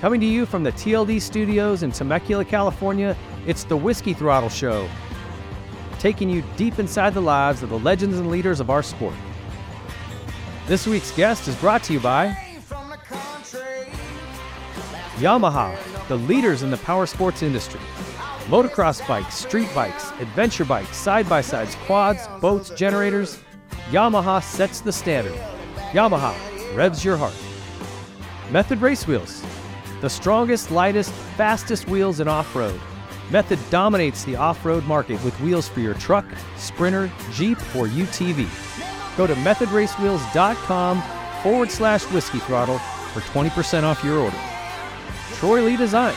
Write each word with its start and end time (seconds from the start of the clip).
Coming 0.00 0.20
to 0.22 0.26
you 0.26 0.46
from 0.46 0.62
the 0.62 0.72
TLD 0.72 1.20
studios 1.20 1.82
in 1.82 1.92
Temecula, 1.92 2.42
California, 2.42 3.14
it's 3.46 3.64
the 3.64 3.76
Whiskey 3.76 4.14
Throttle 4.14 4.48
Show, 4.48 4.88
taking 5.98 6.30
you 6.30 6.42
deep 6.56 6.78
inside 6.78 7.12
the 7.12 7.20
lives 7.20 7.62
of 7.62 7.68
the 7.68 7.78
legends 7.78 8.18
and 8.18 8.30
leaders 8.30 8.60
of 8.60 8.70
our 8.70 8.82
sport. 8.82 9.14
This 10.66 10.86
week's 10.86 11.10
guest 11.12 11.48
is 11.48 11.56
brought 11.56 11.82
to 11.82 11.92
you 11.92 12.00
by 12.00 12.28
Yamaha, 15.18 15.76
the 16.08 16.16
leaders 16.16 16.62
in 16.62 16.70
the 16.70 16.78
power 16.78 17.04
sports 17.04 17.42
industry. 17.42 17.80
Motocross 18.46 19.06
bikes, 19.06 19.34
street 19.34 19.68
bikes, 19.74 20.12
adventure 20.12 20.64
bikes, 20.64 20.96
side 20.96 21.28
by 21.28 21.42
sides, 21.42 21.74
quads, 21.84 22.26
boats, 22.40 22.70
generators. 22.70 23.38
Yamaha 23.90 24.42
sets 24.42 24.80
the 24.80 24.92
standard. 24.92 25.38
Yamaha 25.92 26.34
revs 26.74 27.04
your 27.04 27.18
heart. 27.18 27.36
Method 28.50 28.80
Race 28.80 29.06
Wheels, 29.06 29.44
the 30.00 30.10
strongest, 30.10 30.70
lightest, 30.70 31.12
fastest 31.36 31.88
wheels 31.88 32.20
in 32.20 32.28
off 32.28 32.54
road. 32.54 32.80
Method 33.30 33.58
dominates 33.70 34.24
the 34.24 34.36
off 34.36 34.64
road 34.64 34.84
market 34.86 35.22
with 35.22 35.38
wheels 35.40 35.68
for 35.68 35.80
your 35.80 35.94
truck, 35.94 36.24
sprinter, 36.56 37.10
Jeep, 37.32 37.58
or 37.76 37.86
UTV. 37.86 38.48
Go 39.16 39.26
to 39.26 39.34
methodracewheels.com 39.34 41.02
forward 41.42 41.70
slash 41.70 42.02
whiskey 42.12 42.38
throttle 42.40 42.78
for 43.12 43.20
20% 43.20 43.82
off 43.84 44.02
your 44.02 44.18
order. 44.18 44.36
Troy 45.34 45.62
Lee 45.62 45.76
Designs, 45.76 46.16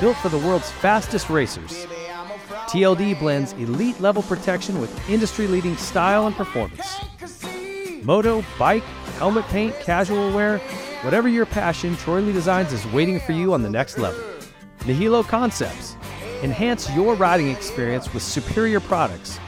built 0.00 0.16
for 0.18 0.28
the 0.28 0.38
world's 0.38 0.70
fastest 0.70 1.28
racers. 1.28 1.86
TLD 2.68 3.18
blends 3.18 3.52
elite 3.54 4.00
level 4.00 4.22
protection 4.22 4.80
with 4.80 5.10
industry 5.10 5.46
leading 5.46 5.76
style 5.76 6.26
and 6.26 6.34
performance. 6.34 6.96
Moto, 8.02 8.44
bike, 8.58 8.82
helmet 9.18 9.44
paint, 9.46 9.74
casual 9.80 10.32
wear, 10.32 10.60
whatever 11.04 11.28
your 11.28 11.44
passion, 11.44 11.94
Troy 11.96 12.20
Lee 12.20 12.32
Designs 12.32 12.72
is 12.72 12.86
waiting 12.86 13.20
for 13.20 13.32
you 13.32 13.52
on 13.52 13.62
the 13.62 13.68
next 13.68 13.98
level. 13.98 14.22
Nihilo 14.86 15.22
Concepts, 15.22 15.96
enhance 16.42 16.90
your 16.92 17.14
riding 17.14 17.50
experience 17.50 18.12
with 18.14 18.22
superior 18.22 18.80
products 18.80 19.38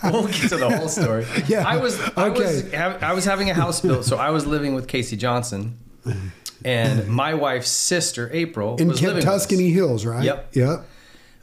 we'll 0.03 0.28
get 0.28 0.50
to 0.50 0.58
the 0.58 0.74
whole 0.78 0.88
story. 0.90 1.25
Yeah, 1.47 1.68
I 1.68 1.78
was 1.78 2.00
I 2.16 2.30
okay. 2.30 2.75
ha- 2.75 2.97
I 3.02 3.14
was 3.14 3.25
having 3.25 3.50
a 3.50 3.53
house 3.53 3.81
built, 3.81 4.06
so 4.06 4.18
I 4.18 4.30
was 4.30 4.46
living 4.46 4.74
with 4.75 4.88
Casey 4.88 5.18
Johnson, 5.18 5.78
and 6.64 7.08
my 7.08 7.34
wife's 7.34 7.70
sister 7.70 8.30
April 8.34 8.78
in 8.78 8.88
was 8.88 9.00
Kent 9.00 9.08
living 9.16 9.25
with 9.25 9.28
us. 9.28 9.44
Tuscany 9.46 9.72
Hills, 9.72 10.06
right? 10.06 10.24
Yep. 10.24 10.56
Yep. 10.56 10.86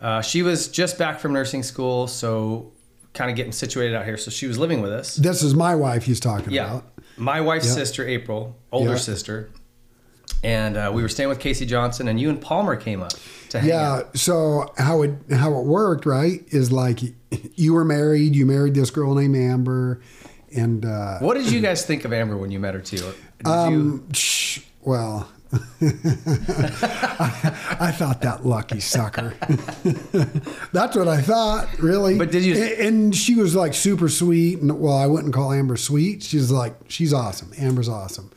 Uh, 0.00 0.22
she 0.22 0.42
was 0.42 0.68
just 0.68 0.96
back 0.98 1.18
from 1.20 1.32
nursing 1.32 1.62
school, 1.62 2.06
so 2.06 2.72
kind 3.14 3.30
of 3.30 3.36
getting 3.36 3.52
situated 3.52 3.94
out 3.96 4.04
here. 4.04 4.16
So 4.16 4.30
she 4.30 4.46
was 4.46 4.56
living 4.58 4.80
with 4.80 4.92
us. 4.92 5.16
This 5.16 5.42
is 5.42 5.54
my 5.54 5.74
wife 5.74 6.04
he's 6.04 6.20
talking 6.20 6.52
Yeah, 6.52 6.66
about. 6.70 6.84
my 7.16 7.40
wife's 7.40 7.66
Yeah. 7.66 7.72
sister 7.74 8.06
April, 8.06 8.56
older 8.70 8.92
Yeah. 8.92 8.96
sister, 8.96 9.50
and 10.44 10.76
uh, 10.76 10.90
we 10.94 11.02
were 11.02 11.08
staying 11.08 11.28
with 11.28 11.40
Casey 11.40 11.66
Johnson, 11.66 12.08
and 12.08 12.20
you 12.20 12.28
and 12.30 12.40
Palmer 12.40 12.76
came 12.76 13.02
up 13.02 13.12
to 13.50 13.60
hang 13.60 13.68
Yeah. 13.70 13.92
out. 13.94 14.16
So 14.16 14.72
how 14.78 15.02
it 15.02 15.12
how 15.32 15.58
it 15.58 15.64
worked, 15.64 16.06
right, 16.06 16.42
is 16.48 16.70
like 16.72 17.00
you 17.56 17.74
were 17.74 17.84
married, 17.84 18.36
you 18.36 18.46
married 18.46 18.74
this 18.74 18.90
girl 18.90 19.14
named 19.14 19.36
Amber, 19.36 20.00
and 20.54 20.84
uh, 20.84 21.18
What 21.18 21.34
did 21.34 21.50
you 21.50 21.60
guys 21.60 21.84
think 21.84 22.04
of 22.04 22.12
Amber 22.12 22.36
when 22.36 22.50
you 22.50 22.60
met 22.60 22.74
her 22.74 22.80
too? 22.80 22.96
Did 22.98 23.14
you? 23.46 23.50
um, 23.52 24.08
shh, 24.12 24.60
well, 24.82 25.28
I, 25.52 25.58
I 27.80 27.90
thought 27.92 28.20
that 28.22 28.44
lucky 28.44 28.80
sucker. 28.80 29.34
That's 30.72 30.96
what 30.96 31.08
I 31.08 31.20
thought, 31.22 31.78
really. 31.78 32.18
But 32.18 32.30
did 32.30 32.44
you- 32.44 32.54
And, 32.54 32.72
and 32.80 33.16
she 33.16 33.34
was 33.34 33.54
like 33.54 33.74
super 33.74 34.08
sweet, 34.08 34.60
and 34.60 34.78
well, 34.80 34.96
I 34.96 35.06
wouldn't 35.06 35.34
call 35.34 35.52
Amber 35.52 35.76
sweet. 35.76 36.22
She's 36.22 36.50
like 36.50 36.74
she's 36.88 37.12
awesome. 37.12 37.52
Amber's 37.58 37.88
awesome, 37.88 38.30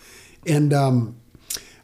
and 0.47 0.73
um, 0.73 1.16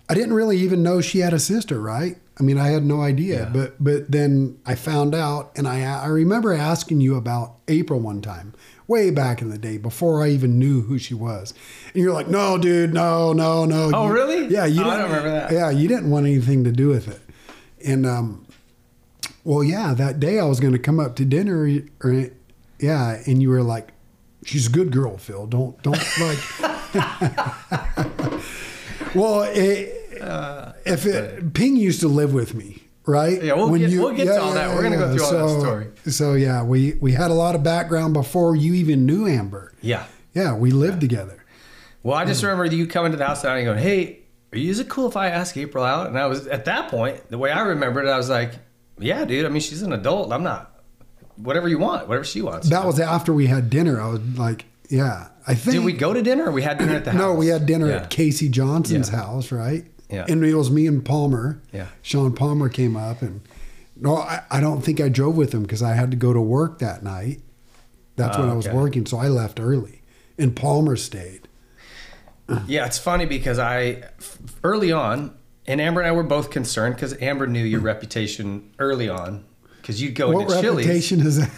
I 0.10 0.14
didn't 0.14 0.34
really 0.34 0.58
even 0.58 0.84
know 0.84 1.02
she 1.02 1.20
had 1.20 1.34
a 1.34 1.40
sister, 1.40 1.80
right? 1.82 2.18
I 2.40 2.44
mean, 2.44 2.58
I 2.58 2.68
had 2.70 2.86
no 2.86 3.02
idea, 3.02 3.44
Yeah. 3.44 3.50
but 3.50 3.76
but 3.84 4.12
then 4.12 4.58
I 4.66 4.76
found 4.76 5.14
out, 5.16 5.52
and 5.56 5.68
I 5.68 5.82
I 5.84 6.08
remember 6.08 6.54
asking 6.54 7.02
you 7.02 7.16
about 7.16 7.56
April 7.68 8.00
one 8.00 8.22
time, 8.22 8.54
way 8.88 9.10
back 9.12 9.42
in 9.42 9.50
the 9.50 9.58
day, 9.58 9.78
before 9.78 10.24
I 10.24 10.30
even 10.30 10.58
knew 10.60 10.82
who 10.82 10.98
she 11.00 11.14
was, 11.14 11.54
and 11.94 12.02
you're 12.04 12.14
like, 12.14 12.28
"No, 12.30 12.58
dude, 12.58 12.94
no, 12.94 13.34
no, 13.34 13.66
no." 13.66 13.92
Oh, 13.94 14.08
You- 14.08 14.14
really? 14.14 14.48
Yeah, 14.48 14.66
you. 14.66 14.84
Oh, 14.84 14.90
I 14.90 14.98
don't 14.98 15.06
remember 15.10 15.32
that. 15.32 15.52
Yeah, 15.52 15.72
you 15.72 15.88
didn't 15.88 16.10
want 16.10 16.26
anything 16.28 16.64
to 16.64 16.72
do 16.72 16.88
with 16.90 17.08
it, 17.08 17.20
and 17.84 18.06
um, 18.06 18.46
well, 19.44 19.64
yeah, 19.64 19.94
that 19.96 20.20
day 20.20 20.40
I 20.40 20.46
was 20.46 20.60
going 20.60 20.74
to 20.74 20.80
come 20.80 21.00
up 21.00 21.16
to 21.18 21.26
dinner, 21.26 21.68
or 22.04 22.30
yeah, 22.80 23.22
and 23.26 23.42
you 23.42 23.50
were 23.50 23.64
like, 23.64 23.90
"She's 24.46 24.68
a 24.68 24.72
good 24.72 24.92
girl, 24.92 25.18
Phil. 25.18 25.48
Don't 25.48 25.82
don't 25.82 25.98
like." 26.20 26.40
well, 29.18 29.42
it, 29.44 30.20
if 30.86 31.06
it, 31.06 31.54
Ping 31.54 31.76
used 31.76 32.00
to 32.02 32.08
live 32.08 32.34
with 32.34 32.54
me, 32.54 32.84
right? 33.06 33.40
Uh, 33.40 33.46
Yeah, 33.46 33.54
we'll 33.54 33.76
get- 33.78 33.92
we'll 33.92 34.14
get 34.16 34.26
to 34.26 34.42
all 34.42 34.54
that. 34.54 34.74
We're 34.76 34.84
gonna 34.84 34.98
go 34.98 35.16
through 35.16 35.26
all 35.26 35.32
that 35.32 35.54
so, 35.54 35.60
story. 35.60 35.88
So 36.08 36.34
yeah, 36.34 36.64
we 36.64 36.94
we 37.02 37.12
had 37.14 37.32
a 37.32 37.34
lot 37.34 37.56
of 37.56 37.64
background 37.64 38.14
before 38.14 38.56
you 38.56 38.74
even 38.74 39.06
knew 39.06 39.28
Amber. 39.28 39.74
Yeah. 39.82 40.06
Yeah, 40.34 40.56
we 40.56 40.72
lived 40.72 41.02
together. 41.02 41.44
Well, 42.04 42.16
I 42.16 42.26
just 42.26 42.44
remember 42.44 42.66
you 42.66 42.88
coming 42.88 43.12
to 43.12 43.18
the 43.18 43.26
house 43.26 43.44
and 43.44 43.66
going, 43.66 43.80
"Hey, 43.80 44.20
are 44.54 44.58
you, 44.58 44.70
is 44.70 44.80
it 44.80 44.88
cool 44.88 45.08
if 45.10 45.18
I 45.18 45.28
ask 45.30 45.58
April 45.58 45.84
out?" 45.84 46.08
And 46.08 46.18
I 46.18 46.28
was 46.28 46.48
at 46.48 46.66
that 46.66 46.90
point, 46.90 47.30
the 47.30 47.38
way 47.38 47.52
I 47.52 47.62
remembered 47.62 48.06
it, 48.06 48.10
I 48.10 48.18
was 48.18 48.30
like, 48.30 48.52
"Yeah, 49.00 49.26
dude. 49.26 49.46
I 49.46 49.50
mean, 49.50 49.62
she's 49.62 49.82
an 49.82 49.94
adult. 49.94 50.32
I'm 50.32 50.44
not. 50.44 50.74
Whatever 51.36 51.68
you 51.68 51.80
want, 51.80 52.08
whatever 52.08 52.24
she 52.24 52.42
wants." 52.42 52.70
That 52.70 52.86
was 52.86 53.00
after 53.00 53.34
we 53.34 53.48
had 53.48 53.70
dinner. 53.70 54.00
I 54.00 54.08
was 54.10 54.22
like, 54.38 54.66
yeah, 54.90 55.28
I 55.48 55.54
think. 55.56 55.76
Did 55.76 55.84
we 55.86 55.94
go 55.94 56.14
to 56.14 56.22
dinner? 56.22 56.46
or 56.46 56.52
We 56.52 56.62
had 56.62 56.78
dinner 56.78 56.96
at 56.96 57.06
the 57.06 57.12
house. 57.12 57.20
No, 57.22 57.34
we 57.34 57.48
had 57.48 57.66
dinner 57.66 57.88
Yeah. 57.88 57.96
at 57.98 58.10
Casey 58.10 58.50
Johnson's 58.50 59.10
Yeah. 59.10 59.18
house, 59.18 59.52
right? 59.52 59.86
Yeah. 60.10 60.26
And 60.30 60.44
it 60.46 60.56
was 60.56 60.72
me 60.72 60.88
and 60.88 61.04
Palmer. 61.04 61.62
Yeah. 61.74 61.88
Sean 62.02 62.34
Palmer 62.34 62.70
came 62.70 62.96
up, 62.96 63.22
and 63.22 63.42
no, 64.00 64.16
I, 64.18 64.44
I 64.50 64.60
don't 64.62 64.82
think 64.82 65.02
I 65.02 65.10
drove 65.10 65.36
with 65.36 65.54
him 65.54 65.64
because 65.64 65.84
I 65.84 65.94
had 65.96 66.12
to 66.12 66.18
go 66.18 66.32
to 66.34 66.40
work 66.42 66.80
that 66.80 67.04
night. 67.04 67.42
That's 68.16 68.38
when 68.38 68.48
Oh, 68.48 68.54
I 68.54 68.56
was 68.56 68.68
okay. 68.68 68.76
working, 68.76 69.06
so 69.06 69.18
I 69.18 69.28
left 69.28 69.60
early. 69.60 70.02
and 70.38 70.56
Palmer 70.56 70.96
stayed. 70.96 71.42
Yeah, 72.68 72.86
it's 72.86 72.98
funny 72.98 73.26
because 73.26 73.60
I 73.60 74.04
early 74.64 74.92
on, 74.94 75.36
and 75.66 75.82
Amber 75.82 76.00
and 76.02 76.08
I 76.08 76.14
were 76.14 76.24
both 76.24 76.50
concerned 76.50 76.96
because 76.96 77.14
Amber 77.22 77.46
knew 77.48 77.64
your 77.64 77.82
reputation 77.92 78.72
early 78.80 79.10
on 79.10 79.44
because 79.82 80.02
you'd 80.02 80.16
go 80.16 80.32
What 80.32 80.44
into 80.44 80.62
Chili's 80.62 80.86
reputation 80.88 81.20
is 81.20 81.38
that? 81.40 81.52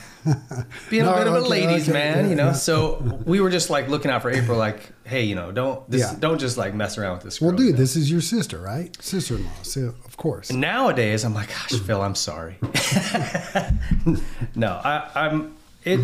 Being 0.90 1.04
a 1.04 1.06
No, 1.06 1.16
bit 1.18 1.28
of 1.28 1.34
a 1.34 1.40
ladies 1.42 1.84
okay, 1.90 1.94
man, 1.94 2.24
yeah, 2.26 2.30
you 2.30 2.36
know. 2.36 2.46
yeah. 2.48 2.52
So 2.54 3.22
we 3.26 3.40
were 3.40 3.50
just 3.50 3.70
like 3.70 3.88
looking 3.88 4.12
out 4.12 4.22
for 4.22 4.30
April, 4.30 4.58
like, 4.58 4.92
hey, 5.06 5.24
you 5.24 5.36
know, 5.36 5.52
don't 5.52 5.90
this, 5.90 6.02
Yeah. 6.02 6.16
don't 6.20 6.40
just 6.40 6.58
like 6.58 6.74
mess 6.74 6.98
around 6.98 7.16
with 7.16 7.24
this. 7.24 7.40
Well, 7.42 7.52
dude, 7.52 7.60
you 7.68 7.72
know? 7.74 7.78
this 7.78 7.96
is 7.96 8.12
your 8.12 8.22
sister, 8.22 8.58
right? 8.60 8.96
Sister-in-law, 9.02 9.50
so 9.64 9.94
of 10.06 10.18
course. 10.18 10.52
nowadays 10.52 11.24
I'm 11.24 11.34
like, 11.34 11.50
gosh, 11.50 11.80
Phil, 11.80 12.02
I'm 12.02 12.16
sorry. 12.16 12.58
no, 14.56 14.80
I, 14.84 15.10
I'm 15.16 15.56
it. 15.84 16.00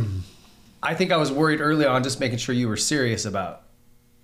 I 0.81 0.93
think 0.93 1.11
I 1.11 1.17
was 1.17 1.31
worried 1.31 1.61
early 1.61 1.85
on, 1.85 2.03
just 2.03 2.19
making 2.19 2.37
sure 2.37 2.53
you 2.53 2.67
were 2.67 2.77
serious 2.77 3.25
about, 3.25 3.63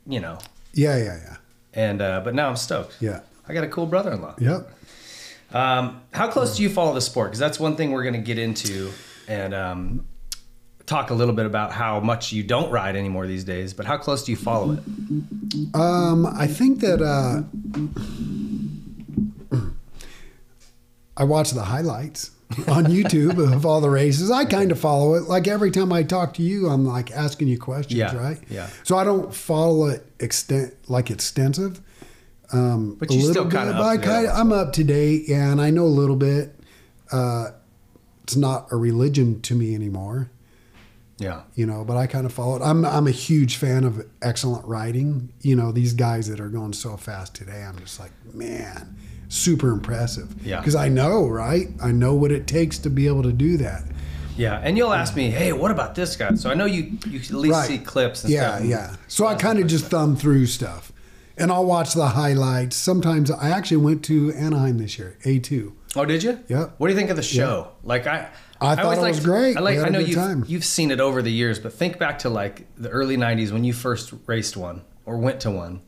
you 0.05 0.19
know, 0.19 0.37
Yeah, 0.73 0.95
yeah, 0.97 1.17
yeah, 1.23 1.35
and 1.73 2.01
uh, 2.01 2.21
but 2.23 2.35
now 2.35 2.49
I'm 2.49 2.55
stoked. 2.55 2.97
yeah. 2.99 3.21
I 3.47 3.53
got 3.53 3.63
a 3.63 3.67
cool 3.67 3.87
brother-in-law. 3.87 4.35
Yep. 4.39 4.71
Um, 5.53 6.01
how 6.13 6.29
close 6.29 6.55
do 6.55 6.63
you 6.63 6.69
follow 6.69 6.93
the 6.93 7.01
sport? 7.01 7.31
Because 7.31 7.39
that's 7.39 7.59
one 7.59 7.75
thing 7.75 7.91
we're 7.91 8.03
going 8.03 8.13
to 8.13 8.21
get 8.21 8.37
into 8.37 8.91
and 9.27 9.53
um, 9.53 10.05
talk 10.85 11.09
a 11.09 11.13
little 11.13 11.33
bit 11.33 11.45
about 11.45 11.71
how 11.71 11.99
much 11.99 12.31
you 12.33 12.43
don't 12.43 12.71
ride 12.71 12.95
anymore 12.95 13.27
these 13.27 13.43
days. 13.43 13.73
But 13.73 13.85
how 13.85 13.97
close 13.97 14.23
do 14.23 14.31
you 14.31 14.37
follow 14.37 14.73
it? 14.73 14.79
Um, 15.75 16.25
I 16.25 16.47
think 16.47 16.79
that 16.81 17.01
uh, 17.01 17.43
I 21.17 21.23
watch 21.23 21.51
the 21.51 21.63
highlights 21.63 22.31
on 22.67 22.85
YouTube 22.85 23.37
of 23.53 23.65
all 23.65 23.81
the 23.81 23.89
races. 23.89 24.31
I 24.31 24.45
kind 24.45 24.71
of 24.71 24.79
follow 24.79 25.13
it. 25.15 25.23
Like 25.23 25.47
every 25.47 25.71
time 25.71 25.91
I 25.93 26.03
talk 26.03 26.33
to 26.35 26.41
you, 26.41 26.67
I'm 26.67 26.85
like 26.85 27.11
asking 27.11 27.47
you 27.47 27.59
questions, 27.59 27.97
Yeah, 27.97 28.15
right? 28.15 28.39
yeah. 28.49 28.67
So 28.83 28.97
I 28.97 29.03
don't 29.03 29.33
follow 29.33 29.87
it 29.87 30.05
extent 30.19 30.73
like 30.87 31.09
extensive. 31.11 31.81
Um, 32.53 32.97
But 32.99 33.11
you 33.11 33.21
still 33.21 33.49
kinda 33.49 33.71
bit, 33.73 33.81
I 33.81 33.95
to 33.95 34.01
date 34.01 34.07
kinda, 34.13 34.31
on 34.33 34.39
I'm 34.41 34.51
up 34.51 34.73
to 34.73 34.83
date, 34.83 35.29
and 35.29 35.61
I 35.61 35.69
know 35.69 35.85
a 35.85 35.85
little 35.85 36.17
bit. 36.17 36.53
Uh, 37.11 37.51
it's 38.31 38.37
not 38.37 38.71
a 38.71 38.77
religion 38.77 39.41
to 39.41 39.53
me 39.53 39.75
anymore 39.75 40.29
Yeah. 41.17 41.41
you 41.53 41.65
know 41.65 41.83
but 41.83 41.97
i 41.97 42.07
kind 42.07 42.25
of 42.25 42.31
follow 42.31 42.55
it 42.55 42.61
i'm 42.61 42.85
i'm 42.85 43.05
a 43.07 43.11
huge 43.11 43.57
fan 43.57 43.83
of 43.83 44.05
excellent 44.21 44.65
writing 44.65 45.33
you 45.41 45.53
know 45.57 45.73
these 45.73 45.93
guys 45.93 46.29
that 46.29 46.39
are 46.39 46.47
going 46.47 46.71
so 46.71 46.95
fast 46.95 47.35
today 47.35 47.61
i'm 47.67 47.77
just 47.79 47.99
like 47.99 48.11
man 48.33 48.95
super 49.27 49.69
impressive 49.71 50.33
Yeah. 50.45 50.59
because 50.59 50.75
i 50.75 50.87
know 50.87 51.27
right 51.27 51.67
i 51.83 51.91
know 51.91 52.13
what 52.13 52.31
it 52.31 52.47
takes 52.47 52.77
to 52.79 52.89
be 52.89 53.07
able 53.07 53.23
to 53.23 53.33
do 53.33 53.57
that 53.57 53.83
Yeah. 54.37 54.61
And 54.63 54.77
you'll 54.77 54.93
ask 54.93 55.13
me, 55.15 55.29
hey, 55.29 55.51
what 55.51 55.71
about 55.71 55.93
this 55.93 56.15
guy? 56.15 56.33
So 56.35 56.49
I 56.49 56.53
know 56.53 56.65
you, 56.65 56.97
you 57.05 57.19
at 57.19 57.31
least 57.31 57.51
Right. 57.53 57.67
see 57.67 57.77
clips 57.79 58.23
and 58.23 58.31
yeah 58.33 58.55
stuff. 58.55 58.67
yeah 58.69 58.95
so 59.09 59.27
i 59.27 59.35
kind 59.35 59.59
of 59.59 59.67
just 59.67 59.85
thumb 59.87 60.15
through 60.15 60.45
stuff 60.47 60.93
and 61.37 61.51
i'll 61.51 61.65
watch 61.65 61.93
the 61.93 62.07
highlights 62.21 62.75
sometimes 62.77 63.29
i 63.29 63.49
actually 63.49 63.77
went 63.89 64.03
to 64.05 64.31
anaheim 64.33 64.77
this 64.77 64.97
year 64.97 65.17
a2 65.25 65.73
Oh, 65.95 66.05
did 66.05 66.23
you? 66.23 66.39
Yeah. 66.47 66.69
What 66.77 66.87
do 66.87 66.93
you 66.93 66.97
think 66.99 67.09
of 67.09 67.17
the 67.17 67.23
show? 67.23 67.69
Like 67.83 68.07
I, 68.07 68.29
I 68.61 68.75
thought 68.75 68.85
always 68.85 68.99
it 68.99 69.01
was 69.01 69.15
liked- 69.17 69.25
great. 69.25 69.57
I 69.57 69.59
like. 69.59 69.79
I 69.79 69.89
know 69.89 69.99
you've 69.99 70.15
time. 70.15 70.45
you've 70.47 70.63
seen 70.65 70.91
it 70.91 70.99
over 71.01 71.21
the 71.21 71.31
years, 71.31 71.59
but 71.59 71.73
think 71.73 71.99
back 71.99 72.19
to 72.19 72.29
like 72.29 72.65
the 72.77 72.89
early 72.89 73.17
'90s 73.17 73.51
when 73.51 73.63
you 73.63 73.73
first 73.73 74.13
raced 74.25 74.55
one 74.55 74.83
or 75.05 75.17
went 75.17 75.41
to 75.41 75.51
one, 75.51 75.81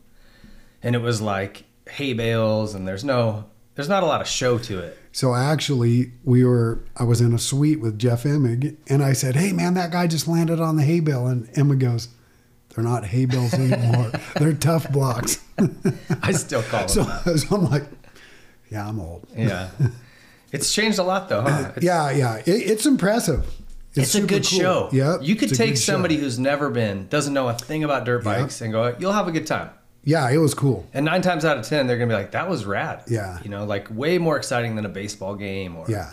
and 0.82 0.94
it 0.94 0.98
was 1.00 1.20
like 1.22 1.64
hay 1.88 2.12
bales, 2.12 2.74
and 2.74 2.86
there's 2.86 3.04
no, 3.04 3.46
there's 3.76 3.88
not 3.88 4.02
a 4.02 4.06
lot 4.06 4.20
of 4.20 4.26
show 4.28 4.58
to 4.58 4.78
it. 4.80 4.98
So 5.12 5.34
actually, 5.34 6.12
we 6.24 6.44
were. 6.44 6.84
I 6.96 7.04
was 7.04 7.20
in 7.22 7.32
a 7.32 7.38
suite 7.38 7.80
with 7.80 7.98
Jeff 7.98 8.24
Emig, 8.24 8.76
and 8.88 9.02
I 9.02 9.14
said, 9.14 9.36
"Hey, 9.36 9.52
man, 9.52 9.74
that 9.74 9.90
guy 9.90 10.06
just 10.06 10.28
landed 10.28 10.60
on 10.60 10.76
the 10.76 10.82
hay 10.82 11.00
bale." 11.00 11.28
And 11.28 11.46
Emig 11.54 11.78
goes, 11.78 12.08
"They're 12.74 12.84
not 12.84 13.06
hay 13.06 13.24
bales 13.24 13.54
anymore. 13.54 14.10
They're 14.36 14.52
Tuff 14.52 14.90
Blocks." 14.92 15.40
I 16.22 16.32
still 16.32 16.62
call 16.64 16.80
them. 16.86 16.88
so, 16.88 17.04
that. 17.04 17.38
so 17.38 17.56
I'm 17.56 17.70
like, 17.70 17.84
"Yeah, 18.74 18.88
I'm 18.88 18.98
old." 19.00 19.26
Yeah, 19.36 19.70
it's 20.52 20.72
changed 20.74 20.98
a 20.98 21.02
lot 21.02 21.28
though, 21.28 21.42
huh? 21.42 21.72
It's, 21.76 21.84
Yeah, 21.84 22.10
yeah, 22.10 22.36
it, 22.38 22.50
it's 22.50 22.86
impressive. 22.86 23.46
It's, 23.96 24.14
a 24.16 24.20
good 24.22 24.44
cool. 24.44 24.58
show. 24.60 24.88
Yeah, 24.92 25.20
you 25.20 25.36
could 25.36 25.50
take 25.54 25.70
good 25.70 25.78
show. 25.78 25.92
somebody 25.92 26.16
who's 26.16 26.36
never 26.38 26.68
been, 26.68 27.06
doesn't 27.08 27.32
know 27.32 27.48
a 27.48 27.54
thing 27.54 27.84
about 27.84 28.04
dirt 28.04 28.24
Yeah. 28.24 28.40
bikes, 28.42 28.60
and 28.60 28.72
go, 28.72 28.94
"You'll 28.98 29.12
have 29.12 29.28
a 29.28 29.32
good 29.32 29.46
time." 29.46 29.70
Yeah, 30.02 30.28
it 30.30 30.36
was 30.38 30.52
cool. 30.52 30.84
And 30.92 31.04
nine 31.06 31.22
times 31.22 31.44
out 31.44 31.56
of 31.58 31.64
ten, 31.64 31.86
they're 31.86 31.96
gonna 31.96 32.08
be 32.08 32.14
like, 32.14 32.32
"That 32.32 32.48
was 32.48 32.64
rad." 32.66 33.02
Yeah. 33.08 33.38
you 33.44 33.50
know, 33.50 33.64
like 33.64 33.86
way 33.90 34.18
more 34.18 34.36
exciting 34.36 34.74
than 34.76 34.84
a 34.84 34.88
baseball 34.90 35.34
game 35.36 35.76
or 35.76 35.86
Yeah, 35.88 36.10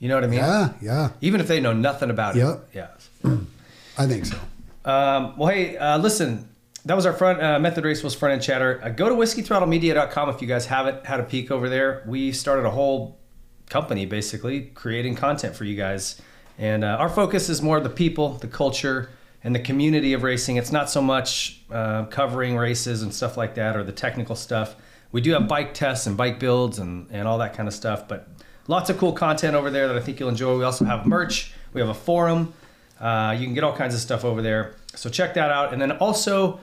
You 0.00 0.08
know 0.08 0.14
what 0.16 0.24
I 0.24 0.28
mean? 0.28 0.38
yeah, 0.40 0.72
yeah. 0.80 1.10
Even 1.20 1.40
if 1.40 1.46
they 1.48 1.60
know 1.60 1.72
nothing 1.72 2.10
about 2.10 2.34
Yep. 2.34 2.68
it. 2.72 2.76
Yeah. 3.24 3.36
I 3.98 4.06
think 4.06 4.24
so. 4.26 4.36
Um, 4.84 5.36
well, 5.36 5.48
hey, 5.48 5.76
uh, 5.76 5.98
listen, 5.98 6.48
that 6.88 6.96
was 6.96 7.04
our 7.04 7.12
front 7.12 7.42
uh, 7.42 7.58
Method 7.58 7.84
was 7.84 8.14
front 8.14 8.32
end 8.32 8.42
chatter. 8.42 8.80
Uh, 8.82 8.88
go 8.88 9.10
to 9.10 9.14
whiskeythrottlemedia.com 9.14 10.30
if 10.30 10.40
you 10.40 10.48
guys 10.48 10.64
haven't 10.64 11.04
had 11.04 11.20
a 11.20 11.22
peek 11.22 11.50
over 11.50 11.68
there. 11.68 12.02
We 12.06 12.32
started 12.32 12.64
a 12.64 12.70
whole 12.70 13.20
company 13.68 14.06
basically 14.06 14.62
creating 14.62 15.14
content 15.14 15.54
for 15.54 15.64
you 15.64 15.76
guys. 15.76 16.20
And 16.56 16.84
uh, 16.84 16.96
our 16.98 17.10
focus 17.10 17.50
is 17.50 17.60
more 17.60 17.78
the 17.78 17.90
people, 17.90 18.30
the 18.38 18.48
culture, 18.48 19.10
and 19.44 19.54
the 19.54 19.60
community 19.60 20.14
of 20.14 20.22
racing. 20.22 20.56
It's 20.56 20.72
not 20.72 20.88
so 20.88 21.02
much 21.02 21.60
uh, 21.70 22.06
covering 22.06 22.56
races 22.56 23.02
and 23.02 23.12
stuff 23.12 23.36
like 23.36 23.54
that 23.56 23.76
or 23.76 23.84
the 23.84 23.92
technical 23.92 24.34
stuff. 24.34 24.74
We 25.12 25.20
do 25.20 25.32
have 25.32 25.46
bike 25.46 25.74
tests 25.74 26.06
and 26.06 26.16
bike 26.16 26.40
builds 26.40 26.78
and, 26.78 27.06
and 27.10 27.28
all 27.28 27.36
that 27.38 27.52
kind 27.52 27.68
of 27.68 27.74
stuff, 27.74 28.08
but 28.08 28.28
lots 28.66 28.88
of 28.88 28.96
cool 28.96 29.12
content 29.12 29.54
over 29.54 29.70
there 29.70 29.88
that 29.88 29.96
I 29.96 30.00
think 30.00 30.18
you'll 30.18 30.30
enjoy. 30.30 30.56
We 30.56 30.64
also 30.64 30.86
have 30.86 31.04
merch, 31.06 31.52
we 31.74 31.82
have 31.82 31.90
a 31.90 31.94
forum. 31.94 32.54
Uh, 33.00 33.36
you 33.38 33.44
can 33.44 33.54
get 33.54 33.64
all 33.64 33.76
kinds 33.76 33.94
of 33.94 34.00
stuff 34.00 34.24
over 34.24 34.42
there. 34.42 34.74
So 34.94 35.08
check 35.08 35.34
that 35.34 35.50
out. 35.50 35.72
And 35.72 35.80
then 35.80 35.92
also 35.92 36.60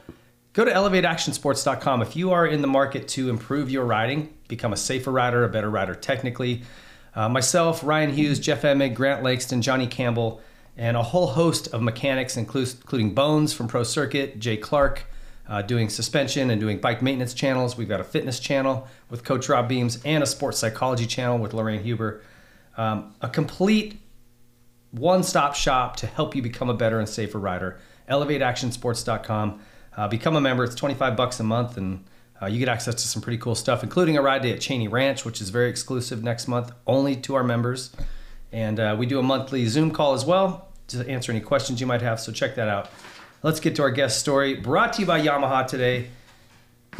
go 0.54 0.66
to 0.66 0.72
elevateactionsports.com. 0.72 2.02
If 2.02 2.16
you 2.16 2.32
are 2.32 2.46
in 2.46 2.62
the 2.62 2.68
market 2.68 3.08
to 3.10 3.30
improve 3.30 3.70
your 3.70 3.86
riding, 3.86 4.34
become 4.48 4.74
a 4.74 4.78
safer 4.78 5.12
rider, 5.12 5.44
a 5.44 5.50
better 5.50 5.70
rider 5.70 5.96
technically, 5.96 6.64
uh, 7.16 7.30
myself, 7.30 7.84
Ryan 7.84 8.12
Hughes, 8.12 8.40
Jeff 8.40 8.64
Emig, 8.64 8.94
Grant 8.94 9.24
Langston, 9.24 9.62
Johnny 9.62 9.88
Campbell, 9.88 10.42
and 10.76 10.98
a 10.98 11.04
whole 11.04 11.28
host 11.28 11.68
of 11.70 11.82
mechanics, 11.82 12.36
including 12.36 13.14
Bones 13.14 13.54
from 13.54 13.68
Pro 13.70 13.84
Circuit, 13.84 14.40
Jay 14.40 14.58
Clark, 14.58 15.06
uh, 15.48 15.62
doing 15.62 15.90
suspension 15.90 16.50
and 16.50 16.60
doing 16.60 16.80
bike 16.80 17.02
maintenance 17.02 17.34
channels. 17.34 17.78
We've 17.78 17.88
got 17.88 18.02
a 18.02 18.04
fitness 18.04 18.40
channel 18.40 18.88
with 19.10 19.24
Coach 19.24 19.48
Rob 19.48 19.70
Beams 19.70 20.00
and 20.04 20.24
a 20.24 20.26
sports 20.26 20.58
psychology 20.58 21.06
channel 21.06 21.38
with 21.38 21.54
Lorraine 21.54 21.84
Huber. 21.84 22.22
Um, 22.78 23.14
a 23.22 23.30
complete 23.30 24.02
one 25.00 25.24
stop 25.24 25.56
shop 25.56 25.96
to 25.98 26.08
help 26.08 26.36
you 26.36 26.42
become 26.42 26.70
a 26.70 26.74
better 26.74 27.00
and 27.00 27.08
safer 27.08 27.40
rider. 27.40 27.80
ElevateActionSports.com. 28.10 29.60
Uh, 29.98 30.08
become 30.08 30.36
a 30.36 30.42
member. 30.42 30.64
It's 30.64 30.76
25 30.76 31.16
bucks 31.16 31.40
a 31.40 31.44
month, 31.44 31.78
and 31.78 32.04
uh, 32.42 32.48
you 32.48 32.60
get 32.60 32.68
access 32.68 32.96
to 32.96 33.08
some 33.08 33.22
pretty 33.22 33.38
cool 33.38 33.56
stuff, 33.56 33.82
including 33.84 34.18
a 34.18 34.22
ride 34.22 34.42
day 34.42 34.52
at 34.52 34.62
Cheney 34.62 34.88
Ranch, 34.88 35.24
which 35.24 35.42
is 35.42 35.50
very 35.50 35.70
exclusive 35.70 36.24
next 36.24 36.48
month, 36.48 36.72
only 36.86 37.16
to 37.18 37.36
our 37.36 37.44
members. 37.44 37.96
And 38.52 38.80
uh, 38.80 38.96
we 38.98 39.06
do 39.06 39.20
a 39.20 39.24
monthly 39.24 39.66
Zoom 39.68 39.92
call 39.92 40.14
as 40.14 40.26
well 40.26 40.70
to 40.88 41.08
answer 41.10 41.32
any 41.32 41.42
questions 41.42 41.80
you 41.82 41.88
might 41.88 42.02
have. 42.02 42.20
So 42.20 42.32
check 42.32 42.56
that 42.56 42.68
out. 42.68 42.90
Let's 43.42 43.60
get 43.60 43.76
to 43.78 43.84
our 43.84 43.92
guest 43.92 44.20
story. 44.20 44.56
Brought 44.56 44.94
to 44.94 45.02
you 45.02 45.08
by 45.08 45.22
Yamaha 45.22 45.68
today. 45.68 46.10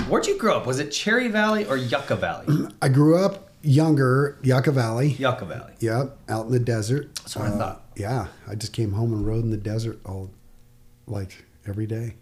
Where'd 0.08 0.28
you 0.28 0.38
grow 0.38 0.58
up? 0.58 0.66
Was 0.66 0.80
it 0.80 0.90
Cherry 0.90 1.28
Valley 1.28 1.66
or 1.66 1.78
Yucca 1.78 2.16
Valley? 2.16 2.68
I 2.82 2.90
grew 2.90 3.18
up 3.18 3.45
younger, 3.66 4.38
Yucca 4.44 4.72
Valley. 4.72 5.10
Yucca 5.10 5.46
Valley. 5.46 5.74
Yep, 5.80 6.18
out 6.30 6.46
in 6.48 6.52
the 6.52 6.60
desert. 6.60 7.16
That's 7.16 7.36
what 7.36 7.46
I 7.46 7.50
uh, 7.50 7.58
thought. 7.58 7.82
Yeah, 7.96 8.28
I 8.48 8.56
just 8.56 8.74
came 8.74 8.92
home 8.94 9.14
and 9.14 9.26
rode 9.26 9.44
in 9.44 9.52
the 9.52 9.58
desert 9.58 10.00
all, 10.06 10.32
like 11.08 11.46
every 11.68 11.86
day. 11.88 12.16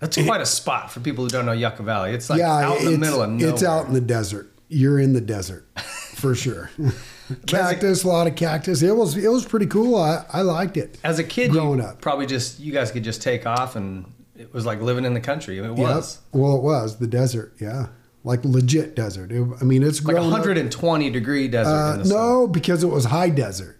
That's 0.00 0.16
quite 0.16 0.40
a 0.40 0.46
spot 0.58 0.90
for 0.90 1.00
people 1.00 1.24
who 1.24 1.30
don't 1.30 1.46
know 1.46 1.52
Yucca 1.52 1.82
Valley. 1.82 2.12
It's 2.12 2.30
like 2.30 2.38
yeah, 2.38 2.52
out 2.52 2.80
in 2.80 2.92
the 2.92 2.98
middle 2.98 3.22
of 3.22 3.30
nowhere. 3.30 3.52
it's 3.52 3.62
out 3.62 3.86
in 3.86 3.92
the 3.94 4.00
desert. 4.00 4.52
You're 4.68 4.98
in 4.98 5.12
the 5.12 5.20
desert, 5.20 5.66
for 6.14 6.34
sure. 6.34 6.70
cactus, 7.46 8.04
a 8.04 8.08
lot 8.08 8.26
of 8.26 8.36
cactus. 8.36 8.82
It 8.82 8.96
was 8.96 9.16
it 9.16 9.28
was 9.28 9.44
pretty 9.44 9.66
cool. 9.66 9.96
I, 9.96 10.24
I 10.32 10.42
liked 10.42 10.76
it. 10.76 10.98
As 11.04 11.18
a 11.18 11.24
kid, 11.24 11.50
growing 11.50 11.80
up. 11.80 12.00
probably 12.00 12.26
just 12.26 12.60
you 12.60 12.72
guys 12.72 12.90
could 12.90 13.04
just 13.04 13.22
take 13.22 13.46
off, 13.46 13.76
and 13.76 14.10
it 14.36 14.52
was 14.52 14.64
like 14.66 14.80
living 14.80 15.04
in 15.04 15.14
the 15.14 15.20
country. 15.20 15.58
It 15.58 15.62
Yep. 15.62 15.76
was 15.76 16.20
Well, 16.32 16.56
it 16.56 16.62
was 16.62 16.98
the 16.98 17.06
desert. 17.06 17.54
Yeah, 17.60 17.88
like 18.28 18.44
legit 18.44 18.94
desert. 18.94 19.32
It, 19.32 19.44
I 19.60 19.64
mean, 19.64 19.82
it's 19.82 20.04
like 20.04 20.12
a 20.14 20.18
grown 20.20 20.26
up- 20.26 20.32
120 20.40 21.10
degree 21.10 21.48
desert. 21.48 21.70
Uh, 21.70 21.94
in 21.94 22.02
the 22.02 22.08
no, 22.14 22.46
because 22.46 22.84
it 22.84 22.88
was 22.88 23.06
high 23.06 23.30
desert. 23.30 23.74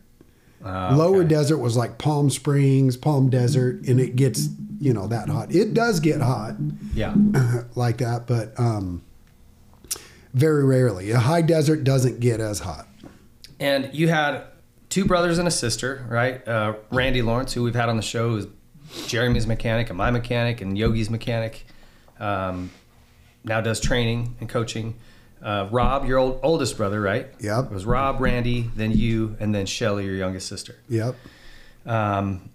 Oh, 0.65 0.95
Lower 0.97 1.19
okay. 1.21 1.29
desert 1.29 1.59
was 1.59 1.77
like 1.77 1.99
Palm 1.99 2.31
Springs, 2.31 2.97
Palm 2.97 3.31
Desert, 3.31 3.87
and 3.87 4.01
it 4.01 4.17
gets 4.17 4.49
you 4.81 4.93
know 4.93 5.07
that 5.07 5.29
hot. 5.29 5.55
It 5.55 5.73
does 5.75 6.01
get 6.01 6.21
hot 6.21 6.57
Yeah, 6.95 7.15
like 7.77 7.99
that, 7.99 8.27
but 8.27 8.59
um, 8.59 9.03
very 10.35 10.65
rarely. 10.65 11.11
A 11.11 11.19
high 11.19 11.43
desert 11.43 11.85
doesn't 11.85 12.21
get 12.21 12.41
as 12.41 12.61
hot. 12.61 12.87
and 13.61 13.91
you 13.93 14.09
had 14.09 14.43
two 14.89 15.05
brothers 15.05 15.39
and 15.39 15.47
a 15.47 15.51
sister, 15.51 16.05
right? 16.09 16.47
Uh, 16.47 16.75
Randy 16.91 17.23
Lawrence, 17.23 17.53
who 17.53 17.63
we've 17.63 17.75
had 17.75 17.89
on 17.89 17.97
the 17.97 18.03
show, 18.03 18.37
is 18.37 18.47
Jeremy's 19.07 19.47
mechanic 19.47 19.91
and 19.91 19.99
my 19.99 20.11
mechanic 20.11 20.61
and 20.61 20.77
Yogi's 20.79 21.11
mechanic. 21.11 21.67
Um, 22.19 22.71
now 23.49 23.61
does 23.61 23.81
training 23.81 24.37
and 24.41 24.49
coaching. 24.49 24.95
Uh, 25.43 25.69
Rob, 25.71 26.05
your 26.05 26.19
old, 26.19 26.41
oldest 26.43 26.77
brother, 26.77 27.01
right? 27.01 27.29
Yep. 27.41 27.67
It 27.67 27.71
was 27.71 27.87
Rob, 27.87 28.21
Randy, 28.21 28.71
then 28.75 28.91
you, 28.93 29.37
and 29.41 29.55
then 29.55 29.67
Shelly, 29.67 30.05
your 30.05 30.17
youngest 30.17 30.49
sister. 30.49 30.77
Yep. 30.89 31.15
Um, 31.87 32.51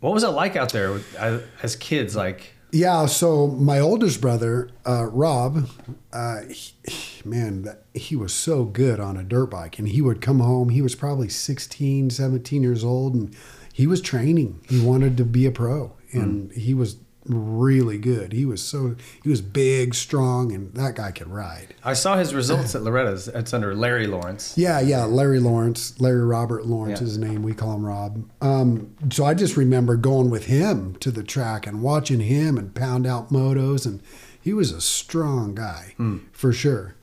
What 0.00 0.12
was 0.12 0.24
it 0.24 0.28
like 0.30 0.56
out 0.56 0.72
there 0.72 0.92
with, 0.92 1.14
as, 1.14 1.42
as 1.62 1.76
kids? 1.76 2.16
Like, 2.16 2.54
Yeah, 2.72 3.06
so 3.06 3.46
my 3.46 3.78
oldest 3.78 4.20
brother, 4.20 4.70
uh, 4.84 5.06
Rob, 5.06 5.68
uh, 6.12 6.40
he, 6.48 7.22
man, 7.24 7.62
that, 7.62 7.84
he 7.94 8.16
was 8.16 8.34
so 8.34 8.64
good 8.64 8.98
on 8.98 9.16
a 9.16 9.22
dirt 9.22 9.46
bike. 9.46 9.78
And 9.78 9.86
he 9.86 10.00
would 10.02 10.20
come 10.20 10.40
home, 10.40 10.70
he 10.70 10.82
was 10.82 10.96
probably 10.96 11.28
16, 11.28 12.10
17 12.10 12.62
years 12.64 12.82
old, 12.82 13.14
and 13.14 13.36
he 13.72 13.86
was 13.86 14.00
training. 14.00 14.60
He 14.68 14.80
wanted 14.84 15.16
to 15.18 15.24
be 15.24 15.46
a 15.46 15.52
pro, 15.52 15.92
and 16.12 16.52
he 16.52 16.74
was 16.74 16.96
really 17.26 17.98
good. 17.98 18.32
He 18.32 18.44
was 18.44 18.62
so, 18.62 18.96
he 19.22 19.28
was 19.28 19.40
big, 19.40 19.94
strong, 19.94 20.52
and 20.52 20.74
that 20.74 20.96
guy 20.96 21.10
could 21.12 21.28
ride. 21.28 21.74
I 21.84 21.92
saw 21.94 22.16
his 22.16 22.34
results 22.34 22.74
at 22.74 22.82
Loretta's. 22.82 23.28
It's 23.28 23.52
under 23.54 23.74
Larry 23.74 24.06
Lawrence. 24.06 24.54
Yeah, 24.56 24.80
yeah, 24.80 25.04
Larry 25.04 25.38
Lawrence, 25.40 25.98
Larry 26.00 26.24
Robert 26.24 26.66
Lawrence 26.66 27.00
Yeah. 27.00 27.04
is 27.04 27.10
his 27.10 27.18
name. 27.18 27.42
We 27.42 27.54
call 27.54 27.74
him 27.76 27.86
Rob. 27.86 28.24
Um, 28.40 28.94
so 29.10 29.24
I 29.24 29.34
just 29.34 29.56
remember 29.56 29.96
going 29.96 30.30
with 30.30 30.46
him 30.46 30.96
to 31.00 31.10
the 31.10 31.22
track 31.22 31.66
and 31.66 31.82
watching 31.82 32.20
him 32.20 32.58
and 32.58 32.74
pound 32.74 33.06
out 33.06 33.30
motos, 33.30 33.86
and 33.86 34.00
he 34.40 34.52
was 34.52 34.72
a 34.72 34.80
strong 34.80 35.54
guy 35.54 35.94
Hmm. 35.96 36.18
for 36.32 36.52
sure. 36.52 36.94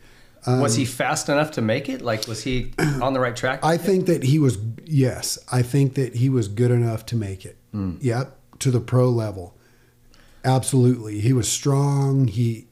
was 0.47 0.75
he 0.75 0.83
fast 0.85 1.29
enough 1.29 1.51
to 1.51 1.61
make 1.61 1.89
it? 1.89 2.01
Like, 2.01 2.27
was 2.27 2.43
he 2.43 2.71
on 3.01 3.13
the 3.13 3.19
right 3.19 3.35
track? 3.35 3.59
I 3.63 3.77
think 3.77 4.07
that 4.07 4.23
he 4.23 4.39
was 4.39 4.57
yes, 4.85 5.37
I 5.51 5.61
think 5.61 5.93
that 5.93 6.15
he 6.15 6.27
was 6.29 6.47
good 6.47 6.71
enough 6.71 7.05
to 7.07 7.15
make 7.15 7.45
it. 7.45 7.57
Hmm. 7.71 7.97
Yep, 8.01 8.35
to 8.59 8.71
the 8.71 8.79
pro 8.79 9.09
level. 9.09 9.53
Absolutely, 10.43 11.19
he 11.19 11.33
was 11.33 11.49
strong. 11.49 12.27
He, 12.27 12.67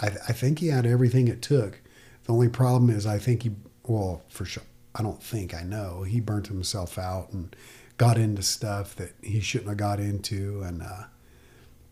I, 0.00 0.06
I 0.06 0.32
think 0.32 0.58
he 0.60 0.68
had 0.68 0.86
everything 0.86 1.28
it 1.28 1.42
took. 1.42 1.80
The 2.24 2.32
only 2.32 2.48
problem 2.48 2.90
is, 2.90 3.06
I 3.06 3.18
think 3.18 3.42
he, 3.42 3.52
well, 3.86 4.22
for 4.28 4.44
sure, 4.44 4.62
I 4.94 5.02
don't 5.02 5.22
think 5.22 5.54
I 5.54 5.62
know 5.62 6.02
he 6.04 6.20
burnt 6.20 6.46
himself 6.46 6.98
out 6.98 7.32
and 7.32 7.54
got 7.98 8.16
into 8.16 8.42
stuff 8.42 8.96
that 8.96 9.12
he 9.22 9.40
shouldn't 9.40 9.68
have 9.68 9.76
got 9.76 10.00
into, 10.00 10.62
and 10.62 10.82
uh, 10.82 11.04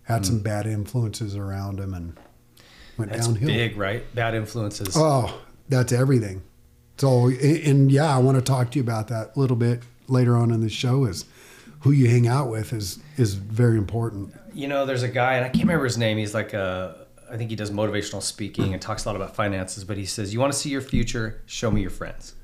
had 0.05 0.25
some 0.27 0.41
bad 0.41 0.67
influences 0.67 1.37
around 1.37 1.79
him, 1.79 1.95
and 1.95 2.17
went 2.97 3.13
That's 3.13 3.27
downhill. 3.27 3.49
big, 3.49 3.77
right? 3.77 4.03
Bad 4.15 4.35
influences. 4.35 4.95
Oh, 4.97 5.41
that's 5.69 5.93
everything. 5.93 6.43
So, 6.99 7.27
and, 7.27 7.41
and 7.41 7.93
yeah, 7.93 8.15
I 8.15 8.19
want 8.19 8.37
to 8.37 8.43
talk 8.43 8.71
to 8.73 8.79
you 8.79 8.83
about 8.83 9.09
that 9.09 9.37
a 9.37 9.39
little 9.39 9.57
bit 9.57 9.83
later 10.09 10.37
on 10.37 10.51
in 10.51 10.61
the 10.61 10.69
show. 10.69 11.05
Is 11.05 11.25
who 11.81 11.91
you 11.91 12.09
hang 12.09 12.27
out 12.27 12.49
with 12.49 12.73
is 12.73 12.99
is 13.17 13.35
very 13.35 13.77
important. 13.77 14.35
You 14.55 14.69
know, 14.69 14.87
there's 14.87 15.03
a 15.03 15.09
guy, 15.09 15.35
and 15.35 15.45
I 15.45 15.49
can't 15.49 15.65
remember 15.65 15.85
his 15.85 15.99
name. 15.99 16.19
He's 16.19 16.35
like 16.35 16.53
a, 16.53 17.07
I 17.31 17.37
think 17.37 17.51
he 17.51 17.57
does 17.57 17.71
motivational 17.71 18.23
speaking 18.23 18.73
and 18.73 18.83
talks 18.83 19.05
a 19.05 19.09
lot 19.09 19.17
about 19.17 19.35
finances. 19.35 19.85
But 19.85 19.97
he 19.97 20.05
says, 20.05 20.33
you 20.33 20.41
want 20.41 20.53
to 20.53 20.59
see 20.59 20.71
your 20.71 20.81
future? 20.81 21.43
Show 21.47 21.71
me 21.71 21.81
your 21.81 21.91
friends. 21.91 22.35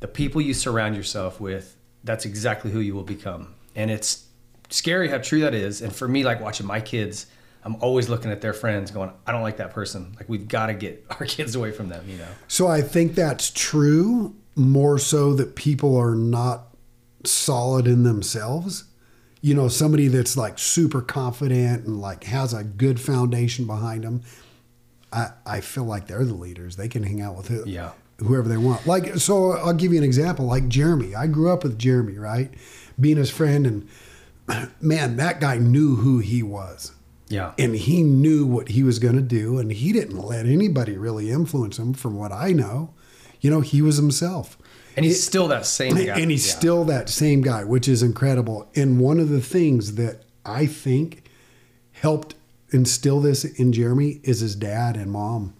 The 0.00 0.08
people 0.08 0.40
you 0.40 0.54
surround 0.54 0.96
yourself 0.96 1.40
with, 1.40 1.76
that's 2.02 2.24
exactly 2.24 2.70
who 2.70 2.80
you 2.80 2.94
will 2.94 3.04
become. 3.04 3.54
And 3.76 3.90
it's 3.90 4.26
scary 4.70 5.08
how 5.08 5.18
true 5.18 5.40
that 5.40 5.54
is. 5.54 5.82
And 5.82 5.94
for 5.94 6.08
me, 6.08 6.24
like 6.24 6.40
watching 6.40 6.66
my 6.66 6.80
kids, 6.80 7.26
I'm 7.64 7.76
always 7.76 8.08
looking 8.08 8.30
at 8.30 8.40
their 8.40 8.54
friends, 8.54 8.90
going, 8.90 9.12
I 9.26 9.32
don't 9.32 9.42
like 9.42 9.58
that 9.58 9.72
person. 9.72 10.14
Like 10.16 10.28
we've 10.28 10.48
got 10.48 10.66
to 10.66 10.74
get 10.74 11.04
our 11.10 11.26
kids 11.26 11.54
away 11.54 11.72
from 11.72 11.88
them. 11.88 12.04
You 12.08 12.18
know. 12.18 12.28
So 12.48 12.66
I 12.66 12.82
think 12.82 13.14
that's 13.14 13.50
true. 13.50 14.34
More 14.56 14.98
so 14.98 15.34
that 15.34 15.54
people 15.54 15.96
are 15.96 16.14
not 16.14 16.74
solid 17.24 17.86
in 17.86 18.02
themselves. 18.02 18.84
You 19.42 19.54
know, 19.54 19.68
somebody 19.68 20.08
that's 20.08 20.36
like 20.36 20.58
super 20.58 21.00
confident 21.00 21.86
and 21.86 22.00
like 22.00 22.24
has 22.24 22.52
a 22.52 22.62
good 22.64 23.00
foundation 23.00 23.66
behind 23.66 24.04
them. 24.04 24.22
I, 25.12 25.30
I 25.46 25.60
feel 25.60 25.84
like 25.84 26.06
they're 26.06 26.24
the 26.24 26.34
leaders. 26.34 26.76
They 26.76 26.88
can 26.88 27.02
hang 27.02 27.20
out 27.20 27.36
with 27.36 27.48
who, 27.48 27.64
Yeah. 27.66 27.92
whoever 28.18 28.48
they 28.48 28.56
want. 28.58 28.86
Like, 28.86 29.16
so 29.16 29.52
I'll 29.52 29.72
give 29.72 29.92
you 29.92 29.98
an 29.98 30.04
example. 30.04 30.44
Like 30.46 30.68
Jeremy, 30.68 31.14
I 31.14 31.26
grew 31.26 31.50
up 31.50 31.62
with 31.64 31.78
Jeremy, 31.78 32.18
right? 32.18 32.52
Being 33.00 33.16
his 33.16 33.30
friend, 33.30 33.66
and 33.66 34.70
man, 34.80 35.16
that 35.16 35.40
guy 35.40 35.56
knew 35.58 35.96
who 35.96 36.18
he 36.18 36.42
was, 36.42 36.92
Yeah. 37.28 37.52
and 37.58 37.74
he 37.74 38.02
knew 38.02 38.44
what 38.46 38.68
he 38.68 38.82
was 38.82 38.98
going 38.98 39.16
to 39.16 39.22
do, 39.22 39.58
and 39.58 39.72
he 39.72 39.92
didn't 39.92 40.18
let 40.18 40.44
anybody 40.46 40.96
really 40.98 41.30
influence 41.30 41.78
him. 41.78 41.94
From 41.94 42.16
what 42.16 42.30
I 42.30 42.52
know, 42.52 42.92
you 43.40 43.50
know, 43.50 43.62
he 43.62 43.80
was 43.80 43.96
himself. 43.96 44.58
And 45.00 45.06
he's 45.06 45.22
still 45.24 45.48
that 45.48 45.66
same 45.66 45.94
guy. 45.96 46.18
And 46.20 46.30
he's 46.30 46.46
Yeah. 46.46 46.52
still 46.56 46.84
that 46.84 47.08
same 47.08 47.40
guy, 47.42 47.64
which 47.64 47.88
is 47.88 48.02
incredible. 48.02 48.70
And 48.76 49.00
one 49.00 49.18
of 49.20 49.28
the 49.28 49.40
things 49.40 49.94
that 49.94 50.22
I 50.44 50.66
think 50.66 51.24
helped 51.92 52.34
instill 52.70 53.20
this 53.20 53.44
in 53.44 53.72
Jeremy 53.72 54.20
is 54.22 54.40
his 54.40 54.54
dad 54.54 54.96
and 54.96 55.10
mom. 55.10 55.54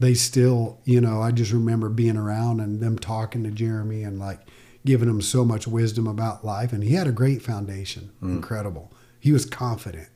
They 0.00 0.14
still, 0.14 0.78
you 0.84 1.00
know, 1.00 1.20
I 1.20 1.30
just 1.32 1.52
remember 1.52 1.88
being 1.88 2.16
around 2.16 2.60
and 2.60 2.80
them 2.80 2.98
talking 2.98 3.42
to 3.44 3.50
Jeremy 3.50 4.02
and 4.04 4.18
like 4.18 4.40
giving 4.86 5.08
him 5.08 5.20
so 5.20 5.44
much 5.44 5.66
wisdom 5.66 6.06
about 6.06 6.44
life. 6.44 6.72
And 6.72 6.82
he 6.84 6.94
had 6.94 7.06
a 7.08 7.12
great 7.12 7.42
foundation. 7.42 8.10
Incredible. 8.22 8.92
He 9.20 9.32
was 9.32 9.44
confident 9.44 10.08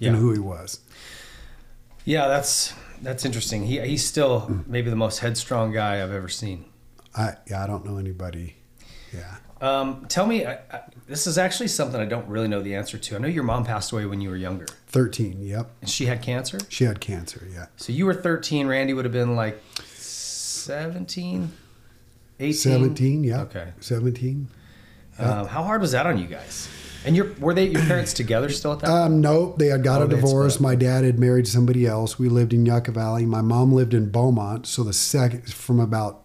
in 0.00 0.14
Mm. 0.14 0.18
Who 0.18 0.32
he 0.32 0.38
was. 0.40 0.80
Yeah, 2.04 2.26
that's 2.28 2.72
that's 3.02 3.24
interesting. 3.24 3.66
He 3.66 3.78
he's 3.80 4.04
still 4.04 4.62
maybe 4.66 4.90
the 4.90 4.96
most 4.96 5.20
headstrong 5.20 5.72
guy 5.72 6.02
I've 6.02 6.10
ever 6.12 6.28
seen. 6.28 6.64
I, 7.16 7.34
yeah, 7.50 7.64
I 7.64 7.66
don't 7.66 7.84
know 7.84 7.96
anybody. 7.98 8.56
Yeah. 9.12 9.36
Um, 9.60 10.06
tell 10.08 10.26
me, 10.26 10.44
I, 10.46 10.54
I, 10.70 10.82
this 11.08 11.26
is 11.26 11.36
actually 11.36 11.68
something 11.68 12.00
I 12.00 12.04
don't 12.04 12.28
really 12.28 12.46
know 12.48 12.62
the 12.62 12.74
answer 12.76 12.96
to. 12.98 13.16
I 13.16 13.18
know 13.18 13.28
your 13.28 13.42
mom 13.42 13.64
passed 13.64 13.90
away 13.90 14.06
when 14.06 14.20
you 14.20 14.28
were 14.28 14.36
younger, 14.36 14.66
13. 14.88 15.40
Yep. 15.42 15.70
and 15.80 15.90
she 15.90 16.06
had 16.06 16.22
cancer. 16.22 16.58
She 16.68 16.84
had 16.84 17.00
cancer. 17.00 17.46
Yeah. 17.52 17.66
So 17.76 17.92
you 17.92 18.06
were 18.06 18.14
13. 18.14 18.66
Randy 18.68 18.92
would 18.94 19.04
have 19.04 19.12
been 19.12 19.34
like 19.34 19.60
17, 19.84 21.50
18. 22.38 22.52
17. 22.54 23.24
Yeah. 23.24 23.42
Okay. 23.42 23.72
17. 23.80 24.48
Um, 25.18 25.46
how 25.48 25.64
hard 25.64 25.80
was 25.80 25.92
that 25.92 26.06
on 26.06 26.18
you 26.18 26.26
guys? 26.28 26.68
And 27.04 27.16
your 27.16 27.32
were 27.40 27.54
they 27.54 27.66
your 27.68 27.82
parents 27.82 28.12
together 28.12 28.48
still 28.50 28.72
at 28.72 28.80
that? 28.80 28.90
Um, 28.90 29.20
no, 29.20 29.54
they 29.56 29.68
had 29.68 29.82
got 29.82 30.02
Oh, 30.02 30.04
a 30.04 30.08
divorce. 30.08 30.60
My 30.60 30.74
dad 30.74 31.04
had 31.04 31.18
married 31.18 31.48
somebody 31.48 31.86
else. 31.86 32.18
We 32.18 32.28
lived 32.28 32.52
in 32.52 32.66
Yucca 32.66 32.92
Valley. 32.92 33.24
My 33.24 33.40
mom 33.40 33.72
lived 33.72 33.94
in 33.94 34.10
Beaumont. 34.10 34.66
So 34.66 34.82
the 34.84 34.92
second, 34.92 35.52
from 35.52 35.80
about 35.80 36.22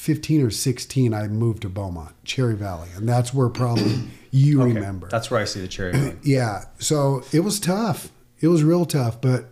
15 0.00 0.40
or 0.46 0.50
16, 0.50 1.12
I 1.12 1.28
moved 1.28 1.60
to 1.62 1.68
Beaumont, 1.68 2.14
Cherry 2.24 2.56
Valley. 2.56 2.88
And 2.96 3.06
that's 3.06 3.34
where 3.34 3.50
probably 3.50 4.00
you 4.30 4.62
Okay, 4.62 4.72
remember. 4.72 5.08
That's 5.08 5.30
where 5.30 5.38
I 5.38 5.44
see 5.44 5.60
the 5.60 5.68
cherry. 5.68 5.92
one. 5.92 6.18
Yeah. 6.24 6.64
So 6.78 7.22
it 7.32 7.40
was 7.40 7.60
tough. 7.60 8.10
It 8.40 8.48
was 8.48 8.64
real 8.64 8.86
tough. 8.86 9.20
But 9.20 9.50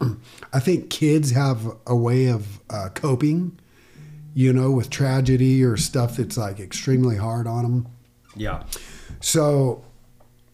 I 0.52 0.60
think 0.60 0.90
kids 0.90 1.32
have 1.32 1.76
a 1.88 1.96
way 1.96 2.26
of 2.28 2.60
uh, 2.70 2.90
coping, 2.94 3.58
you 4.32 4.52
know, 4.52 4.70
with 4.70 4.90
tragedy 4.90 5.64
or 5.64 5.76
stuff 5.76 6.18
that's 6.18 6.36
like 6.36 6.60
extremely 6.60 7.16
hard 7.16 7.48
on 7.48 7.64
them. 7.64 7.86
yeah. 8.36 8.62
So, 9.20 9.84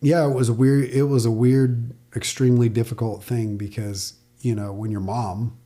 yeah, 0.00 0.24
it 0.26 0.32
was 0.32 0.48
a 0.48 0.54
weird. 0.54 0.84
It 0.90 1.02
was 1.04 1.26
a 1.26 1.30
weird, 1.30 1.92
extremely 2.16 2.70
difficult 2.70 3.22
thing 3.22 3.58
because 3.58 4.14
you 4.40 4.54
know 4.54 4.72
when 4.72 4.90
your 4.90 5.00
mom 5.00 5.58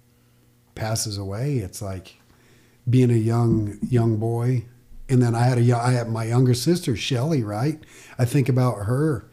passes 0.75 1.19
away, 1.19 1.59
it's 1.59 1.81
like 1.81 2.17
being 2.89 3.11
a 3.11 3.15
young 3.15 3.79
young 3.83 4.17
boy, 4.17 4.65
and 5.09 5.23
then 5.23 5.35
I 5.35 5.45
had 5.45 5.59
a 5.59 5.73
I 5.77 5.93
had 5.93 6.09
my 6.09 6.25
younger 6.25 6.55
sister 6.55 6.97
Shelly. 6.97 7.43
Right, 7.43 7.83
I 8.19 8.25
think 8.25 8.49
about 8.49 8.85
her, 8.87 9.29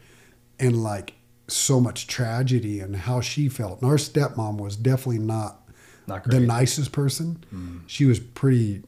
and 0.58 0.82
like 0.82 1.14
so 1.48 1.80
much 1.80 2.06
tragedy 2.06 2.80
and 2.80 2.96
how 2.96 3.20
she 3.20 3.48
felt. 3.48 3.82
And 3.82 3.90
our 3.90 3.96
stepmom 3.98 4.58
was 4.58 4.76
definitely 4.76 5.18
not 5.18 5.68
Not 6.06 6.24
the. 6.24 6.38
Mm. 6.38 6.46
nicest 6.46 6.92
person. 6.92 7.82
She 7.86 8.04
was 8.06 8.18
pretty 8.20 8.82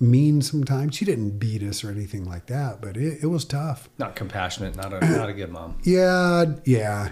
mean 0.00 0.40
sometimes. 0.40 0.96
She 0.96 1.04
didn't 1.04 1.38
beat 1.38 1.62
us 1.62 1.82
or 1.84 1.90
anything 1.90 2.24
like 2.24 2.46
that, 2.46 2.80
but 2.80 2.96
it, 2.96 3.18
it 3.22 3.26
was 3.26 3.44
tough. 3.44 3.88
Not 3.98 4.14
compassionate. 4.16 4.76
Not 4.76 4.92
a 4.92 5.00
not 5.16 5.28
a 5.28 5.32
good 5.34 5.50
mom. 5.50 5.76
Yeah, 5.82 6.44
yeah, 6.64 7.10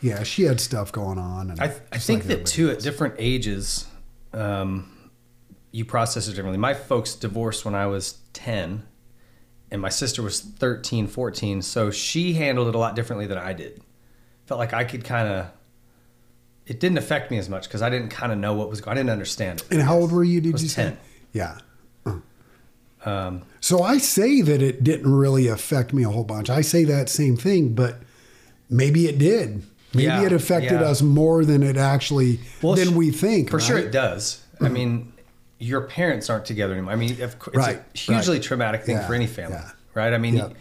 yeah. 0.00 0.22
She 0.24 0.44
had 0.44 0.58
stuff 0.60 0.90
going 0.90 1.18
on. 1.18 1.50
And 1.50 1.60
I, 1.60 1.66
I 1.92 1.98
think 1.98 2.20
like 2.24 2.38
that 2.38 2.46
too 2.46 2.70
at 2.70 2.80
different 2.80 3.14
ages, 3.18 3.86
um, 4.32 4.90
you 5.74 5.84
process 5.84 6.28
it 6.28 6.36
differently. 6.36 6.56
My 6.56 6.72
folks 6.72 7.16
divorced 7.16 7.64
when 7.64 7.74
I 7.74 7.86
was 7.86 8.18
10 8.34 8.84
and 9.72 9.82
my 9.82 9.88
sister 9.88 10.22
was 10.22 10.38
13, 10.40 11.08
14. 11.08 11.62
So 11.62 11.90
she 11.90 12.34
handled 12.34 12.68
it 12.68 12.76
a 12.76 12.78
lot 12.78 12.94
differently 12.94 13.26
than 13.26 13.38
I 13.38 13.54
did. 13.54 13.82
Felt 14.46 14.60
like 14.60 14.72
I 14.72 14.84
could 14.84 15.02
kind 15.04 15.26
of, 15.26 15.46
it 16.64 16.78
didn't 16.78 16.98
affect 16.98 17.32
me 17.32 17.38
as 17.38 17.48
much 17.48 17.64
because 17.64 17.82
I 17.82 17.90
didn't 17.90 18.10
kind 18.10 18.30
of 18.30 18.38
know 18.38 18.54
what 18.54 18.70
was 18.70 18.80
going 18.80 18.96
I 18.96 19.00
didn't 19.00 19.10
understand 19.10 19.62
it. 19.62 19.72
And 19.72 19.82
how 19.82 19.96
old 19.96 20.12
were 20.12 20.22
you? 20.22 20.40
Did 20.40 20.60
you 20.62 20.68
10. 20.68 20.92
say? 20.92 20.96
Yeah. 21.32 21.58
Um, 23.04 23.42
So 23.60 23.82
I 23.82 23.98
say 23.98 24.42
that 24.42 24.62
it 24.62 24.84
didn't 24.84 25.12
really 25.12 25.48
affect 25.48 25.92
me 25.92 26.04
a 26.04 26.08
whole 26.08 26.22
bunch. 26.22 26.50
I 26.50 26.60
say 26.60 26.84
that 26.84 27.08
same 27.08 27.36
thing, 27.36 27.74
but 27.74 27.96
maybe 28.70 29.08
it 29.08 29.18
did. 29.18 29.64
Maybe 29.92 30.04
Yeah, 30.04 30.22
it 30.22 30.32
affected 30.32 30.80
yeah. 30.80 30.86
us 30.86 31.02
more 31.02 31.44
than 31.44 31.64
it 31.64 31.76
actually 31.76 32.38
Well, 32.62 32.76
than 32.76 32.94
we 32.94 33.10
think. 33.10 33.50
For 33.50 33.58
sure 33.58 33.78
it 33.78 33.90
does. 33.90 34.40
I 34.60 34.68
mean, 34.68 35.12
your 35.64 35.82
parents 35.82 36.28
aren't 36.30 36.44
together 36.44 36.74
anymore. 36.74 36.92
I 36.92 36.96
mean, 36.96 37.16
it's 37.18 37.36
Right, 37.54 37.76
a 37.94 37.98
hugely 37.98 38.36
right. 38.36 38.42
traumatic 38.42 38.84
thing 38.84 38.96
Yeah, 38.96 39.06
for 39.06 39.14
any 39.14 39.26
family, 39.26 39.56
yeah. 39.56 39.70
right? 39.94 40.12
I 40.12 40.18
mean, 40.18 40.54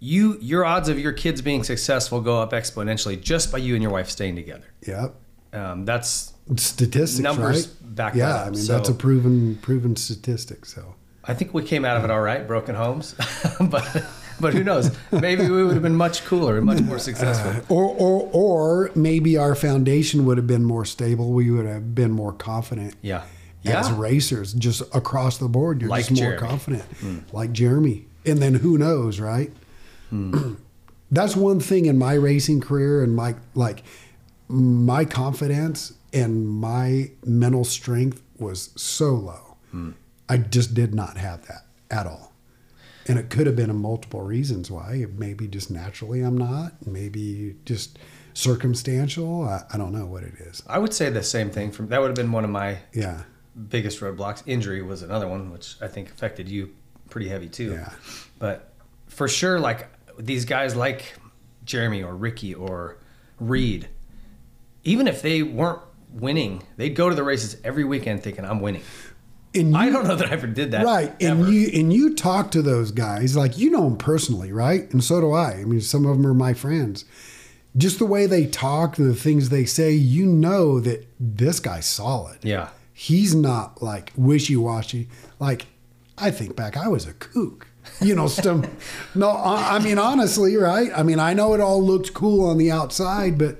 you 0.00 0.38
your 0.40 0.64
odds 0.64 0.88
of 0.88 0.98
your 0.98 1.12
kids 1.12 1.40
being 1.42 1.64
successful 1.64 2.20
go 2.20 2.40
up 2.40 2.52
exponentially 2.52 3.20
just 3.20 3.50
by 3.50 3.58
you 3.58 3.74
and 3.74 3.82
your 3.82 3.92
wife 3.92 4.08
staying 4.10 4.36
together. 4.36 4.64
Yep. 4.86 5.14
Um, 5.52 5.84
that's 5.84 6.32
Statistics, 6.56 7.18
Numbers 7.20 7.68
right? 7.68 7.94
back 7.94 8.14
yeah, 8.14 8.34
up, 8.34 8.46
I 8.46 8.50
mean 8.50 8.60
so- 8.60 8.74
that's 8.74 8.88
a 8.88 8.94
proven 8.94 9.56
proven 9.62 9.96
statistic. 9.96 10.66
So 10.66 10.94
I 11.24 11.32
think 11.34 11.54
we 11.54 11.62
came 11.62 11.84
out 11.84 11.96
of 11.96 12.04
it 12.04 12.10
all 12.10 12.20
right, 12.20 12.46
broken 12.46 12.74
homes, 12.74 13.14
but 13.60 14.04
but 14.40 14.52
who 14.52 14.62
knows? 14.62 14.90
Maybe 15.10 15.48
we 15.48 15.64
would 15.64 15.74
have 15.74 15.82
been 15.82 15.96
much 15.96 16.24
cooler 16.24 16.56
and 16.58 16.66
much 16.66 16.80
more 16.80 16.98
successful. 16.98 17.52
Or, 17.74 17.84
or, 17.84 18.28
or 18.32 18.90
maybe 18.94 19.36
our 19.38 19.54
foundation 19.54 20.26
would 20.26 20.36
have 20.38 20.46
been 20.48 20.64
more 20.64 20.84
stable. 20.84 21.32
We 21.32 21.50
would 21.52 21.66
have 21.66 21.94
been 21.94 22.10
more 22.10 22.32
confident. 22.32 22.94
Yeah. 23.00 23.22
As 23.64 23.90
racers, 23.90 24.52
just 24.52 24.82
across 24.94 25.38
the 25.38 25.48
board, 25.48 25.80
you're 25.80 25.90
Like 25.90 26.06
just 26.08 26.20
more 26.20 26.30
Jeremy. 26.32 26.48
confident, 26.48 27.32
like 27.34 27.52
Jeremy. 27.52 28.06
And 28.26 28.38
then 28.38 28.54
who 28.54 28.76
knows, 28.78 29.20
right? 29.20 29.50
Hmm. 30.10 30.54
That's 31.10 31.36
one 31.36 31.60
thing 31.60 31.86
in 31.86 31.98
my 31.98 32.14
racing 32.14 32.60
career 32.60 33.02
and 33.02 33.14
my 33.14 33.36
like 33.54 33.82
my 34.48 35.04
confidence 35.04 35.92
and 36.12 36.46
my 36.48 37.10
mental 37.24 37.64
strength 37.64 38.22
was 38.38 38.70
so 38.76 39.14
low. 39.14 39.56
Hmm. 39.70 39.90
I 40.28 40.38
just 40.38 40.74
did 40.74 40.94
not 40.94 41.16
have 41.16 41.46
that 41.46 41.66
at 41.90 42.06
all. 42.06 42.32
And 43.06 43.18
it 43.18 43.28
could 43.30 43.46
have 43.46 43.54
been 43.56 43.68
a 43.70 43.74
multiple 43.74 44.22
reasons 44.22 44.70
why. 44.70 45.04
Maybe 45.16 45.46
just 45.46 45.70
naturally 45.70 46.22
I'm 46.22 46.38
not. 46.38 46.86
Maybe 46.86 47.56
just 47.66 47.98
circumstantial. 48.32 49.44
I, 49.44 49.62
I 49.72 49.76
don't 49.78 49.92
know 49.92 50.06
what 50.06 50.22
it 50.22 50.34
is. 50.40 50.62
I 50.66 50.78
would 50.78 50.94
say 50.94 51.10
the 51.10 51.22
same 51.22 51.50
thing. 51.50 51.70
From 51.70 51.88
that 51.88 52.00
would 52.00 52.08
have 52.08 52.16
been 52.16 52.32
one 52.32 52.44
of 52.44 52.50
my 52.50 52.78
Yeah. 52.92 53.22
Biggest 53.68 54.00
roadblocks. 54.00 54.42
Injury 54.46 54.82
was 54.82 55.02
another 55.02 55.28
one, 55.28 55.50
which 55.50 55.76
I 55.80 55.88
think 55.88 56.10
affected 56.10 56.48
you 56.48 56.74
pretty 57.10 57.28
heavy 57.28 57.48
too. 57.48 57.72
Yeah. 57.72 57.90
But 58.38 58.72
for 59.06 59.28
sure, 59.28 59.60
like 59.60 59.88
these 60.18 60.44
guys 60.44 60.74
like 60.74 61.14
Jeremy 61.64 62.02
or 62.02 62.14
Ricky 62.14 62.54
or 62.54 62.98
Reed, 63.38 63.88
even 64.84 65.06
if 65.08 65.22
they 65.22 65.42
weren't 65.42 65.80
winning, 66.10 66.62
they'd 66.76 66.94
go 66.96 67.08
to 67.08 67.14
the 67.14 67.24
races 67.24 67.56
every 67.64 67.84
weekend 67.84 68.22
thinking, 68.22 68.44
I'm 68.44 68.60
winning. 68.60 68.82
And 69.54 69.76
I 69.76 69.86
you- 69.86 69.92
don't 69.92 70.06
know 70.08 70.16
that 70.16 70.28
I 70.28 70.32
ever 70.32 70.46
did 70.48 70.72
that. 70.72 70.84
Right. 70.84 71.10
And 71.20 71.42
ever. 71.42 71.50
you 71.50 71.70
and 71.72 71.92
you 71.92 72.14
talk 72.14 72.50
to 72.52 72.62
those 72.62 72.90
guys 72.90 73.36
like 73.36 73.56
you 73.56 73.70
know 73.70 73.84
them 73.84 73.96
personally, 73.96 74.52
right? 74.52 74.92
And 74.92 75.02
so 75.02 75.20
do 75.20 75.32
I. 75.32 75.52
I 75.60 75.64
mean, 75.64 75.80
some 75.80 76.04
of 76.06 76.16
them 76.16 76.26
are 76.26 76.34
my 76.34 76.54
friends. 76.54 77.04
Just 77.76 77.98
the 77.98 78.06
way 78.06 78.26
they 78.26 78.46
talk, 78.46 78.96
the 78.96 79.14
things 79.14 79.48
they 79.48 79.64
say, 79.64 79.92
you 79.92 80.26
know 80.26 80.78
that 80.80 81.06
this 81.18 81.58
guy's 81.60 81.86
solid. 81.86 82.38
Yeah. 82.42 82.68
He's 82.96 83.34
not 83.34 83.82
like 83.82 84.12
wishy 84.16 84.56
washy. 84.56 85.08
Like 85.38 85.66
I 86.16 86.30
think 86.30 86.54
back, 86.56 86.76
I 86.76 86.88
was 86.88 87.06
a 87.06 87.12
kook. 87.12 87.66
You 88.00 88.14
know, 88.14 88.28
some 88.28 88.64
no. 89.14 89.28
I, 89.28 89.76
I 89.76 89.78
mean, 89.80 89.98
honestly, 89.98 90.56
right? 90.56 90.90
I 90.96 91.02
mean, 91.02 91.18
I 91.18 91.34
know 91.34 91.52
it 91.54 91.60
all 91.60 91.82
looked 91.82 92.14
cool 92.14 92.46
on 92.48 92.56
the 92.56 92.70
outside, 92.70 93.36
but 93.36 93.58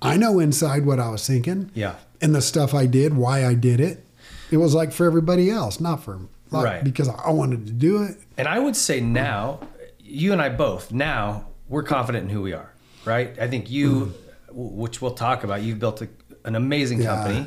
I 0.00 0.16
know 0.16 0.38
inside 0.40 0.84
what 0.86 0.98
I 0.98 1.10
was 1.10 1.24
thinking. 1.26 1.70
Yeah. 1.74 1.94
And 2.20 2.34
the 2.34 2.40
stuff 2.42 2.74
I 2.74 2.86
did, 2.86 3.14
why 3.14 3.44
I 3.46 3.54
did 3.54 3.78
it. 3.80 4.04
It 4.50 4.56
was 4.56 4.74
like 4.74 4.90
for 4.92 5.06
everybody 5.06 5.50
else, 5.50 5.78
not 5.80 6.02
for 6.02 6.18
like, 6.50 6.64
Right. 6.64 6.84
because 6.84 7.08
I 7.08 7.30
wanted 7.30 7.66
to 7.66 7.72
do 7.72 8.02
it. 8.02 8.16
And 8.36 8.48
I 8.48 8.58
would 8.58 8.76
say 8.76 9.00
now, 9.00 9.60
you 10.00 10.32
and 10.32 10.40
I 10.42 10.48
both, 10.48 10.92
now 10.92 11.46
we're 11.68 11.82
confident 11.82 12.24
in 12.24 12.30
who 12.30 12.42
we 12.42 12.52
are, 12.52 12.70
right? 13.04 13.36
I 13.40 13.48
think 13.48 13.70
you, 13.70 13.90
mm. 13.90 14.12
w 14.48 14.82
which 14.82 15.00
we'll 15.00 15.14
talk 15.14 15.44
about, 15.44 15.62
you've 15.62 15.78
built 15.78 16.02
a, 16.02 16.08
an 16.44 16.54
amazing 16.56 17.00
Yeah. 17.00 17.14
company. 17.14 17.46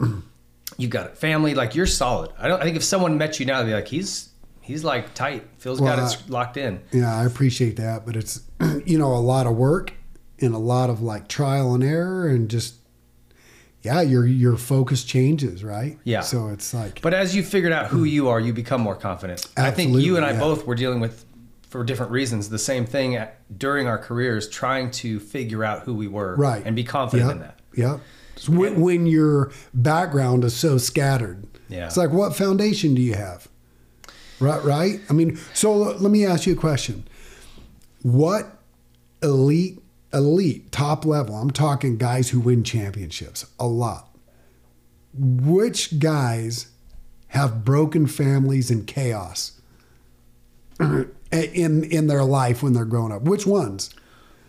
You've 0.76 0.90
got 0.90 1.06
a 1.06 1.14
family, 1.14 1.54
like 1.54 1.74
you're 1.74 1.86
solid. 1.86 2.30
I 2.38 2.48
don't. 2.48 2.60
I 2.60 2.64
think 2.64 2.76
if 2.76 2.84
someone 2.84 3.18
met 3.18 3.40
you 3.40 3.46
now, 3.46 3.62
they'd 3.62 3.70
be 3.70 3.74
like, 3.74 3.88
he's 3.88 4.30
he's 4.60 4.84
like 4.84 5.14
tight. 5.14 5.46
Phil's 5.58 5.80
got 5.80 5.98
Well, 5.98 6.10
it 6.10 6.30
locked 6.30 6.56
in. 6.56 6.82
Yeah, 6.92 7.14
I 7.14 7.24
appreciate 7.24 7.76
that, 7.76 8.04
but 8.04 8.16
it's 8.16 8.42
you 8.84 8.98
know 8.98 9.14
a 9.14 9.18
lot 9.18 9.46
of 9.46 9.56
work 9.56 9.92
and 10.40 10.54
a 10.54 10.58
lot 10.58 10.90
of 10.90 11.00
like 11.00 11.28
trial 11.28 11.74
and 11.74 11.82
error 11.82 12.28
and 12.28 12.50
just 12.50 12.74
yeah, 13.86 14.00
your 14.00 14.26
your 14.26 14.56
focus 14.56 15.04
changes, 15.04 15.62
right? 15.62 15.98
Yeah. 16.04 16.20
So 16.20 16.48
it's 16.48 16.74
like 16.74 17.00
But 17.00 17.14
as 17.14 17.36
you 17.36 17.42
figured 17.42 17.72
out 17.72 17.86
who 17.86 18.00
hmm. 18.00 18.06
you 18.06 18.28
are, 18.28 18.40
you 18.40 18.52
become 18.52 18.80
more 18.80 18.96
confident. 18.96 19.46
I 19.56 19.70
think 19.70 19.96
you 19.96 20.16
and 20.16 20.24
I 20.24 20.32
yeah. 20.32 20.40
both 20.40 20.66
were 20.66 20.74
dealing 20.74 20.98
with, 20.98 21.24
for 21.68 21.84
different 21.84 22.10
reasons, 22.10 22.48
the 22.48 22.58
same 22.58 22.84
thing 22.84 23.14
at, 23.14 23.38
during 23.58 23.86
our 23.86 23.98
careers, 23.98 24.48
trying 24.48 24.90
to 24.92 25.20
figure 25.20 25.62
out 25.62 25.82
who 25.82 25.94
we 25.94 26.08
were, 26.08 26.34
right 26.34 26.64
and 26.66 26.74
be 26.74 26.82
confident 26.82 27.28
yep. 27.28 27.36
in 27.36 27.42
that. 27.42 27.60
Yep. 27.76 28.00
When, 28.48 28.80
when 28.80 29.06
your 29.06 29.50
background 29.72 30.44
is 30.44 30.54
so 30.54 30.78
scattered, 30.78 31.46
Yeah. 31.68 31.86
it's 31.86 31.96
like 31.96 32.10
what 32.10 32.36
foundation 32.36 32.94
do 32.94 33.00
you 33.02 33.14
have? 33.14 33.48
Right, 34.38 34.62
right. 34.62 35.00
I 35.08 35.12
mean, 35.14 35.38
so 35.54 35.72
let 35.74 36.10
me 36.12 36.26
ask 36.26 36.46
you 36.46 36.52
a 36.52 36.56
question: 36.56 37.04
What 38.02 38.58
elite, 39.22 39.80
elite, 40.12 40.70
top 40.70 41.04
level? 41.06 41.34
I'm 41.36 41.50
talking 41.50 41.96
guys 41.96 42.28
who 42.30 42.40
win 42.40 42.62
championships 42.62 43.46
a 43.58 43.66
lot. 43.66 44.14
Which 45.18 45.98
guys 45.98 46.68
have 47.28 47.64
broken 47.64 48.06
families 48.06 48.70
and 48.70 48.86
chaos 48.86 49.58
in 50.80 51.84
in 51.84 52.06
their 52.06 52.24
life 52.24 52.62
when 52.62 52.74
they're 52.74 52.84
growing 52.84 53.12
up? 53.12 53.22
Which 53.22 53.46
ones? 53.46 53.88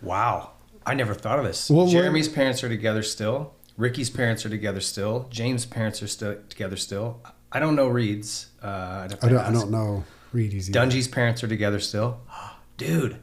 Wow. 0.02 0.50
I 0.84 0.94
never 0.94 1.14
thought 1.14 1.38
of 1.38 1.44
this. 1.44 1.70
Well, 1.70 1.86
Jeremy's 1.86 2.28
parents 2.28 2.62
are 2.62 2.68
together 2.68 3.02
still. 3.02 3.54
Ricky's 3.78 4.10
parents 4.10 4.44
are 4.44 4.50
together 4.50 4.80
still. 4.80 5.28
James' 5.30 5.64
parents 5.64 6.02
are 6.02 6.08
still 6.08 6.36
together 6.50 6.76
still. 6.76 7.22
I 7.50 7.60
don't 7.60 7.76
know 7.76 7.88
Reed's. 7.88 8.48
Uh, 8.62 8.66
I'd 9.04 9.10
have 9.12 9.20
to 9.20 9.26
I 9.26 9.28
don't, 9.30 9.40
I 9.40 9.52
don't 9.52 9.70
know. 9.70 10.04
Reed 10.32 10.52
easy. 10.52 10.72
Dungey's 10.72 11.08
parents 11.08 11.42
are 11.42 11.48
together 11.48 11.80
still. 11.80 12.20
Dude. 12.76 13.18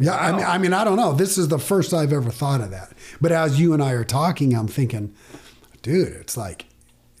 Yeah, 0.00 0.14
I 0.14 0.32
mean, 0.32 0.44
I 0.44 0.58
mean, 0.58 0.72
I 0.72 0.84
don't 0.84 0.96
know. 0.96 1.12
This 1.12 1.38
is 1.38 1.48
the 1.48 1.58
first 1.58 1.92
I've 1.92 2.12
ever 2.12 2.30
thought 2.30 2.60
of 2.60 2.70
that. 2.70 2.92
But 3.20 3.32
as 3.32 3.58
you 3.58 3.72
and 3.72 3.82
I 3.82 3.92
are 3.92 4.04
talking, 4.04 4.54
I'm 4.54 4.68
thinking, 4.68 5.12
dude, 5.82 6.12
it's 6.12 6.36
like 6.36 6.66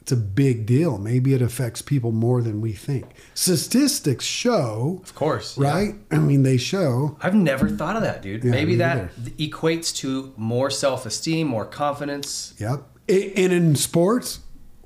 it's 0.08 0.12
a 0.14 0.16
big 0.16 0.64
deal. 0.64 0.96
Maybe 0.96 1.34
it 1.34 1.42
affects 1.42 1.82
people 1.82 2.12
more 2.12 2.40
than 2.40 2.62
we 2.62 2.72
think. 2.72 3.04
Statistics 3.34 4.24
show, 4.24 5.00
Of 5.02 5.14
course. 5.14 5.58
yeah. 5.60 5.70
right? 5.70 5.94
I 6.10 6.16
mean, 6.16 6.44
they 6.44 6.56
show. 6.56 7.18
I've 7.20 7.34
never 7.34 7.68
thought 7.68 7.94
of 7.94 8.00
that, 8.02 8.22
dude. 8.22 8.42
Yeah, 8.42 8.52
Maybe 8.52 8.76
that 8.76 9.14
equates 9.36 9.94
to 9.96 10.32
more 10.38 10.70
self-esteem, 10.70 11.46
more 11.46 11.66
confidence. 11.66 12.54
Yep. 12.58 12.84
And 13.10 13.52
in 13.52 13.76
sports, 13.76 14.40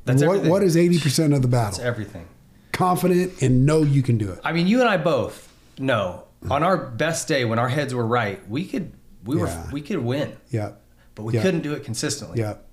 That's 0.07 0.25
what, 0.25 0.43
what 0.43 0.65
is 0.65 0.75
80% 0.75 1.37
of 1.37 1.43
the 1.43 1.47
That's 1.49 1.79
battle? 1.79 1.85
everything. 1.89 2.27
Confident 2.73 3.41
and 3.43 3.65
know 3.65 3.83
you 3.83 4.03
can 4.03 4.19
do 4.19 4.29
it. 4.33 4.41
I 4.43 4.51
mean, 4.53 4.67
you 4.67 4.81
and 4.81 4.89
I 4.89 4.97
both 4.97 5.53
know 5.79 6.25
on 6.51 6.65
our 6.65 6.77
best 6.77 7.29
day 7.29 7.45
when 7.45 7.61
our 7.61 7.69
heads 7.69 7.95
were 7.95 8.07
right, 8.07 8.41
we 8.49 8.65
could 8.65 8.93
we 9.25 9.37
were 9.37 9.49
we 9.71 9.83
could 9.83 9.99
win, 9.99 10.33
Yep. 10.51 10.81
but 11.15 11.23
we 11.23 11.35
Yeah. 11.35 11.43
couldn't 11.43 11.61
do 11.63 11.75
it 11.75 11.85
consistently. 11.85 12.39
Yep. 12.41 12.67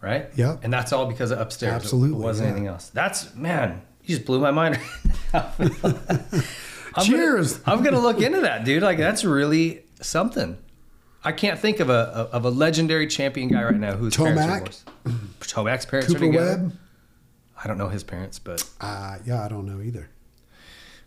Right? 0.00 0.26
Yeah. 0.36 0.56
And 0.62 0.72
that's 0.72 0.92
all 0.92 1.06
because 1.06 1.30
of 1.30 1.40
upstairs. 1.40 1.72
It- 1.72 1.76
Absolutely, 1.76 2.18
It 2.18 2.22
wasn't 2.22 2.46
yeah. 2.46 2.50
anything 2.52 2.66
else. 2.68 2.90
That's 2.90 3.34
man, 3.34 3.82
you 4.04 4.14
just 4.16 4.26
blew 4.26 4.40
my 4.40 4.50
mind. 4.50 4.78
I'm 5.34 7.04
Cheers. 7.04 7.58
Gonna, 7.58 7.76
I'm 7.78 7.84
gonna 7.84 8.00
look 8.00 8.20
into 8.20 8.40
that, 8.42 8.64
dude. 8.64 8.82
Like 8.82 8.98
that's 8.98 9.24
really 9.24 9.82
something. 10.00 10.58
I 11.24 11.32
can't 11.32 11.58
think 11.58 11.80
of 11.80 11.90
a 11.90 12.28
of 12.32 12.44
a 12.44 12.50
legendary 12.50 13.06
champion 13.06 13.48
guy 13.48 13.64
right 13.64 13.74
now 13.74 13.94
are 13.94 13.96
Tomac? 14.10 14.82
Tomac's 15.40 15.84
parents 15.86 16.12
Cooper 16.12 16.24
are 16.24 16.26
together. 16.28 16.50
Webb? 16.62 16.76
I 17.62 17.66
don't 17.66 17.78
know 17.78 17.88
his 17.88 18.04
parents, 18.04 18.38
but 18.38 18.62
Uh, 18.80 19.18
yeah, 19.24 19.44
I 19.44 19.48
don't 19.48 19.66
know 19.66 19.80
either. 19.82 20.08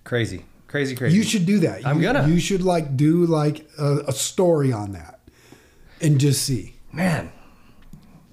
crazy, 0.04 0.45
crazy, 0.67 0.95
crazy. 0.95 1.15
You 1.15 1.23
should 1.23 1.45
do 1.45 1.60
that. 1.60 1.86
I'm 1.86 1.97
You- 1.97 2.04
gonna. 2.04 2.28
You 2.28 2.39
should 2.39 2.62
like 2.63 2.97
do 2.97 3.25
like 3.25 3.67
a, 3.78 4.04
a 4.08 4.12
story 4.12 4.71
on 4.73 4.91
that 4.93 5.19
and 6.02 6.19
just 6.19 6.43
see. 6.43 6.75
Man. 6.91 7.32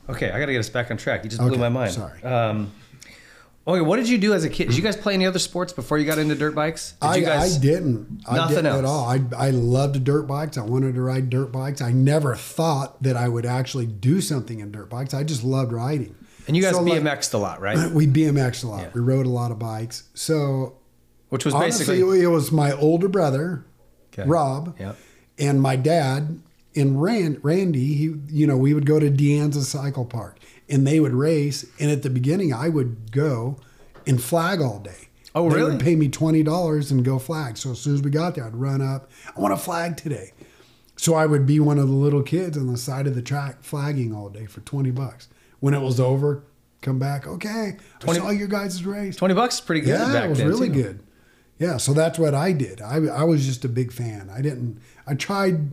Okay, 0.08 0.30
I 0.30 0.38
got 0.38 0.46
to 0.46 0.52
get 0.52 0.58
us 0.58 0.68
back 0.70 0.90
on 0.90 0.96
track. 0.96 1.24
You 1.24 1.30
just 1.30 1.42
blew 1.42 1.58
my 1.58 1.68
mind. 1.68 1.92
sorry. 1.92 2.22
Um, 2.22 2.72
okay, 3.66 3.80
what 3.80 3.96
did 3.96 4.08
you 4.08 4.18
do 4.18 4.34
as 4.34 4.44
a 4.44 4.48
kid? 4.48 4.68
Did 4.68 4.76
you 4.76 4.82
guys 4.82 4.96
play 4.96 5.14
any 5.14 5.26
other 5.26 5.38
sports 5.40 5.72
before 5.72 5.98
you 5.98 6.04
got 6.06 6.18
into 6.18 6.34
dirt 6.34 6.54
bikes? 6.54 6.92
Did 7.00 7.06
I, 7.06 7.16
you 7.16 7.24
guys? 7.24 7.56
I 7.56 7.60
didn't. 7.60 8.22
I 8.28 8.36
Nothing 8.36 8.56
didn't 8.56 8.66
else. 8.66 8.78
at 8.78 8.84
all. 8.84 9.04
I, 9.08 9.20
I 9.36 9.50
loved 9.50 10.04
dirt 10.04 10.22
bikes. 10.28 10.56
I 10.58 10.62
wanted 10.62 10.94
to 10.94 11.02
ride 11.02 11.28
dirt 11.30 11.50
bikes. 11.52 11.80
I 11.80 11.90
never 11.92 12.36
thought 12.36 13.02
that 13.02 13.16
I 13.16 13.28
would 13.28 13.46
actually 13.46 13.86
do 13.86 14.20
something 14.20 14.60
in 14.60 14.70
dirt 14.72 14.88
bikes. 14.88 15.12
I 15.14 15.24
just 15.24 15.42
loved 15.42 15.72
riding. 15.72 16.14
And 16.46 16.56
you 16.56 16.62
guys 16.62 16.74
So, 16.76 16.82
like, 16.82 17.02
BMX'd 17.02 17.34
a 17.34 17.38
lot, 17.38 17.60
right? 17.60 17.90
We 17.92 18.06
BMX'd 18.06 18.62
a 18.62 18.68
lot. 18.68 18.82
Yeah. 18.82 18.90
We 18.94 19.00
rode 19.00 19.26
a 19.26 19.30
lot 19.30 19.50
of 19.50 19.58
bikes. 19.58 20.04
So 20.14 20.76
Which 21.30 21.44
was 21.44 21.52
honestly, 21.54 21.84
basically 21.96 22.22
it 22.22 22.28
was 22.28 22.52
my 22.52 22.70
older 22.72 23.08
brother, 23.08 23.64
Okay. 24.12 24.22
Rob, 24.28 24.76
Yep. 24.78 24.96
and 25.40 25.60
my 25.60 25.74
dad 25.74 26.40
and 26.76 27.00
Rand, 27.02 27.40
Randy. 27.42 27.94
He, 27.94 28.14
you 28.28 28.46
know, 28.46 28.56
we 28.56 28.74
would 28.74 28.86
go 28.86 28.98
to 29.00 29.10
De 29.10 29.38
Anza 29.38 29.62
Cycle 29.62 30.04
Park, 30.04 30.38
and 30.68 30.86
they 30.86 31.00
would 31.00 31.12
race. 31.14 31.64
And 31.80 31.90
at 31.90 32.02
the 32.02 32.10
beginning, 32.10 32.52
I 32.52 32.68
would 32.68 33.10
go 33.12 33.58
and 34.06 34.22
flag 34.22 34.60
all 34.60 34.78
day. 34.78 35.08
Oh, 35.34 35.50
they 35.50 35.56
really? 35.56 35.72
would 35.72 35.80
pay 35.80 35.96
me 35.96 36.08
twenty 36.08 36.42
dollars 36.42 36.90
and 36.90 37.04
go 37.04 37.18
flag. 37.18 37.56
So 37.58 37.72
as 37.72 37.80
soon 37.80 37.94
as 37.94 38.02
we 38.02 38.10
got 38.10 38.34
there, 38.34 38.44
I'd 38.46 38.56
run 38.56 38.80
up. 38.80 39.10
I 39.36 39.40
want 39.40 39.56
to 39.56 39.62
flag 39.62 39.96
today. 39.96 40.32
So 40.96 41.14
I 41.14 41.26
would 41.26 41.44
be 41.44 41.60
one 41.60 41.78
of 41.78 41.88
the 41.88 41.94
little 41.94 42.22
kids 42.22 42.56
on 42.56 42.68
the 42.68 42.78
side 42.78 43.06
of 43.06 43.14
the 43.14 43.20
track 43.20 43.62
flagging 43.62 44.14
all 44.14 44.28
day 44.30 44.46
for 44.46 44.60
twenty 44.60 44.90
bucks. 44.90 45.28
When 45.60 45.74
it 45.74 45.80
was 45.80 46.00
over, 46.00 46.44
come 46.80 46.98
back. 46.98 47.26
Okay, 47.26 47.76
20 48.00 48.18
I 48.18 48.22
saw 48.22 48.30
your 48.30 48.48
guys' 48.48 48.84
race. 48.84 49.16
Twenty 49.16 49.34
bucks 49.34 49.56
is 49.56 49.60
pretty 49.60 49.82
good 49.82 49.90
Yeah, 49.98 50.24
it 50.24 50.28
was 50.28 50.42
really 50.42 50.68
too. 50.68 50.82
good. 50.82 51.00
Yeah, 51.58 51.78
so 51.78 51.92
that's 51.94 52.18
what 52.18 52.34
I 52.34 52.52
did. 52.52 52.80
I, 52.82 52.96
I 53.06 53.24
was 53.24 53.44
just 53.46 53.64
a 53.64 53.68
big 53.68 53.90
fan. 53.92 54.30
I 54.30 54.40
didn't. 54.42 54.78
I 55.06 55.14
tried 55.14 55.72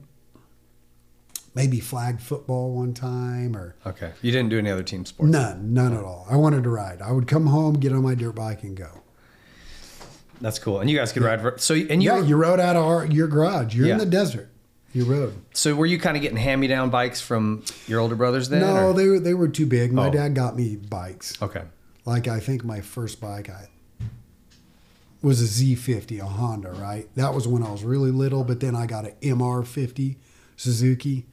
maybe 1.56 1.80
flag 1.80 2.20
football 2.20 2.74
one 2.76 2.94
time 2.94 3.56
or 3.56 3.76
Okay, 3.86 4.12
you 4.22 4.32
didn't 4.32 4.50
do 4.50 4.58
any 4.60 4.70
other 4.72 4.84
team 4.84 5.06
sports. 5.06 5.32
none, 5.32 5.74
none 5.74 5.94
at 5.94 6.04
all. 6.04 6.26
I 6.30 6.36
wanted 6.36 6.64
to 6.64 6.70
ride. 6.70 7.02
I 7.02 7.12
would 7.12 7.28
come 7.28 7.48
home, 7.48 7.74
get 7.76 7.92
on 7.94 8.04
my 8.04 8.16
dirt 8.16 8.36
bike, 8.36 8.64
and 8.64 8.76
go. 8.76 9.02
That's 10.42 10.60
cool. 10.60 10.80
And 10.82 10.90
you 10.90 10.98
guys 10.98 11.12
could 11.14 11.24
ride. 11.24 11.42
For, 11.42 11.58
so 11.58 11.74
and 11.74 12.04
you, 12.04 12.10
Yeah, 12.12 12.20
were- 12.20 12.26
you 12.26 12.36
rode 12.36 12.60
out 12.60 12.76
of 12.76 12.84
our, 12.84 13.06
your 13.06 13.28
garage. 13.28 13.76
You're 13.76 13.88
Yeah. 13.88 13.94
in 13.94 14.00
the 14.00 14.06
desert. 14.06 14.50
You 14.92 15.06
rode. 15.06 15.34
so 15.54 15.74
were 15.74 15.88
you 15.88 15.98
kind 16.00 16.16
of 16.16 16.22
getting 16.22 16.38
hand 16.38 16.62
me 16.62 16.68
down 16.68 16.92
bikes 16.92 17.20
from 17.20 17.64
your 17.88 18.00
older 18.00 18.14
brothers 18.16 18.50
then? 18.50 18.60
No, 18.62 18.90
or- 18.90 18.94
they 18.94 19.08
were 19.08 19.20
they 19.20 19.34
were 19.34 19.48
too 19.48 19.66
big. 19.66 19.92
My 19.92 20.08
Oh. 20.10 20.12
dad 20.12 20.36
got 20.36 20.56
me 20.56 20.76
bikes. 20.76 21.34
Okay. 21.42 21.64
Like 22.06 22.28
I 22.28 22.40
think 22.40 22.64
my 22.64 22.80
first 22.82 23.20
bike 23.20 23.50
I 23.50 23.70
was 25.22 25.42
a 25.42 25.46
Z50, 25.46 26.20
a 26.20 26.26
Honda, 26.26 26.72
right? 26.74 27.08
That 27.16 27.34
was 27.34 27.48
when 27.48 27.64
I 27.64 27.72
was 27.72 27.84
really 27.84 28.12
little, 28.12 28.44
but 28.44 28.60
then 28.60 28.76
I 28.76 28.86
got 28.86 29.06
an 29.06 29.14
MR50 29.22 30.18
Suzuki. 30.58 31.26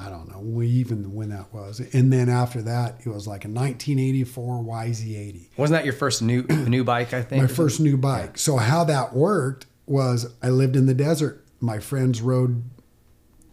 I 0.00 0.08
don't 0.08 0.28
know 0.28 0.62
even 0.62 1.14
when 1.14 1.30
that 1.30 1.52
was. 1.52 1.80
And 1.80 2.12
then 2.12 2.28
after 2.28 2.62
that, 2.62 3.00
it 3.04 3.08
was 3.08 3.26
like 3.26 3.44
a 3.44 3.48
1984 3.48 4.62
YZ80. 4.62 5.48
Wasn't 5.56 5.76
that 5.76 5.84
your 5.84 5.94
first 5.94 6.22
new 6.22 6.42
new 6.48 6.84
bike? 6.84 7.12
I 7.12 7.22
think 7.22 7.42
My 7.42 7.48
first 7.48 7.80
new 7.80 7.96
bike. 7.96 8.38
So 8.38 8.56
how 8.56 8.84
that 8.84 9.12
worked 9.12 9.66
was 9.86 10.32
I 10.42 10.50
lived 10.50 10.76
in 10.76 10.86
the 10.86 10.94
desert. 10.94 11.44
My 11.60 11.80
friends 11.80 12.20
rode 12.22 12.62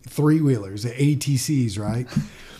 three 0.08 0.39
wheelers, 0.41 0.86
ATCs, 0.86 1.79
right? 1.79 2.08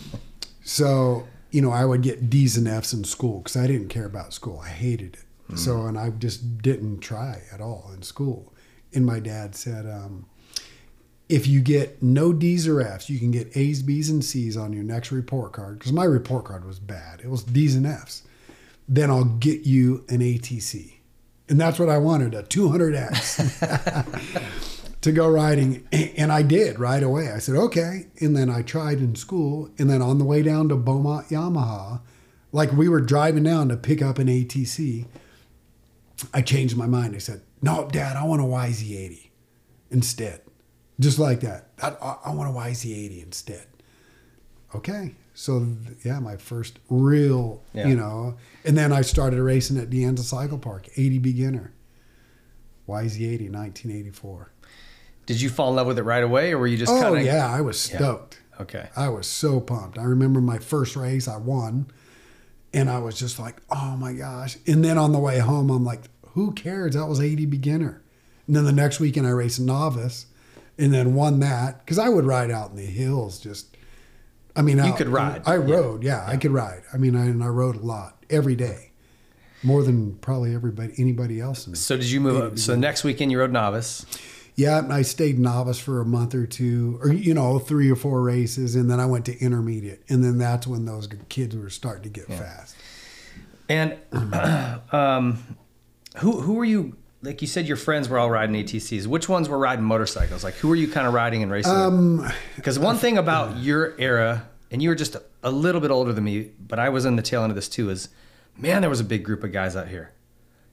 so 0.64 1.28
you 1.50 1.62
know 1.62 1.70
I 1.70 1.84
would 1.84 2.02
get 2.02 2.28
D's 2.28 2.56
and 2.56 2.66
F's 2.66 2.92
in 2.92 3.04
school 3.04 3.38
because 3.38 3.56
I 3.56 3.66
didn't 3.66 3.88
care 3.88 4.06
about 4.06 4.32
school. 4.32 4.60
I 4.64 4.68
hated 4.68 5.14
it. 5.14 5.58
So 5.58 5.86
and 5.86 5.96
I 5.96 6.10
just 6.10 6.60
didn't 6.60 6.98
try 7.00 7.42
at 7.52 7.60
all 7.60 7.92
in 7.94 8.02
school. 8.02 8.52
And 8.92 9.06
my 9.06 9.20
dad 9.20 9.54
said, 9.54 9.86
um, 9.86 10.26
if 11.28 11.46
you 11.46 11.60
get 11.60 12.02
no 12.02 12.32
D's 12.32 12.66
or 12.68 12.80
F's, 12.80 13.10
you 13.10 13.18
can 13.18 13.30
get 13.32 13.56
A's, 13.56 13.82
B's, 13.82 14.08
and 14.10 14.24
C's 14.24 14.56
on 14.56 14.72
your 14.72 14.84
next 14.84 15.10
report 15.10 15.52
card. 15.52 15.78
Because 15.78 15.92
my 15.92 16.04
report 16.04 16.44
card 16.44 16.64
was 16.64 16.78
bad. 16.78 17.20
It 17.20 17.28
was 17.28 17.42
D's 17.42 17.74
and 17.74 17.86
F's. 17.86 18.22
Then 18.88 19.10
I'll 19.10 19.24
get 19.24 19.66
you 19.66 20.04
an 20.08 20.20
ATC. 20.20 20.92
And 21.48 21.60
that's 21.60 21.78
what 21.78 21.88
I 21.88 21.98
wanted, 21.98 22.34
a 22.34 22.42
200X 22.42 23.40
to 25.00 25.12
go 25.12 25.28
riding. 25.28 25.86
And 25.92 26.32
I 26.32 26.42
did 26.42 26.78
right 26.78 27.02
away. 27.02 27.30
I 27.30 27.38
said, 27.38 27.56
okay. 27.56 28.06
And 28.20 28.36
then 28.36 28.48
I 28.50 28.62
tried 28.62 28.98
in 28.98 29.16
school. 29.16 29.70
And 29.78 29.90
then 29.90 30.02
on 30.02 30.18
the 30.18 30.24
way 30.24 30.42
down 30.42 30.68
to 30.68 30.76
Beaumont 30.76 31.28
Yamaha, 31.28 32.00
like 32.52 32.72
we 32.72 32.88
were 32.88 33.00
driving 33.00 33.42
down 33.44 33.68
to 33.68 33.76
pick 33.76 34.00
up 34.02 34.18
an 34.18 34.28
ATC, 34.28 35.06
I 36.32 36.42
changed 36.42 36.76
my 36.76 36.86
mind. 36.86 37.14
I 37.14 37.18
said, 37.18 37.42
no, 37.62 37.88
Dad, 37.90 38.16
I 38.16 38.24
want 38.24 38.42
a 38.42 38.44
YZ80 38.44 39.28
instead. 39.90 40.40
Just 40.98 41.18
like 41.18 41.40
that. 41.40 41.68
I, 41.82 41.90
I, 41.90 42.16
I 42.26 42.34
want 42.34 42.50
a 42.50 42.52
YZ80 42.58 43.22
instead. 43.22 43.66
Okay. 44.74 45.14
So, 45.34 45.66
yeah, 46.04 46.18
my 46.18 46.36
first 46.36 46.78
real, 46.88 47.62
Yeah. 47.74 47.88
you 47.88 47.96
know, 47.96 48.36
and 48.64 48.76
then 48.76 48.92
I 48.92 49.02
started 49.02 49.42
racing 49.42 49.76
at 49.76 49.90
De 49.90 49.98
Anza 50.02 50.20
Cycle 50.20 50.58
Park, 50.58 50.88
80 50.96 51.18
beginner. 51.18 51.72
YZ80, 52.88 53.50
1984. 53.50 54.52
Did 55.26 55.40
you 55.40 55.50
fall 55.50 55.70
in 55.70 55.76
love 55.76 55.86
with 55.88 55.98
it 55.98 56.04
right 56.04 56.22
away, 56.22 56.52
or 56.52 56.58
were 56.58 56.66
you 56.66 56.76
just 56.78 56.92
Oh, 56.92 57.00
kind 57.00 57.18
of? 57.18 57.24
yeah, 57.24 57.46
I 57.52 57.60
was 57.60 57.90
Yeah. 57.90 57.96
stoked. 57.98 58.38
Okay. 58.60 58.88
I 58.96 59.08
was 59.08 59.26
so 59.26 59.60
pumped. 59.60 59.98
I 59.98 60.04
remember 60.04 60.40
my 60.40 60.58
first 60.58 60.96
race, 60.96 61.28
I 61.28 61.36
won, 61.36 61.86
and 62.72 62.88
I 62.88 62.98
was 63.00 63.18
just 63.18 63.38
like, 63.38 63.60
oh 63.70 63.96
my 63.98 64.12
gosh. 64.14 64.56
And 64.66 64.84
then 64.84 64.96
on 64.98 65.12
the 65.12 65.18
way 65.18 65.40
home, 65.40 65.68
I'm 65.70 65.84
like, 65.84 66.02
who 66.34 66.52
cares? 66.52 66.94
That 66.94 67.06
was 67.06 67.20
80 67.20 67.44
beginner. 67.44 68.02
And 68.46 68.54
then 68.56 68.64
the 68.64 68.72
next 68.72 69.00
weekend, 69.00 69.26
I 69.26 69.30
raced 69.30 69.60
novice 69.60 70.26
and 70.78 70.92
then 70.92 71.14
won 71.14 71.40
that 71.40 71.80
because 71.84 71.98
I 71.98 72.08
would 72.08 72.24
ride 72.24 72.50
out 72.50 72.70
in 72.70 72.76
the 72.76 72.84
hills 72.86 73.38
just. 73.38 73.76
I 74.54 74.62
mean, 74.62 74.78
out- 74.80 74.96
could 74.96 75.08
ride. 75.08 75.42
I 75.44 75.56
Yeah. 75.58 75.64
rode, 75.74 76.02
yeah, 76.02 76.24
I 76.26 76.36
could 76.38 76.50
ride. 76.50 76.82
I 76.92 76.96
mean, 76.96 77.14
I, 77.14 77.26
and 77.26 77.42
I 77.44 77.48
rode 77.48 77.76
a 77.76 77.80
lot 77.80 78.24
every 78.30 78.56
day, 78.56 78.92
more 79.62 79.82
than 79.82 80.14
probably 80.16 80.54
everybody, 80.54 80.94
anybody 80.96 81.40
else. 81.40 81.66
In 81.66 81.74
So 81.74 81.96
did 81.98 82.06
you 82.10 82.20
move 82.20 82.42
up? 82.42 82.58
So 82.58 82.74
next 82.74 83.04
weekend 83.04 83.30
you 83.30 83.38
rode 83.38 83.52
novice. 83.52 84.06
yeah, 84.54 84.78
and 84.78 84.90
I 84.94 85.02
stayed 85.02 85.38
novice 85.38 85.78
for 85.78 86.00
a 86.00 86.06
month 86.06 86.34
or 86.34 86.46
two, 86.46 86.98
or 87.02 87.12
you 87.12 87.34
know, 87.34 87.58
three 87.58 87.90
or 87.90 87.96
four 87.96 88.22
races, 88.22 88.74
and 88.74 88.90
then 88.90 88.98
I 88.98 89.04
went 89.04 89.26
to 89.26 89.38
intermediate, 89.38 90.02
and 90.08 90.24
then 90.24 90.38
that's 90.38 90.66
when 90.66 90.86
those 90.86 91.06
kids 91.28 91.54
were 91.54 91.68
starting 91.68 92.04
to 92.04 92.08
get 92.08 92.26
fast. 92.26 92.74
And 93.68 93.98
um, 94.92 95.56
who 96.18 96.40
who 96.40 96.54
were 96.54 96.64
you? 96.64 96.96
Like 97.22 97.40
you 97.40 97.48
said, 97.48 97.66
your 97.66 97.76
friends 97.76 98.08
were 98.08 98.18
all 98.18 98.30
riding 98.30 98.54
ATCs. 98.56 99.06
Which 99.06 99.28
ones 99.28 99.48
were 99.48 99.58
riding 99.58 99.84
motorcycles? 99.84 100.44
Like 100.44 100.54
who 100.54 100.68
were 100.68 100.76
you 100.76 100.86
kind 100.88 101.06
of 101.06 101.14
riding 101.14 101.42
and 101.42 101.50
racing? 101.50 101.72
Um, 101.72 102.30
Because 102.56 102.78
one 102.78 102.96
thing 102.96 103.18
about 103.18 103.56
your 103.58 103.94
era, 103.98 104.46
and 104.70 104.82
you 104.82 104.88
were 104.90 104.94
just 104.94 105.16
a, 105.42 105.50
little 105.50 105.80
bit 105.80 105.90
older 105.90 106.12
than 106.12 106.24
me, 106.24 106.50
but 106.58 106.78
I 106.78 106.88
was 106.88 107.04
in 107.04 107.16
the 107.16 107.22
tail 107.22 107.42
end 107.42 107.50
of 107.50 107.56
this 107.56 107.68
too. 107.68 107.88
Is 107.90 108.08
man, 108.56 108.80
there 108.80 108.90
was 108.90 109.00
a 109.00 109.04
big 109.04 109.24
group 109.24 109.44
of 109.44 109.52
guys 109.52 109.76
out 109.76 109.88
here. 109.88 110.12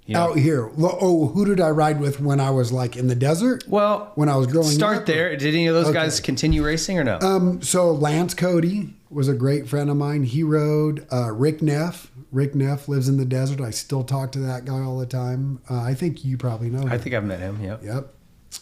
You 0.06 0.16
know? 0.16 0.32
Out 0.32 0.38
here, 0.38 0.70
oh, 0.78 1.28
who 1.28 1.46
did 1.46 1.62
I 1.62 1.70
ride 1.70 2.02
with 2.02 2.20
when 2.20 2.42
I 2.42 2.50
was 2.50 2.74
like 2.74 2.98
in 2.98 3.08
the 3.08 3.16
desert? 3.16 3.64
Well, 3.70 4.12
when 4.16 4.28
I 4.28 4.36
was 4.36 4.48
growing 4.48 4.68
up 4.68 4.74
start 4.74 4.98
up? 4.98 5.06
there. 5.06 5.30
Did 5.38 5.54
any 5.54 5.68
of 5.68 5.76
those 5.76 5.86
Okay. 5.86 5.94
guys 5.94 6.20
continue 6.20 6.62
racing 6.64 7.00
or 7.00 7.06
no? 7.06 7.20
Um, 7.20 7.62
so 7.62 7.92
Lance 7.94 8.34
Cody 8.34 8.94
was 9.14 9.28
a 9.28 9.34
great 9.34 9.68
friend 9.68 9.90
of 9.90 9.98
mine. 9.98 10.24
He 10.24 10.44
rode 10.44 11.06
uh, 11.12 11.32
Rick 11.32 11.62
Neff. 11.62 12.12
Rick 12.32 12.56
Neff 12.56 12.88
lives 12.88 13.08
in 13.08 13.18
the 13.18 13.26
desert. 13.26 13.62
I 13.62 13.72
still 13.72 14.04
talk 14.04 14.32
to 14.34 14.40
that 14.40 14.66
guy 14.66 14.80
all 14.80 14.98
the 14.98 15.06
time. 15.06 15.62
Uh, 15.70 15.82
I 15.82 15.94
think 15.94 16.24
you 16.26 16.38
probably 16.38 16.70
know 16.70 16.82
him. 16.82 16.92
I 16.92 16.98
think 16.98 17.16
I've 17.16 17.24
met 17.24 17.40
him. 17.40 17.62
Yep. 17.64 17.84
Yep. 17.84 18.14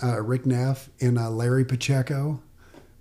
Uh, 0.04 0.22
Rick 0.22 0.46
Neff 0.46 0.90
and 1.00 1.18
uh, 1.20 1.30
Larry 1.30 1.66
Pacheco, 1.66 2.42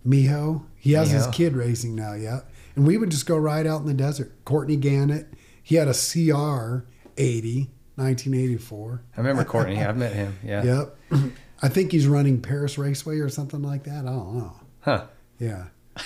Miho. 0.06 0.64
He 0.76 0.92
has 0.92 1.10
his 1.10 1.26
kid 1.28 1.54
racing 1.54 1.94
now, 1.94 2.14
yeah. 2.14 2.40
And 2.74 2.86
we 2.86 2.96
would 2.96 3.10
just 3.10 3.26
go 3.26 3.36
ride 3.36 3.66
out 3.66 3.80
in 3.80 3.86
the 3.86 3.94
desert. 3.94 4.32
Courtney 4.44 4.76
Gannett, 4.76 5.26
he 5.62 5.76
had 5.76 5.88
a 5.88 5.92
CR 5.92 6.86
80, 7.16 7.70
1984. 7.96 9.02
I 9.16 9.20
remember 9.20 9.44
Courtney. 9.44 9.78
I've 9.82 9.96
met 9.96 10.12
him. 10.14 10.38
Yeah. 10.44 10.64
Yep. 11.10 11.32
I 11.62 11.68
think 11.68 11.92
he's 11.92 12.06
running 12.06 12.40
Perris 12.40 12.78
Raceway 12.78 13.18
or 13.18 13.28
something 13.28 13.62
like 13.62 13.84
that. 13.84 14.06
I 14.06 14.10
don't 14.10 14.38
know. 14.38 14.56
Huh. 14.80 15.04
Yeah. 15.38 15.66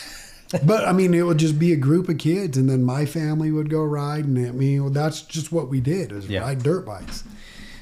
but 0.64 0.86
I 0.86 0.92
mean, 0.92 1.14
it 1.14 1.22
would 1.22 1.38
just 1.38 1.58
be 1.58 1.72
a 1.72 1.76
group 1.76 2.08
of 2.08 2.18
kids, 2.18 2.56
and 2.56 2.68
then 2.68 2.82
my 2.84 3.06
family 3.06 3.50
would 3.50 3.70
go 3.70 3.82
ride, 3.82 4.24
and 4.24 4.38
I 4.46 4.50
mean, 4.52 4.92
that's 4.92 5.22
just 5.22 5.52
what 5.52 5.68
we 5.68 5.80
did 5.80 6.12
is 6.12 6.26
Yeah. 6.28 6.40
ride 6.42 6.62
dirt 6.62 6.84
bikes. 6.86 7.24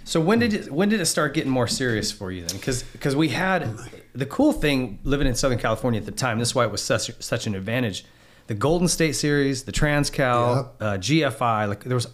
So 0.05 0.21
when 0.21 0.39
did 0.41 0.53
it, 0.53 0.73
when 0.73 0.89
did 0.89 1.01
it 1.01 1.07
start 1.07 1.33
getting 1.35 1.51
more 1.51 1.69
serious 1.69 2.11
for 2.11 2.33
you 2.33 2.45
then? 2.45 2.57
Because 2.57 2.83
because 2.83 3.15
we 3.15 3.29
had 3.29 3.69
the 4.15 4.27
cool 4.27 4.53
thing 4.53 4.99
living 5.05 5.27
in 5.27 5.35
Southern 5.35 5.59
California 5.59 6.01
at 6.01 6.07
the 6.07 6.13
time. 6.13 6.39
This 6.39 6.49
is 6.49 6.55
why 6.55 6.65
it 6.65 6.71
was 6.73 6.83
such 6.83 7.11
such 7.23 7.47
an 7.47 7.55
advantage. 7.55 8.05
The 8.49 8.55
Golden 8.55 8.89
State 8.89 9.13
Series, 9.15 9.63
the 9.63 9.73
Transcal, 9.73 10.57
Yep. 10.57 10.75
uh, 10.81 10.99
GFI. 10.99 11.67
Like 11.69 11.85
there 11.85 11.95
was, 11.95 12.09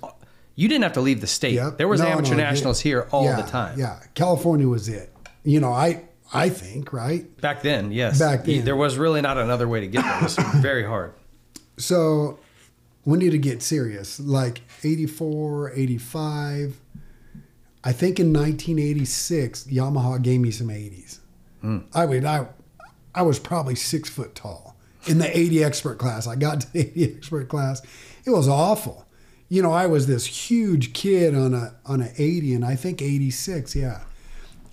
you 0.54 0.68
didn't 0.68 0.82
have 0.82 0.92
to 0.92 1.00
leave 1.00 1.22
the 1.22 1.26
state. 1.26 1.54
Yep. 1.54 1.78
There 1.78 1.88
was 1.88 2.00
No, 2.02 2.08
amateur 2.08 2.32
no, 2.34 2.42
nationals 2.44 2.84
yeah. 2.84 2.88
here 2.90 3.08
all 3.10 3.24
Yeah, 3.24 3.40
the 3.40 3.50
time. 3.50 3.78
Yeah, 3.78 3.98
California 4.14 4.68
was 4.68 4.88
it. 4.90 5.10
You 5.42 5.58
know, 5.60 5.72
I 5.72 6.02
I 6.32 6.48
think 6.48 6.92
right. 6.92 7.40
Back 7.40 7.62
then, 7.62 7.90
yes. 7.92 8.18
Back 8.18 8.44
then. 8.44 8.64
there 8.64 8.76
was 8.76 8.98
really 8.98 9.20
not 9.20 9.38
another 9.38 9.66
way 9.66 9.80
to 9.80 9.86
get 9.86 10.02
there. 10.04 10.16
It 10.18 10.22
was 10.22 10.36
very 10.56 10.84
hard. 10.84 11.14
So 11.76 12.38
when 13.04 13.20
did 13.20 13.32
it 13.32 13.38
get 13.38 13.62
serious? 13.62 14.20
Like 14.20 14.60
84, 14.84 15.72
85. 15.72 16.80
I 17.84 17.92
think 17.92 18.20
in 18.20 18.32
1986, 18.32 19.64
Yamaha 19.64 20.20
gave 20.20 20.40
me 20.40 20.50
some 20.50 20.68
80s. 20.68 21.20
Hmm. 21.62 21.78
I 21.94 22.06
mean, 22.06 22.26
I, 22.26 22.48
I 23.14 23.22
was 23.22 23.38
probably 23.38 23.74
six 23.76 24.10
foot 24.10 24.34
tall 24.34 24.76
in 25.06 25.18
the 25.18 25.36
80 25.36 25.64
expert 25.64 25.98
class. 25.98 26.26
I 26.26 26.36
got 26.36 26.60
to 26.62 26.72
the 26.72 26.80
80 26.80 27.16
expert 27.16 27.48
class. 27.48 27.80
It 28.24 28.30
was 28.30 28.48
awful. 28.48 29.06
You 29.48 29.62
know, 29.62 29.72
I 29.72 29.86
was 29.86 30.06
this 30.06 30.26
huge 30.26 30.92
kid 30.92 31.34
on 31.34 31.54
a 31.54 31.74
on 31.86 32.02
an 32.02 32.12
80, 32.18 32.52
and 32.52 32.64
I 32.66 32.76
think 32.76 33.00
86, 33.00 33.74
yeah. 33.74 34.02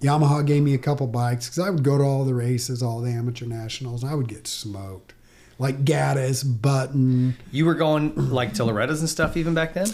Yamaha 0.01 0.45
gave 0.45 0.61
me 0.63 0.73
a 0.73 0.77
couple 0.77 1.07
bikes 1.07 1.47
because 1.47 1.59
I 1.59 1.69
would 1.69 1.83
go 1.83 1.97
to 1.97 2.03
all 2.03 2.25
the 2.25 2.33
races, 2.33 2.83
all 2.83 3.01
the 3.01 3.11
amateur 3.11 3.45
nationals, 3.45 4.03
and 4.03 4.11
I 4.11 4.15
would 4.15 4.27
get 4.27 4.47
smoked. 4.47 5.13
Like 5.57 5.85
Gaddis, 5.85 6.43
Button. 6.61 7.37
You 7.51 7.65
were 7.65 7.75
going 7.75 8.29
like 8.31 8.53
to 8.55 8.65
Loretta's 8.65 8.99
and 8.99 9.09
stuff 9.09 9.37
even 9.37 9.53
back 9.53 9.73
then. 9.73 9.87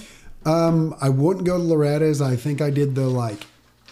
Um, 0.46 0.96
I 1.00 1.10
wouldn't 1.10 1.46
go 1.46 1.58
to 1.58 1.64
Loretta's. 1.64 2.20
I 2.22 2.36
think 2.36 2.62
I 2.62 2.72
did 2.72 2.96
the 2.96 3.08
like 3.08 3.46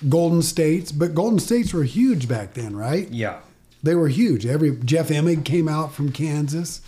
Golden 0.08 0.42
States, 0.42 0.92
but 0.92 1.14
Golden 1.14 1.38
States 1.40 1.74
were 1.74 1.84
huge 1.84 2.28
back 2.28 2.56
then, 2.56 2.76
right? 2.76 3.08
Yeah. 3.10 3.40
They 3.84 3.94
were 3.96 4.08
huge. 4.08 4.46
Every 4.46 4.76
Jeff 4.78 5.10
Emig 5.10 5.46
came 5.46 5.68
out 5.70 5.94
from 5.94 6.12
Kansas, 6.12 6.82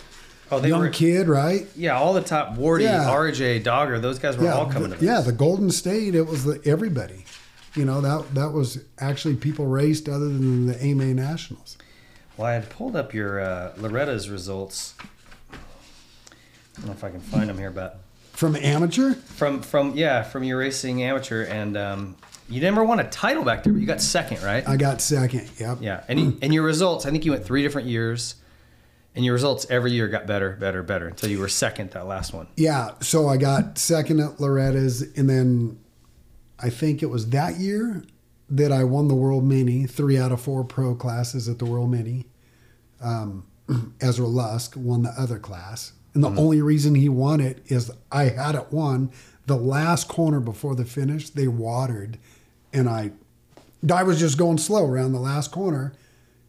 Oh, 0.50 0.58
they 0.60 0.68
young 0.68 0.80
were. 0.80 0.88
kid, 0.90 1.28
right? 1.28 1.66
Yeah, 1.74 1.96
all 1.96 2.12
the 2.12 2.20
top 2.20 2.56
Wardy, 2.56 2.82
Yeah. 2.82 3.04
RJ, 3.08 3.62
Dogger, 3.62 3.98
those 4.00 4.18
guys 4.18 4.36
were 4.36 4.44
yeah, 4.44 4.54
all 4.54 4.66
coming 4.66 4.90
the, 4.90 4.96
to 4.96 5.04
yeah. 5.04 5.20
The 5.22 5.32
Golden 5.32 5.70
State, 5.70 6.14
it 6.14 6.26
was 6.26 6.44
the 6.44 6.60
everybody. 6.66 7.24
You 7.74 7.84
know 7.86 8.00
that 8.02 8.34
that 8.34 8.52
was 8.52 8.84
actually 8.98 9.36
people 9.36 9.66
raced 9.66 10.08
other 10.08 10.26
than 10.26 10.66
the 10.66 10.82
AMA 10.82 11.14
Nationals. 11.14 11.78
Well, 12.36 12.46
I 12.46 12.54
had 12.54 12.68
pulled 12.70 12.96
up 12.96 13.14
your 13.14 13.40
uh, 13.40 13.72
Loretta's 13.76 14.28
results. 14.28 14.94
I 15.52 15.56
don't 16.76 16.86
know 16.86 16.92
if 16.92 17.04
I 17.04 17.10
can 17.10 17.20
find 17.20 17.48
them 17.48 17.58
here, 17.58 17.70
but 17.70 18.00
From 18.32 18.56
amateur, 18.56 19.14
from 19.14 19.62
from 19.62 19.94
yeah, 19.96 20.22
from 20.22 20.44
your 20.44 20.58
racing 20.58 21.02
amateur, 21.02 21.44
and 21.44 21.76
um, 21.76 22.16
you 22.48 22.60
never 22.60 22.84
won 22.84 23.00
a 23.00 23.08
title 23.08 23.44
back 23.44 23.62
there, 23.64 23.72
but 23.72 23.80
you 23.80 23.86
got 23.86 24.00
second, 24.02 24.42
right? 24.42 24.66
I 24.68 24.76
got 24.76 25.00
second. 25.00 25.50
Yep. 25.58 25.78
yeah, 25.80 26.04
and 26.08 26.20
you, 26.20 26.38
and 26.42 26.52
your 26.52 26.64
results, 26.64 27.06
I 27.06 27.10
think 27.10 27.24
you 27.24 27.32
went 27.32 27.44
three 27.44 27.62
different 27.62 27.88
years, 27.88 28.34
and 29.14 29.24
your 29.24 29.34
results 29.34 29.66
every 29.70 29.92
year 29.92 30.08
got 30.08 30.26
better, 30.26 30.56
better, 30.58 30.82
better 30.82 31.08
until 31.08 31.30
you 31.30 31.38
were 31.38 31.48
second 31.48 31.90
that 31.92 32.06
last 32.06 32.34
one. 32.34 32.48
Yeah, 32.56 32.92
so 33.00 33.28
I 33.28 33.36
got 33.38 33.78
second 33.78 34.20
at 34.20 34.40
Loretta's, 34.40 35.02
and 35.16 35.28
then 35.28 35.78
I 36.62 36.70
think 36.70 37.02
it 37.02 37.10
was 37.10 37.30
that 37.30 37.58
year 37.58 38.04
that 38.48 38.70
I 38.70 38.84
won 38.84 39.08
the 39.08 39.14
World 39.14 39.44
Mini, 39.44 39.86
three 39.86 40.18
out 40.18 40.30
of 40.30 40.40
four 40.40 40.62
pro 40.64 40.94
classes 40.94 41.48
at 41.48 41.58
the 41.58 41.64
World 41.64 41.90
Mini. 41.90 42.26
Um, 43.00 43.46
Ezra 44.00 44.26
Lusk 44.26 44.74
won 44.76 45.02
the 45.02 45.10
other 45.18 45.38
class. 45.38 45.92
And 46.14 46.22
the 46.22 46.28
only 46.28 46.60
reason 46.60 46.94
he 46.94 47.08
won 47.08 47.40
it 47.40 47.62
is 47.66 47.90
I 48.10 48.24
had 48.24 48.54
it 48.54 48.70
won. 48.70 49.10
The 49.46 49.56
last 49.56 50.08
corner 50.08 50.40
before 50.40 50.74
the 50.74 50.84
finish, 50.84 51.30
they 51.30 51.48
watered. 51.48 52.18
And 52.72 52.88
I, 52.88 53.12
I 53.92 54.02
was 54.02 54.20
just 54.20 54.36
going 54.36 54.58
slow 54.58 54.86
around 54.86 55.12
the 55.12 55.20
last 55.20 55.50
corner. 55.50 55.94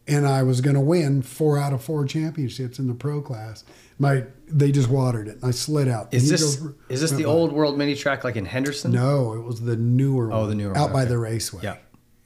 And 0.06 0.26
I 0.26 0.42
was 0.42 0.60
going 0.60 0.74
to 0.74 0.80
win 0.82 1.22
four 1.22 1.58
out 1.58 1.72
of 1.72 1.82
four 1.82 2.04
championships 2.04 2.78
in 2.78 2.88
the 2.88 2.94
pro 2.94 3.22
class. 3.22 3.64
My 3.98 4.24
They 4.48 4.70
just 4.70 4.88
watered 4.90 5.28
it. 5.28 5.36
And 5.36 5.44
I 5.46 5.50
slid 5.50 5.88
out. 5.88 6.12
Is 6.12 6.28
this 6.28 6.60
is 6.90 7.00
this 7.00 7.10
the 7.12 7.24
by. 7.24 7.30
old 7.30 7.52
world 7.52 7.78
mini 7.78 7.94
track 7.94 8.22
like 8.24 8.36
in 8.36 8.44
Henderson? 8.44 8.92
No, 8.92 9.32
it 9.32 9.40
was 9.42 9.62
the 9.62 9.76
newer 9.76 10.30
Oh, 10.32 10.40
one. 10.40 10.48
the 10.50 10.54
newer 10.56 10.76
Out 10.76 10.84
one, 10.84 10.92
by 10.92 11.00
okay. 11.02 11.08
the 11.10 11.18
raceway. 11.18 11.62
Yeah. 11.62 11.76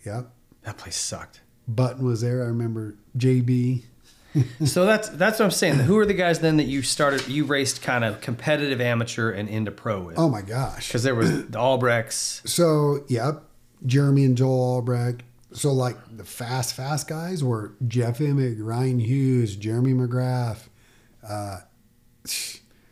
Yep. 0.05 0.31
That 0.63 0.77
place 0.79 0.97
sucked. 0.97 1.41
Button 1.69 2.05
was 2.05 2.21
there. 2.21 2.43
I 2.43 2.47
remember 2.47 2.97
JB. 3.17 3.83
so 4.65 4.85
that's 4.85 5.09
that's 5.11 5.39
what 5.39 5.45
I'm 5.47 5.51
saying. 5.51 5.77
Who 5.77 5.99
are 5.99 6.07
the 6.07 6.15
guys 6.15 6.41
then 6.41 6.57
that 6.57 6.65
you 6.67 6.83
started? 6.83 7.29
You 7.29 7.45
raced 7.45 7.81
kind 7.83 8.05
of 8.05 8.21
competitive 8.21 8.81
amateur 8.81 9.31
and 9.31 9.49
into 9.49 9.71
pro 9.71 10.01
with? 10.01 10.19
Oh 10.19 10.29
my 10.29 10.43
gosh. 10.43 10.89
Because 10.89 11.03
there 11.05 11.15
was 11.15 11.31
the 11.47 11.59
Albrechts. 11.59 12.47
So, 12.49 13.05
yep. 13.09 13.43
Jeremy 13.87 14.25
and 14.25 14.37
Joel 14.37 14.61
Albrecht. 14.77 15.23
So, 15.59 15.73
like 15.73 15.97
the 16.17 16.25
fast, 16.25 16.75
fast 16.75 17.09
guys 17.09 17.43
were 17.43 17.73
Jeff 17.87 18.19
Emig, 18.19 18.57
Ryan 18.61 19.01
Hughes, 19.01 19.57
Jeremy 19.57 19.93
McGrath. 19.93 20.69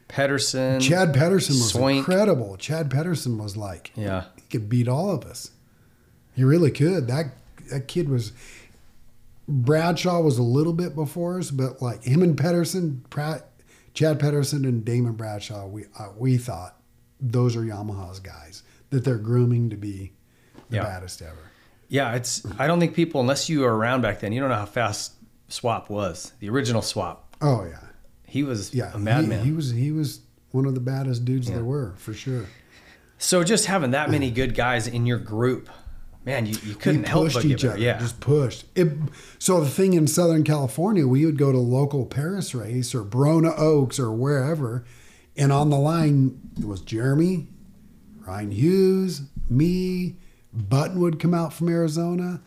Pedersen. 0.09 0.81
Chad 0.81 1.13
Pedersen 1.15 1.57
was 1.57 1.71
Swank. 1.73 1.99
incredible. 1.99 2.57
Chad 2.57 2.91
Pedersen 2.91 3.39
was 3.39 3.57
like, 3.57 3.93
Yeah. 3.97 4.25
he 4.37 4.43
could 4.51 4.69
beat 4.69 4.89
all 4.89 5.11
of 5.11 5.25
us. 5.25 5.51
He 6.35 6.45
really 6.45 6.71
could. 6.71 7.07
That 7.09 7.33
that 7.71 7.89
kid 7.89 8.09
was. 8.09 8.33
Bradshaw 9.49 10.21
was 10.21 10.39
a 10.39 10.43
little 10.43 10.73
bit 10.73 10.95
before 10.97 11.39
us, 11.39 11.51
but 11.53 11.81
like 11.81 12.03
him 12.05 12.21
and 12.23 12.37
Pedersen, 12.37 13.05
Pratt, 13.11 13.49
Chad 13.95 14.19
Pedersen 14.19 14.65
and 14.65 14.85
Damon 14.85 15.13
Bradshaw, 15.13 15.67
we 15.67 15.85
uh, 15.99 16.09
we 16.17 16.37
thought 16.37 16.81
those 17.21 17.55
are 17.57 17.61
Yamaha's 17.63 18.19
guys 18.21 18.63
that 18.91 19.05
they're 19.05 19.19
grooming 19.19 19.71
to 19.71 19.77
be 19.77 20.13
the 20.71 20.77
Yeah. 20.77 20.83
baddest 20.83 21.23
ever. 21.23 21.46
Yeah, 21.89 22.15
it's. 22.15 22.45
I 22.59 22.67
don't 22.67 22.81
think 22.81 22.95
people, 22.95 23.21
unless 23.21 23.49
you 23.49 23.61
were 23.61 23.77
around 23.77 24.01
back 24.03 24.21
then, 24.21 24.33
you 24.33 24.41
don't 24.41 24.49
know 24.51 24.57
how 24.57 24.67
fast 24.67 25.13
Swap 25.49 25.89
was. 25.89 26.33
The 26.41 26.49
original 26.49 26.83
Swap. 26.83 27.37
Oh 27.41 27.65
yeah, 27.65 27.79
He 28.27 28.43
was 28.43 28.75
yeah. 28.75 28.93
a 28.95 28.99
madman. 28.99 29.41
He, 29.41 29.47
he 29.47 29.53
was 29.53 29.71
he 29.71 29.93
was 29.93 30.21
one 30.51 30.65
of 30.67 30.75
the 30.75 30.81
baddest 30.81 31.25
dudes 31.25 31.49
there 31.49 31.63
were 31.65 31.95
for 31.97 32.15
sure. 32.15 32.47
so 33.19 33.45
just 33.45 33.67
having 33.67 33.91
that 33.93 34.11
many 34.11 34.31
good 34.31 34.55
guys 34.55 34.87
in 34.89 35.05
your 35.07 35.19
group, 35.19 35.69
man, 36.25 36.47
you, 36.47 36.57
you 36.65 36.75
couldn't 36.75 37.03
we 37.03 37.09
help 37.09 37.33
but 37.35 37.45
each 37.45 37.65
other. 37.65 37.79
Yeah. 37.79 37.99
just 37.99 38.21
pushed. 38.21 38.65
It, 38.75 38.89
so 39.39 39.61
the 39.61 39.69
thing 39.69 39.93
in 39.95 40.07
Southern 40.07 40.45
California, 40.45 41.07
we 41.07 41.25
would 41.27 41.37
go 41.39 41.53
to 41.53 41.59
local 41.59 42.07
Perris 42.07 42.55
race 42.55 42.95
or 42.95 43.05
Barona 43.05 43.55
Oaks 43.55 43.99
or 44.01 44.11
wherever, 44.11 44.85
and 45.37 45.53
on 45.53 45.69
the 45.71 45.79
line 45.79 46.41
it 46.59 46.65
was 46.67 46.81
Jeremy, 46.81 47.49
Ryan 48.27 48.51
Hughes, 48.51 49.23
me, 49.51 50.17
Button 50.57 51.01
would 51.01 51.19
come 51.21 51.35
out 51.35 51.53
from 51.53 51.69
Arizona. 51.69 52.41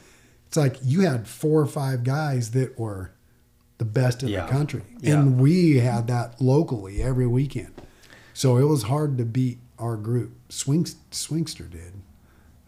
It's 0.48 0.58
like 0.58 0.78
you 0.84 1.02
had 1.02 1.28
four 1.28 1.62
or 1.62 1.67
five 1.67 2.04
guys 2.04 2.52
that 2.52 2.80
were 2.80 3.12
the 3.78 3.86
best 3.86 4.24
in 4.24 4.30
Yeah. 4.30 4.45
the 4.45 4.52
country, 4.52 4.82
Yeah. 5.00 5.19
and 5.19 5.39
we 5.39 5.78
had 5.78 6.08
that 6.08 6.41
locally 6.41 7.02
every 7.02 7.28
weekend. 7.28 7.72
So 8.34 8.58
it 8.58 8.63
was 8.65 8.84
hard 8.84 9.17
to 9.19 9.26
beat 9.26 9.60
our 9.78 9.95
group. 9.95 10.32
Swing, 10.50 10.86
Swingster 11.12 11.69
did. 11.69 11.93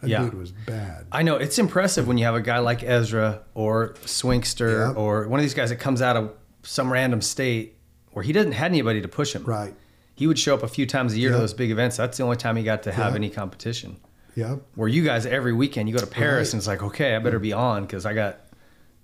That 0.01 0.09
Yeah. 0.09 0.23
dude 0.23 0.33
was 0.35 0.51
bad. 0.51 1.05
I 1.11 1.21
know 1.23 1.35
it's 1.35 1.59
impressive 1.59 2.07
when 2.07 2.17
you 2.17 2.25
have 2.25 2.35
a 2.35 2.41
guy 2.41 2.59
like 2.59 2.83
Ezra 2.83 3.41
or 3.53 3.95
Swinkster 4.05 4.87
Yep. 4.87 4.97
or 4.97 5.27
one 5.27 5.39
of 5.39 5.43
these 5.43 5.53
guys 5.53 5.69
that 5.69 5.75
comes 5.77 6.01
out 6.01 6.15
of 6.15 6.31
some 6.63 6.91
random 6.91 7.21
state 7.21 7.77
where 8.13 8.23
he 8.23 8.31
didn't 8.33 8.53
had 8.53 8.71
anybody 8.71 9.01
to 9.01 9.07
push 9.07 9.33
him. 9.33 9.43
Right. 9.43 9.73
He 10.15 10.27
would 10.27 10.39
show 10.39 10.53
up 10.53 10.63
a 10.63 10.67
few 10.67 10.85
times 10.85 11.13
a 11.13 11.17
year 11.19 11.31
to 11.31 11.37
those 11.37 11.53
big 11.53 11.71
events. 11.71 11.97
That's 11.97 12.17
the 12.17 12.23
only 12.23 12.37
time 12.37 12.55
he 12.55 12.63
got 12.63 12.83
to 12.83 12.91
have 12.91 13.07
Yep. 13.13 13.15
any 13.15 13.29
competition. 13.29 13.97
Yep. 14.35 14.61
Where 14.75 14.87
you 14.87 15.03
guys 15.03 15.25
every 15.25 15.53
weekend 15.53 15.89
you 15.89 15.95
go 15.95 16.01
to 16.01 16.07
Perris 16.07 16.37
Right. 16.47 16.53
and 16.53 16.59
it's 16.59 16.67
like, 16.67 16.81
okay, 16.83 17.15
I 17.15 17.19
better 17.19 17.39
be 17.39 17.53
on 17.53 17.83
because 17.85 18.05
I 18.05 18.13
got 18.13 18.39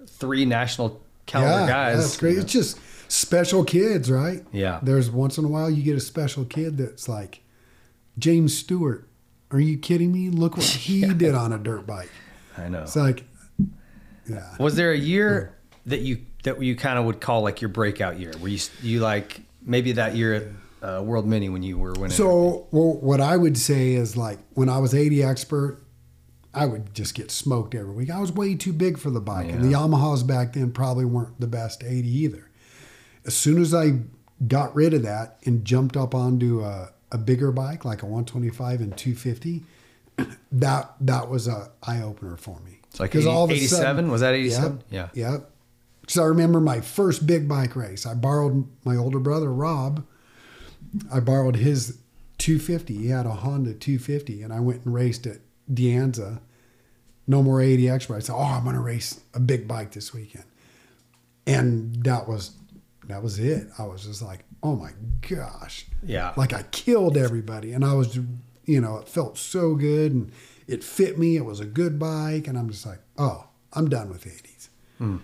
three 0.08 0.46
national 0.46 1.02
caliber 1.26 1.68
guys. 1.68 1.98
That's 1.98 2.18
great. 2.18 2.38
It's 2.38 2.52
just 2.52 2.80
special 3.12 3.64
kids, 3.64 4.10
right? 4.10 4.44
Yeah. 4.52 4.80
There's 4.82 5.10
once 5.12 5.38
in 5.38 5.46
a 5.46 5.48
while 5.50 5.70
you 5.70 5.84
get 5.84 5.96
a 5.98 6.00
special 6.02 6.46
kid 6.46 6.78
that's 6.78 7.10
like 7.10 7.42
James 8.18 8.58
Stewart. 8.58 9.08
Are 9.52 9.60
you 9.60 9.78
kidding 9.78 10.12
me? 10.12 10.30
Look 10.30 10.56
what 10.58 10.66
he 10.88 11.02
did 11.14 11.36
on 11.36 11.52
a 11.54 11.58
dirt 11.58 11.86
bike. 11.86 12.10
I 12.58 12.70
know. 12.70 12.84
It's 12.84 12.96
like, 12.96 13.24
yeah. 14.28 14.56
Was 14.60 14.76
there 14.76 14.92
a 14.92 14.98
year 14.98 15.56
that 15.86 16.00
you 16.02 16.20
that 16.44 16.62
you 16.62 16.76
kind 16.76 16.98
of 17.00 17.06
would 17.06 17.22
call 17.22 17.42
like 17.42 17.62
your 17.62 17.70
breakout 17.70 18.20
year? 18.20 18.34
Where 18.40 18.52
you 18.52 18.60
you 18.82 19.00
like 19.00 19.42
maybe 19.62 19.94
that 19.94 20.16
year 20.16 20.34
at 20.34 20.44
uh, 20.82 21.02
World 21.04 21.26
Mini 21.28 21.50
when 21.50 21.64
you 21.64 21.78
were 21.78 21.94
winning? 21.94 22.10
So, 22.16 22.68
well, 22.72 22.94
what 23.00 23.20
I 23.22 23.38
would 23.38 23.58
say 23.58 23.94
is 23.94 24.16
like 24.18 24.40
when 24.54 24.70
I 24.70 24.78
was 24.78 24.94
80 24.94 25.24
expert, 25.24 25.82
I 26.54 26.66
would 26.66 26.94
just 26.94 27.14
get 27.16 27.30
smoked 27.32 27.76
every 27.76 27.94
week. 27.94 28.10
I 28.10 28.20
was 28.20 28.32
way 28.32 28.56
too 28.56 28.74
big 28.74 28.98
for 28.98 29.10
the 29.10 29.22
bike, 29.22 29.50
and 29.50 29.64
the 29.64 29.74
Yamahas 29.76 30.26
back 30.26 30.54
then 30.54 30.72
probably 30.72 31.06
weren't 31.06 31.40
the 31.40 31.48
best 31.48 31.84
80 31.84 32.08
either. 32.10 32.50
As 33.26 33.36
soon 33.36 33.62
as 33.62 33.74
I 33.74 34.00
got 34.48 34.74
rid 34.76 34.94
of 34.94 35.04
that 35.04 35.38
and 35.46 35.66
jumped 35.66 35.98
up 35.98 36.16
onto 36.16 36.62
a, 36.64 36.92
a 37.12 37.18
bigger 37.18 37.52
bike 37.52 37.84
like 37.86 38.02
a 38.02 38.06
125 38.06 38.82
and 38.82 38.98
250, 38.98 39.64
that 40.52 40.94
that 41.02 41.30
was 41.30 41.48
a 41.48 41.70
eye 41.84 42.02
opener 42.02 42.38
for 42.38 42.60
me. 42.62 42.80
It's 42.90 43.00
like 43.00 43.12
'Cause 43.12 43.26
80 43.26 43.30
all 43.30 43.44
of 43.44 43.52
87? 43.52 43.70
sudden- 43.70 44.12
Was 44.12 44.22
that 44.22 44.34
87? 44.34 44.72
Yep, 44.90 45.14
Yeah. 45.16 45.32
Yep. 45.32 45.52
So 46.08 46.24
I 46.24 46.28
remember 46.28 46.62
my 46.62 46.80
first 46.80 47.28
big 47.28 47.48
bike 47.50 47.76
race. 47.76 48.06
I 48.06 48.14
borrowed 48.14 48.66
my 48.86 48.96
older 48.96 49.20
brother 49.20 49.52
Rob. 49.54 50.06
I 51.12 51.20
borrowed 51.20 51.56
his 51.58 51.98
250. 52.38 52.96
He 52.96 53.10
had 53.10 53.26
a 53.26 53.32
Honda 53.32 53.74
250, 53.74 54.42
and 54.44 54.54
I 54.54 54.60
went 54.60 54.86
and 54.86 54.94
raced 54.94 55.26
at 55.28 55.38
De 55.72 55.92
Anza. 55.94 56.40
No 57.30 57.44
more 57.44 57.62
80 57.62 57.90
but 57.90 58.12
I 58.12 58.20
said, 58.20 58.36
"Oh, 58.36 58.42
I'm 58.42 58.64
going 58.64 58.76
to 58.76 58.82
race 58.82 59.20
a 59.34 59.40
big 59.40 59.68
bike 59.68 59.92
this 59.92 60.14
weekend," 60.14 60.46
and 61.46 62.04
that 62.04 62.28
was 62.28 62.52
that 63.08 63.22
was 63.24 63.40
it. 63.40 63.68
I 63.78 63.84
was 63.86 64.06
just 64.06 64.22
like, 64.22 64.46
"Oh 64.64 64.76
my 64.76 64.92
gosh!" 65.28 65.86
Yeah. 66.04 66.34
like 66.38 66.54
I 66.54 66.64
killed 66.72 67.18
everybody, 67.18 67.74
and 67.74 67.84
I 67.84 67.94
was, 67.94 68.18
you 68.66 68.80
know, 68.82 68.98
it 68.98 69.10
felt 69.10 69.38
so 69.38 69.76
good, 69.76 70.14
and 70.14 70.32
it 70.68 70.84
fit 70.84 71.20
me. 71.20 71.36
It 71.36 71.44
was 71.46 71.60
a 71.60 71.66
good 71.66 72.00
bike, 72.00 72.48
and 72.48 72.58
I'm 72.58 72.70
just 72.70 72.86
like, 72.86 73.00
"Oh, 73.18 73.48
I'm 73.74 73.90
done 73.90 74.10
with 74.10 74.26
80s." 74.26 74.70
Hmm. 74.98 75.18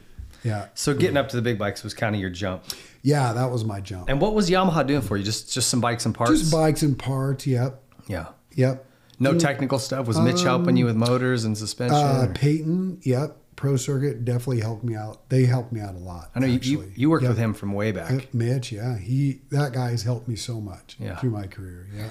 Yeah, 0.44 0.68
So 0.74 0.94
getting 0.94 1.16
up 1.16 1.30
to 1.30 1.38
the 1.38 1.42
big 1.42 1.58
bikes 1.58 1.84
was 1.86 1.94
kind 1.94 2.14
of 2.16 2.20
your 2.20 2.30
jump. 2.30 2.66
Yeah, 3.04 3.34
that 3.34 3.52
was 3.52 3.64
my 3.66 3.82
jump. 3.82 4.10
And 4.10 4.20
what 4.22 4.34
was 4.34 4.50
Yamaha 4.50 4.88
doing 4.88 5.02
for 5.02 5.18
you? 5.18 5.24
Just 5.24 5.54
just 5.54 5.70
some 5.70 5.82
bikes 5.82 6.06
and 6.06 6.16
parts. 6.16 6.40
Just 6.40 6.52
bikes 6.52 6.82
and 6.82 6.98
parts. 6.98 7.46
Yep, 7.46 7.84
yeah. 8.08 8.28
yep. 8.56 8.86
No 9.20 9.38
technical 9.38 9.78
stuff. 9.78 10.08
Was 10.08 10.20
Mitch 10.20 10.42
helping 10.42 10.76
you 10.78 10.86
with 10.86 10.96
motors 10.96 11.46
and 11.46 11.58
suspension? 11.58 11.98
Uh, 11.98 12.28
or- 12.30 12.34
Payton, 12.34 13.00
yep. 13.04 13.38
Pro 13.56 13.76
Circuit 13.78 14.26
definitely 14.26 14.62
helped 14.62 14.84
me 14.84 14.96
out. 14.96 15.30
They 15.30 15.46
helped 15.46 15.72
me 15.72 15.80
out 15.80 15.94
a 15.96 16.00
lot. 16.00 16.32
I 16.36 16.40
know 16.40 16.48
you, 16.48 16.60
you, 16.64 16.92
you 16.96 17.10
worked 17.10 17.22
Yep. 17.24 17.30
with 17.30 17.38
him 17.38 17.54
from 17.54 17.72
way 17.74 17.92
back. 17.92 18.12
Uh, 18.12 18.20
Mitch, 18.34 18.72
yeah, 18.72 18.98
he 18.98 19.42
that 19.52 19.74
guy 19.74 19.92
has 19.92 20.04
helped 20.04 20.28
me 20.28 20.36
so 20.36 20.60
much 20.60 20.98
Yeah. 21.00 21.18
through 21.18 21.30
my 21.30 21.46
career. 21.46 21.88
Yeah, 21.96 22.10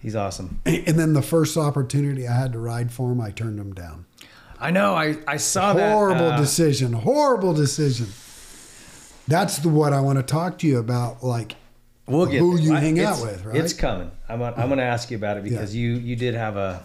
He's 0.00 0.14
awesome. 0.14 0.60
and 0.66 0.98
then 0.98 1.14
the 1.14 1.22
first 1.22 1.56
opportunity 1.56 2.28
I 2.28 2.34
had 2.38 2.52
to 2.52 2.58
ride 2.58 2.92
for 2.92 3.10
him, 3.12 3.20
I 3.20 3.30
turned 3.30 3.58
him 3.58 3.72
down. 3.72 4.04
I 4.60 4.70
know. 4.70 4.94
I, 4.94 5.16
I 5.26 5.38
saw 5.38 5.72
that. 5.72 5.92
horrible 5.92 6.32
uh, 6.32 6.36
decision. 6.36 6.92
Horrible 6.92 7.54
decision. 7.54 8.06
That's 9.28 9.58
the 9.58 9.68
what 9.68 9.92
I 9.92 10.00
want 10.00 10.18
to 10.18 10.22
talk 10.22 10.58
to 10.58 10.66
you 10.66 10.78
about. 10.78 11.22
Like, 11.24 11.56
We'll 12.06 12.26
get 12.26 12.40
who 12.40 12.56
there. 12.56 12.64
you 12.66 12.74
I- 12.74 12.80
hang 12.80 13.00
out 13.00 13.22
with, 13.22 13.44
right? 13.44 13.56
It's 13.56 13.72
coming. 13.72 14.10
I'm 14.28 14.42
I'm 14.42 14.54
going 14.54 14.76
to 14.78 14.82
ask 14.84 15.10
you 15.10 15.16
about 15.16 15.36
it 15.38 15.44
because 15.44 15.74
you 15.74 15.92
you 15.92 16.16
did 16.16 16.34
have 16.34 16.56
a, 16.56 16.84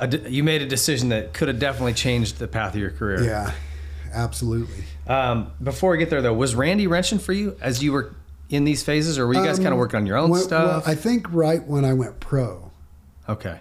a 0.00 0.08
you 0.30 0.42
made 0.44 0.62
a 0.62 0.66
decision 0.66 1.08
that 1.10 1.32
could 1.34 1.48
have 1.48 1.58
definitely 1.58 1.92
changed 1.94 2.38
the 2.38 2.48
path 2.48 2.74
of 2.74 2.80
your 2.80 2.90
career. 2.90 3.22
yeah, 3.22 3.52
absolutely. 4.12 4.84
Um, 5.06 5.52
before 5.62 5.90
we 5.92 5.98
get 5.98 6.10
there 6.10 6.22
though, 6.22 6.32
was 6.34 6.54
Randy 6.54 6.86
wrenching 6.86 7.18
for 7.18 7.32
you 7.32 7.56
as 7.60 7.82
you 7.82 7.92
were 7.92 8.14
in 8.48 8.64
these 8.64 8.82
phases, 8.82 9.18
or 9.18 9.26
were 9.26 9.34
you 9.34 9.44
guys 9.44 9.56
kind 9.56 9.68
of 9.68 9.72
Um, 9.74 9.78
working 9.80 9.98
on 10.00 10.06
your 10.06 10.16
own 10.16 10.30
when- 10.30 10.40
stuff? 10.42 10.84
well, 10.86 10.92
I 10.92 10.94
think 10.94 11.26
right 11.32 11.66
when 11.66 11.84
I 11.84 11.92
went 11.92 12.20
pro. 12.20 12.70
okay. 13.28 13.58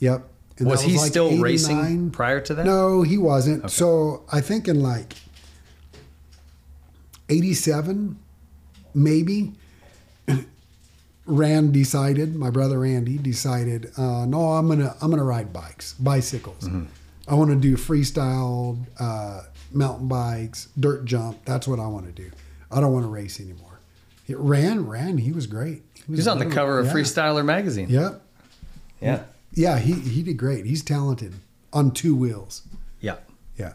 Yep. 0.00 0.26
And 0.58 0.68
Was 0.68 0.82
that 0.82 0.88
he 0.90 0.96
like 0.98 1.10
still 1.10 1.26
89. 1.26 1.40
racing 1.42 2.10
prior 2.10 2.40
to 2.40 2.54
that? 2.54 2.66
No, 2.66 3.02
he 3.02 3.16
wasn't. 3.18 3.70
So 3.70 4.22
I 4.32 4.40
think 4.40 4.66
in 4.68 4.82
like 4.82 5.14
87, 7.28 8.18
maybe, 8.94 9.52
Rand 11.24 11.72
decided, 11.72 12.34
my 12.34 12.50
brother 12.50 12.80
Randy 12.80 13.16
decided, 13.16 13.92
uh, 13.96 14.26
no, 14.26 14.52
I'm 14.52 14.68
gonna 14.68 14.94
I'm 15.00 15.10
gonna 15.10 15.24
ride 15.24 15.52
bikes, 15.52 15.94
bicycles. 15.94 16.64
Mm-hmm. 16.64 16.84
I 17.28 17.34
want 17.34 17.50
to 17.50 17.56
do 17.56 17.76
freestyle, 17.76 18.78
uh, 18.98 19.42
mountain 19.72 20.08
bikes, 20.08 20.68
dirt 20.78 21.04
jump. 21.04 21.44
That's 21.44 21.68
what 21.68 21.78
I 21.78 21.86
want 21.86 22.06
to 22.06 22.12
do. 22.12 22.30
I 22.70 22.80
don't 22.80 22.92
want 22.92 23.04
to 23.04 23.08
race 23.08 23.38
anymore. 23.38 23.80
It 24.26 24.36
ran, 24.38 24.86
ran. 24.86 25.18
He 25.18 25.30
was 25.30 25.46
great. 25.46 25.82
He 26.06 26.12
was 26.12 26.26
on 26.26 26.38
the 26.38 26.46
cover 26.46 26.78
of 26.78 26.86
yeah. 26.86 26.92
Freestylin' 26.92 27.44
magazine. 27.44 27.88
Yep. 27.88 28.20
Yeah. 29.00 29.22
Yeah, 29.52 29.78
he 29.78 29.92
he 29.92 30.22
did 30.22 30.36
great. 30.36 30.64
He's 30.64 30.82
talented 30.82 31.34
on 31.72 31.92
two 31.92 32.16
wheels. 32.16 32.62
Yeah. 33.00 33.16
Yeah, 33.56 33.74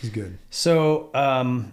he's 0.00 0.10
good. 0.10 0.38
So, 0.50 1.10
um, 1.14 1.72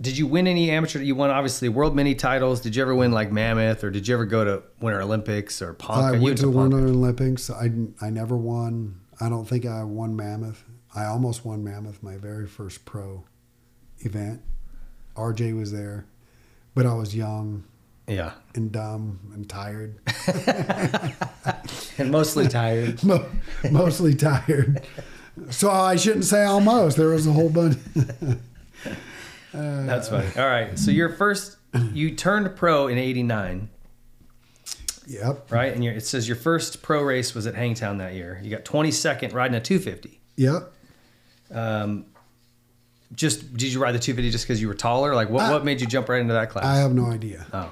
did 0.00 0.18
you 0.18 0.26
win 0.26 0.46
any 0.46 0.70
amateur? 0.70 1.00
You 1.00 1.14
won 1.14 1.30
obviously 1.30 1.68
world 1.68 1.94
mini 1.94 2.14
titles. 2.14 2.60
Did 2.60 2.74
you 2.76 2.82
ever 2.82 2.94
win 2.94 3.12
like 3.12 3.30
Mammoth, 3.30 3.84
or 3.84 3.90
did 3.90 4.08
you 4.08 4.14
ever 4.14 4.24
go 4.24 4.44
to 4.44 4.62
Winter 4.80 5.00
Olympics 5.02 5.62
or 5.62 5.72
Ponca? 5.74 6.16
I 6.16 6.18
You 6.18 6.22
went 6.22 6.38
to 6.38 6.42
the 6.46 6.50
Winter 6.50 6.78
Olympics. 6.78 7.48
I 7.50 7.70
I 8.00 8.10
never 8.10 8.36
won. 8.36 9.00
I 9.20 9.28
don't 9.28 9.44
think 9.46 9.64
I 9.66 9.84
won 9.84 10.16
Mammoth. 10.16 10.64
I 10.94 11.04
almost 11.06 11.44
won 11.44 11.62
Mammoth, 11.64 12.02
my 12.02 12.16
very 12.16 12.46
first 12.46 12.84
pro 12.84 13.24
event. 13.98 14.42
RJ 15.16 15.56
was 15.56 15.70
there, 15.72 16.06
but 16.74 16.86
I 16.86 16.94
was 16.94 17.14
young 17.14 17.64
Yeah, 18.08 18.32
and 18.54 18.72
dumb 18.72 19.20
and 19.32 19.48
tired, 19.48 19.98
and 21.98 22.10
mostly 22.10 22.48
tired. 22.48 23.02
Mo- 23.04 23.26
mostly 23.70 24.14
tired. 24.14 24.84
So 25.50 25.70
I 25.70 25.96
shouldn't 25.96 26.24
say 26.24 26.44
almost. 26.44 26.96
There 26.96 27.08
was 27.10 27.26
a 27.28 27.32
whole 27.32 27.50
bunch. 27.50 27.78
That's 29.54 30.08
funny. 30.08 30.28
All 30.36 30.46
right. 30.48 30.78
So 30.78 30.90
your 30.90 31.10
first, 31.10 31.56
you 31.92 32.14
turned 32.14 32.54
pro 32.56 32.88
in 32.88 32.98
'89, 32.98 33.68
Yep. 35.06 35.50
right? 35.52 35.72
And 35.72 35.84
your, 35.84 35.92
it 35.94 36.04
says 36.06 36.26
your 36.28 36.36
first 36.36 36.82
pro 36.82 37.02
race 37.02 37.34
was 37.34 37.46
at 37.46 37.54
Hangtown 37.54 37.98
that 37.98 38.14
year. 38.14 38.40
You 38.42 38.50
got 38.50 38.64
22nd 38.64 39.32
riding 39.34 39.54
a 39.54 39.60
250. 39.60 40.20
Yep. 40.36 40.72
Um, 41.52 42.06
just 43.14 43.52
did 43.56 43.72
you 43.72 43.80
ride 43.80 43.92
the 43.92 43.98
250 43.98 44.30
just 44.30 44.44
because 44.44 44.60
you 44.60 44.66
were 44.68 44.74
taller? 44.74 45.14
Like 45.14 45.30
what? 45.30 45.42
I- 45.44 45.52
what 45.52 45.64
made 45.64 45.80
you 45.80 45.86
jump 45.86 46.08
right 46.08 46.20
into 46.20 46.34
that 46.34 46.50
class? 46.50 46.64
I 46.64 46.76
have 46.76 46.92
no 46.94 47.06
idea. 47.06 47.46
oh, 47.52 47.70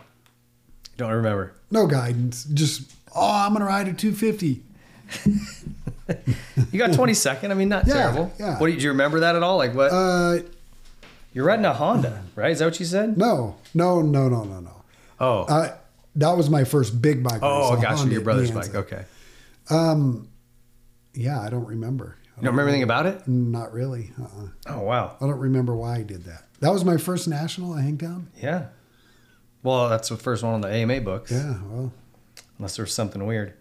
don't 0.96 1.10
remember. 1.10 1.54
No 1.70 1.86
guidance. 1.86 2.44
Just 2.44 2.92
oh, 3.16 3.28
I'm 3.46 3.52
gonna 3.54 3.64
ride 3.64 3.88
a 3.88 3.92
250. 3.92 4.62
You 6.72 6.78
got 6.78 6.90
22nd. 6.90 7.50
I 7.50 7.54
mean, 7.54 7.68
not 7.68 7.86
Yeah, 7.86 7.94
terrible. 7.94 8.32
yeah. 8.38 8.58
What 8.58 8.66
do 8.66 8.72
you, 8.72 8.78
do 8.78 8.84
you 8.84 8.90
remember 8.90 9.20
that 9.20 9.36
at 9.36 9.42
all? 9.42 9.56
Like 9.56 9.74
what? 9.74 9.90
Uh, 9.92 10.38
You're 11.32 11.44
riding 11.46 11.64
a 11.64 11.72
Honda, 11.72 12.22
right? 12.36 12.50
Is 12.50 12.58
that 12.58 12.66
what 12.66 12.78
you 12.80 12.86
said? 12.86 13.16
no, 13.16 13.56
no, 13.74 14.02
no, 14.02 14.28
no, 14.28 14.44
no, 14.44 14.60
no. 14.60 14.82
Oh, 15.20 15.40
Uh, 15.42 15.76
that 16.16 16.36
was 16.36 16.50
my 16.50 16.64
first 16.64 17.00
big 17.00 17.22
bike. 17.22 17.40
oh, 17.42 17.70
race, 17.70 17.78
a 17.78 17.82
gosh, 17.82 17.98
Honda 17.98 18.12
your 18.12 18.22
brother's 18.22 18.50
bike. 18.50 18.74
Okay. 18.74 19.04
Um, 19.70 20.28
Yeah, 21.14 21.40
I 21.40 21.48
don't 21.48 21.66
remember. 21.66 22.16
I 22.36 22.40
You 22.40 22.44
don't 22.44 22.52
remember 22.52 22.68
anything 22.70 22.82
about 22.82 23.06
it? 23.06 23.26
Not 23.28 23.72
really. 23.72 24.10
Uh-uh. 24.20 24.48
Oh 24.66 24.80
wow. 24.80 25.16
I 25.20 25.26
don't 25.26 25.38
remember 25.38 25.74
why 25.74 25.96
I 25.96 26.02
did 26.02 26.24
that. 26.24 26.44
That 26.60 26.72
was 26.72 26.84
my 26.84 26.96
first 26.96 27.28
national 27.28 27.74
at 27.76 27.82
Hangtown. 27.84 28.28
Yeah. 28.40 28.66
Well, 29.62 29.88
that's 29.88 30.08
the 30.08 30.16
first 30.16 30.42
one 30.42 30.54
on 30.54 30.60
the 30.60 30.68
AMA 30.68 31.00
books. 31.02 31.30
Yeah, 31.30 31.56
well, 31.70 31.92
Unless 32.58 32.76
there 32.76 32.84
was 32.84 32.92
something 32.92 33.24
weird. 33.26 33.54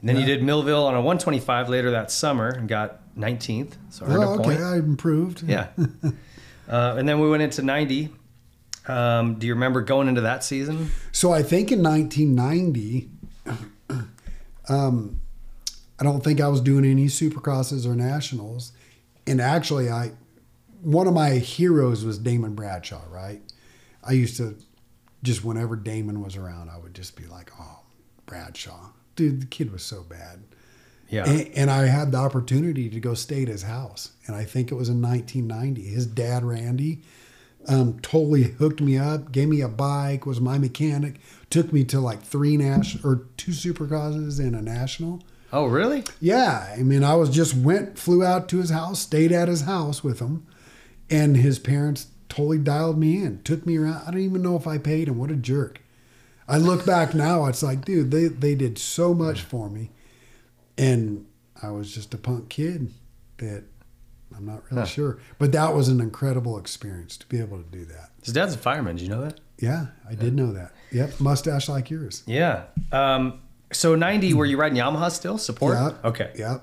And 0.00 0.08
then 0.08 0.16
you 0.16 0.24
did 0.24 0.42
Millville 0.42 0.86
on 0.86 0.94
a 0.94 0.98
125 1.00 1.68
later 1.68 1.90
that 1.90 2.10
summer 2.12 2.48
and 2.48 2.68
got 2.68 3.00
19th. 3.16 3.74
So 3.90 4.06
earned 4.06 4.16
oh, 4.18 4.20
a 4.22 4.34
okay, 4.34 4.42
point. 4.44 4.60
I 4.60 4.76
improved. 4.76 5.42
Yeah. 5.42 5.68
uh, 6.68 6.96
and 6.98 7.08
then 7.08 7.20
we 7.20 7.28
went 7.28 7.42
into 7.42 7.62
90. 7.62 8.10
Um, 8.86 9.38
do 9.38 9.46
you 9.46 9.54
remember 9.54 9.80
going 9.80 10.08
into 10.08 10.22
that 10.22 10.44
season? 10.44 10.90
So 11.12 11.32
I 11.32 11.42
think 11.42 11.72
in 11.72 11.82
1990, 11.82 13.10
um, 14.68 15.20
I 16.00 16.04
don't 16.04 16.22
think 16.22 16.40
I 16.40 16.48
was 16.48 16.60
doing 16.60 16.84
any 16.84 17.06
supercrosses 17.06 17.86
or 17.86 17.94
nationals, 17.94 18.72
and 19.26 19.40
actually, 19.40 19.90
I 19.90 20.12
one 20.80 21.06
of 21.06 21.14
my 21.14 21.30
heroes 21.30 22.04
was 22.04 22.18
Damon 22.18 22.54
Bradshaw. 22.54 23.02
Right, 23.10 23.42
I 24.04 24.12
used 24.12 24.36
to 24.36 24.56
just 25.22 25.44
whenever 25.44 25.74
Damon 25.74 26.22
was 26.22 26.36
around, 26.36 26.70
I 26.70 26.78
would 26.78 26.94
just 26.94 27.16
be 27.16 27.26
like, 27.26 27.50
"Oh, 27.58 27.80
Bradshaw, 28.26 28.90
dude, 29.16 29.42
the 29.42 29.46
kid 29.46 29.72
was 29.72 29.82
so 29.82 30.02
bad." 30.02 30.40
Yeah. 31.08 31.28
And, 31.28 31.48
and 31.54 31.70
I 31.70 31.86
had 31.86 32.12
the 32.12 32.18
opportunity 32.18 32.88
to 32.90 33.00
go 33.00 33.14
stay 33.14 33.42
at 33.42 33.48
his 33.48 33.62
house, 33.62 34.12
and 34.26 34.36
I 34.36 34.44
think 34.44 34.70
it 34.70 34.74
was 34.74 34.88
in 34.88 35.00
1990. 35.00 35.82
His 35.82 36.06
dad, 36.06 36.44
Randy, 36.44 37.02
um, 37.66 37.98
totally 38.00 38.44
hooked 38.44 38.80
me 38.80 38.98
up, 38.98 39.32
gave 39.32 39.48
me 39.48 39.60
a 39.60 39.68
bike, 39.68 40.26
was 40.26 40.40
my 40.40 40.58
mechanic, 40.58 41.20
took 41.50 41.72
me 41.72 41.84
to 41.84 42.00
like 42.00 42.22
three 42.22 42.56
national 42.56 43.06
or 43.06 43.26
two 43.36 43.52
supercrosses 43.52 44.38
and 44.38 44.54
a 44.54 44.62
national. 44.62 45.22
oh, 45.52 45.66
really? 45.66 46.04
Yeah, 46.20 46.74
I 46.76 46.82
mean, 46.82 47.02
I 47.04 47.14
was 47.14 47.30
just 47.30 47.54
went, 47.54 47.98
flew 47.98 48.24
out 48.24 48.48
to 48.50 48.58
his 48.58 48.70
house, 48.70 49.00
stayed 49.00 49.32
at 49.32 49.48
his 49.48 49.62
house 49.62 50.04
with 50.04 50.20
him, 50.20 50.46
and 51.10 51.36
his 51.36 51.58
parents 51.58 52.08
totally 52.28 52.58
dialed 52.58 52.98
me 52.98 53.22
in, 53.22 53.42
took 53.42 53.64
me 53.66 53.78
around. 53.78 54.02
I 54.06 54.10
don't 54.10 54.20
even 54.20 54.42
know 54.42 54.56
if 54.56 54.66
I 54.66 54.76
paid 54.78 55.08
him. 55.08 55.18
What 55.18 55.30
a 55.30 55.36
jerk! 55.36 55.80
I 56.46 56.56
look 56.56 56.86
back 56.86 57.14
now, 57.14 57.46
it's 57.46 57.62
like, 57.62 57.84
dude, 57.84 58.10
they 58.10 58.28
they 58.28 58.54
did 58.54 58.78
so 58.78 59.12
much 59.14 59.42
for 59.42 59.68
me, 59.68 59.90
and 60.78 61.26
I 61.62 61.70
was 61.70 61.92
just 61.92 62.14
a 62.14 62.18
punk 62.18 62.48
kid 62.48 62.92
that 63.38 63.64
I'm 64.36 64.46
not 64.46 64.62
really 64.70 64.82
Huh. 64.82 64.86
sure. 64.86 65.18
But 65.38 65.52
that 65.52 65.74
was 65.74 65.88
an 65.88 66.00
incredible 66.00 66.58
experience 66.58 67.16
to 67.18 67.26
be 67.26 67.38
able 67.40 67.58
to 67.58 67.68
do 67.70 67.84
that. 67.86 68.10
His 68.22 68.32
dad's 68.34 68.54
a 68.54 68.58
fireman. 68.58 68.96
Did 68.96 69.02
you 69.04 69.08
know 69.10 69.22
that? 69.22 69.40
Yeah, 69.58 69.86
I 70.08 70.14
did 70.14 70.34
know 70.34 70.52
that. 70.52 70.72
Yep, 70.92 71.18
mustache 71.20 71.68
like 71.68 71.90
yours. 71.90 72.22
Yeah. 72.26 72.64
Um, 72.92 73.40
so 73.72 73.94
90, 73.96 74.34
were 74.34 74.46
you 74.46 74.56
riding 74.56 74.78
Yamaha 74.78 75.10
still? 75.10 75.36
Support? 75.38 75.76
Yep. 75.78 76.04
Okay. 76.04 76.32
Yep. 76.36 76.62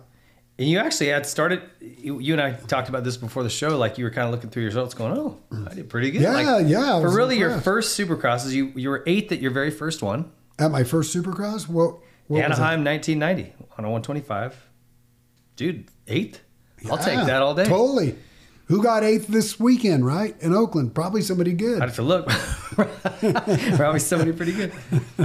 And 0.58 0.69
you 0.69 0.80
actually 0.80 1.08
had 1.08 1.25
started, 1.25 1.62
you, 1.82 2.19
you 2.19 2.32
and 2.32 2.41
I 2.41 2.54
talked 2.54 2.88
about 2.88 3.04
this 3.04 3.17
before 3.17 3.43
the 3.43 3.49
show. 3.49 3.78
Like 3.78 3.97
you 3.97 4.06
were 4.06 4.12
kind 4.12 4.25
of 4.28 4.32
looking 4.34 4.49
through 4.49 4.62
your 4.63 4.69
results 4.69 4.93
going, 4.93 5.17
oh, 5.17 5.38
I 5.69 5.73
did 5.73 5.89
pretty 5.89 6.12
good. 6.12 6.21
Yeah, 6.21 6.32
like, 6.32 6.67
yeah, 6.67 7.01
For 7.01 7.13
really 7.13 7.38
your 7.38 7.49
impressed. 7.49 7.65
first 7.65 7.99
supercrosses, 7.99 8.51
you, 8.54 8.71
you 8.75 8.88
were 8.89 9.04
eighth 9.06 9.34
at 9.34 9.41
your 9.41 9.51
very 9.51 9.71
first 9.71 10.01
one. 10.01 10.32
At 10.58 10.71
my 10.71 10.86
first 10.86 11.13
Supercross, 11.13 11.67
what? 11.67 11.97
What? 12.27 12.43
Anaheim 12.43 12.83
1990 12.83 13.53
on 13.77 13.85
a 13.85 13.89
125. 13.89 14.55
Dude, 15.55 15.85
eighth? 16.07 16.41
I'll 16.89 16.97
take 16.97 17.25
that 17.25 17.41
all 17.41 17.55
day. 17.55 17.65
Totally. 17.65 18.15
Who 18.65 18.81
got 18.83 19.03
eighth 19.03 19.27
this 19.27 19.59
weekend, 19.59 20.05
right? 20.05 20.35
In 20.41 20.53
Oakland. 20.53 20.95
Probably 20.95 21.21
somebody 21.21 21.53
good. 21.53 21.81
I'd 21.81 21.89
have 21.89 21.95
to 21.95 22.01
look. 22.01 22.27
Probably 23.75 23.99
somebody 23.99 24.31
pretty 24.31 24.53
good. 24.53 24.73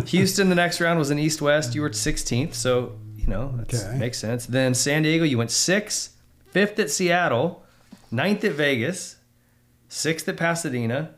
Houston, 0.08 0.48
the 0.48 0.54
next 0.54 0.80
round 0.80 0.98
was 0.98 1.10
in 1.10 1.18
East 1.18 1.40
West. 1.42 1.74
You 1.74 1.82
were 1.82 1.90
16th, 1.90 2.54
so 2.54 2.98
you 3.16 3.26
know 3.26 3.54
that 3.56 3.74
Okay. 3.74 3.98
makes 3.98 4.18
sense. 4.18 4.46
Then 4.46 4.74
San 4.74 5.02
Diego, 5.02 5.24
you 5.24 5.38
went 5.38 5.50
sixth, 5.50 6.16
fifth 6.50 6.78
at 6.78 6.90
Seattle, 6.90 7.64
ninth 8.10 8.44
at 8.44 8.52
Vegas, 8.52 9.16
sixth 9.88 10.28
at 10.28 10.36
Pasadena, 10.36 11.14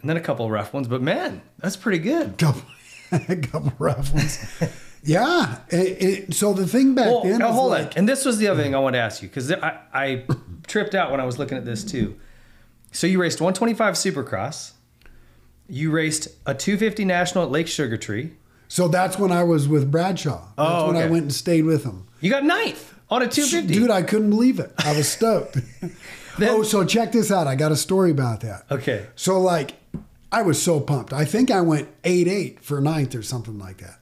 and 0.00 0.10
then 0.10 0.16
a 0.16 0.20
couple 0.20 0.50
rough 0.50 0.72
ones. 0.74 0.88
But 0.88 1.00
man, 1.00 1.42
that's 1.58 1.76
pretty 1.76 1.98
good. 1.98 2.38
couple, 2.38 2.62
a 3.28 3.36
couple 3.36 3.72
rough 3.78 4.12
ones. 4.14 4.38
yeah. 5.02 5.58
It, 5.68 6.02
it- 6.02 6.34
so 6.34 6.52
the 6.52 6.66
thing 6.66 6.94
back 6.94 7.06
Well, 7.06 7.22
then 7.22 7.38
now 7.38 7.52
hold 7.52 7.70
like, 7.72 7.86
on. 7.88 7.92
And 7.96 8.08
this 8.08 8.24
was 8.24 8.38
the 8.38 8.48
other 8.48 8.62
thing 8.62 8.74
I 8.74 8.78
wanted 8.78 8.98
to 8.98 9.02
ask 9.04 9.22
you 9.22 9.28
because 9.28 9.50
I, 9.52 9.78
I 9.92 10.24
tripped 10.66 10.94
out 10.94 11.10
when 11.10 11.20
I 11.20 11.24
was 11.24 11.38
looking 11.38 11.58
at 11.58 11.64
this 11.64 11.84
too. 11.84 12.18
So 12.92 13.06
you 13.06 13.20
raced 13.20 13.40
125 13.40 13.94
Supercross. 13.94 14.72
You 15.68 15.90
raced 15.90 16.28
a 16.46 16.54
250 16.54 17.04
National 17.04 17.44
at 17.44 17.50
Lake 17.50 17.66
Sugar 17.68 17.96
Tree. 17.96 18.32
So 18.68 18.88
that's 18.88 19.18
when 19.18 19.32
I 19.32 19.42
was 19.44 19.68
with 19.68 19.90
Bradshaw. 19.90 20.48
Oh, 20.58 20.64
that's 20.64 20.82
Oh, 20.82 20.86
when 20.88 20.96
I 20.96 21.06
went 21.06 21.22
and 21.22 21.32
stayed 21.32 21.64
with 21.64 21.84
him. 21.84 22.06
You 22.20 22.30
got 22.30 22.44
ninth 22.44 22.94
on 23.10 23.22
a 23.22 23.28
250. 23.28 23.72
Dude, 23.72 23.90
I 23.90 24.02
couldn't 24.02 24.30
believe 24.30 24.58
it. 24.58 24.72
I 24.78 24.96
was 24.96 25.08
stoked. 25.08 25.58
oh, 26.40 26.62
so 26.62 26.84
check 26.84 27.12
this 27.12 27.30
out. 27.30 27.46
I 27.46 27.54
got 27.54 27.72
a 27.72 27.76
story 27.76 28.10
about 28.10 28.40
that. 28.40 28.64
okay. 28.70 29.06
So 29.16 29.40
like, 29.40 29.74
I 30.34 30.42
was 30.42 30.60
so 30.60 30.80
pumped. 30.80 31.12
I 31.12 31.24
think 31.24 31.50
I 31.50 31.60
went 31.60 31.88
eight 32.02 32.26
eight 32.28 32.62
for 32.64 32.80
ninth 32.80 33.14
or 33.14 33.22
something 33.22 33.58
like 33.58 33.78
that. 33.78 33.98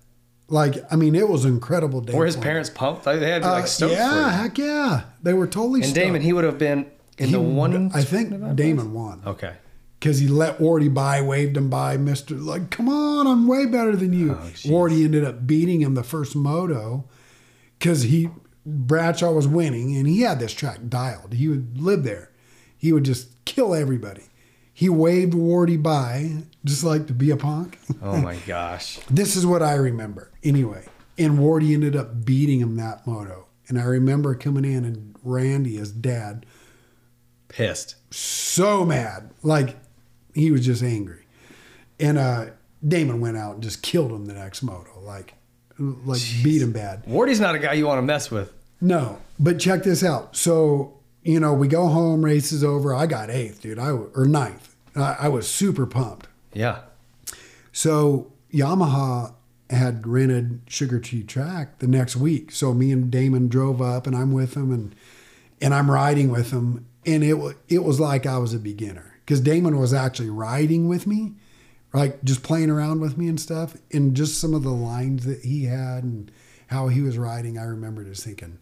Like, 0.48 0.76
I 0.90 0.96
mean, 0.96 1.14
it 1.14 1.28
was 1.28 1.44
incredible 1.44 2.00
day. 2.00 2.12
Were 2.14 2.26
his 2.26 2.36
parents 2.36 2.70
pumped? 2.70 3.04
They 3.04 3.12
had 3.30 3.42
to 3.42 3.48
be 3.48 3.50
Uh, 3.50 3.52
like 3.52 3.66
stoked 3.66 3.92
yeah, 3.94 4.30
heck 4.30 4.58
yeah. 4.58 5.02
They 5.22 5.32
were 5.32 5.46
totally 5.46 5.80
And 5.80 5.90
stoked. 5.90 6.04
Damon, 6.06 6.22
he 6.22 6.32
would 6.32 6.44
have 6.44 6.58
been 6.58 6.86
in 7.18 7.26
He- 7.26 7.32
the 7.32 7.40
one. 7.40 7.90
I 7.94 8.02
think 8.02 8.30
Damon 8.56 8.92
won. 8.92 9.22
Okay. 9.26 9.52
because 9.98 10.18
he 10.18 10.26
let 10.26 10.58
Wardy 10.58 10.92
by, 10.92 11.22
waved 11.22 11.56
him 11.56 11.70
by, 11.70 11.96
Mister. 11.96 12.34
Like, 12.34 12.70
come 12.70 12.88
on, 12.88 13.26
I'm 13.26 13.46
way 13.46 13.66
better 13.66 13.94
than 13.94 14.12
you. 14.12 14.32
Oh. 14.32 14.50
Wardy 14.64 15.04
ended 15.04 15.24
up 15.24 15.46
beating 15.46 15.80
him 15.80 15.94
the 15.94 16.02
first 16.02 16.34
moto 16.34 17.04
because 17.78 18.02
he 18.02 18.28
Bradshaw 18.66 19.33
was 19.33 19.46
winning, 19.48 19.96
and 19.96 20.06
he 20.06 20.20
had 20.22 20.38
this 20.40 20.52
track 20.52 20.78
dialed. 20.88 21.33
He 21.35 21.48
would 21.48 21.80
live 21.80 22.02
there. 22.04 22.30
He 22.76 22.92
would 22.92 23.04
just 23.04 23.28
kill 23.44 23.74
everybody. 23.74 24.24
He 24.83 24.88
waved 24.88 25.33
Wardy 25.33 25.80
by, 25.80 26.38
just 26.64 26.83
like 26.83 27.06
to 27.06 27.12
be 27.12 27.30
a 27.30 27.37
punk. 27.37 27.78
Oh 28.02 28.16
my 28.16 28.35
gosh. 28.48 28.98
this 29.08 29.37
is 29.37 29.46
what 29.46 29.62
I 29.62 29.74
remember. 29.74 30.33
Anyway, 30.42 30.85
and 31.16 31.38
Wardy 31.38 31.72
ended 31.72 31.94
up 31.94 32.24
beating 32.24 32.58
him 32.58 32.74
that 32.78 33.06
moto. 33.06 33.46
And 33.68 33.78
I 33.78 33.85
remember 33.85 34.35
coming 34.35 34.64
in 34.64 34.85
and 34.85 35.14
Randy, 35.22 35.76
his 35.76 35.92
dad, 35.92 36.44
Pissed. 37.46 37.94
so 38.12 38.85
mad. 38.85 39.30
Like 39.44 39.76
he 40.35 40.50
was 40.50 40.66
just 40.66 40.83
angry. 40.83 41.26
And 42.00 42.18
uh 42.18 42.46
Damon 42.87 43.20
went 43.20 43.37
out 43.37 43.54
and 43.54 43.62
just 43.62 43.83
killed 43.85 44.10
him 44.10 44.26
the 44.26 44.35
next 44.35 44.64
moto. 44.64 44.98
Like 45.00 45.35
like 45.78 46.20
beat 46.42 46.60
him 46.60 46.72
bad. 46.72 47.04
Wardy's 47.06 47.38
not 47.38 47.54
a 47.54 47.60
guy 47.60 47.74
you 47.74 47.87
want 47.87 47.98
to 47.98 48.02
mess 48.02 48.33
with. 48.33 48.52
No. 48.80 49.20
But 49.38 49.60
check 49.60 49.85
this 49.85 50.02
out. 50.02 50.35
So, 50.35 50.98
you 51.22 51.38
know, 51.38 51.52
we 51.52 51.68
go 51.68 51.87
home, 51.87 52.24
race 52.24 52.50
is 52.50 52.64
over. 52.64 52.92
I 52.92 53.06
got 53.06 53.30
eighth, 53.30 53.62
dude. 53.62 53.78
I 53.78 53.90
or 53.90 54.26
ninth. 54.26 54.70
I, 54.94 55.16
I 55.20 55.28
was 55.28 55.48
super 55.48 55.86
pumped. 55.86 56.28
Yeah. 56.52 56.80
So 57.72 58.32
Yamaha 58.52 59.34
had 59.70 60.06
rented 60.06 60.60
Sugar 60.68 61.00
Tree 61.00 61.22
Track 61.22 61.78
the 61.78 61.86
next 61.86 62.16
week. 62.16 62.50
So 62.50 62.74
me 62.74 62.92
and 62.92 63.10
Damon 63.10 63.48
drove 63.48 63.80
up, 63.80 64.06
and 64.06 64.14
I'm 64.14 64.32
with 64.32 64.54
him, 64.54 64.72
and 64.72 64.94
and 65.60 65.74
I'm 65.74 65.90
riding 65.90 66.30
with 66.30 66.50
him, 66.50 66.86
and 67.06 67.24
it 67.24 67.34
was 67.34 67.54
it 67.68 67.82
was 67.82 67.98
like 67.98 68.26
I 68.26 68.38
was 68.38 68.52
a 68.52 68.58
beginner 68.58 69.18
because 69.24 69.40
Damon 69.40 69.78
was 69.78 69.94
actually 69.94 70.30
riding 70.30 70.88
with 70.88 71.06
me, 71.06 71.34
like 71.92 72.22
just 72.24 72.42
playing 72.42 72.70
around 72.70 73.00
with 73.00 73.16
me 73.16 73.28
and 73.28 73.40
stuff, 73.40 73.76
and 73.92 74.14
just 74.14 74.38
some 74.38 74.54
of 74.54 74.62
the 74.62 74.70
lines 74.70 75.24
that 75.24 75.40
he 75.42 75.64
had 75.64 76.04
and 76.04 76.30
how 76.68 76.88
he 76.88 77.00
was 77.00 77.16
riding. 77.16 77.58
I 77.58 77.64
remember 77.64 78.04
just 78.04 78.24
thinking, 78.24 78.58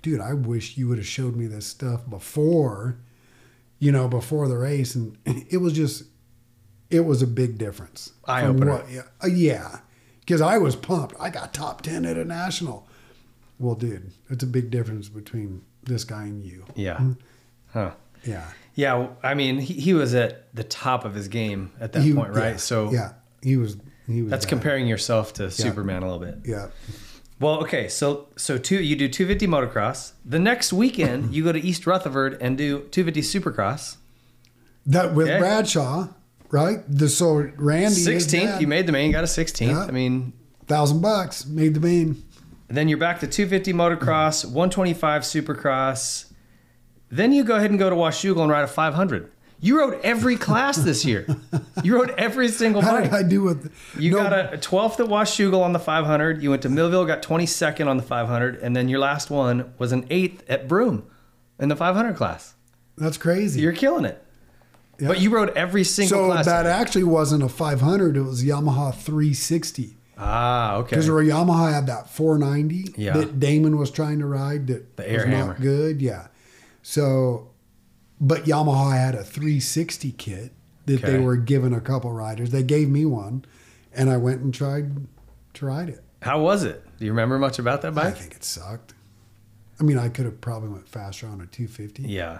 dude, 0.00 0.20
I 0.20 0.32
wish 0.32 0.78
you 0.78 0.88
would 0.88 0.98
have 0.98 1.06
showed 1.06 1.36
me 1.36 1.46
this 1.46 1.66
stuff 1.66 2.08
before, 2.08 2.98
you 3.82 3.90
know, 3.90 4.06
before 4.06 4.46
the 4.46 4.56
race, 4.56 4.94
and 4.94 5.18
it 5.26 5.56
was 5.60 5.72
just 5.72 6.04
it 6.88 7.00
was 7.00 7.20
a 7.20 7.26
big 7.26 7.58
difference. 7.58 8.12
Eye 8.26 8.44
opener. 8.46 8.72
what- 8.74 8.88
Yeah, 8.90 9.02
uh, 9.22 9.26
yeah, 9.26 9.80
because 10.20 10.40
I 10.40 10.58
was 10.58 10.76
pumped. 10.76 11.16
I 11.18 11.30
got 11.30 11.52
top 11.52 11.82
ten 11.82 12.04
at 12.06 12.16
a 12.16 12.24
national. 12.24 12.86
Well, 13.58 13.74
dude, 13.74 14.12
it's 14.30 14.44
a 14.44 14.46
big 14.46 14.70
difference 14.70 15.08
between 15.08 15.62
this 15.82 16.04
guy 16.04 16.22
and 16.24 16.44
you. 16.44 16.64
Yeah. 16.76 17.00
Huh. 17.72 17.92
Yeah, 18.24 18.44
Yeah. 18.74 19.08
I 19.24 19.34
mean, 19.34 19.58
he, 19.58 19.74
he 19.74 19.94
was 19.94 20.14
at 20.14 20.54
the 20.54 20.62
top 20.64 21.04
of 21.04 21.14
his 21.14 21.26
game 21.26 21.72
at 21.80 21.92
that 21.92 22.02
He- 22.02 22.14
point, 22.14 22.34
right? 22.34 22.52
yeah, 22.52 22.56
So 22.58 22.92
yeah, 22.92 23.12
he 23.42 23.56
was. 23.56 23.76
He 24.06 24.22
was. 24.22 24.30
that's 24.30 24.44
bad. 24.44 24.50
comparing 24.50 24.86
yourself 24.86 25.32
to 25.34 25.50
Superman 25.50 26.02
a 26.04 26.06
little 26.10 26.20
bit. 26.24 26.38
Yeah, 26.44 26.68
Well, 27.42 27.58
okay, 27.62 27.88
so 27.88 28.28
so 28.36 28.56
two 28.56 28.80
you 28.80 28.94
do 28.94 29.08
250 29.08 29.48
motocross. 29.48 30.12
The 30.24 30.38
next 30.38 30.72
weekend 30.72 31.34
you 31.34 31.42
go 31.42 31.50
to 31.50 31.58
East 31.60 31.86
Rutherford 31.88 32.38
and 32.40 32.56
do 32.56 32.82
250 32.90 33.20
Supercross. 33.20 33.96
that 34.86 35.12
with 35.12 35.26
Yeah. 35.26 35.40
Bradshaw, 35.40 36.08
right? 36.50 36.78
The 36.88 37.08
so 37.08 37.50
Randy 37.56 37.96
16th, 37.96 38.60
you 38.60 38.68
made 38.68 38.86
the 38.86 38.92
main, 38.92 39.10
got 39.10 39.24
a 39.24 39.26
16th. 39.26 39.66
Yeah. 39.70 39.80
I 39.80 39.90
mean, 39.90 40.34
thousand 40.68 41.00
bucks, 41.00 41.44
made 41.44 41.74
the 41.74 41.80
main. 41.80 42.22
then 42.68 42.88
you're 42.88 42.96
back 42.98 43.18
to 43.20 43.26
250 43.26 43.72
motocross, 43.72 44.44
125 44.44 45.22
Supercross. 45.22 46.26
Then 47.10 47.32
you 47.32 47.42
go 47.42 47.56
ahead 47.56 47.70
and 47.70 47.78
go 47.78 47.90
to 47.90 47.96
Washougal 47.96 48.42
and 48.42 48.50
ride 48.52 48.62
a 48.62 48.68
500. 48.68 49.31
You 49.62 49.78
rode 49.78 49.98
every 50.02 50.36
class 50.36 50.76
this 50.76 51.04
year. 51.04 51.26
You 51.82 51.96
rode 51.96 52.10
every 52.16 52.46
single 52.48 52.80
How 52.82 52.92
bike. 52.92 53.04
did 53.04 53.14
I 53.14 53.22
do 53.24 53.42
with? 53.42 53.72
You 53.98 54.12
no, 54.12 54.18
got 54.18 54.32
a, 54.32 54.52
a 54.52 54.56
12th 54.58 55.00
at 55.00 55.06
Washougal 55.06 55.62
on 55.62 55.72
the 55.72 55.80
500. 55.80 56.40
You 56.42 56.50
went 56.50 56.62
to 56.62 56.68
Millville, 56.68 57.04
got 57.06 57.22
22nd 57.22 57.88
on 57.88 57.96
the 57.96 58.02
500, 58.04 58.56
and 58.56 58.76
then 58.76 58.88
your 58.88 59.00
last 59.00 59.30
one 59.30 59.72
was 59.78 59.90
an 59.90 60.06
eighth 60.10 60.48
at 60.48 60.68
Broome 60.68 61.04
in 61.58 61.68
the 61.70 61.74
500 61.74 62.14
class. 62.14 62.54
That's 62.96 63.16
crazy. 63.16 63.60
You're 63.62 63.72
killing 63.72 64.04
it. 64.04 64.22
Yeah. 65.00 65.08
But 65.08 65.20
you 65.20 65.30
rode 65.30 65.50
every 65.56 65.82
single 65.82 66.18
so 66.18 66.26
class. 66.30 66.44
that 66.46 66.66
actually 66.66 67.04
wasn't 67.04 67.42
a 67.42 67.48
500. 67.48 68.16
It 68.16 68.22
was 68.22 68.44
Yamaha 68.44 68.94
360. 68.94 69.96
ah, 70.18 70.76
okay. 70.76 70.90
Because 70.90 71.08
Yamaha 71.08 71.72
had 71.72 71.86
that 71.88 72.08
490 72.10 72.94
Yeah. 72.96 73.14
that 73.14 73.40
Damon 73.40 73.76
was 73.76 73.90
trying 73.90 74.20
to 74.20 74.26
ride 74.26 74.68
that 74.68 74.96
The 74.96 75.08
air 75.10 75.24
was 75.26 75.34
hammer. 75.34 75.46
not 75.54 75.60
good. 75.60 76.00
Yeah. 76.00 76.28
So, 76.82 77.48
but 78.22 78.44
Yamaha 78.44 78.96
had 78.96 79.14
a 79.16 79.24
360 79.24 80.12
kit 80.12 80.52
that 80.86 81.02
they 81.02 81.18
were 81.18 81.36
giving 81.36 81.74
a 81.74 81.80
couple 81.80 82.12
riders. 82.12 82.50
They 82.50 82.62
gave 82.62 82.88
me 82.88 83.04
one, 83.04 83.44
and 83.92 84.08
I 84.08 84.16
went 84.16 84.40
and 84.40 84.54
tried 84.54 85.08
to 85.54 85.66
ride 85.66 85.88
it. 85.88 86.02
How 86.22 86.40
was 86.40 86.62
it? 86.62 86.84
Do 86.98 87.04
you 87.04 87.10
remember 87.10 87.36
much 87.36 87.58
about 87.58 87.82
that 87.82 87.96
bike? 87.96 88.06
I 88.06 88.10
think 88.12 88.34
it 88.36 88.44
sucked. 88.44 88.94
I 89.80 89.82
mean, 89.82 89.98
I 89.98 90.08
could 90.08 90.24
have 90.24 90.40
probably 90.40 90.68
went 90.68 90.88
faster 90.88 91.26
on 91.26 91.40
a 91.40 91.46
250. 91.46 92.04
Yeah. 92.04 92.38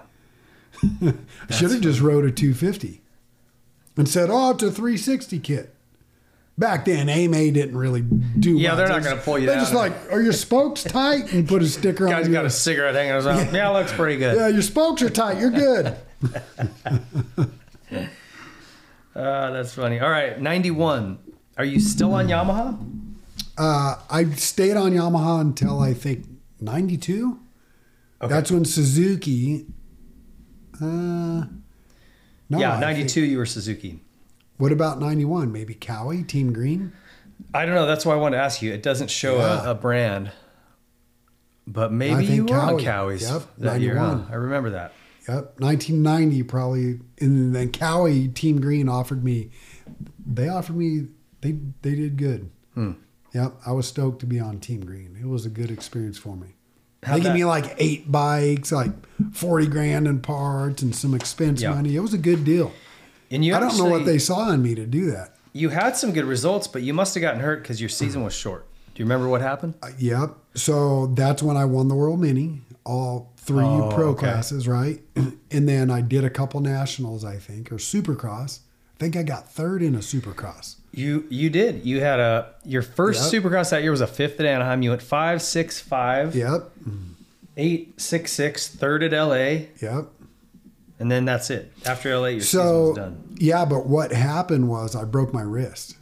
I 1.03 1.53
should 1.53 1.73
have 1.73 1.81
just 1.81 2.01
rode 2.01 2.25
a 2.25 2.31
250 2.31 3.03
and 3.97 4.09
said, 4.09 4.31
"Oh, 4.31 4.53
it's 4.53 4.63
a 4.63 4.71
360 4.71 5.41
kit." 5.41 5.72
Back 6.63 6.85
then, 6.85 7.09
AMA 7.09 7.51
didn't 7.51 7.77
really 7.77 8.03
do. 8.03 8.57
Yeah, 8.57 8.69
much. 8.69 8.77
they're 8.77 8.89
not 8.89 9.03
gonna 9.03 9.21
pull 9.21 9.37
you 9.37 9.47
They're 9.47 9.57
just 9.57 9.75
like, 9.75 9.93
"Are 10.13 10.23
your 10.23 10.33
spokes 10.33 10.85
tight?" 10.85 11.33
And 11.33 11.49
put 11.49 11.61
a 11.61 11.67
sticker 11.67 12.07
on. 12.07 12.13
Guy's 12.13 12.29
got 12.29 12.45
a 12.45 12.51
cigarette 12.51 12.95
hanging 12.95 13.11
out. 13.11 13.25
Yeah. 13.25 13.51
yeah, 13.53 13.69
looks 13.71 13.93
pretty 13.93 14.17
good. 14.17 14.37
yeah, 14.37 14.47
your 14.47 14.63
spokes 14.63 15.03
are 15.03 15.11
tight. 15.11 15.41
You're 15.41 15.51
good. 15.51 15.97
Uh, 17.93 17.97
that's 19.51 19.75
funny. 19.75 19.99
All 19.99 20.09
right, 20.09 20.41
91. 20.41 21.19
Are 21.59 21.65
you 21.65 21.81
still 21.81 22.15
on 22.15 22.29
Yamaha? 22.29 22.79
Uh, 23.59 23.97
I 24.09 24.27
stayed 24.37 24.77
on 24.77 24.93
Yamaha 24.93 25.41
until 25.41 25.81
I 25.81 25.95
think 25.95 26.27
'92. 26.61 27.41
Okay. 28.23 28.33
That's 28.33 28.53
when 28.53 28.65
Suzuki. 28.65 29.67
Uh, 30.81 30.85
no, 32.49 32.59
yeah, 32.59 32.79
92 32.79 33.21
you 33.23 33.39
were 33.39 33.47
Suzuki. 33.47 33.99
What 34.63 34.71
about 34.71 35.01
'91? 35.01 35.51
Maybe 35.51 35.75
Kawi, 35.75 36.23
Team 36.23 36.53
Green. 36.53 36.93
I 37.53 37.67
don't 37.67 37.75
know. 37.75 37.85
That's 37.85 38.07
why 38.07 38.13
I 38.13 38.17
wanted 38.17 38.37
to 38.37 38.45
ask 38.45 38.63
you. 38.63 38.73
It 38.73 38.81
doesn't 38.81 39.11
show 39.11 39.39
Yeah. 39.39 39.67
a, 39.67 39.71
a 39.73 39.75
brand, 39.75 40.31
but 41.67 41.93
maybe 41.93 42.27
you 42.27 42.45
were 42.47 42.55
on 42.55 42.79
Kawis 42.79 43.23
Yep, 43.23 43.43
that 43.59 43.81
year. 43.81 43.97
Huh? 43.99 44.07
91. 44.15 44.29
I 44.31 44.35
remember 44.37 44.71
that. 44.71 44.93
Yep, 45.29 45.59
1990 45.61 46.43
probably, 46.45 47.01
and 47.21 47.53
then 47.53 47.73
Kawi 47.73 48.33
Team 48.33 48.61
Green 48.61 48.89
offered 48.89 49.25
me. 49.25 49.51
They 50.25 50.49
offered 50.49 50.77
me. 50.77 51.09
They 51.41 51.59
they 51.83 51.97
did 51.97 52.17
good. 52.17 52.49
Hmm. 52.75 52.93
Yep, 53.35 53.55
I 53.67 53.73
was 53.73 53.89
stoked 53.89 54.21
to 54.21 54.27
be 54.27 54.39
on 54.39 54.61
Team 54.61 54.85
Green. 54.85 55.19
It 55.21 55.27
was 55.27 55.45
a 55.45 55.51
good 55.51 55.73
experience 55.73 56.19
for 56.19 56.37
me. 56.37 56.55
How'd 57.03 57.17
they 57.17 57.21
gave 57.23 57.33
that- 57.33 57.35
me 57.35 57.45
like 57.45 57.75
eight 57.79 58.13
bikes, 58.13 58.71
like 58.71 58.93
40 59.33 59.67
grand 59.67 60.07
in 60.07 60.21
parts 60.21 60.83
and 60.83 60.95
some 60.95 61.15
expense 61.15 61.63
Yeah. 61.63 61.75
money. 61.75 61.97
It 61.97 62.01
was 62.01 62.15
a 62.15 62.19
good 62.19 62.45
deal. 62.45 62.71
And 63.33 63.45
you 63.45 63.55
I 63.57 63.61
don't 63.61 63.77
know 63.79 63.87
what 63.87 64.05
they 64.05 64.19
saw 64.19 64.51
in 64.53 64.63
me 64.63 64.75
to 64.77 64.87
do 64.87 65.11
that. 65.11 65.35
You 65.53 65.71
had 65.71 65.97
some 65.97 66.13
good 66.13 66.25
results, 66.25 66.67
but 66.69 66.83
you 66.83 66.95
must 66.95 67.15
have 67.15 67.21
gotten 67.23 67.41
hurt 67.41 67.63
because 67.63 67.81
your 67.81 67.89
season 67.89 68.23
was 68.23 68.35
short. 68.35 68.67
Do 68.95 69.01
you 69.03 69.05
remember 69.07 69.29
what 69.29 69.41
happened? 69.41 69.75
Uh, 69.83 69.89
Yep. 69.99 70.31
So 70.55 71.07
that's 71.09 71.43
when 71.43 71.57
I 71.57 71.65
won 71.65 71.89
the 71.89 71.95
World 71.95 72.21
Mini, 72.21 72.61
all 72.85 73.33
three 73.39 73.65
Oh, 73.65 73.91
pro 73.93 74.09
okay. 74.11 74.21
classes, 74.21 74.69
right? 74.69 75.01
And 75.51 75.69
then 75.69 75.91
I 75.91 76.01
did 76.01 76.25
a 76.25 76.31
couple 76.31 76.61
nationals, 76.61 77.25
I 77.27 77.37
think, 77.37 77.71
or 77.73 77.77
Supercross. 77.77 78.61
I 78.97 78.99
think 78.99 79.17
I 79.17 79.23
got 79.23 79.51
third 79.53 79.83
in 79.83 79.95
a 79.95 79.99
Supercross. 79.99 80.77
You 80.93 81.27
you 81.29 81.51
did. 81.51 81.85
You 81.85 82.01
had 82.01 82.21
a 82.21 82.53
your 82.65 82.81
first 82.83 83.31
Yep. 83.33 83.43
Supercross 83.43 83.71
that 83.71 83.83
year 83.83 83.91
was 83.91 84.01
a 84.01 84.07
fifth 84.07 84.41
at 84.41 84.47
Anaheim. 84.47 84.81
You 84.83 84.91
went 84.91 85.03
five 85.03 85.43
six 85.43 85.79
five, 85.81 86.35
Yep. 86.37 86.71
eight 87.57 88.01
six 88.01 88.33
six, 88.33 88.69
third 88.69 89.03
at 89.03 89.13
LA, 89.13 89.67
Yep. 89.81 90.07
And 91.03 91.11
then 91.11 91.25
that's 91.27 91.51
it. 91.51 91.71
After 91.85 92.17
LA, 92.17 92.29
your 92.29 92.41
season 92.41 92.61
So 92.61 92.89
was 92.89 92.97
done. 92.97 93.35
yeah, 93.37 93.65
but 93.67 93.87
what 93.87 94.13
happened 94.13 94.69
was 94.69 94.97
I 94.97 95.05
broke 95.05 95.35
my 95.35 95.43
wrist. 95.43 95.97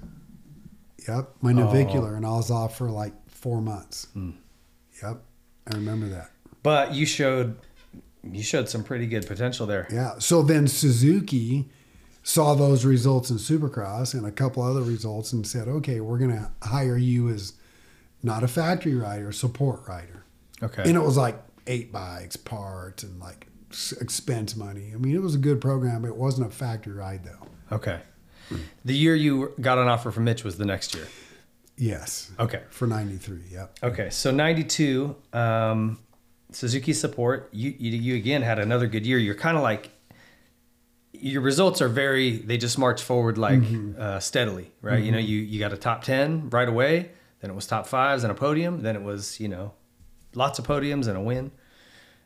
Yep, 1.08 1.30
my 1.40 1.52
navicular, 1.52 2.14
and 2.14 2.24
I 2.24 2.30
was 2.30 2.50
off 2.50 2.76
for 2.76 2.90
like 2.90 3.14
four 3.28 3.60
months. 3.60 4.06
Hmm. 4.12 4.30
Yep, 5.02 5.16
I 5.72 5.76
remember 5.76 6.06
that. 6.08 6.30
But 6.62 6.92
you 6.94 7.06
showed 7.06 7.56
you 8.22 8.42
showed 8.42 8.68
some 8.68 8.84
pretty 8.84 9.06
good 9.06 9.26
potential 9.26 9.66
there. 9.66 9.88
Yeah. 9.90 10.18
So 10.18 10.42
then 10.42 10.68
Suzuki 10.68 11.70
saw 12.22 12.54
those 12.54 12.84
results 12.84 13.30
in 13.30 13.38
Supercross 13.38 14.12
and 14.12 14.26
a 14.26 14.30
couple 14.30 14.62
other 14.62 14.82
results 14.82 15.32
and 15.32 15.46
said, 15.46 15.66
"Okay, 15.68 16.00
we're 16.00 16.18
going 16.18 16.32
to 16.32 16.50
hire 16.62 16.98
you 16.98 17.30
as 17.30 17.54
not 18.22 18.44
a 18.44 18.48
factory 18.48 18.94
rider, 18.94 19.32
support 19.32 19.88
rider." 19.88 20.24
Okay. 20.62 20.82
And 20.84 20.94
it 20.96 21.00
was 21.02 21.16
like 21.16 21.42
eight 21.66 21.90
bikes, 21.90 22.36
parts, 22.36 23.02
and 23.02 23.18
like 23.18 23.46
expense 24.00 24.56
money. 24.56 24.92
I 24.94 24.98
mean, 24.98 25.14
it 25.14 25.22
was 25.22 25.34
a 25.34 25.38
good 25.38 25.60
program. 25.60 26.04
It 26.04 26.16
wasn't 26.16 26.46
a 26.48 26.50
factory 26.50 26.92
ride 26.92 27.24
though. 27.24 27.76
okay. 27.76 28.00
The 28.84 28.96
year 28.96 29.14
you 29.14 29.52
got 29.60 29.78
an 29.78 29.86
offer 29.86 30.10
from 30.10 30.24
Mitch 30.24 30.42
was 30.42 30.56
the 30.58 30.64
next 30.64 30.92
year. 30.94 31.06
Yes. 31.76 32.32
Okay. 32.38 32.62
For 32.70 32.86
'93. 32.88 33.42
Yep. 33.52 33.78
Okay, 33.84 34.10
so 34.10 34.32
'92, 34.32 35.14
um, 35.32 35.98
Suzuki 36.50 36.92
support. 36.92 37.48
You, 37.52 37.72
you 37.78 37.92
you 37.92 38.16
again 38.16 38.42
had 38.42 38.58
another 38.58 38.88
good 38.88 39.06
year. 39.06 39.18
You're 39.18 39.36
kind 39.36 39.56
of 39.56 39.62
like 39.62 39.90
your 41.12 41.42
results 41.42 41.80
are 41.80 41.88
very. 41.88 42.38
They 42.38 42.56
just 42.58 42.76
march 42.76 43.02
forward 43.02 43.38
like 43.38 43.62
uh, 43.96 44.18
steadily, 44.18 44.72
right? 44.82 45.02
You 45.02 45.12
know, 45.12 45.18
you 45.18 45.38
you 45.38 45.60
got 45.60 45.72
a 45.72 45.76
top 45.76 46.02
ten 46.02 46.50
right 46.50 46.68
away. 46.68 47.12
Then 47.40 47.50
it 47.50 47.54
was 47.54 47.66
top 47.66 47.86
fives 47.86 48.24
and 48.24 48.30
a 48.32 48.34
podium. 48.34 48.82
Then 48.82 48.96
it 48.96 49.02
was 49.02 49.38
you 49.38 49.48
know, 49.48 49.72
lots 50.34 50.58
of 50.58 50.66
podiums 50.66 51.06
and 51.06 51.16
a 51.16 51.20
win. 51.20 51.52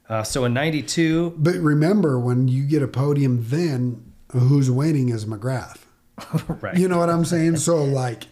Uh, 0.08 0.22
so 0.22 0.44
in 0.44 0.52
'92, 0.54 1.34
But 1.36 1.54
remember, 1.56 2.18
when 2.18 2.48
you 2.48 2.64
get 2.64 2.82
a 2.82 2.88
podium, 2.88 3.46
then 3.48 4.12
who's 4.32 4.70
winning 4.70 5.08
is 5.08 5.24
McGrath. 5.24 5.78
right? 6.62 6.76
You 6.76 6.88
know 6.88 6.98
what 6.98 7.10
I'm 7.10 7.24
saying? 7.24 7.56
So 7.56 7.82
like. 7.82 8.26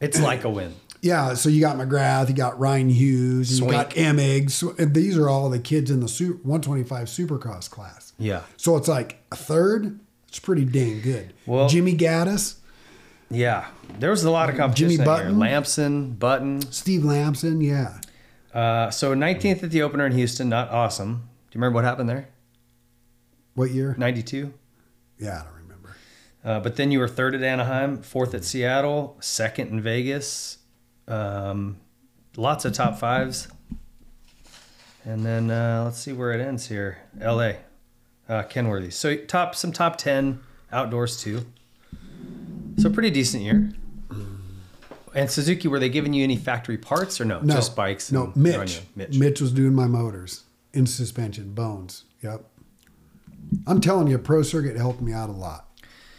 it's 0.00 0.20
like 0.20 0.44
a 0.44 0.50
win. 0.50 0.74
Yeah, 1.00 1.34
so 1.34 1.48
you 1.48 1.60
got 1.60 1.76
McGrath, 1.76 2.28
you 2.28 2.34
got 2.34 2.58
Ryan 2.58 2.88
Hughes, 2.88 3.52
you 3.52 3.58
Swink. 3.58 3.72
got 3.72 3.90
Emig. 3.90 4.92
These 4.92 5.16
are 5.16 5.28
all 5.28 5.48
the 5.48 5.60
kids 5.60 5.92
in 5.92 6.00
the 6.00 6.08
125 6.08 7.06
Supercross 7.06 7.70
class. 7.70 8.12
Yeah, 8.18 8.42
So 8.56 8.76
it's 8.76 8.88
like 8.88 9.18
a 9.30 9.36
third. 9.36 10.00
It's 10.26 10.40
pretty 10.40 10.64
dang 10.64 11.00
good. 11.00 11.34
Well- 11.46 11.68
Jimmy 11.68 11.96
Gaddis, 11.96 12.56
yeah. 13.30 13.66
There 14.00 14.10
was 14.10 14.24
a 14.24 14.30
lot 14.30 14.50
of 14.50 14.56
competition 14.56 14.90
Jimmy. 14.96 15.04
Button? 15.04 15.38
Lamson, 15.38 16.12
Button. 16.14 16.62
Steve 16.72 17.04
Lamson, 17.04 17.60
yeah. 17.60 18.00
Uh, 18.54 18.90
so 18.90 19.14
19th 19.14 19.62
at 19.62 19.70
the 19.70 19.82
opener 19.82 20.06
in 20.06 20.12
Houston, 20.12 20.48
not 20.48 20.70
awesome. 20.70 21.14
Do 21.50 21.56
you 21.56 21.60
remember 21.60 21.74
what 21.76 21.84
happened 21.84 22.08
there? 22.08 22.28
What 23.54 23.70
year? 23.70 23.94
92. 23.98 24.52
Yeah, 25.18 25.40
I 25.40 25.44
don't 25.44 25.62
remember. 25.62 25.96
Uh, 26.44 26.60
but 26.60 26.76
then 26.76 26.90
you 26.90 26.98
were 26.98 27.08
third 27.08 27.34
at 27.34 27.42
Anaheim, 27.42 28.02
fourth 28.02 28.34
at 28.34 28.44
Seattle, 28.44 29.16
second 29.20 29.68
in 29.70 29.80
Vegas, 29.80 30.58
Um, 31.06 31.78
lots 32.36 32.64
of 32.64 32.72
top 32.72 32.98
fives. 32.98 33.48
And 35.04 35.24
then 35.24 35.50
uh, 35.50 35.82
let's 35.84 35.98
see 35.98 36.12
where 36.12 36.32
it 36.32 36.40
ends 36.40 36.68
here. 36.68 36.98
L.A. 37.20 37.58
Uh, 38.28 38.42
Kenworthy. 38.42 38.90
So 38.90 39.16
top 39.16 39.54
some 39.54 39.72
top 39.72 39.96
ten 39.96 40.40
outdoors 40.70 41.20
too. 41.20 41.46
So 42.76 42.90
pretty 42.90 43.10
decent 43.10 43.42
year. 43.42 43.72
And 45.18 45.28
Suzuki, 45.28 45.66
were 45.66 45.80
they 45.80 45.88
giving 45.88 46.12
you 46.12 46.22
any 46.22 46.36
factory 46.36 46.78
parts 46.78 47.20
or 47.20 47.24
no? 47.24 47.40
No, 47.40 47.54
Just 47.54 47.74
bikes. 47.74 48.12
No, 48.12 48.26
and 48.26 48.36
Mitch. 48.36 48.82
Mitch. 48.94 49.18
Mitch. 49.18 49.40
was 49.40 49.50
doing 49.50 49.74
my 49.74 49.88
motors 49.88 50.44
in 50.72 50.86
suspension, 50.86 51.54
bones. 51.54 52.04
Yep. 52.22 52.44
I'm 53.66 53.80
telling 53.80 54.06
you, 54.06 54.16
Pro 54.18 54.42
Circuit 54.42 54.76
helped 54.76 55.00
me 55.00 55.12
out 55.12 55.28
a 55.28 55.32
lot. 55.32 55.66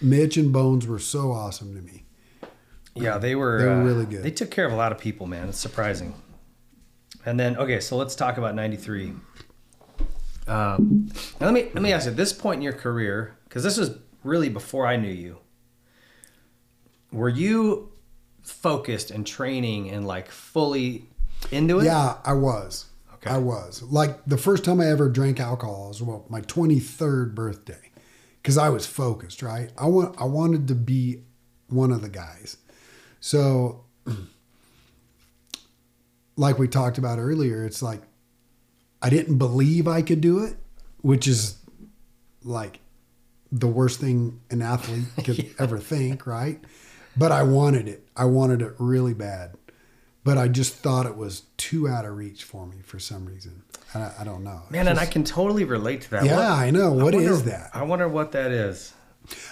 Mitch 0.01 0.35
and 0.35 0.51
Bones 0.51 0.85
were 0.85 0.99
so 0.99 1.31
awesome 1.31 1.75
to 1.75 1.81
me. 1.81 2.03
Yeah, 2.93 3.17
they 3.17 3.35
were. 3.35 3.59
They 3.59 3.65
were 3.67 3.71
uh, 3.71 3.83
really 3.83 4.05
good. 4.05 4.21
They 4.21 4.31
took 4.31 4.51
care 4.51 4.65
of 4.65 4.73
a 4.73 4.75
lot 4.75 4.91
of 4.91 4.97
people, 4.97 5.27
man. 5.27 5.47
It's 5.47 5.57
surprising. 5.57 6.13
And 7.25 7.39
then, 7.39 7.55
okay, 7.55 7.79
so 7.79 7.95
let's 7.95 8.15
talk 8.15 8.37
about 8.37 8.53
'93. 8.55 9.13
Um, 10.47 11.09
now 11.39 11.47
let 11.47 11.53
me 11.53 11.69
let 11.73 11.81
me 11.81 11.93
ask 11.93 12.05
you: 12.05 12.11
at 12.11 12.17
this 12.17 12.33
point 12.33 12.57
in 12.57 12.61
your 12.63 12.73
career, 12.73 13.37
because 13.45 13.63
this 13.63 13.77
was 13.77 13.97
really 14.23 14.49
before 14.49 14.85
I 14.85 14.97
knew 14.97 15.11
you, 15.11 15.37
were 17.13 17.29
you 17.29 17.93
focused 18.49 19.11
and 19.11 19.25
training 19.25 19.89
and 19.89 20.07
like 20.07 20.29
fully 20.29 21.05
into 21.51 21.79
it? 21.79 21.85
Yeah, 21.85 22.17
I 22.23 22.33
was. 22.33 22.85
Okay. 23.15 23.31
I 23.31 23.37
was. 23.37 23.81
Like 23.83 24.23
the 24.25 24.37
first 24.37 24.63
time 24.63 24.79
I 24.79 24.87
ever 24.87 25.09
drank 25.09 25.39
alcohol 25.39 25.89
was 25.89 26.01
well, 26.01 26.25
my 26.29 26.41
23rd 26.41 27.35
birthday 27.35 27.91
because 28.41 28.57
I 28.57 28.69
was 28.69 28.85
focused, 28.85 29.41
right? 29.41 29.71
I 29.77 29.87
want 29.87 30.19
I 30.19 30.25
wanted 30.25 30.67
to 30.69 30.75
be 30.75 31.23
one 31.67 31.91
of 31.91 32.01
the 32.01 32.09
guys. 32.09 32.57
So 33.19 33.83
like 36.37 36.57
we 36.57 36.67
talked 36.67 36.97
about 36.97 37.19
earlier, 37.19 37.65
it's 37.65 37.81
like 37.81 38.01
I 39.01 39.09
didn't 39.09 39.37
believe 39.37 39.87
I 39.87 40.01
could 40.01 40.21
do 40.21 40.43
it, 40.43 40.55
which 41.01 41.27
is 41.27 41.57
like 42.43 42.79
the 43.51 43.67
worst 43.67 43.99
thing 43.99 44.41
an 44.49 44.61
athlete 44.61 45.05
could 45.23 45.55
ever 45.59 45.77
think, 45.77 46.25
right? 46.25 46.63
But 47.17 47.31
I 47.31 47.43
wanted 47.43 47.87
it. 47.87 48.07
I 48.15 48.25
wanted 48.25 48.61
it 48.61 48.73
really 48.77 49.13
bad. 49.13 49.55
But 50.23 50.37
I 50.37 50.47
just 50.47 50.75
thought 50.75 51.05
it 51.05 51.15
was 51.15 51.43
too 51.57 51.87
out 51.87 52.05
of 52.05 52.15
reach 52.15 52.43
for 52.43 52.65
me 52.67 52.77
for 52.83 52.99
some 52.99 53.25
reason. 53.25 53.63
I, 53.95 54.11
I 54.19 54.23
don't 54.23 54.43
know. 54.43 54.61
Man, 54.69 54.87
and 54.87 54.99
I 54.99 55.05
can 55.05 55.23
totally 55.23 55.63
relate 55.63 56.01
to 56.01 56.09
that. 56.11 56.25
Yeah, 56.25 56.53
I 56.53 56.71
know. 56.71 56.91
What 56.91 57.05
What 57.05 57.15
is 57.15 57.31
is 57.31 57.43
that? 57.45 57.71
I 57.73 57.83
wonder 57.83 58.07
what 58.07 58.31
that 58.33 58.51
is. 58.51 58.93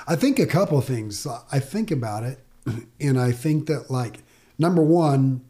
I 0.08 0.16
think 0.16 0.40
a 0.40 0.46
couple 0.46 0.80
things. 0.82 1.26
I 1.52 1.60
think 1.60 1.92
about 1.92 2.24
it, 2.24 2.40
and 3.00 3.20
I 3.20 3.32
think 3.32 3.68
that 3.68 3.90
like 3.90 4.20
number 4.58 4.82
one, 4.82 5.44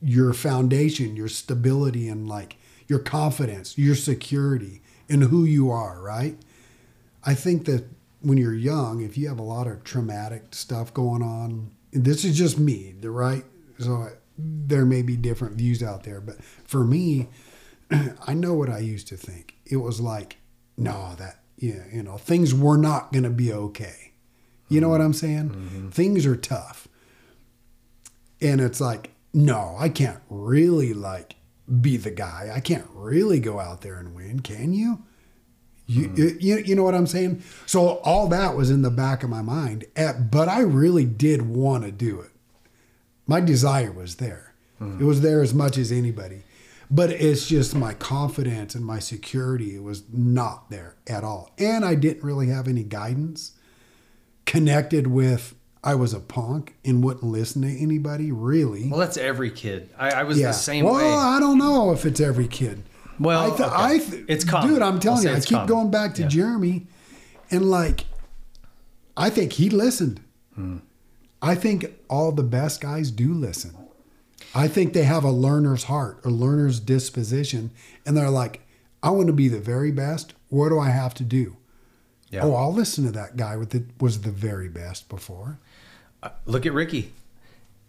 your 0.00 0.32
foundation, 0.32 1.14
your 1.14 1.28
stability, 1.28 2.08
and 2.08 2.28
like 2.28 2.56
your 2.88 2.98
confidence, 2.98 3.78
your 3.78 3.94
security 3.94 4.80
in 5.08 5.22
who 5.22 5.44
you 5.44 5.70
are. 5.70 6.00
Right. 6.00 6.36
I 7.24 7.34
think 7.34 7.66
that 7.66 7.84
when 8.22 8.38
you're 8.38 8.54
young, 8.54 9.02
if 9.02 9.18
you 9.18 9.28
have 9.28 9.38
a 9.38 9.44
lot 9.44 9.66
of 9.66 9.84
traumatic 9.84 10.54
stuff 10.54 10.94
going 10.94 11.22
on, 11.22 11.70
this 11.92 12.24
is 12.24 12.36
just 12.36 12.58
me, 12.58 12.94
the 12.98 13.10
right. 13.10 13.44
So 13.78 14.08
there 14.38 14.86
may 14.86 15.02
be 15.02 15.16
different 15.16 15.56
views 15.56 15.82
out 15.82 16.04
there, 16.04 16.20
but 16.20 16.42
for 16.42 16.84
me, 16.84 17.28
I 18.26 18.34
know 18.34 18.54
what 18.54 18.70
I 18.70 18.78
used 18.78 19.08
to 19.08 19.16
think. 19.16 19.56
It 19.66 19.76
was 19.76 20.00
like, 20.00 20.38
no, 20.76 21.14
that 21.18 21.40
yeah, 21.56 21.84
you 21.92 22.02
know, 22.02 22.16
things 22.16 22.54
were 22.54 22.76
not 22.76 23.12
going 23.12 23.22
to 23.24 23.30
be 23.30 23.52
okay. 23.52 24.12
You 24.68 24.80
know 24.80 24.88
what 24.88 25.00
I'm 25.00 25.12
saying? 25.12 25.50
Mm-hmm. 25.50 25.88
Things 25.90 26.26
are 26.26 26.36
tough. 26.36 26.88
And 28.40 28.60
it's 28.60 28.80
like, 28.80 29.12
no, 29.32 29.76
I 29.78 29.88
can't 29.88 30.20
really 30.28 30.94
like 30.94 31.36
be 31.80 31.96
the 31.96 32.10
guy. 32.10 32.50
I 32.52 32.60
can't 32.60 32.86
really 32.92 33.38
go 33.38 33.60
out 33.60 33.82
there 33.82 33.96
and 33.96 34.14
win, 34.14 34.40
can 34.40 34.72
you? 34.72 35.04
You, 35.92 36.36
you, 36.40 36.56
you 36.58 36.74
know 36.74 36.82
what 36.82 36.94
I'm 36.94 37.06
saying? 37.06 37.42
So 37.66 37.98
all 37.98 38.28
that 38.28 38.56
was 38.56 38.70
in 38.70 38.82
the 38.82 38.90
back 38.90 39.22
of 39.22 39.30
my 39.30 39.42
mind, 39.42 39.84
Eh, 39.96 40.12
but 40.12 40.48
I 40.48 40.60
really 40.60 41.04
did 41.04 41.42
want 41.42 41.84
to 41.84 41.92
do 41.92 42.20
it. 42.20 42.30
My 43.26 43.40
desire 43.40 43.92
was 43.92 44.16
there. 44.16 44.52
It 45.00 45.04
was 45.04 45.20
there 45.20 45.42
as 45.42 45.54
much 45.54 45.78
as 45.78 45.92
anybody. 45.92 46.42
But 46.90 47.10
it's 47.10 47.46
just 47.46 47.74
my 47.74 47.94
confidence 47.94 48.74
and 48.74 48.84
my 48.84 48.98
security 48.98 49.78
was 49.78 50.02
not 50.12 50.70
there 50.70 50.96
at 51.06 51.22
all. 51.24 51.52
And 51.56 51.84
I 51.84 51.94
didn't 51.94 52.24
really 52.24 52.48
have 52.48 52.66
any 52.66 52.82
guidance 52.82 53.52
connected 54.44 55.06
with 55.06 55.54
I 55.84 55.94
was 55.94 56.12
a 56.12 56.20
punk 56.20 56.74
and 56.84 57.02
wouldn't 57.02 57.24
listen 57.24 57.62
to 57.62 57.68
anybody, 57.68 58.30
really. 58.30 58.88
Well, 58.88 59.00
that's 59.00 59.16
every 59.16 59.50
kid. 59.50 59.90
I, 59.98 60.10
I 60.10 60.22
was 60.22 60.40
the 60.40 60.52
same 60.52 60.84
well, 60.84 60.94
way. 60.94 61.04
I 61.04 61.40
don't 61.40 61.58
know 61.58 61.92
if 61.92 62.04
it's 62.04 62.20
every 62.20 62.46
kid. 62.46 62.82
Well, 63.22 63.40
I 63.52 63.56
th- 63.56 63.60
okay. 63.60 63.70
I 63.74 63.98
th- 63.98 64.24
It's 64.28 64.44
common. 64.44 64.70
Dude, 64.74 64.82
I'm 64.82 64.94
I'll 64.94 64.98
telling 65.00 65.22
you, 65.24 65.30
I 65.30 65.40
keep 65.40 65.48
common. 65.50 65.66
going 65.68 65.90
back 65.90 66.14
to 66.14 66.22
Yeah. 66.22 66.28
Jeremy, 66.28 66.86
and 67.50 67.70
like, 67.70 68.04
I 69.16 69.30
think 69.30 69.52
he 69.54 69.70
listened. 69.70 70.20
Hmm. 70.54 70.78
I 71.40 71.54
think 71.54 71.86
all 72.08 72.32
the 72.32 72.42
best 72.42 72.80
guys 72.80 73.10
do 73.10 73.32
listen. 73.34 73.74
I 74.54 74.68
think 74.68 74.92
they 74.92 75.04
have 75.04 75.24
a 75.24 75.30
learner's 75.30 75.84
heart, 75.84 76.20
a 76.24 76.28
learner's 76.28 76.78
disposition, 76.78 77.70
and 78.06 78.16
they're 78.16 78.30
like, 78.30 78.60
I 79.02 79.10
want 79.10 79.26
to 79.28 79.32
be 79.32 79.48
the 79.48 79.58
very 79.60 79.90
best. 79.92 80.34
What 80.50 80.68
do 80.68 80.78
I 80.78 80.90
have 80.90 81.14
to 81.14 81.24
do? 81.24 81.56
Yeah. 82.30 82.42
Oh, 82.44 82.54
I'll 82.54 82.72
listen 82.72 83.04
to 83.04 83.10
that 83.12 83.36
guy 83.36 83.56
with 83.56 83.70
the 83.70 83.84
was 84.00 84.20
the 84.22 84.30
very 84.30 84.68
best 84.68 85.08
before. 85.08 85.58
Uh, 86.22 86.30
Look 86.46 86.64
at 86.66 86.72
Ricky. 86.72 87.12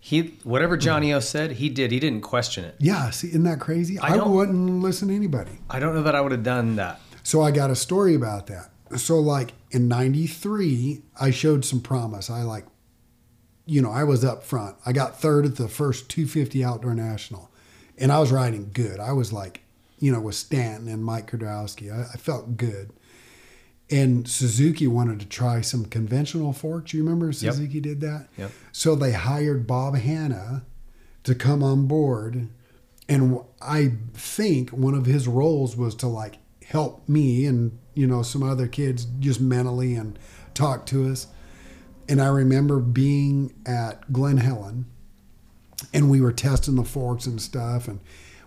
He 0.06 0.38
whatever 0.44 0.76
Johnny 0.76 1.14
O 1.14 1.22
said, 1.22 1.54
he 1.54 1.70
did. 1.70 1.92
He 1.92 2.00
didn't 2.02 2.24
question 2.24 2.66
it. 2.66 2.76
Yeah, 2.78 3.10
see, 3.12 3.30
isn't 3.30 3.44
that 3.44 3.62
crazy? 3.62 3.98
I 4.00 4.18
I, 4.18 4.28
wouldn't 4.28 4.82
listen 4.82 5.08
to 5.08 5.16
anybody. 5.16 5.60
I 5.70 5.80
don't 5.80 5.96
know 5.96 6.04
that 6.04 6.14
I 6.14 6.20
would 6.20 6.34
have 6.34 6.44
done 6.44 6.76
that. 6.76 7.00
So 7.24 7.42
I 7.42 7.52
got 7.52 7.72
a 7.72 7.76
story 7.76 8.14
about 8.14 8.48
that. 8.48 8.70
So 8.98 9.18
like 9.18 9.54
in 9.72 9.88
93, 9.88 11.04
I 11.22 11.32
showed 11.32 11.64
some 11.64 11.80
promise. 11.80 12.30
I 12.30 12.42
like 12.42 12.66
you 13.66 13.82
know, 13.82 13.92
I 13.92 14.04
was 14.04 14.26
up 14.26 14.44
front. 14.44 14.76
I 14.86 14.92
got 14.92 15.22
third 15.22 15.46
at 15.46 15.56
the 15.56 15.70
first 15.70 16.10
250 16.10 16.66
outdoor 16.66 16.94
national. 16.94 17.50
And 17.98 18.12
I 18.12 18.20
was 18.20 18.30
riding 18.30 18.72
good. 18.74 19.00
I 19.00 19.14
was 19.14 19.32
like, 19.32 19.62
you 20.00 20.12
know, 20.12 20.20
with 20.20 20.36
Stanton 20.36 20.90
and 20.90 21.02
Mike 21.02 21.32
Kiedrowski. 21.32 21.98
I, 21.98 22.12
I 22.14 22.18
felt 22.18 22.58
good. 22.58 22.92
And 23.94 24.28
Suzuki 24.28 24.88
wanted 24.88 25.20
to 25.20 25.28
try 25.28 25.62
some 25.62 25.86
conventional 25.86 26.52
forks. 26.52 26.96
You 26.96 27.04
remember 27.04 27.32
Suzuki 27.32 27.80
did 27.80 28.02
that? 28.02 28.28
Yep. 28.40 28.52
So 28.72 28.96
they 28.96 29.12
hired 29.12 29.68
Bob 29.68 29.96
Hannah 29.96 30.66
to 31.24 31.36
come 31.36 31.62
on 31.62 31.86
board. 31.86 32.50
And 33.08 33.42
I 33.62 33.92
think 34.14 34.72
one 34.72 34.96
of 34.96 35.06
his 35.06 35.28
roles 35.28 35.78
was 35.78 35.94
to 35.96 36.08
like 36.08 36.40
help 36.66 37.08
me 37.08 37.46
and, 37.46 37.78
you 37.94 38.08
know, 38.08 38.24
some 38.24 38.42
other 38.42 38.68
kids 38.68 39.06
just 39.20 39.40
mentally 39.40 39.94
and 39.94 40.18
talk 40.56 40.88
to 40.88 41.08
us. 41.10 41.28
And 42.10 42.20
I 42.20 42.30
remember 42.30 42.80
being 42.80 43.54
at 43.64 44.12
Glen 44.12 44.38
Helen 44.38 44.86
and 45.94 46.10
we 46.10 46.20
were 46.20 46.34
testing 46.34 46.76
the 46.76 46.84
forks 46.84 47.28
and 47.28 47.40
stuff. 47.40 47.88
And 47.88 48.00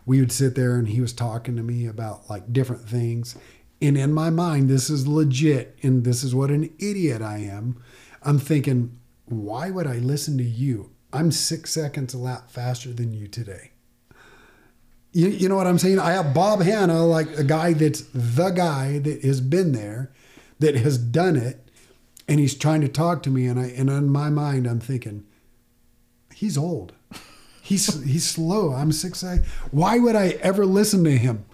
we 0.07 0.19
would 0.19 0.33
sit 0.33 0.57
there 0.57 0.77
and 0.77 0.89
he 0.89 1.01
was 1.01 1.13
talking 1.13 1.55
to 1.55 1.63
me 1.63 1.87
about 1.87 2.29
like 2.29 2.53
different 2.53 2.89
things. 2.89 3.37
And 3.81 3.97
in 3.97 4.13
my 4.13 4.31
mind, 4.31 4.69
this 4.69 4.89
is 4.89 5.07
legit 5.07 5.77
and 5.83 6.05
this 6.05 6.25
is 6.25 6.35
what 6.35 6.51
an 6.51 6.71
idiot 6.79 7.23
I 7.23 7.39
am. 7.39 7.83
I'm 8.23 8.39
thinking, 8.39 8.99
why 9.27 9.71
would 9.71 9.87
I 9.87 9.97
listen 9.97 10.39
to 10.39 10.45
you? 10.45 10.91
I'm 11.13 11.31
six 11.31 11.73
seconds 11.73 12.15
a 12.15 12.19
lap 12.19 12.51
faster 12.51 12.93
than 12.93 13.13
you 13.13 13.29
today. 13.29 13.73
You, 15.13 15.29
you 15.29 15.49
know 15.49 15.57
what 15.57 15.67
I'm 15.67 15.79
saying? 15.79 15.99
I 15.99 16.13
have 16.13 16.35
Bob 16.35 16.61
Hannah, 16.61 17.07
like 17.07 17.39
a 17.39 17.45
guy 17.45 17.73
that's 17.73 18.03
the 18.13 18.51
guy 18.51 18.99
that 18.99 19.23
has 19.23 19.41
been 19.41 19.73
there, 19.73 20.13
that 20.59 20.75
has 20.77 20.99
done 20.99 21.37
it, 21.37 21.71
and 22.29 22.39
he's 22.39 22.55
trying 22.55 22.83
to 22.83 22.89
talk 22.89 23.23
to 23.23 23.31
me, 23.31 23.47
and 23.47 23.59
I 23.59 23.67
and 23.69 23.89
in 23.89 24.11
my 24.11 24.29
mind 24.29 24.67
I'm 24.67 24.81
thinking, 24.81 25.25
he's 26.35 26.59
old, 26.59 26.93
he's 27.63 28.03
he's 28.05 28.29
slow. 28.29 28.73
I'm 28.75 28.93
six. 28.93 29.21
seconds. 29.21 29.47
Why 29.71 29.99
would 29.99 30.17
I 30.17 30.31
ever 30.43 30.67
listen 30.67 31.03
to 31.05 31.17
him? 31.17 31.47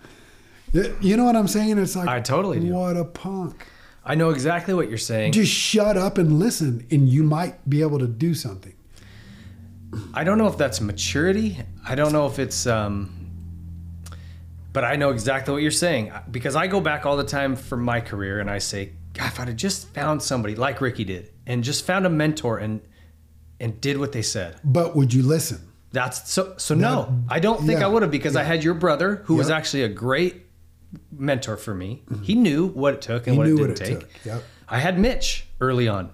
You 0.73 1.16
know 1.16 1.25
what 1.25 1.37
I'm 1.37 1.49
saying? 1.49 1.79
It's 1.79 1.97
like 1.97 2.09
I 2.09 2.20
totally 2.20 2.61
do. 2.61 2.73
What 2.73 2.97
a 2.97 3.05
punk! 3.05 3.66
I 4.05 4.14
know 4.14 4.31
exactly 4.31 4.75
what 4.75 4.89
you're 4.89 4.99
saying. 4.99 5.33
Just 5.33 5.53
shut 5.53 5.97
up 5.97 6.18
and 6.18 6.39
listen, 6.39 6.87
and 6.91 7.09
you 7.09 7.23
might 7.23 7.68
be 7.68 7.83
able 7.83 7.99
to 7.99 8.09
do 8.09 8.35
something. 8.35 8.75
I 10.14 10.25
don't 10.25 10.39
know 10.39 10.47
if 10.47 10.57
that's 10.57 10.81
maturity. 10.81 11.59
I 11.87 11.95
don't 11.95 12.12
know 12.12 12.27
if 12.27 12.39
it's 12.39 12.66
um 12.66 13.23
but 14.73 14.85
I 14.85 14.97
know 14.97 15.11
exactly 15.11 15.53
what 15.53 15.62
you're 15.62 15.70
saying 15.70 16.12
because 16.31 16.57
I 16.57 16.66
go 16.66 16.81
back 16.81 17.05
all 17.05 17.16
the 17.16 17.25
time 17.25 17.57
from 17.57 17.83
my 17.83 18.01
career 18.01 18.41
and 18.41 18.51
I 18.51 18.59
say, 18.59 18.93
God, 19.12 19.27
if 19.27 19.39
I'd 19.39 19.49
have 19.49 19.57
just 19.57 19.89
found 19.89 20.23
somebody 20.23 20.55
like 20.55 20.81
Ricky 20.81 21.05
did 21.05 21.31
and 21.47 21.62
just 21.62 21.85
found 21.85 22.07
a 22.07 22.11
mentor 22.11 22.59
and 22.59 22.81
and 23.61 23.81
did 23.81 23.99
what 23.99 24.12
they 24.12 24.23
said. 24.23 24.59
But 24.64 24.97
would 24.97 25.12
you 25.12 25.23
listen? 25.23 25.68
That's 25.93 26.31
so 26.31 26.55
so 26.57 26.75
no. 26.75 27.23
I 27.29 27.39
don't 27.39 27.61
think 27.66 27.81
yeah, 27.81 27.87
I 27.87 27.89
would 27.89 28.03
have 28.03 28.11
because 28.11 28.35
I 28.35 28.45
had 28.45 28.64
your 28.64 28.75
brother 28.75 29.16
who 29.27 29.35
was 29.35 29.51
actually 29.51 29.83
a 29.83 29.89
great 29.89 30.47
mentor 31.11 31.57
for 31.57 31.74
me. 31.74 32.03
Mm-hmm. 32.11 32.22
He 32.22 32.34
knew 32.34 32.68
what 32.68 32.95
it 32.95 33.03
took 33.03 33.26
and 33.26 33.34
He 33.34 33.38
what 33.38 33.47
it 33.49 33.55
what 33.55 33.68
didn't 33.68 33.82
it 33.82 33.84
take. 33.84 34.01
took. 34.01 34.24
Yep. 34.24 34.45
I 34.68 34.78
had 34.78 34.99
Mitch 34.99 35.47
early 35.61 35.88
on. 35.88 36.11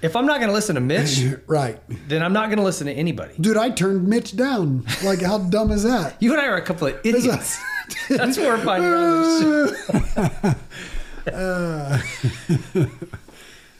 If 0.00 0.14
I'm 0.14 0.26
not 0.26 0.36
going 0.36 0.48
to 0.48 0.54
listen 0.54 0.76
to 0.76 0.80
Mitch, 0.80 1.24
right. 1.48 1.80
then 2.08 2.22
I'm 2.22 2.32
not 2.32 2.46
going 2.46 2.58
to 2.58 2.64
listen 2.64 2.86
to 2.86 2.92
anybody. 2.92 3.34
Dude, 3.40 3.56
I 3.56 3.70
turned 3.70 4.06
Mitch 4.06 4.36
down. 4.36 4.84
Like, 5.02 5.20
how 5.20 5.38
dumb 5.50 5.72
is 5.72 5.82
that? 5.82 6.22
You 6.22 6.32
and 6.32 6.40
I 6.40 6.46
are 6.46 6.56
a 6.56 6.62
couple 6.62 6.86
of 6.86 7.00
idiots. 7.04 7.58
That's 8.08 8.36
what 8.36 8.46
we're 8.46 8.64
finding 8.64 8.90
this 8.90 10.54
uh. 11.34 11.98
show. 12.02 12.88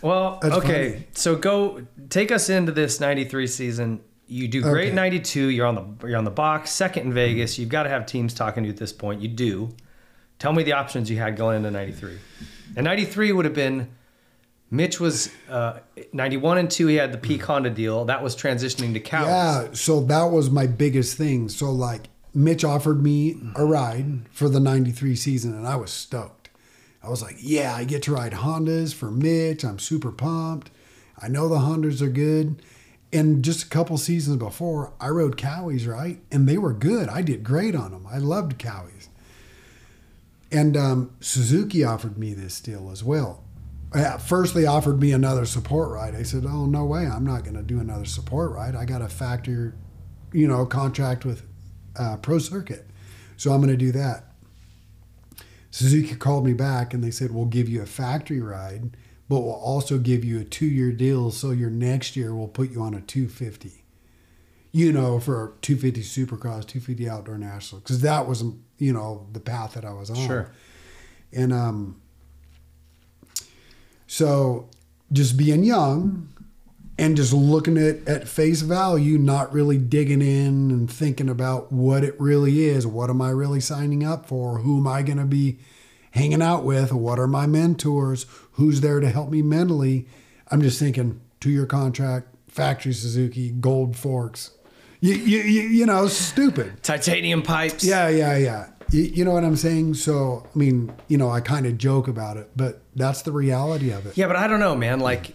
well, 0.03 0.39
That's 0.43 0.57
okay. 0.57 0.93
funny. 0.93 1.07
So 1.13 1.37
go 1.37 1.87
take 2.11 2.33
us 2.33 2.49
into 2.49 2.73
this 2.73 3.01
93 3.01 3.47
season. 3.47 4.01
You 4.29 4.47
do 4.47 4.61
great 4.63 4.83
Okay. 4.83 4.89
in 4.91 4.95
92. 4.97 5.49
You're 5.49 5.67
on 5.67 5.75
the 5.75 6.07
you're 6.09 6.19
on 6.19 6.25
the 6.25 6.31
box, 6.31 6.71
second 6.71 7.07
in 7.07 7.13
Vegas. 7.15 7.59
You've 7.59 7.71
got 7.71 7.85
to 7.85 7.89
have 7.89 8.05
teams 8.07 8.35
talking 8.35 8.63
to 8.63 8.67
you 8.69 8.73
at 8.73 8.79
this 8.79 8.93
point. 8.93 9.23
You 9.23 9.29
do. 9.29 9.75
Tell 10.39 10.53
me 10.53 10.63
the 10.63 10.73
options 10.73 11.11
you 11.11 11.17
had 11.19 11.37
going 11.37 11.57
into 11.57 11.71
93. 11.71 12.19
And 12.77 12.85
93 12.85 13.33
would 13.33 13.45
have 13.45 13.55
been 13.55 13.89
Mitch 14.71 15.01
was 15.01 15.31
uh, 15.51 15.79
91 16.13 16.59
and 16.59 16.71
2 16.71 16.87
he 16.89 16.97
had 16.97 17.11
the 17.13 17.19
peak 17.19 17.43
Honda 17.43 17.71
deal. 17.71 18.05
That 18.05 18.23
was 18.23 18.37
transitioning 18.37 18.93
to 18.93 19.01
cows. 19.01 19.27
Yeah, 19.27 19.69
so 19.73 20.01
that 20.03 20.25
was 20.25 20.51
my 20.51 20.67
biggest 20.67 21.17
thing. 21.17 21.49
So 21.49 21.71
like 21.73 22.09
Mitch 22.35 22.65
offered 22.65 23.03
me 23.03 23.41
a 23.57 23.65
ride 23.65 24.29
for 24.31 24.49
the 24.49 24.61
93 24.61 25.17
season 25.17 25.55
and 25.55 25.67
I 25.67 25.77
was 25.77 25.91
stoked. 25.91 26.51
I 27.03 27.09
was 27.09 27.23
like, 27.23 27.37
yeah, 27.41 27.75
I 27.75 27.85
get 27.85 28.03
to 28.03 28.13
ride 28.13 28.33
Hondas 28.33 28.93
for 28.93 29.11
Mitch. 29.11 29.65
I'm 29.65 29.79
super 29.79 30.13
pumped. 30.13 30.71
I 31.21 31.29
know 31.29 31.49
the 31.49 31.57
Hondas 31.61 32.03
are 32.03 32.09
good. 32.11 32.61
And 33.13 33.43
just 33.43 33.65
a 33.65 33.69
couple 33.69 33.97
seasons 33.97 34.37
before, 34.37 34.93
I 35.01 35.09
rode 35.09 35.39
Kawis, 35.39 35.89
right? 35.89 36.21
And 36.31 36.47
they 36.47 36.59
were 36.59 36.75
good. 36.75 37.09
I 37.09 37.23
did 37.23 37.43
great 37.43 37.75
on 37.75 37.93
them. 37.93 38.07
I 38.11 38.19
loved 38.19 38.59
Kawis. 38.59 39.09
And 40.51 40.77
um, 40.77 41.13
Suzuki 41.21 41.85
offered 41.85 42.19
me 42.19 42.35
this 42.35 42.61
deal 42.61 42.91
as 42.91 43.03
well. 43.05 43.45
First, 44.21 44.55
they 44.55 44.67
offered 44.67 45.01
me 45.01 45.13
another 45.13 45.47
support 45.47 45.91
ride. 45.91 46.15
I 46.15 46.23
said, 46.23 46.45
"Oh 46.47 46.67
no 46.67 46.85
way! 46.85 47.07
I'm 47.07 47.25
not 47.25 47.43
going 47.43 47.57
to 47.57 47.63
do 47.63 47.81
another 47.81 48.05
support 48.05 48.53
ride. 48.53 48.77
I 48.77 48.85
got 48.85 49.01
a 49.01 49.09
factor, 49.09 49.75
you 50.31 50.47
know, 50.47 50.67
contract 50.67 51.25
with 51.25 51.43
uh, 51.97 52.19
Pro 52.19 52.39
Circuit, 52.39 52.87
so 53.39 53.51
I'm 53.51 53.63
going 53.63 53.71
to 53.71 53.79
do 53.79 53.93
that." 53.93 54.25
Suzuki 55.71 56.15
called 56.17 56.45
me 56.45 56.53
back 56.53 56.93
and 56.93 57.03
they 57.03 57.11
said, 57.11 57.33
"We'll 57.33 57.47
give 57.47 57.67
you 57.67 57.81
a 57.81 57.87
factory 57.87 58.41
ride, 58.41 58.95
but 59.29 59.41
we'll 59.41 59.53
also 59.53 59.99
give 59.99 60.25
you 60.25 60.41
a 60.41 60.45
two-year 60.45 60.93
deal. 60.93 61.31
So 61.31 61.51
your 61.51 61.71
next 61.71 62.17
year 62.17 62.35
we'll 62.35 62.49
put 62.49 62.71
you 62.71 62.83
on 62.83 62.95
a 62.95 63.01
250, 63.01 63.85
you 64.73 64.93
know, 64.93 65.21
for 65.21 65.55
250 65.63 66.03
Supercross, 66.03 66.67
250 66.67 67.09
Outdoor 67.09 67.39
National, 67.39 67.81
because 67.81 68.01
that 68.01 68.27
was, 68.27 68.43
you 68.79 68.93
know, 68.93 69.27
the 69.33 69.41
path 69.41 69.75
that 69.75 69.85
I 69.85 69.93
was 69.93 70.11
on." 70.11 70.27
Sure. 70.27 70.51
And 71.33 71.53
um, 71.53 72.01
so 74.07 74.69
just 75.13 75.37
being 75.37 75.63
young 75.63 76.29
and 76.99 77.17
just 77.17 77.33
looking 77.33 77.79
at 77.79 78.07
at 78.09 78.27
face 78.27 78.63
value, 78.63 79.19
not 79.19 79.53
really 79.53 79.79
digging 79.79 80.23
in 80.23 80.71
and 80.71 80.91
thinking 80.91 81.29
about 81.29 81.71
what 81.71 82.03
it 82.03 82.19
really 82.21 82.65
is. 82.65 82.87
What 82.87 83.11
am 83.11 83.23
I 83.23 83.31
really 83.31 83.61
signing 83.61 84.05
up 84.05 84.27
for? 84.27 84.59
Who 84.59 84.79
am 84.79 84.87
I 84.87 85.03
going 85.03 85.19
to 85.19 85.25
be 85.25 85.59
hanging 86.11 86.43
out 86.43 86.65
with? 86.65 86.93
What 86.93 87.19
are 87.19 87.29
my 87.29 87.47
mentors? 87.47 88.27
Who's 88.59 88.81
there 88.81 88.99
to 88.99 89.09
help 89.09 89.31
me 89.31 89.41
mentally? 89.41 90.07
I'm 90.51 90.61
just 90.61 90.79
thinking 90.81 91.21
two 91.39 91.51
year 91.51 91.65
contract, 91.65 92.35
factory 92.49 92.93
Suzuki, 92.93 93.51
gold 93.51 93.97
forks. 93.97 94.51
You, 95.01 95.15
you, 95.15 95.39
you, 95.43 95.63
you 95.63 95.87
know, 95.87 96.09
stupid. 96.09 96.83
Titanium 96.83 97.43
pipes. 97.43 97.85
Yeah, 97.85 98.09
yeah, 98.09 98.37
yeah. 98.37 98.69
You, 98.91 99.03
you 99.03 99.25
know 99.25 99.31
what 99.31 99.45
I'm 99.45 99.55
saying? 99.55 99.95
So, 99.95 100.45
I 100.45 100.59
mean, 100.59 100.93
you 101.07 101.17
know, 101.17 101.31
I 101.31 101.41
kind 101.41 101.67
of 101.67 101.79
joke 101.79 102.09
about 102.09 102.37
it, 102.37 102.51
but 102.57 102.83
that's 102.97 103.23
the 103.23 103.31
reality 103.31 103.91
of 103.91 104.07
it. 104.07 104.17
Yeah, 104.17 104.27
but 104.27 104.35
I 104.35 104.49
don't 104.49 104.59
know, 104.59 104.75
man. 104.75 104.99
Like 104.99 105.35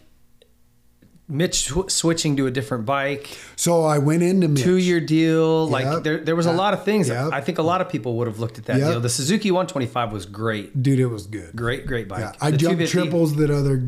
Mitch 1.27 1.69
sw- 1.69 1.89
switching 1.89 2.35
to 2.37 2.47
a 2.47 2.51
different 2.51 2.85
bike, 2.85 3.37
So 3.55 3.83
I 3.83 3.97
went 3.97 4.23
into 4.23 4.47
Mitch. 4.49 4.61
two 4.63 4.75
year 4.77 4.99
deal. 4.99 5.67
Like 5.67 6.03
there, 6.03 6.17
there 6.19 6.35
was 6.35 6.45
a 6.45 6.51
lot 6.51 6.73
of 6.73 6.83
things. 6.83 7.07
Yep. 7.07 7.31
I 7.31 7.39
think 7.41 7.57
a 7.59 7.63
lot 7.63 7.79
of 7.81 7.87
people 7.89 8.17
would 8.17 8.27
have 8.27 8.39
looked 8.39 8.57
at 8.57 8.65
that 8.65 8.77
Yep. 8.79 8.91
deal. 8.91 8.99
The 8.99 9.09
Suzuki 9.09 9.49
125 9.49 10.11
was 10.11 10.25
great, 10.25 10.83
Dude, 10.83 10.99
it 10.99 11.05
was 11.07 11.25
good. 11.27 11.55
great, 11.55 11.87
great 11.87 12.07
bike. 12.09 12.19
Yeah, 12.19 12.31
I 12.41 12.51
The 12.51 12.57
jumped 12.57 12.87
triples 12.87 13.35
that 13.37 13.49
other, 13.49 13.83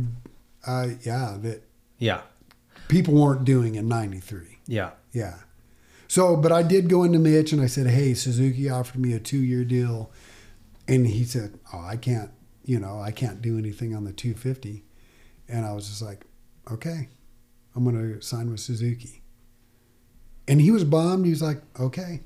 uh, 0.66 0.88
yeah, 1.04 1.38
that 1.42 1.64
Yeah, 2.00 2.22
people 2.88 3.14
weren't 3.16 3.44
doing 3.46 3.76
in 3.76 3.88
'93. 3.88 4.60
yeah. 4.68 4.92
Yeah. 5.12 5.36
So, 6.08 6.36
but 6.38 6.52
I 6.52 6.62
did 6.64 6.88
go 6.90 7.04
into 7.04 7.20
Mitch 7.20 7.52
and 7.52 7.62
I 7.62 7.66
said, 7.68 7.88
"Hey, 7.88 8.14
Suzuki 8.14 8.70
offered 8.70 9.00
me 9.02 9.12
a 9.14 9.20
two-year 9.20 9.66
deal," 9.66 10.10
and 10.88 11.08
he 11.08 11.24
said, 11.26 11.60
"Oh, 11.74 11.80
I 11.80 11.98
can't, 11.98 12.30
you 12.64 12.80
know, 12.80 13.00
I 13.00 13.12
can't 13.12 13.42
do 13.42 13.58
anything 13.58 13.94
on 13.96 14.04
the 14.06 14.14
250," 14.14 14.84
and 15.50 15.66
I 15.66 15.74
was 15.74 15.88
just 15.90 16.02
like, 16.02 16.26
"Okay, 16.72 17.10
I'm 17.76 17.84
going 17.84 18.14
to 18.14 18.22
sign 18.22 18.50
with 18.50 18.60
Suzuki," 18.60 19.22
and 20.48 20.62
he 20.62 20.72
was 20.72 20.84
bummed. 20.84 21.26
He 21.26 21.32
was 21.32 21.42
like, 21.42 21.62
"Okay." 21.80 22.22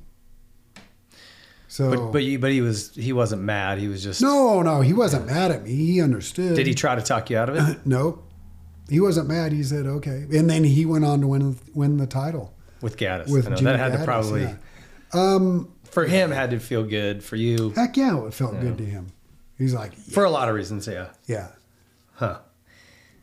So, 1.68 1.92
But 1.92 2.12
but 2.12 2.24
you, 2.24 2.40
but 2.40 2.52
he 2.52 2.62
was 2.62 2.96
he 2.96 3.14
wasn't 3.14 3.44
mad. 3.44 3.78
He 3.78 3.88
was 3.88 4.04
just. 4.04 4.22
no, 4.22 4.64
no, 4.64 4.82
he 4.82 4.92
wasn't 4.92 5.28
mad 5.28 5.52
at 5.52 5.64
me. 5.64 5.76
He 5.76 6.02
understood. 6.02 6.56
Did 6.56 6.66
he 6.66 6.74
try 6.74 6.96
to 6.96 7.02
talk 7.02 7.30
you 7.30 7.38
out 7.38 7.50
of 7.50 7.56
it 7.58 7.78
Nope. 7.86 8.26
He 8.90 9.00
wasn't 9.00 9.28
mad. 9.28 9.52
He 9.52 9.62
said, 9.62 9.86
"Okay," 9.86 10.26
and 10.34 10.50
then 10.50 10.64
he 10.64 10.86
went 10.86 11.06
on 11.06 11.22
to 11.22 11.28
win 11.28 11.58
win 11.76 11.98
the 11.98 12.08
title 12.08 12.56
with 12.82 12.98
Gaddis? 12.98 13.32
with 13.32 13.46
that 13.46 13.80
had 13.80 13.92
Gaddis, 13.92 14.00
to 14.00 14.04
probably 14.04 14.42
yeah. 14.42 14.56
Um, 15.14 15.72
for 15.84 16.06
him 16.06 16.32
had 16.32 16.52
to 16.52 16.60
feel 16.60 16.84
good 16.84 17.24
for 17.24 17.36
you 17.36 17.72
Heck 17.72 17.98
yeah, 17.98 18.26
it 18.26 18.34
felt 18.34 18.60
good 18.60 18.78
to 18.80 18.86
him. 18.86 19.12
He's 19.58 19.74
like, 19.74 19.92
yeah, 19.94 20.14
for 20.14 20.24
a 20.24 20.30
lot 20.30 20.50
of 20.50 20.56
reasons. 20.56 20.88
Yeah, 20.88 21.10
yeah. 21.28 21.50
huh? 22.14 22.40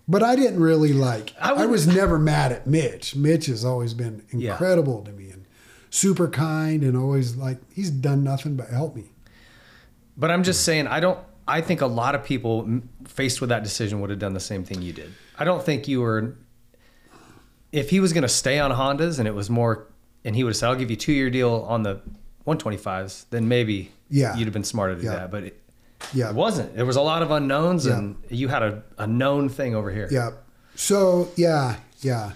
But 0.08 0.22
I 0.22 0.36
didn't 0.36 0.60
really 0.60 0.92
like. 0.92 1.34
I 1.40 1.52
I, 1.52 1.66
was 1.66 1.86
never 1.86 2.18
mad 2.18 2.52
at 2.52 2.66
Mitch. 2.66 3.16
Mitch 3.16 3.46
has 3.46 3.64
always 3.64 3.92
been 3.92 4.22
Yeah. 4.32 4.52
incredible 4.52 5.02
to 5.02 5.10
me 5.12 5.30
and 5.30 5.44
super 5.90 6.28
kind 6.28 6.82
and 6.84 6.96
always 6.96 7.34
like 7.36 7.58
he's 7.74 7.90
done 7.90 8.22
nothing 8.22 8.54
but 8.56 8.68
help 8.68 8.94
me. 8.94 9.06
But 10.16 10.30
I'm 10.30 10.42
just 10.44 10.62
saying, 10.64 10.86
I 10.86 11.00
don't. 11.00 11.18
I 11.48 11.60
think 11.60 11.80
a 11.80 11.86
lot 11.86 12.14
of 12.14 12.24
people 12.24 12.80
faced 13.04 13.40
with 13.40 13.50
that 13.50 13.62
decision 13.62 14.00
would 14.00 14.10
have 14.10 14.18
done 14.18 14.32
the 14.34 14.40
same 14.40 14.64
thing 14.64 14.82
you 14.82 14.92
did. 14.92 15.12
I 15.38 15.44
don't 15.44 15.62
think 15.62 15.88
you 15.88 16.00
were. 16.00 16.36
If 17.72 17.90
he 17.90 18.00
was 18.00 18.12
going 18.12 18.22
to 18.22 18.28
stay 18.28 18.58
on 18.58 18.70
Hondas 18.70 19.18
and 19.18 19.26
it 19.28 19.34
was 19.34 19.50
more, 19.50 19.86
and 20.24 20.34
he 20.36 20.44
would 20.44 20.50
have 20.50 20.56
said, 20.56 20.68
"I'll 20.68 20.76
give 20.76 20.90
you 20.90 20.96
two 20.96 21.12
year 21.12 21.30
deal 21.30 21.66
on 21.68 21.82
the 21.82 22.00
125s," 22.46 23.26
then 23.30 23.48
maybe 23.48 23.90
Yeah. 24.08 24.36
you'd 24.36 24.44
have 24.46 24.52
been 24.54 24.64
smarter 24.64 24.94
to 24.94 25.00
do 25.00 25.06
Yeah. 25.06 25.14
that. 25.14 25.30
But 25.30 25.44
it, 25.44 25.60
Yeah, 26.14 26.30
it 26.30 26.34
wasn't. 26.34 26.76
There 26.76 26.86
was 26.86 26.96
a 26.96 27.00
lot 27.02 27.22
of 27.22 27.30
unknowns, 27.30 27.86
Yeah. 27.86 27.98
and 27.98 28.16
you 28.30 28.48
had 28.48 28.62
a, 28.62 28.82
a 28.98 29.06
known 29.06 29.48
thing 29.48 29.74
over 29.74 29.90
here. 29.90 30.08
yeah. 30.10 30.30
So 30.74 31.28
yeah, 31.36 31.76
yeah. 32.00 32.32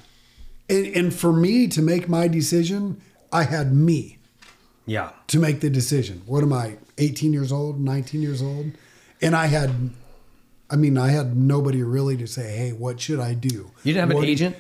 And 0.69 0.87
and 0.97 1.15
for 1.15 1.33
me 1.33 1.69
to 1.69 1.83
make 1.83 2.09
my 2.09 2.27
decision, 2.29 3.01
I 3.33 3.43
had 3.45 3.75
me. 3.75 4.17
Yeah. 4.87 5.11
to 5.29 5.39
make 5.39 5.61
the 5.61 5.71
decision. 5.71 6.23
What 6.27 6.43
am 6.43 6.53
I, 6.53 6.77
18 6.99 7.33
years 7.33 7.53
old, 7.53 7.79
19 7.81 8.23
years 8.23 8.43
old? 8.43 8.73
And 9.23 9.37
I 9.37 9.47
had, 9.47 9.71
I 10.69 10.75
mean, 10.77 10.99
I 10.99 11.11
had 11.11 11.37
nobody 11.37 11.83
really 11.85 12.17
to 12.17 12.27
say, 12.27 12.57
hey, 12.57 12.73
what 12.73 12.99
should 13.01 13.21
I 13.21 13.35
do? 13.35 13.71
You 13.85 13.93
didn't 13.93 14.09
have 14.09 14.15
What- 14.15 14.25
an 14.25 14.31
agent. 14.31 14.57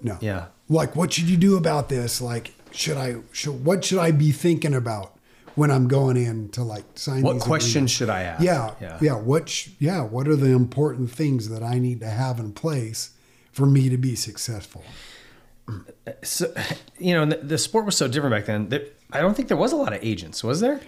No. 0.00 0.16
Yeah. 0.20 0.46
Like, 0.68 0.94
what 0.94 1.12
should 1.12 1.28
you 1.28 1.36
do 1.36 1.56
about 1.56 1.88
this? 1.88 2.20
Like, 2.20 2.52
should 2.70 2.96
I, 2.98 3.16
should, 3.32 3.64
what 3.64 3.84
should 3.84 3.98
I 3.98 4.12
be 4.12 4.30
thinking 4.30 4.74
about 4.74 5.16
when 5.58 5.70
I'm 5.70 5.88
going 5.88 6.16
in 6.16 6.48
to 6.50 6.62
like 6.62 6.84
sign 6.94 7.22
What 7.22 7.40
questions 7.40 7.90
should 7.90 8.08
I 8.08 8.22
ask? 8.22 8.42
Yeah, 8.42 8.74
Yeah. 8.80 8.98
yeah. 9.00 9.14
What? 9.16 9.48
Sh- 9.48 9.68
yeah. 9.78 10.02
What 10.02 10.26
are 10.28 10.36
the 10.36 10.50
important 10.52 11.10
things 11.10 11.48
that 11.48 11.62
I 11.62 11.78
need 11.78 12.00
to 12.00 12.08
have 12.08 12.38
in 12.38 12.52
place 12.52 13.10
for 13.52 13.66
me 13.66 13.88
to 13.88 13.98
be 13.98 14.14
successful? 14.14 14.84
So, 16.22 16.50
you 16.98 17.12
know, 17.12 17.26
the, 17.26 17.36
the 17.36 17.58
sport 17.58 17.84
was 17.84 17.94
so 17.94 18.08
different 18.08 18.34
back 18.34 18.46
then. 18.46 18.70
That 18.70 18.96
I 19.12 19.20
don't 19.20 19.34
think 19.34 19.48
there 19.48 19.56
was 19.58 19.72
a 19.72 19.76
lot 19.76 19.92
of 19.92 20.02
agents, 20.02 20.42
was 20.42 20.60
there? 20.60 20.80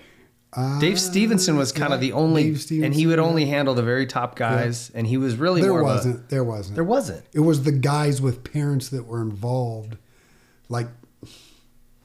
Dave 0.80 0.98
Stevenson 0.98 1.56
was 1.56 1.70
kind 1.70 1.92
of 1.92 1.98
Uh, 1.98 2.00
the 2.00 2.12
only, 2.12 2.54
Dave 2.54 2.82
and 2.82 2.94
he 2.94 3.06
would 3.06 3.18
yeah. 3.18 3.24
only 3.24 3.44
handle 3.46 3.74
the 3.74 3.82
very 3.82 4.06
top 4.06 4.34
guys, 4.36 4.90
and 4.94 5.06
he 5.06 5.16
was 5.18 5.36
really 5.36 5.60
There 5.60 5.82
wasn't. 5.82 6.14
Of 6.16 6.28
there 6.28 6.42
wasn't. 6.42 6.74
there 6.76 6.84
wasn't. 6.84 7.22
It 7.34 7.40
was 7.40 7.62
the 7.64 7.72
guys 7.72 8.20
with 8.22 8.42
parents 8.42 8.88
that 8.88 9.06
were 9.06 9.20
involved, 9.22 9.96
like, 10.70 10.88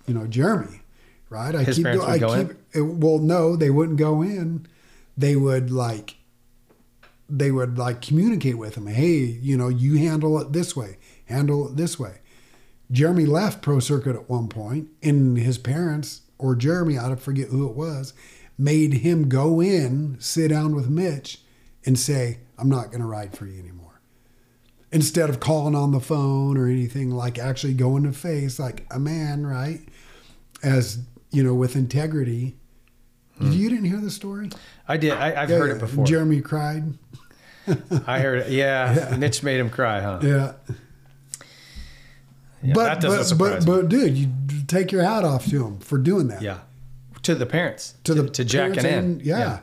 you 0.06 0.14
know, 0.14 0.28
Jeremy, 0.28 0.82
right? 1.30 1.56
I 1.56 1.64
His 1.64 1.80
parents 1.80 2.06
would 2.06 2.12
I 2.14 2.18
go 2.18 2.34
in? 2.34 2.50
it- 2.52 2.58
eh, 2.76 2.80
well, 2.82 3.20
no, 3.20 3.56
they 3.56 3.70
wouldn't 3.70 3.98
go 3.98 4.22
in. 4.22 4.68
They 5.18 5.36
would 5.36 5.72
like, 5.72 6.16
they 7.30 7.52
would 7.52 7.78
like 7.78 8.02
communicate 8.02 8.58
with 8.58 8.76
him. 8.76 8.88
Hey, 8.88 9.18
you 9.18 9.58
know, 9.58 9.70
you 9.70 9.98
handle 9.98 10.40
it 10.40 10.54
this 10.54 10.76
way, 10.76 10.98
handle 11.26 11.70
it 11.70 11.78
this 11.78 11.98
way. 12.00 12.20
Jeremy 12.92 13.26
left 13.26 13.62
Pro 13.62 13.80
Circuit 13.80 14.16
at 14.16 14.30
one 14.30 14.48
point, 14.48 14.90
and 15.02 15.38
his 15.38 15.58
parents 15.58 16.22
or 16.38 16.56
Jeremy, 16.56 17.00
I 17.00 17.16
forget 17.16 17.48
who 17.48 17.68
it 17.68 17.76
was, 17.76 18.14
made 18.58 18.94
him 18.96 19.28
go 19.30 19.62
in, 19.62 20.18
sit 20.20 20.50
down 20.50 20.76
with 20.76 20.90
Mitch, 20.90 21.42
and 21.86 21.98
say, 21.98 22.40
"I'm 22.58 22.70
not 22.70 22.88
going 22.88 23.02
to 23.02 23.08
ride 23.08 23.36
for 23.38 23.46
you 23.48 23.60
anymore." 23.60 24.02
Instead 24.92 25.30
of 25.30 25.40
calling 25.40 25.76
on 25.76 25.92
the 25.92 26.00
phone 26.00 26.58
or 26.58 26.68
anything, 26.68 27.10
like 27.10 27.40
actually 27.40 27.74
going 27.74 28.04
to 28.04 28.12
face 28.12 28.60
like 28.60 28.86
a 28.92 29.00
man, 29.00 29.46
right? 29.48 29.82
As 30.62 31.00
you 31.36 31.44
know, 31.44 31.54
with 31.54 31.76
integrity. 31.76 32.56
Hmm. 33.38 33.52
You 33.52 33.70
didn't 33.70 33.86
hear 33.86 34.00
the 34.00 34.12
story? 34.12 34.50
I 34.88 34.98
did. 34.98 35.12
I, 35.12 35.42
I've 35.44 35.50
Yeah, 35.50 35.58
heard 35.58 35.70
yeah. 35.70 35.76
it 35.76 35.80
before. 35.80 36.06
Jeremy 36.06 36.42
cried. 36.42 36.94
I 38.08 38.20
heard 38.20 38.40
it. 38.40 38.50
Yeah, 38.52 39.16
Mitch 39.18 39.44
made 39.44 39.60
him 39.60 39.70
cry, 39.70 40.02
huh? 40.02 40.20
Yeah. 40.22 40.54
Yeah, 42.64 42.74
but, 42.74 42.84
that 42.86 43.02
doesn't 43.02 43.20
but, 43.20 43.26
surprise 43.26 43.66
but, 43.66 43.82
but, 43.82 43.90
dude, 43.90 44.18
you 44.18 44.30
take 44.68 44.92
your 44.92 45.04
hat 45.04 45.24
off 45.24 45.46
to 45.48 45.66
him 45.66 45.80
for 45.80 45.98
doing 45.98 46.30
that. 46.30 46.42
Yeah, 46.42 46.60
to 47.24 47.36
the 47.36 47.46
parents, 47.46 47.94
To 48.06 48.14
the 48.14 48.30
to 48.30 48.44
Jack 48.46 48.78
and 48.78 48.86
Ann. 48.88 49.22
yeah, 49.24 49.60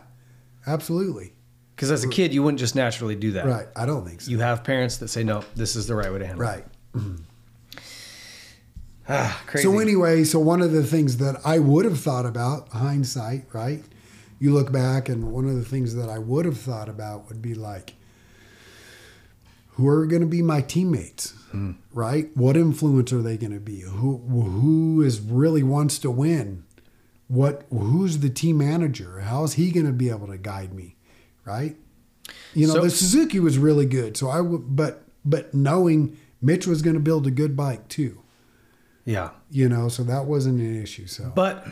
absolutely. 0.66 1.32
Because 1.74 1.90
as 1.90 2.04
a 2.04 2.08
kid, 2.08 2.32
you 2.32 2.42
wouldn't 2.44 2.60
just 2.60 2.76
naturally 2.76 3.16
do 3.16 3.32
that. 3.32 3.46
Right. 3.46 3.66
I 3.74 3.86
don't 3.86 4.06
think 4.06 4.20
so. 4.20 4.30
You 4.30 4.38
have 4.38 4.62
parents 4.62 4.98
that 4.98 5.08
say, 5.08 5.24
"No, 5.24 5.42
this 5.56 5.74
is 5.74 5.88
the 5.88 5.96
right 5.96 6.12
way 6.12 6.20
to 6.20 6.26
handle 6.26 6.42
it. 6.42 6.48
right. 6.48 6.64
it." 6.94 7.00
Ah, 9.08 9.42
crazy. 9.46 9.64
So 9.64 9.78
anyway, 9.78 10.24
so 10.24 10.38
one 10.38 10.62
of 10.62 10.72
the 10.72 10.84
things 10.84 11.16
that 11.18 11.40
I 11.44 11.58
would 11.58 11.84
have 11.84 12.00
thought 12.00 12.24
about, 12.26 12.68
hindsight, 12.68 13.46
right? 13.52 13.82
You 14.38 14.52
look 14.52 14.72
back, 14.72 15.08
and 15.08 15.32
one 15.32 15.46
of 15.48 15.54
the 15.56 15.64
things 15.64 15.94
that 15.94 16.08
I 16.08 16.18
would 16.18 16.44
have 16.44 16.58
thought 16.58 16.88
about 16.88 17.28
would 17.28 17.42
be 17.42 17.54
like, 17.54 17.94
who 19.72 19.88
are 19.88 20.06
going 20.06 20.22
to 20.22 20.28
be 20.28 20.42
my 20.42 20.60
teammates, 20.60 21.34
right? 21.92 22.30
What 22.36 22.56
influence 22.56 23.12
are 23.12 23.22
they 23.22 23.36
going 23.36 23.52
to 23.54 23.60
be? 23.60 23.80
Who 23.80 24.18
who 24.18 25.02
is 25.02 25.20
really 25.20 25.62
wants 25.62 25.98
to 26.00 26.10
win? 26.10 26.64
What 27.28 27.64
who's 27.70 28.18
the 28.18 28.28
team 28.30 28.58
manager? 28.58 29.20
How's 29.20 29.54
he 29.54 29.70
going 29.70 29.86
to 29.86 29.92
be 29.92 30.10
able 30.10 30.26
to 30.26 30.36
guide 30.36 30.74
me, 30.74 30.96
right? 31.44 31.76
You 32.54 32.66
know, 32.66 32.74
So- 32.74 32.82
the 32.82 32.90
Suzuki 32.90 33.40
was 33.40 33.58
really 33.58 33.86
good, 33.86 34.16
so 34.16 34.28
I 34.28 34.40
would, 34.42 34.76
but 34.76 35.04
but 35.24 35.54
knowing 35.54 36.16
Mitch 36.42 36.66
was 36.66 36.82
going 36.82 36.94
to 36.94 37.00
build 37.00 37.26
a 37.26 37.30
good 37.30 37.56
bike 37.56 37.88
too 37.88 38.21
yeah, 39.04 39.30
you 39.50 39.68
know 39.68 39.88
so 39.88 40.02
that 40.04 40.24
wasn't 40.26 40.60
an 40.60 40.82
issue 40.82 41.06
so. 41.06 41.30
But 41.34 41.66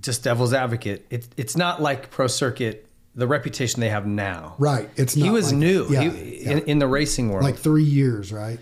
just 0.00 0.22
devil's 0.22 0.52
advocate, 0.54 1.06
it, 1.10 1.26
it's 1.36 1.56
not 1.56 1.82
like 1.82 2.10
Pro 2.10 2.26
Circuit, 2.28 2.86
the 3.14 3.26
reputation 3.26 3.80
they 3.80 3.88
have 3.88 4.06
now. 4.06 4.54
right 4.58 4.88
it's 4.96 5.16
not 5.16 5.24
He 5.24 5.30
was 5.30 5.46
like- 5.52 5.56
new. 5.58 5.86
yeah, 5.90 6.02
he, 6.02 6.44
yeah. 6.44 6.50
In, 6.52 6.58
in 6.60 6.78
the 6.78 6.86
racing 6.86 7.30
world. 7.30 7.42
like 7.44 7.56
three 7.56 7.82
years 7.84 8.32
right? 8.32 8.60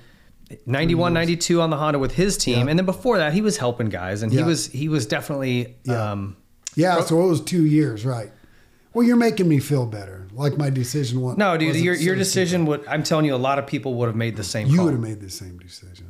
91 0.64 1.12
92 1.12 1.60
on 1.60 1.70
the 1.70 1.76
honda 1.76 1.98
with 1.98 2.14
his 2.14 2.36
team 2.38 2.64
Yeah. 2.64 2.70
and 2.70 2.78
then 2.78 2.86
before 2.86 3.18
that 3.18 3.32
he 3.32 3.40
was 3.42 3.56
helping 3.56 3.88
guys 3.88 4.22
and 4.22 4.32
he 4.32 4.42
was 4.44 4.66
he 4.68 4.88
was 4.88 5.04
definitely 5.04 5.74
Yeah. 5.84 6.12
um 6.12 6.36
yeah 6.76 7.00
so 7.00 7.20
it 7.22 7.26
was 7.26 7.40
two 7.40 7.66
years 7.66 8.04
right. 8.06 8.30
Well 8.94 9.04
you're 9.04 9.16
making 9.16 9.48
me 9.48 9.58
feel 9.58 9.84
better 9.86 10.28
like 10.32 10.56
my 10.56 10.70
decision 10.70 11.20
was 11.20 11.36
no 11.36 11.56
dude 11.58 11.74
your, 11.76 11.94
your 11.96 12.14
decision 12.14 12.64
would 12.66 12.86
i'm 12.86 13.02
telling 13.02 13.24
you 13.26 13.34
a 13.34 13.36
lot 13.36 13.58
of 13.58 13.66
people 13.66 13.94
would 13.94 14.06
have 14.06 14.14
made 14.16 14.36
the 14.36 14.44
same 14.44 14.68
you 14.68 14.82
would 14.84 14.92
have 14.92 15.02
made 15.02 15.20
the 15.20 15.28
same 15.30 15.58
decision 15.58 16.06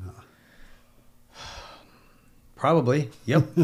probably. 2.56 3.10
Yep. 3.26 3.44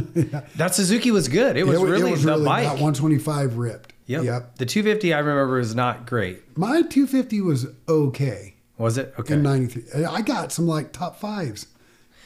That 0.57 0.75
suzuki 0.75 1.11
was 1.11 1.29
good. 1.29 1.57
It 1.57 1.65
was 1.67 1.79
wa- 1.79 1.85
really 1.87 2.15
the 2.15 2.27
really- 2.27 2.45
bike. 2.45 2.65
that 2.65 2.73
125 2.73 3.57
ripped. 3.57 3.93
Yep. 4.07 4.25
yep. 4.25 4.57
The 4.57 4.67
250 4.67 5.15
i 5.15 5.19
remember 5.19 5.55
was 5.57 5.75
not 5.75 6.07
great. 6.07 6.57
My 6.57 6.83
250 6.83 7.41
was 7.41 7.67
okay. 7.89 8.55
Was 8.79 8.99
it? 8.99 9.15
Okay. 9.19 9.35
In 9.35 9.43
93 9.43 10.05
i 10.05 10.21
got 10.23 10.53
some 10.53 10.67
like 10.67 10.93
top 10.93 11.19
fives 11.19 11.67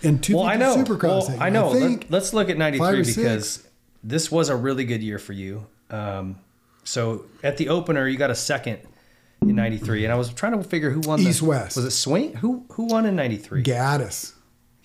in 0.03 0.19
250 0.19 0.35
well 0.35 0.45
i 0.47 0.57
know. 0.57 0.77
Supercross. 0.83 1.29
Well, 1.29 1.37
i 1.43 1.49
know. 1.51 1.71
I 1.71 1.75
think 1.79 2.07
Let, 2.11 2.23
us 2.23 2.33
look 2.35 2.49
at 2.51 2.57
93 2.59 3.03
because 3.05 3.15
six. 3.53 3.69
this 4.03 4.31
was 4.31 4.49
a 4.49 4.57
really 4.57 4.85
good 4.85 5.03
year 5.03 5.19
for 5.19 5.33
you. 5.33 5.67
Um 5.91 6.39
so 6.85 7.27
at 7.43 7.57
the 7.59 7.69
opener 7.69 8.07
you 8.09 8.17
got 8.17 8.31
a 8.31 8.35
second 8.35 8.79
in 9.43 9.55
93 9.55 10.05
and 10.05 10.13
i 10.13 10.17
was 10.17 10.33
trying 10.33 10.53
to 10.61 10.65
figure 10.69 10.91
who 10.91 11.01
won 11.01 11.23
the- 11.23 11.29
East 11.29 11.43
West. 11.43 11.77
was 11.77 11.85
it 11.85 11.91
swing? 11.91 12.35
Who 12.37 12.65
who 12.73 12.85
won 12.85 13.05
in 13.07 13.15
93 13.17 13.63
gaddis 13.63 14.33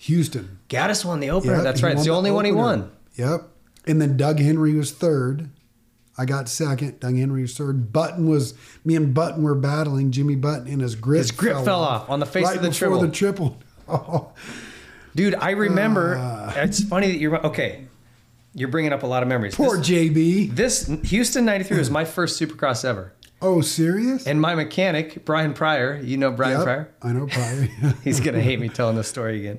houston 0.02 0.58
Gaddis 0.68 1.04
won 1.04 1.20
the 1.20 1.30
opener. 1.30 1.54
Yep, 1.56 1.62
That's 1.64 1.82
right. 1.82 1.92
It's 1.92 1.98
won 2.00 2.04
the 2.06 2.12
only 2.14 2.30
one 2.30 2.44
he 2.44 2.52
won. 2.52 2.90
Yep. 3.16 3.42
And 3.86 4.00
then 4.00 4.16
Doug 4.16 4.38
Henry 4.38 4.74
was 4.74 4.90
third. 4.90 5.50
I 6.16 6.24
got 6.24 6.48
second. 6.48 7.00
Doug 7.00 7.16
Henry 7.16 7.42
was 7.42 7.56
third. 7.56 7.92
Button 7.92 8.28
was 8.28 8.54
me 8.84 8.96
and 8.96 9.12
Button 9.14 9.42
were 9.42 9.54
battling. 9.54 10.10
Jimmy 10.10 10.34
Button 10.34 10.66
and 10.66 10.80
his 10.80 10.94
grip 10.94 11.18
His 11.18 11.30
grip 11.30 11.62
fell 11.64 11.82
off 11.82 12.08
on 12.10 12.20
the 12.20 12.26
face 12.26 12.44
right 12.46 12.56
of 12.56 12.62
the 12.62 12.68
before 12.70 12.88
triple. 12.88 13.00
the 13.06 13.10
triple. 13.12 13.56
Oh, 13.88 14.32
Dude, 15.14 15.34
I 15.34 15.50
remember. 15.50 16.16
Ah. 16.18 16.52
it's 16.56 16.82
funny 16.82 17.08
that 17.08 17.18
you're 17.18 17.44
okay. 17.46 17.84
You're 18.54 18.68
bringing 18.68 18.92
up 18.92 19.02
a 19.02 19.06
lot 19.06 19.22
of 19.22 19.28
memories. 19.28 19.54
poor 19.54 19.76
This, 19.78 19.88
JB. 19.88 20.54
this 20.56 20.86
Houston 21.10 21.44
'93 21.44 21.78
was 21.78 21.90
my 21.90 22.04
first 22.04 22.40
Supercross 22.40 22.84
ever, 22.84 23.12
Oh, 23.40 23.60
serious? 23.60 24.26
and 24.26 24.40
my 24.40 24.54
mechanic 24.54 25.24
Brian 25.24 25.52
Pryor. 25.54 26.00
You 26.02 26.16
know 26.18 26.30
Brian 26.32 26.58
Yep, 26.58 26.64
Pryor. 26.64 26.94
I 27.02 27.12
know 27.12 27.26
Pryor. 27.26 27.68
He's 28.04 28.20
gonna 28.20 28.40
hate 28.42 28.58
me 28.60 28.68
telling 28.70 28.96
this 28.96 29.08
story 29.08 29.38
again. 29.40 29.58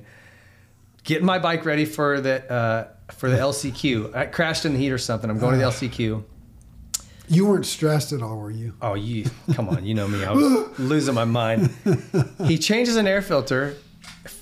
Getting 1.04 1.26
my 1.26 1.38
bike 1.38 1.64
ready 1.64 1.84
for 1.84 2.20
the 2.20 2.50
uh, 2.52 2.88
for 3.12 3.28
the 3.30 3.36
LCQ. 3.36 4.14
I 4.16 4.26
crashed 4.26 4.64
in 4.64 4.72
the 4.72 4.78
heat 4.78 4.90
or 4.90 4.98
something. 4.98 5.28
I'm 5.30 5.38
going 5.38 5.52
to 5.52 5.58
the 5.58 5.64
LCQ. 5.70 6.24
you 7.28 7.46
weren't 7.46 7.66
stressed 7.66 8.12
at 8.12 8.22
all, 8.22 8.36
were 8.38 8.50
you? 8.50 8.74
Oh, 8.82 8.94
you 8.94 9.26
come 9.52 9.68
on, 9.68 9.84
you 9.84 9.94
know 9.94 10.08
me. 10.08 10.24
I 10.24 10.32
was 10.32 10.68
losing 10.78 11.14
my 11.14 11.24
mind. 11.24 11.70
He 12.46 12.56
changes 12.58 12.96
an 12.96 13.06
air 13.06 13.20
filter, 13.22 13.76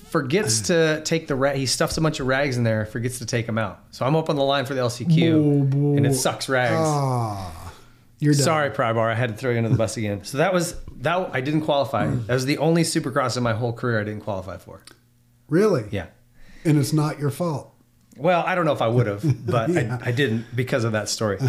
forgets 0.09 0.61
to 0.67 1.01
take 1.03 1.27
the 1.27 1.35
rag. 1.35 1.57
He 1.57 1.65
stuffs 1.65 1.97
a 1.97 2.01
bunch 2.01 2.19
of 2.21 2.27
rags 2.27 2.55
in 2.57 2.63
there, 2.63 2.85
forgets 2.85 3.19
to 3.19 3.25
take 3.25 3.45
them 3.45 3.57
out. 3.57 3.81
So 3.91 4.05
I'm 4.05 4.15
up 4.15 4.29
on 4.29 4.37
the 4.37 4.43
line 4.43 4.65
for 4.65 4.73
the 4.73 4.81
LCQ, 4.81 5.69
Boo, 5.69 5.97
and 5.97 6.05
it 6.05 6.13
sucks 6.13 6.47
rags. 6.47 6.73
Ah, 6.77 7.73
you're 8.19 8.33
done. 8.33 8.41
Sorry, 8.43 8.69
Prybar, 8.69 9.11
I 9.11 9.15
had 9.15 9.31
to 9.31 9.35
throw 9.35 9.51
you 9.51 9.57
under 9.57 9.69
the 9.69 9.75
bus 9.75 9.97
again. 9.97 10.23
So 10.23 10.37
that 10.37 10.53
was 10.53 10.75
that. 11.01 11.29
I 11.33 11.41
didn't 11.41 11.61
qualify. 11.61 12.07
That 12.07 12.33
was 12.33 12.45
the 12.45 12.57
only 12.59 12.83
Supercross 12.83 13.35
in 13.35 13.43
my 13.43 13.53
whole 13.53 13.73
career 13.73 13.99
I 13.99 14.05
didn't 14.05 14.21
qualify 14.23 14.55
for. 14.57 14.81
Really? 15.49 15.85
Yeah. 15.91 16.07
And 16.65 16.77
it's 16.77 16.93
not 16.93 17.19
your 17.19 17.29
fault. 17.29 17.69
Well, 18.15 18.43
I 18.45 18.53
don't 18.55 18.65
know 18.65 18.73
if 18.73 18.81
I 18.81 18.87
would 18.87 19.07
have, 19.07 19.45
but 19.45 19.69
Yeah. 19.69 19.97
I, 20.01 20.09
I 20.09 20.11
didn't 20.11 20.45
because 20.55 20.83
of 20.83 20.91
that 20.93 21.09
story. 21.09 21.39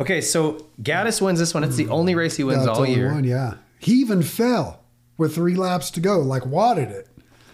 Okay, 0.00 0.20
so 0.20 0.66
Gaddis 0.82 1.20
wins 1.20 1.38
this 1.38 1.52
one. 1.54 1.64
It's 1.64 1.76
the 1.76 1.88
only 1.88 2.14
race 2.14 2.36
he 2.36 2.44
wins 2.44 2.64
That's 2.64 2.78
all 2.78 2.84
only 2.84 2.94
year. 2.94 3.12
One, 3.12 3.24
yeah. 3.24 3.54
He 3.78 3.94
even 4.00 4.22
fell 4.22 4.80
with 5.18 5.34
three 5.34 5.54
laps 5.54 5.90
to 5.92 6.00
go, 6.00 6.18
like 6.20 6.46
wadded 6.46 6.88
it. 6.90 7.08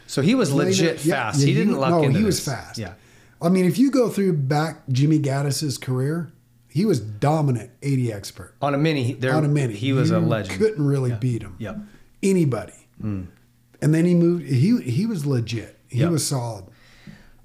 So 0.07 0.23
he 0.23 0.35
was 0.35 0.53
legit 0.53 1.05
yeah, 1.05 1.15
fast. 1.15 1.41
yeah, 1.41 1.47
he 1.47 1.55
didn't 1.55 1.77
luck 1.77 1.91
No, 1.91 2.03
into 2.05 2.19
he 2.19 2.25
was 2.25 2.43
this. 2.45 2.55
fast. 2.55 2.79
Yeah. 2.79 2.95
I 3.43 3.49
mean, 3.49 3.65
if 3.65 3.79
you 3.79 3.91
go 3.91 4.09
through 4.09 4.35
back 4.35 4.83
Jimmy 4.89 5.19
Gaddis's 5.19 5.77
career, 5.79 6.33
he 6.69 6.85
was 6.85 7.01
dominant 7.01 7.71
80 7.83 8.13
expert 8.13 8.55
On 8.63 8.75
a 8.75 8.79
mini, 8.79 9.03
he- 9.03 9.13
there, 9.15 9.35
on 9.35 9.45
a 9.45 9.49
mini. 9.49 9.75
He 9.75 9.93
was 9.93 10.11
a 10.11 10.21
legend. 10.21 10.59
Couldn't 10.59 10.85
really 10.87 11.13
beat 11.13 11.43
him. 11.43 11.57
Yep. 11.59 11.77
Anybody. 12.23 12.73
Hmm. 13.01 13.25
And 13.83 13.95
then 13.95 14.05
he 14.05 14.15
moved. 14.15 14.45
He 14.47 14.79
he 14.83 15.07
was 15.07 15.25
legit. 15.27 15.79
He 15.89 16.01
Yep. 16.01 16.11
was 16.11 16.27
solid. 16.27 16.65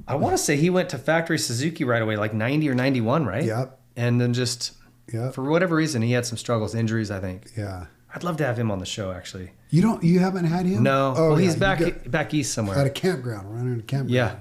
I 0.07 0.15
want 0.15 0.33
to 0.33 0.37
say 0.37 0.55
he 0.55 0.69
went 0.69 0.89
to 0.89 0.97
factory 0.97 1.37
Suzuki 1.39 1.83
right 1.83 2.01
away, 2.01 2.15
like 2.15 2.33
90 2.33 2.69
or 2.69 2.75
91, 2.75 3.25
right? 3.25 3.43
Yep. 3.43 3.79
And 3.95 4.21
then 4.21 4.33
just 4.33 4.73
Yep. 5.11 5.33
for 5.33 5.43
whatever 5.43 5.75
reason, 5.75 6.01
he 6.01 6.11
had 6.11 6.25
some 6.25 6.37
struggles, 6.37 6.75
injuries, 6.75 7.09
I 7.11 7.19
think. 7.19 7.51
Yeah. 7.57 7.85
I'd 8.13 8.23
love 8.23 8.37
to 8.37 8.45
have 8.45 8.57
him 8.57 8.71
on 8.71 8.79
the 8.79 8.85
show, 8.85 9.11
actually. 9.11 9.51
You 9.69 9.81
don't. 9.81 10.03
You 10.03 10.19
haven't 10.19 10.45
had 10.45 10.65
him? 10.65 10.83
No. 10.83 11.13
Oh, 11.17 11.29
well, 11.31 11.39
yeah, 11.39 11.45
he's 11.47 11.55
back 11.55 11.79
got- 11.79 12.09
back 12.11 12.33
east 12.33 12.53
somewhere. 12.53 12.77
at 12.77 12.85
a 12.87 12.89
campground, 12.89 13.53
running 13.53 13.79
a 13.79 13.83
campground. 13.83 14.11
Yeah. 14.11 14.35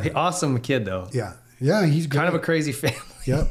Hey, 0.00 0.10
awesome 0.12 0.60
kid, 0.60 0.84
though. 0.84 1.08
Yeah. 1.12 1.32
Yeah. 1.60 1.84
He's 1.86 2.06
great. 2.06 2.18
Kind 2.18 2.28
of 2.28 2.34
a 2.34 2.38
crazy 2.44 2.72
family. 2.72 2.98
Yep. 3.26 3.48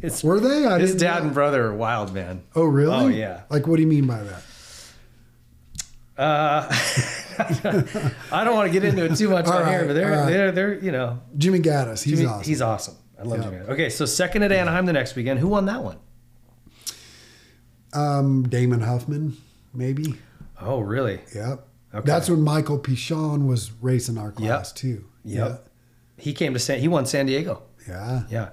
His, 0.00 0.22
Were 0.24 0.38
they? 0.40 0.66
I 0.66 0.78
his 0.78 0.94
dad 0.94 1.20
know. 1.20 1.26
and 1.26 1.34
brother 1.34 1.64
are 1.66 1.74
wild, 1.74 2.12
man. 2.14 2.42
Oh, 2.54 2.64
really? 2.64 2.94
Oh, 2.94 3.08
yeah. 3.08 3.42
Like, 3.50 3.66
what 3.66 3.76
do 3.76 3.82
you 3.82 3.88
mean 3.88 4.06
by 4.06 4.22
that? 4.22 4.42
Uh, 6.16 6.72
I 7.38 8.44
don't 8.44 8.54
want 8.54 8.66
to 8.66 8.72
get 8.72 8.84
into 8.84 9.04
it 9.04 9.16
too 9.16 9.28
much 9.28 9.46
on 9.46 9.66
here, 9.68 9.84
but 9.86 9.92
they're, 9.94 10.10
right. 10.10 10.26
they're, 10.26 10.52
they're, 10.52 10.74
you 10.78 10.92
know, 10.92 11.20
Jimmy 11.36 11.60
Gaddis. 11.60 12.02
He's 12.02 12.18
Jimmy- 12.18 12.26
awesome. 12.30 12.44
He's 12.44 12.62
awesome. 12.62 12.96
I 13.18 13.22
love 13.22 13.38
Yeah. 13.42 13.50
Jimmy. 13.50 13.66
Okay, 13.70 13.90
so 13.90 14.04
second 14.06 14.42
at 14.42 14.52
Anaheim 14.52 14.86
the 14.86 14.92
next 14.92 15.14
weekend. 15.14 15.38
Who 15.40 15.48
won 15.48 15.66
that 15.66 15.82
one? 15.82 15.98
um, 17.92 18.42
Damon 18.48 18.80
Huffman, 18.80 19.36
maybe. 19.72 20.14
Oh, 20.60 20.80
really? 20.80 21.20
Yep. 21.34 21.66
Okay. 21.94 22.06
That's 22.06 22.28
when 22.28 22.40
Michael 22.42 22.78
Pichon 22.78 23.46
was 23.46 23.70
racing 23.80 24.18
our 24.18 24.32
class 24.32 24.72
too. 24.72 25.04
Yep. 25.24 25.68
He 26.16 26.32
came 26.32 26.52
to 26.54 26.58
San. 26.58 26.80
He 26.80 26.88
won 26.88 27.06
San 27.06 27.26
Diego. 27.26 27.62
Yeah. 27.88 28.24
Yeah. 28.28 28.48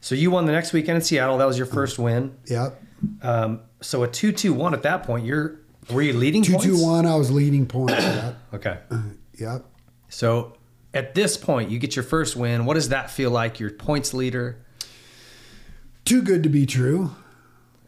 So 0.00 0.14
you 0.14 0.30
won 0.30 0.44
the 0.46 0.52
next 0.52 0.72
weekend 0.72 0.96
in 0.96 1.02
Seattle. 1.02 1.38
That 1.38 1.46
was 1.46 1.56
your 1.56 1.66
first 1.66 1.98
win. 1.98 2.36
Yep. 2.46 2.82
Um, 3.22 3.60
so 3.80 4.02
a 4.02 4.08
two-two-one 4.08 4.74
at 4.74 4.82
that 4.82 5.04
point. 5.04 5.24
You're 5.24 5.60
were 5.90 6.02
you 6.02 6.12
leading 6.12 6.42
Two 6.42 6.52
points? 6.52 6.66
two 6.66 6.82
one. 6.84 7.06
I 7.06 7.16
was 7.16 7.30
leading 7.30 7.66
points. 7.66 7.92
yep. 8.02 8.38
Okay. 8.54 8.78
Uh, 8.90 9.02
yep. 9.38 9.64
So 10.08 10.56
at 10.94 11.14
this 11.14 11.36
point, 11.36 11.70
you 11.70 11.78
get 11.78 11.96
your 11.96 12.02
first 12.04 12.36
win. 12.36 12.64
What 12.66 12.74
does 12.74 12.90
that 12.90 13.10
feel 13.10 13.30
like? 13.30 13.58
Your 13.60 13.70
points 13.70 14.12
leader. 14.14 14.64
Too 16.04 16.22
good 16.22 16.42
to 16.42 16.48
be 16.48 16.66
true. 16.66 17.12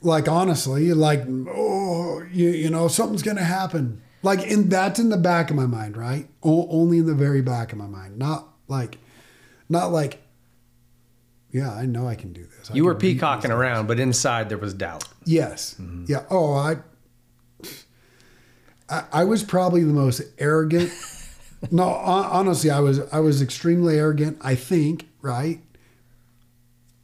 Like 0.00 0.28
honestly, 0.28 0.92
like 0.92 1.22
oh, 1.26 2.22
you, 2.32 2.50
you 2.50 2.70
know 2.70 2.88
something's 2.88 3.22
gonna 3.22 3.42
happen. 3.44 4.02
Like 4.22 4.48
and 4.50 4.70
that's 4.70 4.98
in 4.98 5.08
the 5.10 5.16
back 5.16 5.50
of 5.50 5.56
my 5.56 5.66
mind, 5.66 5.96
right? 5.96 6.28
O- 6.42 6.68
only 6.70 6.98
in 6.98 7.06
the 7.06 7.14
very 7.14 7.42
back 7.42 7.72
of 7.72 7.78
my 7.78 7.86
mind. 7.86 8.18
Not 8.18 8.48
like, 8.68 8.98
not 9.68 9.92
like. 9.92 10.20
Yeah, 11.50 11.72
I 11.72 11.86
know 11.86 12.08
I 12.08 12.16
can 12.16 12.32
do 12.32 12.44
this. 12.58 12.70
I 12.70 12.74
You 12.74 12.84
were 12.84 12.96
peacocking 12.96 13.52
around, 13.52 13.86
but 13.86 14.00
inside 14.00 14.48
there 14.48 14.58
was 14.58 14.74
doubt. 14.74 15.04
Yes. 15.24 15.76
Mm-hmm. 15.80 16.06
Yeah. 16.08 16.24
Oh, 16.28 16.52
I, 16.54 16.78
I. 18.88 19.04
I 19.12 19.24
was 19.24 19.42
probably 19.42 19.84
the 19.84 19.92
most 19.92 20.22
arrogant. 20.38 20.92
no, 21.70 21.84
honestly, 21.84 22.70
I 22.70 22.80
was. 22.80 23.00
I 23.12 23.20
was 23.20 23.40
extremely 23.42 23.98
arrogant. 23.98 24.38
I 24.40 24.54
think 24.54 25.08
right, 25.22 25.60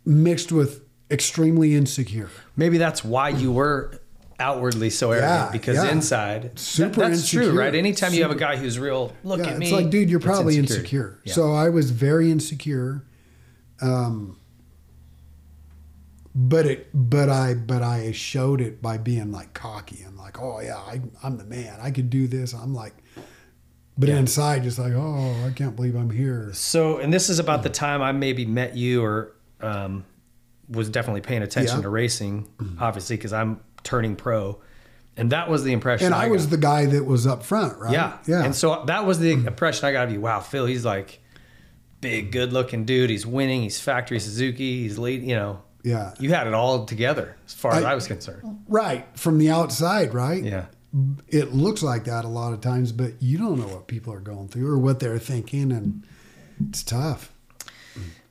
mixed 0.04 0.52
with 0.52 0.82
extremely 1.10 1.74
insecure. 1.74 2.30
Maybe 2.56 2.78
that's 2.78 3.04
why 3.04 3.30
you 3.30 3.52
were 3.52 4.00
outwardly 4.38 4.90
so 4.90 5.10
arrogant 5.12 5.46
Yeah, 5.46 5.52
because 5.52 5.76
yeah. 5.76 5.90
inside, 5.92 6.58
Super 6.58 7.00
that's 7.00 7.28
true, 7.28 7.52
right? 7.52 7.74
Anytime 7.74 8.14
you 8.14 8.22
have 8.22 8.30
a 8.30 8.36
guy 8.36 8.56
who's 8.56 8.78
real, 8.78 9.12
look 9.22 9.40
yeah, 9.40 9.48
at 9.48 9.58
me. 9.58 9.66
it's 9.66 9.72
like, 9.72 9.90
dude, 9.90 10.08
you're 10.08 10.20
probably 10.20 10.56
insecure. 10.56 11.18
So 11.26 11.52
I 11.52 11.68
was 11.68 11.90
very 11.90 12.30
insecure. 12.30 13.04
Um, 13.82 14.38
but 16.48 16.64
it, 16.66 16.88
but 16.94 17.28
I, 17.28 17.54
but 17.54 17.82
I 17.82 18.12
showed 18.12 18.60
it 18.60 18.80
by 18.80 18.96
being 18.98 19.30
like 19.32 19.52
cocky 19.52 20.02
and 20.02 20.16
like, 20.16 20.40
oh 20.40 20.60
yeah, 20.60 20.76
I, 20.76 21.00
I'm 21.22 21.36
the 21.36 21.44
man. 21.44 21.78
I 21.82 21.90
could 21.90 22.08
do 22.08 22.26
this. 22.26 22.54
I'm 22.54 22.72
like, 22.74 22.94
but 23.98 24.08
Yeah. 24.08 24.16
inside, 24.16 24.62
just 24.62 24.78
like, 24.78 24.92
oh, 24.94 25.34
I 25.46 25.50
can't 25.50 25.76
believe 25.76 25.94
I'm 25.94 26.10
here. 26.10 26.50
So, 26.54 26.98
and 26.98 27.12
this 27.12 27.28
is 27.28 27.38
about 27.38 27.62
the 27.62 27.68
time 27.68 28.00
I 28.00 28.12
maybe 28.12 28.46
met 28.46 28.76
you 28.76 29.02
or 29.04 29.32
um, 29.60 30.04
was 30.68 30.88
definitely 30.88 31.20
paying 31.20 31.42
attention 31.42 31.76
Yeah. 31.78 31.82
to 31.82 31.88
racing, 31.90 32.48
obviously, 32.78 33.16
because 33.16 33.32
I'm 33.32 33.60
turning 33.82 34.16
pro. 34.16 34.60
And 35.16 35.30
that 35.32 35.50
was 35.50 35.64
the 35.64 35.72
impression. 35.72 36.06
And 36.06 36.14
I 36.14 36.28
was 36.28 36.44
got. 36.46 36.50
the 36.52 36.56
guy 36.58 36.86
that 36.86 37.04
was 37.04 37.26
up 37.26 37.42
front, 37.42 37.76
right? 37.78 37.92
yeah, 37.92 38.18
yeah. 38.26 38.44
And 38.44 38.54
so 38.54 38.84
that 38.86 39.04
was 39.04 39.18
the 39.18 39.32
impression 39.32 39.84
I 39.84 39.92
got 39.92 40.06
of 40.08 40.14
you. 40.14 40.20
Wow, 40.20 40.40
Phil, 40.40 40.64
he's 40.64 40.84
like 40.84 41.20
big, 42.00 42.32
good-looking 42.32 42.86
dude. 42.86 43.10
He's 43.10 43.26
winning. 43.26 43.60
He's 43.62 43.78
factory 43.78 44.18
Suzuki. 44.20 44.82
He's 44.82 44.96
lead. 44.98 45.22
You 45.22 45.34
know, 45.34 45.62
yeah, 45.82 46.14
you 46.18 46.32
had 46.34 46.46
it 46.46 46.54
all 46.54 46.84
together 46.84 47.36
as 47.46 47.54
far 47.54 47.74
as 47.74 47.84
I- 47.84 47.92
I 47.92 47.94
was 47.94 48.06
concerned. 48.06 48.42
right 48.68 49.06
from 49.14 49.38
the 49.38 49.50
outside, 49.50 50.14
right? 50.14 50.42
Yeah. 50.42 50.66
it 51.28 51.52
looks 51.54 51.82
like 51.84 52.04
that 52.04 52.24
a 52.24 52.28
lot 52.28 52.52
of 52.52 52.60
times, 52.60 52.90
but 52.90 53.12
you 53.22 53.38
don't 53.38 53.58
know 53.60 53.68
what 53.68 53.86
people 53.86 54.12
are 54.12 54.18
going 54.20 54.48
through 54.48 54.68
or 54.68 54.76
what 54.76 54.98
they're 54.98 55.20
thinking, 55.20 55.70
and 55.70 56.04
it's 56.68 56.82
tough. 56.82 57.32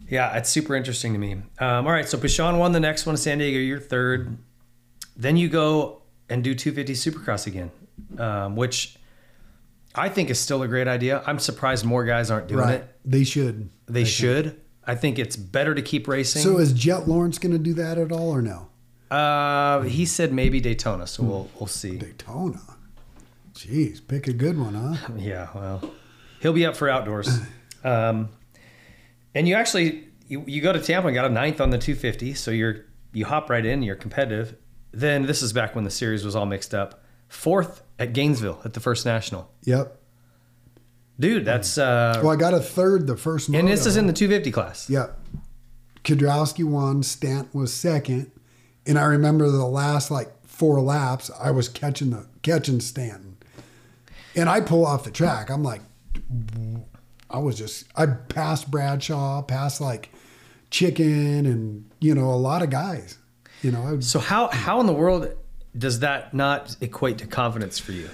Yeah, 0.10 0.36
it's 0.38 0.50
super 0.50 0.76
interesting 0.76 1.14
to 1.14 1.20
me. 1.20 1.34
Um, 1.60 1.86
all 1.88 1.91
right, 1.93 2.10
so 2.10 2.18
Pichon 2.18 2.58
won 2.58 2.72
the 2.74 2.80
next 2.80 3.06
one, 3.06 3.16
San 3.16 3.38
Diego. 3.38 3.60
You're 3.60 3.80
third. 3.80 4.38
Then 5.16 5.38
you 5.38 5.47
go 5.50 6.02
and 6.30 6.43
do 6.43 6.54
250 6.56 6.93
Supercross 7.12 7.47
again, 7.47 7.72
um, 8.18 8.56
which 8.56 8.97
I 9.95 10.10
think 10.10 10.30
is 10.30 10.39
still 10.39 10.62
a 10.64 10.68
great 10.68 10.88
idea. 10.88 11.24
I'm 11.26 11.39
surprised 11.39 11.86
more 11.86 12.04
guys 12.06 12.30
aren't 12.32 12.47
doing 12.47 12.60
right? 12.62 12.74
it. 12.82 12.95
They 13.06 13.24
should. 13.24 13.70
They 13.88 14.04
should. 14.04 14.60
I 14.90 14.96
think 14.96 15.20
it's 15.20 15.36
better 15.36 15.76
to 15.76 15.82
keep 15.84 16.08
racing. 16.08 16.42
So 16.42 16.58
is 16.58 16.74
Jet 16.74 17.08
Lawrence 17.08 17.38
going 17.38 17.52
to 17.52 17.60
do 17.60 17.74
that 17.76 17.98
at 18.00 18.12
all 18.12 18.30
or 18.32 18.42
no? 18.42 18.70
uh, 19.12 19.82
he 19.82 20.06
said 20.06 20.34
maybe 20.34 20.60
Daytona, 20.60 21.06
so 21.08 21.24
we'll 21.24 21.50
we'll 21.60 21.68
see. 21.68 21.98
Daytona. 21.98 22.60
Jeez, 23.54 24.00
pick 24.08 24.28
a 24.28 24.34
good 24.34 24.58
one, 24.58 24.74
huh? 24.74 25.14
Yeah, 25.18 25.50
well, 25.54 25.92
he'll 26.42 26.54
be 26.54 26.66
up 26.66 26.76
for 26.76 26.90
outdoors. 26.90 27.30
Um, 27.84 28.30
and 29.36 29.48
you 29.48 29.56
actually 29.56 30.08
you, 30.28 30.44
you 30.48 30.62
go 30.62 30.72
to 30.74 30.80
Tampa 30.80 31.08
and 31.08 31.16
got 31.16 31.26
a 31.26 31.30
ninth 31.30 31.60
on 31.62 31.70
the 31.70 31.78
250, 31.78 32.34
so 32.34 32.52
you're 32.52 32.86
you 33.14 33.26
hop 33.26 33.50
right 33.50 33.66
in, 33.66 33.84
you're 33.84 33.96
competitive. 33.96 34.56
Then 34.92 35.24
this 35.28 35.42
is 35.42 35.54
back 35.54 35.76
when 35.76 35.84
the 35.84 35.92
series 35.92 36.24
was 36.26 36.36
all 36.36 36.46
mixed 36.46 36.74
up. 36.74 37.04
Fourth 37.28 37.84
at 38.00 38.14
Gainesville 38.14 38.62
at 38.66 38.74
the 38.74 38.80
first 38.80 39.06
national. 39.06 39.52
Yep. 39.66 39.99
Dude, 41.20 41.44
that's 41.46 41.78
uh, 41.78 42.20
Well, 42.24 42.32
I 42.32 42.36
got 42.38 42.54
a 42.54 42.60
third 42.60 43.06
the 43.08 43.18
first. 43.18 43.50
and 43.50 43.68
this 43.68 43.86
is 43.86 43.98
in 43.98 44.08
the 44.08 44.14
250 44.14 44.52
class. 44.52 44.90
Yep. 44.90 45.20
Kiedrowski 46.04 46.64
won. 46.64 47.04
Stant 47.04 47.54
was 47.54 47.74
second, 47.74 48.32
and 48.86 48.98
I 48.98 49.04
remember 49.04 49.50
the 49.52 49.66
last 49.66 50.10
like 50.12 50.32
four 50.48 50.80
laps, 50.80 51.30
I 51.40 51.52
was 51.52 51.68
catching 51.68 52.12
the 52.12 52.26
catching 52.42 52.80
Stanton, 52.80 53.38
and 54.36 54.50
I 54.50 54.62
pull 54.62 54.86
off 54.86 55.04
the 55.04 55.12
track. 55.12 55.50
I'm 55.50 55.62
like, 55.64 55.82
I 57.30 57.40
was 57.40 57.58
just 57.58 57.86
I 57.98 58.06
passed 58.06 58.72
Bradshaw, 58.72 59.42
passed 59.42 59.82
like 59.82 60.10
Chicken, 60.72 61.46
and 61.46 61.92
you 62.00 62.16
know 62.16 62.30
a 62.30 62.36
lot 62.40 62.62
of 62.62 62.70
guys. 62.70 63.18
You 63.62 63.72
know, 63.74 63.84
I 63.86 63.92
was, 63.92 64.08
So 64.08 64.20
how 64.20 64.48
how 64.48 64.80
in 64.80 64.86
the 64.86 64.94
world 64.94 65.34
does 65.78 66.00
that 66.00 66.34
not 66.34 66.78
equate 66.80 67.18
to 67.18 67.28
confidence 67.28 67.78
for 67.78 67.92
you? 67.92 68.10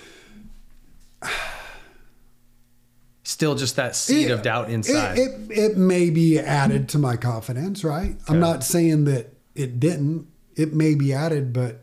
Still 3.28 3.56
just 3.56 3.76
that 3.76 3.96
seed 3.96 4.30
of 4.30 4.44
doubt 4.44 4.70
inside. 4.70 5.18
It, 5.18 5.50
it, 5.50 5.58
it 5.72 5.78
may 5.78 6.10
be 6.12 6.40
added 6.40 6.88
to 6.90 7.00
my 7.00 7.18
confidence, 7.18 7.84
right? 7.84 8.16
I'm 8.30 8.40
not 8.40 8.64
saying 8.64 9.06
that 9.06 9.34
it 9.56 9.80
didn't. 9.80 10.28
It 10.56 10.74
may 10.74 10.94
be 10.94 11.12
added, 11.12 11.52
but 11.52 11.82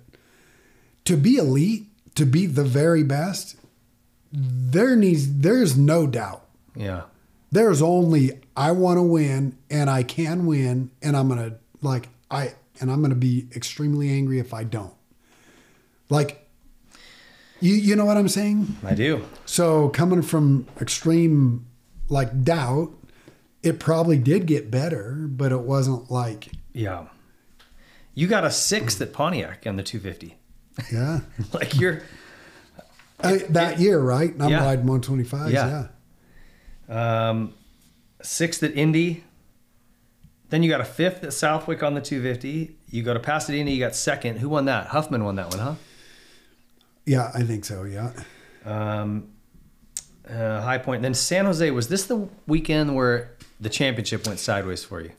to 1.04 1.16
be 1.16 1.36
elite, 1.36 1.86
to 2.14 2.24
be 2.24 2.46
the 2.46 2.62
very 2.62 3.02
best, 3.02 3.56
there 4.32 4.94
needs 4.96 5.38
there's 5.40 5.76
no 5.76 6.06
doubt. 6.06 6.46
yeah. 6.76 7.02
There's 7.50 7.82
only 7.82 8.40
I 8.56 8.70
want 8.72 8.96
to 8.96 9.02
win 9.02 9.58
and 9.68 9.90
I 9.90 10.04
can 10.04 10.46
win 10.46 10.90
and 11.02 11.14
I'm 11.14 11.28
going 11.28 11.50
to 11.50 11.56
like 11.82 12.08
I 12.30 12.54
and 12.80 12.90
I'm 12.90 13.00
going 13.00 13.10
to 13.10 13.14
be 13.16 13.46
extremely 13.54 14.08
angry 14.08 14.38
if 14.38 14.54
I 14.54 14.64
don't. 14.64 14.94
Like 16.08 16.41
you 17.62 17.74
you 17.74 17.96
know 17.96 18.04
what 18.04 18.16
I'm 18.16 18.28
saying? 18.28 18.76
I 18.84 18.94
do. 18.94 19.24
So 19.46 19.88
coming 19.90 20.20
from 20.22 20.66
extreme 20.80 21.64
like 22.08 22.44
doubt, 22.44 22.90
it 23.62 23.78
probably 23.80 24.18
did 24.18 24.46
get 24.46 24.70
better, 24.70 25.14
but 25.30 25.52
it 25.52 25.60
wasn't 25.62 26.10
like 26.10 26.48
Yeah. 26.74 27.06
You 28.14 28.26
got 28.26 28.44
a 28.44 28.50
sixth 28.50 29.00
at 29.00 29.12
Pontiac 29.14 29.66
on 29.66 29.76
the 29.76 29.82
250. 29.82 30.36
yeah. 30.92 31.20
like 31.54 31.74
you're 31.80 32.02
I, 33.24 33.36
that 33.50 33.78
year, 33.78 33.98
right? 34.00 34.34
I'm 34.40 34.50
Yeah. 34.50 34.64
riding 34.64 34.84
125s. 34.86 35.50
Yeah. 35.52 35.86
Yeah. 36.88 37.28
um, 37.30 37.54
sixth 38.22 38.62
at 38.62 38.76
Indy. 38.76 39.24
Then 40.50 40.62
you 40.62 40.68
got 40.68 40.82
a 40.82 40.84
fifth 40.84 41.24
at 41.24 41.32
Southwick 41.32 41.82
on 41.82 41.94
the 41.94 42.00
250. 42.02 42.76
You 42.90 43.02
go 43.02 43.14
to 43.14 43.20
Pasadena, 43.20 43.70
you 43.70 43.78
got 43.80 43.94
second. 43.94 44.38
Who 44.40 44.50
won 44.50 44.66
that? 44.66 44.88
Huffman 44.88 45.24
won 45.24 45.36
that 45.36 45.48
one, 45.48 45.58
huh? 45.60 45.74
Yeah, 47.06 47.30
I 47.34 47.42
think 47.42 47.64
so. 47.64 47.84
Yeah. 47.84 48.12
Um, 48.64 49.28
uh, 50.28 50.60
High 50.60 50.78
Point. 50.78 51.02
Then 51.02 51.14
San 51.14 51.44
Jose. 51.46 51.70
Was 51.70 51.88
this 51.88 52.04
the 52.06 52.28
weekend 52.46 52.94
where 52.94 53.36
the 53.60 53.68
championship 53.68 54.26
went 54.26 54.38
sideways 54.38 54.84
for 54.84 55.00
you? 55.00 55.10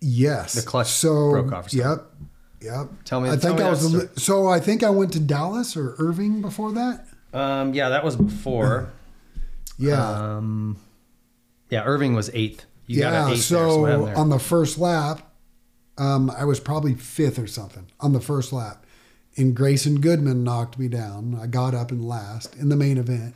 Yes. 0.00 0.54
The 0.54 0.62
clutch 0.62 0.88
so, 0.88 1.30
broke 1.30 1.52
off. 1.52 1.72
Yep. 1.74 2.04
Yep. 2.60 2.88
Tell 3.04 3.20
me- 3.20 3.28
I 3.30 3.32
tell 3.36 3.40
think 3.50 3.58
me 3.58 3.64
I 3.64 3.70
was. 3.70 3.94
li- 3.94 4.08
so 4.16 4.46
I 4.48 4.60
think 4.60 4.82
I 4.82 4.90
went 4.90 5.12
to 5.14 5.20
Dallas 5.20 5.76
or 5.76 5.94
Irving 5.98 6.40
before 6.40 6.72
that. 6.72 7.06
Um, 7.32 7.74
yeah, 7.74 7.88
that 7.90 8.04
was 8.04 8.16
before. 8.16 8.90
Yeah. 9.80 10.36
Um, 10.36 10.76
yeah, 11.70 11.84
Irving 11.84 12.14
was 12.16 12.30
eighth. 12.34 12.66
You 12.88 12.98
got 13.02 13.12
yeah. 13.12 13.32
eighth 13.32 13.42
so 13.42 13.86
there, 13.86 13.96
so 13.96 14.20
on 14.20 14.28
the 14.28 14.40
first 14.40 14.76
lap, 14.76 15.22
um, 15.98 16.30
I 16.30 16.44
was 16.46 16.58
probably 16.58 16.94
fifth 16.94 17.38
or 17.38 17.46
something 17.46 17.86
on 18.00 18.12
the 18.12 18.20
first 18.20 18.52
lap, 18.52 18.84
and 19.38 19.54
Grayson 19.54 20.00
Goodman 20.00 20.44
knocked 20.44 20.78
me 20.78 20.88
down. 20.88 21.38
I 21.40 21.46
got 21.46 21.74
up 21.74 21.92
in 21.92 22.02
last 22.02 22.56
in 22.56 22.68
the 22.68 22.76
main 22.76 22.98
event, 22.98 23.34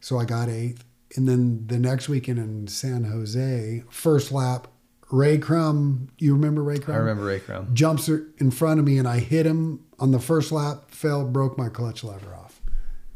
so 0.00 0.18
I 0.18 0.24
got 0.24 0.48
eighth. 0.48 0.84
And 1.16 1.28
then 1.28 1.66
the 1.66 1.78
next 1.78 2.08
weekend 2.08 2.38
in 2.38 2.68
San 2.68 3.04
Jose, 3.04 3.82
first 3.90 4.32
lap, 4.32 4.68
Ray 5.10 5.38
Crumb, 5.38 6.08
You 6.18 6.34
remember 6.34 6.62
Ray 6.62 6.78
Crumb? 6.78 6.96
I 6.96 7.00
remember 7.00 7.24
Ray 7.24 7.40
Crumb. 7.40 7.74
Jumps 7.74 8.08
er, 8.08 8.26
in 8.38 8.50
front 8.50 8.80
of 8.80 8.86
me, 8.86 8.98
and 8.98 9.06
I 9.06 9.20
hit 9.20 9.46
him 9.46 9.84
on 9.98 10.10
the 10.10 10.18
first 10.18 10.50
lap. 10.52 10.90
Fell, 10.90 11.24
broke 11.24 11.56
my 11.58 11.68
clutch 11.68 12.02
lever 12.02 12.34
off. 12.34 12.60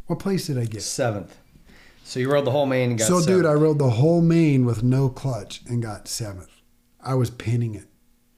What 0.07 0.19
place 0.19 0.47
did 0.47 0.59
I 0.59 0.65
get? 0.65 0.83
Seventh. 0.83 1.37
So 2.05 2.19
you 2.19 2.31
rode 2.31 2.45
the 2.45 2.51
whole 2.51 2.67
main 2.67 2.91
and 2.91 2.99
got 2.99 3.07
So, 3.07 3.25
dude. 3.25 3.47
I 3.47 3.53
rode 3.53 3.79
the 3.79 3.91
whole 3.91 4.21
main 4.21 4.65
with 4.65 4.83
no 4.83 5.09
clutch 5.09 5.63
and 5.69 5.83
got 5.83 6.09
seventh. 6.09 6.51
I 7.01 7.15
was 7.15 7.31
pinning 7.31 7.75
it 7.75 7.87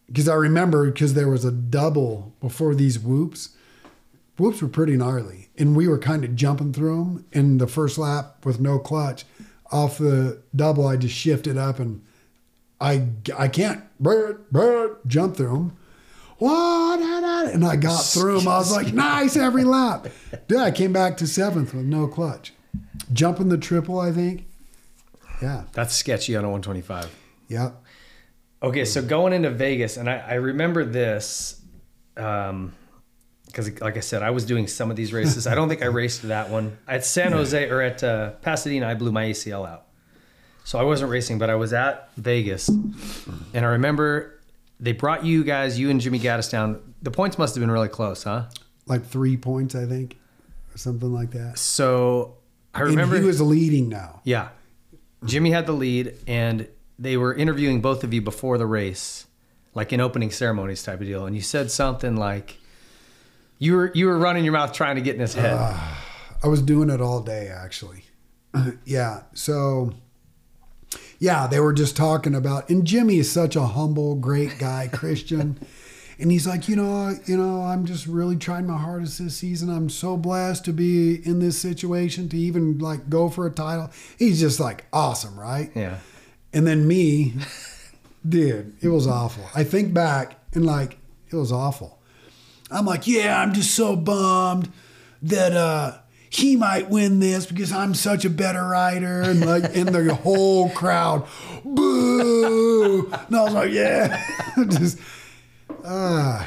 because 0.06 0.28
I 0.28 0.34
remember 0.34 0.90
because 0.90 1.14
there 1.14 1.28
was 1.28 1.44
a 1.44 1.50
double 1.50 2.34
before 2.40 2.74
these 2.74 2.98
whoops. 2.98 3.56
Whoops 4.42 4.60
were 4.60 4.66
pretty 4.66 4.96
gnarly, 4.96 5.50
and 5.56 5.76
we 5.76 5.86
were 5.86 6.00
kind 6.00 6.24
of 6.24 6.34
jumping 6.34 6.72
through 6.72 6.96
them. 6.96 7.26
In 7.30 7.58
the 7.58 7.68
first 7.68 7.96
lap 7.96 8.44
with 8.44 8.58
no 8.58 8.80
clutch, 8.80 9.24
off 9.70 9.98
the 9.98 10.42
double, 10.56 10.84
I 10.84 10.96
just 10.96 11.14
shifted 11.14 11.56
up 11.56 11.78
and 11.78 12.04
I 12.80 13.06
I 13.38 13.46
can't 13.46 13.84
jump 15.06 15.36
through 15.36 15.46
them. 15.46 15.76
What? 16.38 16.98
And 17.54 17.64
I 17.64 17.76
got 17.76 18.04
through 18.04 18.40
them. 18.40 18.48
I 18.48 18.58
was 18.58 18.72
like, 18.72 18.92
nice 18.92 19.36
every 19.36 19.62
lap. 19.62 20.08
Dude, 20.48 20.58
I 20.58 20.72
came 20.72 20.92
back 20.92 21.18
to 21.18 21.28
seventh 21.28 21.72
with 21.72 21.84
no 21.84 22.08
clutch. 22.08 22.52
Jumping 23.12 23.48
the 23.48 23.58
triple, 23.58 24.00
I 24.00 24.10
think. 24.10 24.46
Yeah. 25.40 25.66
That's 25.72 25.94
sketchy 25.94 26.34
on 26.34 26.44
a 26.44 26.48
125. 26.48 27.16
Yeah. 27.46 27.70
Okay, 28.60 28.86
so 28.86 29.02
going 29.02 29.34
into 29.34 29.50
Vegas, 29.50 29.96
and 29.96 30.10
I, 30.10 30.18
I 30.18 30.34
remember 30.34 30.84
this 30.84 31.62
um, 32.16 32.72
because, 33.52 33.80
like 33.80 33.96
I 33.96 34.00
said, 34.00 34.22
I 34.22 34.30
was 34.30 34.44
doing 34.44 34.66
some 34.66 34.90
of 34.90 34.96
these 34.96 35.12
races. 35.12 35.46
I 35.46 35.54
don't 35.54 35.68
think 35.68 35.82
I 35.82 35.86
raced 36.02 36.22
that 36.22 36.50
one 36.50 36.76
at 36.88 37.04
San 37.04 37.32
Jose 37.32 37.68
or 37.68 37.80
at 37.80 38.02
uh, 38.02 38.30
Pasadena. 38.42 38.88
I 38.88 38.94
blew 38.94 39.12
my 39.12 39.26
ACL 39.26 39.68
out, 39.68 39.86
so 40.64 40.78
I 40.78 40.82
wasn't 40.82 41.10
racing, 41.10 41.38
but 41.38 41.50
I 41.50 41.54
was 41.54 41.72
at 41.72 42.10
Vegas, 42.16 42.68
and 42.68 42.96
I 43.54 43.68
remember 43.68 44.40
they 44.80 44.92
brought 44.92 45.24
you 45.24 45.44
guys, 45.44 45.78
you 45.78 45.90
and 45.90 46.00
Jimmy 46.00 46.18
Gaddis 46.18 46.50
down. 46.50 46.94
The 47.02 47.10
points 47.10 47.38
must 47.38 47.54
have 47.54 47.62
been 47.62 47.70
really 47.70 47.88
close, 47.88 48.24
huh? 48.24 48.46
Like 48.86 49.06
three 49.06 49.36
points, 49.36 49.76
I 49.76 49.86
think, 49.86 50.18
or 50.74 50.78
something 50.78 51.12
like 51.12 51.30
that. 51.30 51.58
So 51.58 52.38
I 52.74 52.80
remember 52.80 53.16
and 53.16 53.24
he 53.24 53.26
was 53.26 53.40
leading 53.40 53.88
now. 53.88 54.20
Yeah. 54.24 54.48
Jimmy 55.24 55.52
had 55.52 55.66
the 55.66 55.72
lead, 55.72 56.16
and 56.26 56.66
they 56.98 57.16
were 57.16 57.34
interviewing 57.34 57.80
both 57.80 58.02
of 58.02 58.12
you 58.12 58.20
before 58.20 58.58
the 58.58 58.66
race, 58.66 59.26
like 59.74 59.92
in 59.92 60.00
opening 60.00 60.30
ceremonies 60.30 60.82
type 60.82 61.00
of 61.00 61.06
deal. 61.06 61.26
And 61.26 61.36
you 61.36 61.42
said 61.42 61.70
something 61.70 62.16
like, 62.16 62.58
You 63.62 63.76
were 63.76 63.92
you 63.94 64.06
were 64.06 64.18
running 64.18 64.42
your 64.42 64.54
mouth 64.54 64.72
trying 64.72 64.96
to 64.96 65.02
get 65.02 65.14
in 65.14 65.20
his 65.20 65.34
head. 65.34 65.56
I 66.42 66.48
was 66.48 66.60
doing 66.60 66.90
it 66.90 67.00
all 67.00 67.20
day 67.20 67.46
actually. 67.46 68.02
yeah. 68.84 69.22
So 69.34 69.92
yeah, 71.20 71.46
they 71.46 71.60
were 71.60 71.72
just 71.72 71.96
talking 71.96 72.34
about 72.34 72.68
and 72.68 72.84
Jimmy 72.84 73.18
is 73.18 73.30
such 73.30 73.54
a 73.54 73.62
humble, 73.62 74.16
great 74.16 74.58
guy, 74.58 74.88
Christian. 74.92 75.60
and 76.18 76.32
he's 76.32 76.44
like, 76.44 76.68
you 76.68 76.74
know, 76.74 77.14
you 77.26 77.36
know, 77.36 77.62
I'm 77.62 77.86
just 77.86 78.08
really 78.08 78.34
trying 78.34 78.66
my 78.66 78.78
hardest 78.78 79.20
this 79.20 79.36
season. 79.36 79.70
I'm 79.70 79.88
so 79.88 80.16
blessed 80.16 80.64
to 80.64 80.72
be 80.72 81.24
in 81.24 81.38
this 81.38 81.56
situation 81.56 82.28
to 82.30 82.36
even 82.36 82.80
like 82.80 83.08
go 83.08 83.28
for 83.28 83.46
a 83.46 83.50
title. 83.52 83.92
He's 84.18 84.40
just 84.40 84.58
like 84.58 84.86
awesome, 84.92 85.38
right? 85.38 85.70
yeah. 85.76 85.98
And 86.52 86.66
then 86.66 86.88
me, 86.88 87.34
dude, 88.28 88.74
it 88.80 88.88
was 88.88 89.06
awful. 89.06 89.44
I 89.54 89.62
think 89.62 89.94
back 89.94 90.34
and 90.52 90.66
like 90.66 90.98
it 91.30 91.36
was 91.36 91.52
awful. 91.52 92.00
I'm 92.72 92.86
like, 92.86 93.06
yeah, 93.06 93.40
I'm 93.40 93.52
just 93.52 93.74
so 93.74 93.96
bummed 93.96 94.70
that 95.22 95.52
uh 95.52 95.98
he 96.30 96.56
might 96.56 96.88
win 96.88 97.20
this 97.20 97.44
because 97.44 97.72
I'm 97.72 97.94
such 97.94 98.24
a 98.24 98.30
better 98.30 98.66
rider 98.66 99.20
and 99.20 99.44
like 99.44 99.76
and 99.76 99.88
the 99.88 100.14
whole 100.22 100.70
crowd 100.70 101.26
boo. 101.64 103.10
And 103.12 103.36
I 103.36 103.42
was 103.44 103.52
like, 103.52 103.70
yeah. 103.70 104.24
just 104.68 104.98
uh 105.84 106.46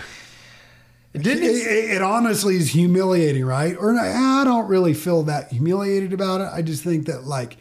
Didn't 1.14 1.44
it, 1.44 1.50
it, 1.50 1.68
it, 1.68 1.92
it 1.98 2.02
honestly 2.02 2.56
is 2.56 2.72
humiliating, 2.72 3.46
right? 3.46 3.76
Or 3.78 3.98
I 3.98 4.44
don't 4.44 4.68
really 4.68 4.94
feel 4.94 5.24
that 5.24 5.52
humiliated 5.52 6.14
about 6.14 6.42
it. 6.42 6.50
I 6.52 6.62
just 6.62 6.84
think 6.84 7.06
that 7.06 7.26
like 7.26 7.58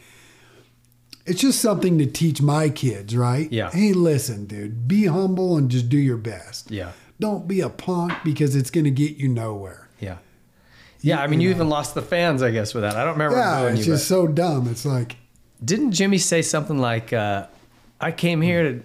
it's 1.27 1.41
just 1.41 1.61
something 1.61 1.99
to 1.99 2.07
teach 2.07 2.43
my 2.43 2.69
kids, 2.69 3.17
right? 3.17 3.51
Yeah. 3.51 3.71
Hey, 3.71 3.93
listen, 3.93 4.47
dude, 4.47 4.87
be 4.87 5.07
humble 5.07 5.57
and 5.57 5.71
just 5.71 5.89
do 5.89 5.97
your 5.97 6.19
best. 6.19 6.71
Yeah. 6.71 6.93
Don't 7.25 7.49
be 7.49 7.63
a 7.63 7.71
punk 7.71 8.13
because 8.23 8.55
it's 8.55 8.71
going 8.71 8.85
to 8.85 8.91
get 8.91 9.17
you 9.17 9.29
nowhere. 9.29 9.89
Yeah. 9.99 10.19
Yeah, 11.01 11.23
I 11.23 11.27
mean, 11.27 11.41
you 11.41 11.49
even 11.49 11.71
lost 11.71 11.95
the 11.95 12.03
fans, 12.03 12.43
I 12.43 12.51
guess, 12.51 12.75
with 12.75 12.83
that. 12.83 12.97
I 12.97 13.05
don't 13.05 13.15
remember 13.15 13.39
Yeah, 13.39 13.69
it's 13.69 13.79
you, 13.79 13.95
just 13.95 14.07
so 14.09 14.27
dumb. 14.27 14.69
It's 14.69 14.85
like 14.85 15.17
didn't 15.65 15.93
Jimmy 15.93 16.19
say 16.19 16.43
something 16.43 16.77
like, 16.79 17.15
uh, 17.15 17.47
"I 17.99 18.13
came 18.13 18.43
here 18.43 18.63
to 18.63 18.83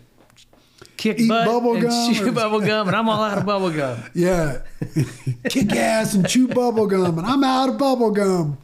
kick 0.96 1.20
Eat 1.20 1.28
butt 1.28 1.46
bubble 1.48 1.74
and 1.74 1.84
gum 1.84 2.14
chew 2.14 2.30
or- 2.30 2.32
bubble 2.32 2.60
gum, 2.72 2.88
and 2.88 2.96
I'm 2.96 3.10
all 3.10 3.22
out 3.22 3.38
of 3.40 3.46
bubble 3.46 3.72
gum." 3.72 4.04
Yeah. 4.16 4.62
Kick 5.50 5.74
ass 5.74 6.14
and 6.14 6.26
chew 6.26 6.48
bubble 6.48 6.88
gum, 6.88 7.18
and 7.18 7.28
I'm 7.28 7.44
out 7.44 7.68
of 7.68 7.78
bubble 7.78 8.12
gum. 8.12 8.58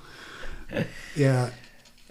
Yeah. 1.18 1.50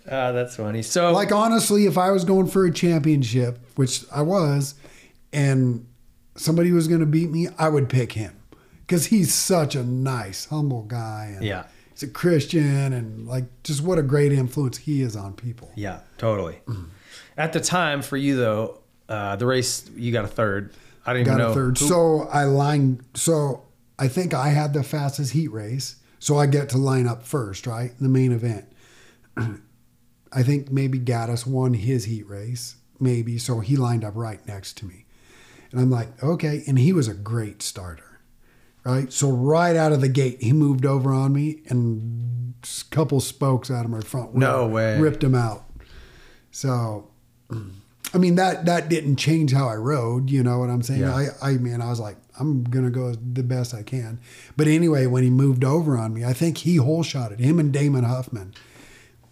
Uh, 0.07 0.33
that's 0.33 0.57
funny. 0.57 0.83
So, 0.83 1.12
Like, 1.12 1.33
honestly, 1.33 1.87
if 1.87 1.97
I 1.97 2.11
was 2.11 2.27
going 2.27 2.49
for 2.49 2.67
a 2.67 2.71
championship, 2.71 3.59
which 3.77 4.05
I 4.12 4.21
was, 4.21 4.75
and 5.33 5.87
somebody 6.37 6.72
was 6.72 6.89
going 6.89 7.01
to 7.01 7.07
beat 7.07 7.30
me, 7.30 7.49
I 7.59 7.68
would 7.68 7.89
pick 7.89 8.12
him 8.12 8.37
because 8.87 9.07
he's 9.07 9.32
such 9.32 9.74
a 9.74 9.82
nice, 9.85 10.47
humble 10.47 10.82
guy. 10.82 11.32
And 11.37 11.45
Yeah. 11.45 11.64
He's 11.93 12.03
a 12.03 12.09
Christian, 12.09 12.93
and 12.93 13.28
like, 13.28 13.45
just 13.62 13.80
what 13.80 13.99
a 14.01 14.03
great 14.03 14.32
influence 14.32 14.78
he 14.78 15.01
is 15.01 15.14
on 15.14 15.32
people. 15.35 15.70
yeah, 15.76 16.01
totally. 16.18 16.59
At 17.37 17.53
the 17.53 17.61
time, 17.61 18.03
for 18.03 18.16
you 18.16 18.37
though, 18.37 18.80
uh, 19.09 19.37
the 19.37 19.47
race 19.47 19.89
you 19.95 20.11
got 20.12 20.24
a 20.24 20.28
third. 20.28 20.72
I 21.07 21.12
didn't 21.12 21.26
got 21.26 21.35
even 21.35 21.45
know. 21.47 21.51
a 21.53 21.55
third. 21.55 21.78
who- 21.78 21.87
So 21.87 22.22
I 22.32 22.45
lined. 22.45 23.05
So 23.14 23.62
I 23.97 24.09
think 24.09 24.35
I 24.35 24.49
had 24.49 24.72
the 24.72 24.82
fastest 24.82 25.32
heat 25.35 25.53
race. 25.53 25.97
So 26.18 26.37
I 26.37 26.47
get 26.47 26.68
to 26.70 26.78
line 26.78 27.07
up 27.07 27.22
first, 27.24 27.64
right? 27.66 27.93
The 28.01 28.09
main 28.09 28.32
event. 28.32 28.64
I 30.32 30.43
think 30.43 30.72
maybe 30.72 30.99
Gaddis 30.99 31.47
won 31.47 31.74
his 31.74 32.07
heat 32.07 32.26
race, 32.28 32.76
maybe. 32.99 33.39
So 33.39 33.61
he 33.61 33.76
lined 33.76 34.05
up 34.05 34.14
right 34.16 34.45
next 34.49 34.76
to 34.78 34.87
me, 34.87 35.04
and 35.75 35.83
I'm 35.83 35.91
like, 35.91 36.22
okay. 36.22 36.62
And 36.68 36.79
he 36.79 36.93
was 36.93 37.09
a 37.09 37.14
great 37.14 37.61
starter, 37.61 38.20
right? 38.85 39.12
So 39.12 39.29
right 39.31 39.75
out 39.75 39.91
of 39.93 40.01
the 40.01 40.09
gate, 40.09 40.41
he 40.41 40.53
moved 40.53 40.87
over 40.87 41.12
on 41.12 41.33
me, 41.33 41.62
and 41.68 42.55
a 42.62 42.95
couple 42.95 43.18
spokes 43.20 43.70
out 43.70 43.85
of 43.85 43.91
my 43.91 44.01
front 44.01 44.33
wheel 44.33 44.41
No 44.41 44.66
way. 44.68 44.99
ripped 45.01 45.22
him 45.25 45.35
out. 45.35 45.64
So 46.53 47.11
I 48.14 48.18
mean 48.18 48.37
that 48.37 48.66
that 48.66 48.89
didn't 48.89 49.16
change 49.16 49.53
how 49.53 49.68
I 49.68 49.75
rode. 49.75 50.31
You 50.31 50.43
know 50.45 50.61
what 50.61 50.70
I'm 50.70 50.83
saying? 50.83 51.01
Yeah. 51.01 51.29
I 51.43 51.51
I 51.51 51.53
mean 51.55 51.81
I 51.81 51.91
was 51.91 51.99
like 51.99 52.16
I'm 52.39 52.62
gonna 52.64 52.91
go 52.91 53.12
the 53.14 53.43
best 53.43 53.75
I 53.75 53.83
can. 53.83 54.20
But 54.57 54.68
anyway, 54.68 55.07
when 55.07 55.22
he 55.25 55.31
moved 55.31 55.64
over 55.64 55.99
on 55.99 56.14
me, 56.14 56.25
I 56.25 56.33
think 56.33 56.59
he 56.59 56.77
hole 56.77 57.03
shotted 57.03 57.41
him 57.41 57.59
and 57.59 57.72
Damon 57.72 58.05
Huffman, 58.05 58.55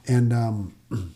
and 0.07 0.33
um, 0.33 0.75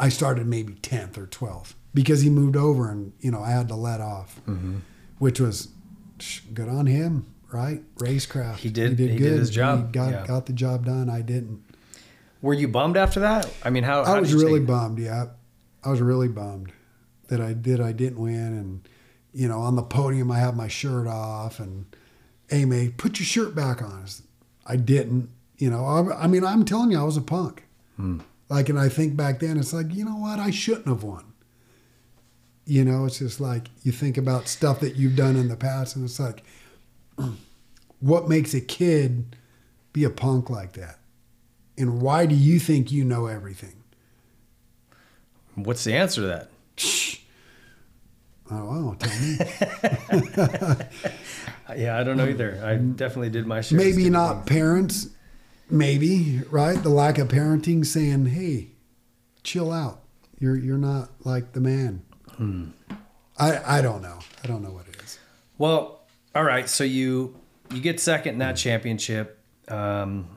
I 0.00 0.08
started 0.08 0.46
maybe 0.46 0.74
tenth 0.74 1.16
or 1.18 1.26
twelfth 1.26 1.74
because 1.94 2.20
he 2.22 2.28
moved 2.30 2.56
over 2.56 2.90
and 2.90 3.12
you 3.20 3.30
know 3.30 3.40
I 3.42 3.50
had 3.50 3.68
to 3.68 3.74
let 3.76 4.00
off, 4.00 4.40
Mm-hmm. 4.46 4.78
which 5.18 5.40
was 5.40 5.68
sh- 6.18 6.40
good 6.52 6.68
on 6.68 6.86
him, 6.86 7.26
right? 7.52 7.82
Racecraft. 7.96 8.56
He 8.58 8.68
did- 8.70 8.98
he 8.98 9.06
did 9.16 9.38
his 9.38 9.50
job. 9.50 9.86
He 9.86 9.92
got 9.92 10.10
Yeah. 10.10 10.26
got 10.26 10.46
the 10.46 10.52
job 10.52 10.84
done. 10.86 11.08
I 11.08 11.22
didn't. 11.22 11.62
Were 12.42 12.54
you 12.54 12.68
bummed 12.68 12.96
after 12.98 13.20
that? 13.20 13.50
I 13.64 13.70
mean, 13.70 13.84
how? 13.84 14.04
how 14.04 14.12
I 14.12 14.14
did 14.16 14.22
was 14.22 14.34
really 14.34 14.60
bummed. 14.60 14.98
Yeah, 14.98 15.26
I 15.82 15.90
was 15.90 16.00
really 16.02 16.28
bummed 16.28 16.72
that 17.28 17.40
I 17.40 17.54
did. 17.54 17.80
I 17.80 17.92
didn't 17.92 18.18
win, 18.20 18.34
and 18.58 18.88
you 19.32 19.48
know, 19.48 19.60
on 19.60 19.76
the 19.76 19.82
podium, 19.82 20.30
I 20.30 20.38
have 20.40 20.54
my 20.54 20.68
shirt 20.68 21.06
off, 21.06 21.58
and 21.58 21.86
hey, 22.50 22.64
mate, 22.66 22.98
put 22.98 23.18
your 23.18 23.26
shirt 23.26 23.54
back 23.54 23.80
on. 23.82 24.04
I 24.66 24.76
didn't. 24.76 25.30
You 25.56 25.70
know, 25.70 25.84
I, 25.86 26.24
I 26.24 26.26
mean, 26.26 26.44
I'm 26.44 26.64
telling 26.64 26.90
you, 26.90 26.98
I 26.98 27.04
was 27.04 27.16
a 27.16 27.22
punk. 27.22 27.64
Hmm. 27.96 28.20
Like, 28.50 28.68
and 28.68 28.78
I 28.78 28.88
think 28.90 29.16
back 29.16 29.40
then, 29.40 29.56
it's 29.58 29.72
like, 29.72 29.94
you 29.94 30.04
know 30.04 30.16
what, 30.16 30.38
I 30.38 30.50
shouldn't 30.50 30.88
have 30.88 31.02
won. 31.02 31.24
You 32.66 32.84
know, 32.84 33.04
it's 33.04 33.18
just 33.18 33.40
like 33.40 33.68
you 33.82 33.92
think 33.92 34.16
about 34.16 34.48
stuff 34.48 34.80
that 34.80 34.96
you've 34.96 35.16
done 35.16 35.36
in 35.36 35.48
the 35.48 35.56
past, 35.56 35.96
and 35.96 36.04
it's 36.04 36.18
like, 36.18 36.42
what 38.00 38.28
makes 38.28 38.54
a 38.54 38.60
kid 38.60 39.36
be 39.92 40.04
a 40.04 40.10
punk 40.10 40.48
like 40.50 40.72
that? 40.74 40.98
And 41.76 42.00
why 42.00 42.26
do 42.26 42.34
you 42.34 42.58
think 42.58 42.90
you 42.92 43.04
know 43.04 43.26
everything? 43.26 43.74
What's 45.54 45.84
the 45.84 45.94
answer 45.94 46.20
to 46.22 46.26
that? 46.28 46.50
Oh, 48.50 48.62
wow, 48.66 48.96
tell 48.98 49.20
me. 49.20 49.38
Yeah, 51.76 51.98
I 51.98 52.04
don't 52.04 52.18
know 52.18 52.28
either. 52.28 52.60
I 52.62 52.76
definitely 52.76 53.30
did 53.30 53.46
my 53.46 53.62
share. 53.62 53.78
maybe 53.78 54.10
not 54.10 54.34
things. 54.34 54.48
parents, 54.48 55.08
maybe, 55.70 56.42
right? 56.50 56.80
The 56.80 56.90
lack 56.90 57.16
of 57.16 57.28
parenting 57.28 57.86
saying, 57.86 58.26
hey, 58.26 58.68
chill 59.42 59.72
out. 59.72 60.00
You're 60.38 60.56
you're 60.56 60.76
not 60.76 61.08
like 61.24 61.52
the 61.52 61.60
man. 61.60 62.02
Hmm. 62.36 62.68
I, 63.38 63.78
I 63.78 63.82
don't 63.82 64.02
know. 64.02 64.18
I 64.42 64.46
don't 64.46 64.62
know 64.62 64.70
what 64.70 64.86
it 64.88 64.96
is. 65.02 65.18
Well, 65.58 66.00
all 66.34 66.44
right. 66.44 66.68
So 66.68 66.84
you 66.84 67.36
you 67.72 67.80
get 67.80 68.00
second 68.00 68.34
in 68.34 68.38
that 68.38 68.56
championship. 68.56 69.40
Um, 69.68 70.28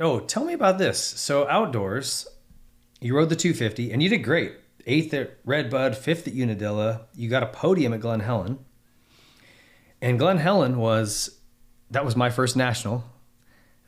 oh, 0.00 0.20
tell 0.20 0.44
me 0.44 0.52
about 0.54 0.78
this. 0.78 0.98
So 1.02 1.46
outdoors, 1.48 2.26
you 3.00 3.14
rode 3.16 3.28
the 3.28 3.36
250 3.36 3.92
and 3.92 4.02
you 4.02 4.08
did 4.08 4.18
great. 4.24 4.54
Eighth 4.86 5.12
at 5.14 5.36
Red 5.44 5.70
Bud, 5.70 5.96
fifth 5.96 6.26
at 6.26 6.34
Unadilla. 6.34 7.02
You 7.14 7.28
got 7.28 7.42
a 7.42 7.46
podium 7.46 7.92
at 7.92 8.00
Glen 8.00 8.20
Helen. 8.20 8.58
And 10.00 10.18
Glen 10.18 10.38
Helen 10.38 10.78
was 10.78 11.38
that 11.90 12.04
was 12.04 12.16
my 12.16 12.30
first 12.30 12.56
national. 12.56 13.04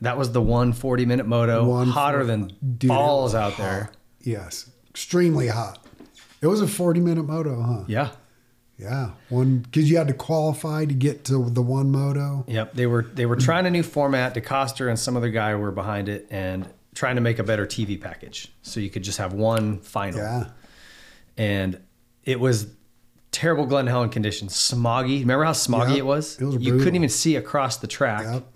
That 0.01 0.17
was 0.17 0.31
the 0.33 0.41
one 0.41 0.73
40 0.73 1.05
minute 1.05 1.25
moto, 1.25 1.65
One 1.65 1.87
hotter 1.87 2.23
than 2.25 2.51
Dude, 2.77 2.89
balls 2.89 3.33
out 3.33 3.53
hot. 3.53 3.57
there. 3.63 3.91
Yes, 4.21 4.69
extremely 4.89 5.47
hot. 5.47 5.82
It 6.43 6.47
was 6.47 6.59
a 6.59 6.67
40 6.67 6.99
minute 6.99 7.23
moto, 7.23 7.61
huh? 7.61 7.83
Yeah. 7.87 8.09
Yeah. 8.77 9.11
One, 9.29 9.59
because 9.59 9.89
you 9.89 9.97
had 9.97 10.09
to 10.09 10.13
qualify 10.13 10.83
to 10.83 10.93
get 10.93 11.23
to 11.25 11.49
the 11.49 11.61
one 11.61 11.89
moto. 11.89 12.43
Yep, 12.47 12.73
they 12.73 12.85
were 12.85 13.03
they 13.03 13.25
were 13.25 13.37
trying 13.37 13.65
a 13.65 13.69
new 13.69 13.83
format. 13.83 14.33
DeCoster 14.35 14.89
and 14.89 14.99
some 14.99 15.15
other 15.15 15.29
guy 15.29 15.55
were 15.55 15.71
behind 15.71 16.09
it 16.09 16.27
and 16.29 16.67
trying 16.93 17.15
to 17.15 17.21
make 17.21 17.39
a 17.39 17.43
better 17.43 17.65
TV 17.65 17.99
package, 17.99 18.51
so 18.61 18.79
you 18.79 18.89
could 18.89 19.03
just 19.03 19.19
have 19.19 19.31
one 19.31 19.79
final. 19.79 20.19
Yeah. 20.19 20.49
And 21.37 21.79
it 22.25 22.39
was 22.39 22.67
terrible 23.31 23.65
Glen 23.65 23.87
Helen 23.87 24.09
conditions, 24.09 24.53
smoggy. 24.53 25.21
Remember 25.21 25.45
how 25.45 25.51
smoggy 25.51 25.89
Yep, 25.89 25.97
it 25.97 26.05
was? 26.05 26.41
it 26.41 26.45
was 26.45 26.55
you 26.57 26.77
couldn't 26.77 26.95
even 26.95 27.09
see 27.09 27.35
across 27.35 27.77
the 27.77 27.87
track. 27.87 28.25
Yep. 28.25 28.47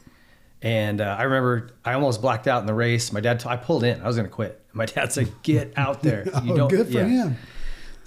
And 0.61 0.99
uh, 0.99 1.15
I 1.17 1.23
remember 1.23 1.69
I 1.85 1.93
almost 1.93 2.21
blacked 2.21 2.47
out 2.47 2.61
in 2.61 2.65
the 2.65 2.73
race. 2.73 3.13
My 3.13 3.19
dad, 3.19 3.39
t- 3.39 3.47
I 3.47 3.55
pulled 3.55 3.83
in. 3.83 4.01
I 4.01 4.07
was 4.07 4.15
going 4.15 4.27
to 4.27 4.33
quit. 4.33 4.61
My 4.73 4.85
dad 4.87 5.13
said, 5.13 5.31
"Get 5.43 5.73
out 5.77 6.01
there." 6.01 6.25
You 6.43 6.53
oh, 6.53 6.57
don't. 6.57 6.69
good 6.69 6.87
for 6.87 6.93
yeah. 6.93 7.05
him. 7.05 7.37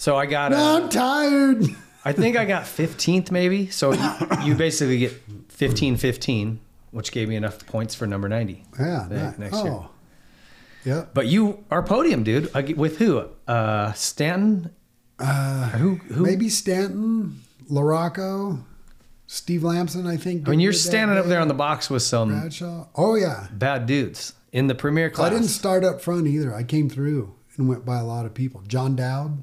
So 0.01 0.17
I 0.17 0.25
got. 0.25 0.53
No, 0.53 0.57
Uh, 0.57 0.79
I'm 0.79 0.89
tired. 0.89 1.63
I 2.07 2.15
think 2.15 2.35
I 2.35 2.47
got 2.47 2.63
15th 2.63 3.31
maybe. 3.31 3.69
So 3.69 3.93
you, 3.93 4.27
you 4.45 4.55
basically 4.55 4.97
get 4.97 5.13
15 5.51 5.99
15, 5.99 6.59
which 6.91 7.13
gave 7.13 7.29
me 7.29 7.37
enough 7.37 7.67
points 7.67 7.95
for 7.95 8.07
number 8.07 8.27
90. 8.27 8.65
Yeah. 8.79 9.07
nice. 9.11 9.39
next 9.39 9.57
oh. 9.59 9.65
year. 9.65 10.97
Yep. 10.97 11.11
But 11.13 11.27
you 11.27 11.67
are 11.71 11.83
podium, 11.83 12.25
dude. 12.25 12.51
With 12.79 12.97
who? 12.97 13.29
Uh, 13.47 13.93
Stanton? 13.93 14.75
Uh, 15.19 15.69
who? 15.73 15.97
Who? 15.97 16.25
Maybe 16.25 16.49
Stanton, 16.49 17.43
Larocco, 17.69 18.65
Steve 19.27 19.65
Lamson, 19.65 20.07
I 20.07 20.17
think. 20.17 20.49
I 20.49 20.53
mean, 20.53 20.61
you're 20.61 20.73
standing 20.73 21.19
up 21.19 21.27
there 21.27 21.41
on 21.41 21.49
the 21.49 21.53
box 21.53 21.91
with 21.91 22.03
some 22.03 22.31
Bradshaw. 22.31 22.87
Oh, 22.95 23.17
yeah. 23.17 23.49
bad 23.53 23.85
dudes 23.85 24.33
in 24.51 24.67
the 24.67 24.75
premier 24.75 25.11
class. 25.11 25.31
I 25.31 25.35
didn't 25.35 25.49
start 25.49 25.85
up 25.85 26.01
front 26.01 26.27
either. 26.27 26.55
I 26.55 26.63
came 26.63 26.89
through 26.89 27.35
and 27.59 27.69
went 27.69 27.85
by 27.85 27.99
a 27.99 28.05
lot 28.05 28.25
of 28.25 28.33
people. 28.33 28.63
John 28.67 28.97
Dowd 28.97 29.43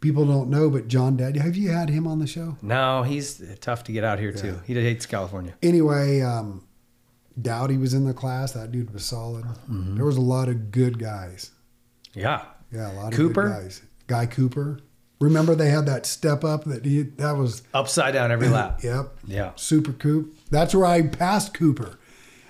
people 0.00 0.26
don't 0.26 0.48
know, 0.48 0.70
but 0.70 0.88
John 0.88 1.16
Dowdy, 1.16 1.38
have 1.40 1.56
you 1.56 1.70
had 1.70 1.90
him 1.90 2.06
on 2.06 2.18
the 2.18 2.26
show? 2.26 2.56
No, 2.62 3.02
he's 3.02 3.42
tough 3.60 3.84
to 3.84 3.92
get 3.92 4.04
out 4.04 4.18
here 4.18 4.32
too. 4.32 4.60
He 4.66 4.74
hates 4.74 5.06
California. 5.06 5.54
Anyway, 5.62 6.20
um, 6.22 6.66
Dowdy 7.40 7.76
was 7.76 7.94
in 7.94 8.04
the 8.04 8.14
class. 8.14 8.52
That 8.52 8.72
dude 8.72 8.92
was 8.92 9.04
solid. 9.04 9.44
Mm-hmm. 9.44 9.96
There 9.96 10.04
was 10.04 10.16
a 10.16 10.22
lot 10.22 10.48
of 10.48 10.70
good 10.70 10.98
guys. 10.98 11.50
Yeah. 12.14 12.44
Yeah, 12.72 12.92
a 12.92 12.94
lot 12.94 13.12
of 13.12 13.16
Cooper? 13.16 13.48
good 13.48 13.62
guys. 13.62 13.82
Guy 14.06 14.26
Cooper. 14.26 14.80
Remember 15.20 15.54
they 15.54 15.68
had 15.68 15.86
that 15.86 16.06
step 16.06 16.44
up 16.44 16.64
that 16.64 16.84
he 16.84 17.02
that 17.02 17.36
was 17.36 17.62
Upside 17.74 18.14
down 18.14 18.32
every 18.32 18.48
lap. 18.48 18.80
yep. 18.82 19.18
Yeah. 19.26 19.52
Super 19.56 19.92
Coop. 19.92 20.34
That's 20.50 20.74
where 20.74 20.86
I 20.86 21.02
passed 21.02 21.52
Cooper. 21.52 21.98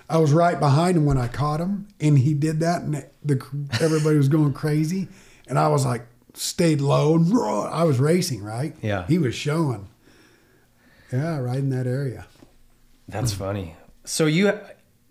I 0.09 0.17
was 0.17 0.33
right 0.33 0.59
behind 0.59 0.97
him 0.97 1.05
when 1.05 1.17
I 1.17 1.27
caught 1.27 1.61
him, 1.61 1.87
and 2.01 2.19
he 2.19 2.33
did 2.33 2.59
that, 2.59 2.81
and 2.81 3.05
the 3.23 3.35
everybody 3.79 4.17
was 4.17 4.27
going 4.27 4.51
crazy, 4.51 5.07
and 5.47 5.57
I 5.57 5.69
was 5.69 5.85
like 5.85 6.05
stayed 6.33 6.81
low 6.81 7.15
and. 7.15 7.31
I 7.33 7.83
was 7.83 7.99
racing 7.99 8.43
right. 8.43 8.75
Yeah. 8.81 9.05
he 9.07 9.17
was 9.17 9.35
showing. 9.35 9.87
Yeah, 11.11 11.39
right 11.39 11.57
in 11.59 11.69
that 11.71 11.87
area. 11.87 12.25
That's 13.07 13.33
funny. 13.33 13.75
So 14.05 14.25
you 14.25 14.57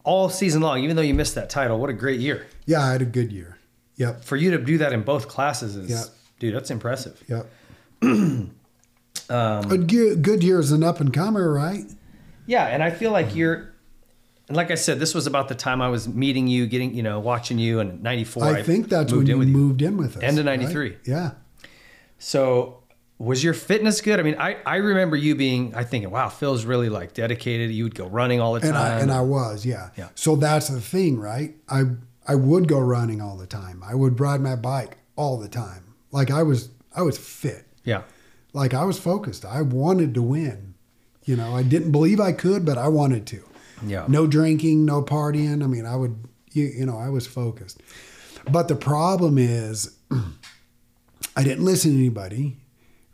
all 0.04 0.28
season 0.30 0.62
long, 0.62 0.82
even 0.82 0.96
though 0.96 1.02
you 1.02 1.12
missed 1.14 1.34
that 1.34 1.50
title, 1.50 1.78
what 1.78 1.90
a 1.90 1.92
great 1.92 2.20
year. 2.20 2.46
Yeah, 2.66 2.80
I 2.82 2.92
had 2.92 3.02
a 3.02 3.06
good 3.06 3.30
year. 3.32 3.58
Yep, 3.96 4.24
For 4.24 4.36
you 4.36 4.50
to 4.52 4.58
do 4.58 4.78
that 4.78 4.92
in 4.94 5.02
both 5.02 5.28
classes 5.28 5.76
is 5.76 5.90
Yeah. 5.90 6.04
dude, 6.38 6.54
that's 6.54 6.70
impressive. 6.70 7.22
yep. 7.28 7.46
Um, 9.28 9.70
A 9.70 9.78
good, 9.78 10.22
good 10.22 10.42
year 10.42 10.58
as 10.58 10.72
an 10.72 10.82
up 10.82 10.98
and 11.00 11.12
comer, 11.14 11.52
right? 11.52 11.84
Yeah, 12.46 12.64
and 12.66 12.82
I 12.82 12.90
feel 12.90 13.12
like 13.12 13.36
you're 13.36 13.72
and 14.51 14.57
like 14.57 14.72
I 14.72 14.74
said, 14.74 14.98
this 14.98 15.14
was 15.14 15.28
about 15.28 15.46
the 15.46 15.55
time 15.55 15.80
I 15.80 15.88
was 15.90 16.09
meeting 16.09 16.48
you, 16.48 16.66
getting, 16.66 16.92
you 16.92 17.05
know, 17.05 17.20
watching 17.20 17.57
you 17.61 17.78
in 17.78 18.03
94. 18.03 18.44
I 18.44 18.62
think 18.64 18.88
that's 18.88 19.12
when 19.12 19.20
moved 19.20 19.28
you 19.28 19.34
in 19.34 19.38
with 19.38 19.48
you. 19.48 19.57
moved 19.57 19.80
in 19.80 19.96
with 19.96 20.16
us. 20.16 20.24
End 20.24 20.40
of 20.40 20.46
right? 20.46 20.59
93. 20.59 20.96
Yeah. 21.05 21.30
So 22.18 22.82
was 23.20 23.44
your 23.44 23.55
fitness 23.55 24.01
good? 24.01 24.18
I 24.18 24.24
mean, 24.24 24.34
I, 24.40 24.57
I 24.66 24.76
remember 24.78 25.14
you 25.14 25.36
being, 25.36 25.72
I 25.76 25.84
thinking, 25.84 26.11
wow, 26.11 26.28
Phil's 26.28 26.64
really 26.64 26.88
like 26.88 27.14
dedicated. 27.14 27.70
You 27.70 27.84
would 27.84 27.94
go 27.94 28.09
running 28.09 28.40
all 28.40 28.55
the 28.55 28.61
time. 28.61 28.70
and 28.70 28.76
I 28.76 28.98
and 28.98 29.12
I 29.12 29.20
was, 29.20 29.64
yeah. 29.64 29.90
Yeah. 29.96 30.09
So 30.16 30.34
that's 30.34 30.66
the 30.66 30.80
thing, 30.80 31.20
right? 31.20 31.55
I 31.68 31.82
I 32.26 32.34
would 32.34 32.66
go 32.66 32.80
running 32.80 33.20
all 33.20 33.36
the 33.36 33.46
time. 33.46 33.84
I 33.86 33.94
would 33.94 34.18
ride 34.18 34.40
my 34.40 34.57
bike 34.57 34.98
all 35.14 35.38
the 35.38 35.48
time. 35.48 35.94
Like 36.11 36.32
I 36.32 36.42
was 36.42 36.70
I 36.96 37.03
was 37.03 37.16
fit. 37.16 37.66
yeah. 37.84 38.03
Like 38.53 38.74
I 38.74 38.84
was 38.84 38.98
focused. 38.98 39.44
I 39.44 39.62
wanted 39.62 40.12
to 40.14 40.22
win. 40.22 40.74
You 41.24 41.36
know, 41.36 41.55
I 41.55 41.62
didn't 41.62 41.92
believe 41.92 42.18
I 42.18 42.32
could, 42.32 42.64
but 42.64 42.78
I 42.78 42.88
wanted 42.88 43.24
to. 43.28 43.44
Yeah. 43.85 44.05
No 44.09 44.26
drinking, 44.26 44.85
no 44.85 45.03
partying. 45.03 45.62
I 45.62 45.66
mean, 45.66 45.87
I 45.87 45.97
would 45.97 46.28
you, 46.53 46.64
you 46.64 46.87
know, 46.87 46.99
I 46.99 47.09
was 47.09 47.26
focused. 47.26 47.83
But 48.51 48.68
the 48.68 48.76
problem 48.76 49.39
is 49.39 49.97
I 51.37 51.45
didn't 51.45 51.64
listen 51.64 51.93
to 51.93 51.99
anybody, 51.99 52.57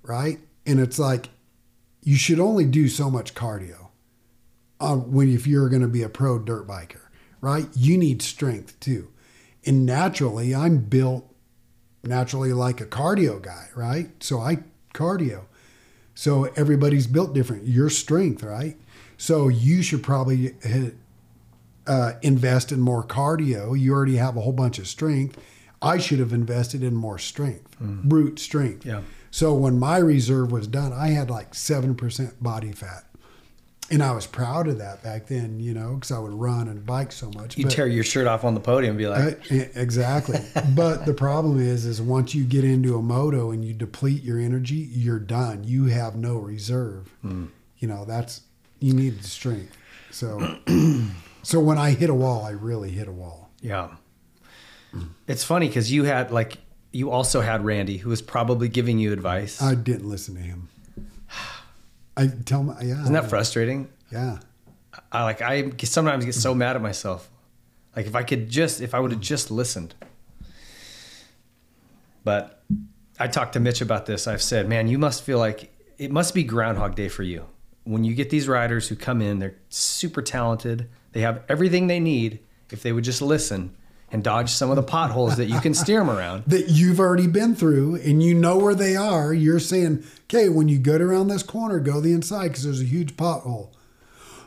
right? 0.02 0.38
And 0.64 0.80
it's 0.80 0.98
like 0.98 1.28
you 2.02 2.16
should 2.16 2.40
only 2.40 2.64
do 2.64 2.88
so 2.88 3.10
much 3.10 3.34
cardio 3.34 3.88
uh, 4.80 4.96
when 4.96 5.32
if 5.32 5.46
you're 5.46 5.68
going 5.68 5.82
to 5.82 5.88
be 5.88 6.02
a 6.02 6.08
pro 6.08 6.38
dirt 6.38 6.66
biker, 6.66 7.02
right? 7.40 7.66
You 7.74 7.98
need 7.98 8.22
strength 8.22 8.78
too. 8.80 9.08
And 9.64 9.84
naturally, 9.84 10.54
I'm 10.54 10.78
built 10.78 11.32
naturally 12.04 12.52
like 12.52 12.80
a 12.80 12.86
cardio 12.86 13.42
guy, 13.42 13.68
right? 13.74 14.10
So 14.22 14.38
I 14.40 14.58
cardio. 14.94 15.44
So 16.14 16.44
everybody's 16.56 17.06
built 17.06 17.34
different. 17.34 17.66
Your 17.66 17.90
strength, 17.90 18.42
right? 18.42 18.76
So 19.16 19.48
you 19.48 19.82
should 19.82 20.02
probably 20.02 20.54
uh, 21.86 22.12
invest 22.22 22.72
in 22.72 22.80
more 22.80 23.04
cardio. 23.04 23.78
You 23.78 23.92
already 23.94 24.16
have 24.16 24.36
a 24.36 24.40
whole 24.40 24.52
bunch 24.52 24.78
of 24.78 24.86
strength. 24.88 25.38
I 25.82 25.98
should 25.98 26.18
have 26.18 26.32
invested 26.32 26.82
in 26.82 26.94
more 26.94 27.18
strength, 27.18 27.78
brute 27.80 28.38
strength. 28.38 28.84
Yeah. 28.86 29.02
So 29.30 29.54
when 29.54 29.78
my 29.78 29.98
reserve 29.98 30.50
was 30.50 30.66
done, 30.66 30.92
I 30.92 31.08
had 31.08 31.28
like 31.30 31.52
7% 31.52 32.32
body 32.40 32.72
fat. 32.72 33.04
And 33.88 34.02
I 34.02 34.10
was 34.12 34.26
proud 34.26 34.66
of 34.66 34.78
that 34.78 35.04
back 35.04 35.26
then, 35.28 35.60
you 35.60 35.72
know, 35.72 35.94
because 35.94 36.10
I 36.10 36.18
would 36.18 36.32
run 36.32 36.66
and 36.66 36.84
bike 36.84 37.12
so 37.12 37.30
much. 37.30 37.56
You 37.56 37.64
But- 37.64 37.72
tear 37.72 37.86
your 37.86 38.02
shirt 38.02 38.26
off 38.26 38.42
on 38.42 38.54
the 38.54 38.60
podium 38.60 38.92
and 38.92 38.98
be 38.98 39.06
like, 39.06 39.38
uh, 39.52 39.54
exactly. 39.80 40.40
but 40.74 41.06
the 41.06 41.14
problem 41.14 41.60
is, 41.60 41.84
is 41.84 42.02
once 42.02 42.34
you 42.34 42.44
get 42.44 42.64
into 42.64 42.96
a 42.96 43.02
moto 43.02 43.52
and 43.52 43.64
you 43.64 43.72
deplete 43.74 44.24
your 44.24 44.40
energy, 44.40 44.88
you're 44.92 45.20
done. 45.20 45.62
You 45.62 45.84
have 45.84 46.16
no 46.16 46.36
reserve. 46.38 47.14
You 47.22 47.86
know, 47.88 48.04
that's 48.06 48.40
you 48.86 48.94
need 48.94 49.18
the 49.18 49.26
strength. 49.26 49.76
So, 50.10 50.58
so 51.42 51.58
when 51.58 51.76
I 51.76 51.90
hit 51.90 52.08
a 52.08 52.14
wall, 52.14 52.44
I 52.44 52.50
really 52.50 52.90
hit 52.90 53.08
a 53.08 53.12
wall. 53.12 53.50
yeah. 53.60 53.96
It's 55.26 55.44
funny 55.44 55.66
because 55.66 55.92
you 55.92 56.04
had 56.04 56.30
like, 56.30 56.56
you 56.90 57.10
also 57.10 57.42
had 57.42 57.62
Randy 57.64 57.98
who 57.98 58.08
was 58.08 58.22
probably 58.22 58.68
giving 58.68 58.98
you 58.98 59.12
advice. 59.12 59.60
I 59.60 59.74
didn't 59.74 60.08
listen 60.08 60.36
to 60.36 60.40
him. 60.40 60.68
I 62.16 62.28
tell 62.28 62.62
my 62.62 62.80
yeah. 62.80 63.02
Isn't 63.02 63.12
that 63.12 63.28
frustrating? 63.28 63.90
Yeah. 64.10 64.38
I 65.12 65.24
like 65.24 65.42
I 65.42 65.70
sometimes 65.82 66.24
get 66.24 66.34
so 66.34 66.54
mad 66.54 66.76
at 66.76 66.80
myself. 66.80 67.28
Like 67.94 68.06
if 68.06 68.14
I 68.14 68.22
could 68.22 68.48
just 68.48 68.80
if 68.80 68.94
I 68.94 69.00
would 69.00 69.10
have 69.10 69.20
just 69.20 69.50
listened. 69.50 69.94
But 72.24 72.62
I 73.18 73.26
talked 73.26 73.52
to 73.52 73.60
Mitch 73.60 73.82
about 73.82 74.06
this. 74.06 74.26
I've 74.26 74.40
said, 74.40 74.66
"Man, 74.66 74.88
you 74.88 74.98
must 74.98 75.22
feel 75.24 75.38
like 75.38 75.70
it 75.98 76.10
must 76.10 76.32
be 76.32 76.42
groundhog 76.42 76.94
day 76.94 77.08
for 77.08 77.22
you. 77.22 77.44
When 77.86 78.04
you 78.04 78.14
get 78.14 78.28
these 78.30 78.46
riders 78.48 78.88
who 78.88 78.96
come 78.96 79.22
in, 79.22 79.38
they're 79.38 79.54
super 79.70 80.20
talented. 80.20 80.88
They 81.12 81.20
have 81.22 81.42
everything 81.48 81.86
they 81.86 82.00
need 82.00 82.40
if 82.70 82.82
they 82.82 82.92
would 82.92 83.04
just 83.04 83.22
listen 83.22 83.74
and 84.12 84.22
dodge 84.22 84.50
some 84.50 84.70
of 84.70 84.76
the 84.76 84.82
potholes 84.82 85.36
that 85.36 85.46
you 85.46 85.58
can 85.60 85.72
steer 85.82 86.00
them 86.00 86.10
around." 86.10 86.44
That 86.46 86.68
you've 86.68 87.00
already 87.00 87.26
been 87.28 87.54
through 87.54 87.96
and 88.04 88.22
you 88.22 88.34
know 88.34 88.58
where 88.58 88.74
they 88.74 88.96
are. 88.96 89.32
You're 89.32 89.60
saying, 89.60 90.04
okay, 90.24 90.48
when 90.48 90.68
you 90.68 90.78
get 90.78 91.00
around 91.00 91.28
this 91.28 91.42
corner, 91.42 91.78
go 91.80 92.00
the 92.00 92.12
inside 92.12 92.48
because 92.48 92.64
there's 92.64 92.80
a 92.82 92.84
huge 92.84 93.16
pothole. 93.16 93.70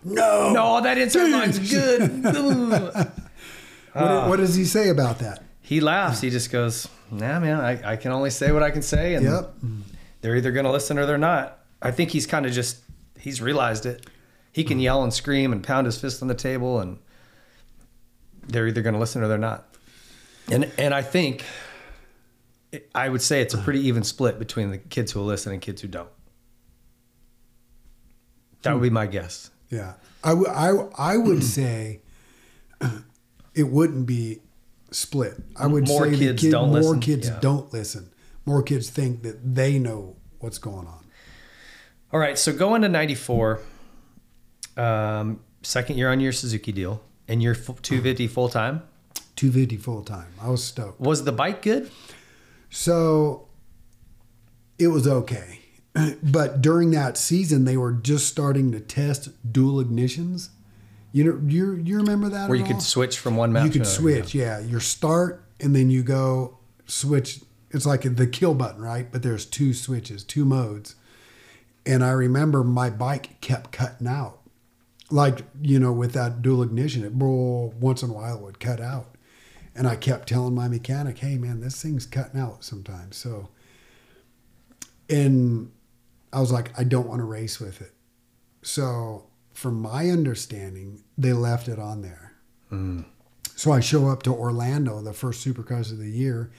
No. 0.03 0.51
No, 0.53 0.81
that 0.81 0.97
inside 0.97 1.29
line's 1.31 1.59
good. 1.71 2.23
What, 3.93 4.03
Ah. 4.03 4.29
what 4.29 4.37
does 4.37 4.53
he 4.55 4.65
say 4.65 4.89
about 4.89 5.19
that? 5.19 5.41
he 5.61 5.81
laughs. 5.81 6.21
He 6.21 6.29
just 6.29 6.51
goes, 6.51 6.87
"Nah, 7.11 7.39
man. 7.39 7.59
I, 7.59 7.93
I 7.93 7.95
can 7.95 8.11
only 8.11 8.29
say 8.29 8.51
what 8.51 8.63
I 8.63 8.69
can 8.71 8.81
say, 8.83 9.15
and 9.15 9.25
Yep. 9.25 9.53
they're 10.21 10.35
either 10.35 10.51
going 10.51 10.65
to 10.65 10.71
listen 10.71 10.97
or 10.99 11.05
they're 11.05 11.17
not." 11.17 11.57
I 11.81 11.91
think 11.91 12.11
he's 12.11 12.25
kind 12.27 12.45
of 12.45 12.51
just 12.51 12.77
he's 13.19 13.41
realized 13.41 13.85
it. 13.85 14.05
He 14.51 14.63
can 14.63 14.77
hmm. 14.77 14.81
yell 14.81 15.03
and 15.03 15.13
scream 15.13 15.51
and 15.51 15.63
pound 15.63 15.85
his 15.85 15.99
fist 15.99 16.21
on 16.21 16.27
the 16.27 16.35
table, 16.35 16.79
and 16.79 16.97
they're 18.47 18.67
either 18.67 18.81
going 18.81 18.93
to 18.93 18.99
listen 18.99 19.23
or 19.23 19.27
they're 19.27 19.37
not. 19.37 19.65
And 20.51 20.71
and 20.77 20.93
I 20.93 21.01
think 21.01 21.43
I 22.95 23.09
would 23.09 23.21
say 23.21 23.41
it's 23.41 23.53
a 23.53 23.57
pretty 23.57 23.81
even 23.81 24.03
split 24.03 24.39
between 24.39 24.71
the 24.71 24.77
kids 24.77 25.11
who 25.11 25.19
will 25.19 25.27
listen 25.27 25.51
and 25.53 25.61
kids 25.61 25.81
who 25.81 25.87
don't. 25.87 26.09
That 28.63 28.73
would 28.73 28.81
be 28.81 28.89
hmm. 28.89 28.95
my 28.95 29.07
guess. 29.07 29.51
Yeah, 29.69 29.93
I, 30.23 30.29
w- 30.29 30.47
I, 30.47 31.13
I 31.13 31.17
would 31.17 31.43
say 31.43 32.01
it 33.53 33.63
wouldn't 33.63 34.05
be 34.05 34.39
split. 34.91 35.35
I 35.55 35.67
would 35.67 35.87
More 35.87 36.05
say 36.09 36.17
kids 36.17 36.41
kid, 36.41 36.53
more 36.53 36.67
listen? 36.67 36.99
kids 36.99 37.27
Yeah. 37.27 37.39
don't 37.39 37.71
listen. 37.71 38.09
More 38.45 38.63
kids 38.63 38.89
think 38.89 39.23
that 39.23 39.55
they 39.55 39.77
know 39.77 40.15
what's 40.39 40.57
going 40.57 40.87
on. 40.87 40.98
All 42.11 42.19
right, 42.19 42.39
so 42.39 42.51
going 42.51 42.81
to 42.81 42.89
94, 42.89 43.59
um, 44.77 45.39
second 45.61 45.97
year 45.97 46.11
on 46.11 46.19
your 46.19 46.31
Suzuki 46.31 46.71
deal, 46.71 47.03
and 47.27 47.43
you're 47.43 47.53
250 47.53 48.25
full 48.27 48.49
time. 48.49 48.81
250 49.35 49.77
full 49.77 50.01
time. 50.01 50.27
I 50.41 50.49
was 50.49 50.63
stoked. 50.63 50.99
Was 50.99 51.23
the 51.23 51.31
bike 51.31 51.61
good? 51.61 51.91
So 52.69 53.47
it 54.79 54.87
was 54.87 55.07
okay. 55.07 55.59
But 56.23 56.61
during 56.61 56.91
that 56.91 57.17
season, 57.17 57.65
they 57.65 57.77
were 57.77 57.91
just 57.91 58.27
starting 58.27 58.71
to 58.71 58.79
test 58.79 59.29
dual 59.51 59.83
ignitions. 59.83 60.49
You 61.11 61.23
know, 61.23 61.41
you 61.45 61.75
you 61.75 61.97
remember 61.97 62.29
that? 62.29 62.47
Where 62.47 62.57
you 62.57 62.63
could 62.63 62.81
switch 62.81 63.17
from 63.17 63.35
one 63.35 63.51
map 63.51 63.65
You 63.65 63.71
could 63.71 63.87
switch, 63.87 64.35
yeah. 64.35 64.59
Your 64.59 64.79
start 64.79 65.43
and 65.59 65.75
then 65.75 65.89
you 65.89 66.03
go 66.03 66.59
switch. 66.85 67.41
It's 67.71 67.85
like 67.85 68.01
the 68.15 68.27
kill 68.27 68.53
button, 68.53 68.81
right? 68.81 69.11
But 69.11 69.23
there's 69.23 69.45
two 69.45 69.73
switches, 69.73 70.23
two 70.23 70.45
modes. 70.45 70.95
And 71.89 72.03
I 72.03 72.11
remember 72.11 72.63
my 72.63 72.91
bike 72.91 73.41
kept 73.41 73.71
cutting 73.71 74.05
out. 74.05 74.41
Like, 75.09 75.39
you 75.59 75.79
know, 75.79 75.91
with 75.91 76.13
that 76.13 76.43
dual 76.43 76.61
ignition, 76.61 77.03
it 77.03 77.17
bro, 77.17 77.73
once 77.79 78.03
in 78.03 78.11
a 78.11 78.13
while 78.13 78.35
it 78.35 78.41
would 78.43 78.59
cut 78.59 78.79
out. 78.79 79.15
And 79.73 79.87
I 79.87 79.95
kept 79.95 80.29
telling 80.29 80.53
my 80.53 80.67
mechanic, 80.67 81.17
hey 81.17 81.39
man, 81.39 81.61
this 81.61 81.81
thing's 81.81 82.05
cutting 82.05 82.39
out 82.39 82.63
sometimes. 82.63 83.17
So 83.17 83.49
and 85.09 85.71
I 86.31 86.39
was 86.39 86.51
like, 86.51 86.77
I 86.77 86.83
don't 86.83 87.07
want 87.07 87.21
to 87.21 87.25
race 87.25 87.59
with 87.59 87.81
it. 87.81 87.93
So 88.61 89.25
from 89.55 89.81
my 89.81 90.09
understanding, 90.09 91.01
they 91.17 91.33
left 91.33 91.67
it 91.67 91.79
on 91.79 92.03
there. 92.03 92.33
Mm. 92.71 93.05
So 93.55 93.71
I 93.71 93.79
show 93.79 94.09
up 94.09 94.21
to 94.23 94.31
Orlando, 94.31 95.01
the 95.01 95.11
first 95.11 95.43
Supercross 95.43 95.91
of 95.91 95.97
the 95.97 96.11
year, 96.11 96.51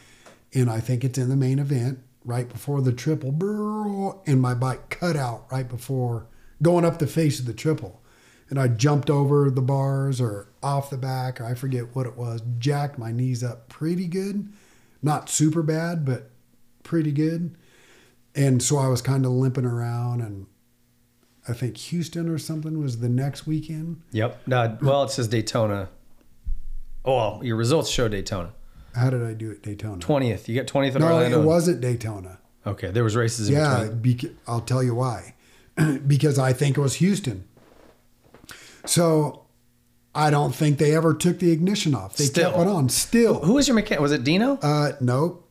and 0.53 0.69
I 0.69 0.81
think 0.81 1.05
it's 1.05 1.19
in 1.19 1.29
the 1.29 1.37
main 1.37 1.61
event 1.61 2.01
right 2.25 2.49
before 2.49 2.81
the 2.81 2.93
triple, 2.93 4.23
and 4.27 4.41
my 4.41 4.55
bike 4.55 4.91
cut 4.91 5.17
out 5.17 5.47
right 5.51 5.69
before 5.69 6.27
going 6.63 6.85
up 6.85 6.99
the 6.99 7.07
face 7.07 7.41
of 7.41 7.47
the 7.47 7.55
triple. 7.55 8.03
And 8.51 8.59
I 8.59 8.67
jumped 8.69 9.09
over 9.09 9.49
the 9.51 9.63
bars 9.63 10.21
or 10.21 10.49
off 10.63 10.91
the 10.91 10.97
back, 10.99 11.41
or 11.41 11.45
I 11.45 11.55
forget 11.55 11.95
what 11.95 12.07
it 12.07 12.17
was, 12.17 12.43
jacked 12.59 12.99
my 12.99 13.13
knees 13.13 13.45
up 13.45 13.69
pretty 13.69 14.07
good. 14.09 14.53
Not 15.03 15.31
super 15.31 15.63
bad, 15.63 16.05
but 16.05 16.31
pretty 16.83 17.13
good. 17.13 17.57
and 18.35 18.63
so 18.63 18.77
I 18.79 18.89
was 18.89 19.03
kind 19.03 19.25
of 19.25 19.33
limping 19.33 19.65
around, 19.65 20.21
and 20.21 20.47
I 21.49 21.53
think 21.53 21.77
Houston 21.77 22.29
or 22.29 22.39
something 22.39 22.81
was 22.81 22.99
the 23.01 23.09
next 23.09 23.47
weekend. 23.47 24.03
Yep. 24.13 24.43
No, 24.47 24.79
well, 24.83 25.05
it 25.05 25.11
says 25.11 25.29
Daytona. 25.29 25.89
Oh, 27.05 27.17
well, 27.17 27.41
your 27.43 27.57
results 27.57 27.89
show 27.89 28.09
Daytona. 28.09 28.53
How 28.95 29.11
did 29.11 29.23
I 29.23 29.35
do 29.35 29.51
at 29.53 29.63
Daytona? 29.63 29.99
20th. 29.99 30.49
You 30.49 30.57
got 30.61 30.67
20th 30.67 30.95
at 30.97 31.01
no, 31.01 31.07
Orlando. 31.07 31.43
it 31.43 31.45
was 31.45 31.69
at 31.69 31.81
Daytona. 31.81 32.39
Okay, 32.67 32.91
there 32.91 33.05
was 33.05 33.17
races 33.17 33.49
in 33.49 33.55
Yeah, 33.55 33.89
between. 33.93 34.17
bec- 34.17 34.31
I'll 34.47 34.61
tell 34.61 34.83
you 34.83 34.95
why. 34.95 35.35
because 36.07 36.39
I 36.39 36.53
think 36.53 36.77
it 36.77 36.81
was 36.81 36.95
Houston. 36.97 37.45
So 38.85 39.45
I 40.15 40.31
don't 40.31 40.55
think 40.55 40.79
they 40.79 40.95
ever 40.97 41.15
took 41.15 41.39
the 41.39 41.53
ignition 41.53 41.95
off. 41.95 42.17
They 42.17 42.25
Still. 42.25 42.51
kept 42.51 42.63
it 42.63 42.67
on. 42.69 42.89
Still. 42.89 43.41
Who 43.45 43.55
was 43.55 43.69
your 43.69 43.75
mechanic? 43.77 44.01
Was 44.01 44.13
it 44.13 44.25
Dino? 44.25 44.59
Uh, 44.61 44.93
nope, 45.01 45.49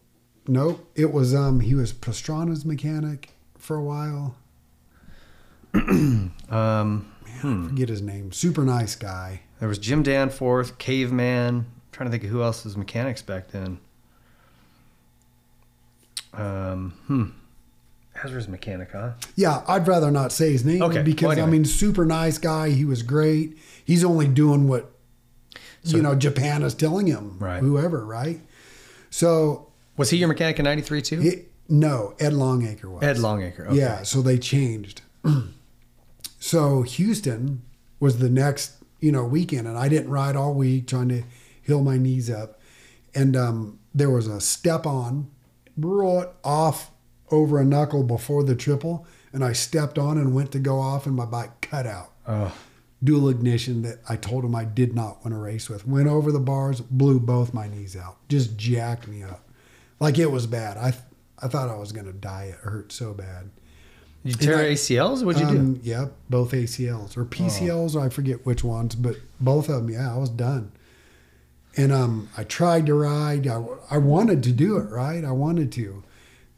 nope. 0.48 0.90
It 0.96 1.12
was 1.14 1.34
um 1.34 1.62
he 1.62 1.74
was 1.76 1.94
Pastrana's 1.94 2.66
mechanic 2.66 3.30
for 3.58 3.76
a 3.78 3.84
while. 3.84 4.36
Um, 5.74 7.12
I 7.28 7.68
forget 7.68 7.90
his 7.90 8.02
name. 8.02 8.32
Super 8.32 8.64
nice 8.64 8.96
guy. 8.96 9.42
there 9.60 9.70
was 9.70 9.78
Jim 9.78 10.02
Danforth, 10.04 10.78
Caveman. 10.80 11.68
I'm 12.00 12.06
trying 12.06 12.12
to 12.12 12.18
think 12.18 12.24
of 12.24 12.30
who 12.30 12.44
else 12.44 12.64
was 12.64 12.78
mechanics 12.78 13.22
back 13.22 13.50
then. 13.50 13.78
Um, 16.34 16.94
hmm. 17.08 17.26
Ezra's 18.24 18.48
mechanic, 18.48 18.92
huh? 18.94 19.12
Yeah, 19.36 19.64
I'd 19.68 19.86
rather 19.86 20.10
not 20.10 20.32
say 20.32 20.54
his 20.54 20.64
name 20.64 20.82
Okay, 20.82 21.04
because 21.04 21.36
well, 21.36 21.46
I 21.46 21.50
mean, 21.50 21.66
super 21.66 22.06
nice 22.06 22.38
guy. 22.38 22.70
He 22.70 22.86
was 22.86 23.04
great. 23.04 23.58
He's 23.84 24.06
only 24.06 24.30
doing 24.30 24.70
what 24.70 24.92
you 25.84 26.02
know 26.02 26.16
Japan 26.16 26.64
is 26.64 26.74
telling 26.74 27.08
him. 27.08 27.38
Right. 27.38 27.60
Whoever, 27.60 28.06
right? 28.06 28.40
So 29.10 29.68
Was 29.98 30.10
he 30.10 30.18
your 30.20 30.30
mechanic 30.30 30.58
in 30.58 30.64
'93 30.64 31.02
too? 31.02 31.20
he, 31.20 31.32
no, 31.68 32.14
Ed 32.18 32.32
Longacre 32.32 32.90
was. 32.90 33.04
Ed 33.04 33.18
Longacre. 33.18 33.68
Okay. 33.68 33.76
Yeah, 33.76 34.04
so 34.04 34.22
they 34.22 34.38
changed. 34.38 35.02
so 36.40 36.84
Houston 36.84 37.62
was 38.00 38.20
the 38.20 38.30
next, 38.30 38.76
you 39.02 39.12
know, 39.12 39.26
weekend, 39.26 39.68
and 39.68 39.78
I 39.78 39.90
didn't 39.90 40.10
ride 40.10 40.38
all 40.38 40.54
week 40.54 40.88
trying 40.88 41.10
to 41.10 41.24
heal 41.70 41.84
my 41.84 41.98
knees 41.98 42.30
up. 42.30 42.60
And 43.16 43.36
um, 43.38 43.80
there 43.94 44.10
was 44.10 44.28
a 44.28 44.42
step 44.42 44.86
on, 44.86 45.30
brought 45.78 46.34
off 46.44 46.92
over 47.32 47.60
a 47.60 47.66
knuckle 47.66 48.04
before 48.04 48.44
the 48.44 48.56
triple, 48.56 49.06
and 49.32 49.44
I 49.44 49.54
stepped 49.54 49.98
on 50.00 50.18
and 50.18 50.34
went 50.34 50.52
to 50.54 50.60
go 50.60 50.80
off, 50.80 51.06
and 51.06 51.16
my 51.16 51.26
bike 51.26 51.62
cut 51.62 51.86
out. 51.86 52.12
Oh, 52.28 52.52
Dual 53.04 53.30
ignition 53.30 53.84
that 53.84 54.00
I 54.10 54.18
told 54.18 54.44
him 54.44 54.54
I 54.56 54.66
did 54.66 54.94
not 54.94 55.18
want 55.24 55.30
to 55.34 55.38
race 55.38 55.70
with. 55.70 55.88
Went 55.88 56.08
over 56.10 56.32
the 56.34 56.40
bars, 56.40 56.82
blew 56.82 57.20
both 57.20 57.54
my 57.54 57.68
knees 57.70 57.96
out, 57.96 58.18
just 58.28 58.58
jacked 58.58 59.08
me 59.08 59.24
up, 59.24 59.48
like 60.02 60.18
it 60.20 60.32
was 60.32 60.48
bad. 60.48 60.76
I 60.78 60.94
I 61.42 61.48
thought 61.48 61.70
I 61.70 61.78
was 61.78 61.94
gonna 61.94 62.12
die. 62.12 62.46
It 62.54 62.56
hurt 62.56 62.92
so 62.92 63.14
bad. 63.14 63.52
did 64.26 64.34
you 64.34 64.48
tear 64.48 64.58
I- 64.60 64.74
ACLs? 64.74 65.24
What'd 65.24 65.42
you 65.42 65.50
do? 65.50 65.58
Um, 65.60 65.80
Yep, 65.82 66.14
both 66.30 66.52
ACLs 66.52 67.16
or 67.16 67.24
PCLs. 67.24 67.96
I 67.96 68.10
forget 68.10 68.46
which 68.46 68.66
ones, 68.66 68.96
but 68.96 69.16
both 69.40 69.70
of 69.70 69.76
them. 69.86 69.90
Yeah, 69.92 70.14
I 70.14 70.18
was 70.18 70.30
done. 70.30 70.74
And 71.78 71.92
um, 71.92 72.30
I 72.38 72.44
tried 72.44 72.86
to 72.88 72.94
ride. 72.94 73.48
I, 73.48 73.64
I 73.92 73.98
wanted 74.00 74.44
to 74.44 74.52
do 74.52 74.78
it 74.78 74.90
right. 74.90 75.24
I 75.24 75.32
wanted 75.32 75.72
to, 75.74 76.04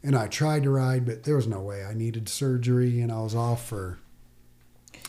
and 0.02 0.16
I 0.16 0.26
tried 0.26 0.62
to 0.64 0.70
ride, 0.70 1.04
but 1.04 1.24
there 1.24 1.36
was 1.36 1.46
no 1.46 1.60
way. 1.60 1.84
I 1.84 1.94
needed 1.94 2.28
surgery, 2.28 3.00
and 3.00 3.12
I 3.12 3.20
was 3.20 3.34
off 3.34 3.66
for. 3.66 3.98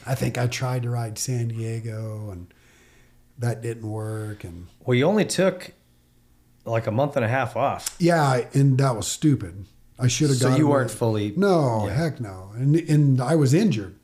I 0.06 0.16
think 0.16 0.38
I 0.38 0.48
tried 0.48 0.84
to 0.84 0.90
ride 0.90 1.18
San 1.18 1.48
Diego, 1.48 2.30
and 2.32 2.54
that 3.40 3.62
didn't 3.62 3.90
work. 3.90 4.44
And 4.44 4.68
Well, 4.86 4.96
you 4.96 5.06
only 5.06 5.26
took 5.26 5.72
like 6.66 6.86
a 6.88 6.92
month 6.92 7.16
and 7.16 7.24
a 7.26 7.30
half 7.30 7.56
off. 7.56 7.96
yeah, 8.00 8.46
and 8.54 8.78
that 8.78 8.96
was 8.96 9.08
stupid. 9.08 9.66
I 9.98 10.08
should 10.08 10.30
have 10.30 10.38
So 10.38 10.50
got. 10.50 10.58
you 10.60 10.68
weren't 10.68 10.92
fully. 10.92 11.34
No, 11.38 11.88
Yeah. 11.88 11.94
heck 11.94 12.20
no. 12.20 12.52
And 12.56 12.76
and 12.76 13.22
I 13.22 13.36
was 13.36 13.54
injured. 13.54 13.96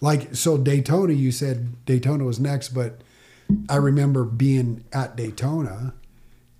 Like 0.00 0.34
so 0.36 0.56
Daytona, 0.56 1.12
you 1.14 1.32
said 1.32 1.84
Daytona 1.84 2.24
was 2.24 2.38
next, 2.38 2.68
but 2.70 3.00
I 3.68 3.76
remember 3.76 4.24
being 4.24 4.84
at 4.92 5.16
Daytona 5.16 5.94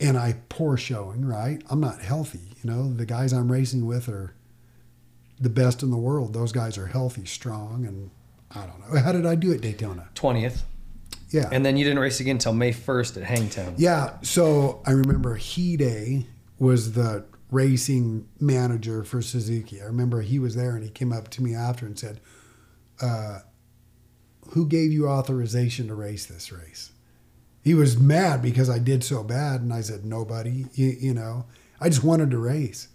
and 0.00 0.16
I 0.18 0.36
poor 0.48 0.76
showing, 0.76 1.24
right? 1.24 1.62
I'm 1.70 1.80
not 1.80 2.00
healthy. 2.00 2.56
You 2.62 2.70
know, 2.70 2.92
the 2.92 3.06
guys 3.06 3.32
I'm 3.32 3.50
racing 3.50 3.86
with 3.86 4.08
are 4.08 4.34
the 5.40 5.50
best 5.50 5.82
in 5.82 5.90
the 5.90 5.96
world. 5.96 6.32
Those 6.32 6.52
guys 6.52 6.76
are 6.78 6.86
healthy, 6.86 7.24
strong, 7.24 7.84
and 7.86 8.10
I 8.50 8.66
don't 8.66 8.80
know. 8.80 9.00
How 9.00 9.12
did 9.12 9.26
I 9.26 9.34
do 9.34 9.52
at 9.52 9.60
Daytona? 9.60 10.08
20th. 10.14 10.62
Yeah. 11.30 11.48
And 11.50 11.64
then 11.64 11.76
you 11.76 11.84
didn't 11.84 11.98
race 11.98 12.20
again 12.20 12.36
until 12.36 12.52
May 12.52 12.72
1st 12.72 13.16
at 13.18 13.22
Hangtown. 13.24 13.74
Yeah, 13.78 14.18
so 14.22 14.82
I 14.86 14.90
remember 14.90 15.36
Hide 15.36 16.26
was 16.58 16.92
the 16.92 17.24
racing 17.50 18.28
manager 18.38 19.04
for 19.04 19.22
Suzuki. 19.22 19.80
I 19.80 19.84
remember 19.84 20.20
he 20.22 20.38
was 20.38 20.54
there 20.54 20.74
and 20.74 20.84
he 20.84 20.90
came 20.90 21.12
up 21.12 21.28
to 21.30 21.42
me 21.42 21.54
after 21.54 21.86
and 21.86 21.98
said, 21.98 22.20
uh, 23.00 23.40
"Who 24.50 24.66
gave 24.66 24.92
you 24.92 25.08
authorization 25.08 25.88
to 25.88 25.94
race 25.94 26.26
this 26.26 26.52
race?" 26.52 26.90
He 27.62 27.74
was 27.74 27.96
mad 27.98 28.42
because 28.42 28.68
I 28.68 28.78
did 28.78 29.04
so 29.04 29.22
bad, 29.22 29.60
and 29.60 29.72
I 29.72 29.80
said, 29.82 30.04
"Nobody." 30.04 30.66
You, 30.74 30.88
you 31.00 31.14
know, 31.14 31.44
I 31.80 31.88
just 31.88 32.02
wanted 32.04 32.30
to 32.32 32.38
race, 32.38 32.88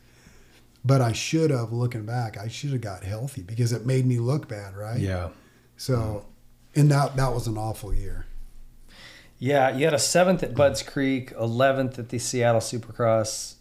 but 0.84 1.02
I 1.02 1.14
should 1.14 1.50
have. 1.52 1.72
Looking 1.72 2.06
back, 2.06 2.38
I 2.38 2.48
should 2.48 2.72
have 2.72 2.82
got 2.82 3.04
healthy 3.04 3.42
because 3.42 3.72
it 3.72 3.86
made 3.86 4.06
me 4.06 4.20
look 4.20 4.48
bad, 4.48 4.76
right? 4.76 5.00
Yeah. 5.00 5.30
So, 5.78 6.26
and 6.76 6.92
that 6.92 7.16
that 7.16 7.34
was 7.34 7.48
an 7.48 7.58
awful 7.58 7.94
year. 7.94 8.26
Yeah, 9.40 9.70
you 9.76 9.86
had 9.86 9.94
a 9.94 10.00
seventh 10.00 10.42
at 10.42 10.56
Budds 10.56 10.82
Creek, 10.82 11.32
11th 11.36 12.00
at 12.00 12.10
the 12.10 12.18
Seattle 12.18 12.60
Supercross. 12.60 13.54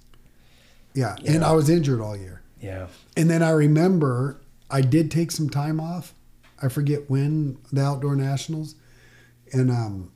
Yeah, 0.94 1.16
Yeah. 1.20 1.32
and 1.32 1.44
I 1.44 1.52
was 1.52 1.68
injured 1.68 2.00
all 2.00 2.16
year. 2.16 2.40
Yeah. 2.62 2.86
And 3.14 3.28
then 3.28 3.42
I 3.42 3.50
remember 3.50 4.40
I 4.70 4.80
did 4.80 5.10
take 5.10 5.30
some 5.30 5.50
time 5.50 5.78
off. 5.78 6.14
I 6.62 6.68
forget 6.68 7.08
when 7.10 7.58
the 7.72 7.82
outdoor 7.82 8.16
nationals, 8.16 8.74
and 9.52 9.70
um, 9.70 10.12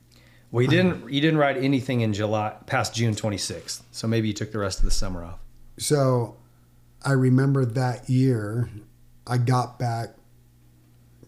Well, 0.50 0.62
you 0.62 0.68
didn't 0.68 1.10
you 1.12 1.20
didn't 1.20 1.38
ride 1.38 1.56
anything 1.58 2.00
in 2.00 2.12
July 2.12 2.54
past 2.66 2.94
June 2.94 3.14
26th. 3.14 3.82
So 3.92 4.06
maybe 4.08 4.28
you 4.28 4.34
took 4.34 4.52
the 4.52 4.58
rest 4.58 4.78
of 4.78 4.84
the 4.86 4.90
summer 4.90 5.24
off. 5.24 5.38
so 5.78 6.36
I 7.04 7.12
remember 7.12 7.64
that 7.64 8.08
year 8.10 8.68
I 9.26 9.38
got 9.38 9.78
back 9.78 10.10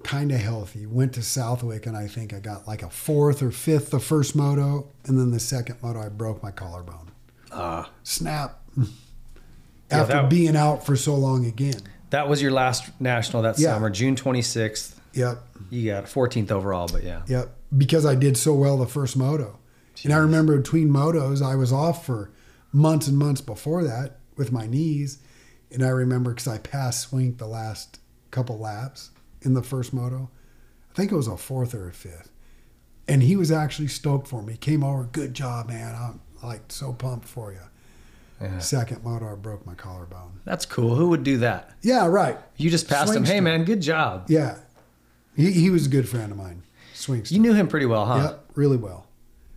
kind 0.03 0.33
of 0.33 0.39
healthy. 0.41 0.85
Went 0.87 1.13
to 1.15 1.23
Southwick, 1.23 1.87
and 1.87 1.97
I 1.97 2.09
think 2.09 2.35
I 2.35 2.41
got 2.41 2.67
like 2.67 2.83
a 2.83 2.91
fourth 2.91 3.43
or 3.43 3.51
fifth 3.51 3.91
the 3.91 4.01
first 4.01 4.35
moto, 4.35 4.89
and 5.05 5.19
then 5.19 5.31
the 5.31 5.41
second 5.41 5.77
moto 5.83 6.01
I 6.01 6.09
broke 6.09 6.43
my 6.43 6.51
collarbone. 6.51 7.11
Ah. 7.53 7.91
Snap. 8.03 8.61
Yeah, 8.77 8.85
After 9.91 10.13
that- 10.15 10.31
being 10.31 10.57
out 10.57 10.85
for 10.87 10.97
so 10.97 11.15
long 11.15 11.45
again. 11.45 11.81
That 12.11 12.29
was 12.29 12.43
your 12.43 12.51
last 12.51 12.91
national 13.01 13.43
that 13.43 13.59
Yeah. 13.59 13.75
summer, 13.75 13.89
June 13.91 14.17
26th. 14.17 14.95
Yep. 15.15 15.39
You 15.71 15.91
got 15.91 16.05
14th 16.05 16.51
overall, 16.51 16.89
but 16.91 17.03
yeah. 17.03 17.23
Yep, 17.27 17.55
because 17.77 18.07
I 18.07 18.15
did 18.15 18.37
so 18.37 18.55
well 18.55 18.77
the 18.77 18.87
first 18.87 19.17
moto. 19.17 19.59
And 20.05 20.13
I 20.13 20.17
remember 20.17 20.57
between 20.57 20.89
motos, 20.89 21.43
I 21.43 21.55
was 21.55 21.73
off 21.73 22.07
for 22.07 22.31
months 22.73 23.07
and 23.07 23.19
months 23.19 23.41
before 23.41 23.85
that 23.85 24.19
with 24.37 24.51
my 24.51 24.67
knees. 24.67 25.19
And 25.71 25.85
I 25.85 25.89
remember 25.89 26.31
because 26.31 26.49
I 26.49 26.59
passed 26.59 27.09
Swink 27.09 27.39
the 27.39 27.47
last 27.47 27.99
couple 28.31 28.59
laps 28.59 29.11
in 29.43 29.55
the 29.55 29.63
first 29.63 29.93
moto. 29.93 30.31
I 30.91 30.95
think 30.95 31.13
it 31.13 31.17
was 31.17 31.29
a 31.29 31.37
fourth 31.37 31.75
or 31.75 31.89
a 31.89 31.93
fifth. 31.93 32.31
And 33.09 33.23
he 33.23 33.37
was 33.37 33.51
actually 33.51 33.89
stoked 33.89 34.29
for 34.29 34.43
me. 34.43 34.57
Came 34.57 34.83
over, 34.83 35.05
good 35.05 35.35
job, 35.35 35.69
man. 35.69 35.95
I'm 35.95 36.21
like 36.43 36.63
so 36.69 36.93
pumped 36.93 37.29
for 37.29 37.53
you. 37.53 37.59
Yeah. 38.41 38.59
Second 38.59 39.05
moto, 39.05 39.31
I 39.33 39.35
broke 39.37 39.65
my 39.67 39.75
collarbone. 39.75 40.41
That's 40.45 40.67
cool. 40.67 40.97
Who 40.97 41.11
would 41.11 41.23
do 41.23 41.39
that? 41.39 41.71
Yeah, 41.81 42.07
right. 42.07 42.39
You 42.57 42.71
just 42.71 42.89
passed 42.89 43.15
him. 43.15 43.25
Hey, 43.25 43.41
man, 43.41 43.65
good 43.65 43.81
job. 43.81 44.27
Yeah. 44.29 44.59
He, 45.37 45.51
he 45.53 45.71
was 45.71 45.87
a 45.87 45.89
good 45.89 46.09
friend 46.09 46.31
of 46.33 46.39
mine. 46.39 46.63
Swink. 46.95 47.31
You 47.31 47.39
knew 47.41 47.55
him 47.55 47.69
pretty 47.69 47.87
well, 47.87 48.07
huh? 48.07 48.17
Yep, 48.23 48.45
really 48.55 48.77
well. 48.77 49.07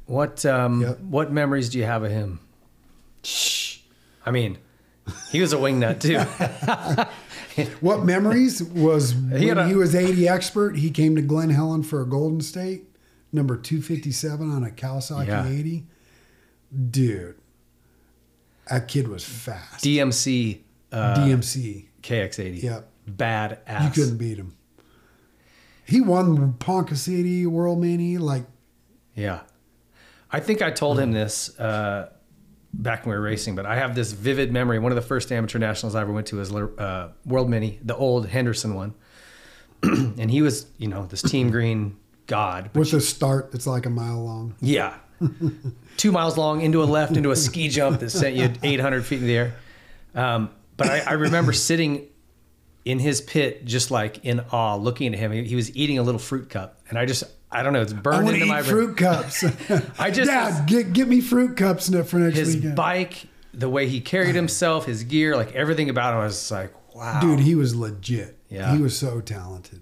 What 0.06 0.45
um, 0.45 0.81
Yep. 0.81 0.99
what 1.02 1.31
memories 1.31 1.69
do 1.69 1.77
you 1.80 1.84
have 1.85 2.03
of 2.03 2.11
him? 2.11 2.39
Shh. 3.23 3.80
I 4.26 4.31
mean, 4.31 4.57
he 5.31 5.41
was 5.41 5.53
a 5.53 5.57
wingnut 5.57 5.99
too. 6.02 6.19
What 7.80 8.03
memories 8.03 8.61
was 8.61 9.11
He 9.11 9.45
when 9.47 9.57
a- 9.57 9.65
he 9.68 9.76
was 9.76 9.95
80 9.95 10.27
expert, 10.27 10.76
he 10.77 10.89
came 10.91 11.15
to 11.15 11.22
Glen 11.22 11.49
Helen 11.52 11.84
for 11.84 12.02
a 12.02 12.06
Golden 12.06 12.41
State, 12.41 12.84
number 13.31 13.56
257 13.56 14.52
on 14.52 14.65
a 14.65 14.69
Kawasaki 14.69 15.27
Yeah. 15.27 15.47
80. 15.47 15.85
Dude, 16.91 17.35
that 18.69 18.89
kid 18.89 19.07
was 19.07 19.23
fast. 19.23 19.85
DMC 19.85 20.60
uh, 20.91 21.15
DMC. 21.15 21.85
KX80. 22.03 22.61
Yep. 22.64 22.89
Bad 23.07 23.60
ass. 23.68 23.95
You 23.95 24.03
couldn't 24.03 24.18
beat 24.18 24.38
him. 24.38 24.53
He 25.86 26.02
won 26.02 26.53
Ponca 26.53 26.95
City, 26.95 27.45
World 27.45 27.80
Mini, 27.80 28.18
like, 28.18 28.45
Yeah. 29.16 29.41
I 30.32 30.40
think 30.40 30.62
I 30.62 30.72
told 30.72 30.99
him 30.99 31.12
this 31.14 31.57
uh, 31.60 32.10
back 32.74 33.06
when 33.06 33.12
we 33.12 33.16
were 33.18 33.24
racing, 33.24 33.56
but 33.56 33.66
I 33.66 33.76
have 33.76 33.95
this 33.95 34.12
vivid 34.12 34.52
memory. 34.52 34.80
One 34.80 34.91
of 34.91 34.95
the 34.98 35.02
first 35.02 35.32
amateur 35.32 35.60
nationals 35.60 35.95
I 35.95 36.02
ever 36.02 36.12
went 36.12 36.28
to 36.28 36.38
was 36.38 36.52
uh, 36.52 37.12
World 37.26 37.49
Mini, 37.49 37.80
the 37.84 37.95
old 37.95 38.28
Henderson 38.28 38.74
one. 38.76 38.94
and 39.84 40.30
he 40.30 40.41
was, 40.41 40.66
you 40.78 40.88
know, 40.88 41.06
this 41.06 41.22
team 41.22 41.52
green 41.52 41.95
god. 42.28 42.72
with 42.74 42.91
a 42.94 42.99
start 43.02 43.52
that's 43.52 43.68
like 43.68 43.86
a 43.86 43.90
mile 43.90 44.26
long. 44.26 44.56
Yeah. 44.60 44.95
Two 45.98 46.12
miles 46.12 46.38
long 46.38 46.62
into 46.62 46.84
a 46.84 46.86
left 46.86 47.16
into 47.16 47.32
a 47.32 47.36
ski 47.36 47.70
jump 47.70 47.99
that 48.02 48.10
sent 48.10 48.36
you 48.36 48.52
800 48.64 49.06
feet 49.06 49.22
in 49.22 49.28
the 49.28 49.38
air. 49.38 49.56
Um, 50.14 50.49
but 50.76 50.90
I, 50.90 50.99
I 51.02 51.14
remember 51.14 51.53
sitting 51.53 52.07
in 52.86 52.99
his 52.99 53.20
pit, 53.20 53.66
just 53.66 53.91
like 53.91 54.24
in 54.24 54.40
awe, 54.52 54.76
looking 54.76 55.12
at 55.14 55.20
him. 55.20 55.32
He, 55.32 55.44
he 55.44 55.56
was 55.56 55.76
eating 55.76 55.98
a 55.98 56.03
little 56.03 56.20
fruit 56.20 56.49
cup, 56.49 56.80
and 56.90 56.98
I 56.98 57.06
just, 57.06 57.24
I 57.52 57.64
don't 57.64 57.74
know, 57.74 57.82
it's 57.82 57.94
burned 57.94 58.30
into 58.30 58.45
my 58.45 58.60
eat 58.60 58.68
brain. 58.68 58.72
fruit 58.72 58.98
cups. 58.98 59.44
I 59.99 60.12
just- 60.12 60.30
Dad, 60.30 60.68
get 60.68 60.94
get 60.94 61.07
me 61.07 61.20
fruit 61.22 61.57
cups 61.57 61.90
for 62.07 62.18
next 62.18 62.38
His 62.38 62.56
weekend. 62.56 62.76
bike, 62.76 63.26
the 63.53 63.68
way 63.70 63.88
he 63.88 63.99
carried 64.02 64.36
himself, 64.36 64.86
his 64.86 65.03
gear, 65.03 65.36
like 65.36 65.53
everything 65.53 65.90
about 65.90 66.14
him, 66.14 66.20
I 66.22 66.26
was 66.26 66.52
like, 66.52 66.74
wow, 66.95 67.20
Dude, 67.22 67.40
he 67.40 67.56
was 67.56 67.76
legit. 67.76 68.38
Yeah. 68.49 68.76
He 68.76 68.82
was 68.82 68.98
so 68.98 69.20
talented. 69.22 69.82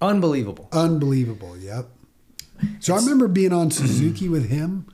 unbelievable. 0.00 0.68
Unbelievable. 0.72 1.56
Yep. 1.58 1.88
So 2.80 2.94
I 2.94 2.98
remember 2.98 3.28
being 3.28 3.52
on 3.52 3.70
Suzuki 3.70 4.28
with 4.28 4.48
him. 4.48 4.86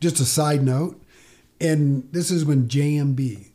Just 0.00 0.20
a 0.20 0.24
side 0.24 0.62
note, 0.62 1.02
and 1.60 2.08
this 2.12 2.30
is 2.30 2.44
when 2.44 2.68
JMB, 2.68 3.47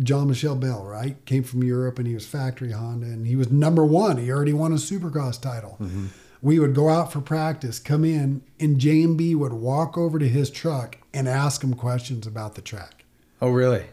Jean-Michel 0.00 0.56
Bayle, 0.56 0.84
right, 0.84 1.24
came 1.26 1.42
from 1.42 1.64
Europe, 1.64 1.98
and 1.98 2.06
he 2.06 2.14
was 2.14 2.26
factory 2.26 2.72
Honda, 2.72 3.06
and 3.06 3.26
he 3.26 3.34
was 3.36 3.50
number 3.50 3.84
one. 3.84 4.16
He 4.16 4.30
already 4.30 4.52
won 4.52 4.72
a 4.72 4.76
Supercross 4.76 5.40
title. 5.40 5.76
Mm-hmm. 5.80 6.06
We 6.40 6.60
would 6.60 6.74
go 6.74 6.88
out 6.88 7.12
for 7.12 7.20
practice, 7.20 7.80
come 7.80 8.04
in, 8.04 8.42
and 8.60 8.78
JMB 8.78 9.34
would 9.36 9.54
walk 9.54 9.98
over 9.98 10.18
to 10.20 10.28
his 10.28 10.50
truck 10.50 10.98
and 11.12 11.28
ask 11.28 11.64
him 11.64 11.74
questions 11.74 12.26
about 12.28 12.54
the 12.54 12.62
track. 12.62 13.04
Oh, 13.42 13.50
really? 13.50 13.86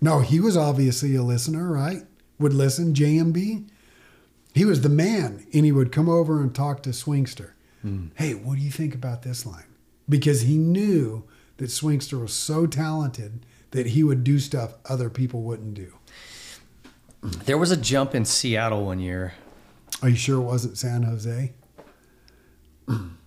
No, 0.00 0.20
he 0.20 0.40
was 0.40 0.56
obviously 0.56 1.14
a 1.14 1.22
listener, 1.22 1.70
right? 1.70 2.04
Would 2.38 2.54
listen, 2.54 2.94
JMB. 2.94 3.68
He 4.54 4.64
was 4.64 4.80
the 4.80 4.88
man, 4.88 5.46
and 5.52 5.66
he 5.66 5.72
would 5.72 5.92
come 5.92 6.08
over 6.08 6.40
and 6.40 6.54
talk 6.54 6.82
to 6.84 6.90
Swingster. 6.90 7.50
Hmm. 7.82 8.06
Hey, 8.14 8.32
what 8.32 8.56
do 8.56 8.62
you 8.62 8.70
think 8.70 8.94
about 8.94 9.22
this 9.22 9.44
line? 9.44 9.64
Because 10.08 10.42
he 10.42 10.56
knew 10.56 11.24
that 11.58 11.66
Swingster 11.66 12.20
was 12.20 12.32
so 12.32 12.66
talented 12.66 13.44
that 13.70 13.86
he 13.86 14.02
would 14.02 14.24
do 14.24 14.38
stuff 14.38 14.74
other 14.88 15.10
people 15.10 15.42
wouldn't 15.42 15.74
do. 15.74 15.92
There 17.22 17.58
was 17.58 17.70
a 17.70 17.76
jump 17.76 18.14
in 18.14 18.24
Seattle 18.24 18.86
one 18.86 18.98
year. 18.98 19.34
Are 20.02 20.08
you 20.08 20.16
sure 20.16 20.40
it 20.40 20.44
wasn't 20.44 20.78
San 20.78 21.02
Jose? 21.02 21.52
I'm, 22.88 23.18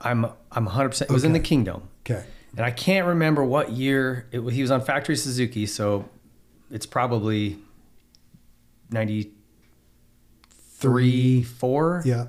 I'm 0.00 0.24
100. 0.64 0.88
percent 0.88 1.10
It 1.10 1.14
was 1.14 1.24
in 1.24 1.34
the 1.34 1.40
Kingdome. 1.40 1.86
Okay. 2.00 2.24
And 2.56 2.64
I 2.64 2.70
can't 2.70 3.06
remember 3.06 3.44
what 3.44 3.72
year 3.72 4.26
it 4.32 4.38
was. 4.38 4.54
He 4.54 4.62
was 4.62 4.70
on 4.70 4.80
Factory 4.80 5.16
Suzuki, 5.16 5.66
so 5.66 6.08
it's 6.70 6.86
probably 6.86 7.58
93, 8.90 11.42
4? 11.42 12.02
Yeah. 12.06 12.28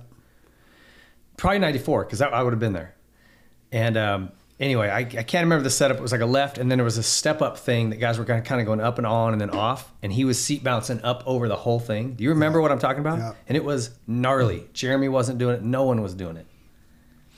Probably 1.37 1.59
94, 1.59 2.03
because 2.03 2.21
I 2.21 2.43
would 2.43 2.51
have 2.51 2.59
been 2.59 2.73
there. 2.73 2.95
And 3.71 3.95
um, 3.95 4.33
anyway, 4.59 4.89
I, 4.89 4.99
I 4.99 5.23
can't 5.23 5.43
remember 5.43 5.63
the 5.63 5.69
setup. 5.69 5.97
It 5.97 6.01
was 6.01 6.11
like 6.11 6.21
a 6.21 6.25
left, 6.25 6.57
and 6.57 6.69
then 6.69 6.77
there 6.77 6.85
was 6.85 6.97
a 6.97 7.03
step 7.03 7.41
up 7.41 7.57
thing 7.57 7.89
that 7.91 7.97
guys 7.97 8.17
were 8.19 8.25
kind 8.25 8.59
of 8.59 8.65
going 8.65 8.81
up 8.81 8.97
and 8.97 9.07
on 9.07 9.33
and 9.33 9.41
then 9.41 9.49
off. 9.49 9.91
And 10.01 10.11
he 10.11 10.25
was 10.25 10.43
seat 10.43 10.63
bouncing 10.63 11.01
up 11.03 11.23
over 11.25 11.47
the 11.47 11.55
whole 11.55 11.79
thing. 11.79 12.13
Do 12.13 12.23
you 12.23 12.29
remember 12.31 12.61
what 12.61 12.71
I'm 12.71 12.79
talking 12.79 12.99
about? 13.01 13.19
Yeah. 13.19 13.33
And 13.47 13.55
it 13.55 13.63
was 13.63 13.91
gnarly. 14.07 14.67
Jeremy 14.73 15.09
wasn't 15.09 15.39
doing 15.39 15.55
it, 15.55 15.63
no 15.63 15.83
one 15.83 16.01
was 16.01 16.13
doing 16.13 16.37
it. 16.37 16.45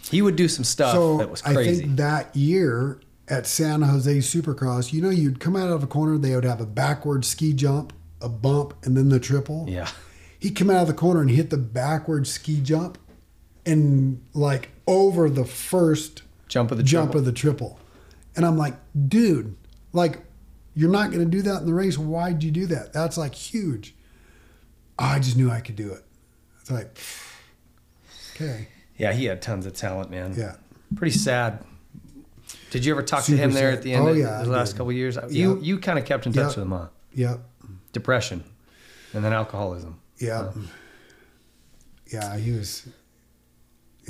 He 0.10 0.22
would 0.22 0.36
do 0.36 0.48
some 0.48 0.64
stuff 0.64 0.94
So 0.94 1.18
that 1.18 1.30
was 1.30 1.42
crazy. 1.42 1.60
I 1.60 1.86
think 1.86 1.98
that 1.98 2.36
year 2.36 3.00
at 3.28 3.46
San 3.48 3.84
Jose 3.84 4.18
Supercross, 4.18 4.92
you 4.92 5.02
know, 5.02 5.10
you'd 5.12 5.40
come 5.40 5.56
out 5.56 5.70
of 5.70 5.84
a 5.84 5.88
corner, 5.88 6.18
they 6.18 6.36
would 6.36 6.44
have 6.44 6.60
a 6.60 6.66
backward 6.66 7.24
ski 7.24 7.54
jump, 7.54 7.94
a 8.20 8.28
bump, 8.28 8.74
and 8.84 8.98
then 8.98 9.10
the 9.10 9.20
triple. 9.20 9.66
yeah. 9.70 9.90
He'd 10.40 10.56
come 10.56 10.72
out 10.72 10.82
of 10.82 10.88
the 10.88 10.96
corner 10.96 11.22
and 11.22 11.30
hit 11.30 11.52
the 11.52 11.58
backward 11.58 12.26
ski 12.26 12.60
jump 12.62 12.98
and 13.64 14.24
like 14.34 14.70
over 14.88 15.30
the 15.30 15.46
first 15.46 16.24
Jump 16.52 16.70
of 16.72 16.78
the 16.78 16.84
jump 16.84 17.12
triple. 17.12 17.20
of 17.20 17.26
the 17.26 17.32
triple. 17.32 17.80
And 18.36 18.46
I'm 18.46 18.58
like, 18.58 18.76
dude, 19.08 19.56
like, 19.94 20.20
you're 20.76 20.92
not 20.92 21.12
going 21.12 21.24
to 21.24 21.30
do 21.32 21.42
that 21.44 21.62
in 21.62 21.66
the 21.66 21.74
race. 21.74 21.98
Why'd 21.98 22.44
you 22.44 22.52
do 22.52 22.66
that? 22.68 22.92
That's 22.92 23.18
like 23.18 23.34
huge. 23.34 23.96
Oh, 25.00 25.06
I 25.06 25.20
just 25.20 25.38
knew 25.38 25.50
I 25.50 25.62
could 25.62 25.78
do 25.78 25.94
it. 25.94 26.04
It's 26.60 26.70
like, 26.70 26.98
okay. 28.36 28.68
Yeah, 28.98 29.14
he 29.14 29.26
had 29.26 29.42
tons 29.42 29.66
of 29.66 29.74
talent, 29.74 30.12
man. 30.12 30.34
Yeah. 30.38 30.58
Pretty 30.96 31.18
sad. 31.18 31.64
Did 32.70 32.84
you 32.86 32.92
ever 32.94 33.02
talk 33.02 33.22
Super 33.24 33.38
to 33.38 33.44
him 33.44 33.52
there 33.54 33.72
at 33.72 33.82
the 33.82 33.94
end 33.94 34.06
Oh, 34.06 34.10
of 34.10 34.18
yeah, 34.18 34.26
the 34.44 34.50
I 34.52 34.54
last 34.56 34.72
did. 34.72 34.78
couple 34.78 34.90
of 34.92 34.96
years? 34.98 35.18
You 35.30 35.56
Yep. 35.56 35.64
you 35.64 35.80
kind 35.80 35.98
of 35.98 36.04
kept 36.06 36.26
in 36.26 36.34
touch 36.34 36.50
Yep. 36.50 36.56
with 36.58 36.66
him, 36.66 36.72
huh? 36.72 36.88
Yep. 37.16 37.40
Depression, 37.94 38.44
and 39.14 39.24
then 39.24 39.32
alcoholism. 39.34 40.00
Yeah. 40.20 40.52
Yeah, 42.12 42.38
he 42.38 42.52
was 42.52 42.88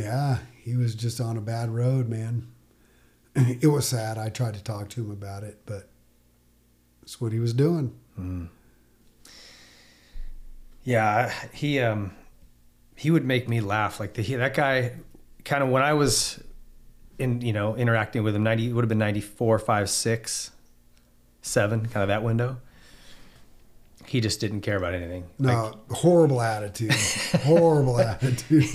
yeah, 0.01 0.39
he 0.63 0.75
was 0.75 0.95
just 0.95 1.19
on 1.21 1.37
a 1.37 1.41
bad 1.41 1.69
road, 1.69 2.09
man. 2.09 2.47
It 3.35 3.67
was 3.67 3.87
sad. 3.87 4.17
I 4.17 4.27
tried 4.29 4.55
to 4.55 4.63
talk 4.63 4.89
to 4.89 5.01
him 5.01 5.11
about 5.11 5.43
it, 5.43 5.61
but 5.65 5.89
that's 7.01 7.21
what 7.21 7.31
he 7.31 7.39
was 7.39 7.53
doing. 7.53 7.95
Yeah, 10.83 11.31
he 11.53 11.79
um 11.79 12.13
he 12.95 13.09
would 13.09 13.25
make 13.25 13.47
me 13.47 13.61
laugh. 13.61 13.99
Like 13.99 14.13
the, 14.13 14.21
he, 14.21 14.35
that 14.35 14.53
guy, 14.53 14.91
kind 15.45 15.63
of 15.63 15.69
when 15.69 15.81
I 15.81 15.93
was 15.93 16.43
in 17.17 17.41
you 17.41 17.53
know 17.53 17.75
interacting 17.75 18.23
with 18.23 18.35
him, 18.35 18.43
ninety 18.43 18.71
would 18.71 18.83
have 18.83 18.89
been 18.89 18.97
94, 18.97 19.59
5, 19.59 19.89
6, 19.89 20.51
7, 21.41 21.85
kind 21.87 22.03
of 22.03 22.07
that 22.09 22.23
window. 22.23 22.57
He 24.05 24.19
just 24.19 24.41
didn't 24.41 24.61
care 24.61 24.75
about 24.77 24.93
anything. 24.93 25.25
No, 25.39 25.79
horrible 25.89 26.41
attitude. 26.41 26.91
horrible 27.43 27.99
attitude. 28.11 28.65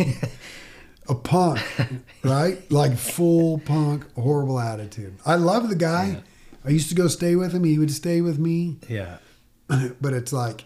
A 1.08 1.14
punk, 1.14 1.60
right? 2.24 2.70
Like 2.70 2.96
full 2.96 3.58
punk, 3.60 4.04
horrible 4.14 4.58
attitude. 4.58 5.14
I 5.24 5.36
love 5.36 5.68
the 5.68 5.76
guy. 5.76 6.22
I 6.64 6.70
used 6.70 6.88
to 6.88 6.94
go 6.96 7.06
stay 7.08 7.36
with 7.36 7.52
him. 7.52 7.62
He 7.64 7.78
would 7.78 7.92
stay 7.92 8.20
with 8.20 8.38
me. 8.38 8.78
Yeah, 8.88 9.18
But 10.00 10.12
it's 10.14 10.32
like, 10.32 10.64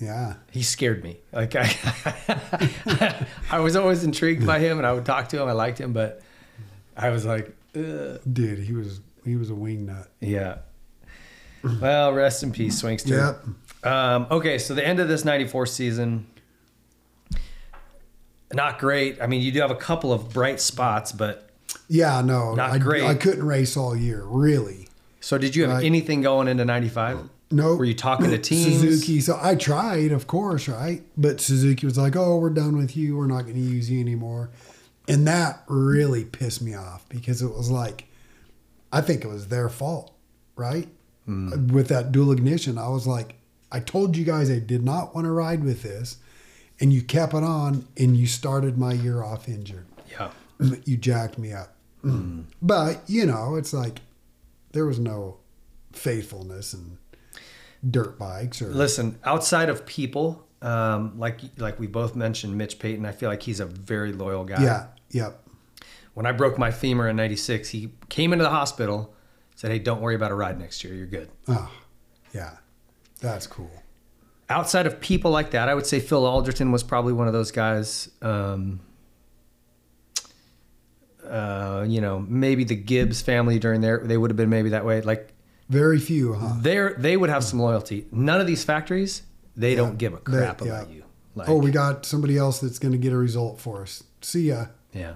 yeah. 0.00 0.34
he 0.50 0.62
scared 0.62 1.04
me. 1.04 1.18
Like 1.32 1.54
I, 1.56 3.26
I 3.50 3.60
was 3.60 3.76
always 3.76 4.02
intrigued 4.04 4.44
by 4.46 4.58
him, 4.58 4.78
and 4.78 4.86
I 4.86 4.92
would 4.92 5.04
talk 5.06 5.28
to 5.28 5.40
him. 5.40 5.48
I 5.48 5.52
liked 5.52 5.78
him, 5.80 5.92
but 5.92 6.22
I 6.96 7.10
was 7.10 7.24
like, 7.24 7.54
Ugh. 7.76 8.20
Dude, 8.32 8.58
he 8.58 8.72
was 8.72 9.00
he 9.24 9.36
was 9.36 9.50
a 9.50 9.54
wing 9.54 9.86
nut. 9.86 10.08
yeah. 10.20 10.58
Well, 11.80 12.12
rest 12.12 12.42
in 12.44 12.52
peace, 12.52 12.80
Swingster. 12.80 13.36
Yep. 13.82 13.92
Um, 13.92 14.26
okay, 14.30 14.56
so 14.58 14.72
the 14.74 14.86
end 14.86 15.00
of 15.00 15.08
this 15.08 15.24
'94 15.24 15.66
season, 15.66 16.26
not 18.52 18.78
great. 18.78 19.20
I 19.20 19.26
mean, 19.26 19.42
you 19.42 19.52
do 19.52 19.60
have 19.60 19.70
a 19.70 19.76
couple 19.76 20.12
of 20.12 20.32
bright 20.32 20.60
spots, 20.60 21.12
but 21.12 21.50
Yeah, 21.88 22.20
no, 22.20 22.54
Not 22.54 22.70
I, 22.72 22.78
great. 22.78 23.04
I 23.04 23.14
couldn't 23.14 23.44
race 23.46 23.76
all 23.76 23.94
year, 23.96 24.22
really. 24.24 24.88
so 25.20 25.38
did 25.38 25.54
you 25.56 25.64
have 25.64 25.72
Right. 25.78 25.84
anything 25.84 26.22
going 26.22 26.48
into 26.48 26.64
'95? 26.64 27.28
No. 27.50 27.74
Were 27.76 27.84
you 27.84 27.94
talking 27.94 28.30
to 28.30 28.38
teams? 28.50 28.80
Suzuki. 28.80 29.20
So 29.20 29.38
I 29.40 29.54
tried, 29.54 30.10
of 30.12 30.26
course, 30.26 30.68
right? 30.68 31.02
But 31.16 31.40
Suzuki 31.40 31.86
was 31.86 31.96
like, 31.98 32.16
"Oh, 32.16 32.38
we're 32.38 32.50
done 32.50 32.76
with 32.76 32.96
you. 32.96 33.16
We're 33.16 33.26
not 33.28 33.42
going 33.42 33.54
to 33.54 33.60
use 33.60 33.88
you 33.90 34.00
anymore," 34.00 34.50
and 35.08 35.26
that 35.28 35.62
really 35.68 36.24
pissed 36.24 36.60
me 36.62 36.74
off 36.74 37.08
because 37.08 37.42
it 37.42 37.52
was 37.54 37.70
like, 37.70 38.06
I 38.92 39.00
think 39.00 39.24
it 39.24 39.28
was 39.28 39.46
their 39.48 39.68
fault, 39.68 40.12
right? 40.56 40.88
Hmm. 41.24 41.68
With 41.68 41.88
that 41.88 42.10
dual 42.12 42.32
ignition, 42.32 42.78
I 42.78 42.88
was 42.88 43.06
like, 43.06 43.34
I 43.70 43.78
told 43.80 44.16
you 44.16 44.24
guys 44.24 44.50
I 44.50 44.58
did 44.60 44.84
not 44.84 45.14
want 45.14 45.24
to 45.26 45.30
ride 45.32 45.62
with 45.64 45.82
this, 45.82 46.16
and 46.80 46.92
you 46.92 47.02
kept 47.02 47.34
it 47.34 47.42
on, 47.42 47.86
and 47.96 48.16
you 48.16 48.26
started 48.26 48.78
my 48.78 48.92
year 48.92 49.22
off 49.22 49.48
injured. 49.48 49.86
Yeah. 50.10 50.30
you 50.84 50.96
jacked 50.96 51.38
me 51.38 51.52
up. 51.52 51.74
Hmm. 52.02 52.42
But, 52.62 53.02
you 53.06 53.26
know, 53.26 53.56
it's 53.56 53.72
like 53.72 54.00
there 54.72 54.86
was 54.86 54.98
no 54.98 55.38
faithfulness 55.92 56.72
and 56.72 56.98
dirt 57.88 58.18
bikes 58.18 58.60
or 58.62 58.68
Listen, 58.68 59.18
outside 59.24 59.68
of 59.68 59.86
people, 59.86 60.46
um, 60.62 61.18
like 61.18 61.40
like 61.58 61.78
we 61.78 61.86
both 61.86 62.14
mentioned, 62.16 62.56
Mitch 62.56 62.78
Payton. 62.78 63.04
I 63.04 63.12
feel 63.12 63.28
like 63.28 63.42
he's 63.42 63.60
a 63.60 63.66
very 63.66 64.12
loyal 64.12 64.44
guy. 64.44 64.62
Yeah, 64.62 64.86
yep. 65.10 65.42
When 66.14 66.26
I 66.26 66.32
broke 66.32 66.58
my 66.58 66.70
femur 66.70 67.08
in 67.08 67.16
'96, 67.16 67.68
he 67.70 67.90
came 68.08 68.32
into 68.32 68.44
the 68.44 68.50
hospital, 68.50 69.14
said, 69.54 69.70
"Hey, 69.70 69.78
don't 69.78 70.00
worry 70.00 70.14
about 70.14 70.30
a 70.30 70.34
ride 70.34 70.58
next 70.58 70.82
year. 70.82 70.94
You're 70.94 71.06
good." 71.06 71.28
Oh, 71.46 71.70
yeah. 72.34 72.56
That's 73.20 73.46
cool. 73.46 73.70
Outside 74.48 74.86
of 74.86 75.00
people 75.00 75.30
like 75.30 75.50
that, 75.52 75.68
I 75.68 75.74
would 75.74 75.86
say 75.86 76.00
Phil 76.00 76.24
Alderton 76.26 76.72
was 76.72 76.82
probably 76.82 77.12
one 77.12 77.26
of 77.26 77.32
those 77.32 77.50
guys. 77.50 78.08
Um, 78.22 78.80
uh, 81.28 81.84
you 81.88 82.00
know, 82.00 82.20
maybe 82.20 82.64
the 82.64 82.76
Gibbs 82.76 83.20
family 83.22 83.58
during 83.58 83.80
there, 83.80 84.00
they 84.04 84.16
would 84.16 84.30
have 84.30 84.36
been 84.36 84.50
maybe 84.50 84.70
that 84.70 84.84
way. 84.84 85.00
Like 85.00 85.32
Very 85.68 85.98
few, 85.98 86.34
huh? 86.34 86.54
they 86.60 86.90
they 86.96 87.16
would 87.16 87.30
have 87.30 87.42
some 87.44 87.58
loyalty. 87.60 88.06
None 88.12 88.40
of 88.40 88.46
these 88.46 88.62
factories, 88.64 89.22
they 89.56 89.74
don't 89.74 89.98
give 89.98 90.12
a 90.12 90.16
They- 90.16 90.22
crap 90.22 90.60
yeah. 90.60 90.66
about 90.68 90.90
you. 90.90 91.02
Like, 91.34 91.48
oh, 91.50 91.56
we 91.58 91.70
got 91.70 92.06
somebody 92.06 92.38
else 92.38 92.60
that's 92.60 92.78
going 92.78 92.92
to 92.92 92.98
get 92.98 93.12
a 93.12 93.16
result 93.16 93.60
for 93.60 93.82
us. 93.82 94.02
See 94.22 94.48
ya. 94.48 94.66
yeah, 94.94 95.14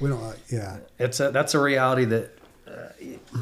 We 0.00 0.08
don't. 0.08 0.22
like- 0.22 0.38
Yeah, 0.50 0.78
it's 0.98 1.20
a 1.20 1.30
that's 1.30 1.54
a 1.54 1.60
reality 1.60 2.04
that. 2.06 2.38
Uh, 2.66 3.38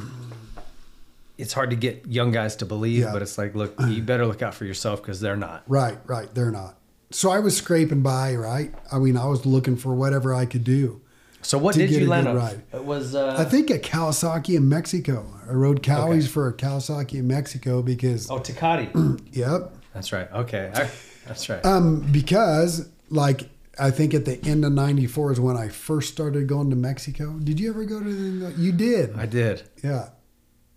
it's 1.39 1.53
hard 1.53 1.71
to 1.71 1.77
get 1.77 2.07
young 2.07 2.31
guys 2.33 2.57
to 2.57 2.67
believe, 2.67 3.01
Yeah. 3.01 3.13
but 3.13 3.23
it's 3.23 3.37
like, 3.39 3.55
look, 3.55 3.75
you 3.89 4.03
better 4.03 4.27
look 4.27 4.43
out 4.43 4.55
for 4.55 4.65
yourself 4.65 5.03
because 5.03 5.21
they're 5.21 5.37
not. 5.37 5.63
right, 5.67 5.99
right. 6.07 6.33
They're 6.35 6.51
not. 6.51 6.77
So 7.11 7.31
I 7.31 7.39
was 7.39 7.57
scraping 7.57 8.03
by, 8.03 8.35
right? 8.35 8.75
I 8.91 8.99
mean, 8.99 9.17
I 9.17 9.27
was 9.27 9.47
looking 9.47 9.77
for 9.77 9.95
whatever 9.95 10.35
I 10.35 10.45
could 10.47 10.65
do. 10.65 11.01
So 11.43 11.57
what 11.59 11.77
did 11.77 11.91
you 11.91 12.07
a 12.07 12.09
land 12.09 12.27
good 12.27 12.31
on? 12.31 12.37
ride. 12.37 12.63
It 12.75 12.85
was. 12.85 13.15
Uh, 13.15 13.37
I 13.39 13.45
think 13.45 13.71
at 13.71 13.83
Kawasaki 13.85 14.57
in 14.57 14.69
Mexico. 14.69 15.25
I 15.49 15.53
rode 15.53 15.81
Kawis 15.83 16.19
Okay. 16.19 16.27
for 16.27 16.53
Kawasaki 16.53 17.21
in 17.21 17.29
Mexico 17.29 17.83
because, 17.83 18.29
oh, 18.29 18.41
Takati. 18.41 18.91
yep. 19.33 19.73
That's 19.95 20.13
right. 20.13 20.29
Okay. 20.33 20.73
I, 20.75 20.91
that's 21.29 21.49
right. 21.49 21.65
Um, 21.65 22.01
because 22.11 22.89
like 23.11 23.49
I 23.79 23.93
think 23.93 24.13
at 24.13 24.25
the 24.25 24.43
end 24.45 24.65
of 24.65 24.73
'94 24.73 25.33
is 25.33 25.41
when 25.41 25.57
I 25.57 25.69
first 25.69 26.13
started 26.13 26.49
going 26.49 26.71
to 26.71 26.77
Mexico. 26.77 27.39
Did 27.39 27.61
you 27.61 27.71
ever 27.71 27.85
go 27.85 28.01
to? 28.03 28.05
The, 28.41 28.51
you 28.61 28.73
did. 28.73 29.17
I 29.17 29.27
did. 29.27 29.63
yeah. 29.85 30.09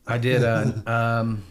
I 0.10 0.18
did. 0.18 0.44
Uh, 0.44 0.72
um, 0.88 1.44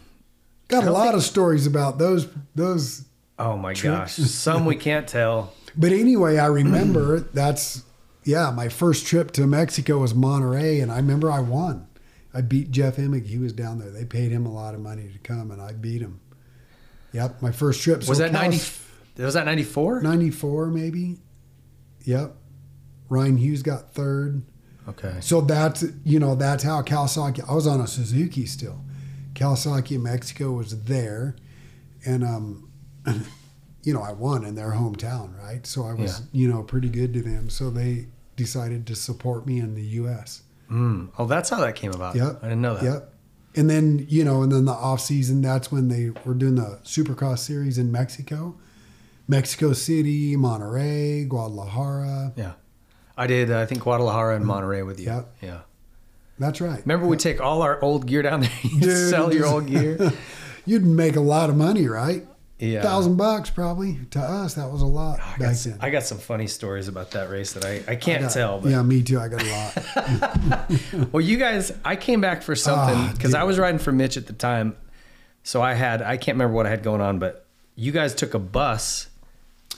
Got 0.67 0.83
a 0.85 0.91
lot 0.91 1.05
think- 1.05 1.15
of 1.15 1.23
stories 1.23 1.65
about 1.65 1.97
those 1.97 2.27
those. 2.55 3.05
oh 3.39 3.57
my 3.57 3.73
gosh. 3.73 4.13
Some 4.13 4.65
we 4.65 4.75
can't 4.75 5.07
tell. 5.07 5.53
But 5.77 5.91
anyway, 5.91 6.37
I 6.39 6.47
remember 6.47 7.19
that's 7.33 7.83
yeah. 8.23 8.49
My 8.51 8.69
first 8.69 9.05
trip 9.05 9.31
to 9.33 9.45
Mexico 9.45 9.99
was 9.99 10.13
Monterrey, 10.15 10.81
and 10.81 10.91
I 10.91 10.97
remember 10.97 11.31
I 11.31 11.39
won. 11.41 11.87
I 12.33 12.41
beat 12.41 12.71
Jeff 12.71 12.97
Emig. 12.97 13.27
He 13.27 13.37
was 13.37 13.53
down 13.53 13.77
there. 13.79 13.91
They 13.91 14.03
paid 14.03 14.31
him 14.31 14.45
a 14.47 14.51
lot 14.51 14.73
of 14.73 14.81
money 14.81 15.09
to 15.13 15.19
come, 15.19 15.51
and 15.51 15.61
I 15.61 15.73
beat 15.73 16.01
him. 16.01 16.19
Yep, 17.13 17.41
my 17.43 17.51
first 17.51 17.81
trip. 17.83 17.99
Was 17.99 18.07
So 18.17 18.23
that 18.23 18.31
Cal- 18.31 18.41
90? 18.49 18.71
Was 19.19 19.33
that 19.35 19.45
94? 19.45 20.01
94 20.01 20.67
maybe? 20.67 21.19
Yep. 22.05 22.35
Ryan 23.09 23.37
Hughes 23.37 23.61
got 23.63 23.93
third. 23.93 24.41
Okay. 24.89 25.15
So 25.21 25.41
that's 25.41 25.85
you 26.03 26.19
know 26.19 26.35
that's 26.35 26.63
how 26.63 26.81
Kawasaki. 26.81 27.47
I 27.47 27.53
was 27.53 27.67
on 27.67 27.79
a 27.79 27.87
Suzuki 27.87 28.45
still. 28.45 28.81
Kawasaki 29.33 30.01
Mexico 30.01 30.51
was 30.51 30.83
there, 30.83 31.35
and 32.05 32.23
um, 32.23 32.71
you 33.83 33.93
know 33.93 34.01
I 34.01 34.11
won 34.11 34.43
in 34.43 34.55
their 34.55 34.71
hometown, 34.71 35.37
right? 35.39 35.65
So 35.65 35.85
I 35.85 35.93
was 35.93 36.23
you 36.31 36.47
know 36.47 36.63
pretty 36.63 36.89
good 36.89 37.13
to 37.13 37.21
them. 37.21 37.49
So 37.49 37.69
they 37.69 38.07
decided 38.35 38.87
to 38.87 38.95
support 38.95 39.45
me 39.45 39.59
in 39.59 39.75
the 39.75 39.83
U.S. 39.83 40.43
Mm. 40.71 41.09
Oh, 41.17 41.25
that's 41.25 41.49
how 41.49 41.59
that 41.59 41.75
came 41.75 41.91
about. 41.91 42.15
Yep. 42.15 42.39
I 42.41 42.47
didn't 42.47 42.61
know 42.61 42.75
that. 42.75 42.83
Yep. 42.83 43.13
And 43.55 43.69
then 43.69 44.05
you 44.09 44.23
know, 44.23 44.41
and 44.41 44.51
then 44.51 44.65
the 44.65 44.71
off 44.71 45.01
season. 45.01 45.41
That's 45.41 45.71
when 45.71 45.89
they 45.89 46.11
were 46.25 46.33
doing 46.33 46.55
the 46.55 46.79
Supercross 46.83 47.39
series 47.39 47.77
in 47.77 47.91
Mexico, 47.91 48.57
Mexico 49.27 49.73
City, 49.73 50.35
Monterrey, 50.35 51.27
Guadalajara. 51.27 52.33
Yeah. 52.35 52.53
I 53.19 53.27
did, 53.27 53.51
uh, 53.51 53.59
I 53.59 53.65
think, 53.65 53.81
Guadalajara 53.81 54.35
and 54.37 54.45
Monterrey 54.45 54.85
with 54.85 54.99
you. 54.99 55.07
Yep. 55.07 55.35
Yeah. 55.41 55.59
That's 56.39 56.61
right. 56.61 56.79
Remember, 56.79 57.05
we 57.05 57.17
take 57.17 57.41
all 57.41 57.61
our 57.61 57.81
old 57.83 58.07
gear 58.07 58.21
down 58.21 58.39
there. 58.41 58.51
You 58.63 58.79
Dude, 58.79 59.09
sell 59.09 59.33
your 59.33 59.45
old 59.45 59.67
gear. 59.67 60.13
You'd 60.65 60.85
make 60.85 61.15
a 61.17 61.21
lot 61.21 61.49
of 61.49 61.57
money, 61.57 61.87
right? 61.87 62.25
Yeah. 62.59 62.81
thousand 62.81 63.15
bucks 63.15 63.49
probably 63.49 63.97
to 64.11 64.19
us. 64.19 64.55
That 64.55 64.69
was 64.69 64.81
a 64.81 64.85
lot 64.85 65.19
I 65.21 65.31
back 65.31 65.39
got, 65.39 65.55
some, 65.55 65.71
then. 65.73 65.81
I 65.81 65.89
got 65.91 66.03
some 66.03 66.17
funny 66.17 66.47
stories 66.47 66.89
about 66.89 67.11
that 67.11 67.29
race 67.29 67.53
that 67.53 67.63
I, 67.65 67.81
I 67.91 67.95
can't 67.95 68.19
I 68.19 68.27
got- 68.27 68.33
tell. 68.33 68.59
But 68.59 68.71
yeah, 68.71 68.81
me 68.81 69.01
too. 69.01 69.19
I 69.19 69.27
got 69.29 69.41
a 69.43 69.49
lot. 69.51 71.09
Well, 71.13 71.21
you 71.21 71.37
guys, 71.37 71.71
I 71.85 71.95
came 71.95 72.19
back 72.21 72.41
for 72.41 72.55
something 72.55 72.95
Ah, 72.97 73.11
because 73.15 73.33
I 73.33 73.43
was 73.43 73.57
riding 73.59 73.79
for 73.79 73.91
Mitch 73.91 74.17
at 74.17 74.27
the 74.27 74.33
time. 74.33 74.75
So 75.43 75.61
I 75.61 75.73
had, 75.73 76.01
I 76.01 76.17
can't 76.17 76.35
remember 76.35 76.53
what 76.55 76.65
I 76.65 76.69
had 76.69 76.83
going 76.83 77.01
on, 77.01 77.17
but 77.19 77.45
you 77.75 77.91
guys 77.91 78.13
took 78.13 78.33
a 78.33 78.39
bus, 78.39 79.07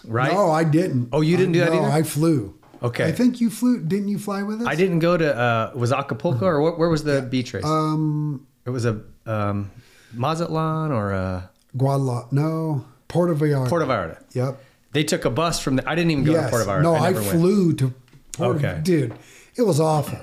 right? 0.06 0.32
No, 0.32 0.50
I 0.52 0.64
didn't. 0.64 1.10
Oh, 1.14 1.22
you 1.22 1.38
didn't 1.38 1.54
do 1.54 1.60
that 1.60 1.72
no, 1.72 1.80
either? 1.84 1.92
I 1.92 2.04
flew. 2.04 2.56
Okay. 2.84 3.06
I 3.06 3.12
think 3.12 3.40
you 3.40 3.50
flew. 3.50 3.80
Didn't 3.80 4.08
you 4.08 4.18
fly 4.18 4.44
with 4.44 4.62
us? 4.62 4.68
I 4.68 4.76
didn't 4.76 5.00
go 5.00 5.16
to, 5.16 5.38
uh, 5.38 5.72
was 5.76 5.92
Acapulco 5.92 6.46
or 6.46 6.62
what, 6.62 6.80
where 6.80 6.90
was 6.90 7.04
the 7.04 7.22
beach 7.22 7.54
race? 7.54 7.64
Um, 7.64 8.48
it 8.66 8.72
was 8.72 8.86
a 8.86 9.02
um, 9.26 9.70
Mazatlan 10.14 10.92
or 10.92 11.12
a 11.12 11.50
Guadalajara. 11.78 12.28
No, 12.32 12.86
Puerto 13.08 13.36
Vallarta. 13.36 13.70
Puerto 13.70 13.86
Vallarta. 13.86 14.24
Yep. 14.34 14.64
They 14.94 15.04
took 15.04 15.26
a 15.26 15.30
bus 15.30 15.60
from 15.60 15.78
the, 15.78 15.90
I 15.90 15.96
didn't 15.96 16.12
even 16.12 16.24
go 16.24 16.34
to 16.34 16.40
yes. 16.40 16.50
Puerto 16.50 16.66
Vallarta. 16.70 16.82
No, 16.84 16.96
I, 16.96 17.12
went. 17.12 17.26
flew 17.28 17.74
to. 17.76 17.94
Puerto, 18.34 18.60
Okay. 18.60 18.80
Dude, 18.84 19.14
it 19.56 19.62
was 19.64 19.80
awful. 19.80 20.20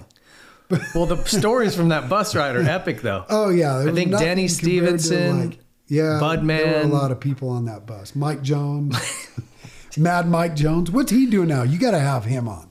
Well, 0.95 1.07
the 1.07 1.25
stories 1.25 1.75
from 1.75 1.89
that 1.89 2.11
bus 2.11 2.35
ride 2.35 2.55
are 2.55 2.61
epic 2.61 3.01
though. 3.01 3.25
Oh 3.31 3.49
yeah, 3.49 3.79
there 3.79 3.89
I 3.89 3.93
think 3.95 4.11
Denny 4.11 4.49
to, 4.49 4.53
Stephenson, 4.53 5.57
yeah, 5.87 6.19
Budman. 6.21 6.59
There 6.59 6.85
were 6.85 6.91
a 6.91 6.93
lot 6.93 7.11
of 7.11 7.21
people 7.21 7.49
on 7.49 7.65
that 7.65 7.87
bus. 7.87 8.15
Mike 8.15 8.43
Jones, 8.43 8.95
Mad 9.97 10.29
Mike 10.29 10.55
Jones. 10.55 10.91
What's 10.91 11.11
he 11.11 11.27
doing 11.27 11.49
now? 11.49 11.63
You 11.63 11.79
got 11.79 11.93
to 11.93 11.99
have 12.01 12.25
him 12.25 12.49
on, 12.49 12.69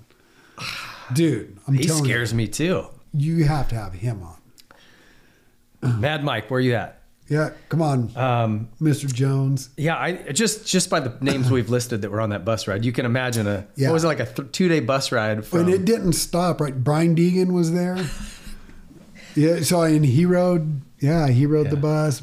dude. 1.13 1.57
I'm 1.67 1.73
he 1.73 1.87
scares 1.87 2.33
me 2.33 2.47
too. 2.47 2.87
you, 3.13 3.35
you 3.37 3.45
have 3.45 3.67
to 3.69 3.75
have 3.75 3.93
him 3.93 4.21
on. 4.23 5.99
Mad 6.01 6.23
Mike, 6.23 6.49
where 6.51 6.59
you 6.59 6.75
at? 6.75 7.01
Yeah, 7.29 7.49
come 7.67 7.81
on, 7.81 8.15
Um, 8.15 8.69
Mr. 8.79 9.11
Jones. 9.13 9.69
yeah, 9.75 9.97
I 9.97 10.31
just 10.31 10.65
just 10.65 10.89
by 10.89 11.01
the 11.01 11.13
names 11.19 11.51
we've 11.51 11.69
listed 11.69 12.01
that 12.03 12.09
were 12.09 12.21
on 12.21 12.29
that 12.29 12.45
bus 12.45 12.69
ride, 12.69 12.85
you 12.85 12.93
can 12.93 13.05
imagine 13.05 13.47
a 13.47 13.67
Yeah. 13.75 13.89
what 13.89 13.95
was 13.95 14.03
it 14.05 14.07
like 14.07 14.21
a 14.21 14.25
th- 14.25 14.51
two 14.53 14.69
day 14.69 14.79
bus 14.79 15.11
ride 15.11 15.45
from. 15.45 15.59
and 15.61 15.69
it 15.69 15.83
didn't 15.83 16.13
stop. 16.13 16.61
Right, 16.61 16.81
Brian 16.81 17.15
Deegan 17.17 17.51
was 17.51 17.73
there. 17.73 17.97
yeah, 19.35 19.59
so 19.59 19.81
and 19.81 20.05
he 20.05 20.25
rode. 20.25 20.81
Yeah, 20.99 21.27
he 21.27 21.45
rode 21.45 21.69
the 21.69 21.75
bus. 21.75 22.21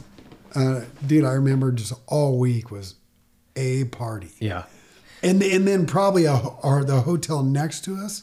Uh, 0.54 0.80
dude, 1.06 1.24
I 1.24 1.32
remember 1.32 1.70
just 1.72 1.92
all 2.06 2.38
week 2.38 2.70
was 2.70 2.94
a 3.56 3.84
party. 3.84 4.30
yeah, 4.40 4.64
And 5.24 5.42
and 5.42 5.66
then 5.66 5.86
probably 5.86 6.26
a, 6.26 6.36
or 6.36 6.84
the 6.84 7.00
hotel 7.00 7.42
next 7.42 7.84
to 7.86 7.96
us, 7.96 8.22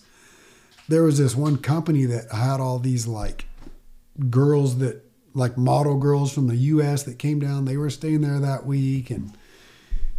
there 0.87 1.03
was 1.03 1.17
this 1.17 1.35
one 1.35 1.57
company 1.57 2.05
that 2.05 2.31
had 2.31 2.59
all 2.59 2.79
these 2.79 3.07
like 3.07 3.45
girls 4.29 4.77
that 4.77 5.03
like 5.33 5.57
model 5.57 5.97
girls 5.97 6.31
from 6.33 6.47
the 6.47 6.55
U.S. 6.55 7.03
that 7.03 7.17
came 7.17 7.39
down. 7.39 7.65
They 7.65 7.77
were 7.77 7.89
staying 7.89 8.21
there 8.21 8.39
that 8.39 8.65
week, 8.65 9.09
and 9.09 9.31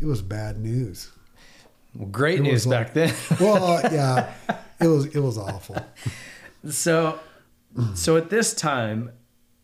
it 0.00 0.06
was 0.06 0.22
bad 0.22 0.58
news. 0.58 1.10
well, 1.94 2.08
great 2.08 2.40
It 2.40 2.42
news 2.42 2.66
back 2.66 2.94
then. 2.94 3.14
Well, 3.40 3.62
uh, 3.64 3.88
yeah, 3.92 4.32
it 4.80 4.88
was 4.88 5.06
it 5.06 5.20
was 5.20 5.38
awful. 5.38 5.76
so, 6.68 7.20
so 7.94 8.16
at 8.16 8.30
this 8.30 8.54
time, 8.54 9.12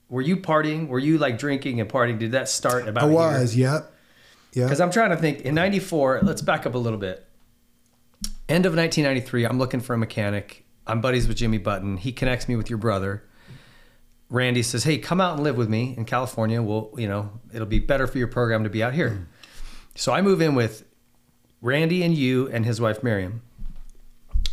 were 0.09 0.23
you 0.23 0.37
partying? 0.37 0.89
Were 0.89 0.99
you 0.99 1.19
like 1.19 1.39
drinking 1.39 1.81
and 1.81 1.89
partying? 1.91 2.19
Did 2.19 2.33
that 2.33 2.49
start 2.49 2.87
about? 2.87 3.05
I 3.05 3.07
was, 3.07 3.57
yep, 3.57 3.93
Because. 4.65 4.81
I'm 4.81 4.91
trying 4.91 5.11
to 5.11 5.17
think. 5.17 5.43
In 5.43 5.55
'94, 5.55 6.21
let's 6.23 6.43
back 6.43 6.67
up 6.67 6.75
a 6.75 6.79
little 6.79 6.99
bit. 6.99 7.25
End 8.49 8.65
of 8.65 8.75
1993, 8.75 9.45
I'm 9.45 9.59
looking 9.59 9.81
for 9.81 9.95
a 9.95 9.99
mechanic. 9.99 10.65
I'm 10.87 11.01
buddies 11.01 11.29
with 11.29 11.37
Jimmy 11.37 11.59
Button. 11.59 11.99
He 11.99 12.13
connects 12.13 12.49
me 12.49 12.57
with 12.57 12.71
your 12.71 12.79
brother. 12.79 13.23
Randy 14.31 14.63
says, 14.63 14.85
"Hey, 14.85 14.99
come 14.99 15.21
out 15.21 15.35
and 15.35 15.45
live 15.45 15.57
with 15.57 15.69
me 15.69 15.95
in 15.97 16.05
California. 16.05 16.63
We'll, 16.63 16.91
you 16.97 17.09
know, 17.09 17.31
it'll 17.53 17.67
be 17.67 17.79
better 17.79 18.07
for 18.07 18.19
your 18.19 18.29
program 18.29 18.65
to 18.65 18.71
be 18.71 18.83
out 18.83 18.95
here." 18.95 19.27
So 19.95 20.13
I 20.13 20.23
move 20.23 20.41
in 20.41 20.55
with 20.55 20.85
Randy 21.61 22.03
and 22.03 22.15
you 22.15 22.49
and 22.49 22.65
his 22.65 22.81
wife 22.81 23.03
Miriam. 23.03 23.43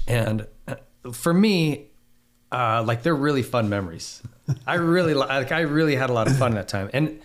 And 0.08 0.48
uh, 0.68 0.76
for 1.14 1.34
me, 1.34 1.88
uh, 2.52 2.84
like 2.84 3.04
they're 3.04 3.16
really 3.16 3.44
fun 3.44 3.70
memories. 3.70 4.22
I 4.68 4.76
really 4.76 5.14
like. 5.14 5.52
I 5.52 5.62
really 5.62 5.96
had 5.96 6.10
a 6.10 6.14
lot 6.14 6.28
of 6.28 6.38
fun 6.38 6.56
that 6.56 6.68
time. 6.68 6.90
And 6.94 7.22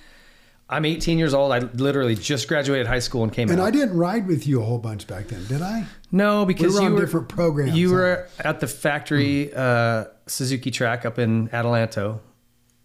I'm 0.71 0.85
18 0.85 1.19
years 1.19 1.35
old. 1.35 1.51
I 1.53 1.59
literally 1.59 2.15
just 2.15 2.47
graduated 2.47 2.87
high 2.87 3.01
school 3.01 3.25
and 3.25 3.33
came 3.33 3.51
And 3.51 3.61
out. 3.61 3.67
I 3.67 3.71
didn't 3.73 3.97
ride 3.97 4.29
with 4.29 4.47
you 4.47 4.63
a 4.63 4.65
whole 4.65 4.79
bunch 4.79 5.07
back 5.09 5.27
then, 5.27 5.45
did 5.47 5.63
I? 5.63 5.85
No, 6.13 6.47
because 6.47 6.75
you 6.75 6.75
were 6.75 6.81
you 6.81 6.87
on 6.87 6.95
were 6.95 7.01
different 7.01 7.29
programs, 7.29 7.77
You 7.77 7.91
were 7.91 8.29
at 8.39 8.61
the 8.61 8.69
factory 8.69 9.53
uh, 9.53 10.05
Suzuki 10.27 10.71
track 10.71 11.05
up 11.05 11.19
in 11.19 11.49
Adelanto, 11.49 12.21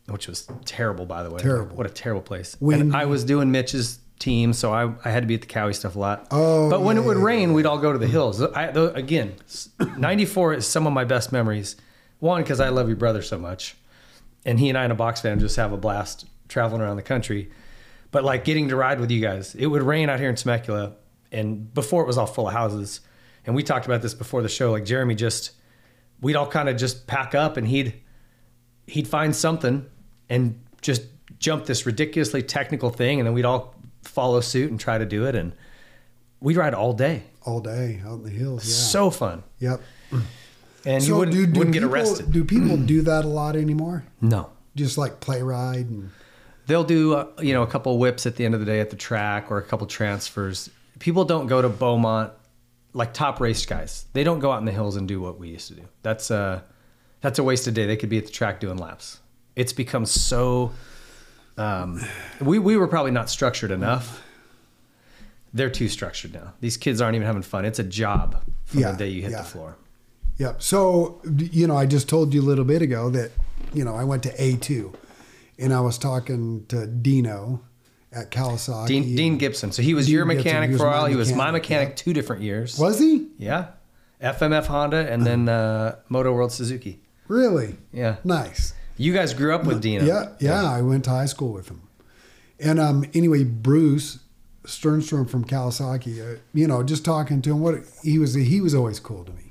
which 0.08 0.28
was 0.28 0.48
terrible, 0.66 1.06
by 1.06 1.22
the 1.22 1.30
way. 1.30 1.40
Terrible. 1.40 1.76
What 1.76 1.86
a 1.86 1.90
terrible 1.90 2.24
place. 2.24 2.58
Wind. 2.60 2.82
And 2.82 2.96
I 2.96 3.06
was 3.06 3.24
doing 3.24 3.52
Mitch's 3.52 4.00
team, 4.18 4.54
so 4.54 4.74
I, 4.74 4.92
I 5.04 5.12
had 5.12 5.22
to 5.22 5.28
be 5.28 5.36
at 5.36 5.42
the 5.42 5.48
Kawi 5.48 5.76
stuff 5.76 5.96
a 5.96 6.00
lot. 6.00 6.28
Oh, 6.32 6.70
but 6.72 6.82
when 6.82 6.98
it 6.98 7.04
would 7.04 7.18
yeah, 7.18 7.24
rain, 7.24 7.54
we'd 7.54 7.68
all 7.68 7.78
go 7.78 7.92
to 7.92 8.00
the 8.00 8.08
hills. 8.08 8.42
I, 8.42 8.72
though, 8.72 8.90
again, 8.90 9.36
'94 9.98 10.56
is 10.56 10.68
some 10.68 10.88
of 10.88 10.94
my 10.94 11.04
best 11.04 11.32
memories. 11.32 11.76
One, 12.20 12.42
because 12.42 12.60
I 12.60 12.70
love 12.70 12.88
your 12.88 12.98
brother 12.98 13.22
so 13.22 13.38
much, 13.38 13.76
and 14.44 14.60
he 14.60 14.70
and 14.70 14.78
I 14.78 14.86
in 14.86 14.92
a 14.92 14.96
box 14.96 15.22
van 15.22 15.40
just 15.40 15.58
have 15.58 15.72
a 15.72 15.78
blast 15.78 16.26
traveling 16.48 16.82
around 16.82 16.96
the 16.96 17.04
country. 17.04 17.52
But 18.16 18.24
like 18.24 18.46
getting 18.46 18.70
to 18.70 18.78
ride 18.78 19.02
with 19.02 19.12
you 19.12 19.20
guys, 19.20 19.56
it 19.56 19.66
would 19.66 19.84
rain 19.84 20.10
out 20.10 20.22
here 20.22 20.30
in 20.30 20.36
Temecula, 20.38 20.94
and 21.34 21.74
before 21.74 22.02
it 22.02 22.08
was 22.08 22.18
all 22.18 22.26
full 22.26 22.48
of 22.48 22.54
houses. 22.54 23.02
And 23.46 23.54
we 23.54 23.62
talked 23.62 23.86
about 23.88 24.02
this 24.02 24.14
before 24.14 24.42
the 24.42 24.48
show. 24.48 24.72
Like 24.72 24.86
Jeremy, 24.86 25.16
just 25.16 25.52
we'd 26.22 26.38
all 26.38 26.48
kind 26.48 26.70
of 26.70 26.78
just 26.78 27.08
pack 27.08 27.36
up, 27.36 27.58
and 27.58 27.68
he'd 27.68 27.94
he'd 28.88 29.06
find 29.06 29.36
something 29.36 29.86
and 30.30 30.64
just 30.82 31.02
jump 31.40 31.66
this 31.66 31.86
ridiculously 31.86 32.42
technical 32.42 32.90
thing, 32.90 33.20
and 33.20 33.28
then 33.28 33.34
we'd 33.34 33.44
all 33.44 33.76
follow 34.04 34.40
suit 34.40 34.72
and 34.72 34.80
try 34.80 34.98
to 34.98 35.06
do 35.06 35.26
it, 35.26 35.36
and 35.36 35.52
we'd 36.40 36.56
ride 36.56 36.74
all 36.74 36.94
day. 36.94 37.24
All 37.42 37.60
day 37.60 38.02
out 38.06 38.20
in 38.20 38.24
the 38.24 38.30
hills. 38.30 38.66
Yeah. 38.66 38.76
So 38.76 39.10
fun, 39.10 39.44
yep. 39.60 39.82
and 40.86 41.04
you 41.04 41.18
wouldn't, 41.18 41.58
wouldn't 41.58 41.74
get 41.74 41.84
arrested. 41.84 42.32
Do 42.32 42.46
people 42.46 42.78
do 42.94 43.02
that 43.02 43.26
a 43.26 43.28
lot 43.28 43.58
anymore? 43.58 44.06
no, 44.22 44.52
Just 44.74 44.98
like 44.98 45.20
play 45.20 45.42
ride 45.42 45.90
and 45.90 46.12
they'll 46.68 46.84
do 46.84 47.14
uh, 47.16 47.28
you 47.40 47.54
know 47.54 47.64
a 47.64 47.68
couple 47.68 47.98
whips 47.98 48.26
at 48.26 48.36
the 48.36 48.46
end 48.46 48.54
of 48.54 48.60
the 48.60 48.66
day 48.66 48.80
at 48.80 48.90
the 48.90 48.96
track 48.96 49.52
or 49.52 49.58
a 49.58 49.64
couple 49.64 49.88
transfers. 49.88 50.70
People 51.00 51.26
don't 51.26 51.48
go 51.48 51.62
to 51.62 51.70
Beaumont 51.70 52.32
like 52.94 53.14
top 53.14 53.40
race 53.40 53.66
guys. 53.66 54.06
They 54.14 54.24
don't 54.24 54.40
go 54.40 54.52
out 54.52 54.60
in 54.60 54.66
the 54.66 54.72
hills 54.72 54.96
and 54.96 55.08
do 55.08 55.20
what 55.20 55.38
we 55.40 55.50
used 55.50 55.68
to 55.70 55.74
do. 55.76 55.84
That's 56.04 56.32
uh 56.32 56.62
that's 57.22 57.40
a 57.40 57.44
waste 57.44 57.68
of 57.68 57.74
day. 57.74 57.86
They 57.86 57.98
could 57.98 58.10
be 58.10 58.18
at 58.18 58.26
the 58.26 58.32
track 58.32 58.60
doing 58.60 58.78
laps. 58.78 59.20
It's 59.56 59.74
become 59.74 60.06
so. 60.06 60.72
Um, 61.58 62.02
we 62.42 62.60
we 62.60 62.76
were 62.78 62.88
probably 62.88 63.12
not 63.12 63.30
structured 63.30 63.72
enough. 63.72 64.22
They're 65.54 65.70
too 65.70 65.88
structured 65.88 66.34
now. 66.34 66.54
These 66.60 66.76
kids 66.76 67.00
aren't 67.00 67.16
even 67.16 67.26
having 67.26 67.42
fun. 67.42 67.64
It's 67.64 67.80
a 67.80 67.84
job 67.84 68.44
from 68.66 68.82
Yeah, 68.82 68.92
the 68.92 68.98
day 68.98 69.08
you 69.08 69.22
hit 69.22 69.32
yeah. 69.32 69.38
the 69.38 69.44
floor. 69.48 69.78
Yep. 70.38 70.62
So, 70.62 71.22
you 71.38 71.66
know, 71.66 71.78
I 71.78 71.86
just 71.86 72.10
told 72.10 72.34
you 72.34 72.42
a 72.42 72.44
little 72.44 72.66
bit 72.66 72.82
ago 72.82 73.10
that, 73.12 73.32
you 73.74 73.86
know, 73.86 73.96
I 73.96 74.04
went 74.04 74.22
to 74.24 74.36
A2 74.36 74.94
and 75.60 75.74
I 75.74 75.82
was 75.82 75.98
talking 75.98 76.66
to 76.68 76.86
Dino 76.88 77.62
at 78.12 78.32
Kawasaki. 78.32 78.88
Dean, 78.88 79.16
Dean 79.16 79.38
Gibson. 79.38 79.72
So 79.72 79.82
he 79.82 79.94
was 79.94 80.06
Dean 80.08 80.16
your 80.16 80.26
mechanic 80.26 80.78
for 80.78 80.86
a 80.86 80.90
while. 80.92 81.06
He 81.06 81.16
was 81.16 81.34
my 81.34 81.52
mechanic, 81.52 81.90
yeah. 81.90 81.96
two 81.96 82.14
different 82.14 82.42
years. 82.42 82.78
Was 82.80 83.00
he 83.00 83.28
Yeah. 83.38 83.68
FMF 84.22 84.66
Honda 84.68 85.12
and 85.12 85.26
then 85.26 85.50
uh, 85.50 85.98
Moto 86.10 86.32
World 86.32 86.52
Suzuki. 86.52 87.02
really 87.28 87.76
Yeah. 87.92 88.16
nice? 88.24 88.74
You 88.98 89.14
guys 89.14 89.34
grew 89.34 89.54
up 89.54 89.66
with 89.66 89.82
Dino. 89.82 90.06
Yeah, 90.06 90.30
yeah, 90.40 90.64
I 90.64 90.82
went 90.82 91.04
to 91.06 91.10
high 91.10 91.26
school 91.26 91.52
with 91.52 91.68
him. 91.68 91.82
And 92.60 92.80
um, 92.80 93.06
anyway, 93.14 93.44
Bruce 93.44 94.20
Stjernstrom 94.64 95.30
from 95.30 95.44
Kawasaki, 95.44 96.36
uh, 96.36 96.40
you 96.54 96.66
know, 96.66 96.82
just 96.82 97.04
talking 97.04 97.42
to 97.42 97.52
him, 97.52 97.60
what 97.60 97.76
he 98.04 98.18
was, 98.18 98.36
he 98.36 98.62
was 98.62 98.74
always 98.74 99.02
cool 99.02 99.26
to 99.26 99.34
me. 99.34 99.45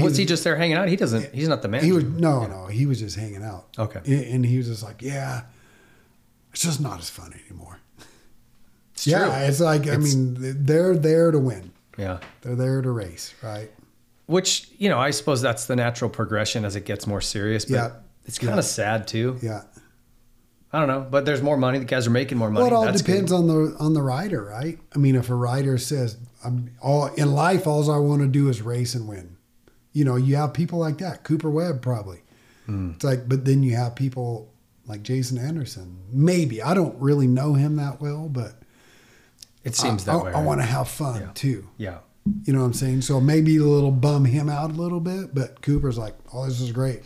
Was 0.00 0.16
he 0.16 0.24
just 0.24 0.42
there 0.44 0.56
hanging 0.56 0.76
out? 0.76 0.88
He 0.88 0.96
doesn't. 0.96 1.34
He's 1.34 1.48
not 1.48 1.60
the 1.62 1.68
man. 1.68 1.84
He 1.84 1.92
was 1.92 2.04
no, 2.04 2.46
no, 2.46 2.66
he 2.66 2.86
was 2.86 3.00
just 3.00 3.16
hanging 3.16 3.42
out. 3.42 3.66
Okay. 3.78 4.00
and, 4.32 4.44
he 4.44 4.56
was 4.56 4.68
just 4.68 4.82
like, 4.82 5.02
yeah, 5.02 5.42
it's 6.52 6.62
just 6.62 6.80
not 6.80 6.98
as 7.00 7.10
fun 7.10 7.34
anymore. 7.48 7.78
It's 8.94 9.06
yeah, 9.06 9.24
true. 9.24 9.46
it's 9.48 9.58
like 9.60 9.88
I 9.88 9.96
mean, 9.96 10.36
they're 10.64 10.94
there 10.94 11.30
to 11.32 11.38
win. 11.38 11.72
Yeah. 11.98 12.18
They're 12.42 12.54
there 12.54 12.82
to 12.82 12.90
race, 12.90 13.34
right? 13.42 13.70
Which 14.26 14.68
you 14.78 14.88
know, 14.88 14.98
I 14.98 15.10
suppose 15.10 15.40
that's 15.42 15.66
the 15.66 15.74
natural 15.74 16.08
progression 16.10 16.64
as 16.64 16.76
it 16.76 16.84
gets 16.84 17.06
more 17.06 17.20
serious. 17.20 17.64
But 17.64 17.74
Yeah. 17.74 17.90
it's 18.26 18.38
kind 18.38 18.52
Yeah. 18.52 18.58
of 18.58 18.64
sad 18.64 19.08
too. 19.08 19.38
Yeah. 19.42 19.62
I 20.72 20.78
don't 20.78 20.88
know, 20.88 21.06
but 21.10 21.24
there's 21.24 21.42
more 21.42 21.56
money. 21.56 21.80
The 21.80 21.84
guys 21.84 22.06
are 22.06 22.10
making 22.10 22.38
more 22.38 22.48
money. 22.50 22.62
Well, 22.64 22.72
it 22.72 22.76
all 22.76 22.84
That's 22.84 23.02
depends 23.02 23.32
good. 23.32 23.38
on 23.38 23.46
the 23.48 23.76
on 23.78 23.92
the 23.94 24.02
rider, 24.02 24.44
right? 24.44 24.78
I 24.94 24.98
mean, 24.98 25.16
if 25.16 25.28
a 25.30 25.34
rider 25.34 25.76
says, 25.78 26.16
"I'm 26.44 26.70
all 26.80 27.06
in 27.06 27.32
life, 27.32 27.66
all 27.66 27.90
I 27.90 27.98
want 27.98 28.22
to 28.22 28.28
do 28.28 28.48
is 28.48 28.62
race 28.62 28.94
and 28.94 29.06
win," 29.08 29.31
you 29.92 30.04
know, 30.04 30.16
you 30.16 30.36
have 30.36 30.52
people 30.54 30.78
like 30.78 30.98
that. 30.98 31.24
Cooper 31.24 31.50
Webb 31.50 31.82
probably. 31.82 32.22
Hmm. 32.66 32.92
It's 32.94 33.04
like, 33.04 33.28
but 33.28 33.44
then 33.44 33.62
you 33.62 33.76
have 33.76 33.94
people 33.94 34.52
like 34.86 35.02
Jason 35.02 35.38
Anderson. 35.38 35.98
Maybe 36.10 36.62
I 36.62 36.74
don't 36.74 36.98
really 37.00 37.26
know 37.26 37.54
him 37.54 37.76
that 37.76 38.00
well, 38.00 38.28
but 38.28 38.54
It 39.64 39.76
seems 39.76 40.06
I, 40.08 40.12
that 40.16 40.24
way. 40.24 40.32
I, 40.32 40.42
want 40.42 40.60
to 40.60 40.66
have 40.66 40.88
fun 40.88 41.20
Yeah. 41.20 41.30
too. 41.34 41.68
Yeah. 41.76 41.98
You 42.44 42.52
know 42.52 42.60
what 42.60 42.66
I'm 42.66 42.72
saying? 42.72 43.02
So 43.02 43.20
maybe 43.20 43.56
a 43.56 43.62
little 43.64 43.90
bum 43.90 44.24
him 44.24 44.48
out 44.48 44.70
a 44.70 44.74
little 44.74 45.00
bit, 45.00 45.34
but 45.34 45.60
Cooper's 45.60 45.98
like, 45.98 46.14
"Oh, 46.32 46.46
this 46.46 46.60
is 46.60 46.70
great." 46.70 47.02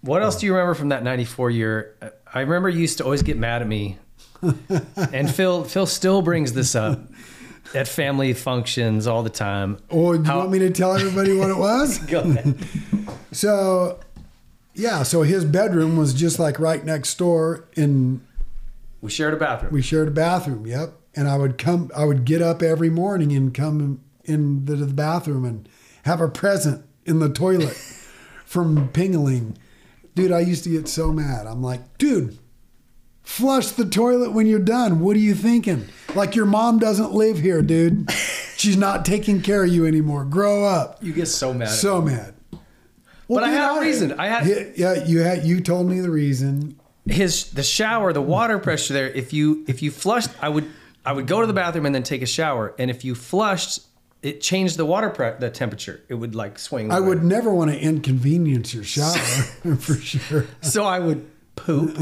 What 0.00 0.22
else 0.22 0.36
do 0.38 0.46
you 0.46 0.52
remember 0.52 0.74
from 0.74 0.88
that 0.90 1.02
'94 1.04 1.50
year? 1.50 1.94
I 2.32 2.40
remember 2.40 2.68
you 2.68 2.80
used 2.80 2.98
to 2.98 3.04
always 3.04 3.22
get 3.22 3.38
mad 3.38 3.62
at 3.62 3.68
me, 3.68 3.98
and 5.12 5.32
Phil 5.32 5.64
Phil 5.64 5.86
still 5.86 6.22
brings 6.22 6.52
this 6.52 6.74
up 6.74 7.00
at 7.74 7.88
family 7.88 8.32
functions 8.32 9.06
all 9.06 9.22
the 9.22 9.30
time. 9.30 9.78
Or 9.90 10.16
do 10.16 10.30
you 10.30 10.36
want 10.36 10.50
me 10.50 10.58
to 10.60 10.70
tell 10.70 10.94
everybody 10.94 11.36
what 11.36 11.50
it 11.50 11.56
was? 11.56 11.98
Go 12.06 12.20
ahead. 12.20 12.56
So, 13.32 14.00
yeah, 14.74 15.02
so 15.02 15.22
his 15.22 15.44
bedroom 15.44 15.96
was 15.96 16.14
just 16.14 16.38
like 16.38 16.58
right 16.58 16.84
next 16.84 17.16
door, 17.18 17.66
and 17.76 18.20
We 19.00 19.10
shared 19.10 19.34
a 19.34 19.36
bathroom. 19.36 19.72
we 19.72 19.82
shared 19.82 20.08
a 20.08 20.12
bathroom. 20.12 20.66
Yep. 20.66 20.94
And 21.16 21.28
I 21.28 21.36
would 21.36 21.58
come, 21.58 21.90
I 21.96 22.04
would 22.04 22.24
get 22.24 22.42
up 22.42 22.62
every 22.62 22.90
morning 22.90 23.32
and 23.32 23.54
come 23.54 24.00
into 24.24 24.74
the 24.76 24.92
bathroom 24.92 25.44
and 25.44 25.68
have 26.04 26.20
a 26.20 26.28
present 26.28 26.84
in 27.06 27.18
the 27.20 27.28
toilet 27.28 27.76
from 28.44 28.88
Pingling. 28.88 29.56
Dude, 30.14 30.32
I 30.32 30.40
used 30.40 30.64
to 30.64 30.70
get 30.70 30.88
so 30.88 31.12
mad. 31.12 31.46
I'm 31.46 31.62
like, 31.62 31.98
dude, 31.98 32.38
flush 33.24 33.68
the 33.70 33.84
toilet 33.84 34.30
when 34.32 34.46
you're 34.46 34.58
done. 34.60 35.00
What 35.00 35.16
are 35.16 35.20
you 35.20 35.34
thinking? 35.34 35.88
Like 36.14 36.36
your 36.36 36.46
mom 36.46 36.78
doesn't 36.78 37.12
live 37.12 37.38
here, 37.38 37.60
dude. 37.62 38.10
She's 38.56 38.76
not 38.76 39.04
taking 39.04 39.42
care 39.42 39.64
of 39.64 39.70
you 39.70 39.84
anymore. 39.86 40.24
Grow 40.24 40.64
up. 40.64 41.02
you 41.02 41.12
get 41.12 41.26
so 41.26 41.52
mad. 41.52 41.68
So 41.70 42.00
mad. 42.00 42.34
Well, 43.26 43.40
But 43.40 43.44
I 43.44 43.50
had 43.50 43.76
a 43.78 43.80
reason. 43.80 44.12
I 44.18 44.26
had- 44.28 44.46
Yeah, 44.46 44.94
yeah, 44.94 45.04
you 45.04 45.20
had. 45.20 45.44
You 45.44 45.60
told 45.60 45.88
me 45.88 46.00
the 46.00 46.10
reason. 46.10 46.78
his 47.06 47.50
the 47.52 47.62
shower, 47.62 48.12
the 48.12 48.22
water 48.22 48.58
pressure 48.58 48.92
there. 48.94 49.08
If 49.08 49.32
you 49.32 49.64
if 49.66 49.82
you 49.82 49.90
flushed, 49.90 50.30
I 50.40 50.48
would 50.48 50.66
I 51.04 51.12
would 51.12 51.26
go 51.26 51.40
to 51.40 51.46
the 51.46 51.52
bathroom 51.52 51.84
and 51.86 51.94
then 51.94 52.02
take 52.02 52.22
a 52.22 52.26
shower. 52.26 52.74
And 52.78 52.90
if 52.90 53.04
you 53.04 53.14
flushed, 53.14 53.80
it 54.22 54.40
changed 54.40 54.76
the 54.78 54.84
water 54.86 55.10
pre- 55.10 55.32
the 55.38 55.50
temperature. 55.50 56.02
It 56.08 56.14
would 56.14 56.34
like 56.34 56.58
swing. 56.58 56.90
I 56.92 56.98
away. 56.98 57.08
would 57.08 57.24
never 57.24 57.52
want 57.52 57.70
to 57.72 57.78
inconvenience 57.78 58.72
your 58.72 58.84
shower 58.84 59.16
for 59.78 59.94
sure. 59.94 60.46
So 60.62 60.84
I 60.84 60.98
would 60.98 61.26
poop, 61.56 61.96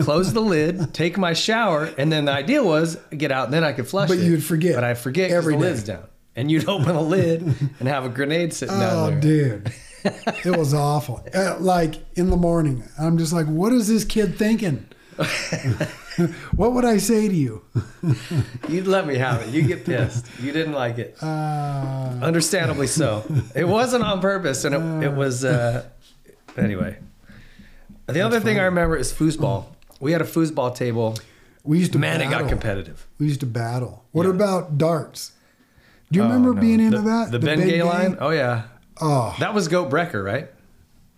close 0.00 0.32
the 0.32 0.40
lid, 0.40 0.92
take 0.94 1.16
my 1.18 1.32
shower, 1.32 1.90
and 1.98 2.12
then 2.12 2.26
the 2.26 2.32
idea 2.32 2.62
was 2.62 2.96
get 3.16 3.32
out 3.32 3.46
and 3.46 3.54
then 3.54 3.64
I 3.64 3.72
could 3.72 3.88
flush 3.88 4.08
But 4.08 4.18
it. 4.18 4.24
you'd 4.24 4.44
forget 4.44 4.74
But 4.74 4.84
I'd 4.84 4.98
forget 4.98 5.30
every 5.30 5.54
the 5.54 5.60
day. 5.62 5.68
lid's 5.70 5.82
down. 5.84 6.04
And 6.36 6.50
you'd 6.50 6.68
open 6.68 6.94
the 6.94 7.00
lid 7.02 7.42
and 7.78 7.88
have 7.88 8.04
a 8.04 8.08
grenade 8.08 8.54
sitting 8.54 8.74
Oh, 8.76 8.80
down 9.10 9.20
there. 9.20 9.62
Oh, 10.04 10.10
dude, 10.10 10.44
it 10.46 10.56
was 10.56 10.72
awful. 10.74 11.26
Uh, 11.34 11.56
like 11.60 11.94
in 12.16 12.30
the 12.30 12.36
morning, 12.36 12.84
I'm 12.98 13.18
just 13.18 13.32
like, 13.32 13.46
what 13.46 13.72
is 13.72 13.88
this 13.88 14.04
kid 14.04 14.36
thinking? 14.38 14.86
what 16.56 16.72
would 16.72 16.84
I 16.84 16.96
say 16.98 17.28
to 17.28 17.34
you? 17.34 17.62
You'd 18.68 18.86
let 18.86 19.06
me 19.06 19.16
have 19.16 19.42
it. 19.42 19.48
You 19.50 19.62
get 19.62 19.84
pissed. 19.84 20.26
You 20.40 20.52
didn't 20.52 20.72
like 20.72 20.98
it. 20.98 21.16
Uh, 21.22 22.18
Understandably 22.22 22.86
so. 22.86 23.24
It 23.54 23.64
wasn't 23.68 24.04
on 24.04 24.20
purpose, 24.20 24.64
and 24.64 24.74
it, 24.74 25.06
it 25.08 25.12
was. 25.12 25.44
Uh, 25.44 25.86
anyway, 26.56 26.98
the 28.06 28.20
other 28.20 28.40
thing 28.40 28.58
I 28.58 28.64
remember 28.64 28.96
is 28.96 29.12
foosball. 29.12 29.66
We 30.00 30.12
had 30.12 30.20
a 30.20 30.24
foosball 30.24 30.74
table. 30.74 31.16
we 31.64 31.78
used 31.78 31.92
to 31.92 31.98
Man, 31.98 32.20
it 32.20 32.24
battle. 32.24 32.40
got 32.40 32.48
competitive. 32.48 33.06
We 33.18 33.26
used 33.26 33.40
to 33.40 33.46
battle. 33.46 34.04
What 34.12 34.26
about 34.26 34.76
darts? 34.78 35.32
Do 36.10 36.18
you 36.18 36.24
Oh, 36.24 36.28
remember 36.28 36.54
no. 36.54 36.60
being 36.60 36.80
into 36.80 36.98
the, 36.98 37.04
that? 37.04 37.30
The, 37.30 37.38
Ben 37.38 37.58
Gay 37.60 37.82
line. 37.82 38.16
Oh 38.20 38.30
yeah, 38.30 38.64
Oh, 39.00 39.34
that 39.40 39.54
was 39.54 39.68
Goat 39.68 39.88
Brecker, 39.90 40.22
right? 40.24 40.50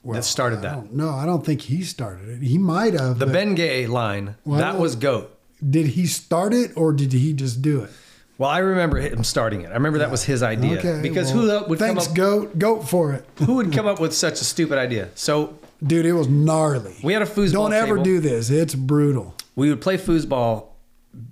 well, 0.02 0.14
that 0.16 0.22
started 0.24 0.58
I 0.60 0.62
that. 0.62 0.72
don't 0.74 0.94
know. 0.94 1.10
I 1.10 1.24
don't 1.26 1.44
think 1.44 1.62
he 1.62 1.82
started 1.82 2.28
it. 2.28 2.42
He 2.42 2.58
might 2.58 2.92
have. 2.92 3.18
The 3.18 3.26
but 3.26 3.32
Ben 3.32 3.54
Gay 3.54 3.86
line. 3.86 4.36
Well, 4.44 4.58
that 4.60 4.78
was 4.78 4.94
Goat. 4.96 5.36
Did 5.68 5.86
he 5.88 6.06
start 6.06 6.52
it 6.52 6.72
or 6.76 6.92
did 6.92 7.12
he 7.12 7.32
just 7.32 7.62
do 7.62 7.82
it? 7.82 7.90
Well, 8.36 8.50
I 8.50 8.58
remember 8.58 8.98
him 8.98 9.24
starting 9.24 9.62
it. 9.62 9.70
I 9.70 9.74
remember 9.74 9.98
that 10.00 10.10
was 10.10 10.24
his 10.24 10.42
idea. 10.42 10.78
Okay. 10.78 11.00
because 11.00 11.32
well, 11.32 11.42
who 11.42 11.50
else 11.50 11.68
would 11.68 11.78
thanks, 11.78 12.04
come 12.06 12.12
up? 12.12 12.16
goat, 12.16 12.58
goat 12.58 12.80
for 12.88 13.12
it, 13.14 13.24
Who 13.46 13.54
would 13.54 13.72
come 13.72 13.86
up 13.92 13.98
with 14.00 14.12
such 14.12 14.40
a 14.40 14.44
stupid 14.44 14.76
idea? 14.76 15.08
So 15.14 15.56
dude. 15.86 16.06
It 16.06 16.12
was 16.12 16.28
gnarly. 16.28 16.96
we 17.02 17.12
had 17.12 17.22
a 17.22 17.26
foosball. 17.26 17.52
Don't 17.52 17.72
ever 17.72 17.94
table. 17.96 18.04
do 18.04 18.20
this. 18.20 18.50
It's 18.50 18.74
brutal. 18.74 19.34
we 19.56 19.68
would 19.70 19.80
play 19.80 19.96
foosball. 19.98 20.66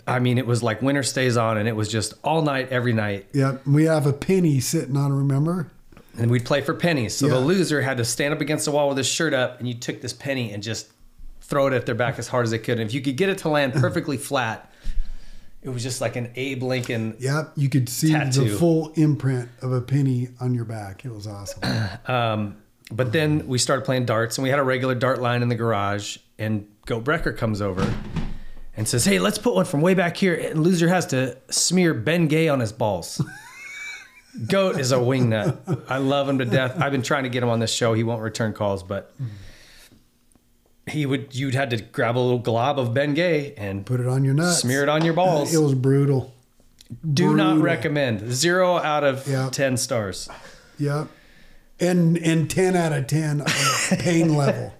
I 0.07 0.21
mean, 0.21 0.39
it 0.39 0.47
was 0.47 0.63
like 0.63 0.81
winter 0.81 1.03
stays 1.03 1.37
on, 1.37 1.59
and 1.59 1.69
it 1.69 1.75
was 1.75 1.89
just 1.89 2.15
all 2.23 2.43
night, 2.43 2.69
every 2.71 2.93
night, 2.93 3.27
Yeah, 3.33 3.57
We 3.67 3.85
have 3.87 4.07
a 4.07 4.13
penny 4.13 4.61
sitting 4.61 4.97
on. 4.97 5.13
Remember? 5.13 5.69
and 6.19 6.31
we'd 6.31 6.45
play 6.45 6.61
for 6.61 6.75
pennies. 6.75 7.17
So 7.17 7.27
Yeah. 7.27 7.33
the 7.35 7.41
loser 7.41 7.81
had 7.81 7.97
to 7.97 8.05
stand 8.05 8.35
up 8.35 8.41
against 8.43 8.67
the 8.67 8.71
wall 8.71 8.89
with 8.91 8.99
his 8.99 9.07
shirt 9.07 9.33
up, 9.35 9.59
and 9.59 9.67
you 9.67 9.73
took 9.75 10.03
this 10.03 10.13
penny 10.13 10.53
and 10.53 10.63
just 10.63 10.89
throw 11.41 11.67
it 11.69 11.73
at 11.73 11.87
their 11.87 11.95
back 11.95 12.19
as 12.19 12.29
hard 12.29 12.45
as 12.45 12.51
they 12.51 12.59
could. 12.59 12.79
And 12.79 12.87
if 12.89 12.93
you 12.95 13.01
could 13.01 13.17
get 13.17 13.29
it 13.31 13.39
to 13.39 13.49
land 13.49 13.73
perfectly 13.87 14.19
flat, 14.19 14.71
it 15.63 15.71
was 15.71 15.83
just 15.83 16.01
like 16.03 16.17
an 16.17 16.31
Abe 16.37 16.63
Lincoln. 16.63 17.17
Yep. 17.19 17.53
You 17.57 17.69
could 17.71 17.89
see 17.89 18.13
the 18.13 18.55
full 18.59 18.93
imprint 18.95 19.49
of 19.63 19.73
a 19.73 19.81
penny 19.81 20.29
on 20.39 20.55
your 20.55 20.65
back. 20.67 21.05
It 21.07 21.13
was 21.15 21.27
awesome. 21.27 21.63
Um, 22.07 22.57
but 22.97 23.13
then 23.13 23.47
we 23.47 23.59
started 23.59 23.85
playing 23.85 24.05
darts, 24.07 24.39
and 24.39 24.43
we 24.43 24.51
had 24.51 24.59
a 24.59 24.63
regular 24.63 24.95
dart 24.95 25.21
line 25.21 25.43
in 25.43 25.49
the 25.49 25.55
garage. 25.55 26.19
And 26.39 26.67
Goat 26.87 27.05
Brecker 27.05 27.37
comes 27.37 27.61
over 27.61 27.83
and 28.77 28.87
says, 28.89 29.05
"Hey, 29.05 29.19
let's 29.19 29.39
put 29.39 29.55
one 29.55 29.65
from 29.65 29.81
way 29.81 29.95
back 29.95 30.17
here." 30.17 30.35
And 30.35 30.63
loser 30.63 30.89
has 30.89 31.07
to 31.07 31.37
smear 31.51 31.95
Ben 31.95 32.27
Gay 32.29 32.49
on 32.49 32.61
his 32.61 32.73
balls. 32.73 33.21
Goat 34.49 34.81
is 34.81 34.93
a 34.93 34.97
wingnut. 34.97 35.85
I 35.91 35.99
love 35.99 36.29
him 36.29 36.39
to 36.39 36.45
death. 36.47 36.81
I've 36.81 36.91
been 36.93 37.03
trying 37.03 37.25
to 37.25 37.29
get 37.29 37.43
him 37.43 37.51
on 37.51 37.61
this 37.61 37.73
show. 37.73 37.93
He 37.93 38.03
won't 38.03 38.23
return 38.23 38.53
calls, 38.55 38.83
but 38.83 39.13
he 40.87 41.07
would. 41.07 41.35
You'd 41.35 41.55
had 41.55 41.71
to 41.71 41.77
grab 41.77 42.17
a 42.17 42.19
little 42.21 42.39
glob 42.39 42.79
of 42.79 42.93
Ben 42.95 43.15
Gay 43.15 43.55
and 43.57 43.85
Put 43.87 44.01
it 44.01 44.07
on 44.09 44.25
your 44.25 44.35
nuts. 44.35 44.59
smear 44.61 44.83
it 44.83 44.89
on 44.89 45.05
your 45.05 45.15
balls. 45.15 45.55
It 45.55 45.59
was 45.59 45.75
brutal. 45.75 46.33
Do 47.13 47.35
not 47.35 47.59
recommend. 47.59 48.33
Zero 48.33 48.77
out 48.79 49.05
of 49.05 49.27
Yeah. 49.29 49.49
ten 49.51 49.77
stars. 49.77 50.29
Yep. 50.79 51.09
And 51.83 52.17
and 52.17 52.49
ten 52.49 52.77
out 52.77 52.93
of 52.93 53.07
ten 53.09 53.43
pain 53.99 54.35
level. 54.37 54.73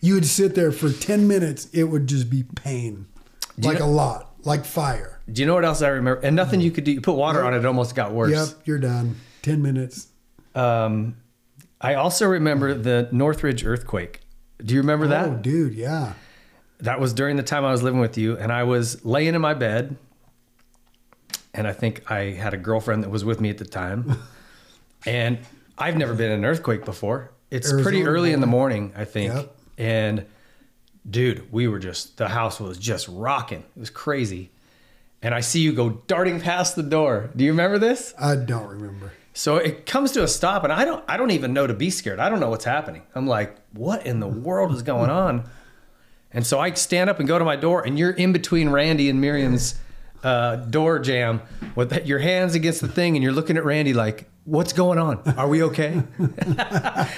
You 0.00 0.14
would 0.14 0.26
sit 0.26 0.54
there 0.54 0.70
for 0.70 0.92
ten 0.92 1.26
minutes. 1.26 1.68
It 1.72 1.84
would 1.84 2.06
just 2.06 2.28
be 2.30 2.42
pain, 2.42 3.06
you 3.56 3.66
like 3.68 3.78
know- 3.80 3.86
a 3.86 3.88
lot, 3.88 4.34
like 4.44 4.64
fire. 4.64 5.20
Do 5.32 5.40
you 5.40 5.46
know 5.46 5.54
what 5.54 5.64
else 5.64 5.80
I 5.80 5.88
remember? 5.88 6.20
And 6.20 6.36
nothing 6.36 6.60
you 6.60 6.70
could 6.70 6.84
do. 6.84 6.92
You 6.92 7.00
put 7.00 7.14
water 7.14 7.42
on 7.42 7.54
it, 7.54 7.58
it 7.60 7.64
almost 7.64 7.94
got 7.94 8.12
worse. 8.12 8.30
Yep. 8.32 8.66
You're 8.66 8.78
done. 8.78 9.16
Ten 9.40 9.62
minutes. 9.62 10.08
Um, 10.54 11.16
I 11.80 11.94
also 11.94 12.26
remember 12.26 12.74
the 12.74 13.08
Northridge 13.10 13.64
earthquake. 13.64 14.20
Do 14.62 14.74
you 14.74 14.80
remember 14.80 15.06
that? 15.08 15.28
Oh, 15.28 15.34
dude. 15.36 15.74
Yeah. 15.74 16.12
That 16.80 17.00
was 17.00 17.14
during 17.14 17.36
the 17.36 17.42
time 17.42 17.64
I 17.64 17.70
was 17.72 17.82
living 17.82 18.00
with 18.00 18.18
you, 18.18 18.36
and 18.36 18.52
I 18.52 18.64
was 18.64 19.02
laying 19.04 19.34
in 19.34 19.40
my 19.40 19.54
bed, 19.54 19.96
and 21.54 21.66
I 21.66 21.72
think 21.72 22.10
I 22.10 22.32
had 22.32 22.52
a 22.52 22.58
girlfriend 22.58 23.02
that 23.04 23.10
was 23.10 23.24
with 23.24 23.40
me 23.40 23.48
at 23.48 23.56
the 23.58 23.64
time, 23.64 24.18
and 25.06 25.38
I've 25.78 25.96
never 25.96 26.14
been 26.14 26.30
in 26.30 26.38
an 26.40 26.44
earthquake 26.44 26.84
before. 26.84 27.30
It's 27.50 27.70
pretty 27.72 27.98
Arizona 27.98 28.10
early 28.10 28.32
in 28.32 28.40
the 28.40 28.46
morning, 28.46 28.92
I 28.96 29.04
think, 29.04 29.32
Yep. 29.34 29.56
and 29.78 30.26
dude, 31.08 31.52
we 31.52 31.68
were 31.68 31.78
just 31.78 32.16
the 32.16 32.28
house 32.28 32.58
was 32.60 32.78
just 32.78 33.08
rocking. 33.08 33.60
It 33.76 33.80
was 33.80 33.90
crazy, 33.90 34.50
and 35.22 35.34
I 35.34 35.40
see 35.40 35.60
you 35.60 35.72
go 35.72 35.90
darting 36.06 36.40
past 36.40 36.74
the 36.76 36.82
door. 36.82 37.30
Do 37.36 37.44
you 37.44 37.50
remember 37.52 37.78
this? 37.78 38.14
I 38.20 38.36
don't 38.36 38.66
remember. 38.68 39.12
So 39.34 39.56
it 39.56 39.84
comes 39.86 40.12
to 40.12 40.22
a 40.22 40.28
stop, 40.28 40.64
and 40.64 40.72
I 40.72 40.84
don't 40.84 41.04
I 41.08 41.16
don't 41.16 41.30
even 41.32 41.52
know 41.52 41.66
to 41.66 41.74
be 41.74 41.90
scared. 41.90 42.18
I 42.20 42.28
don't 42.28 42.40
know 42.40 42.50
what's 42.50 42.64
happening. 42.64 43.02
I'm 43.14 43.26
like, 43.26 43.56
what 43.72 44.06
in 44.06 44.20
the 44.20 44.28
world 44.28 44.72
is 44.72 44.82
going 44.82 45.10
on? 45.10 45.48
And 46.32 46.44
so 46.46 46.58
I 46.58 46.72
stand 46.74 47.08
up 47.10 47.18
and 47.20 47.28
go 47.28 47.38
to 47.38 47.44
my 47.44 47.54
door, 47.56 47.84
and 47.86 47.96
you're 47.98 48.10
in 48.10 48.32
between 48.32 48.70
Randy 48.70 49.08
and 49.08 49.20
Miriam's 49.20 49.76
uh, 50.24 50.56
door 50.56 50.98
jamb 50.98 51.42
with 51.76 52.06
your 52.06 52.18
hands 52.18 52.54
against 52.54 52.80
the 52.80 52.88
thing, 52.88 53.14
and 53.16 53.22
you're 53.22 53.32
looking 53.32 53.56
at 53.56 53.64
Randy 53.64 53.92
like, 53.94 54.28
"What's 54.44 54.72
going 54.72 54.98
on? 54.98 55.20
Are 55.36 55.46
we 55.48 55.62
okay?" 55.64 56.02
and 56.18 56.60
I, 56.60 57.08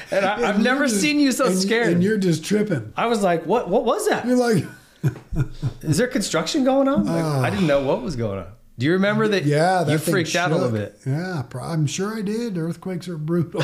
I've 0.48 0.60
never 0.62 0.86
just- 0.86 1.00
seen 1.00 1.20
you 1.20 1.32
so 1.32 1.46
and, 1.46 1.56
scared. 1.58 1.88
And 1.88 2.02
you're 2.02 2.18
just 2.18 2.44
tripping. 2.44 2.92
I 2.96 3.06
was 3.06 3.22
like, 3.22 3.46
"What? 3.46 3.68
What 3.70 3.84
was 3.84 4.08
that? 4.08 4.26
You're 4.26 4.36
like, 4.36 4.64
Is 5.82 5.96
there 5.98 6.08
construction 6.08 6.64
going 6.64 6.88
on?" 6.88 7.04
Like, 7.06 7.24
I 7.24 7.50
didn't 7.50 7.66
know 7.66 7.82
what 7.82 8.02
was 8.02 8.16
going 8.16 8.40
on. 8.40 8.52
Do 8.78 8.84
you 8.84 8.92
remember 8.92 9.26
that? 9.28 9.44
Ah. 9.44 9.46
yeah, 9.46 9.84
that 9.84 9.92
you 9.92 9.98
freaked 9.98 10.36
out 10.36 10.50
a 10.50 10.54
little 10.54 10.70
bit. 10.70 10.98
Yeah, 11.06 11.44
I'm 11.62 11.86
sure 11.86 12.14
I 12.14 12.20
did. 12.20 12.58
Earthquakes 12.58 13.08
are 13.08 13.16
brutal. 13.16 13.62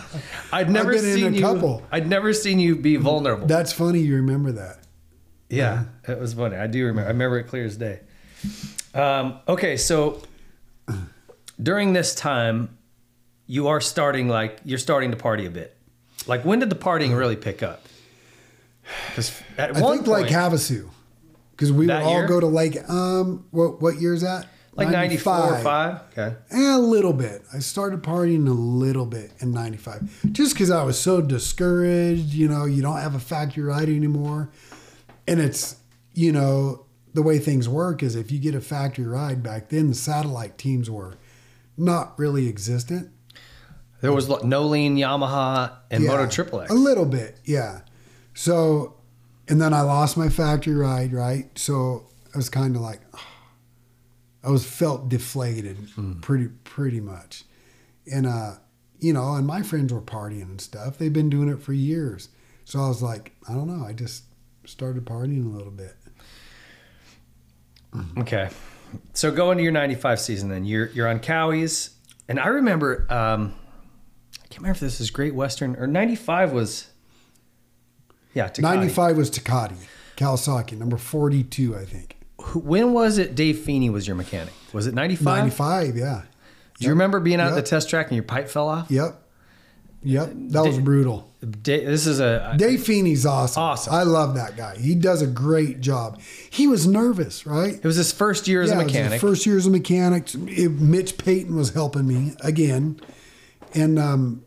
I'd 0.52 0.68
never 0.68 0.92
been 0.92 1.04
in 1.04 1.14
seen 1.14 1.26
a 1.26 1.36
you. 1.36 1.40
couple. 1.42 1.84
I'd 1.92 2.08
never 2.08 2.32
seen 2.32 2.58
you 2.58 2.74
be 2.74 2.96
vulnerable. 2.96 3.46
That's 3.46 3.72
funny. 3.72 4.00
You 4.00 4.16
remember 4.16 4.50
that? 4.52 4.78
Yeah, 5.48 5.84
it 6.08 6.18
was 6.18 6.34
funny. 6.34 6.56
I 6.56 6.66
do 6.66 6.84
remember. 6.86 7.08
I 7.08 7.12
remember 7.12 7.38
it 7.38 7.44
clear 7.44 7.64
as 7.66 7.76
day. 7.76 8.00
Um, 8.94 9.38
okay, 9.46 9.76
so 9.76 10.22
during 11.62 11.92
this 11.92 12.14
time, 12.14 12.76
you 13.46 13.68
are 13.68 13.80
starting 13.80 14.28
like 14.28 14.58
you're 14.64 14.78
starting 14.78 15.10
to 15.10 15.16
party 15.16 15.46
a 15.46 15.50
bit. 15.50 15.76
Like 16.26 16.44
when 16.44 16.58
did 16.58 16.70
the 16.70 16.76
partying 16.76 17.16
really 17.16 17.36
pick 17.36 17.62
up? 17.62 17.82
Because 19.08 19.40
at 19.56 19.76
I 19.76 19.80
one 19.80 19.96
think 19.98 20.06
point, 20.06 20.22
Lake 20.24 20.32
Havasu, 20.32 20.88
because 21.52 21.70
we 21.72 21.80
would 21.80 21.88
That 21.90 22.02
all 22.02 22.12
year? 22.18 22.26
go 22.26 22.40
to 22.40 22.46
like 22.46 22.88
Um, 22.88 23.44
what 23.50 23.80
what 23.80 24.00
year 24.00 24.14
is 24.14 24.22
that? 24.22 24.46
like 24.74 24.90
94 24.90 25.54
or 25.54 25.58
5. 25.58 26.00
Okay. 26.12 26.36
Eh, 26.52 26.76
a 26.76 26.78
little 26.78 27.12
bit. 27.12 27.42
I 27.52 27.58
started 27.58 28.00
partying 28.00 28.46
a 28.46 28.52
little 28.52 29.06
bit 29.06 29.32
in 29.40 29.50
95 29.50 30.30
just 30.30 30.54
because 30.54 30.70
I 30.70 30.84
was 30.84 30.96
so 31.00 31.20
discouraged. 31.20 32.32
You 32.32 32.48
know, 32.48 32.64
you 32.64 32.80
don't 32.80 32.98
have 32.98 33.16
a 33.16 33.18
factory 33.18 33.64
ride 33.64 33.88
anymore. 33.88 34.50
And 35.26 35.40
it's, 35.40 35.74
you 36.14 36.30
know, 36.30 36.84
the 37.14 37.22
way 37.22 37.38
things 37.38 37.68
work 37.68 38.02
is 38.02 38.14
if 38.14 38.30
you 38.30 38.38
get 38.38 38.54
a 38.54 38.60
factory 38.60 39.06
ride 39.06 39.42
back 39.42 39.68
then, 39.68 39.88
the 39.88 39.94
satellite 39.94 40.58
teams 40.58 40.90
were 40.90 41.14
not 41.76 42.18
really 42.18 42.48
existent. 42.48 43.10
There 44.00 44.12
was 44.12 44.28
no 44.44 44.62
lean 44.62 44.96
Yamaha 44.96 45.72
and 45.90 46.04
Yeah, 46.04 46.10
Moto 46.10 46.28
Triple 46.28 46.60
X. 46.60 46.70
A 46.70 46.74
little 46.74 47.06
bit, 47.06 47.38
yeah. 47.44 47.80
So, 48.34 48.94
and 49.48 49.60
then 49.60 49.74
I 49.74 49.80
lost 49.80 50.16
my 50.16 50.28
factory 50.28 50.74
ride, 50.74 51.12
right? 51.12 51.46
So 51.58 52.06
I 52.32 52.36
was 52.36 52.48
kind 52.48 52.76
of 52.76 52.82
like, 52.82 53.00
I 54.44 54.50
was 54.50 54.64
felt 54.64 55.08
deflated, 55.08 55.76
pretty 56.22 56.48
pretty 56.62 57.00
much, 57.00 57.44
and 58.10 58.24
uh, 58.24 58.52
you 59.00 59.12
know, 59.12 59.34
and 59.34 59.46
my 59.46 59.62
friends 59.62 59.92
were 59.92 60.00
partying 60.00 60.42
and 60.42 60.60
stuff. 60.60 60.96
They've 60.96 61.12
been 61.12 61.28
doing 61.28 61.48
it 61.48 61.60
for 61.60 61.72
years, 61.72 62.28
so 62.64 62.78
I 62.78 62.88
was 62.88 63.02
like, 63.02 63.32
I 63.48 63.54
don't 63.54 63.66
know. 63.66 63.84
I 63.84 63.92
just 63.92 64.24
started 64.64 65.04
partying 65.04 65.44
a 65.44 65.56
little 65.56 65.72
bit. 65.72 65.96
Okay. 68.18 68.48
So 69.12 69.30
go 69.30 69.50
into 69.50 69.62
your 69.62 69.72
95 69.72 70.20
season 70.20 70.48
then. 70.48 70.64
You're 70.64 70.86
you're 70.90 71.08
on 71.08 71.20
Kawis. 71.20 71.90
And 72.28 72.38
I 72.40 72.48
remember 72.48 73.06
um 73.10 73.54
I 74.34 74.46
can't 74.48 74.58
remember 74.62 74.76
if 74.76 74.80
this 74.80 75.00
is 75.00 75.10
Great 75.10 75.34
Western 75.34 75.76
or 75.76 75.86
95 75.86 76.52
was 76.52 76.88
Yeah, 78.34 78.48
Tecate. 78.48 78.62
95 78.62 79.16
was 79.16 79.30
Tecate, 79.30 79.76
Kawasaki, 80.16 80.76
number 80.78 80.96
42, 80.96 81.76
I 81.76 81.84
think. 81.84 82.16
When 82.54 82.92
was 82.92 83.18
it 83.18 83.34
Dave 83.34 83.58
Feeney 83.58 83.90
was 83.90 84.06
your 84.06 84.16
mechanic? 84.16 84.54
Was 84.72 84.86
it 84.86 84.94
95? 84.94 85.24
95, 85.24 85.96
yeah. 85.96 86.22
Do 86.78 86.84
you 86.84 86.90
remember 86.90 87.18
being 87.20 87.40
out 87.40 87.50
at 87.52 87.56
the 87.56 87.62
test 87.62 87.90
track 87.90 88.06
and 88.08 88.14
your 88.16 88.22
pipe 88.24 88.48
fell 88.48 88.68
off? 88.68 88.90
Yep. 88.90 89.20
Yep. 90.04 90.30
That 90.50 90.64
was 90.64 90.76
Did- 90.76 90.84
brutal. 90.84 91.27
Da- 91.40 91.84
this 91.84 92.06
is 92.06 92.18
a 92.18 92.54
Dave 92.58 92.82
Feeney's 92.82 93.24
awesome. 93.24 93.62
Awesome. 93.62 93.94
I 93.94 94.02
love 94.02 94.34
that 94.34 94.56
guy. 94.56 94.76
He 94.76 94.94
does 94.96 95.22
a 95.22 95.26
great 95.26 95.80
job. 95.80 96.20
He 96.50 96.66
was 96.66 96.86
nervous, 96.86 97.46
right? 97.46 97.74
it 97.74 97.84
was 97.84 97.94
his 97.96 98.12
first 98.12 98.48
year 98.48 98.60
as 98.60 98.70
Yeah, 98.70 98.78
a 98.78 98.80
it 98.80 98.84
was 98.84 98.92
his 98.92 99.02
mechanic. 99.02 99.20
first 99.20 99.46
year 99.46 99.56
as 99.56 99.66
a 99.66 99.70
mechanic. 99.70 100.34
It- 100.34 100.80
Mitch 100.80 101.16
Payton 101.16 101.54
was 101.54 101.70
helping 101.74 102.06
me 102.08 102.32
again, 102.40 103.00
and 103.72 103.98
um, 104.00 104.42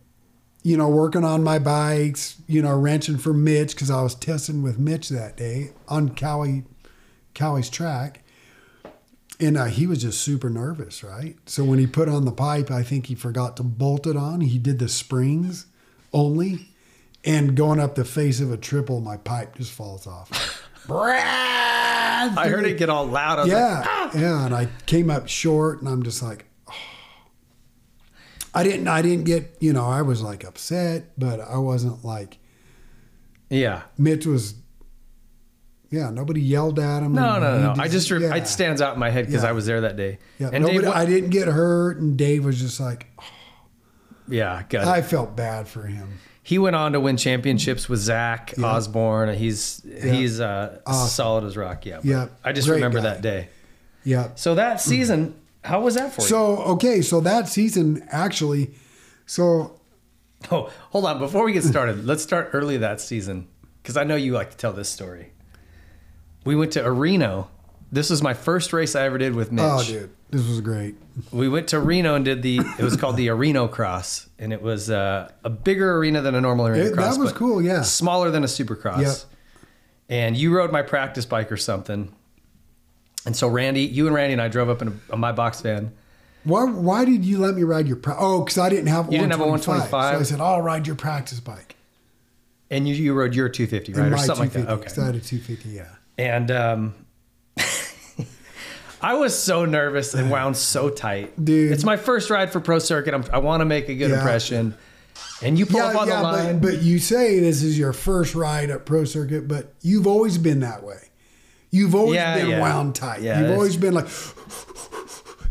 you 0.64 0.76
know, 0.76 0.90
working 0.90 1.24
on 1.24 1.44
my 1.44 1.60
bikes. 1.60 2.36
You 2.48 2.62
know, 2.62 2.78
wrenching 2.78 3.18
for 3.20 3.34
Mitch 3.34 3.72
because 3.74 3.90
I 3.90 4.02
was 4.02 4.14
testing 4.14 4.62
with 4.62 4.78
Mitch 4.78 5.08
that 5.10 5.38
day 5.38 5.70
on 5.88 6.10
Kawi, 6.10 6.66
Kawi's 7.34 7.70
track, 7.70 8.22
and 9.40 9.58
uh, 9.58 9.66
he 9.66 9.88
was 9.88 10.02
just 10.02 10.20
super 10.20 10.50
nervous, 10.50 11.06
right? 11.06 11.38
So 11.46 11.64
when 11.64 11.80
he 11.80 11.88
put 11.88 12.10
on 12.10 12.26
the 12.26 12.32
pipe, 12.34 12.70
I 12.70 12.84
think 12.84 13.06
he 13.06 13.16
forgot 13.16 13.56
to 13.58 13.64
bolt 13.64 14.06
it 14.08 14.18
on. 14.18 14.42
He 14.42 14.58
did 14.60 14.78
the 14.80 14.90
springs 14.90 15.68
only, 16.14 16.68
and 17.24 17.56
going 17.56 17.80
up 17.80 17.96
the 17.96 18.06
face 18.06 18.40
of 18.40 18.52
a 18.52 18.58
triple, 18.58 19.00
my 19.02 19.18
pipe 19.18 19.56
just 19.56 19.72
falls 19.72 20.08
off. 20.08 20.68
Brad, 20.88 22.38
I 22.38 22.48
heard 22.48 22.66
it 22.66 22.78
get 22.78 22.90
all 22.90 23.06
loud. 23.06 23.40
I 23.40 23.44
was 23.44 23.52
like, 23.52 23.60
yeah, 23.60 23.84
ah! 23.88 24.12
yeah, 24.16 24.46
and 24.46 24.56
I 24.56 24.68
came 24.88 25.10
up 25.10 25.28
short, 25.28 25.80
and 25.80 25.88
I'm 25.88 26.04
just 26.04 26.24
like, 26.24 26.46
oh. 26.68 26.74
I 28.54 28.64
didn't, 28.64 28.88
I 28.88 29.02
didn't 29.02 29.26
get, 29.26 29.58
you 29.60 29.74
know, 29.74 29.86
I 29.86 30.02
was 30.02 30.22
like 30.22 30.44
upset, 30.44 31.12
but 31.18 31.40
I 31.40 31.58
wasn't 31.58 32.04
like 32.04 32.40
yeah. 33.52 33.84
Mitch 33.98 34.26
was. 34.26 34.56
Yeah, 35.90 36.10
nobody 36.10 36.40
yelled 36.40 36.80
at 36.80 37.04
him. 37.04 37.14
No, 37.14 37.38
no, 37.38 37.60
no. 37.60 37.74
no. 37.74 37.84
I 37.84 37.90
just 37.90 38.10
re- 38.10 38.22
yeah. 38.22 38.36
it 38.36 38.48
stands 38.48 38.82
out 38.82 38.94
in 38.94 39.00
my 39.00 39.10
head 39.10 39.26
because 39.26 39.44
Yeah. 39.44 39.50
I 39.50 39.52
was 39.52 39.66
there 39.66 39.82
that 39.82 39.98
day. 39.98 40.20
Yeah, 40.40 40.50
and 40.54 40.64
nobody, 40.64 40.80
Dave, 40.80 40.88
wa- 40.88 40.96
I 40.96 41.06
didn't 41.06 41.32
get 41.32 41.50
hurt, 41.50 41.98
and 41.98 42.18
Dave 42.18 42.46
was 42.46 42.62
just 42.62 42.80
like, 42.80 43.08
oh. 43.20 43.24
yeah, 44.30 44.64
good. 44.70 44.80
I 44.82 45.02
felt 45.02 45.36
bad 45.36 45.68
for 45.68 45.84
him. 45.84 46.20
He 46.44 46.58
went 46.58 46.76
on 46.76 46.94
to 46.94 47.00
win 47.00 47.18
championships 47.18 47.88
with 47.88 48.00
Zach 48.00 48.54
Yeah. 48.58 48.66
Osborne. 48.66 49.36
He's 49.38 49.82
he's 50.02 50.40
uh, 50.40 50.80
Awesome. 50.86 51.08
solid 51.10 51.44
as 51.46 51.56
rock. 51.58 51.86
Yeah, 51.86 52.00
Yeah, 52.04 52.28
I 52.44 52.52
just 52.52 52.68
great 52.68 52.76
remember 52.78 52.98
guy. 53.00 53.04
that 53.04 53.22
day. 53.22 53.50
Yeah. 54.04 54.30
So 54.36 54.56
that 54.56 54.82
season, 54.82 55.36
how 55.64 55.82
was 55.82 55.96
that 55.96 56.14
for 56.14 56.22
you? 56.22 56.28
So 56.28 56.58
okay, 56.74 57.02
so 57.02 57.20
that 57.22 57.48
season 57.48 58.04
actually, 58.10 58.72
so? 59.26 59.78
Oh, 60.52 60.72
hold 60.90 61.06
on. 61.06 61.20
Before 61.20 61.44
we 61.46 61.54
get 61.54 61.64
started, 61.64 62.04
let's 62.08 62.24
start 62.24 62.50
early 62.54 62.78
that 62.78 63.00
season 63.00 63.48
because 63.84 63.96
I 63.96 64.04
know 64.04 64.16
you 64.16 64.34
like 64.34 64.50
to 64.52 64.58
tell 64.58 64.74
this 64.74 64.90
story. 64.90 65.34
We 66.46 66.56
went 66.56 66.72
to 66.74 66.92
Reno. 66.92 67.50
This 67.92 68.10
was 68.10 68.22
my 68.24 68.34
first 68.34 68.72
race 68.74 68.96
I 68.96 69.04
ever 69.04 69.18
did 69.18 69.36
with 69.36 69.52
Mitch. 69.52 69.66
oh 69.66 69.84
dude, 69.84 70.12
this 70.30 70.48
was 70.48 70.62
great. 70.62 70.96
We 71.32 71.50
went 71.50 71.68
to 71.70 71.80
Reno 71.80 72.16
and 72.16 72.24
did 72.24 72.42
the. 72.42 72.60
It 72.80 72.84
was 72.84 72.96
called 72.96 73.18
the 73.18 73.30
Reno 73.32 73.68
Cross, 73.68 74.30
and 74.40 74.54
it 74.54 74.62
was 74.62 74.90
uh, 74.90 75.30
a 75.44 75.50
bigger 75.50 75.98
arena 75.98 76.22
than 76.22 76.34
a 76.36 76.40
normal 76.42 76.68
arena 76.68 76.86
It- 76.86 76.94
cross. 76.94 77.16
that 77.18 77.22
was 77.22 77.34
cool, 77.34 77.62
yeah. 77.62 77.82
smaller 77.82 78.32
than 78.32 78.44
a 78.44 78.48
Supercross. 78.48 79.02
Yep. 79.02 79.16
And 80.10 80.38
you 80.38 80.56
rode 80.56 80.72
my 80.72 80.82
practice 80.82 81.26
bike 81.26 81.52
or 81.52 81.58
something. 81.58 82.14
And 83.26 83.36
so 83.36 83.48
Randy, 83.48 83.82
you 83.82 84.08
and 84.08 84.16
Randy 84.16 84.34
and 84.34 84.42
I 84.42 84.48
drove 84.48 84.70
up 84.70 84.82
in 84.82 84.88
a, 84.88 84.94
on 85.14 85.20
my 85.20 85.32
box 85.32 85.62
van. 85.62 85.92
Why, 86.44 86.64
why 86.64 87.06
did 87.06 87.24
you 87.24 87.38
let 87.38 87.54
me 87.56 87.64
ride 87.64 87.88
your? 87.88 87.98
Pra- 87.98 88.16
oh, 88.18 88.40
because 88.44 88.58
I 88.58 88.70
didn't 88.70 88.88
have. 88.88 89.06
You 89.12 89.20
didn't 89.20 89.32
have 89.32 89.42
a 89.42 89.48
125. 89.48 89.92
125? 89.92 90.16
So 90.16 90.20
I 90.20 90.24
said, 90.24 90.42
I'll 90.44 90.62
ride 90.62 90.88
your 90.88 90.96
practice 90.96 91.40
bike. 91.40 91.76
And 92.72 92.88
you, 92.88 92.96
you 92.96 93.14
rode 93.14 93.36
your 93.36 93.48
250, 93.50 93.94
right? 93.94 94.06
And 94.06 94.14
Or 94.14 94.18
something 94.18 94.46
like 94.46 94.54
that. 94.54 94.60
250. 94.62 94.84
'cause 94.88 94.98
I 94.98 95.02
Okay. 95.02 95.06
had 95.18 95.22
a 95.22 95.28
250, 95.28 95.70
yeah. 95.70 95.86
And 96.18 96.52
um, 96.52 96.96
I 99.02 99.16
was 99.16 99.38
so 99.38 99.66
nervous 99.66 100.14
and 100.14 100.30
wound 100.30 100.56
so 100.58 100.90
tight. 100.90 101.44
Dude. 101.44 101.72
It's 101.72 101.84
my 101.84 101.98
first 101.98 102.30
ride 102.30 102.52
for 102.52 102.60
Pro 102.60 102.80
Circuit. 102.80 103.14
I'm, 103.14 103.24
I 103.34 103.40
want 103.40 103.62
to 103.62 103.66
make 103.66 103.90
a 103.90 103.96
good 103.96 104.12
Yeah. 104.12 104.18
impression. 104.18 104.76
And 105.42 105.58
you 105.58 105.66
pull 105.66 105.80
Yeah, 105.80 105.88
up 105.88 105.96
on 105.96 106.08
yeah, 106.08 106.18
the 106.18 106.24
line. 106.24 106.60
but, 106.60 106.72
but 106.74 106.82
you 106.84 107.00
say 107.00 107.40
this 107.40 107.64
is 107.64 107.78
your 107.80 107.94
first 107.94 108.36
ride 108.36 108.70
at 108.70 108.86
Pro 108.86 109.06
Circuit, 109.06 109.48
but 109.48 109.74
you've 109.82 110.06
always 110.06 110.38
been 110.38 110.60
that 110.60 110.84
way. 110.84 111.00
You've 111.72 111.96
always 111.96 112.16
Yeah, 112.16 112.36
been 112.38 112.50
yeah. 112.50 112.60
wound 112.62 112.94
tight. 112.96 113.22
Yeah, 113.22 113.42
You've 113.42 113.52
always 113.52 113.76
been 113.78 113.94
like 113.96 114.08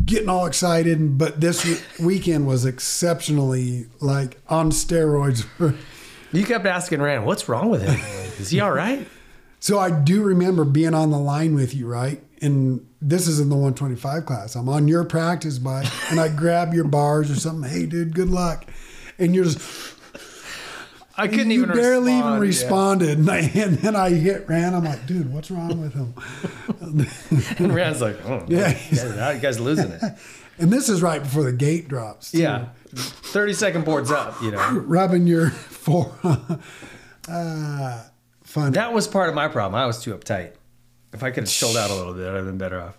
getting 0.05 0.28
all 0.28 0.47
excited. 0.47 1.18
But 1.18 1.40
this 1.40 1.82
weekend 1.98 2.47
was 2.47 2.64
exceptionally 2.64 3.86
like 4.01 4.39
on 4.48 4.70
steroids. 4.70 5.44
you 6.32 6.44
kept 6.44 6.66
asking 6.66 7.02
Rand, 7.02 7.27
what's 7.27 7.48
wrong 7.48 7.68
with 7.70 7.82
him? 7.82 7.98
Is 8.39 8.51
he 8.51 8.60
all 8.60 8.72
right? 8.72 9.06
So 9.59 9.78
I 9.78 9.90
do 9.90 10.22
remember 10.22 10.64
being 10.64 10.94
on 10.94 11.10
the 11.10 11.18
line 11.18 11.55
with 11.55 11.74
you, 11.74 11.86
right? 11.89 12.22
And 12.40 12.86
this 13.02 13.27
is 13.27 13.40
in 13.40 13.48
the 13.48 13.55
125 13.56 14.27
class. 14.27 14.55
I'm 14.56 14.68
on 14.68 14.86
your 14.89 15.05
practice 15.05 15.59
bike 15.59 15.89
and 16.10 16.20
I 16.20 16.28
grab 16.28 16.74
your 16.74 16.85
bars 16.85 17.31
or 17.31 17.36
something. 17.36 17.70
Hey, 17.70 17.86
dude, 17.86 18.14
good 18.14 18.28
luck. 18.31 18.66
And 19.18 19.35
you're 19.35 19.44
just, 19.44 19.59
I 21.16 21.28
couldn't 21.28 21.51
you 21.51 21.62
even 21.64 21.74
barely 21.77 22.12
respond. 22.14 22.22
even 22.22 22.32
Yeah. 22.32 22.39
responded. 22.39 23.18
And, 23.18 23.31
I, 23.31 23.39
and 23.39 23.78
then 23.78 23.97
I 23.97 24.10
hit 24.10 24.48
Rand. 24.48 24.74
I'm 24.77 24.85
like, 24.85 25.06
dude, 25.06 25.32
what's 25.32 25.51
wrong 25.51 25.81
with 25.81 25.94
him? 25.94 26.14
And 27.59 27.74
Rand's 27.74 28.01
like, 28.01 28.16
oh, 28.27 28.44
Yeah. 28.48 28.77
yeah, 28.90 29.32
you 29.32 29.40
guys 29.40 29.59
are 29.59 29.62
losing 29.62 29.90
it. 29.93 30.02
And 30.59 30.70
this 30.70 30.90
is 30.90 31.01
right 31.01 31.22
before 31.22 31.43
the 31.44 31.55
gate 31.55 31.89
drops. 31.89 32.32
too. 32.32 32.40
Yeah. 32.40 32.66
30 32.94 33.55
second 33.55 33.85
boards 33.86 34.10
up, 34.10 34.43
you 34.43 34.51
know. 34.51 34.59
Rubbing 34.86 35.27
your 35.27 35.48
fore. 35.48 36.14
uh, 37.28 38.02
fun. 38.44 38.72
That 38.72 38.93
was 38.93 39.09
part 39.09 39.31
of 39.31 39.35
my 39.35 39.48
problem. 39.48 39.81
I 39.81 39.86
was 39.86 40.02
too 40.02 40.14
uptight. 40.14 40.52
If 41.12 41.23
I 41.23 41.31
could 41.31 41.45
have 41.45 41.51
chilled 41.53 41.77
out 41.77 41.91
a 41.91 41.95
little 41.95 42.15
bit, 42.15 42.28
I'd 42.28 42.37
have 42.37 42.47
been 42.47 42.59
better 42.59 42.81
off. 42.81 42.99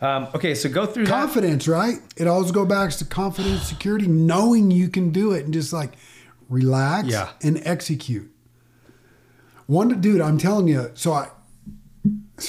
Um, 0.00 0.26
okay, 0.34 0.54
so 0.54 0.68
go 0.68 0.86
through 0.86 1.04
that. 1.06 1.10
confidence, 1.10 1.68
right? 1.68 1.98
It 2.16 2.26
always 2.26 2.50
goes 2.50 2.66
back 2.68 2.90
to 2.90 3.04
confidence, 3.04 3.62
security, 3.68 4.06
knowing 4.08 4.70
you 4.70 4.88
can 4.88 5.10
do 5.10 5.32
it, 5.32 5.44
and 5.44 5.54
just 5.54 5.72
like 5.72 5.92
relax 6.48 7.08
Yeah. 7.08 7.30
and 7.42 7.60
execute. 7.64 8.30
One 9.66 10.00
dude, 10.00 10.20
I'm 10.20 10.36
telling 10.38 10.68
you. 10.68 10.90
So 10.94 11.12
I 11.12 11.28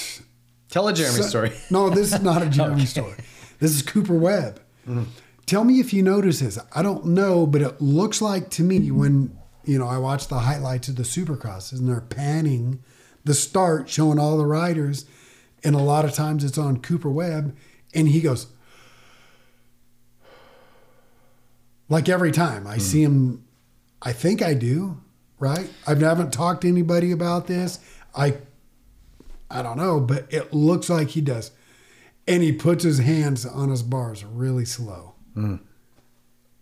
Tell 0.68 0.88
a 0.88 0.92
Jeremy 0.92 1.22
so- 1.22 1.28
story. 1.28 1.52
No, 1.70 1.88
this 1.90 2.12
is 2.12 2.20
not 2.22 2.42
a 2.42 2.46
Jeremy 2.50 2.84
story. 2.86 3.14
This 3.58 3.72
is 3.74 3.82
Cooper 3.82 4.14
Webb. 4.14 4.60
Tell 5.46 5.64
me 5.64 5.80
if 5.80 5.92
you 5.94 6.02
notice 6.02 6.40
this. 6.40 6.58
I 6.74 6.82
don't 6.82 7.06
know, 7.06 7.46
but 7.46 7.62
it 7.62 7.80
looks 7.80 8.20
like 8.20 8.50
to 8.50 8.62
me 8.62 8.90
when 8.90 9.36
you 9.64 9.78
know 9.78 9.86
I 9.86 9.98
watch 9.98 10.28
the 10.28 10.40
highlights 10.40 10.88
of 10.88 10.96
the 10.96 11.02
Supercrosses 11.04 11.78
and 11.78 11.88
they're 11.88 12.00
panning 12.00 12.82
the 13.26 13.34
start, 13.34 13.88
showing 13.88 14.18
all 14.18 14.38
the 14.38 14.46
riders, 14.46 15.04
and 15.64 15.74
a 15.74 15.80
lot 15.80 16.04
of 16.04 16.12
times 16.12 16.44
it's 16.44 16.56
on 16.56 16.80
Cooper 16.80 17.10
Webb, 17.10 17.56
and 17.92 18.08
he 18.08 18.20
goes 18.20 18.46
like 21.88 22.08
every 22.08 22.32
time 22.32 22.66
I 22.66 22.78
see 22.78 23.04
hmm. 23.04 23.12
him. 23.12 23.42
I 24.02 24.12
think 24.12 24.42
I 24.42 24.54
do, 24.54 25.00
right? 25.40 25.68
I 25.86 25.94
haven't 25.94 26.32
talked 26.32 26.60
to 26.60 26.68
anybody 26.68 27.10
about 27.10 27.48
this. 27.48 27.80
I 28.14 28.36
I 29.50 29.62
don't 29.62 29.76
know, 29.76 30.00
but 30.00 30.32
it 30.32 30.52
looks 30.52 30.88
like 30.88 31.08
he 31.08 31.20
does. 31.20 31.50
And 32.28 32.42
he 32.42 32.52
puts 32.52 32.84
his 32.84 32.98
hands 32.98 33.46
on 33.46 33.70
his 33.70 33.82
bars 33.82 34.24
really 34.24 34.64
slow. 34.64 35.14
Hmm. 35.34 35.56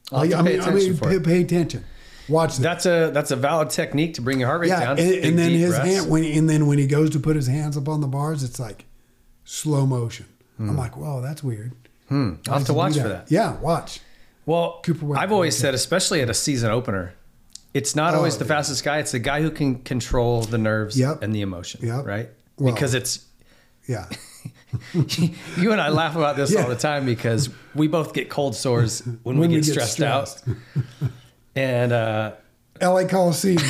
To 0.08 0.16
I 0.16 0.28
pay 0.28 0.42
mean, 0.42 0.60
I 0.60 0.70
mean, 0.70 0.94
for 0.94 1.08
pay, 1.08 1.18
pay 1.18 1.40
attention. 1.42 1.84
Watch 2.28 2.56
that. 2.56 2.62
That's 2.62 2.86
a 2.86 3.10
that's 3.12 3.30
a 3.30 3.36
valid 3.36 3.70
technique 3.70 4.14
to 4.14 4.22
bring 4.22 4.38
your 4.40 4.48
heart 4.48 4.60
rate 4.62 4.68
yeah, 4.68 4.80
down. 4.80 4.98
and, 4.98 5.12
and 5.24 5.38
then 5.38 5.50
his 5.52 5.70
breaths. 5.70 5.86
hand 5.86 6.10
when 6.10 6.24
and 6.24 6.48
then 6.48 6.66
when 6.66 6.78
he 6.78 6.86
goes 6.86 7.10
to 7.10 7.20
put 7.20 7.36
his 7.36 7.46
hands 7.46 7.76
up 7.76 7.88
on 7.88 8.00
the 8.00 8.06
bars, 8.06 8.42
it's 8.42 8.58
like 8.58 8.86
slow 9.44 9.86
motion. 9.86 10.26
I'm 10.58 10.76
like, 10.76 10.96
whoa, 10.96 11.20
that's 11.20 11.42
weird. 11.42 11.72
Hmm. 12.08 12.34
I'll 12.48 12.58
have 12.58 12.66
to 12.68 12.74
watch 12.74 12.94
do 12.94 13.00
for 13.02 13.08
that. 13.08 13.30
Yeah, 13.30 13.56
watch. 13.60 14.00
Well, 14.46 14.80
Cooper 14.84 15.16
I've 15.18 15.32
always 15.32 15.56
said, 15.56 15.74
especially 15.74 16.20
at 16.20 16.30
a 16.30 16.34
season 16.34 16.70
opener, 16.70 17.14
it's 17.72 17.96
not 17.96 18.14
Oh, 18.14 18.18
always 18.18 18.38
the 18.38 18.44
yeah. 18.44 18.48
fastest 18.48 18.84
guy. 18.84 18.98
It's 18.98 19.10
the 19.12 19.18
guy 19.18 19.42
who 19.42 19.50
can 19.50 19.80
control 19.82 20.42
the 20.42 20.58
nerves 20.58 20.98
Yep. 20.98 21.22
and 21.22 21.34
the 21.34 21.40
emotion. 21.40 21.80
Yep. 21.84 22.04
Right. 22.06 22.28
Well- 22.58 22.72
because 22.72 22.94
it's 22.94 23.24
Yeah. 23.88 24.06
you 25.56 25.72
and 25.72 25.80
I 25.80 25.88
laugh 25.88 26.14
about 26.14 26.36
this 26.36 26.52
Yeah. 26.52 26.62
all 26.62 26.68
the 26.68 26.76
time 26.76 27.04
because 27.04 27.48
we 27.74 27.88
both 27.88 28.12
get 28.12 28.28
cold 28.30 28.54
sores 28.54 29.00
when, 29.24 29.38
we, 29.38 29.48
get 29.48 29.64
stressed 29.64 30.00
out. 30.02 30.40
And 31.56 31.92
uh, 31.92 32.32
LA 32.80 33.06
Coliseum, 33.06 33.62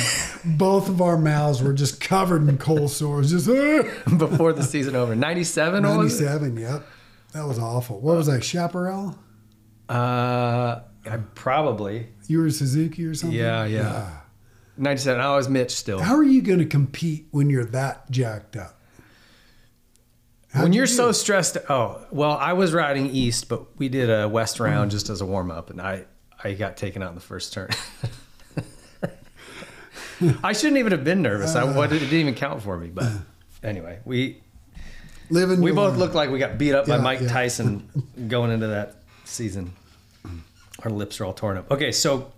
both 0.43 0.89
of 0.89 1.01
our 1.01 1.17
mouths 1.17 1.61
were 1.61 1.73
just 1.73 2.01
covered 2.01 2.47
in 2.47 2.57
cold 2.57 2.89
sores. 2.89 3.31
Just 3.31 3.45
before 4.17 4.53
the 4.53 4.63
season 4.63 4.95
over, 4.95 5.15
97, 5.15 5.83
what 5.83 5.97
was 5.99 6.19
it? 6.19 6.25
97, 6.25 6.57
yep. 6.57 6.87
That 7.33 7.45
was 7.45 7.59
awful. 7.59 7.99
What 7.99 8.17
was 8.17 8.27
that, 8.27 8.43
Chaparral? 8.43 9.17
Uh, 9.87 10.81
I 11.05 11.17
probably 11.35 12.07
You 12.27 12.39
were 12.39 12.49
Suzuki 12.49 13.05
or 13.05 13.13
something? 13.13 13.37
Yeah, 13.37 13.65
yeah. 13.65 14.09
97. 14.77 15.21
I 15.21 15.35
was 15.35 15.47
Mitch 15.47 15.71
still. 15.71 15.99
How 15.99 16.15
are 16.15 16.23
you 16.23 16.41
going 16.41 16.59
to 16.59 16.65
compete 16.65 17.27
when 17.31 17.49
you're 17.49 17.65
that 17.65 18.09
jacked 18.09 18.55
up? 18.55 18.79
How'd 20.51 20.63
when 20.63 20.73
you 20.73 20.77
you're 20.77 20.87
do 20.87 20.93
so 20.93 21.09
it? 21.09 21.13
stressed, 21.15 21.57
oh 21.69 22.05
well, 22.11 22.31
I 22.31 22.53
was 22.53 22.73
riding 22.73 23.07
east, 23.07 23.49
but 23.49 23.77
we 23.77 23.89
did 23.89 24.09
a 24.09 24.27
west 24.27 24.59
round 24.59 24.91
just 24.91 25.09
as 25.09 25.21
a 25.21 25.25
warm 25.25 25.51
up, 25.51 25.69
and 25.69 25.81
I 25.81 26.05
I 26.45 26.53
got 26.53 26.77
taken 26.77 27.01
out 27.01 27.09
in 27.09 27.15
the 27.15 27.21
first 27.21 27.53
turn. 27.53 27.69
I 30.43 30.53
shouldn't 30.53 30.77
even 30.77 30.91
have 30.91 31.03
been 31.03 31.23
nervous. 31.23 31.55
I 31.55 31.63
uh. 31.63 31.73
what 31.73 31.91
it 31.91 31.99
didn't 31.99 32.13
even 32.13 32.35
count 32.35 32.61
for 32.61 32.77
me. 32.77 32.89
But 32.89 33.05
uh. 33.05 33.17
anyway, 33.63 33.99
we 34.05 34.43
living, 35.31 35.59
we 35.59 35.71
both 35.71 35.97
looked 35.97 36.13
like 36.13 36.29
we 36.29 36.37
got 36.37 36.59
beat 36.59 36.75
up 36.75 36.85
by 36.85 36.97
Mike 36.97 37.21
yeah. 37.21 37.29
Tyson 37.29 37.89
going 38.27 38.51
into 38.51 38.67
that 38.67 38.97
season. 39.23 39.73
Our 40.83 40.91
lips 40.91 41.19
are 41.19 41.25
all 41.25 41.33
torn 41.33 41.57
up. 41.57 41.71
Okay, 41.71 41.91
so 41.91 42.31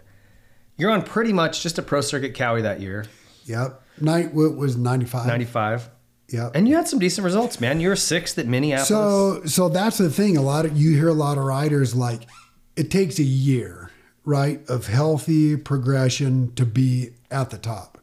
you're 0.78 0.92
on 0.92 1.04
pretty 1.04 1.34
much 1.34 1.62
just 1.62 1.78
a 1.78 1.82
pro 1.82 2.00
circuit 2.00 2.34
Kawi 2.34 2.62
that 2.62 2.80
year, 2.80 3.06
Yep. 3.46 3.82
Night 4.00 4.34
was 4.34 4.78
95. 4.78 5.28
95. 5.28 5.90
Yep. 6.30 6.52
And 6.56 6.68
you 6.68 6.76
had 6.76 6.88
some 6.88 7.00
decent 7.00 7.26
results, 7.26 7.60
man. 7.60 7.80
You 7.82 7.90
were 7.90 7.96
sixth 7.96 8.38
at 8.38 8.48
Minneapolis. 8.48 8.88
So 8.88 9.44
so 9.46 9.70
that's 9.70 9.98
the 9.98 10.10
thing. 10.10 10.38
A 10.38 10.42
lot 10.42 10.66
of 10.66 10.78
you 10.78 10.94
hear 10.94 11.08
a 11.08 11.14
lot 11.14 11.38
of 11.38 11.46
riders 11.46 11.96
like 11.96 12.28
it 12.76 12.92
takes 12.92 13.18
a 13.18 13.24
year, 13.24 13.90
right, 14.28 14.60
of 14.70 14.88
healthy 14.88 15.56
progression 15.56 16.54
to 16.56 16.66
be 16.66 17.12
at 17.32 17.50
the 17.50 17.58
top. 17.58 17.98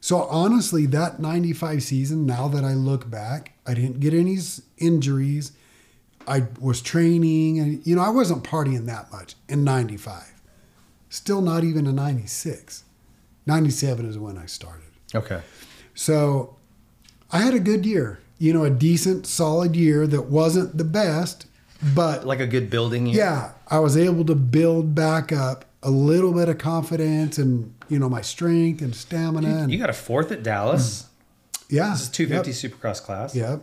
So 0.00 0.22
honestly, 0.24 0.86
that 0.86 1.20
95 1.20 1.82
season, 1.84 2.26
now 2.26 2.48
that 2.48 2.64
I 2.64 2.74
look 2.74 3.08
back, 3.08 3.52
I 3.64 3.74
didn't 3.74 4.00
get 4.00 4.12
any 4.12 4.36
injuries. 4.78 5.52
I 6.26 6.46
was 6.60 6.82
training 6.82 7.58
and 7.60 7.86
you 7.86 7.94
know, 7.94 8.02
I 8.02 8.08
wasn't 8.10 8.42
partying 8.44 8.86
that 8.86 9.10
much 9.12 9.36
in 9.48 9.62
95. 9.64 10.24
Still 11.10 11.40
not 11.40 11.62
even 11.64 11.86
in 11.86 11.94
96. 11.94 12.84
97 13.46 14.04
is 14.06 14.18
when 14.18 14.36
I 14.36 14.46
started. 14.46 14.90
okay. 15.14 15.40
So 15.94 16.56
I 17.32 17.38
had 17.38 17.54
a 17.54 17.60
good 17.60 17.86
year, 17.86 18.20
you 18.38 18.52
know, 18.52 18.64
a 18.64 18.70
decent, 18.70 19.26
solid 19.26 19.74
year 19.76 20.06
that 20.06 20.22
wasn't 20.26 20.76
the 20.76 20.84
best, 20.84 21.46
but 21.94 22.26
Like 22.26 22.40
a 22.40 22.46
good 22.46 22.68
building 22.68 23.06
year. 23.06 23.16
yeah, 23.16 23.52
I 23.68 23.78
was 23.78 23.96
able 23.96 24.24
to 24.26 24.34
build 24.34 24.94
back 24.94 25.32
up 25.32 25.64
a 25.82 25.90
little 25.90 26.32
bit 26.32 26.48
of 26.48 26.58
confidence 26.58 27.38
and, 27.38 27.74
you 27.88 27.98
know, 27.98 28.08
my 28.08 28.20
strength 28.20 28.82
and 28.82 28.94
stamina. 28.94 29.48
And, 29.48 29.72
You 29.72 29.78
got 29.78 29.90
a 29.90 29.94
fourth 29.94 30.32
at 30.32 30.42
Dallas. 30.42 31.08
Hmm. 31.68 31.76
yeah. 31.76 31.90
This 31.90 32.02
is 32.02 32.08
250 32.10 32.68
Supercross 32.68 33.02
class. 33.02 33.34
Yep. 33.34 33.48
yep. 33.48 33.60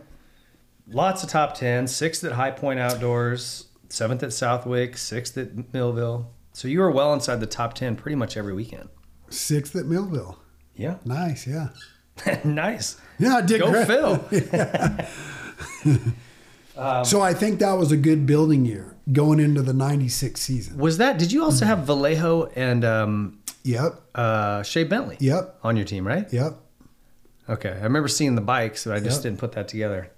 Lots 0.88 1.22
of 1.24 1.28
top 1.28 1.54
10, 1.54 1.88
sixth 1.88 2.22
at 2.24 2.32
High 2.32 2.52
Point 2.52 2.78
Outdoors, 2.78 3.66
seventh 3.88 4.22
at 4.22 4.32
Southwick, 4.32 4.96
sixth 4.96 5.36
at 5.36 5.72
Millville. 5.74 6.30
So 6.52 6.68
you 6.68 6.80
were 6.80 6.90
well 6.90 7.12
inside 7.12 7.40
the 7.40 7.46
top 7.46 7.74
10 7.74 7.96
pretty 7.96 8.14
much 8.14 8.36
every 8.36 8.54
weekend. 8.54 8.88
Sixth 9.28 9.74
at 9.74 9.86
Millville. 9.86 10.38
Yeah. 10.76 10.98
Nice. 11.04 11.46
Yeah. 11.46 11.68
nice. 12.44 13.00
Yeah, 13.18 13.36
I 13.36 13.40
did 13.42 13.60
Go 13.60 13.70
great. 13.70 13.86
Phil. 13.86 14.24
Um, 16.78 17.04
so 17.06 17.22
I 17.22 17.32
think 17.32 17.60
that 17.60 17.72
was 17.72 17.90
a 17.90 17.96
good 17.96 18.26
building 18.26 18.66
year 18.66 18.95
going 19.12 19.38
into 19.40 19.62
the 19.62 19.72
96 19.72 20.40
season. 20.40 20.78
Was 20.78 20.98
that, 20.98 21.18
did 21.18 21.30
you 21.32 21.44
also 21.44 21.64
have 21.64 21.80
Vallejo 21.86 22.46
and 22.56 22.84
um, 22.84 23.38
Yep. 23.62 24.00
uh, 24.14 24.62
Shea 24.62 24.84
Bentley 24.84 25.16
Yep. 25.20 25.58
on 25.62 25.76
your 25.76 25.84
team, 25.86 26.06
right? 26.06 26.30
Yep. 26.32 26.56
Okay. 27.48 27.70
I 27.70 27.82
remember 27.84 28.08
seeing 28.08 28.34
the 28.34 28.40
bikes, 28.40 28.84
but 28.84 28.94
I 28.96 29.00
just 29.00 29.18
Yep. 29.18 29.22
didn't 29.22 29.38
put 29.38 29.52
that 29.52 29.68
together. 29.68 30.10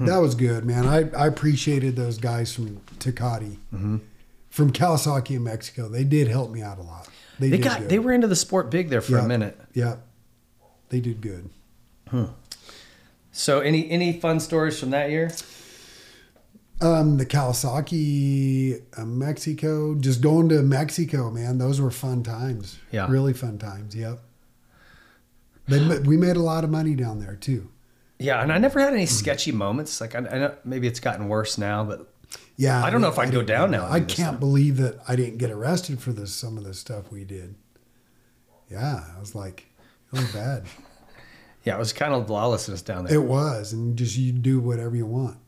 That 0.00 0.18
was 0.18 0.34
good, 0.34 0.64
man. 0.64 0.86
I, 0.86 1.08
I 1.16 1.28
appreciated 1.28 1.94
those 1.94 2.18
guys 2.18 2.52
from 2.52 2.80
Tecate, 2.98 3.58
Mm-hmm. 3.72 3.98
from 4.50 4.72
Kawasaki 4.72 5.36
in 5.36 5.44
Mexico. 5.44 5.88
They 5.88 6.02
did 6.04 6.26
help 6.28 6.50
me 6.50 6.62
out 6.62 6.78
a 6.78 6.82
lot. 6.82 7.08
They, 7.38 7.48
They 7.48 7.56
did 7.58 7.64
got, 7.64 7.78
good. 7.80 7.88
they 7.90 7.98
were 8.00 8.12
into 8.12 8.26
the 8.26 8.34
sport 8.36 8.70
big 8.70 8.88
there 8.90 9.00
for 9.00 9.18
a 9.18 9.26
minute. 9.26 9.58
Yeah, 9.72 9.96
they 10.88 11.00
did 11.00 11.20
good. 11.20 11.48
So 13.32 13.60
any, 13.60 13.90
any 13.90 14.18
fun 14.20 14.40
stories 14.40 14.78
from 14.78 14.90
that 14.90 15.10
year? 15.10 15.30
Um, 16.84 17.16
the 17.16 17.24
Kawasaki, 17.24 18.82
uh, 18.98 19.04
Mexico, 19.06 19.94
just 19.94 20.20
going 20.20 20.50
to 20.50 20.62
Mexico, 20.62 21.30
man. 21.30 21.56
Those 21.56 21.80
were 21.80 21.90
fun 21.90 22.22
times. 22.22 22.78
Yeah. 22.90 23.06
really 23.08 23.32
fun 23.32 23.56
times. 23.58 23.96
Yep. 23.96 24.20
They, 25.66 25.98
we 26.00 26.18
made 26.18 26.36
a 26.36 26.42
lot 26.42 26.62
of 26.62 26.68
money 26.68 26.94
down 26.94 27.20
there 27.20 27.36
too. 27.36 27.70
Yeah, 28.18 28.42
and 28.42 28.52
I 28.52 28.58
never 28.58 28.80
had 28.80 28.92
any 28.92 29.06
sketchy 29.06 29.50
moments. 29.50 30.00
Like 30.00 30.14
I, 30.14 30.18
I 30.18 30.38
know 30.38 30.54
maybe 30.64 30.86
it's 30.86 31.00
gotten 31.00 31.28
worse 31.28 31.56
now, 31.56 31.84
but 31.84 32.12
Yeah, 32.56 32.84
I 32.84 32.90
don't 32.90 33.00
know 33.00 33.08
if 33.08 33.18
I'd 33.18 33.32
go 33.32 33.42
down 33.42 33.70
now 33.70 33.86
I 33.90 34.00
can't 34.00 34.38
believe 34.38 34.76
that 34.76 34.98
I 35.08 35.16
didn't 35.16 35.38
get 35.38 35.50
arrested 35.50 36.00
for 36.02 36.12
this. 36.12 36.34
Some 36.34 36.58
of 36.58 36.64
the 36.64 36.74
stuff 36.74 37.10
we 37.10 37.24
did. 37.24 37.54
Yeah, 38.70 39.04
I 39.16 39.20
was 39.20 39.34
like, 39.34 39.66
it 40.12 40.18
was 40.18 40.32
bad. 40.32 40.64
yeah, 41.64 41.76
it 41.76 41.78
was 41.78 41.92
kind 41.92 42.12
of 42.12 42.28
lawlessness 42.28 42.82
down 42.82 43.04
there. 43.04 43.14
It 43.14 43.22
was, 43.22 43.72
and 43.72 43.96
just 43.96 44.16
you 44.16 44.32
do 44.32 44.60
whatever 44.60 44.94
you 44.96 45.06
want. 45.06 45.38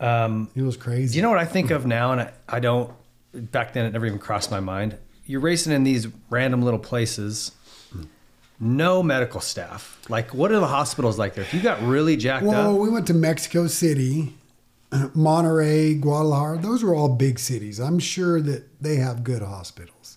Um, 0.00 0.48
It 0.54 0.62
was 0.62 0.76
crazy. 0.76 1.12
do 1.12 1.16
you 1.16 1.22
know 1.22 1.30
what 1.30 1.38
I 1.38 1.44
think 1.46 1.70
of 1.70 1.86
now? 1.86 2.12
And 2.12 2.20
I, 2.20 2.32
I 2.48 2.60
don't. 2.60 2.92
Back 3.32 3.72
then, 3.72 3.84
it 3.86 3.92
never 3.92 4.06
even 4.06 4.18
crossed 4.18 4.50
my 4.50 4.60
mind. 4.60 4.96
You're 5.26 5.40
racing 5.40 5.72
in 5.72 5.84
these 5.84 6.06
random 6.30 6.62
little 6.62 6.78
places. 6.80 7.52
No 8.58 9.02
medical 9.02 9.40
staff. 9.40 10.00
Like, 10.08 10.32
what 10.32 10.50
are 10.50 10.60
the 10.60 10.66
hospitals 10.66 11.18
like 11.18 11.34
there? 11.34 11.44
If 11.44 11.52
you 11.52 11.60
got 11.60 11.82
really 11.82 12.16
jacked 12.16 12.46
Well, 12.46 12.58
up, 12.58 12.66
Well, 12.74 12.78
we 12.78 12.88
went 12.88 13.06
to 13.08 13.14
Mexico 13.14 13.66
City, 13.66 14.34
Monterrey, 14.90 16.00
Guadalajara. 16.00 16.58
Those 16.58 16.82
were 16.82 16.94
all 16.94 17.10
big 17.10 17.38
cities. 17.38 17.78
I'm 17.78 17.98
sure 17.98 18.40
that 18.40 18.80
they 18.82 18.96
have 18.96 19.24
good 19.24 19.42
hospitals. 19.42 20.16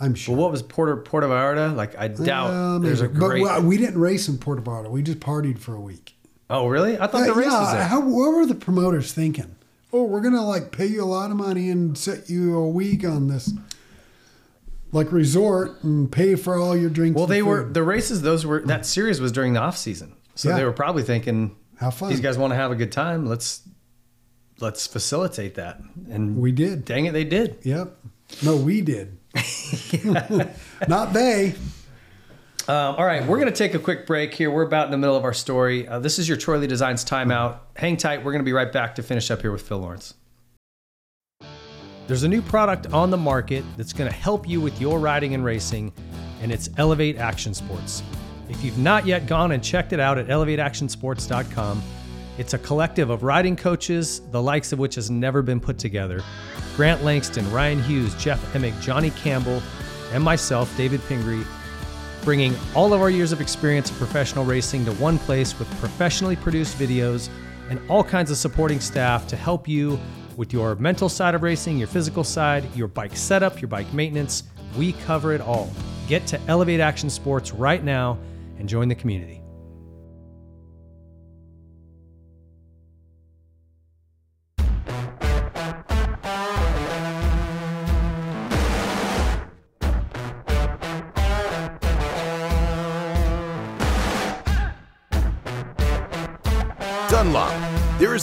I'm 0.00 0.14
sure. 0.14 0.34
well, 0.34 0.42
what 0.44 0.52
was 0.52 0.62
Puerto 0.62 0.96
Puerto 0.96 1.28
Vallarta? 1.28 1.74
Like, 1.74 1.96
I 1.96 2.08
doubt 2.08 2.82
there's 2.82 3.00
a. 3.00 3.08
But 3.08 3.14
great. 3.28 3.42
well, 3.42 3.62
we 3.62 3.76
didn't 3.78 3.98
race 4.00 4.28
in 4.28 4.38
Puerto 4.38 4.60
Vallarta. 4.60 4.90
We 4.90 5.02
just 5.02 5.20
partied 5.20 5.58
for 5.58 5.74
a 5.74 5.80
week. 5.80 6.15
Oh, 6.50 6.66
really? 6.66 6.98
I 6.98 7.06
thought 7.06 7.24
the 7.26 7.32
Uh, 7.32 7.36
race 7.36 7.46
was 7.52 7.72
there. 7.72 7.84
How, 7.84 8.00
what 8.00 8.34
were 8.34 8.46
the 8.46 8.54
promoters 8.54 9.12
thinking? 9.12 9.54
Oh, 9.92 10.04
we're 10.04 10.20
gonna 10.20 10.44
like 10.44 10.72
pay 10.72 10.86
you 10.86 11.02
a 11.02 11.06
lot 11.06 11.30
of 11.30 11.36
money 11.36 11.70
and 11.70 11.96
set 11.96 12.28
you 12.28 12.56
a 12.58 12.68
week 12.68 13.04
on 13.04 13.28
this 13.28 13.52
like 14.92 15.10
resort 15.12 15.82
and 15.82 16.10
pay 16.10 16.34
for 16.34 16.56
all 16.58 16.76
your 16.76 16.90
drinks. 16.90 17.16
Well, 17.16 17.26
they 17.26 17.42
were 17.42 17.64
the 17.64 17.82
races. 17.82 18.22
Those 18.22 18.44
were 18.44 18.60
that 18.66 18.84
series 18.84 19.20
was 19.20 19.32
during 19.32 19.52
the 19.52 19.60
off 19.60 19.76
season, 19.76 20.14
so 20.34 20.48
Yeah. 20.50 20.56
they 20.56 20.64
were 20.64 20.72
probably 20.72 21.02
thinking, 21.02 21.54
Have 21.76 21.94
fun. 21.94 22.10
These 22.10 22.20
guys 22.20 22.36
want 22.36 22.52
to 22.52 22.56
have 22.56 22.70
a 22.70 22.74
good 22.76 22.92
time. 22.92 23.26
Let's 23.26 23.62
let's 24.60 24.86
facilitate 24.86 25.54
that." 25.54 25.80
And 26.10 26.36
We 26.38 26.52
did. 26.52 26.84
Dang 26.84 27.06
it, 27.06 27.12
they 27.12 27.24
did. 27.24 27.58
Yep. 27.62 27.96
No, 28.42 28.56
we 28.56 28.80
did. 28.80 29.16
Not 30.88 31.12
they. 31.12 31.54
Um, 32.68 32.96
all 32.96 33.04
right, 33.04 33.24
we're 33.24 33.38
going 33.38 33.52
to 33.52 33.56
take 33.56 33.74
a 33.74 33.78
quick 33.78 34.08
break 34.08 34.34
here. 34.34 34.50
We're 34.50 34.62
about 34.66 34.86
in 34.86 34.90
the 34.90 34.98
middle 34.98 35.14
of 35.14 35.22
our 35.22 35.32
story. 35.32 35.86
Uh, 35.86 36.00
this 36.00 36.18
is 36.18 36.26
your 36.26 36.36
Troy 36.36 36.58
Lee 36.58 36.66
Designs 36.66 37.04
timeout. 37.04 37.60
Hang 37.76 37.96
tight. 37.96 38.24
We're 38.24 38.32
going 38.32 38.40
to 38.40 38.44
be 38.44 38.52
right 38.52 38.72
back 38.72 38.96
to 38.96 39.04
finish 39.04 39.30
up 39.30 39.40
here 39.40 39.52
with 39.52 39.62
Phil 39.62 39.78
Lawrence. 39.78 40.14
There's 42.08 42.24
a 42.24 42.28
new 42.28 42.42
product 42.42 42.92
on 42.92 43.10
the 43.10 43.16
market 43.16 43.64
that's 43.76 43.92
going 43.92 44.10
to 44.10 44.16
help 44.16 44.48
you 44.48 44.60
with 44.60 44.80
your 44.80 44.98
riding 44.98 45.32
and 45.32 45.44
racing, 45.44 45.92
and 46.42 46.50
it's 46.50 46.68
Elevate 46.76 47.18
Action 47.18 47.54
Sports. 47.54 48.02
If 48.48 48.64
you've 48.64 48.78
not 48.78 49.06
yet 49.06 49.28
gone 49.28 49.52
and 49.52 49.62
checked 49.62 49.92
it 49.92 50.00
out 50.00 50.18
at 50.18 50.26
elevateactionsports.com, 50.26 51.82
it's 52.36 52.54
a 52.54 52.58
collective 52.58 53.10
of 53.10 53.22
riding 53.22 53.54
coaches, 53.54 54.22
the 54.32 54.42
likes 54.42 54.72
of 54.72 54.80
which 54.80 54.96
has 54.96 55.08
never 55.08 55.40
been 55.40 55.60
put 55.60 55.78
together. 55.78 56.20
Grant 56.74 57.04
Langston, 57.04 57.48
Ryan 57.52 57.80
Hughes, 57.82 58.14
Jeff 58.16 58.40
Emig, 58.54 58.78
Johnny 58.80 59.10
Campbell, 59.10 59.62
and 60.12 60.22
myself, 60.22 60.76
David 60.76 61.00
Pingree, 61.06 61.44
bringing 62.26 62.56
all 62.74 62.92
of 62.92 63.00
our 63.00 63.08
years 63.08 63.30
of 63.30 63.40
experience 63.40 63.88
in 63.88 63.96
professional 63.98 64.44
racing 64.44 64.84
to 64.84 64.90
one 64.94 65.16
place 65.16 65.56
with 65.60 65.70
professionally 65.78 66.34
produced 66.34 66.76
videos 66.76 67.28
and 67.70 67.80
all 67.88 68.02
kinds 68.02 68.32
of 68.32 68.36
supporting 68.36 68.80
staff 68.80 69.28
to 69.28 69.36
help 69.36 69.68
you 69.68 69.96
with 70.36 70.52
your 70.52 70.74
mental 70.74 71.08
side 71.08 71.36
of 71.36 71.44
racing, 71.44 71.78
your 71.78 71.86
physical 71.86 72.24
side, 72.24 72.64
your 72.74 72.88
bike 72.88 73.16
setup, 73.16 73.62
your 73.62 73.68
bike 73.68 73.90
maintenance. 73.94 74.42
We 74.76 74.94
cover 75.04 75.34
it 75.34 75.40
all. 75.40 75.70
Get 76.08 76.26
to 76.26 76.40
Elevate 76.48 76.80
Action 76.80 77.08
Sports 77.10 77.52
right 77.52 77.84
now 77.84 78.18
and 78.58 78.68
join 78.68 78.88
the 78.88 78.96
community. 78.96 79.45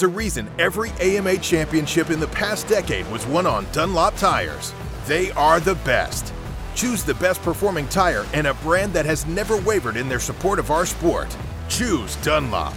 A 0.04 0.08
reason 0.08 0.50
every 0.60 0.90
AMA 1.00 1.38
championship 1.38 2.10
in 2.10 2.20
the 2.20 2.28
past 2.28 2.68
decade 2.68 3.10
was 3.10 3.26
won 3.26 3.48
on 3.48 3.66
Dunlop 3.72 4.18
tires. 4.18 4.74
They 5.06 5.32
are 5.32 5.62
the 5.62 5.76
best. 5.76 6.34
Choose 6.76 7.04
the 7.04 7.14
best 7.14 7.42
performing 7.42 7.88
tire 7.88 8.26
and 8.34 8.48
a 8.48 8.54
brand 8.56 8.92
that 8.92 9.06
has 9.06 9.26
never 9.26 9.56
wavered 9.56 9.96
in 9.96 10.10
their 10.10 10.20
support 10.20 10.60
of 10.60 10.72
our 10.72 10.86
sport. 10.86 11.34
Choose 11.70 12.18
Dunlop. 12.18 12.74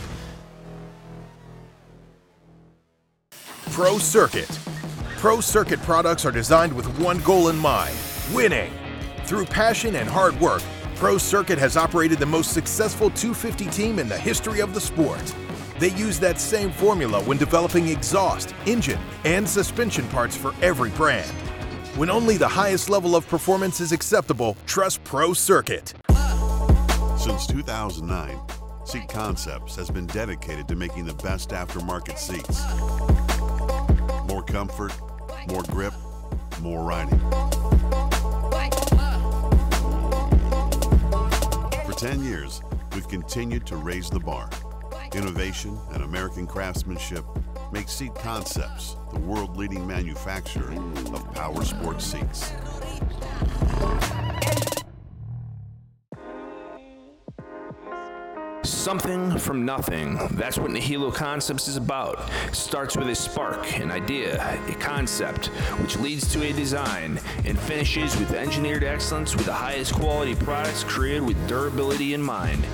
Pro 3.72 3.98
Circuit. 3.98 4.60
Pro 5.16 5.40
Circuit 5.40 5.82
products 5.82 6.24
are 6.24 6.30
designed 6.30 6.72
with 6.72 6.86
one 7.00 7.18
goal 7.22 7.48
in 7.48 7.56
mind 7.58 7.96
winning. 8.32 8.70
Through 9.24 9.46
passion 9.46 9.96
and 9.96 10.08
hard 10.08 10.38
work, 10.40 10.62
Pro 10.94 11.18
Circuit 11.18 11.58
has 11.58 11.76
operated 11.76 12.20
the 12.20 12.26
most 12.26 12.52
successful 12.52 13.10
250 13.10 13.66
team 13.66 13.98
in 13.98 14.08
the 14.08 14.16
history 14.16 14.60
of 14.60 14.74
the 14.74 14.80
sport. 14.80 15.34
They 15.78 15.90
use 15.90 16.18
that 16.20 16.40
same 16.40 16.70
formula 16.70 17.22
when 17.24 17.36
developing 17.36 17.88
exhaust, 17.88 18.54
engine, 18.64 18.98
and 19.24 19.46
suspension 19.46 20.08
parts 20.08 20.34
for 20.34 20.54
every 20.62 20.90
brand. 20.90 21.30
When 21.96 22.08
only 22.08 22.38
the 22.38 22.48
highest 22.48 22.88
level 22.88 23.14
of 23.14 23.28
performance 23.28 23.80
is 23.80 23.92
acceptable, 23.92 24.56
trust 24.66 25.04
Pro 25.04 25.34
Circuit. 25.34 25.92
Since 27.18 27.46
2009, 27.48 28.38
Seat 28.86 29.08
Concepts 29.08 29.76
has 29.76 29.90
been 29.90 30.06
dedicated 30.06 30.66
to 30.68 30.76
making 30.76 31.04
the 31.04 31.14
best 31.14 31.50
aftermarket 31.50 32.16
seats. 32.16 32.62
More 34.28 34.42
comfort, 34.42 34.92
more 35.48 35.62
grip, 35.64 35.92
more 36.62 36.84
riding. 36.84 37.18
For 41.84 41.92
10 41.94 42.24
years, 42.24 42.62
we've 42.94 43.08
continued 43.08 43.66
to 43.66 43.76
raise 43.76 44.08
the 44.08 44.20
bar. 44.20 44.48
Innovation 45.14 45.78
and 45.92 46.02
American 46.02 46.46
craftsmanship 46.46 47.24
make 47.72 47.88
Seat 47.88 48.14
Concepts 48.14 48.96
the 49.12 49.20
world 49.20 49.56
leading 49.56 49.86
manufacturer 49.86 50.72
of 51.14 51.32
power 51.34 51.64
sports 51.64 52.04
seats. 52.04 52.52
Something 58.62 59.36
from 59.38 59.64
nothing. 59.64 60.18
That's 60.32 60.58
what 60.58 60.70
Nihilo 60.70 61.10
Concepts 61.10 61.66
is 61.66 61.76
about. 61.76 62.30
It 62.46 62.54
starts 62.54 62.96
with 62.96 63.08
a 63.08 63.14
spark, 63.14 63.80
an 63.80 63.90
idea, 63.90 64.40
a 64.68 64.74
concept, 64.74 65.46
which 65.80 65.96
leads 65.98 66.30
to 66.32 66.42
a 66.42 66.52
design, 66.52 67.20
and 67.44 67.58
finishes 67.58 68.16
with 68.16 68.32
engineered 68.32 68.84
excellence 68.84 69.34
with 69.34 69.46
the 69.46 69.52
highest 69.52 69.94
quality 69.94 70.34
products 70.34 70.84
created 70.84 71.22
with 71.22 71.48
durability 71.48 72.14
in 72.14 72.22
mind. 72.22 72.64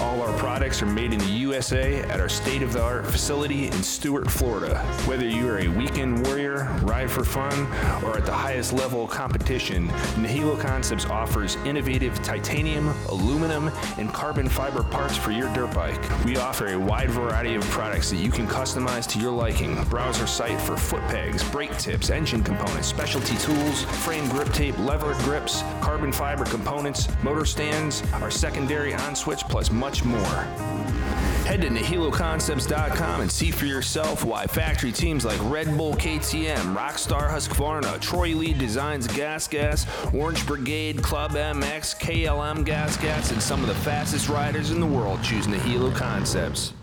All 0.00 0.20
our 0.22 0.36
products 0.38 0.82
are 0.82 0.86
made 0.86 1.12
in 1.12 1.18
the 1.18 1.26
USA 1.26 2.00
at 2.02 2.20
our 2.20 2.28
state 2.28 2.62
of 2.62 2.72
the 2.72 2.82
art 2.82 3.06
facility 3.06 3.66
in 3.66 3.82
Stuart, 3.82 4.30
Florida. 4.30 4.78
Whether 5.06 5.26
you 5.26 5.48
are 5.48 5.58
a 5.58 5.68
weekend 5.68 6.26
warrior, 6.26 6.64
ride 6.82 7.10
for 7.10 7.24
fun, 7.24 7.66
or 8.04 8.16
at 8.16 8.26
the 8.26 8.32
highest 8.32 8.72
level 8.72 9.04
of 9.04 9.10
competition, 9.10 9.86
Nihilo 10.18 10.56
Concepts 10.56 11.06
offers 11.06 11.56
innovative 11.64 12.14
titanium, 12.22 12.88
aluminum, 13.08 13.70
and 13.98 14.12
carbon 14.12 14.48
fiber 14.48 14.82
parts 14.82 15.16
for 15.16 15.30
your 15.30 15.52
dirt 15.54 15.74
bike. 15.74 16.24
We 16.24 16.36
offer 16.36 16.68
a 16.68 16.78
wide 16.78 17.10
variety 17.10 17.54
of 17.54 17.62
products 17.70 18.10
that 18.10 18.16
you 18.16 18.30
can 18.30 18.46
customize 18.46 19.08
to 19.08 19.18
your 19.18 19.32
liking. 19.32 19.82
Browse 19.84 20.20
our 20.20 20.26
site 20.26 20.60
for 20.60 20.76
foot 20.76 21.02
pegs, 21.08 21.42
brake 21.50 21.76
tips, 21.78 22.10
engine 22.10 22.42
components, 22.42 22.86
specialty 22.86 23.36
tools, 23.38 23.82
frame 24.04 24.28
grip 24.28 24.48
tape, 24.52 24.78
lever 24.78 25.14
grips, 25.24 25.62
carbon 25.80 26.12
fiber 26.12 26.44
components, 26.44 27.08
motor 27.22 27.44
stands, 27.44 28.02
our 28.14 28.30
secondary 28.30 28.94
on 28.94 29.16
switch, 29.16 29.40
plus 29.44 29.70
much 29.72 30.04
more. 30.04 30.46
Head 31.44 31.62
to 31.62 31.68
NihiloConcepts.com 31.68 33.20
and 33.20 33.30
see 33.30 33.50
for 33.50 33.66
yourself 33.66 34.24
why 34.24 34.46
factory 34.46 34.92
teams 34.92 35.24
like 35.24 35.38
Red 35.50 35.76
Bull 35.76 35.94
KTM, 35.94 36.74
Rockstar 36.74 37.28
Husqvarna, 37.28 38.00
Troy 38.00 38.28
Lee 38.28 38.52
Designs 38.52 39.06
Gas 39.08 39.48
Gas, 39.48 39.86
Orange 40.14 40.46
Brigade, 40.46 41.02
Club 41.02 41.32
MX, 41.32 41.98
KLM 42.00 42.64
Gas 42.64 42.96
Gas, 42.96 43.32
and 43.32 43.42
some 43.42 43.60
of 43.60 43.66
the 43.66 43.74
fastest 43.74 44.28
riders 44.28 44.70
in 44.70 44.80
the 44.80 44.86
world 44.86 45.22
choose 45.22 45.48
Nihilo 45.48 45.90
Concepts. 45.90 46.74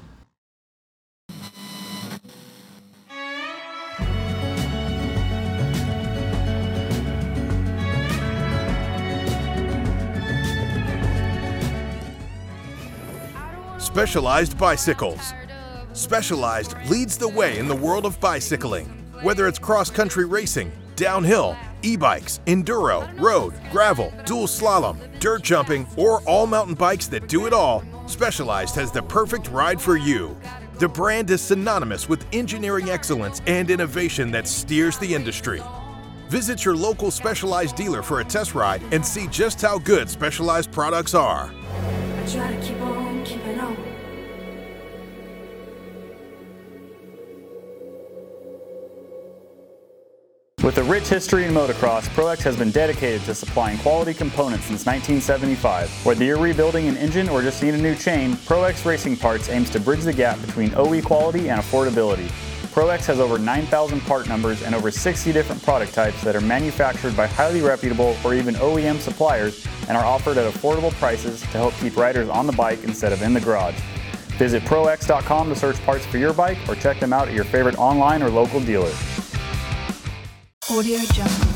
Specialized 13.92 14.56
Bicycles. 14.56 15.34
Specialized 15.94 16.76
leads 16.86 17.18
the 17.18 17.28
way 17.28 17.58
in 17.58 17.68
the 17.68 17.76
world 17.76 18.06
of 18.06 18.20
bicycling. 18.20 18.86
Whether 19.24 19.48
it's 19.48 19.58
cross 19.58 19.90
country 19.90 20.26
racing, 20.26 20.72
downhill, 20.96 21.58
e 21.82 21.98
bikes, 21.98 22.40
enduro, 22.46 23.10
road, 23.20 23.56
gravel, 23.72 24.14
dual 24.28 24.46
slalom, 24.46 25.00
dirt 25.20 25.42
jumping, 25.42 25.88
or 25.98 26.22
all 26.28 26.46
mountain 26.46 26.76
bikes 26.76 27.08
that 27.08 27.28
do 27.28 27.48
it 27.48 27.52
all, 27.52 27.84
Specialized 28.06 28.76
has 28.76 28.92
the 28.92 29.02
perfect 29.02 29.50
ride 29.50 29.82
for 29.82 29.98
you. 29.98 30.38
The 30.76 30.88
brand 30.88 31.32
is 31.32 31.42
synonymous 31.42 32.08
with 32.08 32.28
engineering 32.32 32.92
excellence 32.92 33.42
and 33.48 33.72
innovation 33.72 34.30
that 34.32 34.48
steers 34.48 35.00
the 35.00 35.16
industry. 35.16 35.64
Visit 36.28 36.64
your 36.64 36.76
local 36.76 37.10
Specialized 37.10 37.76
dealer 37.76 38.04
for 38.04 38.20
a 38.20 38.24
test 38.24 38.54
ride 38.54 38.84
and 38.94 39.04
see 39.04 39.26
just 39.30 39.60
how 39.60 39.80
good 39.80 40.12
Specialized 40.12 40.72
products 40.72 41.16
are. 41.16 41.52
On. 43.32 43.78
With 50.64 50.80
a 50.80 50.84
rich 50.84 51.08
history 51.08 51.46
in 51.46 51.54
motocross, 51.54 52.08
ProX 52.10 52.42
has 52.42 52.58
been 52.58 52.72
dedicated 52.72 53.22
to 53.26 53.36
supplying 53.36 53.78
quality 53.80 54.16
components 54.16 54.66
since 54.66 54.86
1975. 54.86 55.90
Whether 56.06 56.26
you're 56.26 56.40
rebuilding 56.40 56.88
an 56.88 56.98
engine 56.98 57.30
or 57.30 57.44
just 57.44 57.62
need 57.62 57.76
a 57.76 57.78
new 57.78 57.94
chain, 57.94 58.34
ProX 58.34 58.84
Racing 58.84 59.18
Parts 59.18 59.48
aims 59.50 59.70
to 59.72 59.80
bridge 59.80 60.02
the 60.02 60.14
gap 60.14 60.42
between 60.42 60.74
OE 60.76 61.02
quality 61.04 61.50
and 61.50 61.62
affordability. 61.62 62.32
ProX 62.70 63.06
has 63.08 63.20
over 63.20 63.38
9,000 63.38 64.02
part 64.02 64.28
numbers 64.28 64.62
and 64.62 64.76
over 64.76 64.92
60 64.92 65.32
different 65.32 65.62
product 65.64 65.94
types 65.94 66.22
that 66.24 66.36
are 66.36 66.42
manufactured 66.42 67.18
by 67.18 67.28
highly 67.28 67.62
reputable 67.62 68.16
or 68.24 68.34
even 68.34 68.56
OEM 68.56 69.00
suppliers 69.00 69.66
and 69.88 69.98
are 69.98 70.06
offered 70.06 70.38
at 70.38 70.52
affordable 70.54 70.92
prices 70.94 71.42
to 71.42 71.48
help 71.48 71.74
keep 71.76 71.96
riders 71.98 72.30
on 72.30 72.46
the 72.48 72.54
bike 72.54 72.84
instead 72.84 73.12
of 73.12 73.22
in 73.22 73.34
the 73.34 73.42
garage. 73.42 73.80
Visit 74.38 74.64
ProX.com 74.64 75.50
to 75.50 75.56
search 75.56 75.82
parts 75.84 76.06
for 76.06 76.18
your 76.18 76.34
bike 76.34 76.58
or 76.68 76.76
check 76.76 77.00
them 77.00 77.12
out 77.12 77.28
at 77.28 77.34
your 77.34 77.44
favorite 77.44 77.78
online 77.78 78.22
or 78.22 78.30
local 78.30 78.60
dealer. 78.62 78.94
Audio 80.70 81.00
Jungle. 81.14 81.49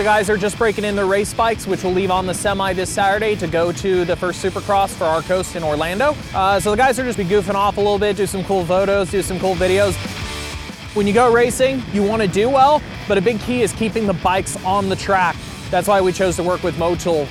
The 0.00 0.04
guys 0.04 0.30
are 0.30 0.38
just 0.38 0.56
breaking 0.56 0.84
in 0.84 0.96
their 0.96 1.04
race 1.04 1.34
bikes, 1.34 1.66
which 1.66 1.84
will 1.84 1.92
leave 1.92 2.10
on 2.10 2.24
the 2.24 2.32
semi 2.32 2.72
this 2.72 2.88
Saturday 2.88 3.36
to 3.36 3.46
go 3.46 3.70
to 3.70 4.06
the 4.06 4.16
first 4.16 4.42
Supercross 4.42 4.94
for 4.94 5.04
our 5.04 5.20
coast 5.20 5.56
in 5.56 5.62
Orlando. 5.62 6.16
Uh, 6.32 6.58
so 6.58 6.70
the 6.70 6.76
guys 6.78 6.98
are 6.98 7.04
just 7.04 7.18
be 7.18 7.24
goofing 7.24 7.54
off 7.54 7.76
a 7.76 7.80
little 7.80 7.98
bit, 7.98 8.16
do 8.16 8.24
some 8.26 8.42
cool 8.44 8.64
photos, 8.64 9.10
do 9.10 9.20
some 9.20 9.38
cool 9.38 9.54
videos. 9.54 9.94
When 10.96 11.06
you 11.06 11.12
go 11.12 11.30
racing, 11.30 11.82
you 11.92 12.02
want 12.02 12.22
to 12.22 12.28
do 12.28 12.48
well, 12.48 12.80
but 13.06 13.18
a 13.18 13.20
big 13.20 13.40
key 13.40 13.60
is 13.60 13.74
keeping 13.74 14.06
the 14.06 14.14
bikes 14.14 14.56
on 14.64 14.88
the 14.88 14.96
track. 14.96 15.36
That's 15.68 15.86
why 15.86 16.00
we 16.00 16.12
chose 16.12 16.34
to 16.36 16.42
work 16.42 16.62
with 16.62 16.76
Motul. 16.76 17.28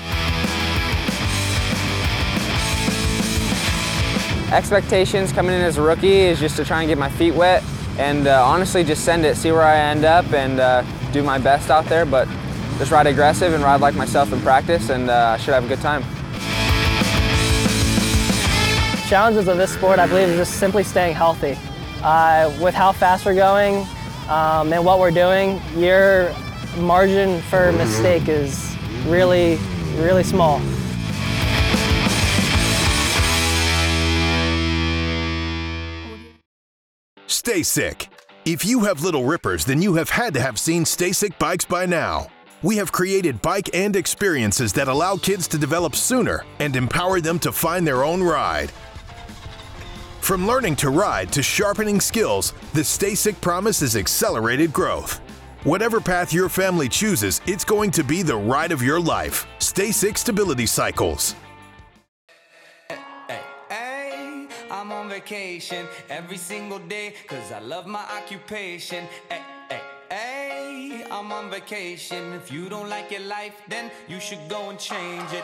Expectations 4.52 5.32
coming 5.32 5.56
in 5.56 5.62
as 5.62 5.78
a 5.78 5.82
rookie 5.82 6.20
is 6.20 6.40
just 6.40 6.56
to 6.58 6.64
try 6.64 6.82
and 6.82 6.88
get 6.88 7.00
my 7.00 7.10
feet 7.10 7.34
wet 7.34 7.64
and 7.98 8.28
uh, 8.28 8.46
honestly 8.46 8.84
just 8.84 9.04
send 9.04 9.26
it, 9.26 9.38
see 9.38 9.52
where 9.52 9.64
I 9.64 9.76
end 9.76 10.06
up, 10.06 10.32
and 10.34 10.60
uh, 10.60 10.84
do 11.12 11.24
my 11.24 11.40
best 11.40 11.72
out 11.72 11.86
there. 11.86 12.06
But 12.06 12.28
just 12.80 12.92
ride 12.92 13.08
aggressive 13.08 13.54
and 13.54 13.62
ride 13.62 13.82
like 13.82 13.94
myself 13.94 14.32
in 14.32 14.40
practice, 14.40 14.90
and 14.90 15.10
uh, 15.10 15.36
I 15.36 15.38
should 15.38 15.54
have 15.54 15.66
a 15.66 15.68
good 15.68 15.82
time. 15.82 16.02
Challenges 19.10 19.50
of 19.50 19.58
this 19.58 19.74
sport, 19.74 20.00
I 20.00 20.08
believe, 20.08 20.30
is 20.30 20.38
just 20.38 20.60
simply 20.60 20.84
staying 20.84 21.14
healthy. 21.14 21.58
Uh, 22.02 22.56
with 22.62 22.74
how 22.74 22.94
fast 22.94 23.26
we're 23.26 23.36
going 23.36 23.86
um, 24.30 24.72
and 24.72 24.86
what 24.86 25.00
we're 25.00 25.12
doing, 25.12 25.62
your 25.76 26.34
margin 26.78 27.42
for 27.42 27.74
mistake 27.74 28.30
is 28.30 28.78
really, 29.06 29.58
really 29.96 30.24
small. 30.24 30.62
Stay 37.28 37.62
sick. 37.62 38.08
If 38.46 38.64
you 38.64 38.82
have 38.82 39.02
little 39.02 39.26
rippers, 39.26 39.66
then 39.66 39.82
you 39.82 39.96
have 39.96 40.12
had 40.12 40.34
to 40.36 40.40
have 40.40 40.58
seen 40.58 40.86
STACYC 40.86 41.38
bikes 41.38 41.66
by 41.66 41.86
now. 41.86 42.28
We 42.62 42.76
have 42.78 42.92
created 42.92 43.42
bike 43.42 43.70
and 43.74 43.96
experiences 43.96 44.74
that 44.74 44.88
allow 44.88 45.16
kids 45.16 45.48
to 45.50 45.58
develop 45.58 45.96
sooner 45.96 46.46
and 46.60 46.76
empower 46.76 47.22
them 47.22 47.40
to 47.40 47.52
find 47.52 47.88
their 47.88 48.04
own 48.04 48.22
ride. 48.22 48.72
From 50.20 50.46
learning 50.46 50.76
to 50.78 50.90
ride 50.90 51.32
to 51.34 51.42
sharpening 51.42 52.02
skills, 52.02 52.54
the 52.74 52.82
STACYC 52.82 53.40
promise 53.40 53.82
is 53.82 53.96
accelerated 53.96 54.74
growth. 54.74 55.20
Whatever 55.64 56.02
path 56.02 56.34
your 56.34 56.50
family 56.50 56.90
chooses, 56.90 57.42
it's 57.48 57.64
going 57.64 57.92
to 57.92 58.04
be 58.04 58.24
the 58.24 58.36
ride 58.36 58.72
of 58.72 58.82
your 58.82 59.00
life. 59.00 59.48
STACYC 59.60 60.18
Stability 60.18 60.66
Cycles. 60.66 61.36
Vacation 65.10 65.86
every 66.10 66.38
single 66.38 66.80
day 66.80 67.14
because 67.24 67.52
I 67.52 67.60
love 67.60 67.86
my 67.86 68.04
occupation. 68.18 69.06
Hey, 69.30 69.42
hey, 70.10 71.04
I'm 71.12 71.32
on 71.32 71.50
vacation. 71.50 72.34
If 72.34 72.52
you 72.52 72.70
don't 72.70 72.90
like 72.90 73.12
your 73.12 73.22
life, 73.22 73.62
then 73.68 73.92
you 74.08 74.20
should 74.20 74.40
go 74.48 74.70
and 74.70 74.80
change 74.80 75.32
it. 75.34 75.44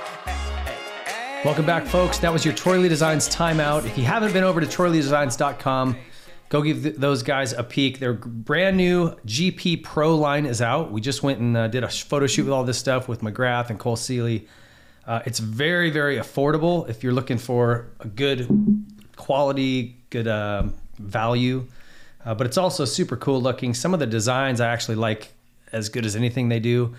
Welcome 1.44 1.66
back, 1.66 1.86
folks. 1.86 2.18
That 2.20 2.34
was 2.34 2.44
your 2.44 2.54
Troy 2.54 2.80
Lee 2.80 2.90
Designs 2.90 3.30
timeout. 3.30 3.86
If 3.86 3.98
you 3.98 4.04
haven't 4.04 4.34
been 4.34 4.44
over 4.44 4.60
to 4.60 4.66
troyleedesigns.com, 4.66 5.96
go 6.50 6.62
give 6.64 6.82
th- 6.82 6.96
those 6.96 7.22
guys 7.22 7.54
a 7.54 7.64
peek. 7.64 8.00
Their 8.00 8.14
brand 8.14 8.78
new 8.78 9.12
GP 9.28 9.84
Pro 9.84 10.16
line 10.16 10.48
is 10.48 10.62
out. 10.62 10.92
We 10.92 11.02
just 11.02 11.22
went 11.22 11.40
and 11.40 11.56
uh, 11.56 11.68
did 11.68 11.84
a 11.84 11.90
photo 11.90 12.26
shoot 12.26 12.46
with 12.46 12.54
all 12.54 12.64
this 12.64 12.80
stuff 12.80 13.08
with 13.08 13.22
McGrath 13.22 13.70
and 13.70 13.78
Cole 13.78 13.96
Seely. 13.96 14.48
Uh, 15.06 15.22
it's 15.26 15.38
very, 15.38 15.92
very 15.92 16.18
affordable 16.18 16.90
if 16.90 17.04
you're 17.04 17.14
looking 17.14 17.38
for 17.38 17.92
a 18.00 18.08
good 18.08 18.48
quality, 19.16 19.98
good 20.10 20.28
um, 20.28 20.74
value. 20.98 21.68
Uh, 22.26 22.34
but 22.34 22.48
it's 22.48 22.58
also 22.58 22.86
super 22.86 23.16
cool 23.16 23.42
looking. 23.42 23.74
Some 23.74 23.94
of 23.94 24.00
the 24.00 24.08
designs 24.08 24.60
I 24.60 24.68
actually 24.72 24.96
like 24.96 25.34
as 25.72 25.90
good 25.90 26.06
as 26.06 26.16
anything 26.16 26.50
they 26.50 26.60
do. 26.60 26.96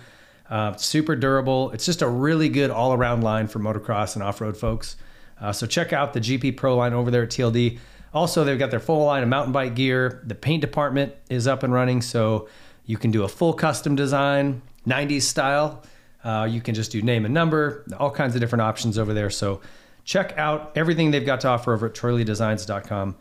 Uh, 0.49 0.75
super 0.77 1.15
durable. 1.15 1.71
It's 1.71 1.85
just 1.85 2.01
a 2.01 2.07
really 2.07 2.47
good 2.47 2.71
all 2.71 2.93
around 2.93 3.21
line 3.21 3.47
for 3.47 3.59
motocross 3.59 4.15
and 4.15 4.23
off 4.23 4.39
road 4.39 4.55
folks. 4.55 4.95
Uh, 5.39 5.51
so 5.51 5.67
check 5.67 5.91
out 5.91 6.13
the 6.13 6.21
GP 6.21 6.55
Pro 6.55 6.75
line 6.75 6.93
over 6.93 7.11
there 7.11 7.23
at 7.23 7.29
TLD. 7.29 7.79
Also, 8.13 8.43
they've 8.43 8.57
got 8.57 8.71
their 8.71 8.79
full 8.79 9.05
line 9.05 9.21
of 9.21 9.29
mountain 9.29 9.51
bike 9.51 9.75
gear. 9.75 10.23
The 10.25 10.35
paint 10.35 10.61
department 10.61 11.13
is 11.29 11.47
up 11.47 11.63
and 11.63 11.73
running, 11.73 12.01
so 12.01 12.47
you 12.85 12.97
can 12.97 13.11
do 13.11 13.23
a 13.23 13.27
full 13.27 13.53
custom 13.53 13.95
design, 13.95 14.61
90s 14.87 15.23
style. 15.23 15.83
Uh, 16.23 16.47
you 16.49 16.61
can 16.61 16.73
just 16.73 16.91
do 16.91 17.01
name 17.01 17.25
and 17.25 17.33
number, 17.33 17.85
all 17.99 18.09
kinds 18.09 18.33
of 18.33 18.41
different 18.41 18.61
options 18.61 18.97
over 18.97 19.13
there. 19.13 19.29
So 19.29 19.61
check 20.03 20.37
out 20.37 20.71
everything 20.75 21.11
they've 21.11 21.25
got 21.25 21.41
to 21.41 21.49
offer 21.49 21.73
over 21.73 21.87
at 21.87 21.93
troyleedesigns.com. 21.93 23.15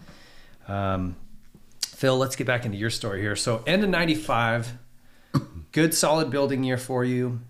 Um, 0.68 1.16
Phil, 1.96 2.18
let's 2.18 2.36
get 2.36 2.46
back 2.46 2.66
into 2.66 2.76
your 2.76 2.90
story 2.90 3.22
here. 3.22 3.34
So, 3.34 3.62
end 3.66 3.82
of 3.82 3.88
95, 3.88 4.74
good 5.72 5.94
solid 5.94 6.28
building 6.30 6.62
year 6.62 6.76
for 6.76 7.06
you. 7.06 7.40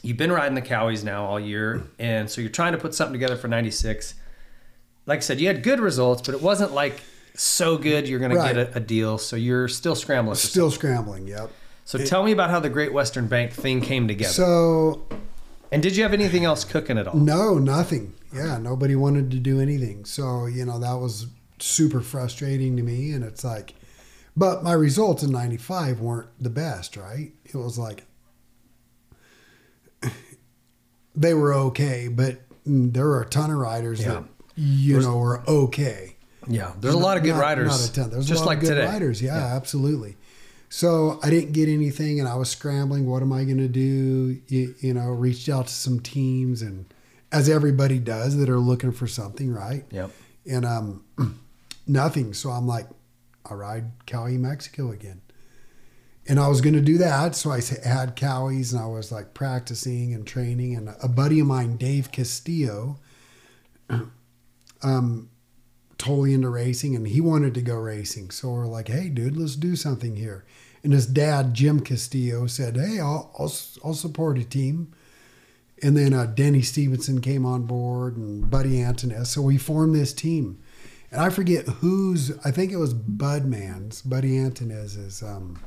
You've 0.00 0.16
been 0.16 0.32
riding 0.32 0.54
the 0.54 0.62
Kawis 0.62 1.04
now 1.04 1.26
all 1.26 1.38
year, 1.38 1.84
and 1.98 2.30
so 2.30 2.40
you're 2.40 2.48
trying 2.50 2.72
to 2.72 2.78
put 2.78 2.94
something 2.94 3.12
together 3.12 3.36
for 3.36 3.48
96. 3.48 4.14
Like 5.04 5.18
I 5.18 5.20
said, 5.20 5.40
you 5.42 5.46
had 5.46 5.62
good 5.62 5.78
results, 5.78 6.22
but 6.22 6.34
it 6.34 6.40
wasn't 6.40 6.72
like 6.72 7.02
so 7.34 7.76
good 7.76 8.08
you're 8.08 8.18
going 8.18 8.32
Right. 8.34 8.48
to 8.48 8.54
get 8.64 8.72
a, 8.72 8.76
a 8.78 8.80
deal. 8.80 9.18
So 9.18 9.36
you're 9.36 9.68
still 9.68 9.94
scrambling. 9.94 10.36
Still 10.36 10.70
scrambling. 10.70 11.28
Yep. 11.28 11.50
So 11.84 11.98
tell 11.98 12.24
me 12.24 12.32
about 12.32 12.48
how 12.48 12.60
the 12.60 12.70
Great 12.70 12.94
Western 12.94 13.26
Bank 13.26 13.52
thing 13.52 13.82
came 13.82 14.08
together. 14.08 14.32
So 14.32 15.06
and 15.70 15.82
did 15.82 15.96
you 15.96 16.02
have 16.02 16.14
anything 16.14 16.46
else 16.46 16.64
cooking 16.64 16.96
at 16.96 17.06
all? 17.06 17.16
No, 17.16 17.58
nothing. 17.58 18.14
Yeah, 18.32 18.56
nobody 18.56 18.96
wanted 18.96 19.30
to 19.32 19.38
do 19.38 19.60
anything. 19.60 20.06
So, 20.06 20.46
you 20.46 20.64
know, 20.64 20.78
that 20.78 20.94
was 20.94 21.26
super 21.58 22.00
frustrating 22.00 22.76
to 22.76 22.82
me. 22.82 23.12
And 23.12 23.24
it's 23.24 23.44
like, 23.44 23.74
but 24.36 24.62
my 24.64 24.72
results 24.72 25.22
in 25.22 25.30
95 25.30 26.00
weren't 26.00 26.28
the 26.40 26.50
best, 26.50 26.96
right? 26.96 27.32
It 27.44 27.54
was 27.54 27.78
like, 27.78 28.04
they 31.14 31.34
were 31.34 31.54
okay, 31.54 32.08
but 32.08 32.40
there 32.66 33.06
are 33.08 33.22
a 33.22 33.26
ton 33.28 33.50
of 33.50 33.58
riders 33.58 34.00
Yeah. 34.00 34.08
that, 34.14 34.24
you 34.56 34.92
There's- 34.94 35.06
know, 35.06 35.18
were 35.18 35.42
okay. 35.48 36.16
Yeah, 36.46 36.72
there's 36.80 36.94
a 36.94 36.98
lot 36.98 37.16
of 37.16 37.22
good 37.22 37.32
Not- 37.36 37.40
riders. 37.40 37.68
Not 37.70 37.88
a 37.88 37.92
ton. 37.92 38.10
There's 38.10 38.26
just 38.26 38.42
a 38.42 38.44
lot 38.44 38.48
like 38.50 38.58
of 38.58 38.64
good 38.64 38.74
today. 38.74 38.86
riders. 38.86 39.22
Yeah, 39.22 39.36
absolutely. 39.56 40.16
So 40.68 41.18
I 41.22 41.30
didn't 41.30 41.52
get 41.52 41.68
anything, 41.70 42.20
and 42.20 42.28
I 42.28 42.34
was 42.34 42.50
scrambling. 42.50 43.06
What 43.06 43.22
am 43.22 43.32
I 43.32 43.44
going 43.44 43.58
to 43.58 43.68
do? 43.68 44.40
You, 44.48 44.74
you 44.80 44.92
know, 44.92 45.08
reached 45.10 45.48
out 45.48 45.68
to 45.68 45.72
some 45.72 46.00
teams, 46.00 46.60
and 46.60 46.84
as 47.32 47.48
everybody 47.48 47.98
does 47.98 48.36
that 48.36 48.50
are 48.50 48.58
looking 48.58 48.92
for 48.92 49.06
something, 49.06 49.52
right? 49.54 49.84
Yep. 49.90 50.10
And 50.50 50.64
um, 50.66 51.04
nothing. 51.86 52.34
So 52.34 52.50
I'm 52.50 52.66
like, 52.66 52.86
I 53.48 53.54
ride 53.54 54.06
Kawi 54.06 54.38
Mexico 54.38 54.90
again, 54.90 55.20
and 56.26 56.40
I 56.40 56.48
was 56.48 56.60
going 56.60 56.74
to 56.74 56.80
do 56.80 56.98
that. 56.98 57.34
So 57.34 57.50
I 57.50 57.60
had 57.84 58.16
Kawis, 58.16 58.72
and 58.72 58.80
I 58.80 58.86
was 58.86 59.12
like 59.12 59.34
practicing 59.34 60.14
and 60.14 60.26
training. 60.26 60.74
And 60.76 60.94
a 61.02 61.08
buddy 61.08 61.40
of 61.40 61.46
mine, 61.46 61.76
Dave 61.76 62.10
Castillo, 62.10 62.98
um, 64.82 65.30
totally 65.98 66.34
into 66.34 66.48
racing 66.48 66.94
and 66.94 67.06
he 67.08 67.20
wanted 67.20 67.54
to 67.54 67.62
go 67.62 67.76
racing. 67.76 68.30
So 68.30 68.50
we're 68.50 68.66
like, 68.66 68.88
hey, 68.88 69.08
dude, 69.08 69.36
let's 69.36 69.56
do 69.56 69.76
something 69.76 70.16
here. 70.16 70.44
And 70.82 70.92
his 70.92 71.06
dad, 71.06 71.54
Jim 71.54 71.80
Castillo, 71.80 72.46
said, 72.46 72.76
hey, 72.76 73.00
I'll, 73.00 73.30
I'll, 73.38 73.52
I'll 73.82 73.94
support 73.94 74.38
a 74.38 74.44
team. 74.44 74.92
And 75.82 75.96
then 75.96 76.12
uh, 76.12 76.26
Denny 76.26 76.62
Stephenson 76.62 77.20
came 77.20 77.46
on 77.46 77.62
board 77.62 78.16
and 78.16 78.50
Buddy 78.50 78.76
Antunez. 78.76 79.28
So 79.28 79.40
we 79.40 79.56
formed 79.56 79.94
this 79.94 80.12
team. 80.12 80.58
And 81.14 81.22
I 81.22 81.30
forget 81.30 81.66
who's, 81.66 82.36
I 82.44 82.50
think 82.50 82.72
it 82.72 82.76
was 82.76 82.92
Budman's, 82.92 84.02
Buddy 84.02 84.32
Antunez's. 84.36 85.22
Um, 85.22 85.60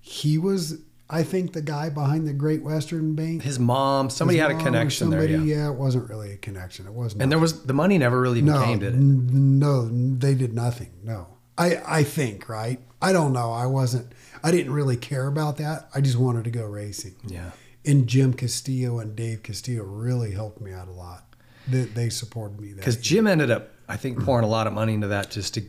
he 0.00 0.38
was, 0.38 0.78
I 1.08 1.22
think, 1.22 1.52
the 1.52 1.62
guy 1.62 1.88
behind 1.88 2.26
the 2.26 2.32
Great 2.32 2.62
Western 2.62 3.14
Bank. 3.14 3.42
His 3.42 3.58
mom, 3.58 4.10
somebody 4.10 4.38
His 4.38 4.42
had 4.42 4.50
a 4.50 4.54
mom 4.54 4.62
or 4.62 4.64
connection 4.66 5.10
there. 5.10 5.20
somebody, 5.20 5.50
Yeah. 5.50 5.68
it 5.70 5.74
wasn't 5.76 6.08
really 6.08 6.32
a 6.32 6.36
connection. 6.36 6.86
It 6.86 6.92
wasn't. 6.94 7.22
And 7.22 7.30
there 7.30 7.38
was 7.38 7.62
the 7.64 7.72
money 7.72 7.96
never 7.98 8.20
really 8.20 8.42
no, 8.42 8.62
came, 8.64 8.80
did 8.80 8.94
it? 8.94 8.96
n- 8.96 9.58
No, 9.58 9.88
they 9.88 10.34
did 10.34 10.52
nothing. 10.52 10.90
No, 11.04 11.28
I 11.56 11.80
I 11.86 12.02
think 12.04 12.48
right. 12.48 12.80
I 13.00 13.12
don't 13.12 13.32
know. 13.32 13.52
I 13.52 13.66
wasn't. 13.66 14.12
I 14.42 14.50
didn't 14.50 14.72
really 14.72 14.96
care 14.96 15.26
about 15.26 15.58
that. 15.58 15.88
I 15.94 16.00
just 16.00 16.16
wanted 16.16 16.44
to 16.44 16.50
go 16.50 16.64
racing. 16.64 17.14
Yeah. 17.26 17.50
And 17.84 18.06
Jim 18.06 18.34
Castillo 18.34 18.98
and 18.98 19.14
Dave 19.16 19.42
Castillo 19.42 19.84
really 19.84 20.32
helped 20.32 20.60
me 20.60 20.72
out 20.72 20.88
a 20.88 20.92
lot. 20.92 21.29
They, 21.70 21.82
they 21.82 22.08
supported 22.10 22.60
me 22.60 22.72
Because 22.74 22.96
Jim 22.96 23.26
ended 23.26 23.50
up, 23.50 23.70
I 23.88 23.96
think, 23.96 24.22
pouring 24.24 24.44
a 24.44 24.48
lot 24.48 24.66
of 24.66 24.72
money 24.72 24.94
into 24.94 25.08
that 25.08 25.30
just 25.30 25.54
to 25.54 25.62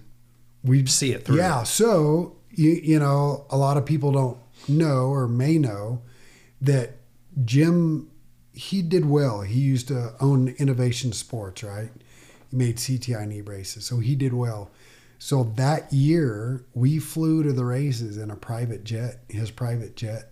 we 0.64 0.86
see 0.86 1.12
it 1.12 1.26
through. 1.26 1.38
Yeah. 1.38 1.64
So 1.64 2.38
you 2.50 2.72
you 2.72 3.00
know 3.00 3.46
a 3.50 3.58
lot 3.58 3.78
of 3.78 3.86
people 3.86 4.12
don't 4.12 4.38
know 4.68 5.06
or 5.06 5.28
may 5.28 5.58
know 5.58 6.02
that 6.62 6.98
Jim 7.46 8.10
he 8.54 8.82
did 8.82 9.06
well. 9.06 9.42
He 9.42 9.60
used 9.60 9.88
to 9.88 10.14
own 10.20 10.50
Innovation 10.58 11.14
Sports, 11.14 11.64
right? 11.64 11.90
He 12.50 12.58
made 12.58 12.78
CTI 12.78 13.28
knee 13.28 13.42
braces, 13.42 13.86
so 13.86 14.00
he 14.00 14.16
did 14.16 14.34
well. 14.34 14.72
So 15.18 15.44
that 15.56 15.94
year 15.94 16.66
we 16.74 17.00
flew 17.00 17.44
to 17.44 17.54
the 17.54 17.64
races 17.64 18.18
in 18.18 18.32
a 18.32 18.36
private 18.36 18.84
jet, 18.84 19.20
his 19.30 19.52
private 19.52 19.96
jet. 19.96 20.32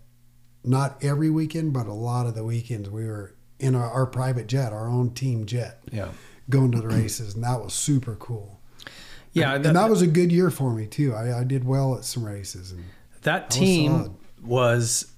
Not 0.64 1.02
every 1.04 1.30
weekend, 1.30 1.74
but 1.74 1.88
a 1.88 1.94
lot 1.94 2.26
of 2.26 2.36
the 2.36 2.44
weekends 2.44 2.90
we 2.90 3.06
were 3.06 3.36
in 3.60 3.76
our, 3.76 3.90
our 3.90 4.06
private 4.06 4.48
jet, 4.48 4.72
our 4.74 4.88
own 4.88 5.12
team 5.12 5.46
jet, 5.46 5.82
Yeah. 5.92 6.10
going 6.50 6.72
to 6.72 6.80
the 6.82 6.88
races, 6.88 7.36
and 7.36 7.44
that 7.44 7.62
was 7.62 7.74
super 7.74 8.16
cool. 8.16 8.60
Yeah, 9.34 9.54
and, 9.56 9.66
that- 9.66 9.74
that 9.74 9.90
was 9.90 10.02
a 10.02 10.08
good 10.08 10.32
year 10.32 10.50
for 10.50 10.74
me 10.74 10.86
too. 10.88 11.14
I, 11.14 11.40
I 11.40 11.44
did 11.44 11.64
well 11.66 11.96
at 11.96 12.06
some 12.06 12.24
races, 12.26 12.72
and 12.72 12.84
That 13.24 13.50
team 13.50 13.92
solid. 13.92 14.12
was, 14.44 15.12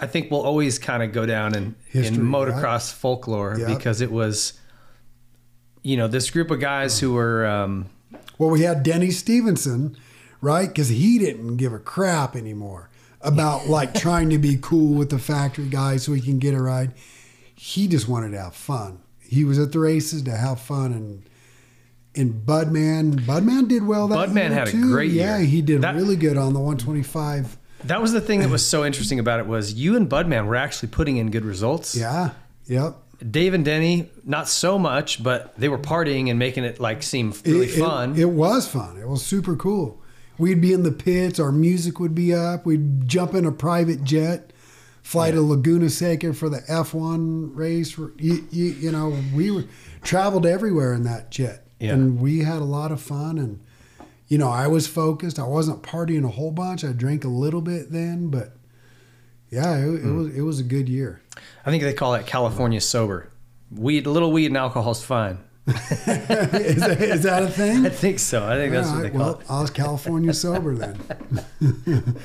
I 0.00 0.06
think, 0.06 0.30
will 0.30 0.42
always 0.42 0.78
kind 0.78 1.02
of 1.02 1.12
go 1.12 1.26
down 1.26 1.54
in, 1.54 1.74
History, 1.88 2.16
in 2.16 2.22
motocross 2.22 2.92
folklore 2.92 3.56
Yeah. 3.58 3.66
because 3.74 4.00
it 4.00 4.12
was, 4.12 4.52
you 5.82 5.96
know, 5.96 6.08
this 6.08 6.30
group 6.30 6.50
of 6.50 6.60
guys 6.60 7.00
who 7.00 7.14
were, 7.14 7.46
um, 7.46 7.86
Well, 8.38 8.50
we 8.50 8.62
had 8.62 8.82
Denny 8.82 9.10
Stephenson, 9.10 9.96
right? 10.40 10.68
Because 10.68 10.88
he 10.88 11.18
didn't 11.18 11.56
give 11.56 11.72
a 11.72 11.78
crap 11.78 12.36
anymore 12.36 12.90
about 13.20 13.68
like 13.68 13.94
trying 13.94 14.30
to 14.30 14.38
be 14.38 14.58
cool 14.60 14.94
with 14.94 15.10
the 15.10 15.18
factory 15.18 15.66
guys 15.68 16.02
so 16.04 16.12
he 16.12 16.20
can 16.20 16.38
get 16.38 16.54
a 16.54 16.60
ride. 16.60 16.92
He 17.64 17.86
just 17.86 18.08
wanted 18.08 18.32
to 18.32 18.40
have 18.40 18.56
fun. 18.56 18.98
He 19.20 19.44
was 19.44 19.56
at 19.60 19.70
the 19.70 19.78
races 19.78 20.22
to 20.24 20.32
have 20.36 20.60
fun 20.60 20.92
and. 20.92 21.22
And 22.14 22.44
Budman, 22.44 23.20
Budman 23.20 23.68
did 23.68 23.86
well 23.86 24.06
that 24.08 24.28
Budman 24.28 24.34
year 24.50 24.52
had 24.52 24.68
a 24.68 24.70
too. 24.72 24.92
great 24.92 25.12
Yeah, 25.12 25.38
he 25.38 25.62
did 25.62 25.80
That- 25.80 25.94
really 25.94 26.16
good 26.16 26.36
on 26.36 26.52
the 26.52 26.60
125. 26.60 27.56
That 27.84 28.02
was 28.02 28.12
the 28.12 28.20
thing 28.20 28.40
that 28.40 28.50
was 28.50 28.66
so 28.66 28.84
interesting 28.84 29.18
about 29.18 29.40
it 29.40 29.46
was 29.46 29.72
you 29.72 29.96
and 29.96 30.10
Budman 30.10 30.44
were 30.44 30.56
actually 30.56 30.90
putting 30.90 31.16
in 31.16 31.30
good 31.30 31.44
results. 31.46 31.96
Yeah, 31.96 32.32
yep. 32.66 32.96
Dave 33.30 33.54
and 33.54 33.64
Denny, 33.64 34.10
not 34.24 34.46
so 34.48 34.78
much, 34.78 35.22
but 35.22 35.58
they 35.58 35.70
were 35.70 35.78
partying 35.78 36.28
and 36.28 36.38
making 36.38 36.64
it 36.64 36.80
like 36.80 37.02
seem 37.02 37.32
really 37.46 37.66
it, 37.66 37.78
fun. 37.80 38.12
It, 38.12 38.18
it 38.22 38.30
was 38.30 38.68
fun. 38.68 38.98
It 38.98 39.08
was 39.08 39.24
super 39.24 39.56
cool. 39.56 40.02
We'd 40.36 40.60
be 40.60 40.74
in 40.74 40.82
the 40.82 40.92
pits. 40.92 41.40
Our 41.40 41.52
music 41.52 41.98
would 41.98 42.14
be 42.14 42.34
up. 42.34 42.66
We'd 42.66 43.08
jump 43.08 43.32
in 43.34 43.46
a 43.46 43.52
private 43.52 44.04
jet, 44.04 44.51
fly 45.02 45.30
to 45.30 45.40
Laguna 45.42 45.90
Seca 45.90 46.32
for 46.32 46.48
the 46.48 46.60
F1 46.60 47.50
race. 47.54 47.96
You, 47.98 48.46
you, 48.50 48.64
you 48.64 48.92
know, 48.92 49.16
we 49.34 49.50
were 49.50 49.64
traveled 50.02 50.46
everywhere 50.46 50.94
in 50.94 51.02
that 51.04 51.30
jet, 51.30 51.66
Yeah. 51.80 51.92
and 51.92 52.20
we 52.20 52.40
had 52.40 52.58
a 52.58 52.64
lot 52.64 52.92
of 52.92 53.00
fun. 53.00 53.38
And 53.38 53.60
you 54.28 54.38
know, 54.38 54.48
I 54.48 54.66
was 54.68 54.86
focused. 54.86 55.38
I 55.38 55.44
wasn't 55.46 55.82
partying 55.82 56.24
a 56.24 56.28
whole 56.28 56.50
bunch. 56.52 56.84
I 56.84 56.92
drank 56.92 57.24
a 57.24 57.28
little 57.28 57.60
bit 57.60 57.90
then, 57.92 58.28
but 58.28 58.56
yeah, 59.50 59.76
it, 59.76 60.04
it 60.04 60.12
was 60.12 60.34
it 60.36 60.40
was 60.42 60.58
a 60.60 60.64
good 60.64 60.88
year. 60.88 61.20
I 61.66 61.70
think 61.70 61.82
they 61.82 61.92
call 61.92 62.14
it 62.14 62.26
California 62.26 62.80
sober. 62.80 63.30
Weed, 63.70 64.06
a 64.06 64.10
little 64.10 64.32
weed 64.32 64.46
and 64.46 64.56
alcohol 64.56 64.92
is 64.92 65.02
fine. 65.02 65.38
is, 65.66 65.76
that, 66.06 66.96
is 67.00 67.22
that 67.22 67.42
a 67.44 67.48
thing? 67.48 67.86
I 67.86 67.88
think 67.90 68.18
so. 68.18 68.44
I 68.44 68.56
think 68.56 68.72
that's 68.72 68.88
All 68.88 68.94
what 68.96 69.02
they 69.02 69.10
call 69.10 69.20
well, 69.20 69.42
I 69.48 69.60
was 69.60 69.70
California 69.70 70.32
sober 70.34 70.74
then. 70.74 70.98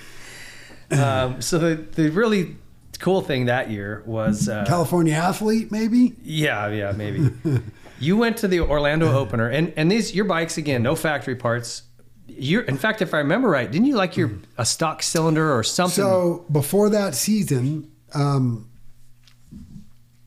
Um, 0.89 1.41
so 1.41 1.57
the 1.57 1.75
the 1.75 2.09
really 2.11 2.55
cool 2.97 3.21
thing 3.21 3.45
that 3.45 3.69
year 3.69 4.03
was 4.05 4.49
uh, 4.49 4.65
California 4.67 5.13
athlete, 5.13 5.71
maybe. 5.71 6.15
Yeah, 6.23 6.67
yeah, 6.69 6.91
maybe. 6.91 7.31
you 7.99 8.17
went 8.17 8.37
to 8.37 8.47
the 8.47 8.59
Orlando 8.61 9.11
opener, 9.11 9.49
and 9.49 9.73
and 9.77 9.91
these 9.91 10.13
your 10.13 10.25
bikes 10.25 10.57
again, 10.57 10.83
no 10.83 10.95
factory 10.95 11.35
parts. 11.35 11.83
You're, 12.27 12.63
in 12.63 12.77
fact, 12.77 13.01
if 13.01 13.13
I 13.13 13.19
remember 13.19 13.49
right, 13.49 13.71
didn't 13.71 13.87
you 13.87 13.95
like 13.95 14.17
your 14.17 14.31
a 14.57 14.65
stock 14.65 15.01
cylinder 15.01 15.55
or 15.57 15.63
something? 15.63 16.03
So 16.03 16.45
before 16.51 16.89
that 16.89 17.15
season, 17.15 17.91
um, 18.13 18.69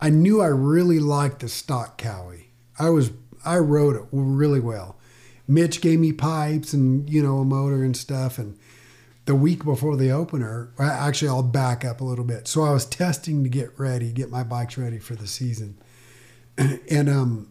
I 0.00 0.10
knew 0.10 0.40
I 0.40 0.46
really 0.46 0.98
liked 0.98 1.40
the 1.40 1.48
stock 1.48 2.00
Kawi. 2.00 2.44
I 2.78 2.90
was 2.90 3.10
I 3.44 3.58
rode 3.58 3.96
it 3.96 4.02
really 4.12 4.60
well. 4.60 4.96
Mitch 5.46 5.80
gave 5.80 5.98
me 5.98 6.12
pipes 6.12 6.72
and 6.72 7.08
you 7.10 7.22
know 7.22 7.38
a 7.38 7.44
motor 7.44 7.82
and 7.82 7.96
stuff. 7.96 8.38
And 8.38 8.58
the 9.26 9.34
week 9.34 9.64
before 9.64 9.96
the 9.96 10.10
opener, 10.10 10.72
actually 10.78 11.28
I'll 11.28 11.42
back 11.42 11.84
up 11.84 12.00
a 12.00 12.04
little 12.04 12.24
bit. 12.24 12.48
So 12.48 12.62
I 12.62 12.72
was 12.72 12.86
testing 12.86 13.42
to 13.44 13.48
get 13.48 13.78
ready, 13.78 14.12
get 14.12 14.30
my 14.30 14.42
bikes 14.42 14.78
ready 14.78 14.98
for 14.98 15.14
the 15.14 15.26
season. 15.26 15.78
And 16.90 17.08
um, 17.08 17.50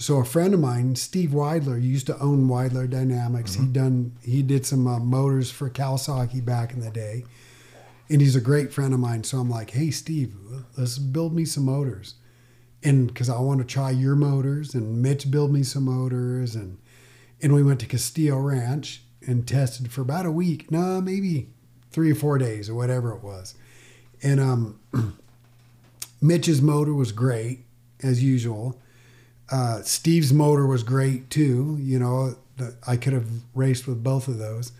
so 0.00 0.16
a 0.16 0.24
friend 0.24 0.54
of 0.54 0.60
mine, 0.60 0.96
Steve 0.96 1.30
Weidler, 1.30 1.80
used 1.80 2.06
to 2.06 2.18
own 2.18 2.48
Weidler 2.48 2.88
Dynamics. 2.88 3.54
He 3.54 3.66
done 3.66 4.16
he 4.22 4.42
did 4.42 4.64
some 4.64 4.86
uh, 4.86 4.98
motors 4.98 5.50
for 5.50 5.68
Kawasaki 5.68 6.42
back 6.42 6.72
in 6.72 6.80
the 6.80 6.90
day, 6.90 7.24
and 8.08 8.20
he's 8.20 8.34
a 8.34 8.40
great 8.40 8.72
friend 8.72 8.94
of 8.94 8.98
mine. 8.98 9.24
So 9.24 9.38
I'm 9.38 9.50
like, 9.50 9.70
hey 9.70 9.90
Steve, 9.90 10.34
let's 10.76 10.98
build 10.98 11.34
me 11.34 11.44
some 11.44 11.66
motors, 11.66 12.14
and 12.82 13.08
because 13.08 13.28
I 13.28 13.38
want 13.40 13.60
to 13.60 13.66
try 13.66 13.90
your 13.90 14.16
motors, 14.16 14.74
and 14.74 15.02
Mitch 15.02 15.30
build 15.30 15.52
me 15.52 15.62
some 15.62 15.84
motors, 15.84 16.54
and 16.54 16.78
and 17.42 17.52
we 17.52 17.62
went 17.62 17.80
to 17.80 17.86
Castillo 17.86 18.38
Ranch 18.38 19.02
and 19.26 19.46
tested 19.46 19.92
for 19.92 20.00
about 20.02 20.26
a 20.26 20.30
week, 20.30 20.70
no, 20.70 21.00
maybe 21.00 21.48
three 21.90 22.12
or 22.12 22.14
four 22.14 22.38
days 22.38 22.68
or 22.68 22.74
whatever 22.74 23.12
it 23.12 23.22
was, 23.22 23.54
and 24.22 24.40
um, 24.40 24.80
Mitch's 26.20 26.60
motor 26.60 26.94
was 26.94 27.12
great 27.12 27.64
as 28.02 28.22
usual. 28.22 28.80
Uh, 29.50 29.82
Steve's 29.82 30.32
motor 30.32 30.66
was 30.66 30.82
great 30.82 31.30
too. 31.30 31.78
You 31.80 31.98
know, 31.98 32.36
I 32.86 32.96
could 32.96 33.12
have 33.12 33.28
raced 33.54 33.86
with 33.86 34.02
both 34.02 34.28
of 34.28 34.38
those. 34.38 34.72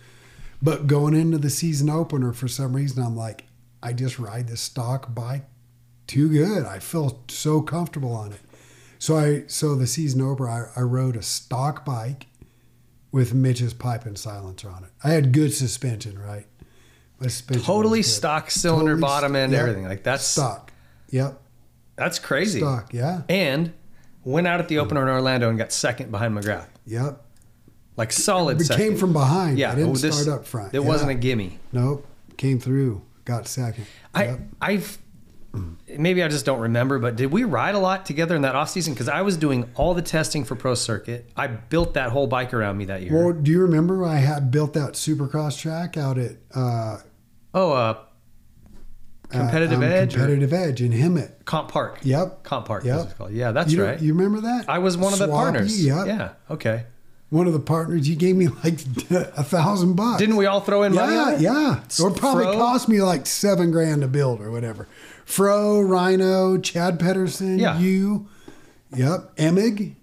But 0.62 0.86
going 0.86 1.14
into 1.14 1.38
the 1.38 1.50
season 1.50 1.88
opener, 1.88 2.32
for 2.32 2.46
some 2.46 2.76
reason, 2.76 3.02
I'm 3.02 3.16
like, 3.16 3.44
I 3.82 3.92
just 3.94 4.18
ride 4.18 4.48
this 4.48 4.60
stock 4.60 5.14
bike 5.14 5.44
too 6.06 6.28
good. 6.28 6.66
I 6.66 6.80
feel 6.80 7.22
so 7.28 7.62
comfortable 7.62 8.12
on 8.14 8.32
it. 8.32 8.40
So 8.98 9.16
I, 9.16 9.44
so 9.46 9.74
the 9.74 9.86
season 9.86 10.20
opener, 10.20 10.48
I, 10.48 10.80
I 10.80 10.82
rode 10.82 11.16
a 11.16 11.22
stock 11.22 11.84
bike 11.84 12.26
with 13.12 13.34
Mitch's 13.34 13.74
pipe 13.74 14.06
and 14.06 14.16
silencer 14.18 14.68
on 14.70 14.84
it. 14.84 14.90
I 15.02 15.10
had 15.10 15.32
good 15.32 15.52
suspension, 15.52 16.18
right? 16.18 16.46
My 17.18 17.26
suspension 17.26 17.64
totally 17.64 18.02
stock 18.02 18.50
cylinder, 18.50 18.92
Totally 18.92 19.00
bottom 19.00 19.36
end, 19.36 19.52
yep. 19.52 19.62
everything. 19.62 19.84
Like 19.84 20.02
that's 20.02 20.24
stock. 20.24 20.72
Yep. 21.10 21.40
That's 21.96 22.18
crazy. 22.18 22.60
Stock, 22.60 22.94
yeah. 22.94 23.22
And 23.28 23.72
went 24.24 24.46
out 24.46 24.60
at 24.60 24.68
the 24.68 24.78
opener 24.78 25.02
in 25.02 25.08
Orlando 25.08 25.48
and 25.48 25.58
got 25.58 25.72
second 25.72 26.10
behind 26.10 26.36
McGrath. 26.36 26.68
Yep. 26.86 27.22
Like 27.96 28.12
solid. 28.12 28.60
It 28.60 28.64
second. 28.64 28.82
came 28.82 28.96
from 28.96 29.12
behind. 29.12 29.58
Yeah, 29.58 29.72
I 29.72 29.74
didn't 29.74 29.90
oh, 29.90 29.96
this- 29.96 30.22
start 30.22 30.40
up 30.40 30.46
front. 30.46 30.74
It 30.74 30.80
Yeah. 30.80 30.88
wasn't 30.88 31.10
a 31.10 31.14
gimme. 31.14 31.58
Nope. 31.72 32.06
Came 32.36 32.58
through. 32.58 33.02
Got 33.26 33.46
second. 33.46 33.86
I 34.14 34.38
I've 34.60 34.96
maybe 35.98 36.22
I 36.22 36.28
just 36.28 36.44
don't 36.44 36.60
remember, 36.60 36.98
but 36.98 37.16
did 37.16 37.32
we 37.32 37.44
ride 37.44 37.74
a 37.74 37.78
lot 37.78 38.06
together 38.06 38.36
in 38.36 38.42
that 38.42 38.54
off 38.54 38.70
season? 38.70 38.94
Because 38.94 39.08
I 39.08 39.22
was 39.22 39.36
doing 39.36 39.70
all 39.74 39.94
the 39.94 40.02
testing 40.02 40.44
for 40.44 40.54
Pro 40.54 40.74
Circuit. 40.74 41.30
I 41.36 41.48
built 41.48 41.94
that 41.94 42.10
whole 42.10 42.26
bike 42.26 42.54
around 42.54 42.76
me 42.78 42.86
that 42.86 43.02
year. 43.02 43.12
Well, 43.12 43.32
do 43.32 43.50
you 43.50 43.60
remember 43.60 44.04
I 44.04 44.16
had 44.16 44.50
built 44.50 44.74
that 44.74 44.92
supercross 44.92 45.58
track 45.58 45.96
out 45.96 46.18
at 46.18 46.36
uh, 46.54 46.98
oh, 47.54 47.72
uh, 47.72 47.98
competitive 49.30 49.80
uh, 49.80 49.86
um, 49.86 49.92
edge, 49.92 50.12
Competitive 50.14 50.52
Edge 50.52 50.82
in 50.82 50.92
Hemet. 50.92 51.44
Comp 51.44 51.70
Park. 51.70 52.00
Yep. 52.02 52.42
Comp 52.42 52.66
Park. 52.66 52.84
Yep. 52.84 53.14
Yeah, 53.30 53.52
that's 53.52 53.72
you 53.72 53.84
right. 53.84 54.00
You 54.00 54.14
remember 54.14 54.42
that? 54.42 54.68
I 54.68 54.78
was 54.78 54.96
one 54.96 55.12
of 55.12 55.18
the 55.18 55.28
partners. 55.28 55.84
Yep. 55.84 56.06
Yeah. 56.06 56.32
Okay. 56.50 56.84
One 57.30 57.46
of 57.46 57.52
the 57.52 57.60
partners. 57.60 58.08
You 58.08 58.16
gave 58.16 58.34
me 58.34 58.48
like 58.48 58.74
a 59.10 59.44
thousand 59.44 59.94
bucks. 59.94 60.18
Didn't 60.18 60.36
we 60.36 60.46
all 60.46 60.60
throw 60.60 60.82
in 60.82 60.94
money? 60.94 61.14
Yeah, 61.14 61.22
on 61.22 61.34
it? 61.34 61.40
yeah. 61.40 62.04
Or 62.04 62.10
probably 62.10 62.44
Fro? 62.44 62.54
cost 62.54 62.88
me 62.88 63.00
like 63.02 63.26
seven 63.26 63.70
grand 63.70 64.02
to 64.02 64.08
build 64.08 64.40
or 64.40 64.50
whatever. 64.50 64.88
Fro, 65.30 65.80
Rhino, 65.80 66.58
Chad 66.58 66.98
Pedersen, 66.98 67.58
Yeah. 67.58 67.78
you. 67.78 68.28
Yep. 68.96 69.36
Emig. 69.36 69.94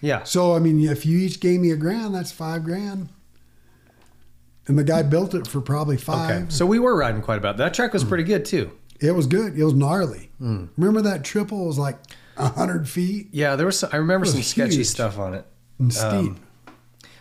Yeah. 0.00 0.22
So 0.24 0.54
I 0.54 0.58
mean, 0.58 0.80
if 0.86 1.06
you 1.06 1.16
each 1.18 1.40
gave 1.40 1.60
me 1.60 1.70
a 1.70 1.76
grand, 1.76 2.14
that's 2.14 2.30
five 2.32 2.62
grand. 2.64 3.08
And 4.68 4.78
the 4.78 4.84
guy 4.84 5.02
built 5.02 5.34
it 5.34 5.46
for 5.46 5.60
probably 5.60 5.96
five. 5.96 6.30
Okay. 6.30 6.44
So 6.50 6.66
we 6.66 6.78
were 6.78 6.96
riding 6.96 7.22
quite 7.22 7.38
a 7.38 7.40
bit. 7.40 7.56
That 7.56 7.72
track 7.72 7.92
was 7.92 8.04
pretty 8.04 8.24
good 8.24 8.44
too. 8.44 8.72
It 9.00 9.12
was 9.12 9.26
good. 9.26 9.58
It 9.58 9.64
was 9.64 9.74
gnarly. 9.74 10.30
Hmm. 10.38 10.66
Remember 10.76 11.00
that 11.02 11.24
triple 11.24 11.66
was 11.66 11.78
like 11.78 11.96
hundred 12.36 12.86
feet 12.88 13.28
Yeah, 13.32 13.56
there 13.56 13.64
was. 13.66 13.78
Some, 13.78 13.90
I 13.92 13.96
remember 13.96 14.24
was 14.24 14.32
some 14.32 14.42
sketchy 14.42 14.84
stuff 14.84 15.18
on 15.18 15.32
it. 15.34 15.46
and 15.78 15.92
steep. 15.92 16.04
Um, 16.12 16.40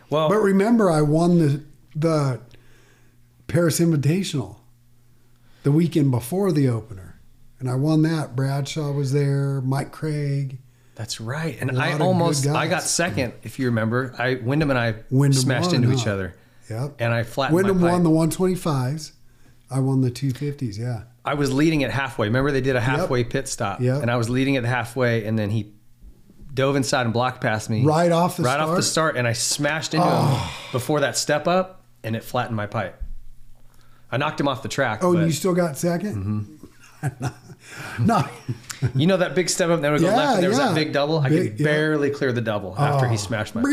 well, 0.09 0.27
but 0.27 0.37
remember, 0.39 0.89
I 0.91 1.01
won 1.01 1.37
the 1.37 1.63
the 1.95 2.41
Perris 3.47 3.79
Invitational 3.79 4.57
the 5.63 5.71
weekend 5.71 6.11
before 6.11 6.51
the 6.51 6.67
opener, 6.67 7.04
and 7.65 7.71
I 7.73 7.75
won 7.77 8.03
that. 8.03 8.35
Bradshaw 8.35 8.91
was 8.91 9.11
there, 9.11 9.59
Mike 9.61 9.91
Craig. 9.91 10.59
That's 10.93 11.19
right. 11.19 11.57
And 11.59 11.79
I 11.81 11.97
almost 11.97 12.45
I 12.45 12.67
got 12.67 12.83
second, 12.83 13.33
if 13.41 13.57
you 13.57 13.65
remember. 13.65 14.13
I 14.19 14.35
Windham 14.35 14.69
and 14.69 14.77
I 14.77 14.95
Windham 15.09 15.41
smashed 15.41 15.73
into 15.73 15.91
each 15.91 16.05
other. 16.05 16.35
Yep. 16.69 16.97
And 16.99 17.11
I 17.11 17.23
flattened 17.23 17.55
Windham 17.55 17.81
my 17.81 17.87
pipe. 17.87 18.03
won 18.03 18.03
the 18.03 18.35
125s. 18.35 19.13
I 19.71 19.79
won 19.79 20.01
the 20.01 20.11
250s. 20.11 20.77
Yeah. 20.77 21.03
I 21.25 21.33
was 21.33 21.51
leading 21.51 21.81
it 21.81 21.89
halfway. 21.89 22.27
Remember 22.27 22.51
they 22.51 22.61
did 22.61 22.75
a 22.75 22.81
halfway 22.81 23.23
pit 23.23 23.47
stop. 23.47 23.81
Yep. 23.81 24.03
And 24.03 24.11
I 24.11 24.15
was 24.15 24.29
leading 24.29 24.53
it 24.53 24.63
halfway 24.63 25.25
and 25.25 25.39
then 25.39 25.49
he 25.49 25.73
dove 26.53 26.75
inside 26.75 27.01
and 27.05 27.13
blocked 27.13 27.41
past 27.41 27.67
me. 27.67 27.83
Right 27.83 28.11
off 28.11 28.37
the 28.37 28.43
right 28.43 28.59
off 28.59 28.75
the 28.75 28.83
start? 28.83 29.13
start 29.13 29.17
and 29.17 29.27
I 29.27 29.33
smashed 29.33 29.95
into 29.95 30.05
Oh. 30.07 30.21
him 30.37 30.71
before 30.71 30.99
that 30.99 31.17
step 31.17 31.47
up 31.47 31.83
and 32.03 32.15
it 32.15 32.23
flattened 32.23 32.55
my 32.55 32.67
pipe. 32.67 33.01
I 34.11 34.17
knocked 34.17 34.39
him 34.39 34.47
off 34.47 34.61
the 34.61 34.69
track. 34.69 35.03
Oh, 35.03 35.13
but 35.13 35.19
and 35.21 35.27
you 35.27 35.33
still 35.33 35.55
got 35.55 35.73
2nd 35.73 36.54
no. 37.99 38.23
you 38.95 39.07
know 39.07 39.17
that 39.17 39.35
big 39.35 39.49
step 39.49 39.69
up, 39.69 39.81
then 39.81 39.93
we 39.93 39.99
go 39.99 40.05
Yeah, 40.07 40.15
left, 40.15 40.33
and 40.35 40.43
there 40.43 40.49
was 40.49 40.59
yeah. 40.59 40.67
that 40.67 40.75
big 40.75 40.91
double. 40.93 41.19
I 41.19 41.29
Big- 41.29 41.51
could 41.51 41.59
yeah. 41.59 41.63
barely 41.65 42.09
clear 42.09 42.31
the 42.31 42.41
double 42.41 42.75
after 42.77 43.05
Oh. 43.07 43.09
he 43.09 43.17
smashed 43.17 43.55
my 43.55 43.61
pipe. 43.61 43.69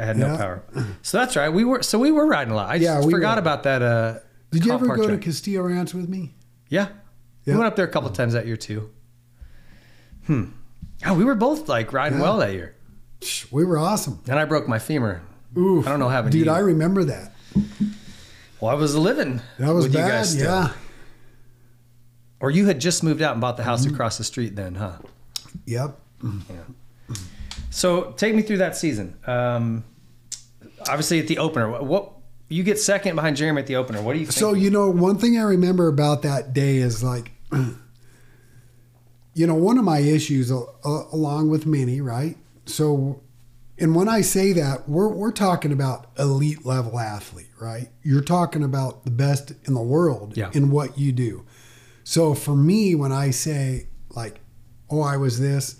I 0.00 0.04
had 0.04 0.16
no 0.16 0.36
power. 0.36 0.62
So 1.02 1.18
that's 1.18 1.34
right. 1.36 1.48
We 1.48 1.64
were 1.64 1.82
so 1.82 1.98
we 1.98 2.12
were 2.12 2.26
riding 2.26 2.52
a 2.52 2.56
lot. 2.56 2.70
I 2.70 2.76
Yeah, 2.76 2.96
just 2.96 3.06
we 3.08 3.12
forgot 3.12 3.36
were. 3.36 3.40
about 3.40 3.62
that. 3.64 3.82
Uh, 3.82 4.18
Did 4.50 4.64
you 4.64 4.72
ever 4.72 4.86
go 4.96 5.08
to. 5.08 5.18
Castillo 5.18 5.62
Ranch 5.62 5.92
with 5.94 6.08
me? 6.08 6.34
Yeah. 6.68 6.88
We 7.46 7.54
went 7.54 7.66
up 7.66 7.76
there 7.76 7.86
a 7.86 7.90
couple 7.90 8.10
times 8.10 8.34
that 8.34 8.46
year 8.46 8.56
too. 8.56 8.90
Hmm. 10.26 10.44
Oh, 11.06 11.14
we 11.14 11.24
were 11.24 11.34
both 11.34 11.68
like 11.68 11.92
riding 11.92 12.18
well 12.18 12.36
that 12.38 12.52
year. 12.52 12.74
We 13.50 13.64
were 13.64 13.78
awesome. 13.78 14.20
And 14.28 14.38
I 14.38 14.44
broke 14.44 14.68
my 14.68 14.78
femur. 14.78 15.22
Oof. 15.56 15.86
I 15.86 15.90
don't 15.90 15.98
know 15.98 16.08
how 16.10 16.20
many. 16.22 16.30
Dude, 16.32 16.46
I 16.48 16.58
remember 16.58 17.04
that. 17.04 17.32
Well, 18.60 18.70
I 18.70 18.74
was 18.74 18.94
living. 18.94 19.40
That 19.58 19.72
was 19.72 19.84
with 19.86 19.94
you 19.94 20.00
bad. 20.00 20.26
yeah. 20.34 20.72
Or 22.40 22.50
you 22.50 22.66
had 22.66 22.80
just 22.80 23.02
moved 23.02 23.20
out 23.22 23.32
and 23.32 23.40
bought 23.40 23.56
the 23.56 23.64
house 23.64 23.84
Mm-hmm. 23.84 23.94
across 23.94 24.16
the 24.18 24.24
street 24.24 24.54
then, 24.56 24.76
huh? 24.76 24.98
Yep. 25.66 25.98
Yeah. 26.24 27.16
So 27.70 28.12
take 28.12 28.34
me 28.34 28.42
through 28.42 28.58
that 28.58 28.76
season. 28.76 29.16
Um, 29.26 29.84
obviously, 30.88 31.18
at 31.20 31.26
the 31.28 31.38
opener, 31.38 31.68
what, 31.70 31.84
what 31.84 32.12
you 32.48 32.62
get 32.62 32.78
second 32.78 33.14
behind 33.16 33.36
Jeremy 33.36 33.60
at 33.60 33.66
the 33.66 33.76
opener. 33.76 34.00
What 34.02 34.14
do 34.14 34.20
you 34.20 34.26
think? 34.26 34.36
So 34.38 34.52
you 34.54 34.70
know, 34.70 34.88
one 34.90 35.18
thing 35.18 35.38
I 35.38 35.42
remember 35.42 35.88
about 35.88 36.22
that 36.22 36.52
day 36.54 36.76
is 36.78 37.02
like, 37.04 37.32
you 39.34 39.46
know, 39.46 39.54
one 39.54 39.78
of 39.78 39.84
my 39.84 39.98
issues, 39.98 40.50
uh, 40.50 40.62
along 40.84 41.50
with 41.50 41.66
many, 41.66 42.00
right? 42.00 42.36
So, 42.66 43.20
and 43.78 43.94
when 43.94 44.08
I 44.08 44.20
say 44.22 44.52
that, 44.54 44.88
we're 44.88 45.08
we're 45.08 45.32
talking 45.32 45.72
about 45.72 46.06
elite 46.18 46.64
level 46.64 46.98
athlete, 46.98 47.50
right? 47.60 47.88
You're 48.02 48.22
talking 48.22 48.62
about 48.64 49.04
the 49.04 49.10
best 49.10 49.52
in 49.64 49.74
the 49.74 49.82
world 49.82 50.36
Yeah. 50.36 50.50
in 50.52 50.70
what 50.70 50.98
you 50.98 51.12
do. 51.12 51.44
So 52.08 52.32
for 52.32 52.56
me, 52.56 52.94
when 52.94 53.12
I 53.12 53.28
say 53.32 53.88
like, 54.08 54.40
oh, 54.88 55.02
I 55.02 55.18
was 55.18 55.38
this, 55.40 55.76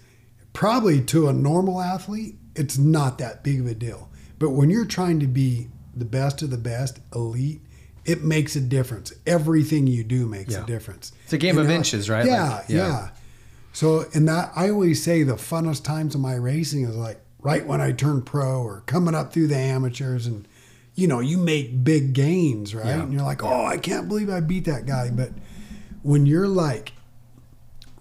probably 0.52 1.00
to 1.04 1.26
a 1.28 1.32
normal 1.32 1.80
athlete, 1.80 2.36
it's 2.54 2.76
not 2.76 3.16
that 3.16 3.42
big 3.42 3.60
of 3.60 3.66
a 3.66 3.74
deal. 3.74 4.10
But 4.38 4.50
when 4.50 4.68
you're 4.68 4.84
trying 4.84 5.20
to 5.20 5.26
be 5.26 5.68
the 5.96 6.04
best 6.04 6.42
of 6.42 6.50
the 6.50 6.58
best, 6.58 7.00
elite, 7.14 7.62
it 8.04 8.24
makes 8.24 8.56
a 8.56 8.60
difference. 8.60 9.10
Everything 9.26 9.86
you 9.86 10.04
do 10.04 10.26
makes 10.26 10.52
Yeah. 10.52 10.64
a 10.64 10.66
difference. 10.66 11.12
It's 11.24 11.32
a 11.32 11.38
game 11.38 11.54
You 11.54 11.62
of 11.62 11.70
inches, 11.70 12.10
right? 12.10 12.26
Yeah, 12.26 12.56
Like, 12.56 12.68
yeah, 12.68 12.76
yeah. 12.88 13.08
So, 13.72 14.04
and 14.12 14.28
that 14.28 14.52
I 14.54 14.68
always 14.68 15.02
say 15.02 15.22
the 15.22 15.36
funnest 15.36 15.82
times 15.82 16.14
of 16.14 16.20
my 16.20 16.34
racing 16.34 16.84
is 16.84 16.94
like 16.94 17.22
right 17.40 17.66
when 17.66 17.80
I 17.80 17.92
turn 17.92 18.20
pro 18.20 18.60
or 18.60 18.82
coming 18.84 19.14
up 19.14 19.32
through 19.32 19.46
the 19.46 19.56
amateurs 19.56 20.26
and 20.26 20.46
you 20.94 21.06
know, 21.06 21.20
you 21.20 21.38
make 21.38 21.84
big 21.84 22.12
gains, 22.12 22.74
right? 22.74 22.86
Yeah. 22.86 23.02
And 23.04 23.12
you're 23.12 23.22
like, 23.22 23.44
"Oh, 23.44 23.64
I 23.64 23.76
can't 23.78 24.08
believe 24.08 24.28
I 24.28 24.40
beat 24.40 24.64
that 24.64 24.84
guy." 24.84 25.10
But 25.10 25.30
when 26.02 26.26
you're 26.26 26.48
like 26.48 26.92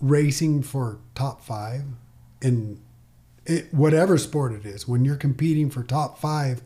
racing 0.01 0.61
for 0.63 0.99
top 1.15 1.41
5 1.43 1.83
in 2.41 2.79
it, 3.45 3.73
whatever 3.73 4.17
sport 4.17 4.51
it 4.53 4.65
is, 4.65 4.87
when 4.87 5.05
you're 5.05 5.15
competing 5.15 5.69
for 5.69 5.83
top 5.83 6.19
5 6.19 6.61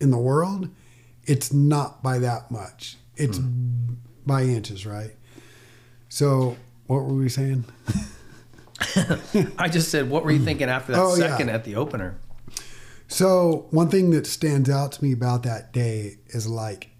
in 0.00 0.10
the 0.10 0.18
world, 0.18 0.68
it's 1.24 1.52
not 1.52 2.02
by 2.02 2.18
that 2.18 2.50
much. 2.50 2.96
It's 3.16 3.38
Hmm. 3.38 3.94
by 4.26 4.42
inches, 4.44 4.86
right? 4.86 5.14
So, 6.08 6.56
what 6.86 7.04
were 7.04 7.14
we 7.14 7.28
saying? 7.28 7.64
I 9.58 9.68
just 9.68 9.90
said, 9.90 10.08
what 10.08 10.24
were 10.24 10.30
you 10.30 10.38
thinking 10.44 10.68
after 10.68 10.92
that 10.92 11.00
Oh, 11.00 11.14
yeah. 11.16 11.28
second 11.28 11.50
at 11.50 11.64
the 11.64 11.76
opener? 11.76 12.16
So 13.08 13.66
one 13.70 13.88
thing 13.88 14.10
that 14.10 14.26
stands 14.26 14.68
out 14.68 14.92
to 14.92 15.04
me 15.04 15.12
about 15.12 15.42
that 15.44 15.72
day 15.72 16.18
is 16.28 16.46
like, 16.46 16.90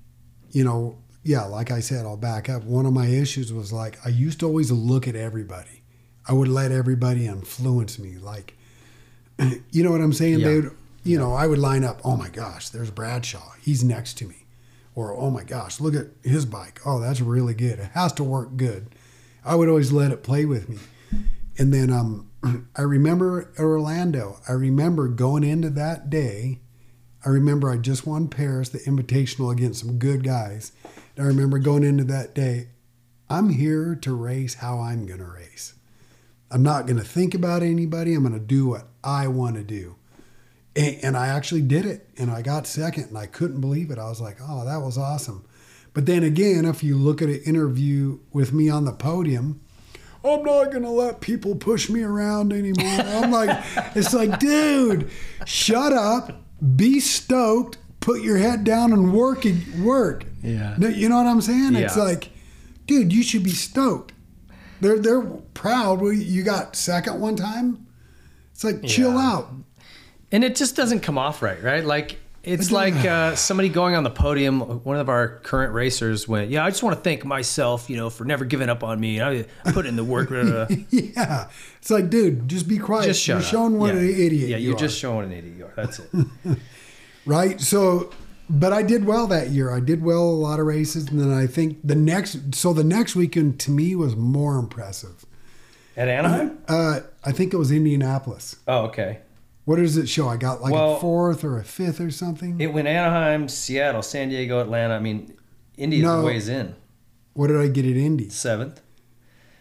you 0.50 0.64
know, 0.64 0.98
yeah, 1.28 1.44
like 1.44 1.70
I 1.70 1.80
said, 1.80 2.06
I'll 2.06 2.16
back 2.16 2.48
up. 2.48 2.64
One 2.64 2.86
of 2.86 2.94
my 2.94 3.06
issues 3.06 3.52
was 3.52 3.70
like 3.70 3.98
I 4.02 4.08
used 4.08 4.40
to 4.40 4.46
always 4.46 4.72
look 4.72 5.06
at 5.06 5.14
everybody. 5.14 5.82
I 6.26 6.32
would 6.32 6.48
let 6.48 6.72
everybody 6.72 7.26
influence 7.26 7.98
me. 7.98 8.16
Like, 8.16 8.56
you 9.70 9.84
know 9.84 9.90
what 9.90 10.00
I'm 10.00 10.14
saying? 10.14 10.40
Yeah. 10.40 10.48
They 10.48 10.60
would, 10.60 10.76
you 11.04 11.18
know, 11.18 11.34
I 11.34 11.46
would 11.46 11.58
line 11.58 11.84
up. 11.84 12.00
Oh 12.02 12.16
my 12.16 12.30
gosh, 12.30 12.70
there's 12.70 12.90
Bradshaw. 12.90 13.52
He's 13.60 13.84
next 13.84 14.14
to 14.18 14.26
me. 14.26 14.46
Or 14.94 15.14
oh 15.14 15.28
my 15.28 15.44
gosh, 15.44 15.80
look 15.80 15.94
at 15.94 16.06
his 16.22 16.46
bike. 16.46 16.80
Oh, 16.86 16.98
that's 16.98 17.20
really 17.20 17.52
good. 17.52 17.78
It 17.78 17.90
has 17.92 18.14
to 18.14 18.24
work 18.24 18.56
good. 18.56 18.94
I 19.44 19.54
would 19.54 19.68
always 19.68 19.92
let 19.92 20.12
it 20.12 20.22
play 20.22 20.46
with 20.46 20.70
me. 20.70 20.78
And 21.58 21.74
then 21.74 21.90
um, 21.90 22.30
I 22.74 22.80
remember 22.80 23.52
Orlando, 23.58 24.40
I 24.48 24.52
remember 24.52 25.08
going 25.08 25.44
into 25.44 25.68
that 25.68 26.08
day. 26.08 26.60
I 27.22 27.28
remember 27.28 27.70
I 27.70 27.76
just 27.76 28.06
won 28.06 28.28
Perris, 28.28 28.70
the 28.70 28.78
Invitational 28.78 29.52
against 29.52 29.80
some 29.80 29.98
good 29.98 30.24
guys. 30.24 30.72
I 31.20 31.24
remember 31.24 31.58
going 31.58 31.84
into 31.84 32.04
that 32.04 32.34
day, 32.34 32.68
I'm 33.30 33.50
here 33.50 33.94
to 34.02 34.14
race 34.14 34.54
how 34.54 34.80
I'm 34.80 35.06
going 35.06 35.20
to 35.20 35.26
race. 35.26 35.74
I'm 36.50 36.62
not 36.62 36.86
going 36.86 36.98
to 36.98 37.04
think 37.04 37.34
about 37.34 37.62
anybody. 37.62 38.14
I'm 38.14 38.22
going 38.22 38.32
to 38.32 38.40
do 38.40 38.68
what 38.68 38.88
I 39.04 39.28
want 39.28 39.56
to 39.56 39.62
do. 39.62 39.96
And, 40.74 40.96
and 41.02 41.16
I 41.16 41.28
actually 41.28 41.62
did 41.62 41.84
it. 41.84 42.08
And 42.16 42.30
I 42.30 42.42
got 42.42 42.66
second 42.66 43.08
and 43.08 43.18
I 43.18 43.26
couldn't 43.26 43.60
believe 43.60 43.90
it. 43.90 43.98
I 43.98 44.08
was 44.08 44.20
like, 44.20 44.38
oh, 44.40 44.64
that 44.64 44.78
was 44.78 44.96
awesome. 44.96 45.44
But 45.92 46.06
then 46.06 46.22
again, 46.22 46.64
if 46.64 46.82
you 46.82 46.96
look 46.96 47.20
at 47.20 47.28
an 47.28 47.42
interview 47.44 48.20
with 48.32 48.52
me 48.52 48.68
on 48.68 48.84
the 48.84 48.92
podium, 48.92 49.60
I'm 50.24 50.42
not 50.42 50.70
gonna 50.72 50.90
let 50.90 51.20
people 51.20 51.54
push 51.54 51.88
me 51.88 52.02
around 52.02 52.52
anymore. 52.52 52.86
I'm 52.86 53.30
like, 53.32 53.64
it's 53.96 54.14
like, 54.14 54.38
dude, 54.38 55.10
shut 55.44 55.92
up, 55.92 56.42
be 56.76 57.00
stoked, 57.00 57.78
put 58.00 58.22
your 58.22 58.36
head 58.36 58.64
down 58.64 58.92
and 58.92 59.12
work 59.12 59.44
it 59.44 59.56
work. 59.78 60.24
Yeah. 60.42 60.76
You 60.78 61.08
know 61.08 61.16
what 61.16 61.26
I'm 61.26 61.40
saying? 61.40 61.74
It's 61.76 61.96
like, 61.96 62.30
dude, 62.86 63.12
you 63.12 63.22
should 63.22 63.42
be 63.42 63.50
stoked. 63.50 64.12
They're 64.80 64.98
they're 64.98 65.22
proud. 65.54 66.00
You 66.02 66.42
got 66.42 66.76
second 66.76 67.20
one 67.20 67.36
time. 67.36 67.86
It's 68.52 68.64
like 68.64 68.82
chill 68.84 69.12
Yeah. 69.14 69.32
out. 69.32 69.50
And 70.30 70.44
it 70.44 70.56
just 70.56 70.76
doesn't 70.76 71.00
come 71.00 71.16
off 71.18 71.42
right, 71.42 71.62
right? 71.62 71.84
Like 71.84 72.18
it's 72.44 72.70
like 72.70 72.94
uh, 72.94 73.34
somebody 73.34 73.68
going 73.68 73.94
on 73.96 74.04
the 74.04 74.10
podium. 74.10 74.60
One 74.84 74.96
of 74.96 75.08
our 75.08 75.38
current 75.40 75.74
racers 75.74 76.28
went, 76.28 76.50
"Yeah, 76.50 76.64
I 76.64 76.70
just 76.70 76.82
want 76.82 76.96
to 76.96 77.02
thank 77.02 77.24
myself, 77.24 77.90
you 77.90 77.96
know, 77.96 78.08
for 78.08 78.24
never 78.24 78.44
giving 78.44 78.68
up 78.68 78.84
on 78.84 79.00
me. 79.00 79.20
I 79.20 79.44
put 79.72 79.84
in 79.86 79.96
the 79.96 80.04
work." 80.04 80.28
blah, 80.28 80.44
blah, 80.44 80.64
blah." 80.66 80.76
Yeah. 80.90 81.48
It's 81.80 81.90
like, 81.90 82.08
dude, 82.10 82.48
just 82.48 82.68
be 82.68 82.78
quiet. 82.78 83.06
just 83.06 83.20
shut 83.22 83.34
You're 83.36 83.44
up. 83.44 83.50
showing 83.50 83.78
what 83.78 83.94
yeah. 83.94 84.00
an 84.00 84.08
idiot 84.08 84.48
Yeah, 84.50 84.56
you 84.58 84.68
you're 84.68 84.76
are. 84.76 84.78
just 84.78 84.98
showing 84.98 85.26
an 85.26 85.32
idiot 85.32 85.56
you 85.58 85.64
are. 85.66 85.72
That's 85.76 85.98
it. 85.98 86.08
right? 87.26 87.60
So, 87.60 88.12
but 88.50 88.72
I 88.72 88.82
did 88.82 89.04
well 89.04 89.26
that 89.28 89.50
year. 89.50 89.72
I 89.74 89.80
did 89.80 90.02
well 90.02 90.22
a 90.22 90.30
lot 90.40 90.60
of 90.60 90.66
races, 90.66 91.08
and 91.08 91.20
then 91.20 91.32
I 91.32 91.46
think 91.46 91.78
the 91.84 91.94
next. 91.94 92.54
So 92.54 92.72
the 92.72 92.84
next 92.84 93.14
weekend 93.16 93.58
to 93.60 93.70
me 93.70 93.94
was 93.94 94.16
more 94.16 94.56
impressive. 94.58 95.24
At 95.96 96.08
Anaheim? 96.08 96.58
Uh, 96.68 97.00
I 97.24 97.32
think 97.32 97.52
it 97.52 97.56
was 97.56 97.72
Indianapolis. 97.72 98.56
Oh, 98.68 98.84
okay. 98.86 99.18
What 99.64 99.76
does 99.76 99.96
it 99.96 100.08
show? 100.08 100.28
I 100.28 100.36
got 100.36 100.62
like 100.62 100.72
Well- 100.72 100.96
a 100.96 101.00
fourth 101.00 101.42
or 101.44 101.58
a 101.58 101.64
fifth 101.64 102.00
or 102.00 102.10
something. 102.10 102.60
It 102.60 102.72
went 102.72 102.86
Anaheim, 102.88 103.48
Seattle, 103.48 104.02
San 104.02 104.28
Diego, 104.28 104.60
Atlanta. 104.60 104.94
I 104.94 105.00
mean, 105.00 105.34
Indy 105.76 106.00
No. 106.00 106.22
ways 106.24 106.48
in 106.48 106.74
what 107.34 107.48
did 107.48 107.56
I 107.60 107.68
get 107.68 107.84
at 107.84 107.96
Indy? 107.96 108.28
seventh, 108.30 108.80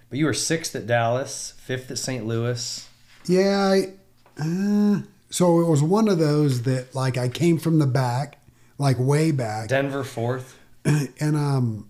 but 0.10 0.18
you 0.18 0.26
were 0.26 0.34
sixth 0.34 0.76
at 0.76 0.88
Dallas, 0.88 1.54
fifth 1.58 1.92
at 1.92 1.98
St. 1.98 2.26
Louis. 2.26 2.88
Yeah. 3.26 3.58
I, 3.60 3.94
uh, 4.40 5.02
so 5.30 5.60
it 5.60 5.68
was 5.68 5.82
one 5.84 6.08
of 6.08 6.20
those 6.20 6.62
that 6.64 6.94
like 6.96 7.18
I 7.18 7.28
came 7.30 7.58
from 7.58 7.80
the 7.80 7.86
back, 7.88 8.37
like 8.78 8.98
way 9.00 9.32
back. 9.32 9.70
Denver 9.70 10.04
fourth. 10.04 10.58
and 10.86 11.36
um, 11.36 11.90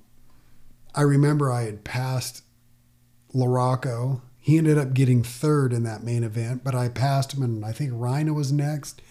I 0.95 1.01
remember 1.01 1.51
I 1.51 1.63
had 1.63 1.83
passed 1.83 2.43
LaRocco. 3.33 4.21
He 4.39 4.57
ended 4.57 4.77
up 4.77 4.93
getting 4.93 5.23
third 5.23 5.73
in 5.73 5.83
that 5.83 6.03
main 6.03 6.23
event, 6.23 6.63
but 6.63 6.73
I 6.73 6.89
passed 6.89 7.33
him, 7.33 7.43
and 7.43 7.65
I 7.65 7.71
think 7.73 7.91
Rhino 7.93 8.33
was 8.33 8.51
next. 8.51 9.01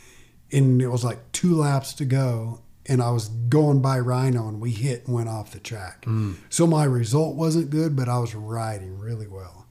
And 0.50 0.80
it 0.80 0.88
was 0.88 1.04
like 1.04 1.32
two 1.32 1.54
laps 1.56 1.92
to 1.94 2.04
go, 2.04 2.60
and 2.86 3.02
I 3.02 3.10
was 3.10 3.28
going 3.28 3.82
by 3.82 3.98
Rhino, 3.98 4.48
and 4.48 4.60
we 4.60 4.70
hit 4.70 5.06
and 5.06 5.14
went 5.14 5.28
off 5.28 5.50
the 5.52 5.58
track. 5.58 6.06
So 6.48 6.66
my 6.66 6.84
result 6.84 7.36
wasn't 7.36 7.68
good, 7.70 7.94
but 7.96 8.08
I 8.08 8.18
was 8.18 8.34
riding 8.34 8.98
really 8.98 9.26
well. 9.26 9.66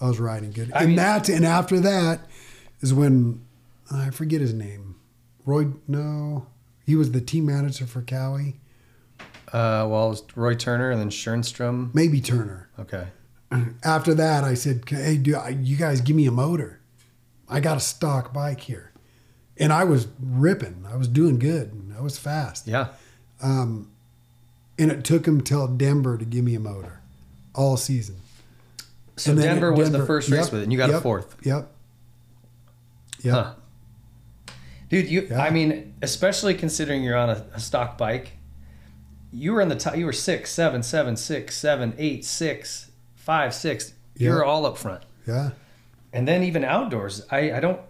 I 0.00 0.06
was 0.08 0.18
riding 0.18 0.50
good, 0.50 0.72
I 0.72 0.78
and 0.80 0.88
mean- 0.88 0.96
that, 0.96 1.28
and 1.28 1.44
after 1.44 1.78
that 1.80 2.20
is 2.80 2.92
when 2.94 3.44
I 3.90 4.10
forget 4.10 4.40
his 4.40 4.52
name. 4.54 4.96
Roy, 5.44 5.66
no, 5.86 6.46
he 6.84 6.96
was 6.96 7.12
the 7.12 7.20
team 7.20 7.46
manager 7.46 7.86
for 7.86 8.02
Kawi. 8.02 8.54
Uh, 9.52 9.86
well, 9.88 10.06
it 10.06 10.10
was 10.10 10.22
Roy 10.34 10.54
Turner 10.54 10.90
and 10.90 11.00
then 11.00 11.10
Stjernstrom. 11.10 11.94
maybe 11.94 12.20
Turner. 12.20 12.70
Okay. 12.78 13.08
After 13.84 14.14
that, 14.14 14.44
I 14.44 14.54
said, 14.54 14.84
"Hey, 14.88 15.18
do 15.18 15.36
I, 15.36 15.50
you 15.50 15.76
guys 15.76 16.00
give 16.00 16.16
me 16.16 16.26
a 16.26 16.32
motor? 16.32 16.80
I 17.48 17.60
got 17.60 17.76
a 17.76 17.80
stock 17.80 18.32
bike 18.32 18.60
here," 18.60 18.92
and 19.58 19.72
I 19.72 19.84
was 19.84 20.08
ripping. 20.18 20.86
I 20.90 20.96
was 20.96 21.08
doing 21.08 21.38
good. 21.38 21.94
I 21.96 22.00
was 22.00 22.18
fast. 22.18 22.66
Yeah. 22.66 22.88
Um, 23.42 23.90
and 24.78 24.90
it 24.90 25.04
took 25.04 25.26
him 25.26 25.42
till 25.42 25.68
Denver 25.68 26.16
to 26.16 26.24
give 26.24 26.44
me 26.44 26.54
a 26.54 26.60
motor, 26.60 27.00
all 27.54 27.76
season. 27.76 28.16
So 29.16 29.34
then 29.34 29.44
Denver 29.44 29.72
was 29.72 29.92
the 29.92 30.06
first 30.06 30.30
race 30.30 30.46
yep, 30.46 30.52
with 30.52 30.60
it, 30.62 30.64
and 30.64 30.72
you 30.72 30.78
got 30.78 30.90
a 30.90 31.00
fourth. 31.00 31.36
Yep. 31.44 31.70
Yep. 33.22 33.34
Huh. 33.34 33.52
Dude, 34.92 35.08
you 35.10 35.26
Yeah. 35.30 35.42
I 35.42 35.48
mean, 35.48 35.94
especially 36.02 36.52
considering 36.54 37.02
you're 37.02 37.16
on 37.16 37.30
a, 37.30 37.46
a 37.54 37.60
stock 37.60 37.96
bike, 37.96 38.32
you 39.32 39.54
were 39.54 39.62
in 39.62 39.70
the 39.70 39.74
top 39.76 39.96
you 39.96 40.04
were 40.04 40.12
six, 40.12 40.52
seven, 40.52 40.82
seven, 40.82 41.16
six, 41.16 41.56
seven, 41.56 41.94
eight, 41.96 42.26
six, 42.26 42.90
five, 43.14 43.54
six. 43.54 43.94
You're 44.16 44.44
all 44.44 44.66
up 44.66 44.76
front. 44.76 45.02
Yeah. 45.26 45.52
And 46.12 46.28
then 46.28 46.42
even 46.42 46.62
outdoors, 46.62 47.24
I, 47.30 47.52
I 47.52 47.60
don't 47.60 47.80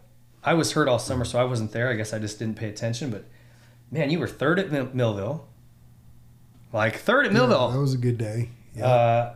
I 0.45 0.55
was 0.55 0.73
hurt 0.73 0.87
all 0.87 1.01
summer, 1.01 1.24
so 1.24 1.41
I 1.41 1.45
wasn't 1.45 1.73
there. 1.73 1.89
I 1.89 1.95
guess 1.95 2.12
I 2.12 2.20
just 2.20 2.39
didn't 2.39 2.57
pay 2.57 2.69
attention. 2.69 3.11
But 3.11 3.24
man, 3.91 4.11
you 4.11 4.20
were 4.20 4.29
third 4.29 4.61
at 4.61 4.70
Mil- 4.70 4.91
Millville. 4.95 5.49
Like 6.73 6.97
third 6.99 7.27
at 7.27 7.33
Yeah, 7.33 7.39
Millville. 7.39 7.70
that 7.73 7.79
was 7.81 7.95
a 7.95 7.99
good 7.99 8.16
day. 8.19 8.51
Yeah. 8.77 8.87
Uh, 8.87 9.35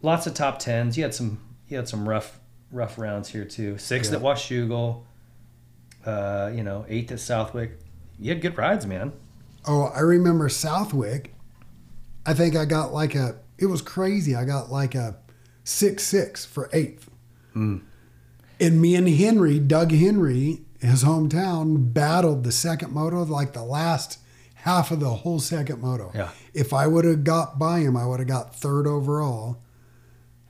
lots 0.00 0.26
of 0.26 0.32
top 0.32 0.58
tens. 0.58 0.96
You 0.96 1.04
had 1.04 1.14
some. 1.14 1.40
You 1.68 1.76
had 1.76 1.88
some 1.88 2.08
rough, 2.08 2.38
rough 2.70 2.96
rounds 2.96 3.28
here 3.28 3.44
too. 3.44 3.76
Sixth 3.76 4.10
Yeah. 4.12 4.18
at 4.18 4.22
Washougal. 4.24 5.02
Uh, 6.06 6.50
you 6.54 6.62
know, 6.62 6.84
eighth 6.88 7.12
at 7.12 7.20
Southwick. 7.20 7.78
You 8.18 8.30
had 8.30 8.40
good 8.40 8.56
rides, 8.56 8.86
man. 8.86 9.12
Oh, 9.66 9.84
I 9.94 10.00
remember 10.00 10.48
Southwick. 10.48 11.34
I 12.24 12.34
think 12.34 12.56
I 12.56 12.64
got 12.64 12.92
like 12.92 13.14
a. 13.14 13.36
It 13.58 13.66
was 13.66 13.82
crazy. 13.82 14.34
I 14.34 14.44
got 14.44 14.70
like 14.70 14.94
a 14.94 15.16
six 15.64 16.04
six 16.04 16.44
for 16.44 16.70
eighth. 16.72 17.10
And 17.54 17.82
me 18.60 18.94
and 18.96 19.08
Henry, 19.08 19.58
Doug 19.58 19.92
Henry, 19.92 20.60
his 20.80 21.04
hometown, 21.04 21.92
battled 21.92 22.44
the 22.44 22.52
second 22.52 22.92
moto 22.92 23.22
like 23.24 23.54
the 23.54 23.64
last 23.64 24.18
half 24.54 24.90
of 24.90 25.00
the 25.00 25.08
whole 25.08 25.40
second 25.40 25.80
moto. 25.80 26.10
Yeah. 26.14 26.30
If 26.52 26.72
I 26.72 26.86
would 26.86 27.04
have 27.04 27.24
got 27.24 27.58
by 27.58 27.80
him, 27.80 27.96
I 27.96 28.06
would 28.06 28.18
have 28.18 28.28
got 28.28 28.54
third 28.54 28.86
overall, 28.86 29.62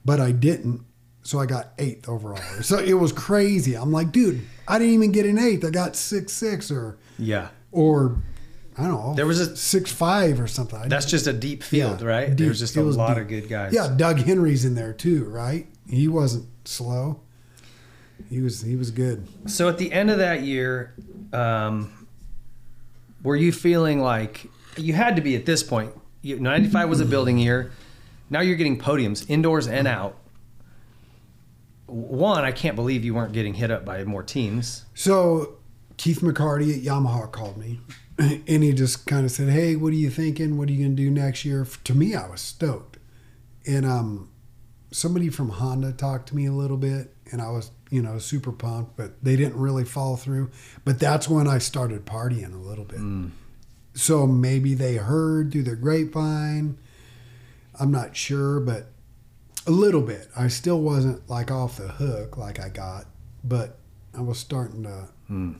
but 0.04 0.20
I 0.20 0.32
didn't. 0.32 0.84
So 1.22 1.38
I 1.38 1.46
got 1.46 1.72
eighth 1.78 2.08
overall. 2.08 2.40
So 2.62 2.78
it 2.78 2.94
was 2.94 3.12
crazy. 3.12 3.74
I'm 3.74 3.92
like, 3.92 4.12
dude, 4.12 4.42
I 4.68 4.78
didn't 4.78 4.94
even 4.94 5.12
get 5.12 5.26
an 5.26 5.38
eighth. 5.38 5.64
I 5.64 5.70
got 5.70 5.96
six 5.96 6.32
six 6.32 6.70
or 6.70 6.98
Yeah. 7.18 7.48
or 7.72 8.16
I 8.78 8.82
don't 8.82 8.92
know. 8.92 9.14
There 9.14 9.26
was 9.26 9.40
a- 9.40 9.56
six 9.56 9.90
five 9.90 10.38
or 10.40 10.46
something. 10.46 10.78
I 10.78 10.88
That's 10.88 11.06
just 11.06 11.26
a 11.26 11.32
deep 11.32 11.62
field, 11.62 12.02
Yeah, 12.02 12.06
right? 12.06 12.28
deep. 12.28 12.46
There's 12.46 12.58
just 12.58 12.76
a 12.76 12.82
lot 12.82 13.14
deep. 13.14 13.22
of 13.22 13.28
good 13.28 13.48
guys. 13.48 13.72
Yeah, 13.72 13.94
Doug 13.96 14.18
Henry's 14.18 14.64
in 14.64 14.74
there 14.74 14.92
too, 14.92 15.24
right? 15.24 15.66
He 15.88 16.08
wasn't 16.08 16.46
slow. 16.64 17.20
He 18.28 18.40
was 18.40 18.62
he 18.62 18.76
was 18.76 18.90
good. 18.90 19.26
So 19.46 19.68
at 19.68 19.78
the 19.78 19.92
end 19.92 20.10
of 20.10 20.18
that 20.18 20.42
year, 20.42 20.94
um, 21.32 22.06
were 23.22 23.36
you 23.36 23.52
feeling 23.52 24.00
like 24.00 24.46
you 24.76 24.92
had 24.94 25.16
to 25.16 25.22
be 25.22 25.36
at 25.36 25.46
this 25.46 25.62
point? 25.62 25.92
You, 26.22 26.38
95 26.40 26.88
was 26.88 27.00
a 27.00 27.04
building 27.06 27.38
year. 27.38 27.70
Now 28.28 28.40
you're 28.40 28.56
getting 28.56 28.78
podiums, 28.78 29.24
indoors 29.30 29.68
and 29.68 29.86
out. 29.86 30.16
One, 31.86 32.44
I 32.44 32.52
can't 32.52 32.74
believe 32.76 33.04
you 33.04 33.14
weren't 33.14 33.32
getting 33.32 33.54
hit 33.54 33.70
up 33.70 33.84
by 33.84 34.02
more 34.04 34.22
teams. 34.22 34.84
So 34.94 35.58
Keith 35.96 36.20
McCarty 36.20 36.76
at 36.76 36.82
Yamaha 36.82 37.30
called 37.30 37.56
me, 37.56 37.80
and 38.18 38.62
he 38.62 38.72
just 38.72 39.06
kind 39.06 39.24
of 39.24 39.30
said, 39.30 39.48
"Hey, 39.48 39.76
what 39.76 39.92
are 39.92 39.96
you 39.96 40.10
thinking? 40.10 40.58
What 40.58 40.68
are 40.68 40.72
you 40.72 40.84
gonna 40.84 40.96
do 40.96 41.10
next 41.10 41.44
year?" 41.44 41.66
To 41.84 41.94
me, 41.94 42.14
I 42.14 42.28
was 42.28 42.40
stoked, 42.40 42.98
and 43.66 43.86
um, 43.86 44.30
somebody 44.90 45.28
from 45.28 45.50
Honda 45.50 45.92
talked 45.92 46.28
to 46.30 46.36
me 46.36 46.46
a 46.46 46.52
little 46.52 46.76
bit, 46.76 47.14
and 47.30 47.40
I 47.40 47.50
was 47.50 47.70
you 47.90 48.02
know 48.02 48.18
super 48.18 48.52
pumped, 48.52 48.96
but 48.96 49.22
they 49.22 49.36
didn't 49.36 49.56
really 49.56 49.84
follow 49.84 50.16
through. 50.16 50.50
But 50.84 50.98
that's 50.98 51.28
when 51.28 51.46
I 51.46 51.58
started 51.58 52.04
partying 52.04 52.52
a 52.52 52.58
little 52.58 52.84
bit. 52.84 52.98
So 53.94 54.26
maybe 54.26 54.74
they 54.74 54.96
heard 54.96 55.52
through 55.52 55.62
the 55.64 55.76
grapevine. 55.76 56.78
I'm 57.78 57.90
not 57.90 58.16
sure, 58.16 58.60
but 58.60 58.88
a 59.66 59.70
little 59.70 60.00
bit. 60.02 60.28
I 60.36 60.48
still 60.48 60.80
wasn't 60.80 61.28
like 61.28 61.50
off 61.50 61.76
the 61.76 61.88
hook 61.88 62.36
like 62.36 62.60
I 62.60 62.68
got, 62.68 63.06
but 63.44 63.78
I 64.16 64.20
was 64.20 64.38
starting 64.38 64.84
to 64.84 65.08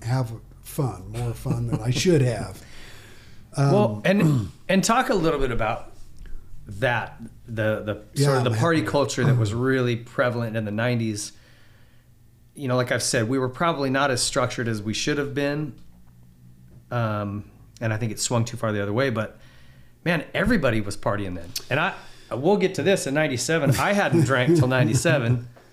have 0.07 0.33
fun, 0.63 1.11
more 1.13 1.35
fun 1.35 1.69
than 1.69 1.81
I 1.81 1.91
should 1.91 2.23
have. 2.23 2.63
Um, 3.59 3.73
well, 3.73 4.03
and 4.05 4.51
and 4.69 4.85
talk 4.85 5.09
a 5.09 5.15
little 5.15 5.41
bit 5.41 5.51
about 5.51 5.91
that 6.67 7.19
the 7.47 7.81
the 7.81 7.95
sort 7.95 8.35
Yeah, 8.35 8.37
of 8.37 8.45
the 8.45 8.51
party 8.51 8.83
culture 8.83 9.25
that 9.25 9.39
was 9.39 9.55
really 9.55 9.97
prevalent 9.97 10.59
in 10.59 10.67
the 10.67 10.71
90s. 10.71 11.33
You 12.55 12.69
know, 12.69 12.77
like 12.77 12.93
I've 12.93 13.03
said, 13.03 13.31
we 13.31 13.39
were 13.39 13.49
probably 13.49 13.89
not 13.89 14.11
as 14.11 14.23
structured 14.23 14.69
as 14.69 14.83
we 14.83 14.93
should 14.93 15.17
have 15.17 15.33
been. 15.33 15.73
Um, 16.91 17.51
and 17.81 17.95
I 17.95 17.97
think 17.97 18.13
it 18.13 18.21
swung 18.21 18.45
too 18.45 18.59
far 18.59 18.73
the 18.73 18.83
other 18.83 18.93
way, 18.93 19.09
but 19.09 19.39
man, 20.05 20.25
everybody 20.35 20.83
was 20.83 20.95
partying 20.95 21.35
then. 21.35 21.49
And 21.71 21.81
I 21.81 21.95
we'll 22.31 22.57
get 22.57 22.75
to 22.77 22.83
this 22.83 23.07
in 23.07 23.15
97. 23.15 23.77
I 23.77 23.93
hadn't 23.93 24.23
drank 24.25 24.57
till 24.59 24.69
97. 24.69 25.27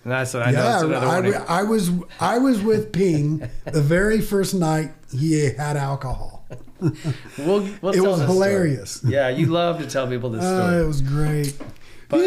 And 0.03 0.11
that's 0.11 0.35
I 0.35 0.51
know 0.51 0.57
yeah, 0.59 0.83
another 0.83 1.07
I, 1.07 1.19
one. 1.21 1.45
I 1.47 1.63
was 1.63 1.91
I 2.19 2.37
was 2.37 2.61
with 2.61 2.91
Ping 2.91 3.49
the 3.65 3.81
very 3.81 4.19
first 4.19 4.53
night 4.53 4.91
he 5.17 5.51
had 5.53 5.77
alcohol. 5.77 6.45
We'll, 6.81 6.93
we'll 7.81 7.93
It 7.93 7.95
tell 7.95 8.11
was 8.11 8.19
this 8.19 8.27
story. 8.27 8.27
hilarious. 8.27 9.01
Yeah, 9.05 9.29
you 9.29 9.45
love 9.45 9.79
to 9.79 9.87
tell 9.87 10.05
people 10.07 10.29
this 10.31 10.43
Uh, 10.43 10.57
story. 10.67 10.81
it 10.83 10.87
was 10.87 11.01
great. 11.01 11.57
But- 12.09 12.19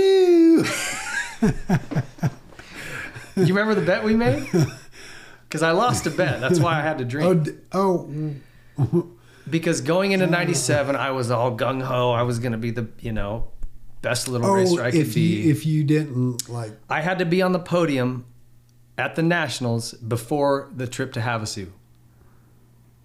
You 3.37 3.45
remember 3.49 3.75
the 3.75 3.83
bet 3.85 4.03
we 4.03 4.17
made? 4.17 4.49
Because 5.47 5.63
I 5.63 5.73
lost 5.73 6.07
a 6.07 6.11
bet. 6.11 6.41
That's 6.41 6.59
why 6.59 6.79
I 6.79 6.81
had 6.81 6.97
to 6.99 7.05
oh, 7.05 7.09
drink. 7.35 7.45
d- 7.45 7.53
oh, 7.73 9.07
Because 9.49 9.83
going 9.83 10.13
into 10.13 10.27
'97, 10.27 10.97
I 10.97 11.11
was 11.11 11.31
all 11.31 11.55
gung 11.57 11.83
ho. 11.83 12.13
I 12.13 12.23
was 12.23 12.39
going 12.39 12.53
to 12.53 12.59
be 12.59 12.71
the 12.71 12.89
you 13.01 13.13
know 13.13 13.49
best 14.07 14.29
little 14.29 14.47
oh! 14.49 14.55
racer 14.55 14.83
I 14.83 14.91
could 14.93 15.01
If 15.01 15.15
be. 15.15 15.21
you 15.21 15.51
if 15.51 15.67
you 15.67 15.83
didn't 15.83 16.49
like, 16.49 16.73
I 16.89 17.01
had 17.01 17.19
to 17.19 17.25
be 17.27 17.43
on 17.43 17.51
the 17.53 17.59
podium 17.59 18.25
at 18.97 19.17
the 19.17 19.23
nationals 19.23 19.95
before 19.95 20.71
the 20.75 20.87
trip 20.87 21.13
to 21.15 21.21
Havasu, 21.21 21.71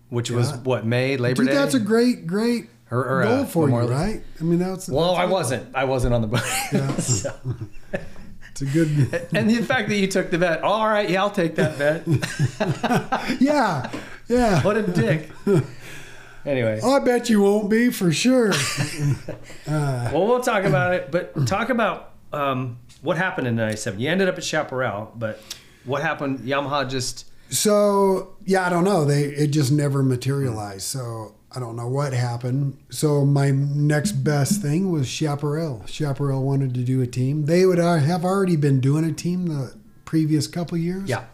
which 0.10 0.30
was 0.30 0.54
what 0.58 0.86
May 0.86 1.18
Labor 1.18 1.42
dude, 1.42 1.50
Day. 1.50 1.56
that's 1.56 1.74
a 1.74 1.80
great 1.80 2.28
great 2.28 2.70
Or- 2.92 3.04
or, 3.04 3.24
goal 3.24 3.40
uh, 3.42 3.46
for 3.46 3.70
you, 3.70 3.78
right? 3.78 4.22
I 4.40 4.44
mean, 4.44 4.60
that's 4.60 4.88
well, 4.88 5.16
that's 5.16 5.22
I 5.22 5.26
wasn't. 5.26 5.76
I 5.76 5.86
wasn't 5.86 6.14
on 6.14 6.22
the 6.22 6.28
podium. 6.28 6.96
So- 7.02 7.34
It's 8.52 8.62
a 8.62 8.66
good. 8.66 9.30
and 9.34 9.50
the 9.50 9.64
fact 9.64 9.90
that 9.90 9.96
you 9.96 10.08
took 10.08 10.30
the 10.30 10.38
bet. 10.38 10.62
All 10.62 10.86
right, 10.88 11.10
yeah, 11.10 11.22
I'll 11.22 11.32
take 11.32 11.56
that 11.56 11.80
bet. 11.80 13.42
yeah, 13.42 13.90
yeah. 14.28 14.62
what 14.62 14.78
a 14.78 14.84
dick. 14.84 15.30
Anyway. 16.46 16.80
I 16.82 17.00
bet 17.00 17.30
you 17.30 17.42
won't 17.42 17.70
be 17.70 17.90
for 17.92 18.12
sure. 18.12 18.54
Well, 19.68 20.28
we'll 20.28 20.42
talk 20.42 20.64
about 20.64 20.94
it, 20.94 21.12
but 21.12 21.48
talk 21.48 21.70
about 21.70 22.14
um, 22.34 22.80
what 23.02 23.18
happened 23.18 23.48
in 23.48 23.56
'97. 23.56 24.00
You 24.00 24.10
ended 24.10 24.28
up 24.28 24.38
at 24.38 24.44
Chaparral, 24.44 25.12
but 25.16 25.42
what 25.86 26.02
happened? 26.02 26.40
Yamaha 26.40 26.90
just 26.90 27.30
So 27.50 28.36
yeah, 28.46 28.66
I 28.66 28.70
don't 28.70 28.84
know. 28.84 29.06
They 29.06 29.24
it 29.24 29.48
just 29.48 29.72
never 29.72 30.04
materialized. 30.04 30.84
So 30.84 31.36
I 31.54 31.60
don't 31.60 31.76
know 31.76 31.88
what 31.88 32.14
happened. 32.14 32.78
So 32.90 33.24
my 33.26 33.52
next 33.52 34.14
best 34.14 34.62
thing 34.62 34.92
was 34.92 35.08
Chaparral. 35.08 35.86
Chaparral 35.86 36.44
wanted 36.44 36.74
to 36.74 36.82
do 36.82 37.02
a 37.02 37.08
team. 37.08 37.46
They 37.46 37.66
would 37.66 37.80
uh, 37.80 37.98
have 37.98 38.26
already 38.26 38.56
been 38.56 38.80
doing 38.82 39.06
a 39.06 39.14
team 39.14 39.48
the 39.48 39.76
previous 40.06 40.48
couple 40.48 40.78
years. 40.78 41.10
yeah, 41.10 41.26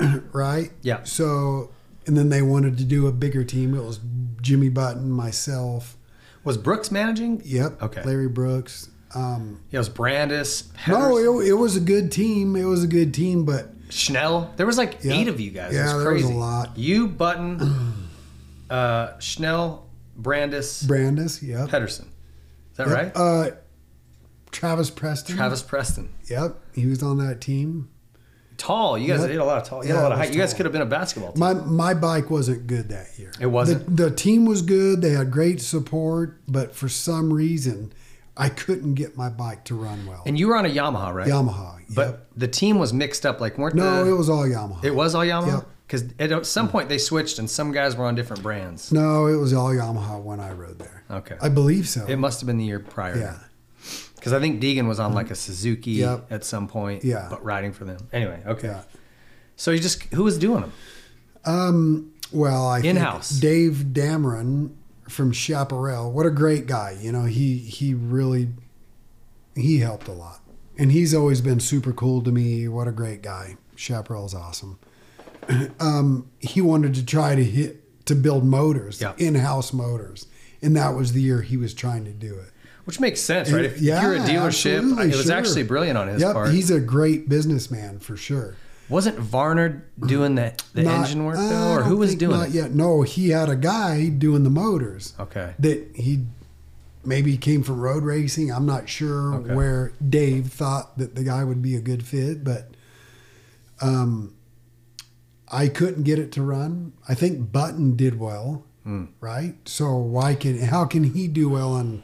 Right. 0.32 0.72
Yeah. 0.82 1.04
So 1.04 1.70
and 2.06 2.16
then 2.16 2.28
they 2.28 2.42
wanted 2.42 2.76
to 2.78 2.84
do 2.84 3.06
a 3.06 3.12
bigger 3.12 3.44
team. 3.44 3.74
It 3.74 3.82
was 3.84 4.00
Jimmy 4.40 4.68
Button, 4.68 5.10
myself. 5.10 5.96
was 6.44 6.56
Brooks 6.58 6.90
managing? 6.90 7.40
Yep. 7.44 7.82
Okay. 7.82 8.02
Larry 8.04 8.28
Brooks. 8.28 8.90
Um, 9.14 9.60
Yeah, 9.70 9.76
it 9.76 9.80
was 9.80 9.88
Brandis. 9.88 10.64
no, 10.88 11.16
it, 11.40 11.46
it 11.48 11.52
was 11.54 11.76
a 11.76 11.80
good 11.80 12.10
team. 12.12 12.56
It 12.56 12.64
was 12.64 12.82
a 12.84 12.86
good 12.88 13.14
team, 13.14 13.44
but 13.44 13.70
Schnell. 13.88 14.52
There 14.56 14.66
was 14.66 14.76
like 14.76 14.98
Yeah. 15.02 15.14
eight 15.14 15.28
of 15.28 15.38
you 15.40 15.50
guys. 15.52 15.72
it 15.72 15.76
Yeah, 15.76 15.94
was 15.94 16.04
there 16.04 16.12
was 16.12 16.24
a 16.24 16.28
lot. 16.28 16.76
You, 16.76 17.06
Button, 17.08 18.08
uh, 18.68 19.18
Schnell, 19.20 19.86
Brandis, 20.16 20.82
Brandis. 20.82 21.42
yeah, 21.42 21.66
Pedersen. 21.68 22.06
Is 22.72 22.76
that 22.78 22.88
Yep. 22.88 22.96
right? 22.96 23.12
Uh, 23.16 23.50
Travis 24.50 24.90
Preston. 24.90 25.36
Travis 25.36 25.62
Preston. 25.62 26.08
Yep, 26.28 26.56
he 26.74 26.86
was 26.86 27.02
on 27.02 27.18
that 27.18 27.40
team. 27.40 27.88
Tall. 28.56 28.96
You 28.98 29.08
guys 29.08 29.20
Yep. 29.20 29.30
had 29.30 29.38
a 29.38 29.44
lot 29.44 29.62
of 29.62 29.68
tall. 29.68 29.82
You 29.84 29.88
had 29.90 29.94
Yeah, 29.96 30.00
a 30.00 30.04
lot 30.04 30.12
of 30.12 30.18
height. 30.18 30.32
You 30.32 30.40
guys 30.40 30.54
could 30.54 30.64
have 30.66 30.72
been 30.72 30.82
a 30.82 30.86
basketball 30.86 31.32
team. 31.32 31.40
My 31.40 31.54
my 31.54 31.94
bike 31.94 32.30
wasn't 32.30 32.66
good 32.66 32.88
that 32.90 33.18
year. 33.18 33.32
It 33.40 33.46
wasn't? 33.46 33.96
The, 33.96 34.04
the 34.04 34.10
team 34.14 34.46
was 34.46 34.62
good. 34.62 35.02
They 35.02 35.10
had 35.10 35.30
great 35.30 35.60
support, 35.60 36.40
but 36.48 36.74
for 36.74 36.88
some 36.88 37.32
reason, 37.32 37.92
I 38.36 38.48
couldn't 38.48 38.94
get 38.94 39.16
my 39.16 39.28
bike 39.28 39.64
to 39.64 39.74
run 39.74 40.06
well. 40.06 40.22
and 40.26 40.38
you 40.38 40.48
were 40.48 40.56
on 40.56 40.66
a 40.66 40.68
Yamaha, 40.68 41.12
right? 41.14 41.28
Yamaha. 41.28 41.78
Yep. 41.80 41.88
But 41.94 42.26
the 42.36 42.48
team 42.48 42.78
was 42.78 42.92
mixed 42.92 43.24
up. 43.26 43.40
Like 43.40 43.58
weren't 43.58 43.74
no, 43.74 44.04
the, 44.04 44.10
it 44.10 44.14
was 44.16 44.28
all 44.30 44.44
Yamaha. 44.44 44.84
It 44.84 44.94
was 44.94 45.14
all 45.14 45.22
Yamaha? 45.24 45.46
Yep. 45.58 45.68
Because 45.86 46.04
at 46.18 46.46
some 46.46 46.68
point 46.70 46.88
they 46.88 46.96
switched 46.98 47.38
and 47.38 47.48
some 47.48 47.70
guys 47.70 47.94
were 47.94 48.06
on 48.06 48.14
different 48.14 48.42
brands. 48.42 48.90
No, 48.90 49.26
it 49.26 49.36
was 49.36 49.52
all 49.52 49.68
Yamaha 49.68 50.20
when 50.22 50.40
I 50.40 50.50
rode 50.52 50.78
there. 50.78 51.04
Okay. 51.10 51.36
I 51.42 51.50
believe 51.50 51.86
so. 51.88 52.06
It 52.06 52.16
must 52.16 52.40
have 52.40 52.46
been 52.46 52.56
the 52.56 52.64
year 52.64 52.80
prior. 52.80 53.16
yeah. 53.18 53.36
Because 54.24 54.32
I 54.32 54.40
think 54.40 54.62
Deegan 54.62 54.88
was 54.88 54.98
on 54.98 55.12
like 55.12 55.30
a 55.30 55.34
Suzuki 55.34 55.90
Yep. 55.92 56.32
at 56.32 56.44
some 56.44 56.66
point. 56.66 57.04
Yeah. 57.04 57.26
But 57.28 57.44
riding 57.44 57.74
for 57.74 57.84
them. 57.84 57.98
Anyway, 58.10 58.40
okay. 58.46 58.68
Yeah. 58.68 58.82
So 59.56 59.70
you 59.70 59.78
just, 59.80 60.02
who 60.14 60.24
was 60.24 60.38
doing 60.38 60.62
them? 60.62 60.72
Um. 61.44 62.10
Well, 62.32 62.66
I 62.66 62.80
think 62.80 62.96
In-house. 62.96 63.28
Dave 63.30 63.84
Damron 63.92 64.70
from 65.10 65.30
Chaparral. 65.30 66.10
What 66.10 66.24
a 66.26 66.30
great 66.30 66.66
guy. 66.66 66.96
You 67.00 67.12
know, 67.12 67.24
he 67.24 67.58
he 67.58 67.92
really 67.92 68.48
he 69.54 69.78
helped 69.80 70.08
a 70.08 70.12
lot, 70.12 70.40
and 70.78 70.90
he's 70.90 71.14
always 71.14 71.40
been 71.42 71.60
super 71.60 71.92
cool 71.92 72.22
to 72.22 72.32
me. 72.32 72.66
What 72.66 72.88
a 72.88 72.92
great 72.92 73.20
guy. 73.22 73.56
Chaparral's 73.76 74.34
awesome. 74.34 74.78
um, 75.80 76.30
he 76.40 76.60
wanted 76.62 76.94
to 76.94 77.04
try 77.04 77.34
to 77.34 77.44
hit 77.44 78.06
to 78.06 78.14
build 78.14 78.44
motors, 78.44 79.00
Yeah. 79.00 79.12
in-house 79.18 79.72
motors, 79.74 80.26
and 80.62 80.74
that 80.76 80.94
was 80.96 81.12
the 81.12 81.20
year 81.20 81.42
he 81.42 81.56
was 81.58 81.74
trying 81.74 82.04
to 82.06 82.12
do 82.12 82.34
it. 82.38 82.50
Which 82.84 83.00
makes 83.00 83.20
sense, 83.20 83.50
right? 83.50 83.64
If, 83.64 83.80
Yeah, 83.80 84.02
you're 84.02 84.14
a 84.16 84.18
dealership, 84.18 84.98
it 85.02 85.16
was 85.16 85.24
sure. 85.26 85.32
actually 85.34 85.62
brilliant 85.62 85.96
on 85.96 86.08
his 86.08 86.20
yep, 86.20 86.34
part. 86.34 86.50
he's 86.52 86.70
a 86.70 86.80
great 86.80 87.28
businessman 87.28 87.98
for 87.98 88.16
sure. 88.16 88.56
Wasn't 88.90 89.18
Varner 89.18 89.86
doing 89.98 90.34
the, 90.34 90.52
the 90.74 90.82
Not- 90.82 91.00
engine 91.06 91.24
work 91.24 91.36
though? 91.36 91.72
Or 91.72 91.82
who 91.82 91.96
was 91.96 92.14
doing 92.14 92.36
not 92.36 92.48
it? 92.48 92.54
yet. 92.54 92.72
No, 92.72 93.00
he 93.02 93.30
had 93.30 93.48
a 93.48 93.56
guy 93.56 94.08
doing 94.10 94.44
the 94.44 94.50
motors. 94.50 95.14
Okay. 95.18 95.54
That 95.58 95.88
he 95.94 96.26
maybe 97.02 97.38
came 97.38 97.62
from 97.62 97.80
road 97.80 98.02
racing. 98.02 98.52
I'm 98.52 98.66
not 98.66 98.88
sure 98.90 99.34
Okay. 99.36 99.54
where 99.54 99.92
Dave 100.06 100.48
thought 100.52 100.98
that 100.98 101.14
the 101.14 101.24
guy 101.24 101.44
would 101.44 101.62
be 101.62 101.74
a 101.76 101.80
good 101.80 102.06
fit, 102.06 102.44
but 102.44 102.70
um, 103.80 104.34
I 105.50 105.68
couldn't 105.68 106.02
get 106.04 106.18
it 106.18 106.32
to 106.32 106.42
run. 106.42 106.92
I 107.08 107.14
think 107.14 107.52
Button 107.52 107.96
did 107.96 108.18
well, 108.18 108.64
right? 109.20 109.54
So 109.66 109.96
why 109.96 110.34
can 110.34 110.58
how 110.60 110.84
can 110.84 111.04
he 111.04 111.26
do 111.28 111.48
well 111.48 111.76
and 111.76 112.02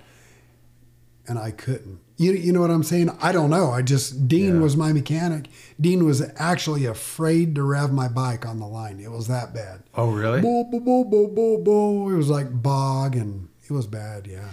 and 1.31 1.39
I 1.39 1.53
couldn't? 1.53 2.01
You, 2.19 2.33
you 2.33 2.53
know 2.53 2.61
what 2.61 2.71
I'm 2.71 2.83
saying? 2.83 3.17
I 3.23 3.33
don't 3.33 3.49
know. 3.49 3.71
I 3.71 3.81
just 3.81 4.29
Dean 4.29 4.57
Yeah. 4.57 4.61
was 4.61 4.77
my 4.77 4.93
mechanic. 4.93 5.47
Dean 5.81 6.05
was 6.05 6.23
actually 6.37 6.85
afraid 6.85 7.55
to 7.55 7.63
rev 7.63 7.93
my 7.93 8.09
bike 8.09 8.45
on 8.45 8.59
the 8.59 8.67
line. 8.67 9.01
It 9.01 9.11
was 9.11 9.27
that 9.29 9.55
bad. 9.55 9.85
Oh, 9.95 10.11
really? 10.11 10.43
Bo, 10.43 10.65
bo, 10.65 10.81
bo, 10.81 11.05
bo, 11.05 11.27
bo, 11.29 11.59
bo. 11.63 12.11
It 12.11 12.17
was 12.17 12.29
like 12.29 12.63
bog 12.63 13.17
and 13.17 13.49
it 13.63 13.73
was 13.73 13.87
bad, 13.87 14.27
yeah. 14.27 14.49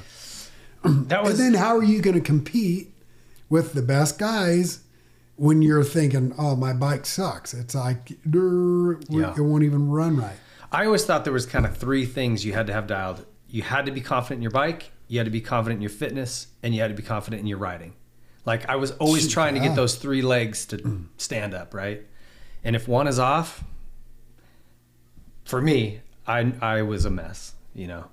That 0.83 1.23
was 1.23 1.39
and 1.39 1.55
then 1.55 1.61
how 1.61 1.75
are 1.75 1.83
you 1.83 2.01
going 2.01 2.15
to 2.15 2.21
compete 2.21 2.93
with 3.49 3.73
the 3.73 3.81
best 3.81 4.17
guys 4.19 4.81
when 5.35 5.61
you're 5.61 5.83
thinking, 5.83 6.33
"Oh, 6.37 6.55
my 6.55 6.71
bike 6.73 7.05
sucks." 7.05 7.53
It's 7.53 7.75
like 7.75 8.11
Yeah. 8.31 9.33
it 9.35 9.41
won't 9.41 9.63
even 9.63 9.89
run 9.89 10.15
right. 10.17 10.37
I 10.71 10.85
always 10.85 11.03
thought 11.05 11.23
there 11.25 11.33
was 11.33 11.45
kind 11.45 11.65
of 11.65 11.75
three 11.77 12.05
things 12.05 12.45
you 12.45 12.53
had 12.53 12.67
to 12.67 12.73
have 12.73 12.87
dialed. 12.87 13.25
You 13.49 13.63
had 13.63 13.85
to 13.87 13.91
be 13.91 14.01
confident 14.01 14.39
in 14.39 14.41
your 14.43 14.51
bike, 14.51 14.91
you 15.07 15.19
had 15.19 15.25
to 15.25 15.31
be 15.31 15.41
confident 15.41 15.77
in 15.77 15.81
your 15.81 15.89
fitness, 15.89 16.47
and 16.63 16.75
you 16.75 16.81
had 16.81 16.89
to 16.89 16.93
be 16.93 17.03
confident 17.03 17.41
in 17.41 17.47
your 17.47 17.57
riding. 17.57 17.93
Like 18.45 18.69
I 18.69 18.77
was 18.77 18.91
always 18.91 19.23
Shoot, 19.23 19.31
trying 19.31 19.53
to 19.55 19.59
get 19.59 19.75
those 19.75 19.95
three 19.95 20.21
legs 20.21 20.65
to 20.67 21.05
stand 21.17 21.53
up, 21.53 21.73
right? 21.73 22.05
And 22.63 22.75
if 22.75 22.87
one 22.87 23.07
is 23.07 23.19
off, 23.19 23.63
for 25.43 25.61
me, 25.61 26.01
I 26.25 26.53
I 26.61 26.81
was 26.81 27.05
a 27.05 27.09
mess, 27.09 27.53
you 27.73 27.87
know. 27.87 28.05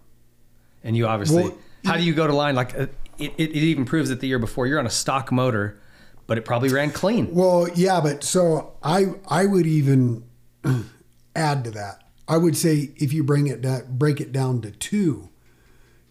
And 0.83 0.97
you 0.97 1.07
obviously, 1.07 1.45
Well, 1.45 1.59
how 1.85 1.97
do 1.97 2.03
you 2.03 2.15
go 2.15 2.27
to 2.27 2.33
line? 2.35 2.55
Like 2.55 2.79
uh, 2.79 2.87
it, 3.19 3.33
it, 3.39 3.51
it 3.51 3.57
even 3.57 3.85
proves 3.85 4.09
that 4.09 4.21
the 4.21 4.27
year 4.27 4.39
before 4.39 4.67
you're 4.67 4.79
on 4.79 4.87
a 4.87 4.91
stock 4.91 5.31
motor, 5.33 5.81
but 6.27 6.37
it 6.37 6.45
probably 6.45 6.69
ran 6.69 6.91
clean. 6.91 7.35
Well, 7.35 7.69
yeah, 7.75 8.01
but 8.01 8.25
so 8.25 8.75
I 8.83 9.07
I 9.29 9.47
would 9.47 9.67
even 9.67 10.25
add 11.37 11.65
to 11.65 11.71
that. 11.73 12.03
I 12.27 12.39
would 12.39 12.57
say 12.57 12.91
if 12.97 13.13
you 13.13 13.23
bring 13.23 13.47
it 13.47 13.61
down, 13.61 13.83
break 13.91 14.21
it 14.21 14.33
down 14.33 14.63
to 14.63 14.71
two, 14.71 15.29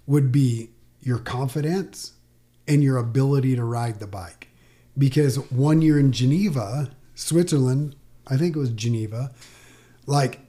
would 0.05 0.31
be 0.31 0.69
your 1.03 1.19
confidence 1.19 2.13
and 2.67 2.83
your 2.83 2.97
ability 2.97 3.55
to 3.55 3.63
ride 3.63 3.99
the 3.99 4.07
bike. 4.07 4.47
Because 4.97 5.37
one 5.51 5.81
year 5.81 5.99
in 5.99 6.11
Geneva, 6.11 6.91
Switzerland, 7.15 7.95
I 8.27 8.37
think 8.37 8.55
it 8.55 8.59
was 8.59 8.71
Geneva, 8.71 9.31
like 10.05 10.39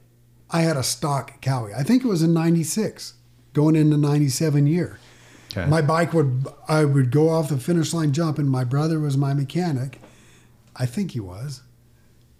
I 0.49 0.61
had 0.61 0.77
a 0.77 0.83
stock 0.83 1.41
Kawi. 1.41 1.73
I 1.75 1.83
think 1.83 2.03
it 2.03 2.07
was 2.07 2.23
in 2.23 2.33
'96, 2.33 3.15
going 3.53 3.75
into 3.75 3.97
'97 3.97 4.67
year. 4.67 4.99
Okay. 5.51 5.65
My 5.69 5.81
bike 5.81 6.13
would 6.13 6.47
I 6.67 6.85
would 6.85 7.11
go 7.11 7.29
off 7.29 7.49
the 7.49 7.57
finish 7.57 7.93
line 7.93 8.13
jump, 8.13 8.37
and 8.39 8.49
my 8.49 8.63
brother 8.63 8.99
was 8.99 9.17
my 9.17 9.33
mechanic. 9.33 9.99
I 10.75 10.85
think 10.85 11.11
he 11.11 11.19
was. 11.19 11.61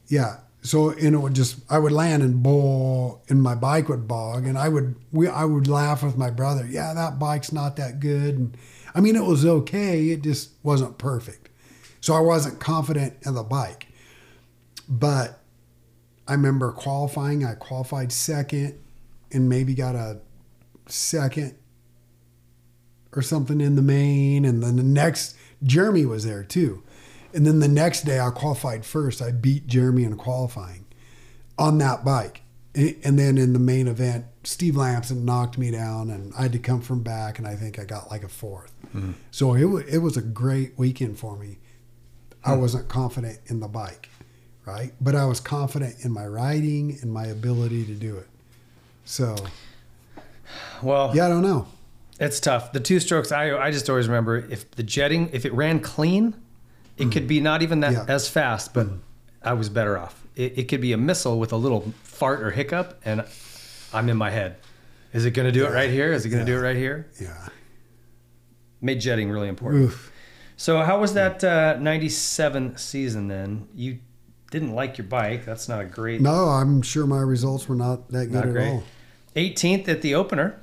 Yeah. 0.08 0.38
So 0.66 0.90
and 0.90 1.14
it 1.14 1.20
would 1.20 1.36
just 1.36 1.60
I 1.70 1.78
would 1.78 1.92
land 1.92 2.24
and 2.24 2.42
bowl, 2.42 3.22
and 3.30 3.42
my 3.42 3.54
bike 3.54 3.88
would 3.88 4.08
bog, 4.08 4.48
and 4.48 4.58
I 4.58 4.68
would 4.68 4.96
we 5.12 5.28
I 5.28 5.46
would 5.46 5.68
laugh 5.68 6.02
with 6.02 6.18
my 6.18 6.32
brother. 6.32 6.68
Yeah, 6.68 6.94
that 6.96 7.20
bike's 7.20 7.52
not 7.52 7.76
that 7.76 8.00
good. 8.00 8.36
And 8.36 8.58
I 8.96 9.00
mean, 9.00 9.16
it 9.16 9.24
was 9.24 9.46
okay. 9.46 10.10
It 10.10 10.24
just 10.24 10.52
wasn't 10.64 10.98
perfect. 10.98 11.50
So 12.02 12.16
I 12.16 12.20
wasn't 12.20 12.60
confident 12.60 13.14
in 13.26 13.36
the 13.36 13.44
bike. 13.44 13.88
But 14.90 15.40
I 16.28 16.34
remember 16.34 16.72
qualifying. 16.72 17.46
I 17.46 17.54
qualified 17.54 18.12
second, 18.12 18.80
and 19.32 19.48
maybe 19.48 19.76
got 19.76 19.96
a 19.96 20.20
second 20.88 21.56
or 23.14 23.22
something 23.22 23.62
in 23.62 23.76
the 23.76 23.82
main. 23.82 24.46
And 24.46 24.64
then 24.64 24.78
the 24.78 24.84
next, 24.84 25.36
Jeremy 25.64 26.06
was 26.06 26.26
there 26.26 26.44
too. 26.44 26.84
And 27.36 27.46
then 27.46 27.60
the 27.60 27.68
next 27.68 28.04
day, 28.04 28.20
I 28.20 28.30
qualified 28.30 28.86
first. 28.86 29.22
I 29.22 29.32
beat 29.32 29.68
Jeremy 29.68 30.06
in 30.06 30.16
qualifying 30.16 30.86
on 31.58 31.78
that 31.80 32.06
bike. 32.06 32.42
And 32.74 33.20
then 33.20 33.38
in 33.38 33.52
the 33.52 33.60
main 33.60 33.88
event, 33.88 34.26
Steve 34.44 34.78
Lamson 34.78 35.26
knocked 35.26 35.58
me 35.58 35.70
down, 35.70 36.10
and 36.10 36.34
I 36.38 36.44
had 36.44 36.54
to 36.54 36.60
come 36.60 36.82
from 36.82 37.04
back, 37.04 37.38
and 37.38 37.48
I 37.48 37.56
think 37.56 37.78
I 37.78 37.84
got 37.84 38.10
like 38.10 38.24
a 38.24 38.28
4th 38.28 38.70
hmm. 38.92 39.12
So 39.32 39.54
it 39.54 39.66
was, 39.66 39.86
it 39.86 40.00
was 40.00 40.18
a 40.18 40.22
great 40.22 40.78
weekend 40.78 41.20
for 41.20 41.38
me. 41.38 41.58
I 42.44 42.54
hmm. 42.54 42.62
wasn't 42.62 42.88
confident 42.88 43.40
in 43.48 43.60
the 43.60 43.68
bike, 43.68 44.10
right? 44.66 44.94
But 45.02 45.16
I 45.16 45.26
was 45.26 45.40
confident 45.40 45.96
in 46.04 46.12
my 46.12 46.26
riding 46.26 46.98
and 47.02 47.12
my 47.12 47.26
ability 47.26 47.86
to 47.86 47.94
do 47.94 48.18
it. 48.18 48.28
So 49.04 49.36
Well, 50.82 51.12
yeah, 51.16 51.26
I 51.26 51.30
don't 51.30 51.44
know. 51.44 51.68
It's 52.20 52.40
tough. 52.40 52.72
The 52.72 52.80
two 52.80 53.00
strokes, 53.00 53.32
I 53.32 53.58
I 53.58 53.72
just 53.72 53.90
always 53.90 54.08
remember 54.08 54.38
if 54.38 54.70
the 54.72 54.84
jetting, 54.84 55.30
if 55.34 55.46
it 55.46 55.54
ran 55.54 55.80
clean, 55.80 56.34
it 56.98 57.12
could 57.12 57.28
be 57.28 57.40
not 57.42 57.62
even 57.62 57.80
that 57.82 57.94
Yeah. 57.94 58.06
as 58.08 58.28
fast, 58.30 58.74
but 58.74 58.88
I 59.44 59.54
was 59.54 59.70
better 59.70 59.98
off. 59.98 60.26
It, 60.36 60.58
it 60.58 60.64
could 60.68 60.82
be 60.82 60.92
a 60.94 60.98
missile 60.98 61.40
with 61.40 61.52
a 61.54 61.58
little 61.58 61.94
fart 62.04 62.42
or 62.42 62.52
hiccup, 62.52 63.00
and 63.06 63.24
I'm 63.94 64.10
in 64.10 64.18
my 64.18 64.32
head. 64.32 64.58
Is 65.14 65.26
it 65.26 65.32
going 65.32 65.46
to 65.46 65.52
do 65.52 65.66
it 65.66 65.72
right 65.72 65.90
here? 65.90 66.12
Is 66.12 66.26
it 66.26 66.30
going 66.30 66.46
to 66.46 66.52
do 66.52 66.58
it 66.58 66.62
right 66.62 66.76
here? 66.76 67.08
Yeah. 67.22 67.48
Made 68.82 69.00
jetting 69.00 69.30
really 69.32 69.48
important. 69.48 69.86
Oof. 69.86 70.12
So 70.58 70.82
how 70.82 71.00
was 71.00 71.14
that 71.14 71.44
uh, 71.44 71.78
97 71.80 72.78
season 72.78 73.28
then? 73.28 73.68
You 73.74 74.00
didn't 74.52 74.74
like 74.74 74.98
your 74.98 75.08
bike. 75.08 75.46
That's 75.46 75.68
not 75.68 75.82
a 75.82 75.86
great, 75.86 76.22
No, 76.22 76.50
I'm 76.50 76.82
sure 76.82 77.06
my 77.06 77.20
results 77.20 77.68
were 77.68 77.76
not 77.76 78.10
that 78.10 78.26
good 78.28 78.34
not 78.34 78.46
at 78.48 78.52
great. 78.52 78.70
all. 78.70 78.84
18th 79.36 79.88
at 79.90 80.02
the 80.02 80.16
opener, 80.16 80.60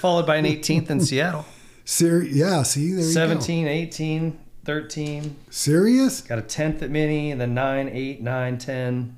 followed 0.00 0.26
by 0.26 0.36
an 0.36 0.44
18th 0.44 0.90
in 0.90 1.00
Seattle. 1.00 1.44
Ser- 1.84 2.22
yeah, 2.22 2.62
see, 2.62 2.90
there 2.92 3.04
you 3.04 3.10
17, 3.10 3.66
18, 3.66 4.38
13. 4.64 5.36
Serious? 5.50 6.20
Got 6.20 6.38
a 6.38 6.42
10th 6.42 6.82
at 6.82 6.90
Mini, 6.90 7.30
and 7.30 7.40
then 7.40 7.54
9, 7.54 7.88
8, 7.88 8.22
9, 8.22 8.58
10. 8.58 9.16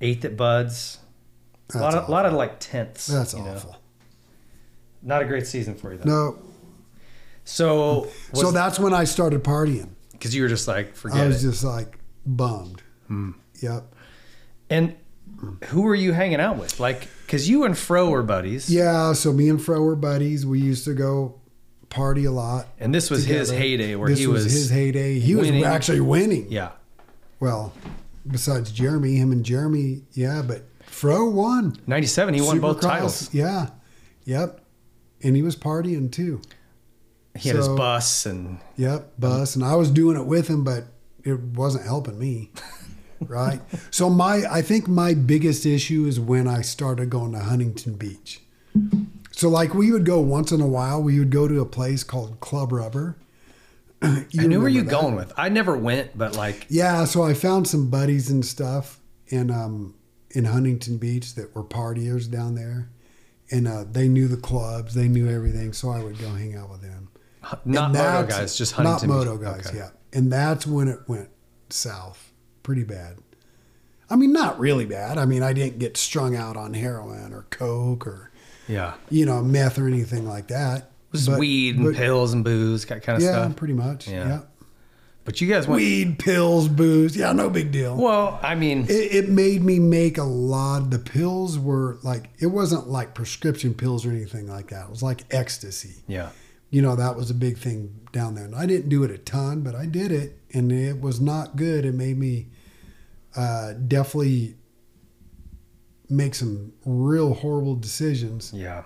8th 0.00 0.24
at 0.24 0.36
Budds. 0.36 0.98
A 1.74 1.78
lot, 1.78 1.94
of, 1.94 2.08
lot 2.08 2.26
of 2.26 2.34
like 2.34 2.60
tenths. 2.60 3.06
That's 3.06 3.32
you 3.32 3.40
know. 3.42 3.52
awful. 3.52 3.76
Not 5.02 5.22
a 5.22 5.24
great 5.24 5.46
season 5.46 5.74
for 5.74 5.92
you, 5.92 5.98
though. 5.98 6.10
No. 6.10 6.38
So, 7.44 8.08
so 8.32 8.50
that's 8.52 8.78
when 8.78 8.94
I 8.94 9.04
started 9.04 9.42
partying. 9.44 9.90
because 10.12 10.34
you 10.34 10.42
were 10.42 10.48
just 10.48 10.66
like, 10.68 10.94
forget 10.94 11.20
I 11.20 11.26
was 11.26 11.44
it. 11.44 11.50
just 11.50 11.64
like 11.64 11.98
bummed. 12.24 12.82
Hmm. 13.08 13.32
Yep. 13.60 13.94
and 14.70 14.96
who 15.64 15.82
were 15.82 15.94
you 15.94 16.12
hanging 16.12 16.40
out 16.40 16.58
with? 16.58 16.80
Like, 16.80 17.08
because 17.26 17.48
you 17.48 17.64
and 17.64 17.76
Fro 17.76 18.10
were 18.10 18.22
buddies. 18.22 18.70
Yeah, 18.72 19.12
so 19.12 19.32
me 19.32 19.48
and 19.48 19.60
Fro 19.62 19.80
were 19.82 19.96
buddies. 19.96 20.46
We 20.46 20.60
used 20.60 20.84
to 20.84 20.94
go 20.94 21.40
party 21.94 22.24
a 22.24 22.32
lot. 22.32 22.66
And 22.80 22.92
this 22.94 23.08
was 23.08 23.24
his 23.24 23.50
heyday 23.50 23.94
where 23.94 24.08
this 24.08 24.18
he 24.18 24.26
was 24.26 24.44
his 24.44 24.68
heyday. 24.68 25.18
He 25.20 25.34
winning. 25.34 25.60
was 25.60 25.64
actually 25.64 26.00
winning. 26.00 26.50
Yeah. 26.50 26.72
Well, 27.38 27.72
besides 28.26 28.72
Jeremy, 28.72 29.16
him 29.16 29.30
and 29.30 29.44
Jeremy, 29.44 30.02
yeah, 30.12 30.42
but 30.46 30.64
Fro 30.86 31.28
won. 31.28 31.76
97, 31.86 32.34
he 32.34 32.40
won 32.40 32.60
both 32.60 32.78
Supercross, 32.78 32.82
titles. 32.82 33.34
Yeah. 33.34 33.68
Yep. 34.24 34.60
And 35.22 35.36
he 35.36 35.42
was 35.42 35.56
partying 35.56 36.10
too. 36.10 36.40
He 37.36 37.48
had 37.48 37.56
his 37.56 37.68
bus 37.68 38.26
and 38.26 38.60
Yep, 38.76 39.12
bus, 39.18 39.56
and 39.56 39.64
I 39.64 39.74
was 39.74 39.90
doing 39.90 40.16
it 40.16 40.24
with 40.24 40.48
him, 40.48 40.62
but 40.62 40.84
it 41.24 41.38
wasn't 41.40 41.84
helping 41.84 42.18
me. 42.18 42.50
right. 43.20 43.60
So 43.90 44.10
my, 44.10 44.44
I 44.50 44.62
think 44.62 44.86
my 44.86 45.14
biggest 45.14 45.64
issue 45.66 46.06
is 46.06 46.20
when 46.20 46.46
I 46.46 46.60
started 46.62 47.10
going 47.10 47.32
to 47.32 47.40
Huntington 47.40 47.94
Beach. 47.94 48.40
So 49.44 49.50
like 49.50 49.74
we 49.74 49.92
would 49.92 50.06
go 50.06 50.20
once 50.20 50.52
in 50.52 50.62
a 50.62 50.66
while. 50.66 51.02
We 51.02 51.18
would 51.18 51.28
go 51.28 51.46
to 51.46 51.60
a 51.60 51.66
place 51.66 52.02
called 52.02 52.40
Club 52.40 52.72
Rubber. 52.72 53.14
You 54.30 54.44
I 54.44 54.46
knew 54.46 54.58
where 54.58 54.70
you 54.70 54.80
that? 54.80 54.90
going 54.90 55.16
with. 55.16 55.34
I 55.36 55.50
never 55.50 55.76
went, 55.76 56.16
but 56.16 56.34
like, 56.34 56.64
Yeah, 56.70 57.04
so 57.04 57.22
I 57.22 57.34
found 57.34 57.68
some 57.68 57.90
buddies 57.90 58.30
and 58.30 58.42
stuff 58.42 59.00
in 59.28 59.50
um 59.50 59.96
in 60.30 60.46
Huntington 60.46 60.96
Beach 60.96 61.34
that 61.34 61.54
were 61.54 61.62
partiers 61.62 62.30
down 62.30 62.54
there, 62.54 62.88
and 63.50 63.68
uh, 63.68 63.84
they 63.84 64.08
knew 64.08 64.28
the 64.28 64.38
clubs, 64.38 64.94
they 64.94 65.08
knew 65.08 65.28
everything. 65.28 65.74
So 65.74 65.90
I 65.90 66.02
would 66.02 66.18
go 66.18 66.30
hang 66.30 66.56
out 66.56 66.70
with 66.70 66.80
them. 66.80 67.10
not 67.66 67.92
moto 67.92 68.26
guys, 68.26 68.56
just 68.56 68.72
Huntington. 68.72 69.10
Not 69.10 69.14
moto 69.26 69.36
guys, 69.36 69.66
Okay. 69.66 69.76
yeah. 69.76 69.90
And 70.14 70.32
that's 70.32 70.66
when 70.66 70.88
it 70.88 71.00
went 71.06 71.28
south 71.68 72.32
pretty 72.62 72.84
bad. 72.84 73.18
I 74.08 74.16
mean, 74.16 74.32
not 74.32 74.58
really 74.58 74.86
bad. 74.86 75.18
I 75.18 75.26
mean, 75.26 75.42
I 75.42 75.52
didn't 75.52 75.78
get 75.80 75.98
strung 75.98 76.34
out 76.34 76.56
on 76.56 76.72
heroin 76.72 77.34
or 77.34 77.46
coke 77.50 78.06
or 78.06 78.30
Yeah. 78.68 78.94
you 79.10 79.26
know 79.26 79.42
meth 79.42 79.78
or 79.78 79.86
anything 79.86 80.26
like 80.28 80.48
that. 80.48 80.78
It 80.78 81.12
was 81.12 81.26
But- 81.28 81.38
weed 81.38 81.76
and 81.76 81.84
but- 81.86 81.94
pills 81.94 82.32
and 82.32 82.42
booze, 82.44 82.84
that 82.86 83.02
kind 83.02 83.16
of 83.16 83.22
yeah, 83.22 83.32
stuff. 83.32 83.48
Yeah, 83.50 83.54
pretty 83.56 83.74
much. 83.74 84.08
Yeah. 84.08 84.26
Yeah. 84.28 84.40
But 85.24 85.40
you 85.40 85.48
guys 85.48 85.66
went. 85.66 85.80
Weed, 85.80 86.18
pills, 86.18 86.68
booze. 86.68 87.16
Yeah, 87.16 87.32
no 87.32 87.48
big 87.48 87.72
deal. 87.72 87.96
Well, 87.96 88.38
I 88.42 88.54
mean, 88.54 88.82
it, 88.90 88.90
it 89.14 89.28
made 89.30 89.62
me 89.64 89.78
make 89.78 90.18
a 90.18 90.22
lot. 90.24 90.90
The 90.90 90.98
pills 90.98 91.58
were 91.58 91.98
like 92.02 92.28
it 92.40 92.48
wasn't 92.48 92.88
like 92.88 93.14
prescription 93.14 93.72
pills 93.72 94.04
or 94.04 94.10
anything 94.10 94.48
like 94.48 94.68
that. 94.68 94.84
It 94.84 94.90
was 94.90 95.02
like 95.02 95.24
ecstasy. 95.30 96.02
yeah. 96.06 96.28
You 96.70 96.82
know 96.82 96.96
that 96.96 97.14
was 97.16 97.30
a 97.30 97.34
big 97.34 97.56
thing 97.56 98.00
down 98.12 98.34
there. 98.34 98.44
And 98.44 98.54
I 98.54 98.66
didn't 98.66 98.88
do 98.88 99.04
it 99.04 99.10
a 99.12 99.16
ton, 99.18 99.60
but 99.62 99.74
I 99.76 99.86
did 99.86 100.10
it, 100.10 100.38
and 100.52 100.70
it 100.72 101.00
was 101.00 101.20
not 101.20 101.54
good. 101.56 101.84
It 101.86 101.94
made 101.94 102.18
me 102.18 102.48
uh, 103.36 103.74
definitely 103.74 104.56
make 106.08 106.34
some 106.34 106.72
real 106.84 107.34
horrible 107.34 107.74
decisions. 107.76 108.52
Yeah. 108.54 108.84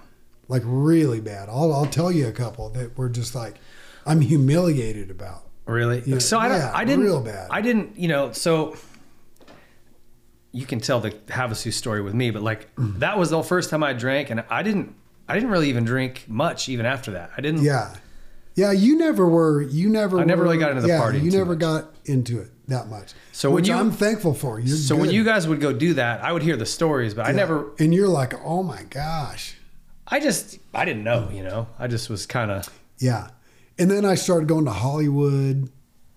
Like 0.49 0.62
really 0.65 1.20
bad. 1.20 1.49
I'll 1.49 1.73
I'll 1.73 1.86
tell 1.86 2.11
you 2.11 2.27
a 2.28 2.32
couple 2.32 2.70
that 2.70 2.97
were 2.97 3.09
just 3.09 3.35
like 3.35 3.57
I'm 4.07 4.20
humiliated 4.20 5.11
about. 5.11 5.45
Really? 5.66 6.03
Yeah, 6.07 6.19
so 6.19 6.39
I, 6.39 6.49
yeah, 6.49 6.73
I 6.74 6.85
didn't. 6.86 7.05
real 7.05 7.20
bad. 7.20 7.49
I 7.51 7.61
didn't. 7.61 7.99
You 7.99 8.09
know. 8.09 8.32
So 8.32 8.74
you 10.53 10.65
can 10.65 10.81
tell 10.81 11.01
the 11.01 11.11
Havasu 11.11 11.73
story 11.73 12.01
with 12.01 12.15
me, 12.15 12.31
but 12.31 12.43
like 12.43 12.74
Mm. 12.77 13.01
that 13.01 13.19
was 13.19 13.31
the 13.31 13.43
first 13.43 13.69
time 13.70 13.82
I 13.82 13.93
drank, 13.93 14.31
and 14.31 14.43
I 14.49 14.62
didn't. 14.62 14.95
I 15.28 15.35
didn't 15.35 15.51
really 15.51 15.69
even 15.69 15.85
drink 15.85 16.24
much 16.27 16.70
even 16.70 16.86
after 16.86 17.11
that. 17.12 17.31
I 17.36 17.43
didn't. 17.43 17.62
Yeah. 17.62 17.95
Yeah, 18.59 18.72
you 18.72 18.97
never 18.98 19.26
were. 19.28 19.62
You 19.62 19.89
never. 19.89 20.18
I 20.18 20.24
never 20.24 20.43
were- 20.43 20.48
really 20.48 20.59
got 20.59 20.70
into 20.72 20.82
the 20.82 20.89
party. 20.98 21.18
yeah, 21.18 21.22
partying 21.22 21.26
You 21.32 21.39
never 21.39 21.51
much. 21.52 21.59
got 21.60 21.94
into 22.06 22.40
it 22.40 22.51
that 22.66 22.89
much. 22.89 23.12
So 23.32 23.51
when 23.51 23.55
which 23.56 23.68
you- 23.68 23.74
I'm 23.74 23.93
thankful 23.93 24.35
for. 24.35 24.59
You're 24.59 24.76
so 24.76 24.97
when 24.97 25.10
you 25.10 25.24
guys 25.24 25.47
would 25.47 25.60
go 25.60 25.72
do 25.72 25.94
that, 25.94 26.22
I 26.24 26.32
would 26.32 26.43
hear 26.43 26.56
the 26.56 26.66
stories, 26.66 27.14
but 27.14 27.26
I 27.26 27.32
never. 27.32 27.70
And 27.78 27.94
you're 27.94 28.09
like, 28.09 28.35
oh 28.44 28.62
my 28.62 28.82
gosh. 28.90 29.55
I 30.09 30.20
just 30.20 30.59
I 30.74 30.85
didn't 30.85 31.05
know. 31.05 31.28
You 31.32 31.44
know, 31.44 31.68
I 31.78 31.86
just 31.86 32.10
was 32.10 32.26
kind 32.26 32.51
of. 32.51 32.68
Yeah. 32.98 33.28
And 33.78 33.90
then 33.90 34.05
I 34.05 34.16
started 34.16 34.48
going 34.48 34.64
to 34.64 34.72
Hollywood, 34.72 35.70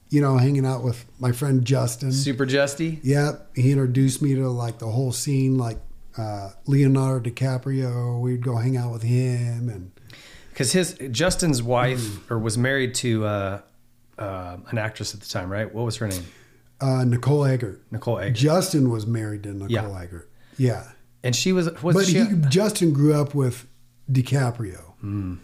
you 0.10 0.20
know, 0.22 0.38
hanging 0.38 0.66
out 0.66 0.84
with 0.84 1.06
my 1.20 1.32
friend 1.32 1.64
Justin. 1.64 2.12
Super 2.12 2.46
Justy. 2.48 3.00
Yep. 3.04 3.50
He 3.56 3.72
introduced 3.72 4.22
me 4.22 4.34
to 4.36 4.50
like 4.50 4.80
the 4.80 4.88
whole 4.88 5.12
scene, 5.12 5.58
like 5.60 5.78
uh, 6.18 6.50
Leonardo 6.66 7.30
DiCaprio. 7.30 8.20
We'd 8.20 8.44
go 8.44 8.56
hang 8.58 8.78
out 8.78 8.92
with 8.92 9.04
him 9.04 9.70
and 9.70 9.92
because 10.70 10.98
his 11.00 11.10
Justin's 11.12 11.62
wife 11.64 12.00
Mm. 12.00 12.32
or 12.32 12.40
was 12.40 12.58
married 12.58 12.96
to 12.96 13.26
uh, 13.26 13.62
uh, 14.18 14.58
an 14.70 14.78
actress 14.78 15.14
at 15.14 15.22
the 15.22 15.28
time, 15.30 15.50
right? 15.52 15.74
What 15.74 15.86
was 15.86 15.98
her 15.98 16.08
name? 16.08 16.24
uh, 16.80 17.04
Nicole 17.04 17.46
Eggert. 17.46 17.82
Nicole 17.92 18.20
Eggert. 18.20 18.34
Justin 18.36 18.90
was 18.90 19.06
married 19.06 19.44
to 19.44 19.54
Nicole 19.54 19.70
Yeah. 19.70 20.00
Eggert. 20.02 20.30
Yeah. 20.58 20.84
And 21.24 21.36
she 21.36 21.54
was 21.54 21.70
was 21.84 21.96
but 21.96 22.06
she? 22.06 22.20
he, 22.24 22.36
Justin 22.50 22.92
grew 22.94 23.14
up 23.14 23.36
with 23.36 23.68
DiCaprio. 24.12 24.94
Mm. 25.04 25.38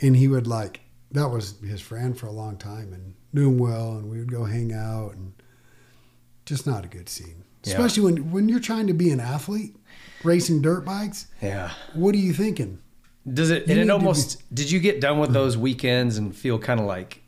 And 0.00 0.16
he 0.16 0.26
would 0.28 0.46
like, 0.46 0.80
that 1.12 1.28
was 1.28 1.56
his 1.60 1.80
friend 1.82 2.18
for 2.18 2.26
a 2.26 2.32
long 2.32 2.56
time 2.56 2.92
and 2.94 3.14
knew 3.34 3.48
him 3.50 3.58
well. 3.58 3.92
And 3.92 4.10
we 4.10 4.18
would 4.18 4.32
go 4.32 4.44
hang 4.44 4.72
out 4.72 5.12
and 5.14 5.34
just 6.46 6.66
not 6.66 6.84
a 6.84 6.88
good 6.88 7.08
scene. 7.10 7.44
Yeah. 7.64 7.74
Especially 7.74 8.02
when, 8.04 8.30
when 8.30 8.48
you're 8.48 8.60
trying 8.60 8.86
to 8.86 8.94
be 8.94 9.10
an 9.10 9.20
athlete 9.20 9.76
racing 10.24 10.62
dirt 10.62 10.84
bikes. 10.86 11.26
yeah. 11.42 11.72
What 11.94 12.14
are 12.14 12.18
you 12.18 12.32
thinking? 12.32 12.78
Does 13.30 13.50
it? 13.50 13.66
You 13.66 13.72
And 13.72 13.80
it 13.82 13.90
almost. 13.90 14.42
Did 14.54 14.70
you 14.70 14.80
get 14.80 15.00
done 15.00 15.18
with 15.18 15.32
those 15.32 15.56
weekends 15.56 16.16
and 16.16 16.34
feel 16.34 16.58
kind 16.58 16.80
of 16.80 16.86
like 16.86 17.22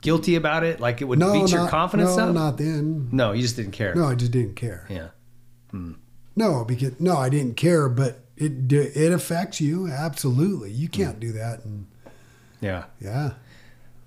guilty 0.00 0.36
about 0.36 0.64
it? 0.64 0.80
Like 0.80 1.00
it 1.00 1.04
would 1.04 1.18
no, 1.18 1.32
beat 1.32 1.50
your 1.50 1.62
not, 1.62 1.70
confidence 1.70 2.16
no, 2.16 2.28
up? 2.28 2.34
not 2.34 2.58
then. 2.58 3.08
No, 3.12 3.32
you 3.32 3.42
just 3.42 3.56
didn't 3.56 3.72
care. 3.72 3.94
No, 3.94 4.06
I 4.06 4.14
just 4.14 4.32
didn't 4.32 4.54
care. 4.54 4.86
Yeah. 4.90 5.08
Hmm. 5.70 5.92
No, 6.36 6.64
because 6.64 6.98
no, 7.00 7.16
I 7.16 7.28
didn't 7.28 7.56
care, 7.56 7.88
but 7.88 8.20
it 8.36 8.70
it 8.72 9.12
affects 9.12 9.60
you 9.60 9.88
absolutely. 9.88 10.70
You 10.70 10.88
hmm. 10.88 10.92
can't 10.92 11.20
do 11.20 11.32
that, 11.32 11.64
and 11.64 11.86
Yeah. 12.60 12.84
yeah. 13.00 13.32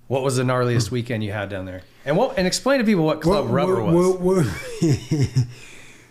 What 0.08 0.22
was 0.22 0.36
the 0.36 0.44
gnarliest 0.44 0.92
weekend 0.92 1.24
you 1.24 1.32
had 1.32 1.50
down 1.50 1.66
there? 1.66 1.82
And 2.06 2.16
what? 2.16 2.38
And 2.38 2.46
explain 2.46 2.78
to 2.78 2.86
people 2.86 3.04
what 3.06 3.22
Club 3.22 3.46
What- 3.46 3.54
Rubber 3.54 3.84
what- 3.84 4.22
was. 4.22 4.48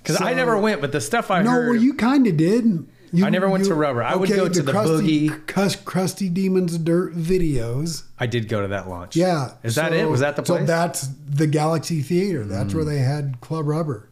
Because 0.02 0.20
I 0.20 0.34
never 0.34 0.59
went, 0.59 0.80
but 0.80 0.90
the 0.90 1.01
stuff 1.01 1.30
I 1.30 1.42
no, 1.42 1.51
heard. 1.52 1.68
well, 1.70 1.80
you 1.80 1.94
kind 1.94 2.26
of 2.26 2.36
did. 2.36 2.88
You, 3.14 3.24
I 3.24 3.30
never 3.30 3.48
went 3.48 3.64
you- 3.64 3.70
to 3.70 3.74
Rubber. 3.74 4.02
I 4.02 4.16
would 4.16 4.28
go 4.28 4.48
to 4.48 4.62
the 4.62 4.72
crusty, 4.72 5.28
Boogie. 5.28 5.46
Crus- 5.46 5.84
crusty 5.84 6.28
Demons 6.28 6.76
Dirt 6.78 7.14
videos. 7.14 8.04
I 8.18 8.26
did 8.26 8.48
go 8.48 8.62
to 8.62 8.68
that 8.68 8.88
launch. 8.88 9.14
Yeah, 9.16 9.52
Is 9.62 9.76
that 9.76 9.92
it? 9.92 10.08
Was 10.08 10.20
that 10.20 10.36
the 10.36 10.42
place? 10.42 10.60
So 10.60 10.66
that's 10.66 11.08
the 11.28 11.46
Galaxy 11.46 12.02
Theater. 12.02 12.44
That's 12.44 12.74
where 12.74 12.84
hmm. 12.84 12.90
they 12.90 12.98
had 12.98 13.40
Club 13.40 13.66
Rubber. 13.66 14.08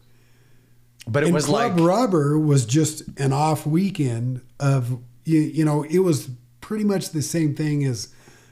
but 1.07 1.23
it 1.23 1.27
and 1.27 1.35
was 1.35 1.45
Club 1.45 1.77
like 1.77 1.85
Rubber 1.87 2.39
was 2.39 2.65
just 2.65 3.03
an 3.19 3.33
off 3.33 3.65
weekend 3.65 4.41
of 4.59 4.99
you, 5.25 5.39
you 5.41 5.65
know 5.65 5.83
it 5.83 5.99
was 5.99 6.29
pretty 6.61 6.83
much 6.85 7.09
the 7.09 7.21
same 7.21 7.53
thing 7.55 7.83
as 7.83 8.09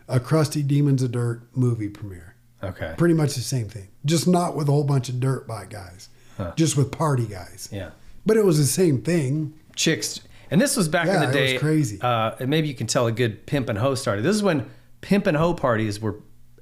a 0.08 0.20
Crusty 0.20 0.62
Demons 0.64 1.02
of 1.02 1.12
Dirt 1.14 1.44
movie 1.56 1.88
premiere. 1.88 2.36
okay. 2.62 2.94
Pretty 2.98 3.14
much 3.14 3.36
the 3.36 3.42
same 3.42 3.70
thing, 3.70 3.88
just 4.06 4.28
not 4.28 4.56
with 4.56 4.68
a 4.68 4.72
whole 4.72 4.84
bunch 4.84 5.08
of 5.08 5.20
dirt 5.22 5.48
bike 5.48 5.70
guys, 5.70 6.10
Huh. 6.36 6.52
just 6.58 6.76
with 6.76 6.92
party 6.92 7.26
guys. 7.26 7.70
Yeah. 7.72 7.92
But 8.26 8.36
it 8.38 8.46
was 8.46 8.58
the 8.58 8.66
same 8.66 9.02
thing. 9.02 9.54
Chicks. 9.76 10.20
And 10.52 10.60
this 10.62 10.76
was 10.78 10.88
back 10.90 11.08
Yeah, 11.08 11.24
in 11.24 11.30
it 11.30 11.34
the 11.34 11.42
was 11.42 11.52
day. 11.54 11.58
crazy. 11.58 12.00
Uh, 12.02 12.36
and 12.40 12.50
maybe 12.50 12.68
you 12.68 12.76
can 12.76 12.86
tell 12.88 13.08
a 13.08 13.12
good 13.12 13.46
pimp 13.48 13.70
and 13.70 13.78
hoe 13.80 13.96
started. 13.96 14.22
This 14.24 14.36
is 14.36 14.44
when 14.44 14.70
pimp 15.02 15.26
and 15.26 15.36
hoe 15.38 15.54
parties 15.54 16.00
were 16.02 16.18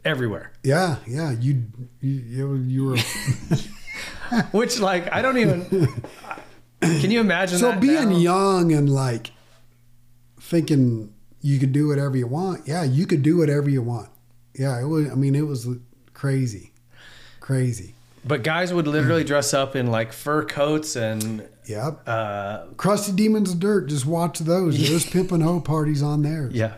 everywhere. 0.05 0.51
Yeah, 0.63 0.97
yeah. 1.07 1.31
You 1.31 1.63
you 1.99 2.11
you, 2.11 2.55
you 2.55 2.85
were 2.85 2.97
Which, 4.51 4.79
like, 4.79 5.11
I 5.11 5.21
don't 5.23 5.37
even. 5.39 5.65
Can 6.81 7.11
you 7.11 7.19
imagine 7.19 7.57
so 7.57 7.75
being 7.79 8.09
now? 8.09 8.17
young 8.17 8.71
and 8.73 8.87
like 8.89 9.31
thinking 10.39 11.13
you 11.41 11.59
could 11.59 11.71
do 11.73 11.87
whatever 11.87 12.15
you 12.15 12.27
want. 12.27 12.67
Yeah, 12.67 12.83
you 12.83 13.05
could 13.07 13.23
do 13.23 13.37
whatever 13.37 13.69
you 13.69 13.81
want. 13.81 14.09
Yeah, 14.53 14.79
it 14.79 14.85
was. 14.85 15.09
I 15.09 15.15
mean, 15.15 15.35
it 15.35 15.47
was 15.47 15.67
crazy, 16.13 16.73
crazy. 17.39 17.95
But 18.29 18.43
guys 18.43 18.71
would 18.71 18.85
literally 18.87 19.23
dress 19.23 19.55
up 19.55 19.75
in 19.75 19.87
like 19.87 20.13
fur 20.13 20.45
coats 20.45 20.95
and 20.95 21.49
Yep. 21.65 22.01
uh, 22.07 22.65
Crusty 22.77 23.11
Demons 23.11 23.51
of 23.53 23.59
Dirt. 23.59 23.87
Just 23.89 24.05
watch 24.05 24.37
those. 24.37 24.77
There's 24.87 25.03
pimp 25.09 25.31
and 25.31 25.41
hoe 25.41 25.59
parties 25.59 26.03
on 26.03 26.21
there. 26.21 26.47
yeah, 26.53 26.73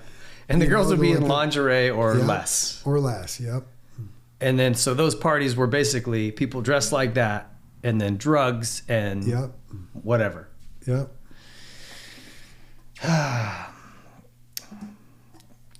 and 0.47 0.61
the 0.61 0.65
You 0.65 0.71
girls 0.71 0.87
know, 0.87 0.91
would 0.91 1.01
be 1.01 1.11
in 1.11 1.27
lingerie 1.27 1.89
or 1.89 2.17
Yeah, 2.17 2.23
less. 2.25 2.81
Or 2.85 2.99
less. 2.99 3.41
Yep. 3.41 3.63
And 4.39 4.57
then 4.57 4.75
so 4.75 4.93
those 4.93 5.13
parties 5.13 5.55
were 5.57 5.67
basically 5.67 6.31
people 6.31 6.61
dressed 6.61 6.93
like 6.93 7.15
that, 7.15 7.53
and 7.83 7.99
then 7.99 8.15
drugs 8.15 8.83
and 8.87 9.23
Yep. 9.25 9.51
whatever. 10.03 10.47
Yep. 10.87 11.11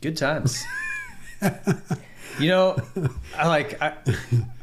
Good 0.01 0.17
times. 0.17 0.63
you 2.39 2.49
know, 2.49 2.75
I 3.37 3.47
like 3.47 3.81
I, 3.81 3.93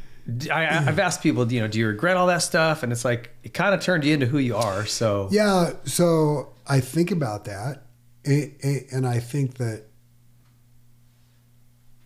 I 0.51 0.85
I've 0.87 0.99
asked 0.99 1.21
people, 1.21 1.51
you 1.51 1.61
know, 1.61 1.67
do 1.67 1.79
you 1.79 1.87
regret 1.87 2.17
all 2.17 2.27
that 2.27 2.41
stuff? 2.41 2.83
And 2.83 2.91
it's 2.91 3.05
like 3.05 3.31
it 3.43 3.53
kind 3.53 3.73
of 3.73 3.81
turned 3.81 4.03
you 4.03 4.13
into 4.13 4.25
who 4.25 4.37
you 4.37 4.55
are. 4.55 4.85
So 4.85 5.27
Yeah. 5.31 5.73
So 5.85 6.53
I 6.67 6.79
think 6.79 7.11
about 7.11 7.45
that, 7.45 7.83
and, 8.25 8.53
and 8.91 9.07
I 9.07 9.19
think 9.19 9.55
that, 9.55 9.85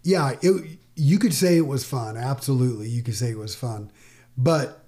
yeah, 0.04 0.36
it, 0.41 0.80
you 0.95 1.20
could 1.20 1.34
say 1.34 1.58
it 1.58 1.68
was 1.68 1.84
fun. 1.84 2.18
Absolutely, 2.18 2.88
you 2.88 3.04
could 3.04 3.16
say 3.16 3.32
it 3.32 3.38
was 3.38 3.56
fun, 3.56 3.91
but 4.38 4.84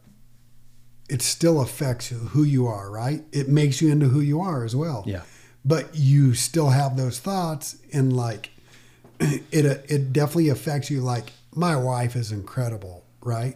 it 1.09 1.21
still 1.21 1.61
affects 1.61 2.09
who 2.09 2.43
you 2.43 2.67
are, 2.67 2.89
right? 2.89 3.23
It 3.31 3.47
makes 3.49 3.81
you 3.81 3.91
into 3.91 4.07
who 4.07 4.21
you 4.21 4.41
are 4.41 4.63
as 4.63 4.75
well. 4.75 5.03
Yeah. 5.05 5.21
But 5.63 5.95
you 5.95 6.33
still 6.35 6.69
have 6.69 6.95
those 6.95 7.19
thoughts, 7.19 7.77
and 7.91 8.15
like, 8.15 8.51
it 9.19 9.65
it 9.89 10.13
definitely 10.13 10.49
affects 10.49 10.89
you. 10.89 11.01
Like, 11.01 11.31
my 11.53 11.75
wife 11.75 12.15
is 12.15 12.31
incredible, 12.31 13.03
right? 13.25 13.55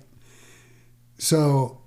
So 1.17 1.81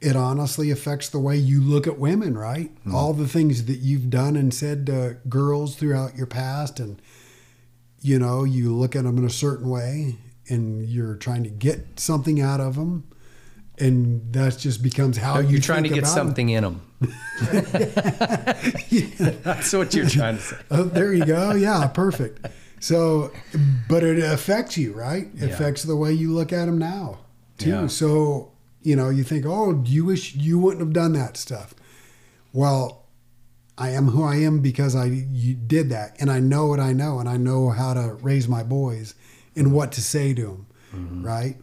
it 0.00 0.16
honestly 0.16 0.70
affects 0.70 1.08
the 1.08 1.18
way 1.18 1.36
you 1.36 1.62
look 1.62 1.86
at 1.86 1.98
women, 1.98 2.36
right? 2.36 2.74
Mm-hmm. 2.80 2.94
All 2.94 3.12
the 3.12 3.26
things 3.26 3.64
that 3.64 3.78
you've 3.78 4.10
done 4.10 4.36
and 4.36 4.52
said 4.52 4.86
to 4.86 5.18
girls 5.28 5.76
throughout 5.76 6.16
your 6.16 6.26
past, 6.26 6.78
and 6.78 7.00
you 8.00 8.18
know, 8.18 8.44
you 8.44 8.74
look 8.74 8.94
at 8.94 9.04
them 9.04 9.18
in 9.18 9.24
a 9.24 9.30
certain 9.30 9.68
way, 9.68 10.16
and 10.48 10.86
you're 10.86 11.16
trying 11.16 11.42
to 11.44 11.50
get 11.50 11.98
something 11.98 12.40
out 12.40 12.60
of 12.60 12.76
them, 12.76 13.10
and 13.78 14.32
that 14.34 14.58
just 14.58 14.82
becomes 14.82 15.16
how 15.16 15.38
you 15.38 15.48
you're 15.48 15.60
trying 15.60 15.84
to 15.84 15.88
get 15.88 16.06
something 16.06 16.50
in 16.50 16.62
them. 16.62 16.82
That's 19.42 19.72
what 19.72 19.94
you're 19.94 20.08
trying 20.08 20.36
to 20.36 20.42
say. 20.42 20.56
Oh, 20.70 20.84
there 20.84 21.12
you 21.14 21.24
go. 21.24 21.54
Yeah, 21.54 21.86
perfect. 21.88 22.46
So, 22.84 23.32
but 23.88 24.02
it 24.04 24.18
affects 24.18 24.76
you, 24.76 24.92
right? 24.92 25.28
It 25.36 25.40
Yeah. 25.48 25.54
affects 25.54 25.84
the 25.84 25.96
way 25.96 26.12
you 26.12 26.30
look 26.34 26.52
at 26.52 26.66
them 26.66 26.76
now, 26.76 27.20
too. 27.56 27.70
Yeah. 27.70 27.86
So, 27.86 28.50
you 28.82 28.94
know, 28.94 29.08
you 29.08 29.24
think, 29.24 29.46
oh, 29.46 29.82
you 29.86 30.04
wish 30.04 30.34
you 30.36 30.58
wouldn't 30.58 30.80
have 30.80 30.92
done 30.92 31.14
that 31.14 31.38
stuff. 31.38 31.74
Well, 32.52 33.06
I 33.78 33.88
am 33.90 34.08
who 34.08 34.22
I 34.22 34.36
am 34.36 34.60
because 34.60 34.94
I 34.94 35.06
you 35.06 35.54
did 35.54 35.88
that, 35.90 36.14
and 36.20 36.30
I 36.30 36.40
know 36.40 36.66
what 36.66 36.78
I 36.78 36.92
know, 36.92 37.18
and 37.20 37.28
I 37.28 37.38
know 37.38 37.70
how 37.70 37.94
to 37.94 38.14
raise 38.20 38.48
my 38.48 38.62
boys 38.62 39.14
and 39.56 39.72
what 39.72 39.90
to 39.92 40.02
say 40.02 40.34
to 40.34 40.42
them, 40.42 40.66
Mm-hmm. 40.94 41.24
right? 41.26 41.56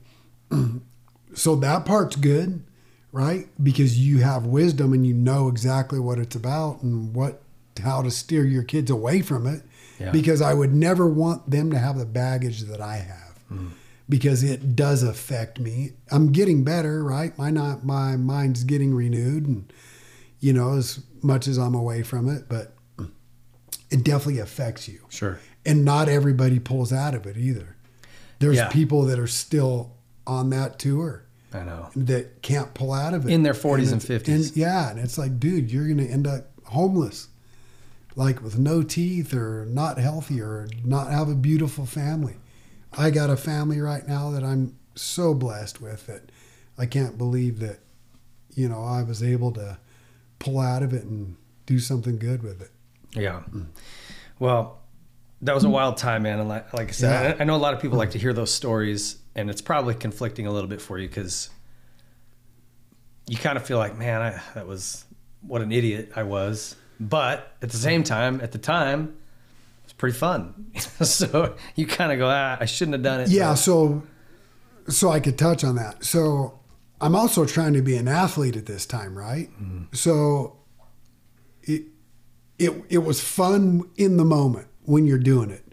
so 1.36 1.56
that 1.58 1.86
part's 1.86 2.16
good, 2.16 2.64
right? 3.12 3.48
Because 3.62 3.98
you 4.00 4.18
have 4.20 4.46
wisdom 4.48 4.92
and 4.92 5.06
you 5.06 5.14
know 5.14 5.48
exactly 5.50 6.00
what 6.00 6.18
it's 6.18 6.36
about 6.36 6.82
and 6.82 7.14
what 7.14 7.42
how 7.84 8.02
to 8.02 8.10
steer 8.12 8.44
your 8.44 8.64
kids 8.64 8.90
away 8.90 9.22
from 9.22 9.46
it. 9.48 9.62
Yeah. 10.02 10.12
Because 10.12 10.42
I 10.42 10.54
would 10.54 10.74
never 10.74 11.08
want 11.08 11.50
them 11.50 11.72
to 11.72 11.78
have 11.78 11.98
the 11.98 12.06
baggage 12.06 12.62
that 12.62 12.82
I 12.82 12.96
have. 12.98 13.40
Mm. 13.52 13.70
Because 14.10 14.44
it 14.44 14.76
does 14.76 15.04
affect 15.04 15.60
me. 15.60 15.92
I'm 16.12 16.32
getting 16.32 16.64
better, 16.64 17.04
right? 17.04 17.38
My 17.38 17.50
not 17.52 17.86
my 17.86 18.16
mind's 18.18 18.64
getting 18.64 18.94
renewed 18.94 19.46
and 19.48 19.72
you 20.40 20.54
know, 20.54 20.74
as 20.74 21.00
much 21.22 21.48
as 21.48 21.58
I'm 21.58 21.76
away 21.76 22.02
from 22.04 22.28
it, 22.28 22.46
but 22.50 22.76
it 23.92 24.04
definitely 24.04 24.40
affects 24.40 24.88
you. 24.88 25.02
Sure. 25.10 25.40
And 25.66 25.86
not 25.86 26.10
everybody 26.10 26.58
pulls 26.60 26.92
out 26.92 27.14
of 27.14 27.28
it 27.28 27.38
either. 27.38 27.76
There's 28.40 28.56
Yeah. 28.58 28.70
people 28.70 29.04
that 29.04 29.20
are 29.20 29.28
still 29.28 29.94
on 30.26 30.50
that 30.50 30.80
tour 30.80 31.26
I 31.54 31.64
know. 31.64 31.90
that 31.96 32.42
can't 32.42 32.74
pull 32.74 32.92
out 32.94 33.14
of 33.14 33.26
it 33.28 33.32
In 33.32 33.44
their 33.44 33.54
40s 33.54 33.92
and 33.92 34.02
it's- 34.04 34.22
50s. 34.24 34.58
yeah, 34.58 34.90
and 34.90 35.00
it's 35.00 35.18
like, 35.18 35.40
dude, 35.40 35.72
you're 35.72 35.88
gonna 35.88 36.04
end 36.04 36.26
up 36.26 36.52
homeless, 36.64 37.28
like 38.16 38.42
with 38.42 38.58
no 38.60 38.84
teeth 38.84 39.34
or 39.34 39.66
not 39.66 39.98
healthy 39.98 40.42
or 40.42 40.68
not 40.84 41.12
have 41.12 41.30
a 41.30 41.36
beautiful 41.36 41.86
family. 41.86 42.36
I 42.98 43.10
got 43.10 43.30
a 43.30 43.38
family 43.38 43.80
right 43.80 44.06
now 44.08 44.32
that 44.32 44.44
I'm 44.44 44.78
so 44.96 45.34
blessed 45.34 45.82
with 45.82 46.08
that 46.08 46.32
I 46.78 46.86
can't 46.86 47.18
believe 47.18 47.60
that, 47.60 47.80
you 48.54 48.68
know, 48.68 48.84
I 48.84 49.04
was 49.04 49.24
able 49.24 49.52
to 49.54 49.78
pull 50.40 50.60
out 50.60 50.84
of 50.84 50.94
it 50.94 51.04
and 51.04 51.38
do 51.66 51.80
something 51.80 52.18
good 52.18 52.44
with 52.44 52.62
it. 52.62 52.72
Yeah. 53.14 53.44
Well, 54.40 54.80
That 55.44 55.56
was 55.56 55.64
a 55.64 55.70
wild 55.70 55.98
time, 55.98 56.24
man. 56.24 56.40
And 56.40 56.50
like, 56.50 56.74
like 56.74 56.90
I 56.90 56.92
said, 56.92 57.24
Yeah. 57.24 57.36
I, 57.40 57.42
I 57.42 57.46
know 57.46 57.56
a 57.56 57.58
lot 57.58 57.74
of 57.74 57.80
people 57.82 57.98
like 57.98 58.12
to 58.12 58.20
hear 58.20 58.34
those 58.34 58.54
stories, 58.54 59.18
and 59.36 59.50
it's 59.50 59.62
probably 59.62 59.96
conflicting 59.96 60.46
a 60.48 60.52
little 60.52 60.70
bit 60.70 60.82
for 60.82 60.98
you 60.98 61.08
because 61.08 61.50
you 63.28 63.38
kind 63.38 63.58
of 63.58 63.66
feel 63.66 63.78
like, 63.78 63.98
man, 63.98 64.22
I, 64.22 64.42
that 64.56 64.68
was 64.68 65.06
what 65.42 65.62
an 65.62 65.72
idiot 65.72 66.12
I 66.16 66.24
was. 66.24 66.76
But 67.02 67.52
at 67.64 67.72
the 67.72 67.78
same 67.78 68.04
time, 68.04 68.40
at 68.42 68.52
the 68.52 68.60
time, 68.60 69.16
it's 69.84 69.94
pretty 69.94 70.16
fun. 70.18 70.72
so 71.02 71.56
you 71.76 71.88
kind 71.88 72.12
of 72.12 72.20
go, 72.20 72.30
ah, 72.30 72.58
I 72.60 72.66
shouldn't 72.66 72.94
have 72.94 73.02
done 73.04 73.22
it. 73.22 73.30
Yeah, 73.30 73.50
but- 73.50 73.56
so 73.56 74.04
so 74.88 75.10
I 75.10 75.20
could 75.20 75.38
touch 75.38 75.64
on 75.64 75.76
that. 75.76 76.04
So 76.06 76.60
I'm 77.00 77.16
also 77.16 77.46
trying 77.46 77.74
to 77.74 77.82
be 77.82 77.96
an 77.98 78.08
athlete 78.08 78.56
at 78.56 78.68
this 78.68 78.86
time, 78.86 79.18
right? 79.18 79.50
So 79.94 80.58
it 81.64 81.84
it 82.60 82.84
it 82.90 82.98
was 83.00 83.20
fun 83.20 83.90
in 83.98 84.18
the 84.18 84.26
moment 84.26 84.68
when 84.84 85.08
you're 85.08 85.18
doing 85.18 85.50
it. 85.50 85.66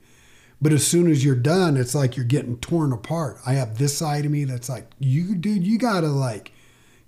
But 0.63 0.73
as 0.73 0.87
soon 0.87 1.11
as 1.11 1.25
you're 1.25 1.37
done, 1.37 1.77
it's 1.77 1.95
like 1.95 2.17
you're 2.17 2.25
getting 2.25 2.57
torn 2.59 2.93
apart. 2.93 3.37
I 3.47 3.53
have 3.55 3.79
this 3.79 3.97
side 3.97 4.25
of 4.25 4.31
me 4.31 4.45
that's 4.45 4.69
like, 4.69 4.91
you 4.99 5.35
dude, 5.35 5.67
you 5.67 5.79
gotta 5.79 6.09
like 6.09 6.53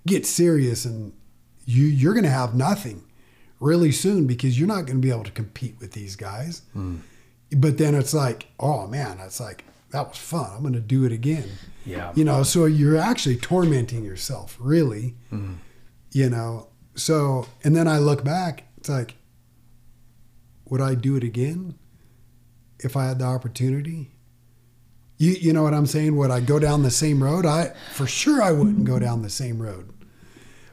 get 0.05 0.25
serious 0.27 0.85
and 0.85 1.13
you 1.65 1.85
you're 1.85 2.13
gonna 2.13 2.29
have 2.29 2.53
nothing 2.55 3.03
really 3.61 3.91
soon 3.91 4.27
because 4.27 4.59
you're 4.59 4.67
not 4.67 4.85
gonna 4.85 4.99
be 4.99 5.11
able 5.11 5.23
to 5.23 5.31
compete 5.31 5.75
with 5.79 5.93
these 5.93 6.17
guys. 6.17 6.63
Hmm. 6.73 6.97
But 7.55 7.77
then 7.77 7.95
it's 7.95 8.13
like, 8.13 8.47
oh 8.59 8.87
man, 8.87 9.19
it's 9.21 9.39
like 9.39 9.63
that 9.91 10.09
was 10.09 10.17
fun. 10.17 10.51
I'm 10.53 10.63
gonna 10.63 10.81
do 10.81 11.05
it 11.05 11.13
again. 11.13 11.49
Yeah. 11.85 12.11
You 12.15 12.25
know, 12.25 12.43
so 12.43 12.65
you're 12.65 12.97
actually 12.97 13.37
tormenting 13.37 14.03
yourself, 14.03 14.57
really. 14.59 15.15
Hmm. 15.29 15.53
You 16.11 16.29
know, 16.29 16.67
so 16.95 17.47
and 17.63 17.73
then 17.75 17.87
I 17.87 17.99
look 17.99 18.25
back, 18.25 18.63
it's 18.77 18.89
like, 18.89 19.15
would 20.65 20.81
I 20.81 20.95
do 20.95 21.15
it 21.15 21.23
again 21.23 21.75
if 22.79 22.97
I 22.97 23.05
had 23.05 23.19
the 23.19 23.25
opportunity? 23.25 24.11
You 25.17 25.33
you 25.33 25.53
know 25.53 25.61
what 25.61 25.75
I'm 25.75 25.85
saying? 25.85 26.15
Would 26.15 26.31
I 26.31 26.39
go 26.39 26.57
down 26.57 26.81
the 26.81 26.91
same 26.91 27.23
road? 27.23 27.45
I 27.45 27.73
for 27.93 28.07
sure 28.07 28.41
I 28.41 28.51
wouldn't 28.51 28.85
go 28.85 28.97
down 28.97 29.21
the 29.21 29.29
same 29.29 29.61
road. 29.61 29.90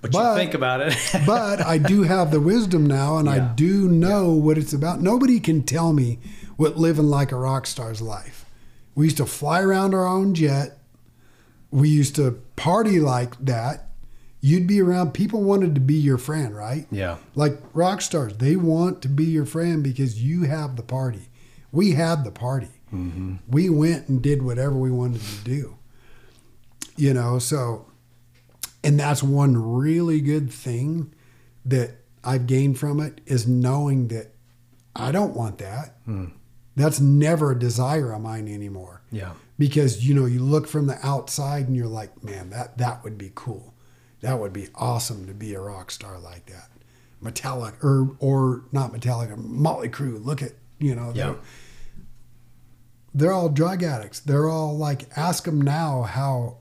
But, 0.01 0.15
you 0.15 0.35
think 0.35 0.55
about 0.55 0.81
it. 0.81 0.97
but 1.27 1.61
I 1.61 1.79
do 1.79 2.03
have 2.03 2.31
the 2.31 2.41
wisdom 2.41 2.87
now, 2.87 3.19
and 3.19 3.29
I 3.29 3.39
do 3.55 3.89
know 3.89 4.33
what 4.33 4.59
it's 4.59 4.73
about. 4.73 5.01
Nobody 5.01 5.41
can 5.41 5.62
tell 5.62 5.93
me 5.93 6.19
what 6.57 6.77
living 6.77 7.07
like 7.07 7.33
a 7.33 7.37
rock 7.37 7.66
star's 7.66 8.03
life. 8.03 8.45
We 8.95 9.07
used 9.07 9.19
to 9.19 9.27
fly 9.27 9.62
around 9.62 9.95
our 9.95 10.07
own 10.07 10.35
jet. 10.35 10.79
We 11.70 11.89
used 11.89 12.16
to 12.16 12.43
party 12.57 13.01
like 13.01 13.39
that. 13.45 13.91
You'd 14.41 14.66
be 14.66 14.81
around. 14.81 15.15
People 15.15 15.43
wanted 15.43 15.75
to 15.75 15.81
be 15.81 15.95
your 15.95 16.19
friend, 16.19 16.57
right? 16.57 16.87
yeah. 16.91 17.19
Like 17.35 17.61
rock 17.75 18.01
stars, 18.01 18.37
they 18.39 18.57
want 18.57 19.03
to 19.03 19.09
be 19.09 19.25
your 19.25 19.47
friend 19.47 19.83
because 19.83 20.23
you 20.23 20.45
have 20.45 20.77
the 20.77 20.83
party. 20.83 21.29
We 21.73 21.93
had 21.93 22.25
the 22.25 22.31
party. 22.31 22.69
Mm-hmm. 22.93 23.37
We 23.49 23.69
went 23.69 24.09
and 24.09 24.23
did 24.23 24.43
whatever 24.43 24.75
we 24.77 24.91
wanted 24.91 25.20
to 25.20 25.45
do. 25.45 25.77
You 26.97 27.15
know, 27.15 27.39
so, 27.39 27.87
and 28.84 28.98
that's 28.98 29.22
one 29.22 29.56
really 29.56 30.20
good 30.20 30.52
thing 30.52 31.12
that 31.64 31.96
I've 32.24 32.46
gained 32.46 32.78
from 32.78 33.00
it 33.00 33.20
is 33.26 33.46
knowing 33.46 34.09
that 34.09 34.32
I 34.94 35.12
don't 35.12 35.34
want 35.34 35.59
that. 35.59 35.96
Hmm. 36.05 36.26
That's 36.76 37.00
never 37.00 37.50
a 37.52 37.59
desire 37.59 38.12
of 38.12 38.20
mine 38.22 38.46
anymore 38.48 39.02
Yeah. 39.10 39.32
because 39.59 40.06
you 40.06 40.14
know 40.14 40.26
you 40.26 40.40
look 40.40 40.68
from 40.68 40.86
the 40.86 40.98
outside 41.06 41.66
and 41.66 41.76
you're 41.76 41.86
like 41.88 42.22
man 42.22 42.50
that 42.50 42.78
that 42.78 43.02
would 43.02 43.18
be 43.18 43.32
cool 43.34 43.74
that 44.20 44.38
would 44.38 44.52
be 44.52 44.68
awesome 44.76 45.26
to 45.26 45.34
be 45.34 45.55
a 45.55 45.60
rock 45.60 45.90
star 45.90 46.18
like 46.20 46.46
that 46.46 46.70
metallic 47.20 47.82
or 47.82 48.16
or 48.20 48.62
not 48.70 48.92
metallic 48.92 49.36
motley 49.36 49.88
Crue. 49.88 50.24
look 50.24 50.40
at 50.40 50.52
you 50.78 50.94
know 50.94 51.10
Yeah. 51.16 51.24
they're, 51.32 51.36
they're 53.14 53.32
all 53.32 53.48
drug 53.48 53.82
addicts 53.82 54.20
they're 54.20 54.48
all 54.48 54.76
like 54.76 55.09
ask 55.16 55.44
them 55.44 55.60
now 55.60 56.02
how 56.02 56.59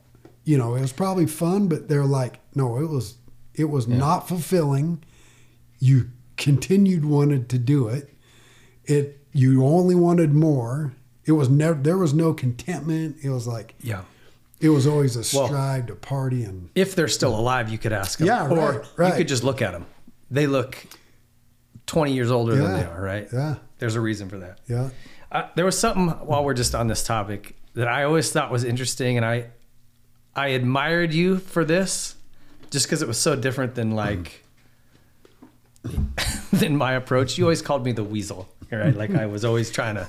you 0.48 0.57
know 0.57 0.76
it 0.76 0.82
was 0.82 0.94
probably 0.94 1.26
fun 1.28 1.68
but 1.68 1.88
they're 1.90 2.06
like 2.06 2.40
no 2.56 2.78
it 2.80 2.90
was 2.90 3.15
it 3.53 3.65
was 3.65 3.88
not 3.88 4.28
fulfilling 4.28 5.03
you 5.80 6.10
continued 6.38 7.03
wanted 7.03 7.49
to 7.49 7.57
do 7.57 7.88
it 7.90 8.14
it 8.86 9.19
you 9.34 9.65
only 9.65 9.94
wanted 9.95 10.34
more 10.34 10.94
it 11.26 11.34
was 11.34 11.49
never 11.49 11.78
there 11.82 11.98
was 11.98 12.14
no 12.14 12.34
contentment 12.34 13.18
it 13.24 13.30
was 13.30 13.45
like 13.45 13.76
Yeah. 13.82 14.02
it 14.61 14.69
was 14.69 14.88
always 14.88 15.15
a 15.15 15.24
Well- 15.38 15.48
strive 15.48 15.88
to 15.88 15.96
party 15.96 16.44
and 16.44 16.70
If 16.76 16.96
they're 16.96 17.07
still 17.10 17.36
alive, 17.38 17.70
you 17.70 17.78
could 17.78 17.91
ask 17.94 18.20
them. 18.20 18.28
Yeah, 18.28 18.47
or 18.47 18.55
right, 18.72 18.81
right. 18.97 19.10
you 19.12 19.18
could 19.18 19.28
just 19.28 19.44
look 19.44 19.62
at 19.62 19.72
them. 19.73 19.86
They 20.31 20.47
look 20.47 20.78
20 21.88 22.13
years 22.13 22.31
older 22.31 22.55
than 22.55 22.73
they 22.73 22.84
are, 22.86 23.02
right? 23.02 23.28
yeah 23.34 23.55
There's 23.80 23.96
a 23.96 24.02
reason 24.02 24.30
for 24.30 24.38
that. 24.39 24.60
yeah 24.68 24.89
Uh, 25.31 25.49
there 25.55 25.65
was 25.65 25.78
something 25.78 26.07
while 26.26 26.44
we're 26.46 26.54
just 26.54 26.73
on 26.73 26.88
this 26.88 27.04
topic 27.04 27.57
that 27.73 27.88
I 27.89 28.04
always 28.04 28.31
thought 28.31 28.49
was 28.52 28.63
interesting, 28.63 29.18
and 29.18 29.26
I 29.26 29.47
I 30.38 30.49
admired 30.49 31.14
you 31.14 31.40
for 31.40 31.66
this, 31.66 32.16
just 32.70 32.86
because 32.86 33.02
it 33.02 33.07
was 33.07 33.18
so 33.18 33.36
different 33.36 33.74
than 33.74 33.91
like 33.91 34.44
than 36.54 36.78
my 36.78 36.94
approach. 36.94 37.38
You 37.38 37.46
always 37.46 37.62
called 37.64 37.84
me 37.84 37.91
the 37.91 38.04
weasel, 38.04 38.48
right? 38.72 38.96
Like 38.96 39.16
I 39.16 39.26
was 39.26 39.44
always 39.44 39.72
trying 39.72 39.96
to 39.96 40.07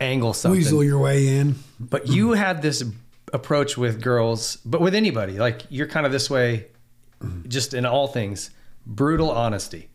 angle 0.00 0.34
something. 0.34 0.58
weasel 0.58 0.84
your 0.84 0.98
way 0.98 1.38
in 1.38 1.56
But 1.80 2.08
you 2.08 2.32
had 2.32 2.60
this 2.60 2.84
approach 3.32 3.78
with 3.78 4.02
girls, 4.02 4.56
but 4.64 4.80
with 4.80 4.94
anybody. 4.94 5.38
Like 5.38 5.62
you're 5.70 5.86
kind 5.86 6.04
of 6.04 6.12
this 6.12 6.28
way, 6.28 6.66
just 7.48 7.72
in 7.72 7.86
all 7.86 8.08
things, 8.08 8.50
brutal 8.86 9.30
honesty. 9.30 9.88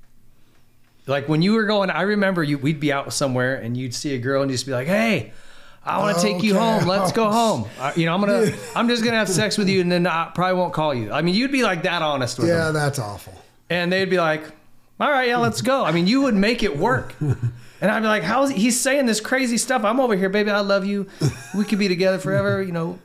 Like 1.05 1.29
when 1.29 1.41
you 1.41 1.53
were 1.53 1.65
going, 1.65 1.89
I 1.89 2.01
remember 2.01 2.43
you. 2.43 2.57
We'd 2.57 2.79
be 2.79 2.91
out 2.91 3.13
somewhere 3.13 3.55
and 3.55 3.77
you'd 3.77 3.93
see 3.93 4.15
a 4.15 4.17
girl 4.17 4.41
and 4.41 4.49
you'd 4.49 4.55
just 4.55 4.65
be 4.65 4.73
like, 4.73 4.87
"Hey, 4.87 5.31
I 5.87 5.99
want 5.99 6.17
to 6.17 6.21
take 6.23 6.43
you 6.43 6.57
home. 6.57 6.85
Let's 6.85 7.11
go 7.11 7.31
home. 7.31 7.67
You 7.95 8.05
know, 8.05 8.13
I'm 8.13 8.21
gonna, 8.21 8.51
I'm 8.75 8.87
just 8.87 9.03
gonna 9.03 9.17
have 9.17 9.29
sex 9.29 9.57
with 9.57 9.69
you, 9.69 9.81
and 9.81 9.91
then 9.91 10.05
I 10.05 10.31
probably 10.35 10.57
won't 10.57 10.73
call 10.73 10.93
you. 10.93 11.11
I 11.11 11.21
mean, 11.21 11.35
you'd 11.35 11.51
be 11.51 11.63
like 11.63 11.83
that 11.83 12.01
honest 12.01 12.37
with 12.39 12.47
yeah 12.47 12.65
them, 12.65 12.73
that's 12.73 12.99
awful 12.99 13.33
and 13.69 13.91
they'd 13.91 14.09
be 14.09 14.17
like, 14.17 14.43
"All 14.99 15.09
right, 15.09 15.27
yeah, 15.27 15.37
let's 15.37 15.61
go." 15.61 15.83
I 15.83 15.91
mean, 15.91 16.07
you 16.07 16.21
would 16.23 16.35
make 16.35 16.63
it 16.63 16.77
work. 16.77 17.15
And 17.79 17.91
I'd 17.91 17.99
be 17.99 18.07
like, 18.07 18.23
"How's 18.23 18.49
he's 18.49 18.79
saying 18.79 19.05
this 19.05 19.21
crazy 19.21 19.59
stuff? 19.59 19.83
I'm 19.83 19.99
over 19.99 20.15
here, 20.15 20.29
baby. 20.29 20.49
I 20.49 20.61
love 20.61 20.83
you. 20.83 21.05
We 21.55 21.63
could 21.63 21.77
be 21.77 21.87
together 21.87 22.17
forever, 22.17 22.59
you 22.63 22.71
know." 22.71 22.97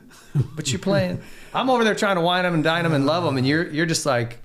But 0.55 0.71
you're 0.71 0.79
playing. 0.79 1.21
I'm 1.53 1.69
over 1.69 1.83
there 1.83 1.93
trying 1.93 2.15
to 2.15 2.21
wine 2.21 2.43
them 2.43 2.55
and 2.55 2.63
dine 2.63 2.81
them 2.81 2.93
and 2.93 3.05
love 3.05 3.23
them, 3.23 3.37
and 3.37 3.45
you're 3.45 3.69
you're 3.69 3.85
just 3.85 4.03
like, 4.03 4.39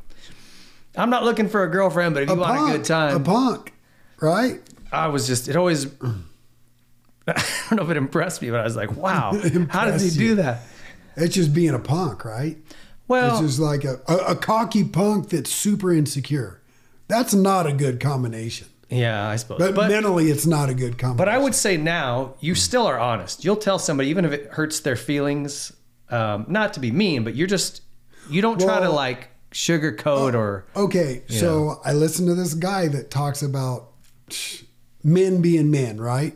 "I'm 0.95 1.09
not 1.09 1.25
looking 1.25 1.49
for 1.49 1.65
a 1.65 1.71
girlfriend, 1.71 2.13
but 2.13 2.25
if 2.25 2.29
you 2.29 2.37
want 2.37 2.59
punk, 2.59 2.75
a 2.75 2.77
good 2.77 2.85
time, 2.85 3.17
a 3.17 3.21
punk 3.21 3.73
right 4.21 4.61
I 4.93 5.07
was 5.09 5.27
just, 5.27 5.49
it 5.49 5.57
always, 5.57 5.87
I 7.37 7.43
don't 7.71 7.79
know 7.79 7.85
if 7.85 7.91
it 7.91 7.97
impressed 7.97 8.43
me, 8.43 8.51
but 8.51 8.61
I 8.61 8.65
was 8.65 8.77
like, 8.77 8.97
wow, 8.97 9.33
how 9.71 9.85
does 9.87 10.03
he 10.03 10.19
do 10.19 10.37
that? 10.37 10.63
it's 11.17 11.35
just 11.35 11.53
being 11.53 11.75
a 11.75 11.79
punk 11.81 12.25
right 12.25 12.59
Well, 13.09 13.33
it's 13.33 13.41
just 13.41 13.59
like 13.59 13.85
a, 13.85 14.01
a, 14.07 14.17
a 14.17 14.37
cocky 14.37 14.85
punk 14.85 15.31
that's 15.31 15.51
super 15.51 15.93
insecure 15.93 16.61
that's 17.09 17.35
not 17.35 17.67
a 17.67 17.73
good 17.73 17.99
combination 17.99 18.69
yeah, 18.91 19.29
I 19.29 19.37
suppose. 19.37 19.59
but, 19.59 19.75
But, 19.75 19.89
mentally 19.89 20.31
it's 20.31 20.47
not 20.47 20.71
a 20.71 20.75
good 20.75 20.99
combination 20.99 21.17
but 21.17 21.29
I 21.29 21.39
would 21.39 21.55
say 21.55 21.77
now, 21.77 22.35
you 22.41 22.55
still 22.55 22.87
are 22.87 22.99
honest. 22.99 23.45
You'll 23.45 23.57
tell 23.57 23.79
somebody, 23.79 24.09
even 24.09 24.25
if 24.25 24.33
it 24.33 24.47
hurts 24.51 24.81
their 24.81 24.97
feelings, 24.97 25.73
um, 26.11 26.47
not 26.49 26.73
to 26.75 26.81
be 26.81 26.91
mean, 26.91 27.25
but 27.25 27.35
you're 27.35 27.47
just, 27.47 27.83
you 28.31 28.41
don't 28.41 28.59
try 28.59 28.81
to 28.81 28.89
like 28.89 29.29
sugarcoat 29.53 30.35
or, 30.35 30.65
Okay, 30.75 31.23
so 31.29 31.81
I 31.85 31.93
listened 31.93 32.29
to 32.29 32.35
this 32.35 32.55
guy 32.55 32.89
that 32.89 33.11
talks 33.11 33.43
about 33.43 33.91
men 35.05 35.43
being 35.43 35.71
men, 35.71 36.01
right? 36.01 36.35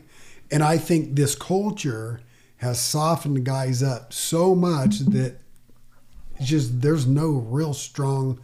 And 0.53 0.63
I 0.63 0.77
think 0.77 1.17
this 1.17 1.35
culture 1.35 2.21
has 2.59 2.79
softened 2.81 3.45
guys 3.45 3.83
up 3.83 4.13
so 4.13 4.55
much 4.55 5.01
mm-hmm. 5.01 5.19
that 5.19 5.41
it's 6.37 6.49
just 6.49 6.83
there's 6.83 7.07
no 7.07 7.31
real 7.31 7.75
strong, 7.75 8.39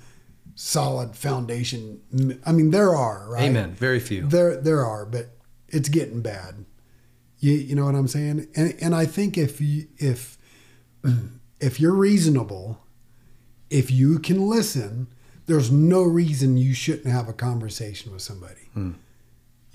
solid 0.55 1.15
foundation. 1.15 2.01
I 2.45 2.53
mean, 2.53 2.71
there 2.71 2.97
are, 2.97 3.29
right? 3.31 3.45
amen, 3.45 3.75
very 3.75 4.01
few. 4.01 4.27
There, 4.27 4.57
there 4.57 4.85
are, 4.85 5.05
but 5.05 5.31
it's 5.69 5.89
getting 5.89 6.23
bad. 6.23 6.65
You, 7.39 7.53
you 7.53 7.75
know 7.77 7.85
what 7.85 7.95
I'm 7.95 8.09
saying? 8.09 8.49
And 8.57 8.75
and 8.81 8.95
I 8.95 9.07
think 9.07 9.39
if 9.39 9.61
you 9.61 9.87
if 9.99 10.39
if 11.61 11.79
you're 11.79 11.95
reasonable, 11.95 12.81
if 13.71 13.91
you 13.91 14.19
can 14.19 14.49
listen, 14.49 15.09
there's 15.47 15.71
no 15.71 16.03
reason 16.03 16.57
you 16.57 16.75
shouldn't 16.75 17.13
have 17.13 17.29
a 17.29 17.33
conversation 17.33 18.13
with 18.13 18.23
somebody. 18.23 18.69
Hmm. 18.75 18.93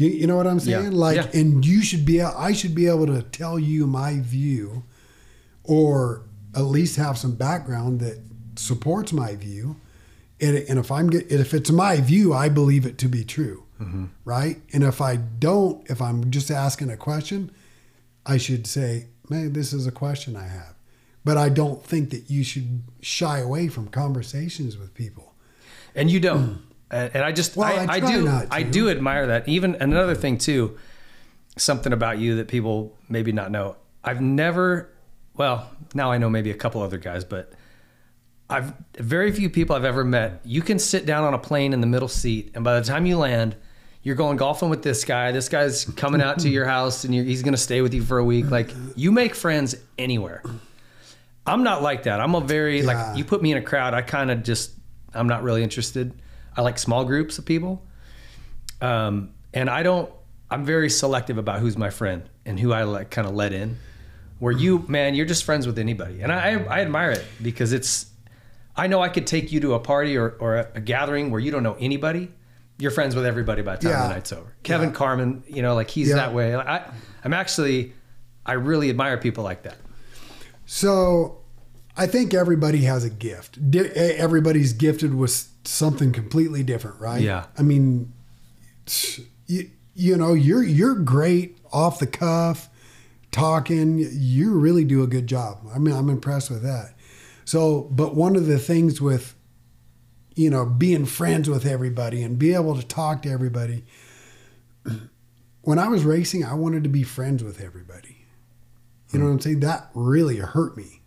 You, 0.04 0.10
you 0.10 0.28
know 0.28 0.36
what 0.36 0.48
I'm 0.48 0.60
saying? 0.60 0.92
Yeah. 0.92 0.98
Like, 1.06 1.16
Yeah. 1.16 1.40
and 1.40 1.66
you 1.66 1.82
should 1.82 2.06
be, 2.06 2.22
I 2.22 2.52
should 2.54 2.76
be 2.76 2.88
able 2.88 3.08
to 3.08 3.22
tell 3.22 3.58
you 3.58 3.88
my 3.88 4.20
view, 4.20 4.84
or 5.64 6.24
at 6.56 6.66
least 6.66 6.98
have 6.98 7.18
some 7.18 7.36
background 7.36 8.00
that 8.02 8.20
supports 8.56 9.14
my 9.14 9.36
view. 9.36 9.78
And, 10.42 10.58
and 10.58 10.78
if 10.78 10.92
I'm 10.92 11.10
get, 11.10 11.32
if 11.32 11.54
it's 11.54 11.72
my 11.72 12.02
view, 12.02 12.34
I 12.34 12.50
believe 12.50 12.86
it 12.86 12.98
to 13.00 13.08
be 13.08 13.24
true, 13.24 13.64
mm-hmm. 13.82 14.06
right? 14.26 14.58
And 14.74 14.84
if 14.84 15.00
I 15.00 15.16
don't, 15.16 15.90
if 15.90 16.02
I'm 16.02 16.30
just 16.32 16.52
asking 16.52 16.90
a 16.90 16.98
question, 16.98 17.52
I 18.26 18.38
should 18.38 18.68
say, 18.68 19.08
man, 19.30 19.54
this 19.54 19.72
is 19.74 19.88
a 19.88 19.92
question 19.92 20.36
I 20.36 20.48
have. 20.48 20.76
But 21.26 21.38
I 21.38 21.48
don't 21.48 21.82
think 21.86 22.10
that 22.10 22.30
you 22.30 22.44
should 22.44 22.84
shy 23.02 23.40
away 23.40 23.70
from 23.70 23.88
conversations 23.88 24.78
with 24.78 24.94
people. 24.94 25.34
and 25.96 26.12
you 26.12 26.20
don't. 26.20 26.50
Mm. 26.50 26.58
And, 26.94 27.16
and 27.16 27.24
I 27.24 27.32
just, 27.32 27.56
Well, 27.58 27.68
I, 27.68 27.86
I 27.86 27.96
I, 27.96 28.00
do, 28.00 28.30
I 28.52 28.64
do 28.64 28.90
admire 28.90 29.28
that. 29.28 29.48
Even 29.48 29.76
another 29.76 30.16
thing 30.16 30.38
too, 30.38 30.78
something 31.58 31.94
about 31.94 32.20
you 32.20 32.36
that 32.38 32.48
people 32.48 32.98
maybe 33.10 33.32
not 33.32 33.52
know. 33.52 33.76
I've 34.04 34.22
never, 34.22 34.90
well, 35.36 35.70
now 35.94 36.12
I 36.12 36.18
know 36.18 36.30
maybe 36.30 36.52
a 36.52 36.56
couple 36.56 36.82
other 36.82 36.98
guys, 36.98 37.24
but 37.24 37.54
I've 38.50 38.74
very 38.98 39.32
few 39.32 39.50
people 39.50 39.76
I've 39.76 39.86
ever 39.86 40.04
met. 40.04 40.42
You 40.44 40.62
can 40.62 40.78
sit 40.80 41.06
down 41.06 41.24
on 41.24 41.34
a 41.34 41.40
plane 41.40 41.74
in 41.74 41.82
the 41.82 41.88
middle 41.88 42.08
seat, 42.10 42.52
and 42.56 42.64
by 42.64 42.80
the 42.80 42.86
time 42.86 43.06
you 43.06 43.18
land, 43.18 43.56
you're 44.04 44.16
going 44.16 44.36
golfing 44.38 44.70
with 44.70 44.84
this 44.84 45.06
guy. 45.06 45.32
This 45.32 45.48
guy's 45.48 45.86
coming 45.86 46.22
out 46.22 46.40
to 46.40 46.50
your 46.50 46.66
house, 46.66 47.06
and 47.06 47.16
you're, 47.16 47.24
he's 47.24 47.42
going 47.42 47.54
to 47.54 47.58
stay 47.60 47.82
with 47.82 47.94
you 47.94 48.04
for 48.04 48.18
a 48.18 48.24
week. 48.26 48.52
Like 48.52 48.70
you 48.96 49.12
make 49.14 49.34
friends 49.34 49.76
anywhere. 49.98 50.44
I'm 51.48 51.64
not 51.64 51.82
like 51.82 52.04
that. 52.04 52.20
I'm 52.20 52.36
a 52.36 52.42
very 52.42 52.82
Yeah. 52.82 52.86
like 52.88 53.18
you 53.18 53.24
put 53.24 53.42
me 53.42 53.52
in 53.54 53.58
a 53.58 53.62
crowd. 53.62 53.94
I 53.94 54.02
kind 54.02 54.30
of 54.30 54.44
just 54.44 54.72
I'm 55.14 55.28
not 55.28 55.44
really 55.44 55.64
interested. 55.64 56.14
I 56.56 56.62
like 56.62 56.78
small 56.78 57.06
groups 57.06 57.38
of 57.38 57.46
people, 57.46 57.82
um, 58.82 59.32
and 59.54 59.70
I 59.70 59.84
don't. 59.84 60.12
I'm 60.52 60.66
very 60.66 60.90
selective 60.90 61.38
about 61.38 61.60
who's 61.60 61.78
my 61.78 61.90
friend 61.90 62.30
and 62.46 62.60
who 62.60 62.74
I 62.74 62.84
like 62.84 63.10
kind 63.10 63.28
of 63.28 63.34
let 63.34 63.54
in. 63.54 63.78
Where 64.40 64.52
you, 64.52 64.86
man, 64.88 65.16
you're 65.16 65.26
just 65.26 65.46
friends 65.46 65.66
with 65.66 65.80
anybody, 65.80 66.22
and 66.22 66.32
I 66.32 66.64
I 66.66 66.82
admire 66.82 67.12
it 67.12 67.26
because 67.42 67.74
it's. 67.74 68.08
I 68.76 68.88
know 68.88 69.02
I 69.02 69.10
could 69.10 69.28
take 69.28 69.52
you 69.52 69.60
to 69.62 69.74
a 69.76 69.80
party 69.80 70.18
or, 70.18 70.30
or 70.40 70.58
a, 70.58 70.68
a 70.76 70.82
gathering 70.82 71.30
where 71.30 71.40
you 71.40 71.52
don't 71.52 71.62
know 71.62 71.78
anybody. 71.80 72.32
You're 72.80 72.90
friends 72.90 73.16
with 73.16 73.24
everybody 73.24 73.62
by 73.62 73.76
the 73.76 73.84
time 73.84 73.92
Yeah. 73.92 74.08
the 74.08 74.14
night's 74.16 74.34
over. 74.34 74.52
Kevin 74.64 74.90
Yeah. 74.90 74.96
Carmen, 74.96 75.44
you 75.48 75.62
know, 75.62 75.76
like 75.76 75.92
he's 75.92 76.10
Yeah. 76.10 76.16
that 76.16 76.34
way. 76.34 76.56
I, 76.56 76.90
I'm 77.24 77.34
actually, 77.34 77.94
I 78.48 78.54
really 78.54 78.90
admire 78.90 79.20
people 79.20 79.44
like 79.44 79.62
that. 79.64 79.76
So 80.66 81.42
I 81.96 82.08
think 82.08 82.34
everybody 82.34 82.80
has 82.80 83.04
a 83.04 83.12
gift. 83.12 83.60
Everybody's 83.76 84.74
gifted 84.74 85.14
with 85.14 85.48
something 85.66 86.12
completely 86.12 86.64
different, 86.64 87.00
right? 87.00 87.22
Yeah. 87.22 87.46
I 87.58 87.62
mean, 87.62 88.14
you, 89.48 89.70
you 89.96 90.18
know, 90.18 90.34
you're 90.34 90.64
you're 90.64 90.96
great 90.96 91.58
off 91.72 92.00
the 92.00 92.08
cuff, 92.08 92.70
talking. 93.32 94.00
You 94.12 94.54
really 94.54 94.84
do 94.84 95.04
a 95.04 95.08
good 95.08 95.28
job. 95.28 95.60
I 95.74 95.80
mean, 95.80 95.96
I'm 95.96 96.10
impressed 96.10 96.50
with 96.50 96.64
that. 96.64 96.96
So, 97.46 97.90
but 97.92 98.16
one 98.16 98.36
of 98.36 98.46
the 98.46 98.58
things 98.58 99.02
with, 99.02 99.36
you 100.36 100.50
know, 100.50 100.66
being 100.66 101.06
friends 101.06 101.50
with 101.50 101.66
everybody 101.66 102.24
and 102.24 102.40
be 102.40 102.54
able 102.54 102.76
to 102.76 102.86
talk 102.86 103.22
to 103.24 103.30
everybody. 103.30 103.84
When 105.66 105.80
I 105.80 105.88
was 105.88 106.04
racing, 106.04 106.44
I 106.44 106.56
wanted 106.56 106.84
to 106.84 106.90
be 106.90 107.04
friends 107.04 107.42
with 107.42 107.62
everybody. 107.62 108.26
You 109.14 109.20
know 109.20 109.28
what 109.28 109.32
I'm 109.32 109.40
saying? 109.40 109.60
That 109.62 109.90
really 109.94 110.36
hurt 110.40 110.76
me. 110.76 111.03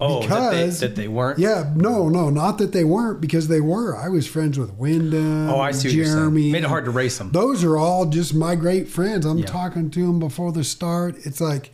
Oh, 0.00 0.24
that 0.28 0.50
they, 0.52 0.68
that 0.68 0.94
they 0.94 1.08
weren't. 1.08 1.38
Yeah, 1.40 1.72
no, 1.74 2.08
no, 2.08 2.30
not 2.30 2.58
that 2.58 2.70
they 2.72 2.84
weren't 2.84 3.20
because 3.20 3.48
they 3.48 3.60
were. 3.60 3.96
I 3.96 4.08
was 4.08 4.28
friends 4.28 4.56
with 4.58 4.72
Windham. 4.74 5.50
Oh, 5.50 5.58
I 5.60 5.72
see. 5.72 5.90
Jeremy. 5.90 6.52
Made 6.52 6.62
it 6.62 6.68
hard 6.68 6.84
to 6.84 6.92
race 6.92 7.18
them. 7.18 7.32
Those 7.32 7.64
are 7.64 7.76
all 7.76 8.06
just 8.06 8.32
my 8.32 8.54
great 8.54 8.88
friends. 8.88 9.26
I'm 9.26 9.38
Yeah. 9.38 9.46
talking 9.46 9.90
to 9.90 10.06
them 10.06 10.20
before 10.20 10.52
the 10.52 10.62
start. 10.62 11.16
It's 11.26 11.40
like 11.40 11.72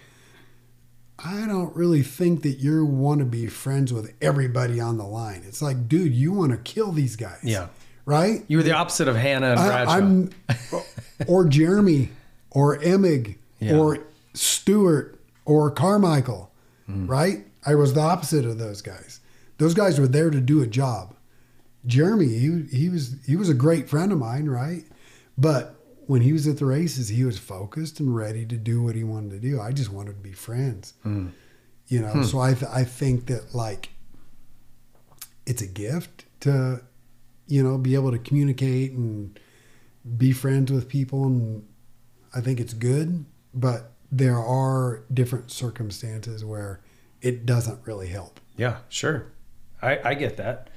I 1.19 1.47
don't 1.47 1.75
really 1.77 2.03
think 2.03 2.43
that 2.43 2.59
you 2.59 2.85
want 2.85 3.21
to 3.21 3.25
be 3.25 3.47
friends 3.47 3.93
with 3.93 4.13
everybody 4.21 4.81
on 4.81 4.99
the 4.99 5.05
line. 5.05 5.43
It's 5.47 5.63
like, 5.63 5.89
dude, 5.89 6.13
you 6.13 6.33
want 6.33 6.53
to 6.53 6.59
kill 6.59 6.93
these 6.93 7.17
guys. 7.17 7.39
Yeah. 7.43 7.69
Right? 8.05 8.45
You 8.49 8.59
were 8.59 8.63
the 8.63 8.73
opposite 8.73 9.09
of 9.09 9.17
Hannah 9.17 9.53
and 9.53 9.57
Bradshaw. 9.61 9.93
I, 9.93 9.99
am 9.99 10.31
or 11.27 11.45
Jeremy 11.47 12.11
or 12.51 12.79
Emig 12.79 13.37
Yeah. 13.61 13.77
or 13.77 13.99
Stewart 14.35 15.19
or 15.47 15.71
Carmichael, 15.71 16.51
Hmm. 16.87 17.07
right? 17.07 17.47
I 17.67 17.75
was 17.75 17.95
the 17.95 18.01
opposite 18.01 18.45
of 18.45 18.59
those 18.59 18.83
guys. 18.83 19.21
Those 19.59 19.75
guys 19.75 19.99
were 20.01 20.09
there 20.09 20.31
to 20.31 20.41
do 20.41 20.63
a 20.63 20.67
job. 20.67 21.15
Jeremy, 21.87 22.29
he, 22.29 22.63
he 22.71 22.89
was 22.89 23.17
he 23.27 23.37
was 23.37 23.49
a 23.49 23.55
great 23.55 23.89
friend 23.89 24.13
of 24.13 24.19
mine, 24.19 24.47
right? 24.49 24.85
But 25.37 25.75
when 26.07 26.23
he 26.23 26.33
was 26.33 26.47
at 26.47 26.59
the 26.59 26.67
races, 26.67 27.09
he 27.09 27.25
was 27.25 27.39
focused 27.39 28.01
and 28.01 28.15
ready 28.15 28.45
to 28.47 28.57
do 28.57 28.83
what 28.83 28.95
he 28.95 29.05
wanted 29.05 29.31
to 29.31 29.39
do. 29.39 29.61
I 29.61 29.73
just 29.73 29.91
wanted 29.93 30.13
to 30.17 30.21
be 30.21 30.33
friends, 30.33 30.95
Hmm. 31.03 31.29
you 31.89 32.01
know. 32.01 32.09
Hmm. 32.09 32.23
So 32.25 32.41
I 32.41 32.55
th- 32.55 32.71
I 32.71 32.85
think 32.85 33.27
that 33.27 33.55
like 33.55 33.91
it's 35.47 35.63
a 35.63 35.67
gift 35.67 36.25
to 36.41 36.83
you 37.47 37.63
know 37.63 37.77
be 37.79 37.95
able 37.95 38.11
to 38.11 38.19
communicate 38.19 38.93
and 38.93 39.39
be 40.17 40.33
friends 40.33 40.71
with 40.73 40.89
people 40.89 41.27
and 41.27 41.67
I 42.35 42.41
think 42.41 42.61
it's 42.61 42.75
good, 42.75 43.25
but 43.55 43.93
there 44.11 44.39
are 44.39 45.05
different 45.13 45.51
circumstances 45.51 46.45
where 46.45 46.81
it 47.25 47.47
doesn't 47.47 47.81
really 47.87 48.09
help. 48.09 48.39
Yeah, 48.57 48.79
sure. 48.89 49.27
I, 49.83 49.99
I 50.11 50.15
get 50.15 50.37
that. 50.37 50.69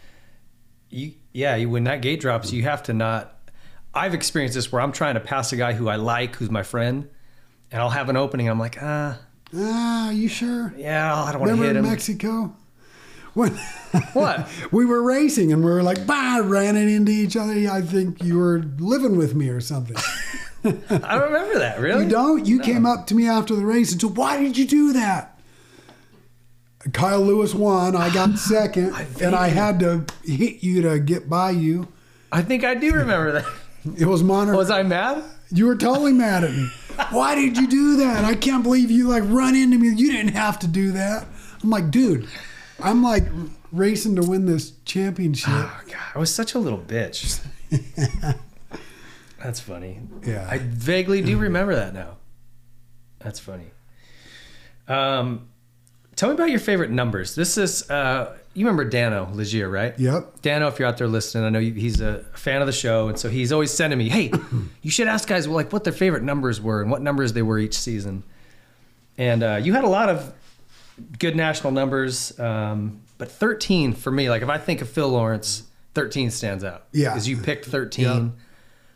You, 0.90 1.14
yeah, 1.34 1.56
you, 1.56 1.70
when 1.70 1.84
that 1.84 2.02
gate 2.02 2.20
drops, 2.22 2.52
you 2.52 2.64
have 2.64 2.82
to 2.84 2.94
not. 2.94 3.34
I've 3.94 4.14
experienced 4.14 4.56
this 4.56 4.72
where 4.72 4.82
I'm 4.82 4.92
trying 4.92 5.16
to 5.16 5.20
pass 5.20 5.52
a 5.54 5.58
guy 5.58 5.74
who 5.74 5.90
I 5.90 5.96
like, 5.98 6.36
who's 6.38 6.50
my 6.52 6.64
friend, 6.64 7.10
and 7.72 7.82
I'll 7.82 7.90
have 7.90 8.10
an 8.10 8.18
opening. 8.18 8.48
I'm 8.50 8.60
like, 8.60 8.78
ah, 8.82 9.20
Ah, 9.56 10.10
you 10.12 10.28
sure? 10.28 10.74
yeah, 10.78 11.14
I 11.24 11.32
don't 11.32 11.40
want 11.42 11.50
to 11.50 11.56
Remember 11.56 11.64
hit 11.66 11.76
in 11.78 11.84
him. 11.86 11.90
Mexico? 11.92 12.56
When 13.34 13.52
What? 14.14 14.48
we 14.72 14.86
were 14.86 15.02
racing 15.04 15.54
and 15.54 15.64
we 15.64 15.70
were 15.70 15.84
like, 15.84 16.06
bah, 16.08 16.42
ran 16.44 16.76
it 16.76 16.88
into 16.88 17.12
each 17.12 17.38
other. 17.38 17.54
I 17.70 17.82
think 17.82 18.24
you 18.24 18.38
were 18.40 18.60
living 18.80 19.16
with 19.16 19.36
me 19.36 19.50
or 19.50 19.62
something. 19.62 19.96
I 20.66 20.72
don't 21.18 21.32
remember 21.32 21.60
that. 21.60 21.80
Really? 21.80 22.06
You 22.06 22.10
don't? 22.10 22.46
You 22.46 22.60
came 22.60 22.86
up 22.86 23.06
to 23.08 23.16
me 23.16 23.28
after 23.28 23.56
the 23.56 23.66
race 23.66 23.92
and 23.92 24.02
said, 24.02 24.18
Why 24.18 24.42
did 24.42 24.58
you 24.58 24.66
do 24.66 24.94
that? 24.94 25.37
Kyle 26.94 27.22
Lewis 27.22 27.54
won. 27.54 27.96
I 27.96 28.14
got 28.14 28.38
second, 28.38 28.94
and 29.22 29.36
I 29.36 29.48
had 29.48 29.80
to 29.80 30.06
hit 30.24 30.64
you 30.64 30.82
to 30.84 31.00
get 31.00 31.30
by 31.30 31.52
you. 31.52 31.88
I 32.32 32.42
think 32.42 32.64
I 32.64 32.76
do 32.76 32.94
remember 32.94 33.32
that. 33.34 33.46
It 33.98 34.06
was 34.06 34.22
Monterrey. 34.22 34.58
Was 34.58 34.70
I 34.70 34.84
mad? 34.84 35.24
You 35.50 35.66
were 35.68 35.76
totally 35.76 36.14
mad 36.14 36.44
at 36.44 36.52
me. 36.52 36.70
Why 37.12 37.36
did 37.36 37.58
you 37.58 37.68
do 37.68 37.98
that? 37.98 38.26
I 38.26 38.36
can't 38.36 38.64
believe 38.64 38.92
you 38.92 39.08
like 39.08 39.24
run 39.26 39.56
into 39.56 39.78
me. 39.78 39.90
You 39.90 40.12
didn't 40.12 40.34
have 40.34 40.60
to 40.60 40.68
do 40.68 40.92
that. 40.92 41.26
I'm 41.64 41.70
like, 41.70 41.90
dude, 41.90 42.28
I'm 42.84 43.02
like 43.02 43.24
racing 43.72 44.16
to 44.18 44.24
win 44.24 44.46
this 44.46 44.72
championship. 44.84 45.50
Oh, 45.54 45.82
God, 45.88 45.98
I 46.16 46.20
was 46.20 46.34
such 46.34 46.54
a 46.54 46.60
little 46.60 46.80
bitch. 46.80 47.40
That's 49.42 49.60
funny. 49.60 50.02
Yeah. 50.26 50.48
I 50.50 50.58
vaguely 50.58 51.22
do 51.22 51.38
remember 51.38 51.76
that 51.76 51.94
now. 51.94 52.18
That's 53.20 53.40
funny. 53.40 53.72
Um, 54.88 55.50
tell 56.18 56.28
me 56.28 56.36
about 56.36 56.50
your 56.50 56.60
favorite 56.60 56.92
numbers. 56.92 57.36
This 57.36 57.58
is 57.58 57.90
uh, 57.90 58.36
you 58.54 58.66
remember 58.66 58.84
Dano 58.84 59.30
Legier, 59.34 59.70
right? 59.70 59.98
Yep. 59.98 60.42
Dano, 60.42 60.68
if 60.68 60.80
you're 60.80 60.88
out 60.88 60.98
there 60.98 61.08
listening, 61.08 61.46
I 61.46 61.50
know 61.50 61.60
he's 61.62 62.02
a 62.02 62.24
fan 62.34 62.60
of 62.60 62.68
the 62.68 62.74
show, 62.74 63.08
and 63.08 63.18
so 63.18 63.30
he's 63.30 63.54
always 63.54 63.72
sending 63.72 63.98
me, 63.98 64.10
"Hey, 64.10 64.32
you 64.82 64.92
should 64.92 65.08
ask 65.08 65.28
guys 65.30 65.48
like 65.48 65.72
what 65.72 65.86
their 65.86 65.94
favorite 65.94 66.24
numbers 66.24 66.60
were 66.60 66.82
and 66.82 66.92
what 66.92 67.02
numbers 67.02 67.32
they 67.32 67.42
were 67.44 67.60
each 67.60 67.78
season." 67.78 68.24
And 69.18 69.42
uh, 69.42 69.60
you 69.62 69.74
had 69.74 69.84
a 69.84 69.90
lot 69.90 70.10
of 70.10 70.34
good 71.18 71.36
national 71.36 71.72
numbers, 71.72 72.38
um, 72.40 73.02
but 73.18 73.32
13 73.32 73.94
for 73.94 74.12
me, 74.12 74.30
like 74.30 74.42
if 74.42 74.50
I 74.50 74.58
think 74.58 74.82
of 74.82 74.90
Phil 74.90 75.10
Lawrence, 75.10 75.64
13 75.96 76.30
stands 76.30 76.64
out. 76.64 76.86
Yeah. 76.92 77.10
because 77.10 77.28
you 77.28 77.38
picked 77.38 77.66
13. 77.66 78.34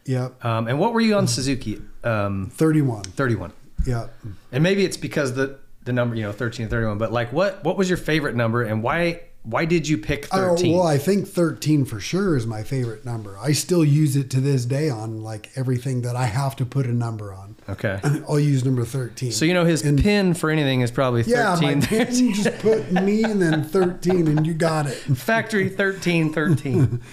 Yep. 0.06 0.43
Um, 0.43 0.67
and 0.67 0.80
what 0.80 0.93
were 0.93 1.01
you 1.01 1.16
on 1.16 1.27
Suzuki? 1.27 1.82
Um, 2.03 2.51
31. 2.53 3.03
31. 3.03 3.53
Yeah. 3.85 4.08
And 4.51 4.64
maybe 4.64 4.83
it's 4.85 4.98
because 4.98 5.33
the 5.33 5.59
the 5.84 5.93
number, 5.93 6.16
you 6.16 6.24
know, 6.24 6.32
13 6.32 6.64
and 6.66 6.69
31, 6.72 6.98
but 6.98 7.11
like 7.11 7.32
what 7.34 7.64
what 7.64 7.77
was 7.77 7.90
your 7.90 7.98
favorite 7.98 8.35
number 8.35 8.61
and 8.64 8.84
why 8.84 9.22
why 9.43 9.66
did 9.66 9.88
you 9.88 9.98
pick 9.98 10.27
Oh, 10.32 10.50
13? 10.56 10.77
well, 10.77 10.85
I 10.85 11.00
think 11.00 11.27
13 11.27 11.85
for 11.85 12.00
sure 12.00 12.38
is 12.38 12.45
my 12.45 12.61
favorite 12.61 13.03
number. 13.06 13.35
I 13.40 13.53
still 13.53 13.84
use 13.84 14.16
it 14.16 14.30
to 14.32 14.40
this 14.40 14.66
day 14.66 14.88
on 14.92 15.24
like 15.24 15.50
everything 15.56 16.03
that 16.03 16.16
I 16.16 16.26
have 16.26 16.56
to 16.58 16.66
put 16.66 16.85
a 16.85 16.93
number 16.93 17.34
on. 17.34 17.56
okay. 17.68 18.00
I'll 18.30 18.40
use 18.40 18.64
number 18.64 18.85
13. 18.85 19.32
So 19.32 19.43
you 19.45 19.56
know 19.56 19.66
his 19.66 19.82
pin 19.82 20.35
for 20.35 20.51
anything 20.51 20.82
is 20.82 20.92
probably 20.92 21.24
13. 21.24 21.35
yeah, 21.40 21.56
my 21.60 21.84
pin, 21.84 22.14
you 22.16 22.35
just 22.35 22.56
put 22.60 22.92
me 22.92 23.24
and 23.24 23.42
then 23.42 23.64
13 23.64 24.27
and 24.27 24.45
you 24.45 24.53
got 24.53 24.85
it. 24.85 24.93
Factory 24.95 25.69
13 25.69 26.32
13. 26.34 27.01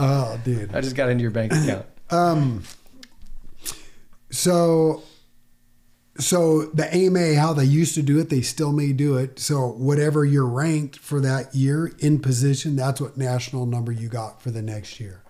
Oh, 0.00 0.40
dude. 0.44 0.74
I 0.74 0.80
just 0.80 0.96
got 0.96 1.10
into 1.10 1.22
your 1.22 1.30
bank 1.30 1.52
account. 1.52 1.84
Um, 2.10 2.62
so, 4.30 5.02
so 6.18 6.64
the 6.66 6.92
AMA, 6.92 7.36
how 7.36 7.52
they 7.52 7.64
used 7.64 7.94
to 7.94 8.02
do 8.02 8.18
it, 8.18 8.28
they 8.28 8.40
still 8.40 8.72
may 8.72 8.92
do 8.92 9.16
it. 9.16 9.38
So 9.38 9.68
whatever 9.68 10.24
you're 10.24 10.46
ranked 10.46 10.98
for 10.98 11.20
that 11.20 11.54
year 11.54 11.92
in 11.98 12.18
position, 12.18 12.76
that's 12.76 13.00
what 13.00 13.16
national 13.16 13.66
number 13.66 13.92
you 13.92 14.08
got 14.08 14.42
for 14.42 14.50
the 14.50 14.62
next 14.62 14.98
year. 14.98 15.22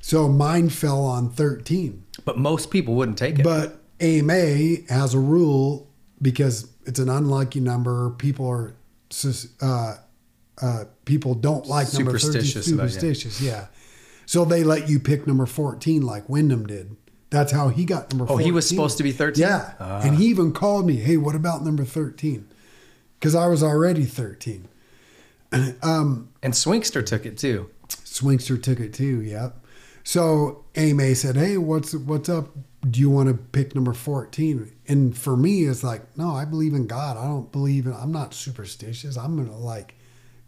So 0.00 0.28
mine 0.28 0.68
fell 0.70 1.04
on 1.04 1.30
13. 1.30 2.04
But 2.24 2.38
most 2.38 2.70
people 2.70 2.94
wouldn't 2.94 3.18
take 3.18 3.38
it. 3.38 3.44
But 3.44 3.80
AMA 4.00 4.88
has 4.88 5.14
a 5.14 5.18
rule 5.18 5.88
because 6.20 6.70
it's 6.86 6.98
an 6.98 7.08
unlucky 7.08 7.60
number. 7.60 8.10
People 8.10 8.48
are 8.48 8.74
sus- 9.10 9.48
uh, 9.62 9.96
uh, 10.60 10.84
people 11.04 11.34
don't 11.34 11.66
like 11.66 11.92
number 11.94 12.18
13. 12.18 12.42
Superstitious 12.42 12.68
yeah. 12.68 12.76
Superstitious, 12.76 13.40
yeah. 13.40 13.66
So 14.26 14.44
they 14.44 14.64
let 14.64 14.88
you 14.88 14.98
pick 14.98 15.26
number 15.26 15.46
14 15.46 16.02
like 16.02 16.28
Windham 16.28 16.66
did. 16.66 16.96
That's 17.30 17.52
how 17.52 17.68
he 17.68 17.84
got 17.84 18.10
number 18.10 18.24
Oh, 18.24 18.28
14. 18.28 18.44
he 18.44 18.52
was 18.52 18.68
supposed 18.68 18.96
to 18.98 19.02
be 19.04 19.12
13? 19.12 19.40
Yeah. 19.42 19.72
Ah. 19.78 20.00
And 20.02 20.16
he 20.16 20.26
even 20.26 20.52
called 20.52 20.84
me, 20.86 20.96
hey, 20.96 21.16
what 21.16 21.34
about 21.36 21.64
number 21.64 21.84
13? 21.84 22.48
Because 23.18 23.34
I 23.34 23.46
was 23.46 23.62
already 23.62 24.04
13. 24.04 24.68
Um, 25.82 26.28
and 26.44 26.54
Swinkster 26.54 27.02
took 27.02 27.26
it 27.26 27.36
too. 27.36 27.70
Swinkster 27.88 28.56
took 28.56 28.78
it 28.78 28.94
too, 28.94 29.20
yep. 29.20 29.56
So 30.04 30.64
AMA 30.76 31.14
said, 31.16 31.36
"Hey, 31.36 31.58
what's 31.58 31.92
what's 31.92 32.28
up? 32.28 32.50
Do 32.88 33.00
you 33.00 33.10
want 33.10 33.28
to 33.28 33.34
pick 33.34 33.74
number 33.74 33.92
14?" 33.92 34.70
And 34.86 35.18
for 35.18 35.36
me, 35.36 35.64
it's 35.64 35.82
like, 35.82 36.02
no, 36.16 36.30
I 36.32 36.44
believe 36.44 36.72
in 36.72 36.86
God. 36.86 37.16
I 37.16 37.24
don't 37.24 37.50
believe 37.50 37.86
in. 37.86 37.92
I'm 37.94 38.12
not 38.12 38.32
superstitious. 38.32 39.16
I'm 39.16 39.36
gonna 39.36 39.58
like, 39.58 39.96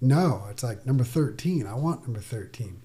no. 0.00 0.44
It's 0.50 0.62
like 0.62 0.86
number 0.86 1.02
13. 1.04 1.66
I 1.66 1.74
want 1.74 2.02
number 2.04 2.20
13. 2.20 2.80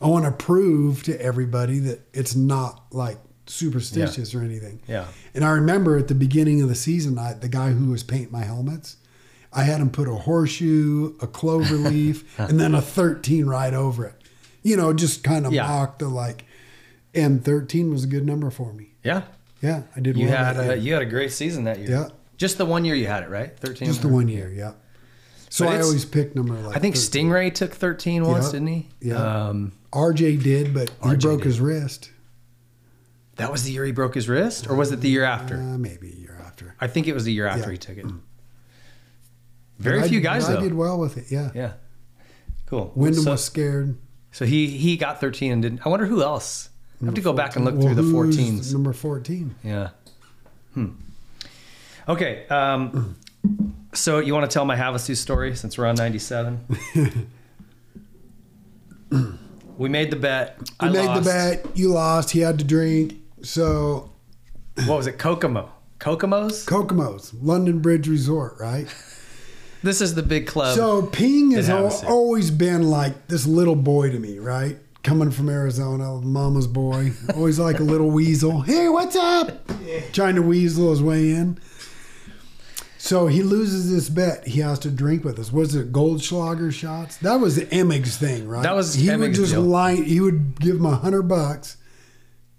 I 0.00 0.06
want 0.06 0.24
to 0.24 0.30
prove 0.30 1.02
to 1.04 1.20
everybody 1.20 1.80
that 1.80 2.00
it's 2.14 2.36
not 2.36 2.84
like 2.92 3.18
superstitious 3.46 4.34
or 4.34 4.42
anything. 4.42 4.80
Yeah. 4.86 5.06
And 5.34 5.44
I 5.44 5.50
remember 5.50 5.96
at 5.96 6.08
the 6.08 6.14
beginning 6.14 6.62
of 6.62 6.68
the 6.68 6.74
season, 6.74 7.18
I, 7.18 7.32
the 7.34 7.48
guy 7.48 7.70
who 7.70 7.90
was 7.90 8.02
painting 8.02 8.32
my 8.32 8.44
helmets, 8.44 8.96
I 9.52 9.62
had 9.62 9.80
him 9.80 9.90
put 9.90 10.08
a 10.08 10.14
horseshoe, 10.14 11.14
a 11.20 11.26
clover 11.26 11.74
leaf, 11.76 12.38
and 12.38 12.58
then 12.60 12.74
a 12.74 12.82
13 12.82 13.46
right 13.46 13.72
over 13.74 14.04
it. 14.06 14.14
You 14.62 14.76
know, 14.76 14.92
just 14.92 15.22
kind 15.22 15.46
of 15.46 15.52
Yeah. 15.52 15.66
mock 15.66 15.98
the 15.98 16.08
like. 16.08 16.44
And 17.14 17.42
13 17.44 17.90
was 17.90 18.04
a 18.04 18.06
good 18.06 18.26
number 18.26 18.50
for 18.50 18.72
me. 18.72 18.90
Yeah. 19.02 19.22
Yeah, 19.62 19.82
I 19.96 20.00
did 20.00 20.16
You 20.18 20.26
well 20.28 20.36
had 20.36 20.56
a, 20.58 20.76
you 20.76 20.92
had 20.92 21.00
a 21.02 21.06
great 21.06 21.32
season 21.32 21.64
that 21.64 21.78
year. 21.78 21.88
Yeah. 21.90 22.08
Just 22.36 22.58
the 22.58 22.66
one 22.66 22.84
year 22.84 22.94
you 22.94 23.06
had 23.06 23.22
it, 23.22 23.30
right? 23.30 23.58
13. 23.58 23.86
Just 23.88 24.02
the 24.02 24.08
one 24.08 24.28
year, 24.28 24.50
yeah. 24.50 24.72
So 25.48 25.64
But 25.64 25.76
I 25.76 25.80
always 25.80 26.04
pick 26.04 26.36
number 26.36 26.52
like 26.54 26.76
I 26.76 26.80
think 26.80 26.94
13. 26.96 27.28
Stingray 27.30 27.54
took 27.54 27.72
13 27.72 28.24
once, 28.26 28.46
Yeah. 28.46 28.52
didn't 28.52 28.66
he? 28.68 28.88
Yeah. 29.00 29.46
Um, 29.48 29.72
RJ 29.92 30.42
did, 30.42 30.74
but 30.74 30.90
he 31.02 31.08
RJ 31.10 31.20
broke 31.22 31.38
did. 31.38 31.46
his 31.46 31.60
wrist. 31.60 32.10
That 33.36 33.52
was 33.52 33.64
the 33.64 33.72
year 33.72 33.84
he 33.84 33.92
broke 33.92 34.14
his 34.14 34.28
wrist, 34.28 34.66
or 34.68 34.74
was 34.74 34.92
it 34.92 35.00
the 35.00 35.08
year 35.10 35.24
after? 35.24 35.56
Uh, 35.56 35.76
maybe 35.78 36.10
a 36.10 36.16
year 36.16 36.40
after. 36.44 36.74
I 36.80 36.86
think 36.86 37.06
it 37.06 37.12
was 37.14 37.24
the 37.24 37.32
year 37.32 37.46
after 37.46 37.66
Yeah. 37.66 37.72
he 37.72 37.78
took 37.78 37.98
it. 37.98 38.06
Very 39.78 40.00
I- 40.02 40.08
few 40.08 40.20
guys 40.20 40.46
but 40.46 40.52
though. 40.54 40.58
I 40.58 40.62
did 40.62 40.74
well 40.74 40.98
with 40.98 41.16
it, 41.18 41.26
yeah. 41.30 41.50
Yeah. 41.54 41.72
Cool. 42.66 42.92
Windham 42.94 43.24
so, 43.24 43.30
was 43.32 43.44
scared. 43.44 43.96
so 44.32 44.44
he 44.46 44.66
he 44.68 44.96
got 44.96 45.20
13 45.20 45.52
and 45.52 45.62
didn't. 45.62 45.86
I 45.86 45.88
wonder 45.90 46.06
who 46.06 46.22
else. 46.22 46.70
I 47.02 47.04
have 47.04 47.14
to 47.14 47.20
go 47.20 47.34
back 47.34 47.56
and 47.56 47.64
look 47.66 47.74
Well, 47.74 47.82
through 47.94 47.94
the 47.96 48.02
who's 48.02 48.36
14s. 48.38 48.72
Number 48.72 48.92
14. 48.94 49.54
Yeah. 49.62 49.90
Hmm. 50.72 50.86
Okay. 52.08 52.46
Um, 52.48 53.16
so 53.92 54.18
you 54.18 54.32
want 54.32 54.50
to 54.50 54.54
tell 54.54 54.64
my 54.64 54.76
Havasu 54.76 55.14
story 55.14 55.54
since 55.56 55.76
we're 55.76 55.84
on 55.86 55.94
97? 55.96 57.28
we 59.78 59.88
made 59.88 60.10
the 60.10 60.16
bet. 60.16 60.56
You 60.60 60.88
I 60.88 60.90
made 60.90 61.04
lost. 61.06 61.24
the 61.24 61.30
bet. 61.30 61.66
You 61.76 61.88
lost. 61.92 62.30
He 62.30 62.40
had 62.40 62.58
to 62.58 62.64
drink. 62.64 63.14
So 63.42 64.10
What 64.86 64.96
was 64.96 65.06
it? 65.06 65.18
Kokomo. 65.18 65.70
Kokomo's? 65.98 66.64
Kokomo's, 66.66 67.32
London 67.34 67.78
Bridge 67.80 68.06
Resort, 68.08 68.56
right? 68.60 68.86
This 69.82 70.00
is 70.00 70.14
the 70.14 70.22
big 70.22 70.46
club. 70.46 70.76
So 70.76 71.02
Ping 71.06 71.52
has 71.52 71.70
al- 71.70 71.92
always 72.06 72.50
been 72.50 72.90
like 72.90 73.28
this 73.28 73.46
little 73.46 73.76
boy 73.76 74.10
to 74.10 74.18
me, 74.18 74.38
right? 74.38 74.78
Coming 75.02 75.30
from 75.30 75.48
Arizona, 75.48 76.20
mama's 76.20 76.66
boy, 76.66 77.12
always 77.34 77.58
like 77.58 77.78
a 77.78 77.84
little 77.84 78.10
weasel. 78.10 78.62
Hey, 78.62 78.88
what's 78.88 79.14
up? 79.16 79.70
Trying 80.12 80.34
to 80.34 80.42
weasel 80.42 80.90
his 80.90 81.02
way 81.02 81.30
in. 81.30 81.58
So 82.98 83.28
he 83.28 83.42
loses 83.44 83.90
this 83.90 84.08
bet. 84.08 84.48
He 84.48 84.60
has 84.60 84.80
to 84.80 84.90
drink 84.90 85.22
with 85.24 85.38
us. 85.38 85.52
Was 85.52 85.76
it 85.76 85.92
Goldschlager 85.92 86.72
shots? 86.72 87.18
That 87.18 87.36
was 87.36 87.54
the 87.54 87.72
Emig's 87.72 88.16
thing, 88.16 88.48
right? 88.48 88.64
That 88.64 88.74
was 88.74 88.94
he 88.94 89.14
would 89.14 89.32
just 89.34 89.52
deal. 89.52 89.62
line. 89.62 90.02
He 90.02 90.20
would 90.20 90.58
give 90.58 90.76
him 90.76 90.86
a 90.86 90.96
hundred 90.96 91.22
bucks 91.22 91.76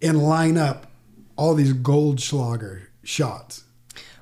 and 0.02 0.22
line 0.22 0.58
up 0.58 0.88
all 1.36 1.54
these 1.54 1.74
Goldschlager 1.74 2.88
shots. 3.04 3.64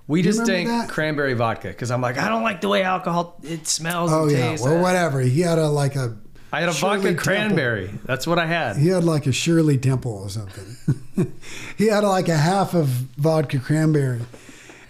we 0.07 0.19
you 0.19 0.23
just 0.23 0.45
drank 0.45 0.67
that? 0.67 0.89
cranberry 0.89 1.33
vodka 1.33 1.69
because 1.69 1.91
I'm 1.91 2.01
like, 2.01 2.17
I 2.17 2.27
don't 2.29 2.43
like 2.43 2.61
the 2.61 2.69
way 2.69 2.83
alcohol 2.83 3.37
it 3.43 3.67
smells 3.67 4.11
Oh 4.11 4.23
and 4.23 4.31
yeah, 4.31 4.49
tastes. 4.51 4.65
well 4.65 4.81
whatever. 4.81 5.21
He 5.21 5.41
had 5.41 5.57
a 5.57 5.67
like 5.69 5.95
a. 5.95 6.17
I 6.53 6.61
had 6.61 6.69
a 6.69 6.73
Shirley 6.73 6.97
vodka 6.97 7.07
Temple. 7.09 7.23
cranberry. 7.23 7.93
That's 8.05 8.25
what 8.27 8.39
I 8.39 8.45
had. 8.45 8.77
He 8.77 8.87
had 8.87 9.03
like 9.03 9.25
a 9.27 9.31
Shirley 9.33 9.77
Temple 9.77 10.13
or 10.13 10.29
something. 10.29 11.33
he 11.77 11.87
had 11.87 12.03
like 12.03 12.29
a 12.29 12.37
half 12.37 12.73
of 12.73 12.87
vodka 12.87 13.59
cranberry. 13.59 14.21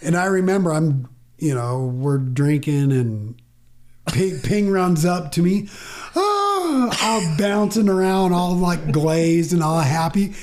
And 0.04 0.16
I 0.16 0.26
remember 0.26 0.72
I'm, 0.74 1.08
you 1.40 1.56
know, 1.56 1.86
we're 1.86 2.20
drinking 2.20 2.92
and 2.92 3.36
Ping, 4.12 4.40
Ping 4.44 4.70
runs 4.70 5.06
up 5.06 5.32
to 5.32 5.42
me, 5.42 5.68
oh, 6.16 6.92
all 7.02 7.38
bouncing 7.38 7.90
around, 7.90 8.34
all 8.34 8.54
like 8.56 8.92
glazed 8.92 9.52
and 9.54 9.64
all 9.64 9.80
happy. 9.82 10.36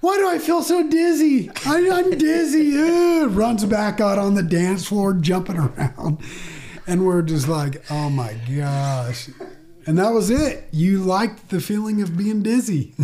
Why 0.00 0.16
do 0.16 0.28
I 0.28 0.38
feel 0.38 0.62
so 0.62 0.82
dizzy? 0.88 1.50
I, 1.66 1.90
I'm 1.90 2.16
dizzy. 2.16 2.76
Runs 3.26 3.64
back 3.66 4.00
out 4.00 4.18
on 4.18 4.34
the 4.34 4.42
dance 4.42 4.88
floor, 4.88 5.12
jumping 5.12 5.58
around. 5.58 6.18
And 6.86 7.04
we're 7.04 7.22
just 7.22 7.48
like, 7.48 7.82
oh 7.90 8.08
my 8.08 8.34
gosh. 8.56 9.28
And 9.86 9.98
that 9.98 10.10
was 10.10 10.30
it. 10.30 10.68
You 10.72 10.98
liked 10.98 11.50
the 11.50 11.60
feeling 11.60 12.00
of 12.00 12.16
being 12.16 12.42
dizzy. 12.42 12.94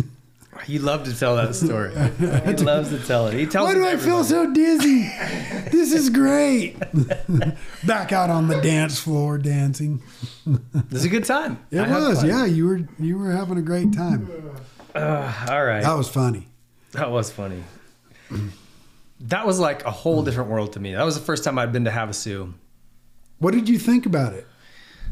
He 0.65 0.79
loved 0.79 1.05
to 1.05 1.17
tell 1.17 1.35
that 1.35 1.53
story. 1.53 1.91
he 2.17 2.53
loves 2.63 2.89
to 2.89 2.99
tell 3.05 3.27
it. 3.27 3.35
He 3.35 3.45
tells 3.45 3.67
Why 3.67 3.75
do 3.75 3.85
I 3.85 3.95
feel 3.95 4.23
so 4.23 4.51
dizzy? 4.51 5.03
This 5.71 5.93
is 5.93 6.09
great. 6.09 6.77
Back 7.85 8.11
out 8.11 8.31
on 8.31 8.47
the 8.47 8.59
dance 8.61 8.99
floor 8.99 9.37
dancing. 9.37 10.01
It 10.47 10.91
was 10.91 11.05
a 11.05 11.09
good 11.09 11.25
time. 11.25 11.59
It 11.69 11.79
I 11.79 11.99
was, 11.99 12.23
yeah. 12.23 12.45
You 12.45 12.67
were 12.67 12.81
you 12.97 13.19
were 13.19 13.31
having 13.31 13.59
a 13.59 13.61
great 13.61 13.93
time. 13.93 14.27
Uh, 14.95 15.45
all 15.47 15.63
right. 15.63 15.83
That 15.83 15.93
was 15.95 16.09
funny. 16.09 16.47
That 16.93 17.11
was 17.11 17.31
funny. 17.31 17.63
that 19.21 19.45
was 19.45 19.59
like 19.59 19.83
a 19.85 19.91
whole 19.91 20.23
different 20.23 20.49
world 20.49 20.73
to 20.73 20.79
me. 20.79 20.93
That 20.93 21.03
was 21.03 21.15
the 21.15 21.23
first 21.25 21.43
time 21.43 21.57
I'd 21.57 21.71
been 21.71 21.85
to 21.85 21.91
Havasu. 21.91 22.53
What 23.39 23.53
did 23.53 23.69
you 23.69 23.77
think 23.77 24.05
about 24.05 24.33
it? 24.33 24.47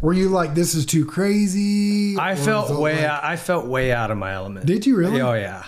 Were 0.02 0.14
you 0.14 0.30
like, 0.30 0.56
this 0.56 0.76
is 0.76 0.86
too 0.86 1.06
crazy? 1.06 2.18
I 2.18 2.36
felt 2.36 2.70
way 2.80 2.96
like- 2.98 3.04
out, 3.06 3.24
I 3.24 3.36
felt 3.38 3.66
way 3.66 3.92
out 3.92 4.12
of 4.12 4.18
my 4.18 4.34
element. 4.34 4.66
Did 4.66 4.86
you 4.86 4.96
really? 4.96 5.22
Oh 5.22 5.34
yeah. 5.34 5.64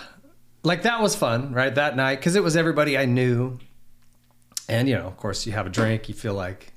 Like 0.62 0.82
that 0.82 1.00
was 1.00 1.14
fun, 1.14 1.52
right? 1.52 1.74
That 1.74 1.96
night 1.96 2.16
because 2.16 2.36
it 2.36 2.42
was 2.42 2.56
everybody 2.56 2.98
I 2.98 3.04
knew, 3.06 3.58
and 4.68 4.88
you 4.88 4.96
know, 4.96 5.06
of 5.06 5.16
course, 5.16 5.46
you 5.46 5.52
have 5.52 5.66
a 5.66 5.70
drink, 5.70 6.08
you 6.08 6.14
feel 6.14 6.34
like, 6.34 6.72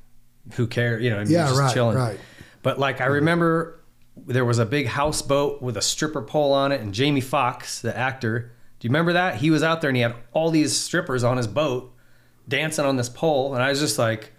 who 0.53 0.67
cares? 0.67 1.03
You 1.03 1.09
know, 1.09 1.17
you're 1.17 1.25
Yeah, 1.27 1.47
just 1.47 1.59
right, 1.59 1.73
chilling. 1.73 1.97
right. 1.97 2.19
But 2.63 2.79
like 2.79 3.01
I 3.01 3.05
remember, 3.07 3.79
there 4.15 4.45
was 4.45 4.59
a 4.59 4.65
big 4.65 4.87
houseboat 4.87 5.61
with 5.61 5.75
a 5.77 5.81
stripper 5.81 6.21
pole 6.21 6.53
on 6.53 6.71
it, 6.71 6.79
and 6.79 6.93
Jamie 6.93 7.21
Foxx, 7.21 7.81
the 7.81 7.95
actor. 7.97 8.51
Do 8.81 8.87
you 8.87 8.89
remember 8.89 9.13
that? 9.13 9.35
He 9.35 9.49
was 9.51 9.63
out 9.63 9.79
there 9.79 9.89
and 9.89 9.95
he 9.95 10.01
had 10.03 10.15
all 10.33 10.49
these 10.51 10.75
strippers 10.77 11.23
on 11.23 11.37
his 11.37 11.47
boat 11.47 11.93
dancing 12.47 12.83
on 12.83 12.97
this 12.97 13.07
pole, 13.07 13.53
and 13.53 13.63
I 13.63 13.69
was 13.69 13.79
just 13.79 13.97
like. 13.97 14.33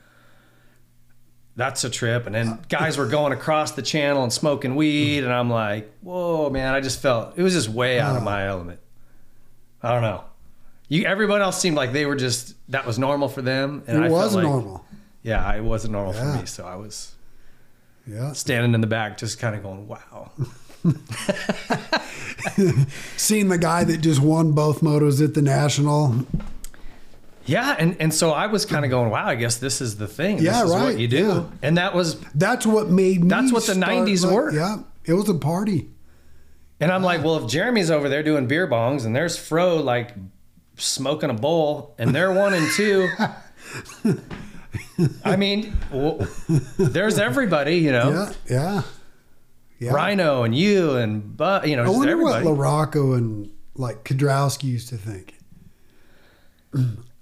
That's 1.54 1.84
a 1.84 1.90
trip. 1.90 2.24
And 2.24 2.34
then 2.34 2.60
guys 2.70 2.96
were 2.96 3.06
going 3.06 3.34
across 3.34 3.72
the 3.72 3.82
channel 3.82 4.22
and 4.22 4.32
smoking 4.32 4.74
weed. 4.74 5.22
And 5.22 5.30
I'm 5.30 5.50
like, 5.50 5.92
whoa, 6.00 6.48
man, 6.48 6.72
I 6.74 6.80
just 6.80 7.02
felt 7.02 7.34
it 7.36 7.42
was 7.42 7.52
just 7.52 7.68
way 7.68 8.00
out 8.00 8.16
of 8.16 8.22
my 8.22 8.46
element. 8.48 8.80
I 9.82 9.92
don't 9.92 10.00
know. 10.00 10.24
You, 10.88 11.04
everyone 11.04 11.42
else 11.42 11.60
seemed 11.60 11.76
like 11.76 11.92
they 11.92 12.06
were 12.06 12.16
just, 12.16 12.54
that 12.70 12.86
was 12.86 12.98
normal 12.98 13.28
for 13.28 13.42
them. 13.42 13.82
And 13.86 13.98
It 13.98 14.06
I 14.06 14.08
felt 14.08 14.22
was 14.22 14.34
like- 14.34 14.44
normal. 14.44 14.82
Yeah, 15.22 15.52
it 15.54 15.62
wasn't 15.62 15.92
normal 15.92 16.14
Yeah. 16.14 16.32
for 16.36 16.40
me. 16.40 16.46
So 16.46 16.64
I 16.66 16.76
was 16.76 17.14
Yeah. 18.06 18.32
standing 18.32 18.72
in 18.72 18.80
the 18.80 18.86
back, 18.86 19.18
just 19.18 19.38
kind 19.38 19.54
of 19.54 19.62
going, 19.62 19.86
wow. 19.86 20.30
Seeing 23.16 23.48
the 23.48 23.58
guy 23.58 23.84
that 23.84 23.98
just 23.98 24.20
won 24.20 24.52
both 24.52 24.80
motos 24.80 25.22
at 25.24 25.34
the 25.34 25.42
national. 25.42 26.26
Yeah. 27.46 27.76
And, 27.78 27.96
and 28.00 28.12
so 28.14 28.30
I 28.32 28.46
was 28.46 28.66
kind 28.66 28.84
of 28.84 28.90
going, 28.90 29.10
wow, 29.10 29.26
I 29.26 29.34
guess 29.34 29.58
this 29.58 29.80
is 29.80 29.96
the 29.96 30.06
thing. 30.08 30.38
Yeah, 30.38 30.62
this 30.62 30.70
is 30.70 30.76
right. 30.76 30.84
what 30.84 30.98
you 30.98 31.08
do. 31.08 31.26
Yeah. 31.26 31.44
And 31.62 31.76
that 31.78 31.94
was, 31.94 32.20
That's 32.34 32.66
what 32.66 32.88
made 32.88 33.22
me. 33.22 33.28
That's 33.28 33.52
what 33.52 33.66
the 33.66 33.74
90s 33.74 34.24
like- 34.24 34.34
were. 34.34 34.52
Yeah, 34.52 34.76
it 35.04 35.14
was 35.14 35.28
a 35.28 35.34
party. 35.34 35.88
and 36.80 36.90
I'm 36.92 37.02
like, 37.02 37.22
well, 37.24 37.36
if 37.44 37.50
Jeremy's 37.50 37.90
over 37.90 38.08
there 38.08 38.22
doing 38.22 38.46
beer 38.46 38.66
bongs 38.68 39.04
and 39.06 39.14
there's 39.14 39.36
Fro 39.36 39.76
like 39.76 40.12
smoking 40.76 41.30
a 41.30 41.34
bowl 41.34 41.94
and 41.98 42.14
they're 42.14 42.32
one 42.32 42.54
and 42.54 42.70
two. 42.72 43.08
I 45.24 45.36
mean, 45.36 45.76
w- 45.90 46.26
there's 46.78 47.18
everybody, 47.18 47.76
you 47.78 47.92
know, 47.92 48.32
Yeah, 48.48 48.54
yeah. 48.54 48.82
Yeah. 49.82 49.92
Rhino 49.92 50.44
and 50.44 50.54
you 50.54 50.92
and 50.96 51.36
but 51.36 51.66
you 51.66 51.76
know, 51.76 51.82
I 51.84 51.88
wonder 51.88 52.12
everybody. 52.12 52.46
what 52.46 52.56
LaRocco 52.56 53.16
and 53.16 53.50
like 53.74 54.04
Kiedrowski 54.04 54.64
used 54.64 54.88
to 54.90 54.96
think. 54.96 55.34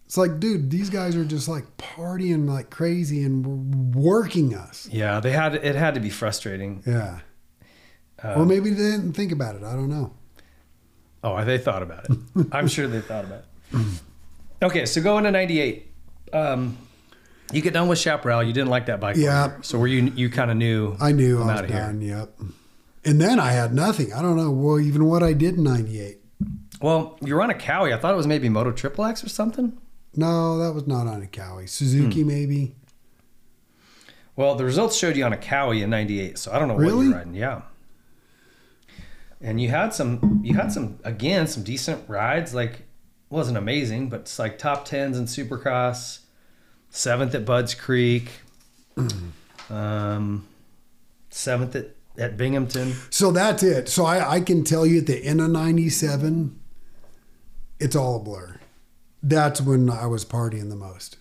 It's 0.04 0.16
like, 0.16 0.40
dude, 0.40 0.70
these 0.70 0.90
guys 0.90 1.16
are 1.16 1.24
just 1.24 1.48
like 1.48 1.64
partying 1.78 2.48
like 2.48 2.68
crazy 2.68 3.22
and 3.22 3.94
working 3.94 4.54
us. 4.54 4.88
yeah, 4.92 5.20
they 5.20 5.30
had 5.30 5.54
it 5.54 5.74
had 5.74 5.94
to 5.94 6.00
be 6.00 6.10
frustrating. 6.10 6.82
Yeah. 6.86 7.20
Uh, 8.22 8.34
or 8.34 8.44
maybe 8.44 8.70
they 8.70 8.90
didn't 8.90 9.14
think 9.14 9.32
about 9.32 9.54
it. 9.54 9.62
I 9.62 9.72
don't 9.72 9.88
know. 9.88 10.12
Oh, 11.24 11.42
they 11.44 11.58
thought 11.58 11.82
about 11.82 12.06
it. 12.10 12.18
I'm 12.52 12.68
sure 12.68 12.86
they 12.86 13.00
thought 13.00 13.24
about 13.24 13.44
it. 13.72 13.84
Okay, 14.62 14.84
so 14.84 15.00
going 15.00 15.24
to 15.24 15.30
'98, 15.30 15.90
um, 16.34 16.76
you 17.52 17.62
get 17.62 17.72
done 17.74 17.88
with 17.88 17.98
Chaparral. 17.98 18.42
You 18.42 18.52
didn't 18.52 18.70
like 18.70 18.86
that 18.86 19.00
bike. 19.00 19.16
Yeah. 19.16 19.48
rider. 19.48 19.58
So 19.62 19.78
were 19.78 19.86
you? 19.86 20.12
You 20.16 20.30
kind 20.30 20.50
of 20.50 20.56
knew. 20.56 20.96
I 21.00 21.12
knew 21.12 21.38
I 21.42 21.46
was 21.46 21.58
outta 21.60 21.68
here. 21.68 21.76
done. 21.78 22.00
Yep. 22.02 22.40
And 23.04 23.20
then 23.20 23.40
I 23.40 23.52
had 23.52 23.74
nothing. 23.74 24.12
I 24.12 24.20
don't 24.22 24.36
know. 24.36 24.50
Well, 24.50 24.78
even 24.80 25.04
what 25.06 25.22
I 25.22 25.32
did 25.32 25.56
in 25.56 25.64
'98. 25.64 26.18
Well, 26.82 27.18
you 27.22 27.34
were 27.34 27.42
on 27.42 27.50
a 27.50 27.54
Kawi. 27.54 27.92
I 27.94 27.98
thought 27.98 28.12
it 28.14 28.16
was 28.16 28.26
maybe 28.26 28.48
Moto 28.48 28.72
Triple 28.72 29.04
X 29.04 29.22
or 29.24 29.28
something. 29.28 29.76
No, 30.16 30.58
that 30.58 30.72
was 30.74 30.86
not 30.86 31.06
on 31.06 31.22
a 31.22 31.26
Kawi. 31.26 31.68
Suzuki, 31.68 32.22
Hmm. 32.22 32.28
maybe. 32.28 32.74
Well, 34.36 34.54
the 34.54 34.64
results 34.64 34.96
showed 34.96 35.16
you 35.16 35.24
on 35.24 35.32
a 35.32 35.36
Kawi 35.36 35.82
in 35.82 35.90
'98, 35.90 36.38
so 36.38 36.52
I 36.52 36.58
don't 36.58 36.68
know 36.68 36.74
what 36.74 36.84
you're 36.84 37.12
riding. 37.14 37.34
Yeah. 37.34 37.62
and 39.42 39.60
you 39.60 39.68
had 39.70 39.94
some 39.94 40.40
you 40.44 40.54
had 40.54 40.70
some 40.72 40.98
again 41.04 41.46
some 41.46 41.62
decent 41.62 42.06
rides 42.08 42.52
like 42.52 42.82
wasn't 43.30 43.56
amazing 43.56 44.08
but 44.10 44.20
it's 44.20 44.38
like 44.38 44.58
top 44.58 44.84
tens 44.84 45.18
in 45.18 45.24
supercross 45.24 46.19
seventh 46.90 47.34
at 47.34 47.44
Budds 47.44 47.74
Creek 47.74 48.30
um 49.70 50.46
seventh 51.30 51.76
at, 51.76 51.90
at 52.18 52.36
binghamton 52.36 52.92
So 53.10 53.30
that's 53.32 53.62
it. 53.62 53.88
So 53.88 54.04
I, 54.04 54.34
I 54.36 54.40
can 54.40 54.64
tell 54.64 54.84
you 54.84 54.98
at 54.98 55.06
the 55.06 55.24
end 55.24 55.40
of 55.40 55.50
97, 55.50 56.58
it's 57.78 57.94
all 57.96 58.16
a 58.16 58.18
blur. 58.18 58.58
That's 59.22 59.60
when 59.60 59.88
I 59.88 60.06
was 60.06 60.24
partying 60.24 60.68
the 60.70 60.76
most. 60.76 61.16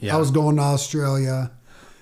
Yeah. 0.00 0.14
I 0.14 0.18
was 0.18 0.30
going 0.30 0.56
to 0.56 0.62
Australia. 0.62 1.50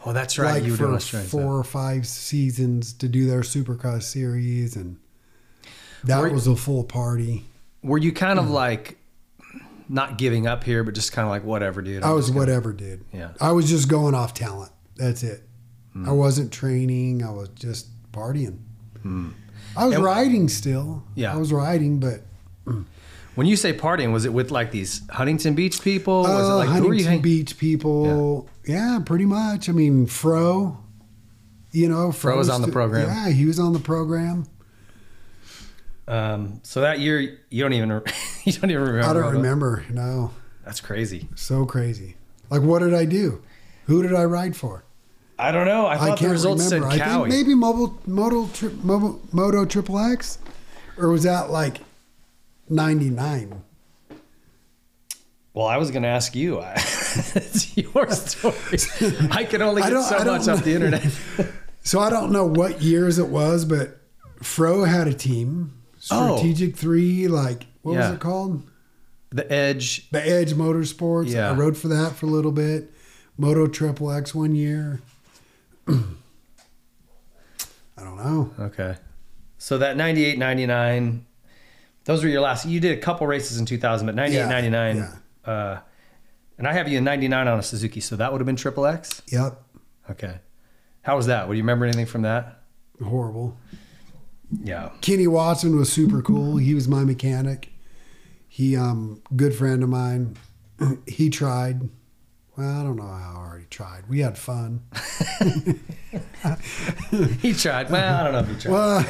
oh 0.04 0.12
that's 0.12 0.38
right 0.38 0.54
like 0.54 0.64
you 0.64 0.70
were 0.72 0.76
for 0.76 0.82
doing 0.84 0.96
Australia 0.96 1.28
four 1.28 1.40
stuff. 1.40 1.50
or 1.50 1.64
five 1.64 2.06
seasons 2.06 2.92
to 2.94 3.08
do 3.08 3.26
their 3.26 3.40
supercross 3.40 4.02
series. 4.04 4.76
And 4.76 4.98
that 6.04 6.20
Were- 6.20 6.30
was 6.30 6.46
a 6.46 6.54
full 6.56 6.84
party. 6.84 7.44
were 7.82 7.98
you 7.98 8.12
kind 8.12 8.38
Mm. 8.38 8.42
of 8.44 8.50
like 8.50 8.98
not 9.92 10.18
giving 10.18 10.46
up 10.46 10.64
here 10.64 10.82
but 10.84 10.94
just 10.94 11.12
kind 11.12 11.24
of 11.26 11.30
like 11.30 11.44
whatever 11.44 11.82
dude 11.82 12.02
I 12.02 12.08
I'm 12.08 12.14
was 12.14 12.28
gonna- 12.28 12.38
whatever, 12.40 12.72
dude. 12.72 13.04
Yeah. 13.12 13.30
I 13.40 13.52
was 13.52 13.68
just 13.68 13.88
going 13.88 14.14
off 14.14 14.34
talent. 14.34 14.72
That's 14.96 15.22
it. 15.22 15.42
Hmm. 15.92 16.08
I 16.08 16.12
wasn't 16.12 16.50
training. 16.52 17.22
I 17.22 17.30
was 17.30 17.48
just 17.50 17.88
partying. 18.12 18.58
I 19.76 19.84
was 19.86 19.94
And- 19.96 20.04
riding 20.04 20.48
still. 20.48 21.04
Yeah. 21.14 21.32
I 21.34 21.36
was 21.36 21.52
riding, 21.52 21.98
but 22.00 22.22
when 23.34 23.46
you 23.46 23.56
say 23.56 23.72
partying 23.72 24.12
was 24.12 24.24
it 24.24 24.32
with 24.32 24.50
like 24.50 24.70
these 24.70 25.02
huntington 25.10 25.54
beach 25.54 25.80
people 25.82 26.22
was 26.22 26.30
it 26.48 26.50
Uh, 26.52 26.56
like 26.56 26.68
who 26.68 26.88
were 26.88 26.94
you 26.94 27.04
Huntington 27.04 27.22
Beach 27.22 27.58
people. 27.58 28.48
Yeah. 28.66 29.00
pretty 29.04 29.26
much. 29.26 29.68
I 29.68 29.72
mean, 29.72 30.06
Fro. 30.06 30.78
You 31.72 31.88
know, 31.88 32.12
Fro 32.12 32.36
was 32.36 32.50
on 32.50 32.60
the 32.60 32.68
program. 32.68 33.08
Yeah, 33.08 33.30
he 33.30 33.46
was 33.46 33.58
on 33.58 33.72
the 33.72 33.78
program. 33.78 34.44
Um 36.08 36.60
so 36.62 36.80
that 36.80 37.00
year 37.00 37.38
you 37.50 37.62
don't 37.62 37.72
even 37.72 37.88
you 38.44 38.52
don't 38.52 38.70
even 38.70 38.82
remember 38.82 39.08
I 39.08 39.12
don't 39.12 39.32
remember. 39.34 39.84
No, 39.90 40.30
that's 40.64 40.80
crazy 40.80 41.28
so 41.34 41.64
crazy. 41.64 42.16
Like, 42.50 42.62
what 42.62 42.80
did 42.80 42.92
I 42.92 43.04
do? 43.06 43.42
Who 43.86 44.02
did 44.02 44.14
I 44.14 44.24
ride 44.24 44.54
for? 44.56 44.84
I 45.38 45.50
don't 45.50 45.66
know. 45.66 45.86
I 45.86 45.96
thought 45.96 46.18
the 46.18 46.28
results 46.28 46.68
said 46.68 46.82
I 46.82 46.98
Kawi. 46.98 47.22
think 47.22 47.28
maybe 47.28 47.54
Mobile 47.54 47.98
Moto 48.06 48.46
tri, 48.52 48.68
Moto, 48.82 49.20
Moto 49.32 49.64
Triple 49.64 49.98
X, 49.98 50.38
or 50.98 51.08
was 51.08 51.22
that 51.24 51.50
like 51.50 51.78
ninety 52.68 53.10
nine? 53.10 53.62
well, 55.54 55.66
I 55.66 55.76
was 55.76 55.90
going 55.90 56.02
to 56.02 56.08
ask 56.08 56.34
you. 56.34 56.60
I, 56.60 56.72
it's 56.76 57.76
your 57.76 58.10
story. 58.10 58.54
I 59.30 59.44
can 59.44 59.60
only 59.62 59.82
I 59.82 59.90
get 59.90 60.02
so 60.02 60.16
I 60.16 60.24
much 60.24 60.48
off 60.48 60.64
the 60.64 60.74
internet. 60.74 61.04
So 61.82 62.00
I 62.00 62.08
don't 62.10 62.32
know 62.32 62.46
what 62.46 62.80
years 62.80 63.18
it 63.18 63.28
was, 63.28 63.64
but 63.64 63.98
Fro 64.42 64.84
had 64.84 65.08
a 65.08 65.14
team. 65.14 65.81
Oh. 66.10 66.36
Strategic 66.36 66.76
Three, 66.76 67.28
like 67.28 67.66
what 67.82 67.92
Yeah. 67.94 68.08
was 68.08 68.16
it 68.16 68.20
called? 68.20 68.62
The 69.30 69.50
Edge. 69.50 70.10
The 70.10 70.20
Edge 70.26 70.52
Motorsports. 70.54 71.28
Yeah. 71.30 71.50
I 71.50 71.54
rode 71.54 71.76
for 71.76 71.88
that 71.88 72.14
for 72.16 72.26
a 72.26 72.28
little 72.30 72.52
bit. 72.52 72.92
Moto 73.38 73.66
Triple 73.66 74.10
X 74.12 74.34
one 74.34 74.54
year. 74.54 75.00
I 75.88 75.94
don't 78.04 78.16
know. 78.16 78.50
Okay. 78.58 78.96
So 79.58 79.78
that 79.78 79.96
98, 79.96 80.38
99, 80.38 81.24
those 82.04 82.22
were 82.24 82.28
your 82.30 82.40
last. 82.40 82.66
You 82.66 82.80
did 82.80 82.98
a 82.98 83.00
couple 83.00 83.26
races 83.26 83.58
in 83.58 83.66
2000, 83.66 84.06
but 84.06 84.14
98, 84.14 84.38
Yeah, 84.38 84.48
99. 84.48 85.08
Uh, 85.44 85.78
and 86.58 86.66
I 86.66 86.72
have 86.72 86.88
you 86.88 86.98
in 86.98 87.04
99 87.04 87.48
on 87.48 87.58
a 87.58 87.62
Suzuki, 87.62 88.00
so 88.00 88.16
that 88.16 88.32
would 88.32 88.40
have 88.40 88.46
been 88.46 88.56
Triple 88.56 88.86
X? 88.86 89.22
Yep. 89.28 89.60
Okay. 90.10 90.34
How 91.02 91.16
was 91.16 91.26
that? 91.26 91.48
Would 91.48 91.56
you 91.56 91.62
remember 91.62 91.84
anything 91.84 92.06
from 92.06 92.22
that? 92.22 92.62
Horrible. 93.02 93.56
Yeah. 94.62 94.90
Kenny 95.00 95.26
Watson 95.26 95.76
was 95.76 95.92
super 95.92 96.22
cool. 96.22 96.56
He 96.56 96.74
was 96.74 96.88
my 96.88 97.04
mechanic. 97.04 97.70
He 98.48 98.76
um 98.76 99.22
good 99.34 99.54
friend 99.54 99.82
of 99.82 99.88
mine. 99.88 100.36
he 101.06 101.30
tried. 101.30 101.88
Well, 102.56 102.80
I 102.80 102.82
don't 102.82 102.96
know 102.96 103.06
how 103.06 103.32
hard 103.34 103.60
he 103.62 103.66
tried. 103.68 104.08
We 104.10 104.20
had 104.20 104.36
fun. 104.36 104.82
he 107.40 107.54
tried. 107.54 107.90
Well, 107.90 108.14
I 108.14 108.22
don't 108.24 108.32
know 108.32 108.38
if 108.40 108.48
he 108.48 108.56
tried. 108.60 108.72
Well, 108.72 109.06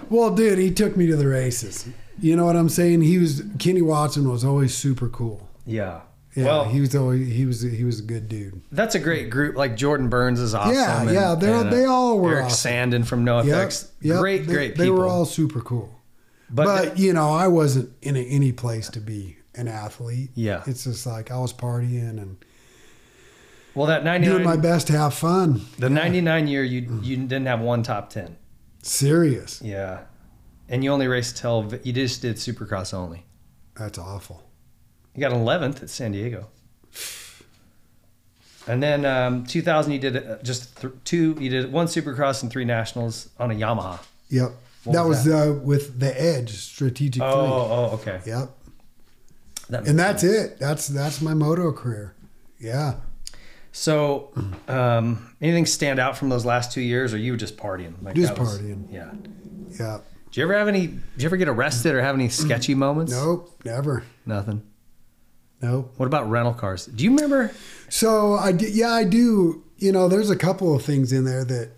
well, 0.10 0.30
dude, 0.34 0.58
he 0.58 0.70
took 0.70 0.96
me 0.96 1.06
to 1.06 1.16
the 1.16 1.26
races. 1.26 1.88
You 2.20 2.36
know 2.36 2.44
what 2.44 2.56
I'm 2.56 2.68
saying? 2.68 3.02
He 3.02 3.18
was 3.18 3.42
Kenny 3.58 3.82
Watson 3.82 4.28
was 4.30 4.44
always 4.44 4.74
super 4.74 5.08
cool. 5.08 5.48
yeah. 5.64 6.00
Yeah, 6.36 6.44
well, 6.44 6.64
he 6.66 6.80
was 6.80 6.94
always 6.94 7.26
he 7.26 7.46
was 7.46 7.62
he 7.62 7.84
was 7.84 8.00
a 8.00 8.02
good 8.02 8.28
dude. 8.28 8.60
that's 8.70 8.94
a 8.94 8.98
great 8.98 9.30
group. 9.30 9.56
Like 9.56 9.76
Jordan 9.76 10.08
Burns 10.08 10.38
is 10.40 10.54
awesome. 10.54 10.74
Yeah, 10.74 11.00
and- 11.02 11.10
yeah, 11.10 11.32
and, 11.32 11.42
uh, 11.44 11.62
they 11.64 11.84
all 11.84 12.18
were 12.20 12.34
Eric 12.34 12.44
awesome. 12.46 12.70
Sandin 12.92 13.06
from 13.06 13.24
NoFX. 13.24 13.46
Yep, 14.00 14.12
yep, 14.12 14.18
Great, 14.20 14.46
they, 14.46 14.52
great 14.52 14.76
They 14.76 14.84
people. 14.84 14.98
were 14.98 15.06
all 15.06 15.24
super 15.24 15.60
cool. 15.60 15.92
But- 16.50 16.64
But, 16.66 16.98
you 16.98 17.12
know, 17.12 17.30
I 17.30 17.48
wasn't 17.48 17.90
in 18.02 18.16
a, 18.16 18.20
any 18.20 18.52
place 18.52 18.88
to 18.90 19.00
be 19.00 19.36
an 19.54 19.68
athlete. 19.68 20.30
Yeah. 20.34 20.62
it's 20.66 20.84
just 20.84 21.06
like 21.06 21.30
I 21.30 21.38
was 21.38 21.52
partying 21.52 22.10
and 22.20 22.36
well, 23.74 23.86
that 23.86 24.02
99, 24.04 24.34
doing 24.36 24.44
my 24.48 24.56
best 24.56 24.86
to 24.88 24.92
have 24.98 25.14
fun. 25.14 25.60
the 25.78 25.90
99 25.90 26.46
year, 26.48 26.62
you 26.64 27.00
you 27.02 27.16
didn't 27.16 27.46
have 27.46 27.60
one 27.60 27.82
top 27.82 28.10
10. 28.10 28.36
Serious. 28.82 29.60
Yeah. 29.62 30.00
And 30.68 30.82
you 30.84 30.90
only 30.90 31.06
raced 31.08 31.36
till, 31.38 31.72
you 31.82 31.92
just 31.92 32.22
did 32.22 32.36
Supercross 32.36 32.92
only. 32.92 33.24
That's 33.76 33.98
awful. 33.98 34.42
You 35.18 35.28
got 35.28 35.32
11th 35.36 35.82
at 35.82 35.90
San 35.90 36.12
Diego. 36.12 36.46
And 38.68 38.80
then 38.80 39.04
um, 39.04 39.44
2000, 39.46 39.92
you 39.92 39.98
did 39.98 40.16
uh, 40.16 40.36
just 40.44 40.76
th- 40.80 40.92
two, 41.04 41.36
you 41.40 41.50
did 41.50 41.72
one 41.72 41.86
Supercross 41.86 42.42
and 42.42 42.52
three 42.52 42.64
Nationals 42.64 43.28
on 43.38 43.50
a 43.50 43.54
Yamaha. 43.54 43.98
Yep. 44.28 44.52
What 44.84 44.92
that 44.92 45.04
was 45.04 45.24
was, 45.26 45.28
uh, 45.28 45.58
with 45.60 45.98
the 45.98 46.20
Edge 46.20 46.50
Strategic 46.52 47.20
Oh, 47.20 47.32
Three. 47.32 47.50
oh, 47.50 47.90
okay. 48.16 48.20
Yep. 48.30 48.50
That 49.70 49.88
And 49.88 49.98
that's 49.98 50.22
it. 50.22 50.58
That's 50.60 50.86
that's 50.86 51.20
my 51.20 51.34
moto 51.34 51.72
career. 51.72 52.14
Yeah. 52.60 52.94
So, 53.72 54.30
um, 54.68 55.34
anything 55.40 55.66
stand 55.66 55.98
out 55.98 56.16
from 56.16 56.28
those 56.28 56.44
last 56.46 56.70
two 56.72 56.80
years, 56.80 57.12
or 57.12 57.18
you 57.18 57.32
were 57.32 57.38
just 57.38 57.56
partying? 57.56 57.94
Like 58.02 58.14
Just 58.14 58.38
was- 58.38 58.60
partying. 58.60 58.92
Yeah. 58.92 59.12
Yeah. 59.78 59.98
Do 60.30 60.40
you 60.40 60.44
ever 60.46 60.54
have 60.56 60.68
any? 60.68 60.86
Did 60.86 61.00
you 61.16 61.26
ever 61.26 61.36
get 61.38 61.48
arrested 61.48 61.94
or 61.94 62.02
have 62.02 62.14
any 62.14 62.28
sketchy 62.28 62.74
moments? 62.74 63.12
Nope. 63.12 63.50
Never. 63.64 64.04
Nothing. 64.26 64.62
Nope. 65.60 65.92
What 65.96 66.06
about 66.06 66.30
rental 66.30 66.54
cars? 66.54 66.86
Do 66.86 67.04
you 67.04 67.10
remember? 67.10 67.52
So 67.88 68.34
I 68.34 68.52
d- 68.52 68.70
yeah 68.70 68.92
I 68.92 69.04
do. 69.04 69.64
You 69.78 69.92
know, 69.92 70.08
there's 70.08 70.30
a 70.30 70.36
couple 70.36 70.74
of 70.74 70.82
things 70.82 71.12
in 71.12 71.24
there 71.24 71.44
that, 71.44 71.70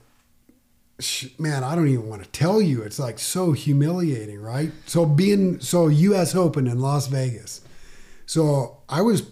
man, 1.39 1.65
I 1.65 1.75
don't 1.75 1.89
even 1.89 2.09
want 2.09 2.23
to 2.23 2.31
tell 2.31 2.61
you. 2.61 2.83
It's 2.83 2.99
like 2.99 3.19
so 3.19 3.53
humiliating, 3.53 4.41
right? 4.41 4.73
So 4.87 5.05
being 5.07 5.61
so 5.61 5.89
U.S. 5.89 6.35
Open 6.35 6.67
in 6.67 6.81
Las 6.81 7.07
Vegas. 7.09 7.61
So 8.27 8.79
I 8.89 9.03
was, 9.03 9.31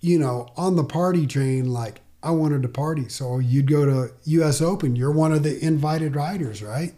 you 0.00 0.18
know, 0.18 0.48
on 0.56 0.76
the 0.76 0.84
party 0.84 1.26
train. 1.26 1.72
Like 1.72 2.00
I 2.22 2.30
wanted 2.32 2.62
to 2.62 2.68
party. 2.68 3.08
So 3.08 3.38
you'd 3.38 3.70
go 3.70 3.84
to 3.86 4.12
U.S. 4.24 4.60
Open. 4.60 4.94
You're 4.96 5.12
one 5.12 5.32
of 5.32 5.42
the 5.42 5.58
invited 5.64 6.14
riders, 6.16 6.62
right? 6.62 6.92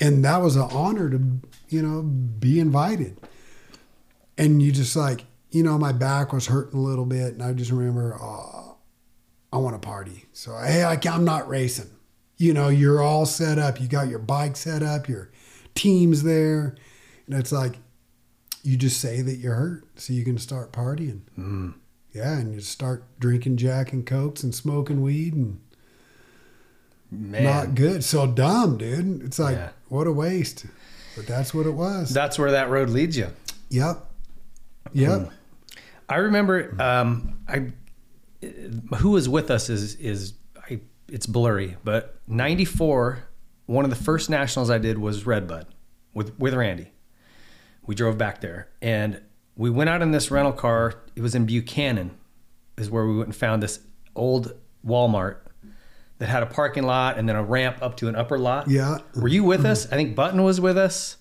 And 0.00 0.24
that 0.24 0.38
was 0.38 0.56
an 0.56 0.68
honor 0.70 1.10
to, 1.10 1.20
you 1.68 1.82
know, 1.82 2.02
be 2.02 2.60
invited. 2.60 3.16
And 4.36 4.62
you 4.62 4.70
just 4.70 4.94
like, 4.94 5.24
you 5.50 5.62
know, 5.62 5.78
my 5.78 5.92
back 5.92 6.32
was 6.32 6.46
hurting 6.46 6.78
a 6.78 6.82
little 6.82 7.06
bit, 7.06 7.32
and 7.34 7.42
I 7.42 7.52
just 7.52 7.70
remember, 7.70 8.16
oh, 8.20 8.76
I 9.52 9.56
want 9.58 9.80
to 9.80 9.86
party. 9.86 10.26
So 10.32 10.56
hey, 10.58 10.84
I, 10.84 10.98
I'm 11.10 11.24
not 11.24 11.48
racing. 11.48 11.90
You 12.36 12.52
know, 12.54 12.68
you're 12.68 13.02
all 13.02 13.26
set 13.26 13.58
up. 13.58 13.80
You 13.80 13.88
got 13.88 14.08
your 14.08 14.18
bike 14.20 14.56
set 14.56 14.82
up. 14.82 15.08
Your 15.08 15.30
team's 15.74 16.22
there, 16.22 16.76
and 17.26 17.34
it's 17.38 17.50
like 17.52 17.76
you 18.62 18.76
just 18.76 19.00
say 19.00 19.22
that 19.22 19.36
you're 19.36 19.54
hurt, 19.54 19.84
so 20.00 20.12
you 20.12 20.24
can 20.24 20.38
start 20.38 20.72
partying. 20.72 21.20
Mm. 21.38 21.74
Yeah, 22.12 22.38
and 22.38 22.54
you 22.54 22.60
start 22.60 23.04
drinking 23.20 23.56
Jack 23.58 23.92
and 23.92 24.04
Cokes 24.06 24.42
and 24.42 24.54
smoking 24.54 25.02
weed 25.02 25.34
and 25.34 25.60
Man, 27.10 27.44
not 27.44 27.74
good. 27.74 28.04
So 28.04 28.26
dumb, 28.26 28.76
dude. 28.78 29.22
It's 29.22 29.38
like 29.38 29.56
Yeah. 29.56 29.70
what 29.88 30.06
a 30.06 30.12
waste. 30.12 30.66
But 31.16 31.26
that's 31.26 31.52
what 31.54 31.66
it 31.66 31.70
was. 31.72 32.10
that's 32.10 32.38
where 32.38 32.50
that 32.52 32.68
road 32.70 32.90
leads 32.90 33.16
you. 33.16 33.28
yep. 33.70 34.04
Yep. 34.92 35.30
I 36.08 36.16
remember. 36.16 36.74
Um, 36.80 37.40
I 37.48 37.72
who 38.98 39.10
was 39.10 39.28
with 39.28 39.50
us 39.50 39.68
is 39.68 39.94
is 39.96 40.34
I. 40.68 40.80
It's 41.08 41.26
blurry, 41.26 41.76
but 41.84 42.20
'94. 42.26 43.24
One 43.66 43.84
of 43.84 43.90
the 43.90 43.96
first 43.96 44.30
nationals 44.30 44.70
I 44.70 44.78
did 44.78 44.98
was 44.98 45.26
Redbud 45.26 45.66
with 46.14 46.38
with 46.38 46.54
Randy. 46.54 46.92
We 47.86 47.94
drove 47.94 48.18
back 48.18 48.40
there 48.42 48.68
and 48.82 49.20
we 49.56 49.70
went 49.70 49.88
out 49.90 50.02
in 50.02 50.10
this 50.10 50.30
rental 50.30 50.52
car. 50.52 50.94
It 51.16 51.22
was 51.22 51.34
in 51.34 51.46
Buchanan, 51.46 52.10
is 52.76 52.90
where 52.90 53.06
we 53.06 53.14
went 53.16 53.28
and 53.28 53.36
found 53.36 53.62
this 53.62 53.80
old 54.14 54.52
Walmart 54.86 55.38
that 56.18 56.26
had 56.28 56.42
a 56.42 56.46
parking 56.46 56.84
lot 56.84 57.18
and 57.18 57.28
then 57.28 57.36
a 57.36 57.42
ramp 57.42 57.78
up 57.80 57.96
to 57.98 58.08
an 58.08 58.16
upper 58.16 58.38
lot. 58.38 58.68
Yeah. 58.68 58.98
Were 59.16 59.28
you 59.28 59.44
with 59.44 59.64
us? 59.64 59.86
I 59.86 59.96
think 59.96 60.14
Button 60.14 60.42
was 60.44 60.60
with 60.60 60.76
us. 60.78 61.16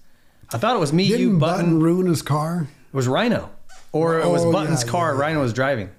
I 0.54 0.58
thought 0.58 0.76
it 0.76 0.80
was 0.80 0.92
me, 0.94 1.08
Didn't 1.08 1.22
you, 1.22 1.38
Button, 1.38 1.66
Button. 1.66 1.80
ruin 1.80 2.08
his 2.08 2.22
car? 2.22 2.68
It 2.88 2.96
was 2.96 3.08
Rhino, 3.08 3.50
or 3.98 4.20
it 4.20 4.28
was 4.28 4.44
Oh, 4.44 4.52
Button's 4.52 4.84
yeah, 4.84 4.90
car. 4.92 5.14
yeah, 5.14 5.20
Rhino 5.22 5.42
was 5.42 5.54
driving, 5.54 5.90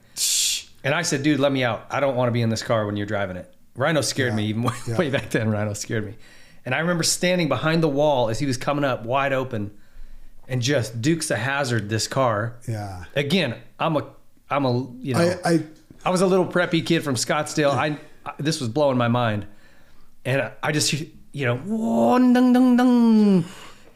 and 0.85 0.95
I 0.95 1.03
said, 1.03 1.23
"Dude, 1.23 1.41
let 1.41 1.53
me 1.53 1.65
out. 1.65 1.87
I 1.91 2.01
don't 2.01 2.17
want 2.17 2.29
to 2.29 2.33
be 2.33 2.43
in 2.43 2.49
this 2.51 2.63
car 2.63 2.87
when 2.87 2.97
you're 2.97 3.07
driving 3.07 3.37
it." 3.37 3.53
Rhino 3.77 4.01
scared 4.01 4.35
me 4.35 4.47
even 4.47 4.63
way, 4.69 4.75
yeah. 4.87 4.97
way 4.97 5.11
back 5.11 5.31
then. 5.31 5.51
Rhino 5.51 5.73
scared 5.73 6.05
me, 6.07 6.15
And 6.65 6.75
I 6.75 6.79
remember 6.81 7.03
standing 7.05 7.49
behind 7.49 7.83
the 7.83 7.89
wall 7.89 8.29
as 8.29 8.39
he 8.39 8.47
was 8.47 8.57
coming 8.57 8.85
up 8.85 9.05
wide 9.05 9.33
open 9.33 9.71
and 10.49 10.61
just 10.63 11.01
Dukes 11.01 11.31
a 11.31 11.37
hazard 11.37 11.89
this 11.89 12.09
car. 12.09 12.57
Yeah. 12.67 13.05
Again, 13.15 13.55
I'm 13.79 13.97
a 13.97 14.07
I'm 14.51 14.65
a 14.65 14.73
you 15.01 15.15
know 15.15 15.39
I, 15.45 15.51
I 15.55 15.63
I 16.07 16.11
was 16.11 16.21
a 16.23 16.27
little 16.27 16.47
preppy 16.47 16.85
kid 16.85 17.05
from 17.05 17.15
Scottsdale. 17.17 17.71
I, 17.73 17.99
I 18.27 18.33
this 18.39 18.61
was 18.61 18.69
blowing 18.69 18.97
my 18.99 19.09
mind, 19.09 19.47
and 20.25 20.43
I, 20.43 20.53
I 20.63 20.73
just 20.73 20.93
you 20.93 21.45
know 21.47 21.57
whoa, 21.59 22.19
dung, 22.19 22.53
dung, 22.53 22.77
dung. 22.77 23.45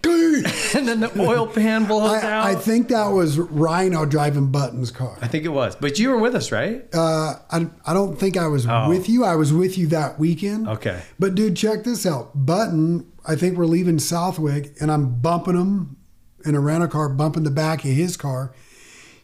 And 0.05 0.89
then 0.89 1.01
the 1.01 1.13
oil 1.21 1.47
pan 1.47 1.85
blows 1.85 2.23
out. 2.23 2.45
I, 2.47 2.51
I 2.53 2.55
think 2.55 2.89
that 2.89 3.07
was 3.09 3.39
Rhino 3.39 4.05
driving 4.05 4.51
Button's 4.51 4.91
car. 4.91 5.17
I 5.21 5.29
think 5.29 5.45
it 5.45 5.49
was, 5.51 5.77
but 5.77 5.99
you 5.99 6.11
were 6.11 6.19
with 6.19 6.35
us, 6.35 6.51
right? 6.53 6.85
Uh, 6.93 7.37
I, 7.51 7.69
I 7.87 7.93
don't 7.95 8.19
think 8.19 8.37
I 8.37 8.47
was 8.49 8.67
Oh. 8.67 8.89
with 8.89 9.09
you. 9.09 9.25
I 9.25 9.37
was 9.37 9.53
with 9.53 9.77
you 9.79 9.87
that 9.89 10.19
weekend. 10.19 10.69
Okay. 10.69 11.01
But 11.19 11.35
dude, 11.35 11.57
check 11.57 11.85
this 11.85 12.05
out. 12.07 12.31
Button, 12.35 13.11
I 13.27 13.37
think 13.37 13.57
we're 13.57 13.67
leaving 13.67 13.99
Southwick, 13.99 14.75
and 14.81 14.91
I'm 14.91 15.21
bumping 15.21 15.57
him 15.57 15.97
in 16.45 16.55
a 16.55 16.61
rental 16.61 16.89
car, 16.89 17.09
bumping 17.09 17.45
the 17.45 17.51
back 17.51 17.85
of 17.85 17.91
his 17.91 18.17
car. 18.17 18.53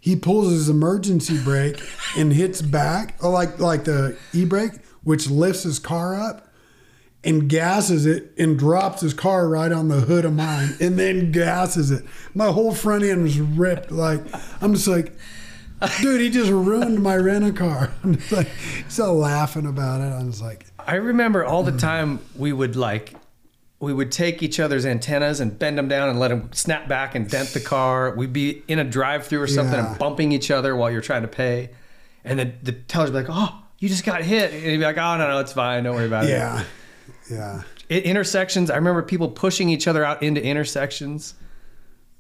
He 0.01 0.15
pulls 0.15 0.51
his 0.53 0.69
emergency 0.69 1.43
brake 1.43 1.83
and 2.17 2.33
hits 2.33 2.63
back, 2.63 3.21
like 3.23 3.59
like 3.59 3.85
the 3.85 4.17
e 4.33 4.45
brake, 4.45 4.73
which 5.03 5.29
lifts 5.29 5.65
his 5.65 5.79
car 5.81 6.15
up 6.15 6.48
and 7.25 7.49
gasses 7.49 8.07
it 8.07 8.33
and 8.39 8.59
drops 8.59 9.01
his 9.03 9.13
car 9.15 9.49
right 9.49 9.73
on 9.73 9.89
the 9.89 10.01
hood 10.01 10.25
of 10.25 10.33
mine, 10.35 10.75
and 10.81 10.99
then 10.99 11.33
gasses 11.33 11.91
it. 11.91 12.05
My 12.35 12.47
whole 12.53 12.75
front 12.75 13.03
end 13.05 13.23
was 13.23 13.39
ripped. 13.41 13.91
Like 13.91 14.21
I'm 14.63 14.75
just 14.75 14.89
like. 14.89 15.13
Dude, 16.03 16.21
he 16.21 16.29
just 16.29 16.51
ruined 16.51 17.01
my 17.05 17.15
rent 17.17 17.45
a 17.45 17.53
car. 17.53 17.93
I'm 18.03 18.17
just 18.17 18.33
like, 18.33 18.49
still 18.89 19.15
laughing 19.15 19.65
about 19.65 20.01
it. 20.01 20.13
I 20.13 20.25
was 20.25 20.43
like, 20.43 20.67
I 20.77 20.97
remember 20.97 21.45
all 21.45 21.63
the 21.63 21.71
time 21.79 22.19
we 22.35 22.53
would 22.53 22.75
like 22.75 23.15
we 23.79 23.95
would 23.95 24.11
take 24.11 24.43
each 24.43 24.59
other's 24.59 24.85
antennas 24.85 25.39
and 25.39 25.57
bend 25.57 25.79
them 25.79 25.87
down 25.87 26.09
and 26.09 26.19
let 26.19 26.29
them 26.29 26.51
snap 26.53 26.89
back 26.89 27.15
and 27.15 27.31
dent 27.31 27.51
the 27.51 27.61
car. 27.61 28.13
We'd 28.17 28.33
be 28.33 28.65
in 28.67 28.81
a 28.81 28.85
drive-through 28.85 29.41
or 29.41 29.47
something 29.47 29.75
Yeah. 29.79 29.91
and 29.91 29.99
bumping 30.01 30.33
each 30.33 30.51
other 30.51 30.75
while 30.75 30.91
you're 30.91 31.01
trying 31.01 31.23
to 31.23 31.29
pay, 31.29 31.71
and 32.25 32.41
then 32.41 32.59
the 32.65 32.73
teller's 32.73 33.11
be 33.11 33.19
like, 33.19 33.27
"Oh, 33.31 33.63
you 33.79 33.89
just 33.89 34.05
got 34.05 34.23
hit," 34.23 34.53
and 34.53 34.61
he'd 34.65 34.79
be 34.79 34.83
like, 34.85 34.99
"Oh 34.99 35.17
no, 35.17 35.29
no, 35.29 35.39
it's 35.39 35.53
fine. 35.53 35.85
Don't 35.85 35.95
worry 35.95 36.07
about 36.09 36.25
it." 36.25 36.31
yeah, 36.31 36.65
yeah. 37.31 37.63
I- 37.91 37.95
intersections. 37.95 38.71
I 38.71 38.77
remember 38.77 39.03
people 39.03 39.29
pushing 39.29 39.69
each 39.69 39.87
other 39.89 40.05
out 40.05 40.23
into 40.23 40.43
intersections. 40.45 41.35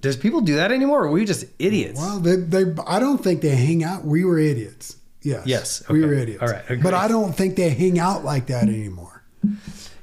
Does 0.00 0.16
people 0.16 0.40
do 0.40 0.56
that 0.56 0.70
anymore, 0.70 1.02
or 1.02 1.06
are 1.08 1.10
we 1.10 1.24
just 1.24 1.44
idiots? 1.58 1.98
Well, 2.00 2.20
they, 2.20 2.36
they, 2.36 2.64
I 2.86 3.00
don't 3.00 3.18
think 3.22 3.40
they 3.40 3.56
hang 3.56 3.82
out. 3.82 4.04
We 4.04 4.24
were 4.24 4.38
idiots. 4.38 4.96
Yes. 5.22 5.42
Yes, 5.46 5.88
We 5.88 6.04
were 6.04 6.14
idiots. 6.14 6.40
All 6.40 6.48
right, 6.48 6.62
agreed. 6.66 6.84
But 6.84 6.94
I 6.94 7.08
don't 7.08 7.32
think 7.32 7.56
they 7.56 7.70
hang 7.70 7.98
out 7.98 8.24
like 8.24 8.46
that 8.46 8.62
anymore. 8.68 9.24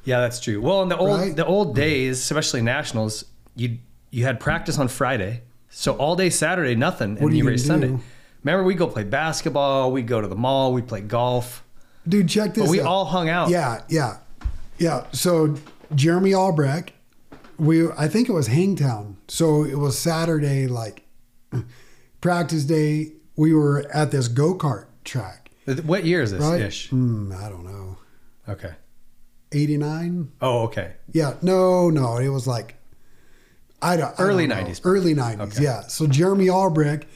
Yeah, 0.04 0.20
that's 0.20 0.40
true. 0.42 0.60
Well, 0.62 0.82
in 0.84 0.90
the 0.90 0.98
old 0.98 1.20
Right? 1.20 1.36
the 1.36 1.46
old 1.46 1.74
days, 1.76 2.20
especially 2.20 2.62
nationals, 2.62 3.24
you 3.56 3.78
you 4.12 4.26
had 4.26 4.40
practice 4.42 4.78
on 4.78 4.88
Friday, 4.90 5.42
so 5.70 5.94
all 5.96 6.16
day 6.18 6.30
Saturday 6.30 6.76
nothing, 6.76 7.18
and 7.18 7.36
you 7.36 7.48
race 7.48 7.66
Sunday. 7.66 7.98
Remember, 8.44 8.64
we 8.64 8.76
go 8.76 8.88
play 8.88 9.04
basketball, 9.04 9.92
we'd 9.92 10.08
go 10.08 10.22
to 10.22 10.28
the 10.28 10.36
mall, 10.36 10.74
we'd 10.74 10.88
play 10.88 11.02
golf. 11.02 11.64
Dude, 12.08 12.28
check 12.30 12.54
this 12.54 12.66
But 12.66 12.70
we 12.70 12.82
out. 12.82 12.86
all 12.86 13.06
hung 13.06 13.30
out. 13.30 13.50
Yeah, 13.50 13.82
yeah. 13.90 14.18
Yeah. 14.78 15.06
So 15.12 15.56
Jeremy 15.94 16.34
Albrecht, 16.34 16.92
we 17.58 17.90
I 17.92 18.08
think 18.08 18.30
it 18.30 18.34
was 18.34 18.48
Hangtown. 18.48 19.18
So 19.28 19.64
it 19.64 19.78
was 19.80 19.98
Saturday, 19.98 20.68
like 20.68 21.04
practice 22.22 22.64
day. 22.66 23.14
We 23.38 23.54
were 23.54 23.86
at 23.94 24.12
this 24.12 24.30
go-kart 24.30 24.86
track. 25.04 25.52
What 25.84 26.06
year 26.06 26.22
is 26.22 26.32
this 26.32 26.42
Right? 26.42 26.62
ish? 26.62 26.90
Hmm, 26.90 27.34
I 27.34 27.50
don't 27.50 27.66
know. 27.66 27.98
Okay. 28.48 28.74
89? 29.52 30.32
Oh, 30.42 30.60
okay. 30.64 30.94
Yeah, 31.12 31.36
no, 31.42 31.90
no, 31.90 32.18
it 32.18 32.30
was 32.30 32.48
like 32.48 32.76
I 33.82 33.98
don't 33.98 34.18
I 34.20 34.24
Early 34.24 34.48
don't 34.48 34.58
know. 34.64 34.72
90s. 34.72 34.82
Early 34.86 35.14
nineties, 35.14 35.56
Okay. 35.58 35.64
yeah. 35.64 35.82
So 35.82 36.08
Jeremy 36.08 36.50
Albrecht, 36.50 37.08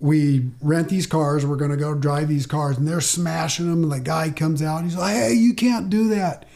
we 0.00 0.50
rent 0.62 0.88
these 0.88 1.06
cars. 1.06 1.44
We're 1.44 1.56
gonna 1.56 1.76
go 1.76 1.94
drive 1.94 2.28
these 2.28 2.46
cars, 2.46 2.78
and 2.78 2.88
they're 2.88 3.00
smashing 3.00 3.70
them. 3.70 3.84
And 3.84 3.92
the 3.92 4.00
guy 4.00 4.30
comes 4.30 4.62
out. 4.62 4.82
He's 4.82 4.96
like, 4.96 5.14
"Hey, 5.14 5.34
you 5.34 5.54
can't 5.54 5.90
do 5.90 6.08
that." 6.08 6.46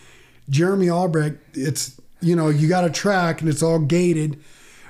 Jeremy 0.48 0.88
Albrecht, 0.88 1.38
it's 1.52 2.00
you 2.20 2.34
know 2.34 2.48
you 2.48 2.68
got 2.68 2.84
a 2.84 2.90
track 2.90 3.40
and 3.40 3.48
it's 3.48 3.62
all 3.62 3.78
gated. 3.78 4.40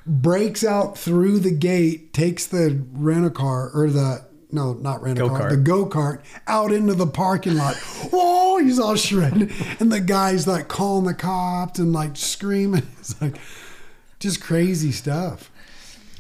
Breaks 0.07 0.63
out 0.63 0.99
through 0.99 1.41
the 1.41 1.51
gate, 1.51 2.13
takes 2.13 2.47
the 2.47 2.85
rent 2.93 3.27
a 3.27 3.31
car 3.31 3.71
or 3.75 3.91
the 3.91 4.25
no, 4.53 4.75
not 4.75 5.03
rent 5.03 5.19
a 5.19 5.29
car, 5.29 5.51
the 5.51 5.57
go 5.57 5.85
kart 5.87 6.21
out 6.47 6.71
into 6.73 6.95
the 6.95 7.07
parking 7.09 7.57
lot. 7.57 7.75
Whoa, 8.13 8.59
he's 8.59 8.79
all 8.79 8.95
shredded, 8.95 9.53
and 9.81 9.91
the 9.91 10.01
guy's 10.01 10.47
like 10.47 10.69
calling 10.69 11.07
the 11.07 11.15
cops 11.15 11.81
and 11.81 11.93
like 11.93 12.17
screaming. 12.17 12.87
It's 12.99 13.21
like 13.21 13.37
just 14.21 14.41
crazy 14.41 14.93
stuff, 14.93 15.51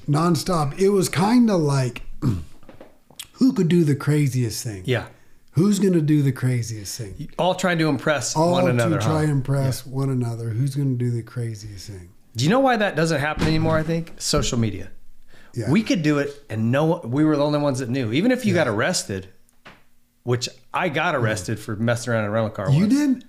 nonstop. 0.08 0.78
It 0.78 0.90
was 0.90 1.08
kind 1.08 1.48
of 1.48 1.60
like 1.60 2.02
who 3.34 3.52
could 3.52 3.68
do 3.68 3.84
the 3.84 3.94
craziest 3.96 4.62
thing? 4.64 4.82
Yeah. 4.86 5.06
Who's 5.52 5.78
gonna 5.78 6.00
do 6.00 6.22
the 6.22 6.32
craziest 6.32 6.98
thing? 6.98 7.28
All 7.38 7.54
trying 7.54 7.78
to 7.78 7.88
impress 7.88 8.34
All 8.36 8.52
one 8.52 8.68
another. 8.68 8.98
to 8.98 9.02
try 9.04 9.12
huh? 9.18 9.18
and 9.20 9.30
impress 9.30 9.86
one 9.86 10.10
another. 10.10 10.48
Who's 10.50 10.74
gonna 10.74 10.94
do 10.96 11.10
the 11.10 11.22
craziest 11.22 11.88
thing? 11.88 12.10
Do 12.34 12.42
you 12.44 12.50
know 12.50 12.58
why 12.60 12.76
that 12.76 12.96
doesn't 12.96 13.20
happen 13.20 13.46
anymore? 13.46 13.76
I 13.78 13.84
think 13.84 14.14
social 14.20 14.58
media. 14.58 14.90
Yeah. 15.52 15.70
We 15.70 15.84
could 15.84 16.02
do 16.02 16.18
it, 16.18 16.30
and 16.50 16.72
no, 16.72 17.00
we 17.04 17.24
were 17.24 17.36
the 17.36 17.44
only 17.44 17.60
ones 17.60 17.78
that 17.78 17.88
knew. 17.88 18.12
Even 18.12 18.32
if 18.32 18.44
you 18.44 18.52
got 18.54 18.66
arrested, 18.66 19.28
which 20.24 20.48
I 20.72 20.88
got 20.88 21.14
arrested 21.14 21.60
for 21.60 21.76
messing 21.76 22.12
around 22.12 22.24
in 22.24 22.30
a 22.30 22.32
rental 22.32 22.50
car. 22.50 22.70
You 22.72 22.80
once. 22.80 22.92
did? 22.94 23.24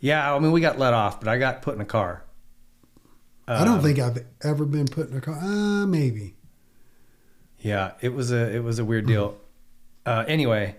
Yeah, 0.00 0.34
I 0.34 0.38
mean 0.38 0.52
we 0.52 0.62
got 0.62 0.78
let 0.78 0.94
off, 0.94 1.20
but 1.20 1.28
I 1.28 1.36
got 1.36 1.60
put 1.60 1.74
in 1.74 1.82
a 1.82 1.86
car. 1.86 2.22
I 3.46 3.64
don't 3.66 3.74
Um, 3.78 3.82
think 3.82 3.98
I've 3.98 4.24
ever 4.42 4.64
been 4.64 4.86
put 4.86 5.10
in 5.10 5.16
a 5.18 5.20
car. 5.20 5.36
Uh, 5.36 5.86
maybe. 5.86 6.36
Yeah, 7.66 7.92
it 8.00 8.14
was 8.14 8.30
a 8.30 8.54
it 8.54 8.62
was 8.62 8.78
a 8.78 8.84
weird 8.84 9.06
deal. 9.06 9.36
Uh, 10.06 10.24
anyway, 10.28 10.76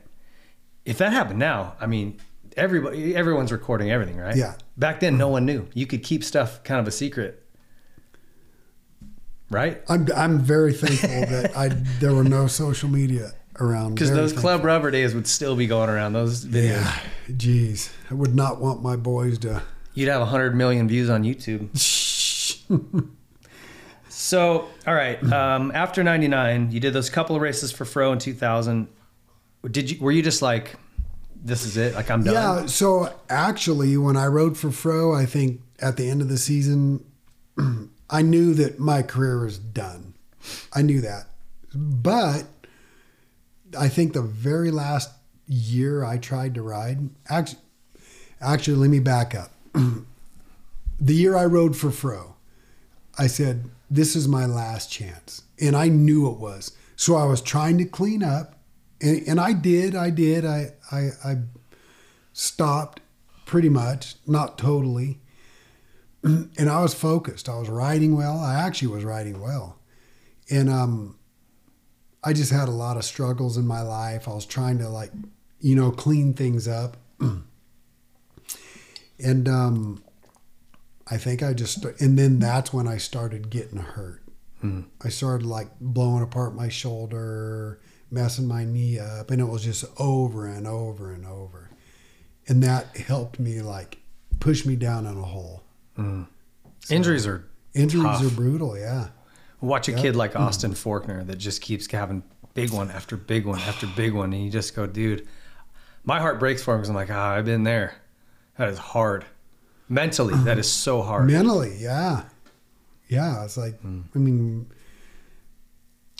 if 0.85 0.99
that 0.99 1.11
happened 1.11 1.37
now, 1.37 1.75
I 1.81 1.85
mean, 1.85 2.17
everybody 2.55 3.13
everyone's 3.13 3.51
recording 3.51 3.91
everything, 3.91 4.15
right? 4.15 4.37
Yeah. 4.37 4.53
Back 4.77 5.01
then, 5.01 5.17
no 5.17 5.27
one 5.27 5.45
knew. 5.45 5.67
You 5.73 5.85
could 5.85 6.01
keep 6.01 6.23
stuff 6.23 6.63
kind 6.63 6.79
of 6.79 6.87
a 6.87 6.91
secret, 6.91 7.43
right? 9.49 9.81
I'm 9.89 10.07
I'm 10.15 10.39
very 10.39 10.71
thankful 10.71 11.09
that 11.09 11.57
I 11.57 11.67
there 11.99 12.13
were 12.13 12.23
no 12.23 12.47
social 12.47 12.87
media 12.87 13.33
around. 13.59 13.95
Because 13.95 14.11
those 14.11 14.31
thankful. 14.31 14.51
Club 14.51 14.63
Rubber 14.63 14.89
days 14.89 15.13
would 15.13 15.27
still 15.27 15.57
be 15.57 15.67
going 15.67 15.89
around. 15.89 16.13
Those 16.13 16.45
videos. 16.45 16.85
Yeah, 16.85 16.99
geez, 17.35 17.91
I 18.09 18.13
would 18.13 18.33
not 18.33 18.61
want 18.61 18.81
my 18.81 18.95
boys 18.95 19.39
to. 19.39 19.61
You'd 19.93 20.07
have 20.07 20.21
100 20.21 20.55
million 20.55 20.87
views 20.87 21.09
on 21.09 21.23
YouTube. 21.23 21.67
so, 24.17 24.67
all 24.87 24.95
right. 24.95 25.21
Um, 25.31 25.71
after 25.75 26.03
99, 26.03 26.71
you 26.71 26.79
did 26.79 26.91
those 26.91 27.07
couple 27.07 27.35
of 27.35 27.41
races 27.43 27.71
for 27.71 27.85
Fro 27.85 28.11
in 28.13 28.17
2000. 28.17 28.87
Did 29.69 29.91
you, 29.91 30.01
were 30.01 30.11
you 30.11 30.23
just 30.23 30.41
like, 30.41 30.73
this 31.35 31.63
is 31.63 31.77
it? 31.77 31.93
Like, 31.93 32.09
I'm 32.09 32.23
done? 32.23 32.33
Yeah, 32.33 32.65
so 32.65 33.13
actually, 33.29 33.95
when 33.95 34.17
I 34.17 34.25
rode 34.25 34.57
for 34.57 34.71
Fro, 34.71 35.13
I 35.13 35.27
think 35.27 35.61
at 35.79 35.97
the 35.97 36.09
end 36.09 36.23
of 36.23 36.29
the 36.29 36.37
season, 36.39 37.05
I 38.09 38.23
knew 38.23 38.55
that 38.55 38.79
my 38.79 39.03
career 39.03 39.39
was 39.39 39.59
done. 39.59 40.15
I 40.73 40.81
knew 40.81 40.99
that. 41.01 41.27
But 41.75 42.45
I 43.77 43.87
think 43.87 44.13
the 44.13 44.23
very 44.23 44.71
last 44.71 45.11
year 45.47 46.03
I 46.03 46.17
tried 46.17 46.55
to 46.55 46.63
ride, 46.63 47.11
actually, 47.29 47.61
actually 48.41 48.77
let 48.77 48.89
me 48.89 48.99
back 48.99 49.35
up. 49.35 49.51
the 50.99 51.13
year 51.13 51.37
I 51.37 51.45
rode 51.45 51.77
for 51.77 51.91
Fro, 51.91 52.33
I 53.19 53.27
said, 53.27 53.69
This 53.89 54.15
is 54.15 54.27
my 54.27 54.45
last 54.45 54.91
chance. 54.91 55.43
And 55.59 55.75
I 55.75 55.87
knew 55.87 56.29
it 56.29 56.37
was. 56.37 56.75
So 56.95 57.15
I 57.15 57.25
was 57.25 57.41
trying 57.41 57.77
to 57.77 57.85
clean 57.85 58.23
up. 58.23 58.59
And, 59.01 59.27
and 59.27 59.39
I 59.39 59.53
did, 59.53 59.95
I 59.95 60.09
did. 60.09 60.45
I, 60.45 60.73
I, 60.91 61.09
I 61.23 61.35
stopped 62.33 63.01
pretty 63.45 63.69
much, 63.69 64.15
not 64.25 64.57
totally. 64.57 65.19
And 66.23 66.69
I 66.69 66.81
was 66.81 66.93
focused. 66.93 67.47
I 67.47 67.57
was 67.57 67.69
riding 67.69 68.17
well. 68.17 68.39
I 68.39 68.55
actually 68.55 68.89
was 68.89 69.05
riding 69.05 69.39
well. 69.39 69.79
And 70.49 70.69
um, 70.69 71.17
I 72.23 72.33
just 72.33 72.51
had 72.51 72.67
a 72.67 72.71
lot 72.71 72.97
of 72.97 73.05
struggles 73.05 73.55
in 73.55 73.65
my 73.65 73.81
life. 73.81 74.27
I 74.27 74.33
was 74.33 74.45
trying 74.45 74.79
to, 74.79 74.89
like, 74.89 75.11
you 75.61 75.75
know, 75.75 75.91
clean 75.91 76.33
things 76.33 76.67
up. 76.67 76.97
and 79.19 79.47
um, 79.47 80.03
I 81.09 81.17
think 81.17 81.41
I 81.41 81.53
just, 81.53 81.83
and 82.01 82.17
then 82.17 82.39
that's 82.39 82.73
when 82.73 82.87
I 82.87 82.97
started 82.97 83.49
getting 83.49 83.79
hurt. 83.79 84.23
Hmm. 84.61 84.81
I 85.03 85.09
started 85.09 85.45
like 85.45 85.69
blowing 85.79 86.23
apart 86.23 86.55
my 86.55 86.69
shoulder, 86.69 87.79
messing 88.09 88.47
my 88.47 88.65
knee 88.65 88.99
up, 88.99 89.31
and 89.31 89.39
it 89.39 89.45
was 89.45 89.63
just 89.63 89.85
over 89.97 90.47
and 90.47 90.67
over 90.67 91.11
and 91.11 91.25
over. 91.25 91.69
And 92.47 92.63
that 92.63 92.97
helped 92.97 93.39
me 93.39 93.61
like 93.61 93.99
push 94.39 94.65
me 94.65 94.75
down 94.75 95.05
in 95.05 95.17
a 95.17 95.23
hole. 95.23 95.63
Hmm. 95.95 96.23
Injuries 96.89 97.27
are 97.27 97.45
Injuries 97.73 98.03
tough. 98.03 98.25
are 98.31 98.35
brutal, 98.35 98.77
yeah. 98.77 99.09
Watch 99.61 99.87
a 99.87 99.91
Yep. 99.91 100.01
kid 100.01 100.15
like 100.15 100.33
hmm. 100.33 100.41
Austin 100.41 100.73
Forkner 100.73 101.25
that 101.27 101.37
just 101.37 101.61
keeps 101.61 101.89
having 101.91 102.23
big 102.53 102.71
one 102.71 102.89
after 102.89 103.15
big 103.15 103.45
one 103.45 103.59
after 103.59 103.87
big 103.95 104.13
one. 104.13 104.33
And 104.33 104.43
you 104.43 104.49
just 104.49 104.75
go, 104.75 104.87
dude, 104.87 105.27
my 106.03 106.19
heart 106.19 106.39
breaks 106.39 106.63
for 106.63 106.73
him 106.73 106.79
because 106.79 106.89
I'm 106.89 106.95
like, 106.95 107.11
ah, 107.11 107.33
I've 107.33 107.45
been 107.45 107.63
there. 107.63 107.95
That 108.57 108.69
is 108.69 108.77
hard. 108.77 109.25
Mentally, 109.89 110.33
uh-huh. 110.33 110.43
that 110.43 110.57
is 110.57 110.69
so 110.69 111.01
hard. 111.01 111.27
Mentally, 111.29 111.77
yeah, 111.79 112.23
yeah. 113.07 113.43
It's 113.43 113.57
like, 113.57 113.79
Hmm. 113.81 114.01
I 114.15 114.17
mean, 114.19 114.67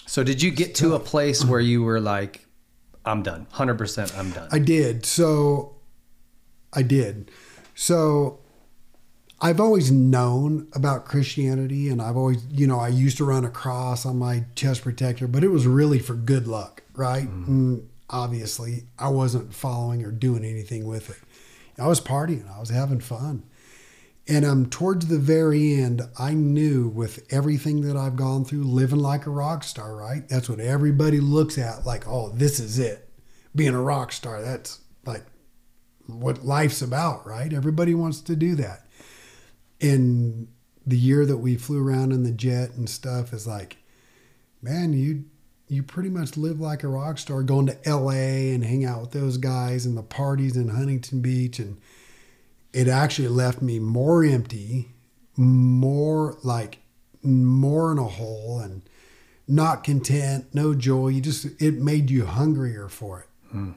So 0.06 0.24
did 0.24 0.42
you 0.42 0.52
get 0.52 0.74
to 0.76 0.96
a 0.96 1.00
place 1.00 1.44
where 1.44 1.60
you 1.72 1.84
were 1.84 2.00
like, 2.00 2.46
I'm 3.06 3.24
done, 3.24 3.48
hundred 3.52 3.78
percent, 3.78 4.14
I'm 4.18 4.32
done. 4.32 4.48
I 4.52 4.60
did. 4.60 5.06
So 5.06 5.76
I 6.74 6.82
did. 6.82 7.32
So 7.76 8.40
I've 9.40 9.60
always 9.60 9.92
known 9.92 10.68
about 10.74 11.06
Christianity 11.06 11.90
and 11.90 12.02
I've 12.02 12.18
always, 12.18 12.44
you 12.50 12.66
know, 12.68 12.80
I 12.80 12.88
used 12.88 13.18
to 13.18 13.26
run 13.26 13.46
a 13.46 13.50
cross 13.50 14.06
on 14.06 14.18
my 14.18 14.46
chest 14.56 14.82
protector, 14.82 15.28
but 15.28 15.44
it 15.44 15.50
was 15.50 15.68
really 15.68 16.00
for 16.00 16.16
good 16.16 16.48
luck, 16.48 16.84
right? 16.96 17.28
And 17.28 17.88
obviously, 18.10 18.86
I 18.98 19.10
wasn't 19.10 19.54
following 19.54 20.04
or 20.04 20.12
doing 20.12 20.44
anything 20.44 20.88
with 20.88 21.10
it. 21.10 21.18
I 21.80 21.88
was 21.88 22.02
partying, 22.02 22.50
I 22.54 22.60
was 22.60 22.70
having 22.70 23.00
fun. 23.00 23.44
And 24.30 24.46
um, 24.46 24.70
towards 24.70 25.08
the 25.08 25.20
very 25.20 25.74
end, 25.76 26.02
I 26.20 26.34
knew 26.34 26.90
with 26.90 27.26
everything 27.30 27.82
that 27.82 27.96
I've 27.96 28.18
gone 28.18 28.44
through, 28.44 28.66
living 28.66 29.00
like 29.00 29.26
a 29.26 29.30
rock 29.30 29.64
star, 29.64 29.96
right? 29.96 30.28
That's 30.28 30.50
what 30.50 30.60
everybody 30.60 31.22
looks 31.22 31.58
at, 31.58 31.86
like, 31.86 32.06
oh, 32.08 32.30
this 32.30 32.60
is 32.60 32.78
it. 32.78 33.10
Being 33.56 33.74
a 33.74 33.82
rock 33.82 34.12
star, 34.12 34.42
that's 34.42 34.82
like 35.06 35.24
what 36.08 36.46
life's 36.46 36.82
about, 36.82 37.26
right? 37.26 37.54
Everybody 37.54 37.94
wants 37.94 38.20
to 38.22 38.36
do 38.36 38.56
that. 38.56 38.86
And 39.80 40.50
the 40.86 40.98
year 40.98 41.26
that 41.26 41.38
we 41.38 41.56
flew 41.56 41.86
around 41.86 42.12
in 42.12 42.24
the 42.24 42.32
jet 42.32 42.72
and 42.76 42.90
stuff 42.90 43.34
is 43.34 43.48
like, 43.48 43.78
man, 44.62 44.94
you 44.94 45.26
you 45.70 45.84
pretty 45.84 46.10
much 46.10 46.38
live 46.38 46.62
like 46.62 46.84
a 46.84 46.88
rock 46.88 47.18
star, 47.18 47.44
going 47.44 47.68
to 47.68 47.78
LA 47.86 48.54
and 48.54 48.64
hang 48.64 48.86
out 48.86 49.02
with 49.02 49.12
those 49.12 49.38
guys 49.38 49.86
and 49.86 49.98
the 49.98 50.04
parties 50.04 50.56
in 50.56 50.70
Huntington 50.70 51.20
Beach 51.22 51.60
and 51.60 51.78
it 52.74 52.88
actually 52.88 53.28
left 53.28 53.62
me 53.62 53.80
more 53.80 54.24
empty, 54.24 54.90
more 55.36 56.38
like 56.44 56.80
more 57.24 57.92
in 57.92 57.98
a 57.98 58.04
hole 58.04 58.60
and 58.60 58.82
not 59.48 59.84
content, 59.84 60.46
no 60.54 60.74
joy. 60.74 61.10
You 61.10 61.22
just 61.22 61.48
it 61.62 61.76
made 61.76 62.10
you 62.10 62.26
hungrier 62.26 62.90
for 62.90 63.22
it. 63.22 63.28
Hmm. 63.52 63.72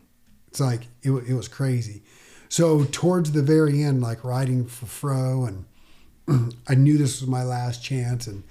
It's 0.48 0.60
like 0.60 0.82
it, 1.02 1.12
it 1.12 1.34
was 1.34 1.48
crazy. 1.48 2.02
So 2.48 2.84
towards 2.84 3.30
the 3.32 3.42
very 3.42 3.82
end, 3.82 4.02
like 4.02 4.24
riding 4.24 4.66
for 4.66 4.86
Fro, 4.86 5.44
and 5.46 6.52
I 6.68 6.74
knew 6.74 6.98
this 6.98 7.20
was 7.20 7.30
my 7.30 7.44
last 7.44 7.84
chance, 7.84 8.26
and 8.26 8.42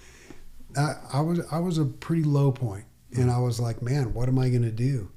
I, 0.77 0.93
I 1.14 1.22
was 1.22 1.42
I 1.51 1.59
was 1.59 1.77
a 1.77 1.85
pretty 1.85 2.24
low 2.24 2.51
point, 2.51 2.85
and 3.16 3.30
I 3.30 3.40
was 3.40 3.59
like, 3.59 3.82
man, 3.82 4.14
what 4.14 4.30
am 4.30 4.40
I 4.40 4.50
gonna 4.50 4.72
do? 4.72 5.11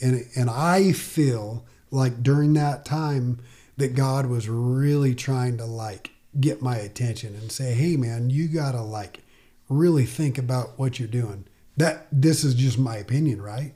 And 0.00 0.24
and 0.34 0.48
I 0.48 0.92
feel 0.92 1.66
like 1.90 2.22
during 2.22 2.54
that 2.54 2.86
time 2.86 3.40
that 3.76 3.94
God 3.94 4.26
was 4.26 4.48
really 4.48 5.14
trying 5.14 5.56
to 5.58 5.64
like 5.64 6.10
get 6.38 6.62
my 6.62 6.76
attention 6.76 7.34
and 7.34 7.50
say, 7.50 7.74
hey 7.74 7.96
man, 7.96 8.30
you 8.30 8.48
gotta 8.48 8.82
like 8.82 9.20
really 9.68 10.04
think 10.04 10.38
about 10.38 10.78
what 10.78 10.98
you're 10.98 11.08
doing. 11.08 11.44
That 11.76 12.06
this 12.12 12.44
is 12.44 12.54
just 12.54 12.78
my 12.78 12.96
opinion, 12.96 13.40
right? 13.40 13.74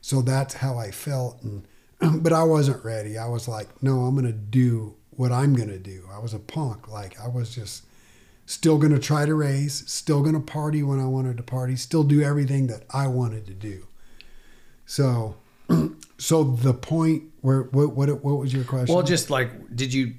So 0.00 0.22
that's 0.22 0.54
how 0.54 0.78
I 0.78 0.90
felt 0.90 1.42
and 1.42 1.66
but 2.22 2.32
I 2.32 2.42
wasn't 2.42 2.84
ready. 2.84 3.16
I 3.16 3.28
was 3.28 3.48
like, 3.48 3.82
no, 3.82 4.00
I'm 4.02 4.14
going 4.14 4.26
to 4.26 4.32
do 4.32 4.94
what 5.10 5.32
I'm 5.32 5.54
going 5.54 5.70
to 5.70 5.78
do. 5.78 6.08
I 6.12 6.18
was 6.18 6.34
a 6.34 6.38
punk. 6.38 6.88
Like 6.88 7.18
I 7.20 7.28
was 7.28 7.54
just 7.54 7.84
still 8.44 8.78
going 8.78 8.92
to 8.92 8.98
try 8.98 9.26
to 9.26 9.34
race, 9.34 9.84
still 9.86 10.22
going 10.22 10.34
to 10.34 10.40
party 10.40 10.82
when 10.82 11.00
I 11.00 11.06
wanted 11.06 11.36
to 11.38 11.42
party, 11.42 11.76
still 11.76 12.04
do 12.04 12.22
everything 12.22 12.66
that 12.68 12.84
I 12.90 13.06
wanted 13.08 13.46
to 13.46 13.54
do. 13.54 13.86
So 14.84 15.36
so 16.18 16.44
the 16.44 16.74
point 16.74 17.24
where 17.46 17.62
what 17.62 17.94
what 17.94 18.08
what 18.24 18.38
was 18.38 18.52
your 18.52 18.64
question? 18.64 18.92
well, 18.94 19.04
just 19.04 19.30
like, 19.30 19.50
did 19.74 19.94
you? 19.94 20.14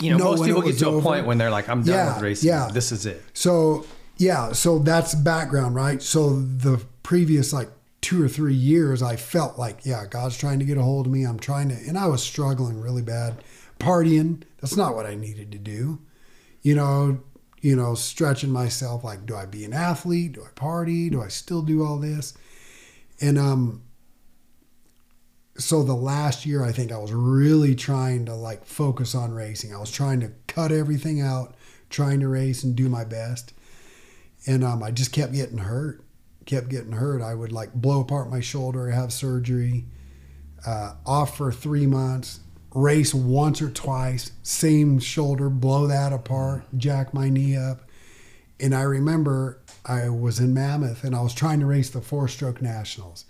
You 0.00 0.10
know, 0.12 0.16
No, 0.18 0.24
most 0.32 0.44
people 0.44 0.62
get 0.62 0.78
to 0.78 0.90
a 0.90 1.02
point 1.02 1.26
when 1.26 1.36
they're 1.38 1.50
like, 1.50 1.68
I'm 1.68 1.82
done 1.82 1.94
Yeah, 1.94 2.14
with 2.14 2.22
racing. 2.22 2.48
yeah. 2.48 2.68
This 2.72 2.92
is 2.92 3.04
it. 3.06 3.22
So 3.34 3.84
yeah, 4.16 4.52
so 4.52 4.78
that's 4.78 5.14
background, 5.14 5.74
right? 5.74 6.00
So 6.02 6.40
the 6.40 6.82
previous 7.02 7.52
like 7.52 7.68
two 8.00 8.22
or 8.22 8.28
three 8.28 8.54
years, 8.54 9.02
I 9.02 9.16
felt 9.16 9.58
like, 9.58 9.84
yeah, 9.84 10.04
God's 10.08 10.36
trying 10.38 10.58
to 10.58 10.64
get 10.64 10.78
a 10.78 10.82
hold 10.82 11.06
of 11.06 11.12
me. 11.12 11.24
I'm 11.24 11.38
trying 11.38 11.68
to, 11.70 11.74
and 11.74 11.98
I 11.98 12.06
was 12.06 12.22
struggling 12.22 12.80
really 12.80 13.02
bad, 13.02 13.42
partying. 13.78 14.42
That's 14.60 14.76
not 14.76 14.94
what 14.94 15.04
I 15.06 15.14
needed 15.14 15.52
to 15.52 15.58
do, 15.58 15.98
you 16.62 16.74
know. 16.74 17.20
You 17.62 17.76
know, 17.76 17.94
stretching 17.94 18.50
myself 18.50 19.04
like, 19.04 19.26
do 19.26 19.36
I 19.36 19.44
be 19.44 19.66
an 19.66 19.74
athlete? 19.74 20.32
Do 20.32 20.42
I 20.42 20.48
party? 20.54 21.10
Do 21.10 21.20
I 21.20 21.28
still 21.28 21.60
do 21.60 21.84
all 21.84 21.98
this? 21.98 22.32
And 23.20 23.38
um, 23.38 23.82
so 25.60 25.82
the 25.82 25.94
last 25.94 26.46
year, 26.46 26.64
I 26.64 26.72
think 26.72 26.90
I 26.90 26.98
was 26.98 27.12
really 27.12 27.74
trying 27.74 28.24
to 28.26 28.34
like 28.34 28.64
focus 28.64 29.14
on 29.14 29.32
racing. 29.32 29.74
I 29.74 29.78
was 29.78 29.90
trying 29.90 30.20
to 30.20 30.32
cut 30.46 30.72
everything 30.72 31.20
out, 31.20 31.54
trying 31.90 32.20
to 32.20 32.28
race 32.28 32.64
and 32.64 32.74
do 32.74 32.88
my 32.88 33.04
best. 33.04 33.52
And 34.46 34.64
um, 34.64 34.82
I 34.82 34.90
just 34.90 35.12
kept 35.12 35.32
getting 35.32 35.58
hurt, 35.58 36.02
kept 36.46 36.70
getting 36.70 36.92
hurt. 36.92 37.20
I 37.20 37.34
would 37.34 37.52
like 37.52 37.74
blow 37.74 38.00
apart 38.00 38.30
my 38.30 38.40
shoulder, 38.40 38.90
have 38.90 39.12
surgery, 39.12 39.84
uh, 40.66 40.94
off 41.04 41.36
for 41.36 41.52
three 41.52 41.86
months, 41.86 42.40
race 42.74 43.12
once 43.12 43.60
or 43.60 43.70
twice, 43.70 44.32
same 44.42 44.98
shoulder, 44.98 45.50
blow 45.50 45.86
that 45.86 46.12
apart, 46.12 46.64
jack 46.76 47.12
my 47.12 47.28
knee 47.28 47.56
up. 47.56 47.82
And 48.58 48.74
I 48.74 48.82
remember 48.82 49.60
I 49.84 50.08
was 50.08 50.38
in 50.38 50.54
Mammoth 50.54 51.04
and 51.04 51.14
I 51.14 51.20
was 51.20 51.34
trying 51.34 51.60
to 51.60 51.66
race 51.66 51.90
the 51.90 52.00
four 52.00 52.28
stroke 52.28 52.62
nationals. 52.62 53.24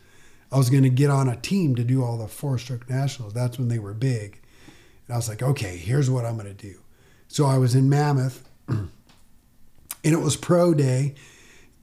I 0.52 0.58
was 0.58 0.70
going 0.70 0.82
to 0.82 0.90
get 0.90 1.10
on 1.10 1.28
a 1.28 1.36
team 1.36 1.74
to 1.76 1.84
do 1.84 2.02
all 2.02 2.18
the 2.18 2.26
four 2.26 2.58
stroke 2.58 2.88
nationals. 2.88 3.32
That's 3.32 3.58
when 3.58 3.68
they 3.68 3.78
were 3.78 3.94
big. 3.94 4.40
And 5.06 5.14
I 5.14 5.16
was 5.16 5.28
like, 5.28 5.42
okay, 5.42 5.76
here's 5.76 6.10
what 6.10 6.24
I'm 6.24 6.36
going 6.36 6.46
to 6.46 6.54
do. 6.54 6.80
So 7.28 7.46
I 7.46 7.58
was 7.58 7.74
in 7.74 7.88
Mammoth 7.88 8.48
and 8.68 8.90
it 10.02 10.20
was 10.20 10.36
pro 10.36 10.74
day. 10.74 11.14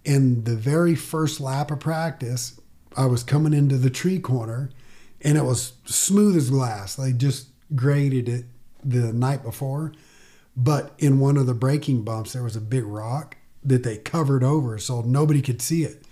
And 0.05 0.45
the 0.45 0.55
very 0.55 0.95
first 0.95 1.39
lap 1.39 1.71
of 1.71 1.79
practice, 1.79 2.59
I 2.95 3.05
was 3.05 3.23
coming 3.23 3.53
into 3.53 3.77
the 3.77 3.89
tree 3.89 4.19
corner 4.19 4.69
and 5.21 5.37
it 5.37 5.43
was 5.43 5.73
smooth 5.85 6.35
as 6.35 6.49
glass. 6.49 6.95
They 6.95 7.13
just 7.13 7.47
graded 7.75 8.29
it 8.29 8.45
the 8.83 9.13
night 9.13 9.43
before. 9.43 9.93
But 10.55 10.93
in 10.97 11.19
one 11.19 11.37
of 11.37 11.45
the 11.45 11.53
braking 11.53 12.03
bumps, 12.03 12.33
there 12.33 12.43
was 12.43 12.55
a 12.55 12.61
big 12.61 12.83
rock 12.83 13.37
that 13.63 13.83
they 13.83 13.97
covered 13.97 14.43
over 14.43 14.77
so 14.77 15.01
nobody 15.01 15.41
could 15.41 15.61
see 15.61 15.83
it. 15.83 16.03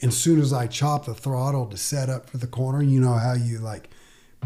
And 0.00 0.14
soon 0.14 0.40
as 0.40 0.52
I 0.52 0.66
chopped 0.66 1.06
the 1.06 1.14
throttle 1.14 1.66
to 1.66 1.76
set 1.76 2.08
up 2.08 2.30
for 2.30 2.36
the 2.38 2.46
corner, 2.46 2.82
you 2.82 3.00
know 3.00 3.14
how 3.14 3.34
you 3.34 3.58
like 3.58 3.90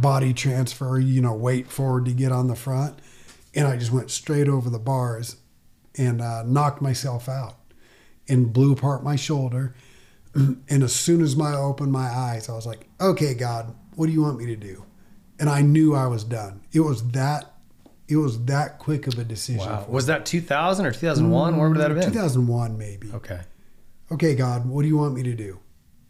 body 0.01 0.33
transfer, 0.33 0.99
you 0.99 1.21
know, 1.21 1.35
wait 1.35 1.69
forward 1.69 2.07
to 2.07 2.13
get 2.13 2.33
on 2.33 2.49
the 2.49 2.57
front. 2.57 2.99
And 3.55 3.67
I 3.67 3.77
just 3.77 3.93
went 3.93 4.11
straight 4.11 4.49
over 4.49 4.71
the 4.71 4.79
bars 4.79 5.37
and 5.97 6.23
uh, 6.23 6.43
knocked 6.45 6.81
myself 6.81 7.29
out 7.29 7.57
and 8.29 8.53
blew 8.53 8.73
apart 8.73 9.05
my 9.05 9.17
shoulder. 9.17 9.75
And 10.35 10.83
as 10.83 10.95
soon 10.95 11.21
as 11.21 11.39
I 11.39 11.55
opened 11.55 11.93
my 11.93 12.09
eyes, 12.09 12.49
I 12.49 12.55
was 12.55 12.65
like, 12.65 12.89
okay, 12.99 13.35
God, 13.35 13.75
what 13.97 14.07
do 14.07 14.13
you 14.13 14.23
want 14.23 14.39
me 14.39 14.47
to 14.47 14.57
do? 14.57 14.83
And 15.39 15.51
I 15.51 15.61
knew 15.61 15.95
I 15.95 16.07
was 16.07 16.25
done. 16.25 16.63
It 16.73 16.81
was 16.81 17.07
that, 17.11 17.53
it 18.09 18.17
was 18.17 18.43
that 18.47 18.79
quick 18.79 19.07
of 19.07 19.19
a 19.19 19.25
decision. 19.25 19.59
Wow. 19.67 19.85
Was 19.91 20.07
that 20.07 20.25
2000 20.25 20.87
or 20.87 20.93
2001? 20.93 21.59
Where 21.59 21.69
would 21.69 21.77
that 21.77 21.91
have 21.91 22.01
been? 22.01 22.11
2001, 22.11 22.79
maybe. 22.79 23.13
Okay. 23.13 23.41
Okay, 24.13 24.35
God, 24.35 24.67
what 24.67 24.83
do 24.83 24.89
you 24.89 24.99
want 24.99 25.15
me 25.15 25.23
to 25.23 25.35
do? 25.35 25.61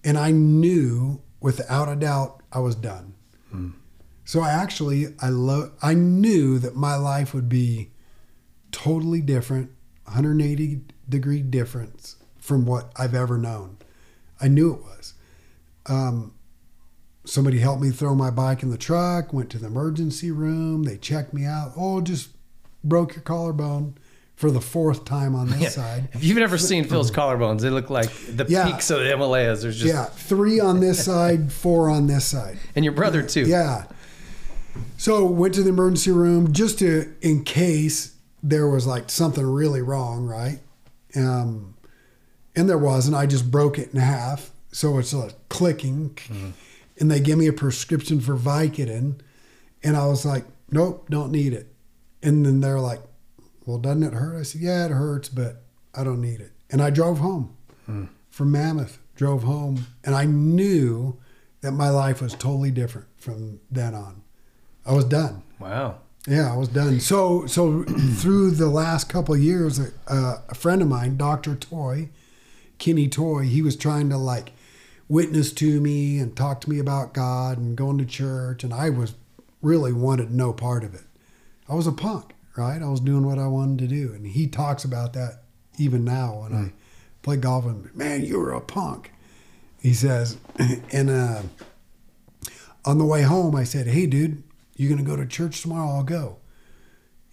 And 0.03 0.19
I 0.19 0.33
knew 0.33 1.23
without 1.41 1.89
a 1.89 1.95
doubt 1.95 2.43
I 2.53 2.59
was 2.59 2.75
done. 2.75 3.15
So 4.25 4.41
I 4.41 4.51
actually 4.51 5.09
I 5.21 5.29
love 5.29 5.73
I 5.83 5.95
knew 5.95 6.59
that 6.59 6.75
my 6.75 6.97
life 6.97 7.35
would 7.35 7.49
be 7.49 7.91
totally 8.71 9.21
different, 9.21 9.71
180 10.05 10.81
degree 11.09 11.43
difference 11.43 12.17
from 12.39 12.65
what 12.65 12.93
I've 12.97 13.15
ever 13.15 13.37
known. 13.37 13.79
I 14.41 14.49
knew 14.49 14.73
it 14.73 14.81
was. 14.81 15.15
Um, 15.87 16.35
somebody 17.25 17.59
helped 17.59 17.83
me 17.83 17.91
throw 17.91 18.15
my 18.15 18.31
bike 18.31 18.63
in 18.63 18.71
the 18.71 18.79
truck, 18.79 19.33
went 19.33 19.51
to 19.51 19.59
the 19.59 19.67
emergency 19.67 20.31
room, 20.31 20.85
they 20.85 20.97
checked 20.97 21.35
me 21.35 21.45
out. 21.45 21.73
Oh, 21.77 22.01
just 22.01 22.31
broke 22.83 23.15
your 23.15 23.23
collarbone 23.23 23.97
for 24.43 24.51
the 24.51 24.61
fourth 24.61 25.05
time 25.05 25.37
on 25.37 25.49
this 25.49 25.61
Yeah. 25.61 25.69
side. 25.69 26.09
If 26.15 26.25
you've 26.25 26.37
never 26.37 26.59
seen 26.59 26.83
Phil's 26.83 27.13
collarbones, 27.13 27.61
they 27.61 27.71
look 27.71 27.91
like 27.91 28.11
the 28.27 28.45
Yeah. 28.49 28.67
peaks 28.67 28.91
of 28.91 28.99
the 28.99 29.05
Himalayas. 29.07 29.63
There's 29.63 29.77
just 29.79 29.87
yeah, 29.95 30.07
three 30.07 30.59
on 30.59 30.81
this 30.81 31.05
side, 31.11 31.53
four 31.53 31.89
on 31.89 32.09
this 32.09 32.25
side. 32.25 32.59
and 32.75 32.85
your 32.85 32.93
brother 32.93 33.23
too. 33.23 33.43
Yeah. 33.47 33.85
So 34.97 35.25
went 35.25 35.55
to 35.55 35.63
the 35.63 35.69
emergency 35.69 36.11
room 36.11 36.53
just 36.53 36.81
to 36.81 37.13
in 37.21 37.45
case 37.45 38.15
there 38.43 38.69
was 38.69 38.85
like 38.85 39.11
something 39.11 39.47
really 39.47 39.81
wrong, 39.81 40.27
right? 40.27 40.59
Um, 41.15 41.75
and 42.57 42.69
there 42.69 42.79
was, 42.79 43.07
and 43.07 43.15
I 43.15 43.27
just 43.27 43.49
broke 43.49 43.79
it 43.79 43.91
in 43.95 44.01
half, 44.01 44.51
so 44.73 44.99
it's 44.99 45.15
like 45.15 45.35
clicking. 45.51 46.19
And 46.99 47.09
they 47.13 47.21
give 47.21 47.39
me 47.39 47.47
a 47.47 47.53
prescription 47.53 48.21
for 48.21 48.37
Vicodin, 48.37 49.21
and 49.85 49.97
I 49.97 50.07
was 50.07 50.25
like, 50.25 50.45
"Nope, 50.73 51.07
don't 51.11 51.31
need 51.31 51.53
it." 51.53 51.69
And 52.25 52.45
then 52.45 52.61
they're 52.61 52.81
like, 52.81 53.01
"Well, 53.67 53.79
doesn't 53.79 54.03
it 54.03 54.13
hurt?" 54.15 54.39
I 54.39 54.43
said, 54.43 54.61
"Yeah, 54.61 54.87
it 54.87 54.91
hurts, 54.91 55.29
but 55.29 55.63
I 55.95 56.05
don't 56.05 56.21
need 56.21 56.41
it." 56.41 56.53
And 56.71 56.83
I 56.83 56.91
drove 56.91 57.19
home 57.19 57.57
from 58.31 58.51
Mammoth. 58.51 58.99
Drove 59.15 59.43
home, 59.43 59.87
and 60.03 60.15
I 60.15 60.25
knew 60.25 61.19
that 61.61 61.73
my 61.73 61.91
life 61.91 62.23
was 62.23 62.33
totally 62.33 62.71
different 62.71 63.07
from 63.19 63.61
then 63.71 63.95
on. 63.95 64.23
I 64.87 64.95
was 64.95 65.05
done. 65.05 65.43
Wow. 65.61 65.99
Yeah, 66.27 66.53
I 66.53 66.57
was 66.57 66.69
done. 66.69 66.99
So, 67.01 67.47
so 67.47 67.83
through 68.17 68.53
the 68.53 68.69
last 68.69 69.09
couple 69.09 69.35
of 69.35 69.41
years, 69.41 69.79
uh, 70.09 70.39
a 70.49 70.55
friend 70.55 70.83
of 70.83 70.89
mine, 70.89 71.17
Doctor 71.17 71.55
Toy, 71.55 72.11
Kenny 72.79 73.09
Toy, 73.09 73.43
he 73.43 73.63
was 73.63 73.77
trying 73.77 74.09
to 74.11 74.17
like 74.17 74.53
witness 75.09 75.53
to 75.53 75.81
me 75.81 76.19
and 76.19 76.37
talk 76.37 76.61
to 76.63 76.71
me 76.71 76.79
about 76.79 77.13
God 77.13 77.59
and 77.59 77.77
going 77.77 77.99
to 77.99 78.05
church, 78.05 78.65
and 78.65 78.73
I 78.73 78.91
was 78.91 79.15
really 79.61 79.93
wanted 79.93 80.31
no 80.31 80.53
part 80.53 80.85
of 80.85 80.95
it. 80.95 81.05
I 81.69 81.75
was 81.75 81.87
a 81.87 81.93
punk, 81.93 82.32
right? 82.57 82.81
I 82.83 82.89
was 82.89 83.01
doing 83.01 83.27
what 83.27 83.39
I 83.39 83.47
wanted 83.47 83.79
to 83.79 83.87
do, 83.87 84.13
and 84.13 84.27
he 84.27 84.47
talks 84.47 84.85
about 84.85 85.13
that 85.15 85.45
even 85.79 86.05
now 86.05 86.43
when 86.43 86.55
I 86.55 86.73
play 87.23 87.37
golf 87.37 87.65
with 87.65 87.75
him. 87.75 87.91
Man, 87.95 88.25
you 88.25 88.39
were 88.39 88.53
a 88.53 88.61
punk. 88.61 89.13
He 89.81 89.95
says, 89.95 90.37
and 90.93 91.11
uh, 91.11 91.43
on 92.85 92.99
the 92.99 93.05
way 93.05 93.23
home, 93.23 93.57
I 93.57 93.65
said, 93.65 93.87
"Hey, 93.87 94.07
dude, 94.07 94.43
you're 94.77 94.91
gonna 94.91 95.09
go 95.09 95.17
to 95.17 95.27
church 95.27 95.63
tomorrow? 95.63 95.91
I'll 95.91 96.05
go." 96.05 96.39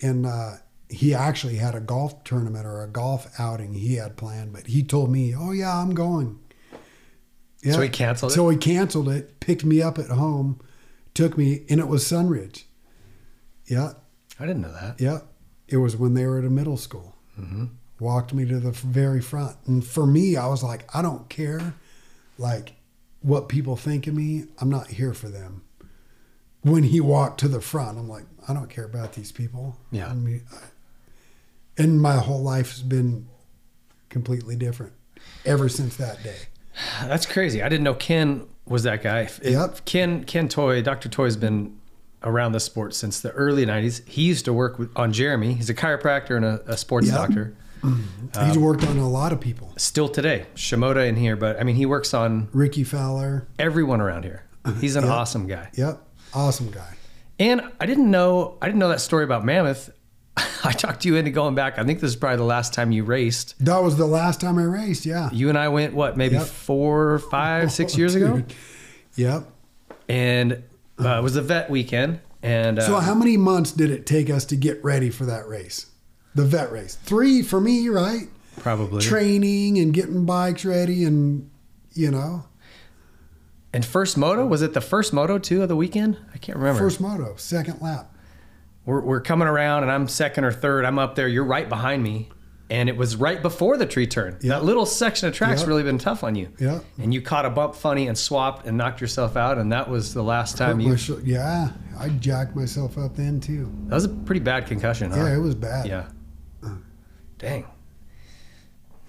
And 0.02 0.26
uh, 0.26 0.54
he 0.90 1.14
actually 1.14 1.58
had 1.58 1.76
a 1.76 1.80
golf 1.80 2.24
tournament 2.24 2.66
or 2.66 2.84
a 2.84 2.88
golf 2.88 3.28
outing 3.40 3.74
he 3.74 3.96
had 3.96 4.18
planned, 4.18 4.54
but 4.54 4.68
he 4.68 4.84
told 4.84 5.12
me, 5.12 5.36
"Oh 5.36 5.52
yeah, 5.52 5.78
I'm 5.78 5.94
going." 5.94 6.40
Yeah. 7.62 7.74
So 7.74 7.82
he 7.82 7.90
canceled 7.90 8.32
it? 8.32 8.36
So 8.36 8.50
he 8.50 8.58
canceled 8.58 9.10
it. 9.10 9.40
Picked 9.40 9.66
me 9.66 9.82
up 9.82 10.00
at 10.00 10.10
home, 10.10 10.62
took 11.14 11.38
me, 11.38 11.66
and 11.70 11.80
it 11.80 11.88
was 11.88 12.06
Sunridge. 12.06 12.64
Yeah, 13.66 13.94
I 14.40 14.46
didn't 14.46 14.62
know 14.62 14.72
that. 14.74 15.00
yeah. 15.00 15.20
It 15.68 15.78
was 15.78 15.96
when 15.98 16.14
they 16.14 16.26
were 16.26 16.40
at 16.40 16.46
a 16.46 16.50
middle 16.50 16.78
school. 16.78 17.16
Mm-hmm. 17.40 17.66
Walked 18.00 18.34
me 18.34 18.46
to 18.46 18.60
the 18.60 18.72
very 18.72 19.22
front, 19.22 19.58
and 19.68 19.86
for 19.86 20.06
me, 20.08 20.38
I 20.38 20.48
was 20.48 20.64
like, 20.64 20.84
I 20.96 21.02
don't 21.02 21.28
care, 21.30 21.74
like 22.38 22.74
what 23.22 23.50
people 23.50 23.76
think 23.76 24.08
of 24.08 24.14
me. 24.16 24.46
I'm 24.60 24.70
not 24.70 24.88
here 24.88 25.14
for 25.14 25.28
them. 25.28 25.64
When 26.62 26.84
he 26.84 27.02
walked 27.02 27.40
to 27.42 27.48
the 27.48 27.62
front, 27.62 27.98
I'm 27.98 28.08
like, 28.08 28.24
I 28.48 28.54
don't 28.54 28.70
care 28.70 28.86
about 28.86 29.14
these 29.14 29.32
people. 29.32 29.78
Yeah. 29.92 30.08
I 30.10 30.14
mean, 30.14 30.44
I, 30.54 30.58
and 31.78 32.02
my 32.02 32.16
whole 32.18 32.42
life 32.42 32.72
has 32.72 32.82
been 32.82 33.28
completely 34.10 34.56
different 34.56 34.94
ever 35.46 35.70
since 35.70 35.96
that 35.98 36.24
day. 36.24 36.38
That's 37.04 37.26
crazy. 37.26 37.62
I 37.62 37.70
didn't 37.70 37.84
know 37.84 37.94
Ken 37.94 38.48
was 38.66 38.84
that 38.84 39.04
guy. 39.04 39.22
If- 39.22 39.40
Yep. 39.44 39.86
Ken 39.86 40.24
Ken 40.24 40.48
Toy, 40.50 40.82
Dr. 40.82 41.10
Toy's 41.10 41.36
been 41.38 41.79
around 42.24 42.52
the 42.52 42.60
sport 42.60 42.94
since 42.94 43.20
the 43.22 43.32
early 43.32 43.66
90s. 43.66 44.08
He 44.08 44.24
used 44.24 44.46
to 44.46 44.54
work 44.54 44.78
with, 44.80 44.90
on 44.96 45.14
Jeremy. 45.14 45.54
He's 45.54 45.70
a 45.70 45.74
chiropractor 45.74 46.36
and 46.36 46.46
a, 46.46 46.62
a 46.72 46.78
sports 46.78 47.08
Yep. 47.08 47.16
doctor. 47.16 47.56
Mm-hmm. 47.82 48.38
Um, 48.38 48.48
He's 48.48 48.58
worked 48.58 48.86
on 48.86 48.98
a 48.98 49.08
lot 49.10 49.32
of 49.32 49.40
people. 49.40 49.74
Still 49.78 50.10
today, 50.10 50.46
Shimoda 50.56 51.08
in 51.08 51.16
here, 51.16 51.38
but 51.38 51.58
I 51.60 51.64
mean, 51.64 51.76
he 51.78 51.86
works 51.86 52.14
on 52.14 52.50
Rickie 52.52 52.84
Fowler. 52.84 53.48
everyone 53.58 54.02
around 54.02 54.24
here. 54.24 54.44
He's 54.82 54.98
an 54.98 55.04
Yep. 55.06 55.14
awesome 55.14 55.48
guy. 55.48 55.70
Yep. 55.76 56.02
Awesome 56.34 56.72
guy. 56.72 56.96
And 57.40 57.62
I 57.80 57.86
didn't 57.86 58.12
know 58.12 58.58
I 58.62 58.66
didn't 58.66 58.80
know 58.80 58.90
that 58.90 59.00
story 59.00 59.24
about 59.24 59.46
Mammoth. 59.46 59.90
I 60.66 60.74
talked 60.74 61.04
to 61.04 61.08
you 61.08 61.16
into 61.16 61.32
going 61.32 61.56
back. 61.56 61.80
I 61.80 61.86
think 61.86 62.02
this 62.02 62.10
is 62.10 62.16
probably 62.18 62.36
the 62.38 62.44
last 62.44 62.74
time 62.74 62.92
you 62.92 63.06
raced. 63.06 63.56
That 63.64 63.82
was 63.82 63.96
the 63.96 64.06
last 64.06 64.42
time 64.42 64.58
I 64.60 64.64
raced. 64.64 65.06
Yeah. 65.06 65.30
You 65.32 65.48
and 65.48 65.58
I 65.58 65.70
went 65.70 65.94
what, 65.94 66.18
maybe 66.18 66.36
Yep. 66.36 66.48
four, 66.48 67.20
five, 67.20 67.72
six 67.72 67.98
years 67.98 68.14
oh, 68.18 68.18
ago, 68.20 68.36
Dude. 68.42 68.54
Yep. 69.16 69.44
and 70.10 70.64
uh, 71.00 71.20
it 71.20 71.24
was 71.24 71.36
a 71.36 71.42
vet 71.42 71.70
weekend. 71.70 72.20
And 72.42 72.80
uh, 72.80 72.84
So 72.84 73.00
how 73.00 73.14
many 73.16 73.38
months 73.38 73.72
did 73.72 73.92
it 73.92 74.06
take 74.06 74.30
us 74.30 74.46
to 74.46 74.56
get 74.56 74.84
ready 74.84 75.10
for 75.10 75.26
that 75.26 75.48
race? 75.48 75.88
The 76.36 76.46
vet 76.46 76.72
race. 76.72 76.96
Three 76.96 77.42
for 77.42 77.60
me, 77.60 77.90
right? 77.90 78.28
probably 78.60 79.02
Training 79.02 79.78
and 79.78 79.94
getting 79.94 80.26
bikes 80.26 80.66
ready 80.66 81.06
and 81.06 81.50
you 81.94 82.12
know, 82.12 82.44
And 83.74 83.86
first 83.86 84.18
moto 84.18 84.46
was 84.46 84.62
it 84.62 84.74
the 84.74 84.82
first 84.82 85.14
moto 85.14 85.38
too 85.40 85.62
of 85.64 85.70
the 85.70 85.76
weekend? 85.76 86.18
I 86.34 86.38
can't 86.38 86.58
remember. 86.58 86.80
first 86.80 87.00
moto, 87.02 87.36
second 87.38 87.82
lap. 87.82 88.14
we're 88.86 89.02
we're 89.02 89.22
coming 89.22 89.48
around 89.48 89.84
and 89.84 89.92
I'm 89.92 90.08
second 90.08 90.44
or 90.44 90.52
third. 90.52 90.86
I'm 90.86 91.00
up 91.00 91.16
there. 91.16 91.28
You're 91.28 91.46
right 91.46 91.68
behind 91.70 92.04
me, 92.04 92.30
and 92.70 92.88
it 92.90 92.96
was 92.96 93.16
right 93.16 93.42
before 93.42 93.78
the 93.78 93.86
tree 93.86 94.06
turn. 94.08 94.38
Yeah. 94.42 94.54
That 94.60 94.64
little 94.66 94.86
section 94.86 95.28
of 95.28 95.34
track's 95.34 95.62
Yeah. 95.62 95.68
really 95.68 95.84
been 95.84 95.98
tough 95.98 96.24
on 96.24 96.36
you. 96.36 96.50
Yeah. 96.60 96.80
And 97.02 97.14
you 97.14 97.22
caught 97.22 97.46
a 97.46 97.50
bump 97.50 97.74
funny 97.76 98.08
and 98.08 98.18
swapped 98.18 98.66
and 98.68 98.78
knocked 98.78 99.02
yourself 99.02 99.36
out, 99.36 99.58
and 99.58 99.72
that 99.72 99.90
was 99.90 100.14
the 100.14 100.24
last 100.24 100.58
time 100.58 100.80
you. 100.80 100.96
yeah, 101.24 101.70
I 102.00 102.10
jacked 102.10 102.56
myself 102.56 102.98
up 102.98 103.16
then 103.16 103.40
too. 103.40 103.72
That 103.88 103.96
was 103.96 104.06
a 104.06 104.10
pretty 104.10 104.42
bad 104.42 104.68
concussion. 104.68 105.12
Huh? 105.12 105.18
Yeah, 105.18 105.36
it 105.36 105.40
was 105.40 105.56
bad. 105.56 105.88
Yeah. 105.88 106.06
Dang. 107.38 107.66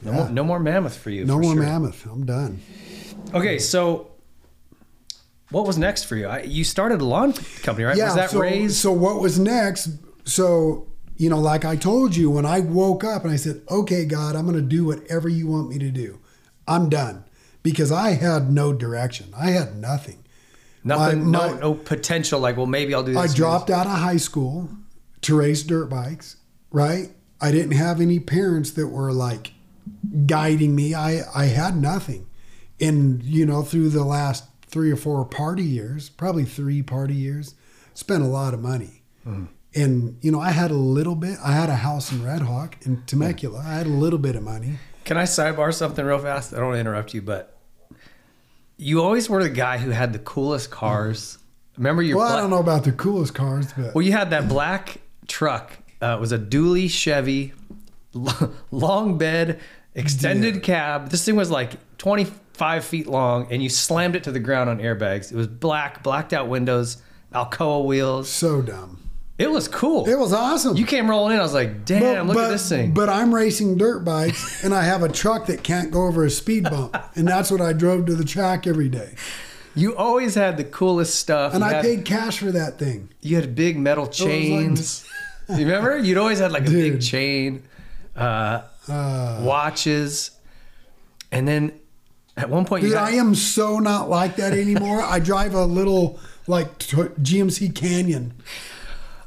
No 0.03 0.11
Yeah. 0.13 0.17
more, 0.17 0.29
no 0.31 0.45
more 0.45 0.59
mammoth 0.61 0.97
for 0.97 1.11
you. 1.11 1.25
No 1.25 1.35
for 1.35 1.43
more 1.43 1.55
sure. 1.55 1.63
mammoth. 1.63 2.07
I'm 2.11 2.25
done. 2.25 2.61
Okay, 3.35 3.59
so 3.59 4.13
what 5.51 5.67
was 5.67 5.77
next 5.77 6.05
for 6.05 6.17
you? 6.17 6.27
I, 6.29 6.43
you 6.43 6.65
started 6.65 7.01
a 7.01 7.05
lawn 7.05 7.33
company, 7.63 7.85
right? 7.85 7.97
Yeah. 7.97 8.07
was 8.07 8.15
that 8.15 8.31
so, 8.31 8.39
raised? 8.41 8.77
so 8.77 8.93
what 8.93 9.21
was 9.21 9.39
next? 9.39 9.91
So 10.25 10.87
you 11.21 11.29
know, 11.29 11.39
like 11.39 11.67
I 11.67 11.77
told 11.77 12.17
you, 12.17 12.31
when 12.31 12.47
I 12.47 12.61
woke 12.61 13.05
up 13.05 13.25
and 13.25 13.33
I 13.33 13.37
said, 13.37 13.61
"Okay, 13.71 14.07
God, 14.07 14.35
I'm 14.35 14.47
going 14.47 14.57
to 14.57 14.63
do 14.63 14.87
whatever 14.87 15.29
you 15.29 15.47
want 15.49 15.69
me 15.69 15.79
to 15.79 15.91
do. 15.91 16.19
I'm 16.67 16.89
done," 16.89 17.25
because 17.63 17.93
I 17.93 18.13
had 18.13 18.51
no 18.51 18.73
direction. 18.73 19.27
I 19.37 19.51
had 19.51 19.77
nothing. 19.77 20.25
Nothing, 20.83 21.27
my- 21.27 21.49
no, 21.49 21.55
no 21.59 21.75
potential. 21.75 22.41
Like, 22.41 22.57
well, 22.57 22.65
maybe 22.65 22.95
I'll 22.95 23.03
do 23.03 23.13
this. 23.13 23.33
I 23.33 23.37
dropped 23.37 23.69
out 23.69 23.87
of 23.87 23.93
high 23.93 24.17
school 24.17 24.71
to 25.21 25.37
race 25.37 25.63
dirt 25.63 25.91
bikes, 25.91 26.37
right? 26.71 27.11
I 27.39 27.51
didn't 27.51 27.73
have 27.77 28.01
any 28.01 28.19
parents 28.19 28.71
that 28.73 28.89
were 28.89 29.13
like 29.13 29.53
guiding 30.25 30.75
me. 30.75 30.95
I, 30.95 31.21
I 31.35 31.47
had 31.47 31.77
nothing. 31.77 32.29
And, 32.81 33.23
you 33.23 33.45
know, 33.45 33.61
through 33.61 33.91
the 33.91 34.05
last 34.05 34.45
three 34.67 34.91
or 34.91 34.97
four 34.97 35.23
party 35.27 35.65
years, 35.65 36.09
probably 36.09 36.47
three 36.47 36.83
party 36.83 37.15
years, 37.15 37.55
spent 37.93 38.23
a 38.23 38.27
lot 38.27 38.55
of 38.55 38.61
money. 38.63 39.03
Mm. 39.27 39.49
And, 39.75 40.19
you 40.21 40.33
know, 40.33 40.41
I 40.41 40.51
had 40.51 40.71
a 40.71 40.75
little 40.75 41.15
bit. 41.15 41.39
I 41.45 41.53
had 41.53 41.69
a 41.69 41.77
house 41.77 42.11
in 42.11 42.25
Red 42.25 42.43
Hawk 42.43 42.77
in 42.83 43.03
Temecula. 43.07 43.63
I 43.65 43.75
had 43.75 43.87
a 43.87 43.91
little 43.91 44.19
bit 44.19 44.35
of 44.35 44.43
money. 44.43 44.79
Can 45.05 45.17
I 45.17 45.25
sidebar 45.25 45.73
something 45.73 46.05
real 46.05 46.19
fast? 46.19 46.53
I 46.53 46.57
don't 46.57 46.67
want 46.67 46.77
to 46.77 46.81
interrupt 46.81 47.15
you, 47.15 47.23
but 47.23 47.57
you 48.77 49.03
always 49.03 49.29
were 49.29 49.43
the 49.43 49.49
guy 49.49 49.79
who 49.79 49.91
had 49.91 50.13
the 50.13 50.19
coolest 50.19 50.71
cars. 50.71 51.39
Remember 51.77 52.03
your 52.03 52.19
Well, 52.19 52.33
I 52.33 52.41
don't 52.41 52.51
know 52.51 52.59
about 52.59 52.85
the 52.85 52.93
coolest 52.93 53.35
cars, 53.35 53.73
but 53.77 53.95
Well, 53.95 54.03
you 54.03 54.13
had 54.13 54.31
that 54.31 54.49
black 54.49 55.01
truck. 55.29 55.73
Uh, 56.03 56.17
it 56.17 56.21
was 56.21 56.33
a 56.33 56.39
dually 56.39 56.91
Chevy, 56.91 57.53
long 58.71 59.19
bed, 59.19 59.61
extended 59.95 60.63
cab. 60.63 61.11
This 61.11 61.25
thing 61.25 61.37
was 61.37 61.51
like 61.51 61.73
25 61.99 62.85
feet 62.85 63.07
long, 63.07 63.47
and 63.53 63.63
you 63.63 63.69
slammed 63.69 64.17
it 64.17 64.25
to 64.25 64.33
the 64.33 64.41
ground 64.41 64.69
on 64.69 64.79
airbags. 64.79 65.31
It 65.31 65.37
was 65.37 65.47
black, 65.47 66.03
blacked 66.03 66.33
out 66.33 66.49
windows, 66.49 67.03
Alcoa 67.33 67.85
wheels. 67.85 68.29
so 68.29 68.63
dumb. 68.63 68.99
It 69.41 69.51
was 69.51 69.67
cool. 69.69 70.07
It 70.09 70.19
was 70.19 70.33
awesome. 70.33 70.77
You 70.77 70.85
came 70.87 71.09
rolling 71.09 71.35
in. 71.35 71.41
I 71.41 71.43
was 71.43 71.55
like, 71.55 71.85
damn, 71.85 72.29
look 72.29 72.37
at 72.37 72.49
this 72.51 72.69
thing. 72.69 72.93
But 72.93 73.09
I'm 73.09 73.35
racing 73.35 73.79
dirt 73.79 74.05
bikes 74.05 74.63
and 74.65 74.75
I 74.75 74.83
have 74.83 75.03
a 75.03 75.09
truck 75.09 75.47
that 75.47 75.63
can't 75.63 75.91
go 75.91 76.07
over 76.07 76.25
a 76.25 76.31
speed 76.31 76.65
bump. 76.65 76.97
And 77.17 77.27
that's 77.27 77.51
what 77.51 77.61
I 77.61 77.73
drove 77.73 78.07
to 78.07 78.15
the 78.15 78.25
track 78.25 78.67
every 78.67 78.89
day. 78.89 79.15
you 79.75 79.97
always 79.97 80.35
had 80.35 80.57
the 80.57 80.65
coolest 80.65 81.15
stuff. 81.15 81.55
And 81.55 81.63
You 81.65 81.71
I 81.71 81.73
had- 81.75 81.85
paid 81.85 82.05
cash 82.05 82.39
for 82.39 82.53
that 82.53 82.79
thing. 82.79 83.09
You 83.23 83.37
had 83.37 83.55
big 83.55 83.79
metal 83.79 84.05
like- 84.05 84.13
chains. 84.13 85.07
you 85.49 85.57
remember? 85.67 85.97
You'd 85.99 86.19
always 86.19 86.39
had 86.39 86.53
like 86.53 86.67
a 86.69 86.71
big 86.71 87.01
chain, 87.01 87.63
uh, 88.17 88.63
Uh, 88.89 89.41
watches, 89.43 90.33
and 91.33 91.47
then 91.47 91.73
at 92.37 92.51
one 92.51 92.65
point 92.65 92.83
you 92.83 92.89
dude, 92.89 92.97
got, 92.97 93.09
I 93.09 93.13
am 93.17 93.35
so 93.35 93.79
not 93.79 94.09
like 94.11 94.37
that 94.37 94.53
anymore. 94.53 95.01
I 95.03 95.19
drive 95.21 95.55
a 95.55 95.65
little 95.65 96.19
like 96.47 96.79
t- 96.79 96.97
GMC 96.97 97.73
Canyon. 97.75 98.33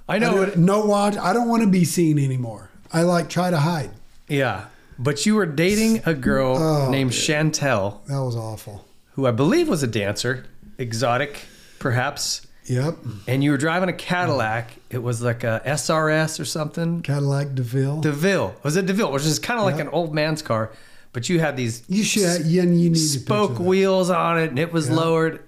I 0.07 0.15
I 0.15 0.19
know, 0.19 0.45
don't- 0.45 0.57
no 0.57 0.85
watch. 0.85 1.15
I 1.17 1.33
don't 1.33 1.47
want 1.49 1.63
to 1.63 1.69
be 1.69 1.85
seen 1.85 2.19
anymore. 2.19 2.69
I 2.91 3.01
like 3.03 3.29
try 3.29 3.49
to 3.51 3.57
hide. 3.57 3.91
yeah. 4.27 4.65
But 4.99 5.25
you 5.25 5.33
were 5.35 5.47
dating 5.47 6.03
a 6.05 6.13
girl 6.13 6.55
Oh, 6.55 6.91
named 6.91 7.11
dude. 7.11 7.19
Chantel, 7.19 8.05
That 8.05 8.21
was 8.23 8.35
awful. 8.35 8.85
who 9.13 9.25
I 9.25 9.31
believe 9.31 9.67
was 9.67 9.81
a 9.81 9.87
dancer, 9.87 10.45
exotic, 10.77 11.39
perhaps. 11.79 12.45
Yep. 12.65 12.97
And 13.27 13.43
you 13.43 13.49
were 13.51 13.57
driving 13.57 13.89
a 13.89 13.93
Cadillac. 13.93 14.69
It 14.91 15.01
was 15.01 15.21
like 15.21 15.43
a 15.43 15.61
SRS 15.65 16.39
or 16.39 16.45
something. 16.45 17.01
Cadillac 17.01 17.55
DeVille. 17.55 18.01
DeVille. 18.01 18.53
Was 18.61 18.75
it 18.77 18.85
DeVille? 18.85 19.11
Which 19.11 19.25
is 19.25 19.39
kind 19.39 19.59
of 19.59 19.65
like 19.65 19.77
Yep. 19.77 19.87
an 19.87 19.93
old 19.93 20.13
man's 20.13 20.41
car. 20.43 20.71
But 21.11 21.27
you 21.27 21.39
had 21.39 21.57
these 21.57 21.81
you 21.87 22.03
should. 22.03 22.45
Yeah, 22.45 22.63
you 22.63 22.65
need 22.89 22.95
spoke 22.97 23.57
wheels 23.59 24.09
on 24.11 24.39
it 24.39 24.49
and 24.51 24.59
it 24.59 24.71
was 24.71 24.89
Yeah. 24.89 24.95
lowered. 24.95 25.39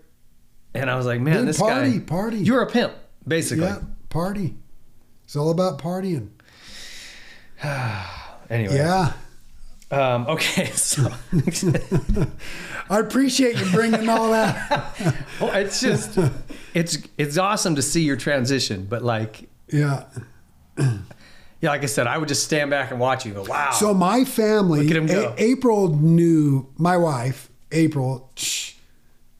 And 0.73 0.89
I 0.89 0.95
was 0.95 1.05
like, 1.05 1.21
man, 1.21 1.37
Dude, 1.37 1.47
this 1.49 1.59
party, 1.59 1.73
guy. 1.73 1.99
party. 1.99 1.99
party. 1.99 2.37
You're 2.39 2.63
a 2.63 2.67
pimp, 2.69 2.93
basically. 3.27 3.65
Yeah, 3.67 3.77
party. 4.15 4.55
It's 5.25 5.35
all 5.35 5.51
about 5.51 5.79
partying. 5.79 6.29
Anyway. 8.47 8.75
Yeah. 8.75 9.13
Um, 9.89 10.27
okay, 10.27 10.65
so 10.73 11.11
I 12.91 12.99
appreciate 12.99 13.57
you 13.57 13.65
bringing 13.71 14.07
all 14.07 14.29
that. 14.29 14.91
well, 15.41 15.51
it's 15.55 15.81
just 15.81 16.19
it's 16.75 16.99
it's 17.17 17.39
awesome 17.39 17.75
to 17.75 17.81
see 17.81 18.03
your 18.03 18.17
transition, 18.17 18.85
but 18.87 19.03
like 19.03 19.49
yeah. 19.67 20.03
yeah, 20.77 20.89
like 21.63 21.81
I 21.81 21.87
said, 21.87 22.05
I 22.05 22.19
would 22.19 22.27
just 22.27 22.43
stand 22.43 22.69
back 22.69 22.91
and 22.91 22.99
watch 22.99 23.25
you. 23.25 23.33
Go, 23.33 23.45
wow. 23.45 23.71
So 23.71 23.95
my 23.95 24.25
family, 24.25 24.81
Look 24.83 24.91
at 24.91 24.97
him 24.97 25.07
go. 25.07 25.33
A- 25.35 25.43
April 25.43 25.95
knew 25.95 26.67
my 26.77 26.97
wife. 26.97 27.49
April, 27.71 28.29
shh, 28.35 28.74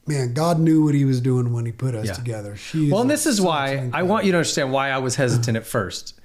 man, 0.08 0.34
God 0.34 0.59
knew 0.59 0.84
what 0.85 0.95
He 0.95 1.06
was 1.06 1.22
doing 1.22 1.53
when 1.53 1.66
He 1.66 1.72
put 1.72 1.95
us 1.95 2.08
Yeah. 2.08 2.14
together. 2.14 2.56
She 2.56 2.92
well, 2.92 3.01
and 3.01 3.09
this 3.09 3.25
is 3.25 3.42
why 3.42 3.90
I 3.93 4.03
want 4.03 4.25
you 4.25 4.32
to 4.32 4.38
understand 4.38 4.72
why 4.72 4.90
I 4.90 5.00
was 5.00 5.16
hesitant 5.16 5.58
at 5.58 5.66
first. 5.66 6.19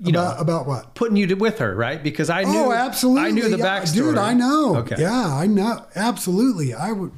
You 0.00 0.10
about, 0.10 0.36
know, 0.36 0.42
about 0.42 0.66
what? 0.66 0.94
putting 0.94 1.16
you 1.16 1.26
to, 1.26 1.34
with 1.34 1.58
her, 1.58 1.74
right? 1.74 2.00
Because 2.00 2.30
I 2.30 2.44
oh, 2.44 2.52
knew, 2.52 2.64
oh, 2.66 2.72
absolutely. 2.72 3.22
I 3.22 3.30
knew 3.32 3.48
the 3.48 3.58
yeah, 3.58 3.80
backstory. 3.80 3.94
dude. 3.94 4.18
I 4.18 4.32
know. 4.32 4.76
Okay. 4.76 4.94
Yeah, 4.96 5.34
I 5.34 5.46
know. 5.46 5.84
Absolutely. 5.96 6.72
I 6.72 6.92
would. 6.92 7.12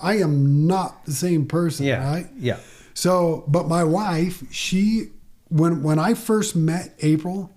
I 0.00 0.16
am 0.16 0.66
not 0.66 1.04
the 1.04 1.12
same 1.12 1.46
person. 1.46 1.86
Yeah. 1.86 2.04
Right. 2.04 2.26
Yeah. 2.36 2.56
So, 2.94 3.44
but 3.46 3.68
my 3.68 3.84
wife, 3.84 4.42
she 4.50 5.10
when 5.50 5.82
when 5.82 5.98
I 5.98 6.14
first 6.14 6.56
met 6.56 6.94
April, 7.00 7.52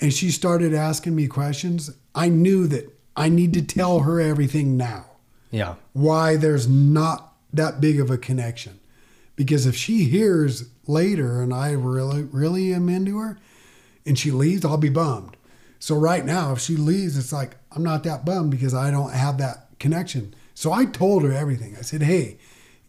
and 0.00 0.12
she 0.12 0.30
started 0.30 0.74
asking 0.74 1.14
me 1.14 1.26
questions, 1.26 1.90
I 2.14 2.28
knew 2.28 2.66
that 2.66 2.94
I 3.16 3.28
need 3.28 3.54
to 3.54 3.62
tell 3.62 4.00
her 4.00 4.20
everything 4.20 4.76
now. 4.76 5.06
Yeah. 5.50 5.74
Why 5.92 6.36
there's 6.36 6.68
not 6.68 7.34
that 7.52 7.80
big 7.80 8.00
of 8.00 8.10
a 8.10 8.18
connection, 8.18 8.80
because 9.36 9.66
if 9.66 9.74
she 9.74 10.04
hears 10.04 10.68
later 10.86 11.42
and 11.42 11.52
I 11.52 11.72
really 11.72 12.22
really 12.22 12.72
am 12.72 12.88
into 12.88 13.18
her, 13.18 13.38
and 14.04 14.18
she 14.18 14.30
leaves, 14.30 14.64
I'll 14.64 14.76
be 14.76 14.88
bummed. 14.88 15.36
So 15.78 15.96
right 15.96 16.24
now, 16.24 16.52
if 16.52 16.60
she 16.60 16.76
leaves, 16.76 17.16
it's 17.16 17.32
like 17.32 17.56
I'm 17.72 17.82
not 17.82 18.04
that 18.04 18.24
bummed 18.24 18.50
because 18.50 18.74
I 18.74 18.90
don't 18.90 19.12
have 19.12 19.38
that 19.38 19.68
connection. 19.78 20.34
So 20.54 20.72
I 20.72 20.86
told 20.86 21.22
her 21.22 21.32
everything. 21.32 21.76
I 21.78 21.82
said, 21.82 22.02
"Hey, 22.02 22.38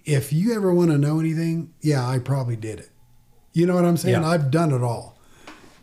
if 0.05 0.33
you 0.33 0.55
ever 0.55 0.73
want 0.73 0.91
to 0.91 0.97
know 0.97 1.19
anything, 1.19 1.73
yeah, 1.81 2.07
I 2.07 2.19
probably 2.19 2.55
did 2.55 2.79
it. 2.79 2.89
You 3.53 3.65
know 3.65 3.75
what 3.75 3.85
I'm 3.85 3.97
saying? 3.97 4.21
Yeah. 4.21 4.27
I've 4.27 4.51
done 4.51 4.71
it 4.71 4.81
all. 4.81 5.17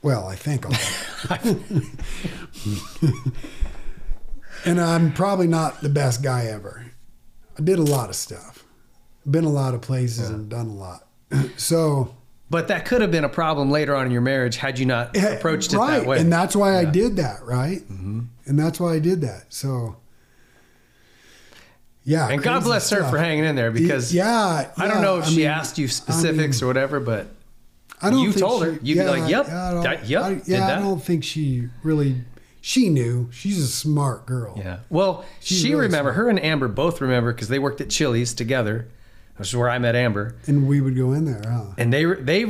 Well, 0.02 0.26
I 0.26 0.36
think 0.36 0.66
all. 0.66 0.72
and 4.64 4.80
I'm 4.80 5.12
probably 5.12 5.46
not 5.46 5.80
the 5.80 5.88
best 5.88 6.22
guy 6.22 6.46
ever. 6.46 6.86
I 7.58 7.62
did 7.62 7.78
a 7.78 7.82
lot 7.82 8.08
of 8.08 8.16
stuff, 8.16 8.64
been 9.30 9.44
a 9.44 9.50
lot 9.50 9.74
of 9.74 9.80
places, 9.80 10.28
and 10.30 10.48
done 10.48 10.66
a 10.66 10.74
lot. 10.74 11.06
so 11.56 12.14
But 12.50 12.68
that 12.68 12.84
could 12.84 13.00
have 13.00 13.10
been 13.10 13.24
a 13.24 13.28
problem 13.28 13.70
later 13.70 13.94
on 13.96 14.06
in 14.06 14.12
your 14.12 14.20
marriage 14.20 14.56
had 14.56 14.78
you 14.78 14.86
not 14.86 15.16
approached 15.16 15.72
it 15.72 15.78
right, 15.78 15.98
that 15.98 16.06
way. 16.06 16.18
and 16.20 16.32
that's 16.32 16.54
why 16.54 16.76
I 16.78 16.84
did 16.84 17.16
that, 17.16 17.42
right? 17.44 17.78
Mm-hmm. 17.80 18.20
And 18.46 18.58
that's 18.58 18.78
why 18.78 18.94
I 18.94 18.98
did 19.00 19.22
that. 19.22 19.46
So, 19.52 19.96
yeah. 22.04 22.28
and 22.28 22.42
God 22.42 22.62
bless 22.62 22.88
her 22.90 23.02
for 23.08 23.18
hanging 23.18 23.44
in 23.44 23.56
there 23.56 23.70
because 23.72 24.14
yeah, 24.14 24.70
I 24.76 24.86
don't 24.88 25.02
know 25.02 25.18
if 25.18 25.24
I 25.24 25.28
she 25.28 25.36
mean- 25.38 25.46
asked 25.46 25.78
you 25.78 25.88
specifics 25.88 26.62
or 26.62 26.66
whatever, 26.66 27.00
but 27.00 27.26
I 28.00 28.10
don't 28.10 28.20
you 28.20 28.30
think 28.32 28.46
told 28.46 28.64
her. 28.64 28.78
You'd 28.82 28.98
be 28.98 29.04
like, 29.04 29.28
"Yep, 29.30 29.46
yeah, 29.48 29.70
I 29.70 29.82
that- 29.82 30.06
yep, 30.08 30.22
I, 30.22 30.30
yeah, 30.46 30.58
that." 30.66 30.78
I 30.78 30.82
don't 30.82 31.02
think 31.02 31.24
she 31.24 31.68
really. 31.82 32.16
She 32.66 32.88
knew. 32.88 33.28
She's 33.30 33.62
a 33.62 33.68
smart 33.68 34.26
girl. 34.26 34.54
Yeah. 34.58 34.78
Well, 34.90 35.24
She's 35.38 35.60
she 35.60 35.68
really 35.70 35.82
remember 35.82 36.10
her 36.14 36.28
and 36.28 36.42
Amber 36.42 36.66
both 36.66 37.00
remember 37.00 37.32
because 37.32 37.46
they 37.46 37.60
worked 37.60 37.80
at 37.80 37.90
Chili's 37.90 38.34
together. 38.34 38.88
This 39.38 39.50
is 39.50 39.56
where 39.56 39.70
I 39.70 39.78
met 39.78 39.94
Amber, 39.94 40.34
And 40.48 40.66
we 40.66 40.80
would 40.80 40.96
go 40.96 41.12
in 41.12 41.26
there, 41.26 41.42
huh? 41.46 41.66
and 41.78 41.92
they 41.92 42.04
they 42.04 42.44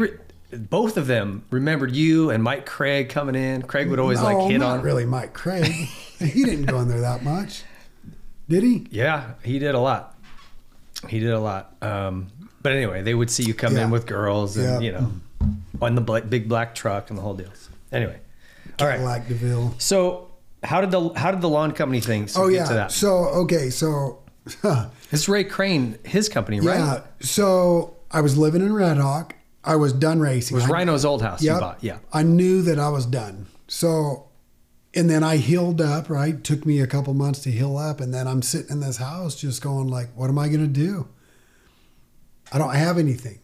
both 0.53 0.97
of 0.97 1.07
them 1.07 1.45
remembered 1.51 1.95
you 1.95 2.31
and 2.31 2.43
Mike 2.43 2.65
Craig 2.65 3.11
coming 3.11 3.35
in. 3.35 3.61
Craig 3.61 3.91
would 3.91 3.99
always 3.99 4.19
no, 4.21 4.25
like 4.25 4.51
hit 4.51 4.59
not 4.59 4.79
on. 4.79 4.83
really 4.85 5.05
Mike 5.05 5.35
Craig. 5.35 5.67
he 6.19 6.45
didn't 6.45 6.65
go 6.65 6.81
in 6.81 6.89
there 6.89 7.03
that 7.03 7.23
much, 7.23 7.65
did 8.49 8.63
he? 8.63 8.87
Yeah, 8.91 9.33
he 9.45 9.59
did 9.59 9.75
a 9.75 9.81
lot. 9.81 10.17
He 11.11 11.21
did 11.21 11.33
a 11.33 11.41
lot. 11.41 11.75
Um, 11.83 12.29
but 12.63 12.73
anyway, 12.73 13.03
they 13.03 13.13
would 13.15 13.31
see 13.31 13.43
you 13.43 13.53
come 13.53 13.77
Yeah. 13.77 13.85
in 13.85 13.91
with 13.91 14.07
girls 14.07 14.57
and 14.57 14.67
Yeah. 14.67 14.81
you 14.81 14.93
know 14.93 15.13
on 15.83 15.95
the 15.95 16.01
big 16.27 16.49
black 16.49 16.75
truck 16.75 17.11
and 17.11 17.19
the 17.19 17.23
whole 17.23 17.35
deal. 17.35 17.51
Anyway, 17.93 18.19
all 18.81 18.87
right. 18.87 18.95
Cadillac 18.97 19.29
Deville. 19.29 19.75
So 19.79 20.31
how 20.63 20.81
did 20.81 20.91
the 20.91 21.11
how 21.15 21.31
did 21.31 21.41
the 21.41 21.49
lawn 21.49 21.73
company 21.73 22.01
thing 22.01 22.29
so 22.29 22.45
Oh 22.45 22.49
get 22.49 22.57
yeah. 22.57 22.65
to 22.67 22.75
that? 22.75 22.93
So 22.93 23.15
okay, 23.29 23.71
so 23.71 24.23
It's 25.13 25.29
Ray 25.29 25.45
Crane, 25.45 25.99
his 26.05 26.29
company, 26.29 26.61
right? 26.61 26.79
yeah. 26.79 27.01
So 27.21 27.97
I 28.11 28.21
was 28.21 28.37
living 28.39 28.63
in 28.63 28.73
Red 28.73 28.99
Hawk. 28.99 29.35
I 29.65 29.77
was 29.77 29.93
done 29.93 30.21
racing. 30.21 30.57
It 30.57 30.61
was 30.61 30.71
I- 30.71 30.73
Rhino's 30.73 31.05
old 31.05 31.23
house 31.23 31.43
you 31.43 31.51
bought. 31.53 31.79
Yeah. 31.83 31.99
I 32.13 32.23
knew 32.23 32.63
that 32.63 32.79
I 32.79 32.89
was 32.89 33.05
done. 33.07 33.47
So, 33.67 34.29
and 34.95 35.11
then 35.11 35.25
I 35.25 35.39
healed 35.39 35.81
up, 35.81 36.09
right? 36.09 36.43
Took 36.45 36.65
me 36.65 36.79
a 36.81 36.87
couple 36.87 37.13
months 37.15 37.41
to 37.41 37.51
heal 37.51 37.77
up. 37.77 38.01
And 38.01 38.15
then 38.15 38.29
I'm 38.29 38.43
sitting 38.43 38.71
in 38.71 38.79
this 38.81 38.99
house 38.99 39.35
just 39.35 39.61
going 39.63 39.89
like, 39.89 40.09
what 40.15 40.31
am 40.31 40.39
I 40.39 40.47
going 40.47 40.61
to 40.61 40.67
do? 40.69 41.09
I 42.53 42.59
don't 42.59 42.75
have 42.75 42.97
anything. 42.97 43.41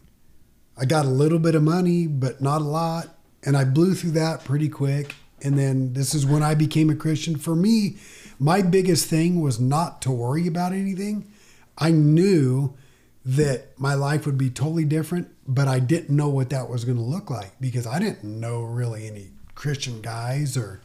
I 0.77 0.85
got 0.85 1.03
a 1.05 1.09
little 1.09 1.39
bit 1.39 1.55
of 1.55 1.63
money, 1.63 2.07
but 2.07 2.41
not 2.41 2.61
a 2.61 2.65
lot. 2.65 3.07
And 3.45 3.57
I 3.57 3.65
blew 3.65 3.93
through 3.93 4.11
that 4.11 4.45
pretty 4.45 4.69
quick. 4.69 5.13
And 5.43 5.57
then 5.57 5.93
this 5.93 6.15
is 6.15 6.25
when 6.25 6.41
I 6.43 6.55
became 6.55 6.89
a 6.89 6.95
Christian. 6.95 7.37
For 7.37 7.55
me, 7.55 7.97
my 8.39 8.61
biggest 8.61 9.07
thing 9.07 9.41
was 9.41 9.59
not 9.59 10.01
to 10.03 10.11
worry 10.11 10.47
about 10.47 10.71
anything. 10.73 11.31
I 11.77 11.91
knew 11.91 12.75
that 13.25 13.77
my 13.79 13.93
life 13.93 14.25
would 14.25 14.37
be 14.37 14.49
totally 14.49 14.85
different, 14.85 15.29
but 15.47 15.67
I 15.67 15.79
didn't 15.79 16.15
know 16.15 16.29
what 16.29 16.49
that 16.49 16.69
was 16.69 16.83
going 16.85 16.97
to 16.97 17.03
look 17.03 17.29
like 17.29 17.51
because 17.61 17.87
I 17.87 17.99
didn't 17.99 18.23
know 18.23 18.61
really 18.63 19.07
any 19.07 19.31
Christian 19.55 20.01
guys 20.01 20.57
or 20.57 20.81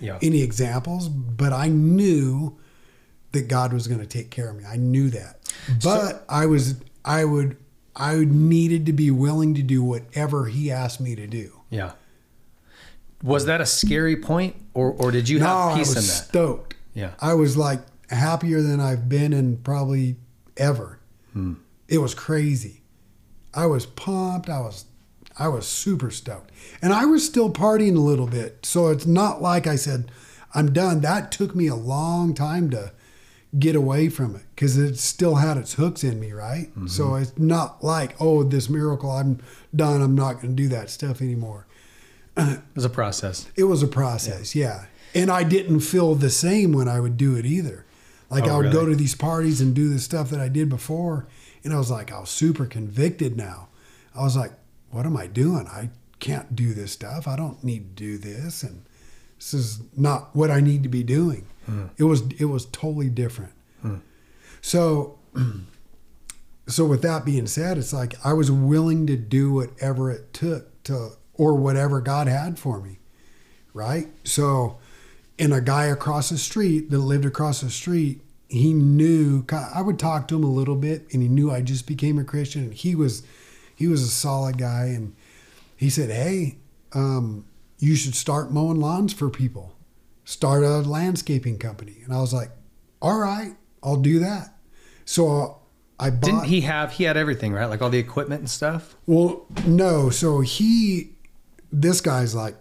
Yeah. 0.00 0.18
any 0.22 0.42
examples, 0.42 1.08
but 1.08 1.52
I 1.52 1.68
knew 1.68 2.58
that 3.32 3.48
God 3.48 3.72
was 3.72 3.86
going 3.88 4.00
to 4.00 4.06
take 4.06 4.30
care 4.30 4.48
of 4.50 4.56
me. 4.56 4.64
I 4.64 4.76
knew 4.76 5.10
that. 5.10 5.38
But 5.82 6.24
I 6.28 6.46
was 6.46 6.76
I 7.04 7.24
would 7.24 7.56
I 7.94 8.16
needed 8.24 8.86
to 8.86 8.92
be 8.92 9.10
willing 9.10 9.54
to 9.54 9.62
do 9.62 9.82
whatever 9.82 10.46
he 10.46 10.70
asked 10.70 11.00
me 11.00 11.14
to 11.14 11.26
do. 11.26 11.60
Yeah. 11.70 11.92
Was 13.22 13.46
that 13.46 13.60
a 13.60 13.66
scary 13.66 14.16
point, 14.16 14.56
or 14.74 14.92
or 14.92 15.10
did 15.10 15.28
you 15.28 15.38
no, 15.38 15.46
have 15.46 15.56
I 15.72 15.78
peace 15.78 15.94
was 15.94 15.96
in 15.96 16.02
that? 16.02 16.28
stoked. 16.28 16.74
Yeah. 16.94 17.10
I 17.20 17.34
was 17.34 17.56
like 17.56 17.80
happier 18.10 18.60
than 18.62 18.80
I've 18.80 19.08
been 19.08 19.32
in 19.32 19.58
probably 19.58 20.16
ever. 20.56 20.98
Hmm. 21.32 21.54
It 21.88 21.98
was 21.98 22.14
crazy. 22.14 22.82
I 23.54 23.66
was 23.66 23.86
pumped. 23.86 24.48
I 24.48 24.60
was 24.60 24.84
I 25.38 25.48
was 25.48 25.66
super 25.66 26.10
stoked. 26.10 26.50
And 26.82 26.92
I 26.92 27.04
was 27.06 27.24
still 27.24 27.50
partying 27.50 27.96
a 27.96 28.00
little 28.00 28.26
bit. 28.26 28.64
So 28.64 28.88
it's 28.88 29.06
not 29.06 29.40
like 29.40 29.66
I 29.66 29.76
said 29.76 30.10
I'm 30.54 30.72
done. 30.72 31.00
That 31.00 31.32
took 31.32 31.54
me 31.54 31.66
a 31.68 31.74
long 31.74 32.34
time 32.34 32.68
to 32.70 32.92
get 33.58 33.76
away 33.76 34.08
from 34.08 34.34
it 34.34 34.42
cuz 34.56 34.76
it 34.76 34.98
still 34.98 35.36
had 35.36 35.56
its 35.56 35.74
hooks 35.74 36.02
in 36.04 36.18
me, 36.20 36.32
right? 36.32 36.68
Mm-hmm. 36.70 36.86
So 36.86 37.14
it's 37.14 37.32
not 37.38 37.82
like, 37.84 38.14
"Oh, 38.20 38.42
this 38.42 38.68
miracle, 38.68 39.10
I'm 39.10 39.38
done. 39.74 40.00
I'm 40.02 40.14
not 40.14 40.34
going 40.40 40.56
to 40.56 40.62
do 40.62 40.68
that 40.68 40.90
stuff 40.90 41.20
anymore." 41.22 41.66
It 42.36 42.60
was 42.74 42.84
a 42.84 42.90
process. 42.90 43.48
It 43.56 43.64
was 43.64 43.82
a 43.82 43.88
process, 43.88 44.54
yeah. 44.54 44.86
And 45.14 45.30
I 45.30 45.42
didn't 45.42 45.80
feel 45.80 46.14
the 46.14 46.30
same 46.30 46.72
when 46.72 46.88
I 46.88 47.00
would 47.00 47.16
do 47.16 47.36
it 47.36 47.44
either. 47.44 47.84
Like 48.30 48.44
Oh, 48.44 48.54
I 48.54 48.56
would 48.58 48.72
go 48.72 48.86
to 48.86 48.96
these 48.96 49.14
parties 49.14 49.60
and 49.60 49.74
do 49.74 49.90
the 49.90 49.98
stuff 49.98 50.30
that 50.30 50.40
I 50.40 50.48
did 50.48 50.70
before, 50.70 51.26
and 51.62 51.72
I 51.72 51.78
was 51.78 51.90
like, 51.90 52.10
I 52.10 52.20
was 52.20 52.30
super 52.30 52.64
convicted 52.64 53.36
now. 53.36 53.68
I 54.14 54.22
was 54.22 54.36
like, 54.36 54.52
what 54.90 55.04
am 55.04 55.16
I 55.16 55.26
doing? 55.26 55.66
I 55.66 55.90
can't 56.20 56.56
do 56.56 56.72
this 56.72 56.92
stuff. 56.92 57.28
I 57.28 57.36
don't 57.36 57.62
need 57.62 57.96
to 57.96 58.02
do 58.02 58.18
this, 58.18 58.62
and 58.62 58.84
this 59.36 59.52
is 59.52 59.80
not 59.96 60.34
what 60.34 60.50
I 60.50 60.60
need 60.60 60.82
to 60.84 60.88
be 60.88 61.02
doing. 61.02 61.46
Hmm. 61.66 61.86
It 61.98 62.04
was 62.04 62.22
it 62.38 62.46
was 62.46 62.66
totally 62.66 63.10
different. 63.10 63.52
So 64.62 65.18
so 66.66 66.86
with 66.86 67.02
that 67.02 67.24
being 67.24 67.46
said, 67.46 67.76
it's 67.76 67.92
like 67.92 68.14
I 68.24 68.32
was 68.32 68.50
willing 68.50 69.06
to 69.08 69.16
do 69.16 69.52
whatever 69.52 70.10
it 70.10 70.32
took 70.32 70.82
to 70.84 71.10
or 71.42 71.54
whatever 71.54 72.00
God 72.00 72.28
had 72.28 72.56
for 72.56 72.80
me. 72.80 73.00
Right? 73.74 74.08
So 74.22 74.78
and 75.38 75.52
a 75.52 75.60
guy 75.60 75.86
across 75.86 76.28
the 76.28 76.38
street 76.38 76.90
that 76.90 76.98
lived 76.98 77.24
across 77.24 77.62
the 77.62 77.70
street, 77.70 78.20
he 78.48 78.72
knew 78.72 79.44
I 79.50 79.82
would 79.82 79.98
talk 79.98 80.28
to 80.28 80.36
him 80.36 80.44
a 80.44 80.50
little 80.50 80.76
bit 80.76 81.08
and 81.12 81.20
he 81.20 81.28
knew 81.28 81.50
I 81.50 81.62
just 81.62 81.86
became 81.86 82.18
a 82.18 82.24
Christian 82.24 82.62
and 82.62 82.74
he 82.74 82.94
was 82.94 83.22
he 83.74 83.88
was 83.88 84.02
a 84.02 84.08
solid 84.08 84.58
guy 84.58 84.84
and 84.84 85.16
he 85.76 85.90
said, 85.90 86.10
Hey, 86.10 86.58
um, 86.92 87.44
you 87.78 87.96
should 87.96 88.14
start 88.14 88.52
mowing 88.52 88.78
lawns 88.78 89.12
for 89.12 89.28
people. 89.28 89.74
Start 90.24 90.62
a 90.62 90.78
landscaping 90.78 91.58
company. 91.58 91.96
And 92.04 92.14
I 92.14 92.20
was 92.20 92.32
like, 92.32 92.50
All 93.00 93.18
right, 93.18 93.56
I'll 93.82 93.96
do 93.96 94.20
that. 94.20 94.54
So 95.04 95.58
I 95.98 96.10
bought 96.10 96.22
Didn't 96.22 96.44
he 96.44 96.60
have? 96.60 96.92
He 96.92 97.04
had 97.04 97.16
everything, 97.16 97.52
right? 97.52 97.66
Like 97.66 97.82
all 97.82 97.90
the 97.90 97.98
equipment 97.98 98.40
and 98.40 98.50
stuff. 98.50 98.94
well, 99.06 99.46
no. 99.66 100.10
So 100.10 100.40
he, 100.40 101.12
this 101.72 102.00
guy's 102.00 102.34
like 102.34 102.56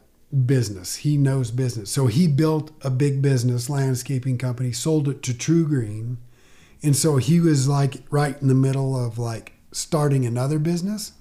business. 0.45 0.98
He 0.98 1.17
knows 1.17 1.51
business. 1.51 1.91
So 1.91 2.07
he 2.07 2.27
built 2.27 2.72
a 2.81 2.90
big 2.90 3.22
business 3.22 3.69
landscaping 3.69 4.38
company, 4.38 4.72
sold 4.72 5.07
it 5.09 5.22
to 5.23 5.33
TruGreen, 5.33 6.17
and 6.81 6.95
so 6.95 7.17
he 7.17 7.40
was 7.40 7.67
like 7.67 7.98
right 8.09 8.41
in 8.41 8.48
the 8.48 8.56
middle 8.56 8.95
of 8.95 9.19
like 9.19 9.53
starting 9.72 10.25
another 10.25 10.57
business. 10.57 11.14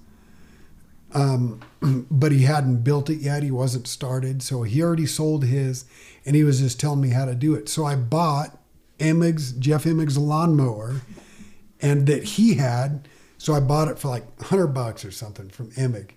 Um, 1.13 1.59
but 2.09 2.31
he 2.31 2.43
hadn't 2.43 2.83
built 2.83 3.09
it 3.09 3.19
yet. 3.19 3.43
He 3.43 3.51
wasn't 3.51 3.87
started. 3.87 4.41
So 4.41 4.63
he 4.63 4.81
already 4.81 5.05
sold 5.05 5.43
his, 5.45 5.85
and 6.25 6.35
he 6.35 6.43
was 6.43 6.61
just 6.61 6.79
telling 6.79 7.01
me 7.01 7.09
how 7.09 7.25
to 7.25 7.35
do 7.35 7.53
it. 7.53 7.69
So 7.69 7.85
I 7.85 7.95
bought 7.95 8.57
Emig's 8.99 9.51
Jeff 9.53 9.85
Emig's 9.85 10.17
lawnmower, 10.17 11.01
and 11.81 12.07
that 12.07 12.23
he 12.23 12.55
had. 12.55 13.07
So 13.37 13.53
I 13.53 13.59
bought 13.59 13.87
it 13.87 13.99
for 13.99 14.07
like 14.07 14.41
hundred 14.41 14.67
bucks 14.67 15.03
or 15.03 15.11
something 15.11 15.49
from 15.49 15.71
Emig, 15.71 16.11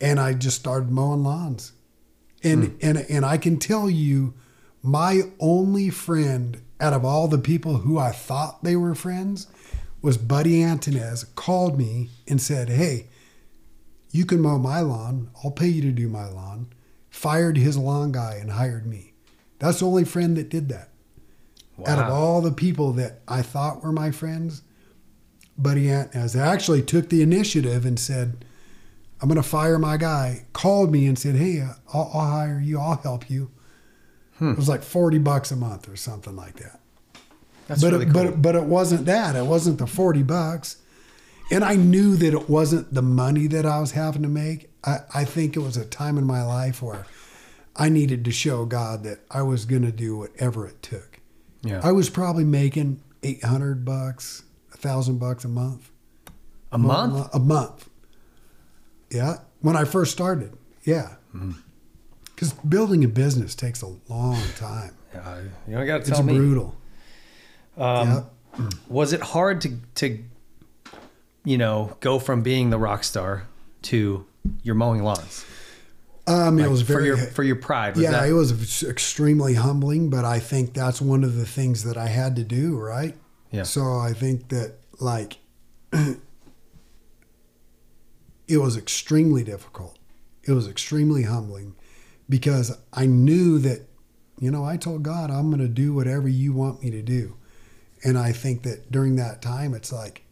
and 0.00 0.20
I 0.20 0.34
just 0.34 0.58
started 0.58 0.90
mowing 0.90 1.22
lawns. 1.22 1.72
And 2.42 2.64
hmm. 2.64 2.76
and 2.82 2.98
and 3.08 3.24
I 3.24 3.38
can 3.38 3.58
tell 3.58 3.88
you, 3.88 4.34
my 4.82 5.22
only 5.40 5.90
friend 5.90 6.60
out 6.80 6.92
of 6.92 7.04
all 7.04 7.28
the 7.28 7.38
people 7.38 7.78
who 7.78 7.98
I 7.98 8.10
thought 8.10 8.62
they 8.62 8.76
were 8.76 8.94
friends 8.94 9.46
was 10.02 10.18
Buddy 10.18 10.60
Antunez 10.60 11.34
called 11.34 11.78
me 11.78 12.10
and 12.28 12.40
said, 12.40 12.68
Hey, 12.68 13.06
you 14.10 14.24
can 14.24 14.40
mow 14.40 14.58
my 14.58 14.80
lawn. 14.80 15.30
I'll 15.42 15.50
pay 15.50 15.68
you 15.68 15.82
to 15.82 15.92
do 15.92 16.08
my 16.08 16.28
lawn. 16.28 16.72
Fired 17.10 17.56
his 17.56 17.76
lawn 17.78 18.12
guy 18.12 18.38
and 18.40 18.52
hired 18.52 18.86
me. 18.86 19.14
That's 19.58 19.80
the 19.80 19.86
only 19.86 20.04
friend 20.04 20.36
that 20.36 20.50
did 20.50 20.68
that. 20.68 20.90
Out 21.86 21.98
of 21.98 22.10
all 22.10 22.40
the 22.40 22.52
people 22.52 22.92
that 22.92 23.20
I 23.28 23.42
thought 23.42 23.82
were 23.82 23.92
my 23.92 24.10
friends, 24.10 24.62
Buddy 25.58 25.86
Antunez 25.86 26.38
actually 26.38 26.82
took 26.82 27.08
the 27.08 27.22
initiative 27.22 27.84
and 27.84 27.98
said, 27.98 28.44
I'm 29.20 29.28
going 29.28 29.42
to 29.42 29.48
fire 29.48 29.78
my 29.78 29.96
guy. 29.96 30.46
Called 30.52 30.92
me 30.92 31.06
and 31.06 31.18
said, 31.18 31.36
Hey, 31.36 31.62
I'll, 31.92 32.10
I'll 32.12 32.30
hire 32.30 32.60
you. 32.60 32.78
I'll 32.78 32.96
help 32.96 33.30
you. 33.30 33.50
Hmm. 34.38 34.50
It 34.52 34.56
was 34.56 34.68
like 34.68 34.82
40 34.82 35.18
bucks 35.18 35.50
a 35.50 35.56
month 35.56 35.88
or 35.88 35.96
something 35.96 36.36
like 36.36 36.56
that. 36.56 36.80
That's 37.66 37.82
but 37.82 37.92
really 37.92 38.06
it, 38.06 38.12
cool. 38.12 38.24
but 38.24 38.42
but 38.42 38.54
it 38.54 38.64
wasn't 38.64 39.06
that. 39.06 39.34
It 39.34 39.46
wasn't 39.46 39.78
the 39.78 39.86
40 39.86 40.22
bucks. 40.22 40.76
And 41.50 41.64
I 41.64 41.76
knew 41.76 42.16
that 42.16 42.34
it 42.34 42.48
wasn't 42.48 42.92
the 42.92 43.02
money 43.02 43.46
that 43.46 43.64
I 43.64 43.80
was 43.80 43.92
having 43.92 44.22
to 44.22 44.28
make. 44.28 44.70
I, 44.84 44.98
I 45.14 45.24
think 45.24 45.56
it 45.56 45.60
was 45.60 45.76
a 45.76 45.84
time 45.84 46.18
in 46.18 46.24
my 46.24 46.42
life 46.42 46.82
where 46.82 47.06
I 47.76 47.88
needed 47.88 48.24
to 48.24 48.32
show 48.32 48.64
God 48.64 49.04
that 49.04 49.20
I 49.30 49.42
was 49.42 49.64
going 49.64 49.82
to 49.82 49.92
do 49.92 50.16
whatever 50.16 50.66
it 50.66 50.82
took. 50.82 51.20
Yeah. 51.62 51.80
I 51.82 51.92
was 51.92 52.10
probably 52.10 52.44
making 52.44 53.00
800 53.22 53.84
bucks, 53.84 54.42
a 54.74 54.76
thousand 54.76 55.18
bucks 55.18 55.44
a 55.44 55.48
month. 55.48 55.90
A 56.72 56.78
month? 56.78 57.28
A 57.32 57.38
month. 57.38 57.88
Yeah. 59.10 59.38
When 59.60 59.76
I 59.76 59.84
first 59.84 60.12
started. 60.12 60.52
Yeah. 60.84 61.14
Mm-hmm. 61.34 61.52
Because 62.34 62.52
building 62.52 63.02
a 63.04 63.08
business 63.08 63.54
takes 63.54 63.82
a 63.82 63.88
long 64.08 64.40
time. 64.56 64.94
Yeah, 65.14 65.40
you 65.66 65.74
don't 65.76 65.86
got 65.86 65.92
to 65.94 65.98
It's 66.00 66.10
tell 66.10 66.22
me. 66.22 66.34
brutal. 66.36 66.76
Um, 67.78 68.26
Was 68.88 69.12
it 69.12 69.20
hard 69.22 69.60
to 69.62 69.78
to 69.96 70.22
you 71.44 71.58
know 71.58 71.96
go 72.00 72.18
from 72.18 72.42
being 72.42 72.70
the 72.70 72.78
rock 72.78 73.04
star 73.04 73.46
to 73.82 74.26
you're 74.62 74.74
mowing 74.74 75.02
lawns? 75.02 75.44
Um, 76.26 76.58
it 76.58 76.62
Like, 76.62 76.70
was 76.70 76.82
for 76.82 76.94
very 76.94 77.06
your 77.06 77.16
for 77.16 77.42
your 77.42 77.56
pride. 77.56 77.94
Was 77.94 78.02
yeah, 78.02 78.10
that, 78.12 78.28
it 78.28 78.32
was 78.32 78.82
extremely 78.82 79.54
humbling, 79.54 80.10
but 80.10 80.24
I 80.24 80.38
think 80.40 80.74
that's 80.74 81.00
one 81.00 81.22
of 81.24 81.36
the 81.36 81.46
things 81.46 81.84
that 81.84 81.96
I 81.96 82.08
had 82.08 82.36
to 82.36 82.44
do, 82.44 82.76
right? 82.76 83.14
Yeah. 83.50 83.62
So 83.62 83.98
I 83.98 84.12
think 84.12 84.48
that 84.48 84.74
like 84.98 85.38
it 88.48 88.58
was 88.58 88.76
extremely 88.76 89.44
difficult. 89.44 89.98
It 90.44 90.52
was 90.52 90.68
extremely 90.68 91.24
humbling 91.24 91.74
because 92.28 92.76
I 92.92 93.06
knew 93.06 93.58
that 93.58 93.88
you 94.38 94.50
know, 94.50 94.64
I 94.64 94.76
told 94.76 95.02
God 95.02 95.30
I'm 95.30 95.48
going 95.48 95.62
to 95.62 95.68
do 95.68 95.94
whatever 95.94 96.28
you 96.28 96.52
want 96.52 96.82
me 96.82 96.90
to 96.90 97.02
do. 97.02 97.36
And 98.04 98.18
I 98.18 98.32
think 98.32 98.62
that 98.64 98.92
during 98.92 99.16
that 99.16 99.40
time 99.40 99.74
it's 99.74 99.92
like 99.92 100.22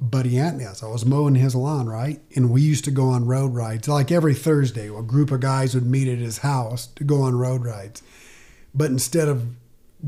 Buddy 0.00 0.32
Antunez. 0.32 0.82
I 0.82 0.86
was 0.86 1.04
mowing 1.04 1.34
his 1.34 1.54
lawn, 1.54 1.86
right? 1.86 2.20
And 2.34 2.50
we 2.50 2.62
used 2.62 2.86
to 2.86 2.90
go 2.90 3.08
on 3.10 3.26
road 3.26 3.54
rides. 3.54 3.86
Like 3.86 4.10
every 4.10 4.34
Thursday, 4.34 4.88
a 4.88 5.02
group 5.02 5.30
of 5.30 5.40
guys 5.40 5.74
would 5.74 5.84
meet 5.84 6.08
at 6.08 6.18
his 6.18 6.38
house 6.38 6.86
to 6.96 7.04
go 7.04 7.20
on 7.20 7.36
road 7.36 7.66
rides. 7.66 8.02
But 8.74 8.90
instead 8.90 9.28
of 9.28 9.46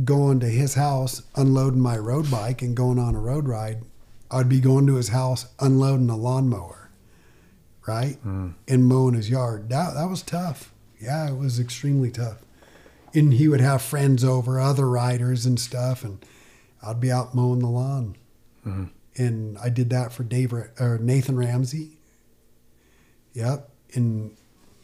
going 0.05 0.41
to 0.41 0.47
his 0.47 0.75
house, 0.75 1.23
unloading 1.37 1.81
my 1.81 1.99
road 1.99 2.31
bike 2.31 2.63
and 2.63 2.75
going 2.75 2.99
on 2.99 3.15
a 3.15 3.21
road 3.21 3.47
ride, 3.47 3.83
I'd 4.33 4.49
be 4.49 4.61
going 4.61 4.87
to 4.87 4.95
his 4.95 5.09
house, 5.09 5.47
unloading 5.61 6.11
a 6.11 6.17
lawnmower, 6.17 6.91
right? 7.87 8.19
And 8.25 8.87
mowing 8.87 9.15
his 9.15 9.29
yard. 9.29 9.69
That, 9.69 9.95
that 9.95 10.09
was 10.09 10.23
tough. 10.23 10.73
Yeah, 11.01 11.29
it 11.31 11.37
was 11.37 11.61
extremely 11.61 12.11
tough. 12.11 12.39
And 13.15 13.35
he 13.35 13.47
would 13.49 13.61
have 13.61 13.83
friends 13.83 14.25
over, 14.25 14.59
other 14.59 14.89
riders 14.89 15.45
and 15.45 15.61
stuff, 15.61 16.03
and 16.03 16.25
I'd 16.83 17.01
be 17.01 17.13
out 17.13 17.35
mowing 17.35 17.59
the 17.59 17.69
lawn 17.69 18.17
and 19.17 19.59
I 19.59 19.69
did 19.69 19.91
that 19.91 20.13
for 20.13 20.25
Dave 20.25 20.53
or 20.53 20.99
Nathan 21.01 21.37
Ramsey. 21.37 21.99
Yep, 23.35 23.69
and 23.95 24.37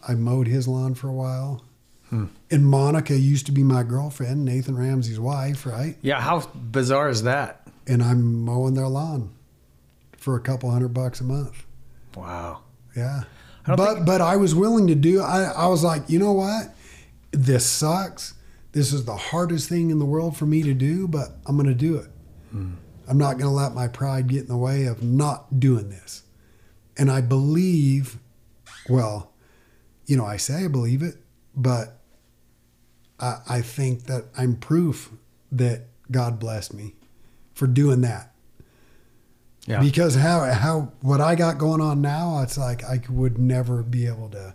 I 0.06 0.14
mowed 0.14 0.46
his 0.46 0.66
lawn 0.66 0.94
for 0.94 1.08
a 1.08 1.12
while. 1.12 1.62
Hmm. 2.08 2.26
And 2.50 2.66
Monica 2.66 3.16
used 3.16 3.46
to 3.46 3.52
be 3.52 3.62
my 3.62 3.82
girlfriend, 3.82 4.44
Nathan 4.44 4.76
Ramsey's 4.76 5.20
wife, 5.20 5.66
right? 5.66 5.96
yeah. 6.00 6.20
How 6.20 6.40
bizarre 6.40 7.10
is 7.10 7.24
that? 7.24 7.68
And 7.86 8.02
I'm 8.02 8.44
mowing 8.44 8.74
their 8.74 8.88
lawn 8.88 9.34
for 10.28 10.36
a 10.36 10.40
couple 10.40 10.70
hundred 10.70 10.92
bucks 10.92 11.22
a 11.22 11.24
month. 11.24 11.64
Wow. 12.14 12.60
Yeah. 12.94 13.22
I 13.64 13.74
don't 13.74 13.76
But 13.78 14.04
but 14.04 14.20
I 14.20 14.36
was 14.36 14.54
willing 14.54 14.86
to 14.88 14.94
do 14.94 15.22
I, 15.22 15.44
I 15.44 15.66
was 15.68 15.82
like, 15.82 16.10
you 16.10 16.18
know 16.18 16.34
what? 16.34 16.74
This 17.30 17.64
sucks. 17.64 18.34
This 18.72 18.92
is 18.92 19.06
the 19.06 19.16
hardest 19.16 19.70
thing 19.70 19.88
in 19.88 19.98
the 19.98 20.04
world 20.04 20.36
for 20.36 20.44
me 20.44 20.62
to 20.64 20.74
do, 20.74 21.08
but 21.08 21.28
I'm 21.46 21.56
gonna 21.56 21.72
do 21.72 21.96
it. 21.96 22.10
Hmm. 22.50 22.72
I'm 23.08 23.16
not 23.16 23.38
gonna 23.38 23.54
let 23.54 23.72
my 23.72 23.88
pride 23.88 24.26
get 24.26 24.42
in 24.42 24.48
the 24.48 24.56
way 24.58 24.84
of 24.84 25.02
not 25.02 25.58
doing 25.58 25.88
this. 25.88 26.24
And 26.98 27.10
I 27.10 27.22
believe, 27.22 28.18
well, 28.86 29.32
you 30.04 30.18
know, 30.18 30.26
I 30.26 30.36
say 30.36 30.66
I 30.66 30.68
believe 30.68 31.00
it, 31.00 31.16
but 31.56 32.00
I, 33.18 33.38
I 33.48 33.60
think 33.62 34.04
that 34.04 34.26
I'm 34.36 34.56
proof 34.56 35.10
that 35.52 35.86
God 36.10 36.38
blessed 36.38 36.74
me 36.74 36.96
for 37.54 37.66
doing 37.66 38.02
that. 38.02 38.34
Yeah. 39.68 39.80
Because 39.80 40.14
how 40.14 40.44
how 40.52 40.92
what 41.02 41.20
I 41.20 41.34
got 41.34 41.58
going 41.58 41.80
on 41.80 42.00
now, 42.00 42.40
it's 42.42 42.56
like 42.56 42.82
I 42.84 43.02
would 43.10 43.38
never 43.38 43.82
be 43.82 44.06
able 44.06 44.30
to 44.30 44.54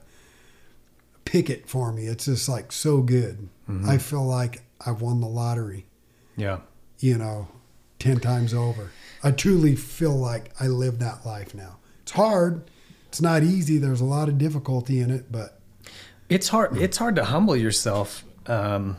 pick 1.25 1.49
it 1.49 1.69
for 1.69 1.91
me. 1.91 2.07
It's 2.07 2.25
just 2.25 2.49
like 2.49 2.71
so 2.71 3.01
good. 3.01 3.47
Mhm. 3.69 3.87
I 3.87 3.97
feel 3.97 4.25
like 4.25 4.63
I've 4.85 5.01
won 5.01 5.21
the 5.21 5.27
lottery, 5.27 5.85
Yeah. 6.35 6.57
you 6.99 7.17
know, 7.17 7.47
ten 7.99 8.19
times 8.19 8.53
over. 8.53 8.89
I 9.23 9.31
truly 9.31 9.75
feel 9.75 10.17
like 10.17 10.51
I 10.59 10.67
live 10.67 10.99
that 10.99 11.25
life 11.25 11.53
now. 11.55 11.77
It's 12.01 12.11
hard. 12.11 12.63
It's 13.07 13.21
not 13.21 13.43
easy. 13.43 13.77
There's 13.77 14.01
a 14.01 14.05
lot 14.05 14.27
of 14.27 14.37
difficulty 14.37 14.99
in 14.99 15.11
it, 15.11 15.31
but 15.31 15.59
It's 16.29 16.47
hard. 16.47 16.75
It's 16.77 16.97
hard 16.97 17.15
to 17.17 17.23
humble 17.25 17.55
yourself. 17.55 18.23
Um, 18.47 18.97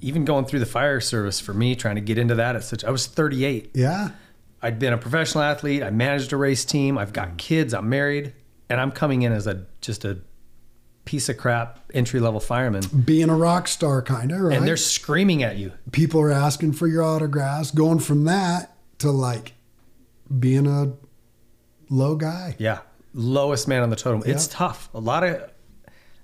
even 0.00 0.24
going 0.24 0.46
through 0.46 0.60
the 0.60 0.66
fire 0.66 1.00
service 1.00 1.38
for 1.38 1.52
me, 1.52 1.76
trying 1.76 1.96
to 1.96 2.00
get 2.00 2.16
into 2.16 2.34
that 2.36 2.56
at 2.56 2.64
such. 2.64 2.84
I 2.84 2.90
was 2.90 3.06
38. 3.06 3.70
yeah, 3.74 4.10
I'd 4.64 4.78
been 4.78 4.94
a 4.94 4.98
professional 4.98 5.44
athlete. 5.44 5.82
I 5.82 5.90
managed 5.90 6.32
a 6.32 6.38
race 6.38 6.64
team. 6.64 6.96
I've 6.96 7.12
got 7.12 7.32
mm. 7.32 7.36
kids. 7.36 7.74
I'm 7.74 7.90
married, 7.90 8.32
and 8.70 8.80
I'm 8.80 8.90
coming 8.92 9.20
in 9.20 9.30
as 9.30 9.46
a 9.46 9.66
just 9.82 10.06
a 10.06 10.20
piece 11.04 11.28
of 11.28 11.36
crap 11.36 11.80
entry 11.92 12.18
level 12.18 12.40
fireman. 12.40 12.82
being 13.04 13.28
a 13.28 13.36
rock 13.36 13.68
star, 13.68 14.00
kind 14.00 14.32
of, 14.32 14.40
right? 14.40 14.56
And 14.56 14.66
they're 14.66 14.78
screaming 14.78 15.42
at 15.42 15.58
you. 15.58 15.72
people 15.92 16.18
are 16.22 16.32
asking 16.32 16.72
for 16.72 16.86
your 16.86 17.02
autographs. 17.02 17.72
Going 17.72 17.98
from 17.98 18.24
that 18.24 18.74
to 19.00 19.10
like 19.10 19.52
being 20.38 20.66
a 20.66 20.94
low 21.90 22.16
guy. 22.16 22.56
Yeah, 22.58 22.78
lowest 23.12 23.68
man 23.68 23.82
on 23.82 23.90
the 23.90 23.96
totem. 23.96 24.22
It's 24.24 24.46
tough. 24.46 24.88
A 24.94 24.98
lot 24.98 25.24
of 25.24 25.50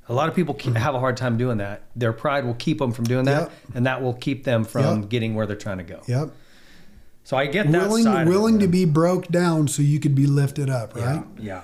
a 0.09 0.15
lot 0.15 0.31
of 0.31 0.35
people 0.35 0.55
ke- 0.55 0.62
mm-hmm. 0.62 0.77
have 0.77 0.94
a 0.94 0.99
hard 0.99 1.19
time 1.19 1.36
doing 1.36 1.59
that. 1.59 1.83
Their 1.94 2.15
pride 2.15 2.47
will 2.47 2.55
keep 2.55 2.78
them 2.78 2.93
from 2.93 3.05
doing 3.05 3.27
that, 3.27 3.43
Yep. 3.43 3.52
and 3.75 3.86
that 3.86 4.01
will 4.02 4.15
keep 4.15 4.44
them 4.44 4.65
from 4.65 5.02
Yep. 5.02 5.10
getting 5.10 5.35
where 5.35 5.47
they're 5.47 5.57
trying 5.57 5.78
to 5.78 5.85
go. 5.85 6.01
Yep. 6.07 6.31
So 7.31 7.36
I 7.36 7.47
get 7.47 7.70
that 7.70 7.86
willing 7.86 8.02
side. 8.02 8.26
willing 8.26 8.59
to 8.59 8.67
be 8.67 8.84
broke 8.84 9.28
down 9.28 9.68
so 9.68 9.83
you 9.83 10.00
could 10.00 10.17
be 10.17 10.26
lifted 10.26 10.68
up, 10.68 10.97
right? 10.97 11.23
Yeah. 11.39 11.62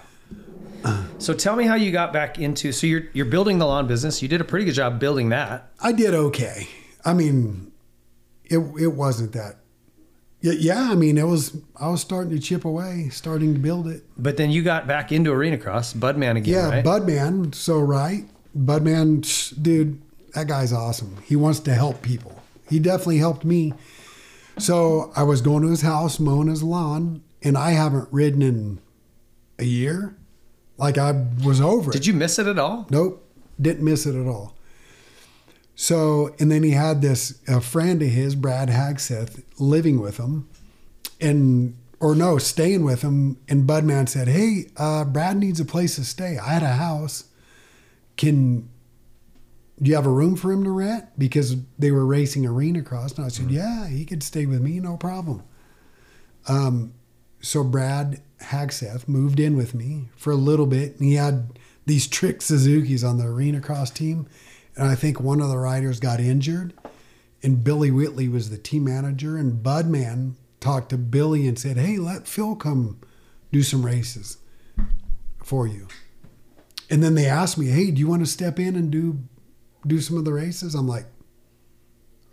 So 1.18 1.34
tell 1.34 1.56
me 1.56 1.64
how 1.64 1.74
you 1.74 1.90
got 1.90 2.12
back 2.12 2.38
into. 2.38 2.70
So 2.70 2.86
you're 2.86 3.06
you're 3.12 3.26
building 3.26 3.58
the 3.58 3.66
lawn 3.66 3.88
business. 3.88 4.22
You 4.22 4.28
did 4.28 4.40
a 4.40 4.44
pretty 4.44 4.64
good 4.64 4.76
job 4.76 5.00
building 5.00 5.30
that. 5.30 5.72
I 5.80 5.90
did 5.90 6.14
okay. 6.14 6.68
I 7.04 7.14
mean, 7.14 7.72
it 8.44 8.58
it 8.78 8.92
wasn't 8.92 9.32
that. 9.32 9.56
Yeah, 10.40 10.52
yeah. 10.52 10.88
I 10.92 10.94
mean, 10.94 11.18
it 11.18 11.26
was. 11.26 11.60
I 11.74 11.88
was 11.88 12.00
starting 12.00 12.30
to 12.30 12.38
chip 12.38 12.64
away, 12.64 13.08
starting 13.08 13.52
to 13.54 13.58
build 13.58 13.88
it. 13.88 14.04
But 14.16 14.36
then 14.36 14.52
you 14.52 14.62
got 14.62 14.86
back 14.86 15.10
into 15.10 15.32
arena 15.32 15.58
cross, 15.58 15.92
Budman 15.92 16.36
again, 16.36 16.54
Yeah, 16.54 16.68
right? 16.68 16.84
Budman. 16.84 17.52
So 17.56 17.80
right, 17.80 18.24
Budman, 18.56 19.60
dude, 19.60 20.00
that 20.34 20.46
guy's 20.46 20.72
awesome. 20.72 21.16
He 21.24 21.34
wants 21.34 21.58
to 21.58 21.74
help 21.74 22.02
people. 22.02 22.40
He 22.70 22.78
definitely 22.78 23.18
helped 23.18 23.44
me. 23.44 23.72
So 24.58 25.12
I 25.14 25.22
was 25.22 25.40
going 25.40 25.62
to 25.62 25.68
his 25.68 25.82
house, 25.82 26.18
mowing 26.18 26.48
his 26.48 26.62
lawn, 26.62 27.22
and 27.42 27.56
I 27.58 27.72
haven't 27.72 28.08
ridden 28.10 28.42
in 28.42 28.78
a 29.58 29.64
year. 29.64 30.16
Like 30.78 30.98
I 30.98 31.26
was 31.44 31.60
over 31.60 31.90
it. 31.90 31.94
Did 31.94 32.06
you 32.06 32.14
miss 32.14 32.38
it 32.38 32.46
at 32.46 32.58
all? 32.58 32.86
Nope, 32.90 33.26
didn't 33.60 33.84
miss 33.84 34.06
it 34.06 34.14
at 34.14 34.26
all. 34.26 34.56
So, 35.74 36.34
and 36.38 36.50
then 36.50 36.62
he 36.62 36.70
had 36.70 37.02
this 37.02 37.40
a 37.46 37.60
friend 37.60 38.00
of 38.00 38.08
his, 38.08 38.34
Brad 38.34 38.68
Hagseth, 38.68 39.42
living 39.58 40.00
with 40.00 40.16
him, 40.16 40.48
and 41.20 41.76
or 42.00 42.14
no, 42.14 42.38
staying 42.38 42.84
with 42.84 43.02
him. 43.02 43.38
And 43.48 43.68
Budman 43.68 44.08
said, 44.08 44.28
"Hey, 44.28 44.70
uh, 44.76 45.04
Brad 45.04 45.36
needs 45.36 45.60
a 45.60 45.64
place 45.64 45.96
to 45.96 46.04
stay. 46.04 46.38
I 46.38 46.48
had 46.48 46.62
a 46.62 46.74
house. 46.74 47.24
Can 48.16 48.70
do 49.80 49.90
you 49.90 49.94
have 49.94 50.06
a 50.06 50.10
room 50.10 50.36
for 50.36 50.52
him 50.52 50.64
to 50.64 50.70
rent? 50.70 51.06
Because 51.18 51.56
they 51.78 51.90
were 51.90 52.06
racing 52.06 52.46
arena 52.46 52.82
cross." 52.82 53.12
And 53.16 53.24
I 53.24 53.28
said, 53.28 53.50
"Yeah, 53.50 53.88
he 53.88 54.05
could 54.05 54.22
stay 54.22 54.46
with 54.46 54.60
me, 54.60 54.80
no 54.80 54.96
problem." 54.96 55.42
Um, 56.48 56.94
so 57.40 57.62
Brad 57.62 58.20
Hagseth 58.40 59.08
moved 59.08 59.40
in 59.40 59.56
with 59.56 59.74
me 59.74 60.08
for 60.16 60.30
a 60.30 60.36
little 60.36 60.66
bit, 60.66 60.98
and 60.98 61.08
he 61.08 61.14
had 61.14 61.58
these 61.84 62.06
trick 62.06 62.42
Suzuki's 62.42 63.05
on 63.05 63.18
the 63.18 63.26
arena 63.26 63.60
cross 63.60 63.90
team, 63.90 64.26
and 64.76 64.86
I 64.86 64.94
think 64.94 65.20
one 65.20 65.40
of 65.40 65.48
the 65.48 65.58
riders 65.58 66.00
got 66.00 66.20
injured, 66.20 66.74
and 67.42 67.62
Billy 67.62 67.90
Whitley 67.90 68.28
was 68.28 68.50
the 68.50 68.58
team 68.58 68.84
manager, 68.84 69.36
and 69.36 69.62
Budman 69.62 70.32
talked 70.60 70.90
to 70.90 70.98
Billy 70.98 71.46
and 71.46 71.58
said, 71.58 71.76
"Hey, 71.76 71.98
let 71.98 72.26
Phil 72.26 72.56
come 72.56 72.98
do 73.52 73.62
some 73.62 73.84
races 73.84 74.38
for 75.42 75.66
you." 75.66 75.86
And 76.90 77.02
then 77.02 77.14
they 77.14 77.26
asked 77.26 77.58
me, 77.58 77.66
"Hey, 77.66 77.90
do 77.90 78.00
you 78.00 78.08
want 78.08 78.22
to 78.22 78.30
step 78.30 78.58
in 78.58 78.76
and 78.76 78.90
do 78.90 79.20
do 79.86 80.00
some 80.00 80.16
of 80.16 80.24
the 80.24 80.32
races?" 80.32 80.74
I'm 80.74 80.89
like, 80.89 81.06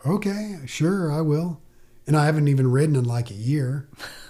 "Okay, 0.05 0.59
sure, 0.65 1.11
I 1.11 1.21
will." 1.21 1.61
And 2.05 2.17
I 2.17 2.25
haven't 2.25 2.47
even 2.49 2.71
ridden 2.71 2.95
in 2.95 3.05
like 3.05 3.31
a 3.31 3.35
year. 3.35 3.87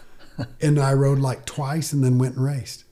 and 0.62 0.80
I 0.80 0.94
rode 0.94 1.20
like 1.20 1.46
twice 1.46 1.94
and 1.94 2.04
then 2.04 2.18
went 2.18 2.36
and 2.36 2.44
raced. 2.44 2.84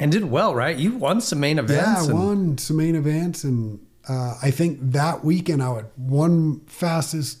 And 0.00 0.12
did 0.12 0.24
well, 0.26 0.54
right? 0.54 0.76
You 0.76 0.92
won 0.96 1.20
some 1.20 1.40
main 1.40 1.58
events. 1.58 1.86
Yeah, 1.86 1.96
I 2.02 2.04
and- 2.04 2.14
won 2.14 2.58
some 2.58 2.76
main 2.76 2.94
events, 2.94 3.42
and 3.44 3.84
uh, 4.08 4.34
I 4.42 4.50
think 4.50 4.78
that 4.92 5.24
weekend 5.24 5.62
I 5.62 5.70
would 5.70 5.86
one 5.96 6.60
fastest 6.66 7.38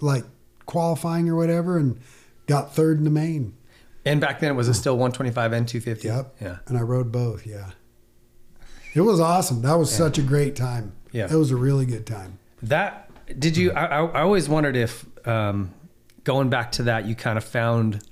like 0.00 0.24
qualifying 0.66 1.28
or 1.28 1.34
whatever, 1.36 1.78
and 1.78 1.98
got 2.46 2.74
third 2.74 2.98
in 2.98 3.04
the 3.04 3.10
main. 3.10 3.56
And 4.04 4.20
back 4.20 4.40
then, 4.40 4.52
it 4.52 4.54
was 4.54 4.68
it 4.68 4.74
still 4.74 4.94
125 4.94 5.52
and 5.52 5.68
250? 5.68 6.08
Yep. 6.08 6.36
Yeah. 6.40 6.58
And 6.68 6.78
I 6.78 6.80
rode 6.80 7.12
both. 7.12 7.44
Yeah. 7.46 7.72
It 8.94 9.02
was 9.02 9.20
awesome. 9.20 9.62
That 9.62 9.74
was 9.74 9.94
such 9.94 10.18
a 10.18 10.22
great 10.22 10.56
time. 10.56 10.92
Yeah. 11.12 11.26
It 11.30 11.36
was 11.36 11.50
a 11.50 11.56
really 11.56 11.86
good 11.86 12.06
time. 12.06 12.38
That 12.62 13.10
did 13.38 13.56
you? 13.56 13.72
I, 13.72 14.04
I 14.04 14.22
always 14.22 14.48
wondered 14.48 14.76
if 14.76 15.04
um, 15.26 15.72
going 16.24 16.50
back 16.50 16.72
to 16.72 16.84
that, 16.84 17.06
you 17.06 17.14
kind 17.14 17.38
of 17.38 17.44
found. 17.44 18.02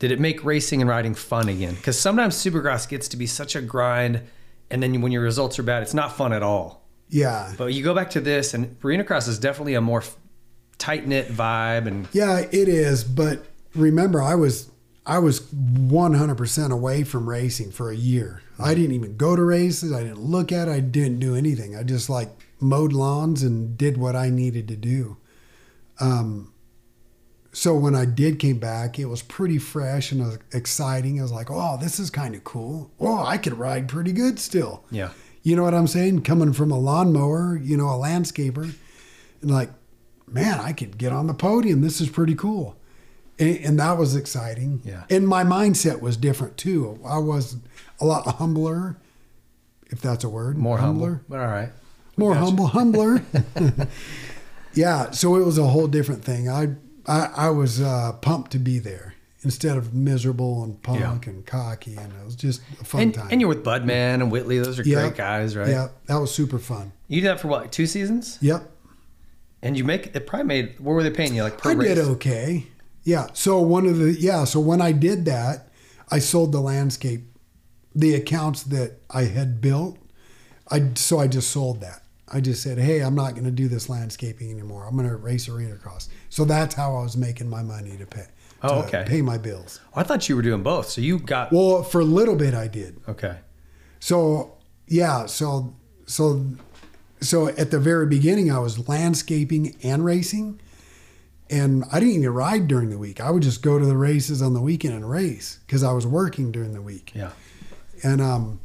Did 0.00 0.10
it 0.10 0.20
make 0.20 0.44
racing 0.44 0.82
and 0.82 0.90
riding 0.90 1.14
fun 1.14 1.48
again? 1.48 1.74
Because 1.74 1.98
sometimes 1.98 2.34
Supercross 2.34 2.86
gets 2.86 3.08
to 3.08 3.16
be 3.16 3.26
such 3.26 3.54
a 3.56 3.62
grind, 3.62 4.22
and 4.70 4.82
then 4.82 5.00
when 5.00 5.12
your 5.12 5.22
results 5.22 5.58
are 5.58 5.62
bad, 5.62 5.82
it's 5.82 5.94
not 5.94 6.14
fun 6.14 6.32
at 6.32 6.42
all. 6.42 6.84
Yeah. 7.08 7.54
But 7.56 7.72
you 7.72 7.82
go 7.82 7.94
back 7.94 8.10
to 8.10 8.20
this, 8.20 8.52
and 8.54 8.76
Arena 8.84 9.04
Cross 9.04 9.28
is 9.28 9.38
definitely 9.38 9.74
a 9.74 9.80
more 9.80 10.02
tight 10.78 11.06
knit 11.06 11.28
vibe, 11.28 11.86
and 11.86 12.08
Yeah, 12.12 12.40
it 12.40 12.68
is. 12.68 13.04
But 13.04 13.46
remember, 13.74 14.20
I 14.20 14.34
was 14.34 14.68
I 15.06 15.18
was 15.18 15.40
100% 15.40 16.70
away 16.70 17.04
from 17.04 17.28
racing 17.28 17.72
for 17.72 17.90
a 17.90 17.96
year. 17.96 18.40
I 18.58 18.74
didn't 18.74 18.92
even 18.92 19.16
go 19.16 19.36
to 19.36 19.42
races. 19.42 19.92
I 19.92 20.02
didn't 20.02 20.20
look 20.20 20.50
at 20.50 20.68
it. 20.68 20.70
I 20.70 20.80
didn't 20.80 21.18
do 21.18 21.34
anything. 21.34 21.76
I 21.76 21.82
just 21.82 22.08
like 22.08 22.30
mowed 22.60 22.92
lawns 22.92 23.42
and 23.42 23.76
did 23.76 23.98
what 23.98 24.16
I 24.16 24.30
needed 24.30 24.66
to 24.68 24.76
do. 24.76 25.18
Um, 26.00 26.52
so 27.52 27.74
when 27.74 27.94
I 27.94 28.04
did 28.04 28.38
came 28.38 28.58
back, 28.58 28.98
it 28.98 29.04
was 29.04 29.22
pretty 29.22 29.58
fresh 29.58 30.10
and 30.10 30.22
uh, 30.22 30.36
exciting. 30.52 31.20
I 31.20 31.22
was 31.22 31.30
like, 31.32 31.50
"Oh, 31.50 31.76
this 31.80 32.00
is 32.00 32.10
kind 32.10 32.34
of 32.34 32.42
cool. 32.42 32.90
Oh, 32.98 33.22
I 33.24 33.38
could 33.38 33.58
ride 33.58 33.88
pretty 33.88 34.12
good 34.12 34.40
still." 34.40 34.84
yeah, 34.90 35.10
You 35.42 35.54
know 35.54 35.62
what 35.62 35.74
I'm 35.74 35.86
saying? 35.86 36.22
Coming 36.22 36.52
from 36.52 36.72
a 36.72 36.78
lawnmower, 36.78 37.56
you 37.56 37.76
know, 37.76 37.86
a 37.86 37.98
landscaper, 37.98 38.74
and 39.40 39.50
like, 39.50 39.70
man, 40.26 40.58
I 40.58 40.72
could 40.72 40.98
get 40.98 41.12
on 41.12 41.28
the 41.28 41.34
podium. 41.34 41.80
This 41.80 42.00
is 42.00 42.08
pretty 42.08 42.34
cool. 42.34 42.76
And, 43.38 43.58
and 43.64 43.78
that 43.80 43.98
was 43.98 44.14
exciting. 44.16 44.80
Yeah. 44.84 45.04
And 45.10 45.26
my 45.26 45.42
mindset 45.44 46.00
was 46.00 46.16
different 46.16 46.56
too. 46.56 46.98
I 47.04 47.18
was 47.18 47.56
a 48.00 48.04
lot 48.06 48.26
humbler, 48.26 48.96
if 49.90 50.00
that's 50.00 50.24
a 50.24 50.28
word. 50.28 50.56
more 50.58 50.78
humble. 50.78 51.20
But 51.28 51.40
all 51.40 51.46
right, 51.46 51.70
More 52.16 52.34
Gotcha. 52.34 52.44
humble, 52.46 52.66
humbler. 52.68 53.22
yeah. 54.74 55.10
So 55.10 55.36
it 55.36 55.44
was 55.44 55.58
a 55.58 55.66
whole 55.66 55.86
different 55.86 56.24
thing. 56.24 56.48
I, 56.48 56.68
I, 57.06 57.28
I 57.36 57.50
was 57.50 57.80
uh, 57.80 58.12
pumped 58.20 58.52
to 58.52 58.58
be 58.58 58.78
there 58.78 59.14
instead 59.42 59.76
of 59.76 59.92
miserable 59.92 60.64
and 60.64 60.82
punk 60.82 61.00
Yeah. 61.00 61.18
and 61.30 61.44
cocky. 61.44 61.96
And 61.96 62.12
it 62.12 62.24
was 62.24 62.34
just 62.36 62.62
a 62.80 62.84
fun 62.84 63.00
and, 63.02 63.14
time. 63.14 63.28
and 63.30 63.40
you're 63.40 63.48
with 63.48 63.62
Budman 63.64 64.14
and 64.22 64.30
Whitley; 64.32 64.58
those 64.58 64.78
are 64.78 64.82
Yep. 64.82 65.00
great 65.00 65.16
guys, 65.16 65.56
right? 65.56 65.68
Yeah. 65.68 65.88
That 66.06 66.16
was 66.16 66.32
super 66.34 66.58
fun. 66.58 66.92
You 67.08 67.20
did 67.20 67.28
that 67.28 67.40
for 67.40 67.48
what, 67.48 67.62
like 67.62 67.72
two 67.72 67.86
seasons? 67.86 68.38
Yep. 68.40 68.70
And 69.62 69.76
you 69.78 69.84
make 69.84 70.14
it 70.14 70.26
probably 70.26 70.46
made. 70.46 70.80
What 70.80 70.92
were 70.92 71.02
they 71.02 71.10
paying 71.10 71.34
you? 71.34 71.42
Like 71.42 71.58
per 71.58 71.70
I 71.70 71.74
race? 71.74 71.88
did 71.94 71.98
okay. 71.98 72.66
Yeah. 73.04 73.28
So 73.32 73.60
one 73.60 73.86
of 73.86 73.98
the 73.98 74.12
yeah. 74.12 74.44
So 74.44 74.60
when 74.60 74.80
I 74.80 74.92
did 74.92 75.24
that, 75.26 75.68
I 76.10 76.18
sold 76.18 76.52
the 76.52 76.60
landscape, 76.60 77.22
the 77.94 78.14
accounts 78.14 78.62
that 78.64 79.00
I 79.10 79.24
had 79.24 79.60
built. 79.60 79.98
I 80.70 80.90
so 80.94 81.18
I 81.18 81.26
just 81.28 81.50
sold 81.50 81.80
that. 81.82 82.02
I 82.32 82.40
just 82.40 82.62
said, 82.62 82.78
hey, 82.78 83.00
I'm 83.00 83.14
not 83.14 83.32
going 83.32 83.44
to 83.44 83.50
do 83.50 83.68
this 83.68 83.88
landscaping 83.90 84.50
anymore. 84.50 84.86
I'm 84.86 84.96
going 84.96 85.08
to 85.08 85.14
race 85.14 85.48
arena 85.48 85.76
cross. 85.76 86.08
So 86.30 86.44
that's 86.46 86.74
how 86.74 86.96
I 86.96 87.02
was 87.02 87.16
making 87.16 87.48
my 87.48 87.62
money 87.62 87.96
to 87.98 88.06
pay. 88.06 88.26
Oh, 88.62 88.80
to 88.80 88.86
okay. 88.88 89.04
Pay 89.06 89.20
my 89.22 89.36
bills. 89.36 89.78
I 89.94 90.02
thought 90.04 90.26
you 90.28 90.34
were 90.34 90.42
doing 90.42 90.62
both. 90.62 90.88
So 90.88 91.02
you 91.02 91.18
got 91.18 91.52
Well, 91.52 91.82
for 91.82 92.00
a 92.00 92.04
little 92.04 92.34
bit, 92.34 92.54
I 92.54 92.66
did. 92.66 92.98
okay. 93.08 93.36
So 94.00 94.56
yeah, 94.88 95.26
so 95.26 95.76
so 96.06 96.44
so 97.20 97.48
at 97.48 97.70
the 97.70 97.78
very 97.78 98.06
beginning, 98.06 98.50
I 98.50 98.58
was 98.58 98.88
landscaping 98.88 99.76
and 99.82 100.04
racing, 100.04 100.60
and 101.54 101.84
I 101.92 102.00
didn't 102.00 102.16
even 102.16 102.30
ride 102.30 102.66
during 102.66 102.90
the 102.90 102.98
week. 102.98 103.20
I 103.20 103.30
would 103.30 103.44
just 103.44 103.62
go 103.62 103.78
to 103.78 103.86
the 103.86 103.96
races 103.96 104.42
on 104.42 104.54
the 104.54 104.60
weekend 104.60 104.94
and 104.94 105.08
race 105.08 105.60
because 105.64 105.84
I 105.84 105.92
was 105.92 106.04
working 106.04 106.50
during 106.50 106.72
the 106.72 106.82
week. 106.82 107.12
Yeah. 107.14 107.30
And 108.02 108.20
um, 108.20 108.60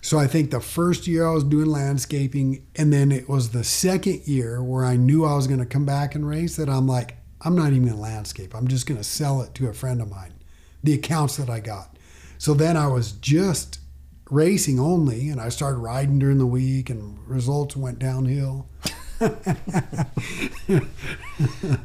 so 0.00 0.18
I 0.18 0.26
think 0.26 0.50
the 0.50 0.60
first 0.60 1.06
year 1.06 1.24
I 1.24 1.30
was 1.30 1.44
doing 1.44 1.66
landscaping, 1.66 2.66
and 2.74 2.92
then 2.92 3.12
it 3.12 3.28
was 3.28 3.50
the 3.50 3.62
second 3.62 4.26
year 4.26 4.60
where 4.60 4.84
I 4.84 4.96
knew 4.96 5.24
I 5.24 5.36
was 5.36 5.46
going 5.46 5.60
to 5.60 5.66
come 5.66 5.86
back 5.86 6.16
and 6.16 6.28
race 6.28 6.56
that 6.56 6.68
I'm 6.68 6.88
like, 6.88 7.16
I'm 7.42 7.54
not 7.54 7.68
even 7.68 7.84
going 7.84 7.94
to 7.94 8.00
landscape. 8.00 8.56
I'm 8.56 8.66
just 8.66 8.86
going 8.86 8.98
to 8.98 9.04
sell 9.04 9.40
it 9.42 9.54
to 9.54 9.68
a 9.68 9.72
friend 9.72 10.02
of 10.02 10.10
mine, 10.10 10.34
the 10.82 10.94
accounts 10.94 11.36
that 11.36 11.48
I 11.48 11.60
got. 11.60 11.96
So 12.38 12.54
then 12.54 12.76
I 12.76 12.88
was 12.88 13.12
just 13.12 13.78
racing 14.30 14.80
only, 14.80 15.28
and 15.28 15.40
I 15.40 15.48
started 15.48 15.78
riding 15.78 16.18
during 16.18 16.38
the 16.38 16.46
week, 16.46 16.90
and 16.90 17.18
results 17.28 17.76
went 17.76 18.00
downhill. 18.00 18.66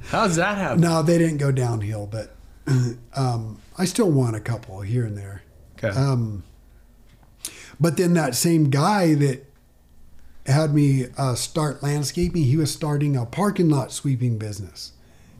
How's 0.09 0.35
that 0.35 0.57
happen? 0.57 0.81
No, 0.81 1.01
they 1.01 1.17
didn't 1.17 1.37
go 1.37 1.51
downhill, 1.51 2.07
but 2.07 2.35
um, 3.15 3.59
I 3.77 3.85
still 3.85 4.11
won 4.11 4.35
a 4.35 4.39
couple 4.39 4.81
here 4.81 5.05
and 5.05 5.17
there. 5.17 5.43
Okay. 5.77 5.97
Um, 5.97 6.43
but 7.79 7.97
then 7.97 8.13
that 8.13 8.35
same 8.35 8.69
guy 8.69 9.15
that 9.15 9.45
had 10.45 10.73
me 10.73 11.05
uh, 11.17 11.35
start 11.35 11.81
landscaping, 11.81 12.43
he 12.43 12.57
was 12.57 12.71
starting 12.71 13.15
a 13.15 13.25
parking 13.25 13.69
lot 13.69 13.91
sweeping 13.91 14.37
business 14.37 14.93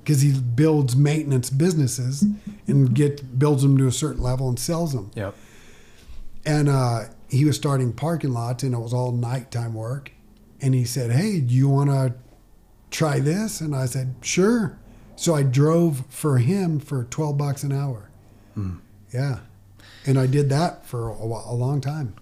because 0.04 0.22
he 0.22 0.32
builds 0.32 0.96
maintenance 0.96 1.50
businesses 1.50 2.26
and 2.68 2.94
get 2.94 3.38
builds 3.38 3.62
them 3.64 3.78
to 3.78 3.88
a 3.88 3.92
certain 3.92 4.24
level 4.24 4.50
and 4.50 4.60
sells 4.60 4.94
them. 4.94 5.12
Yep. 5.16 5.36
And 6.46 6.70
uh, 6.70 7.04
he 7.30 7.46
was 7.46 7.56
starting 7.56 7.94
parking 7.94 8.34
lots, 8.34 8.64
and 8.64 8.74
it 8.74 8.80
was 8.80 8.94
all 8.94 9.12
nighttime 9.12 9.74
work. 9.76 10.12
And 10.62 10.74
he 10.74 10.86
said, 10.86 11.12
"Hey, 11.12 11.40
do 11.40 11.54
you 11.54 11.68
want 11.68 11.90
to 11.90 12.14
try 12.92 13.20
this?" 13.20 13.62
And 13.62 13.76
I 13.76 13.86
said, 13.86 14.16
"Sure." 14.22 14.78
So 15.16 15.36
I 15.36 15.44
drove 15.44 16.06
for 16.10 16.38
him 16.38 16.80
for 16.80 17.04
twelve 17.06 17.38
bucks 17.38 17.64
an 17.64 17.72
hour. 17.72 18.10
Hmm. 18.54 18.78
Yeah, 19.14 19.40
and 20.06 20.18
I 20.18 20.28
did 20.28 20.50
that 20.50 20.86
for 20.86 21.10
a, 21.10 21.26
while, 21.26 21.46
a 21.48 21.54
long 21.56 21.82
time. 21.82 22.16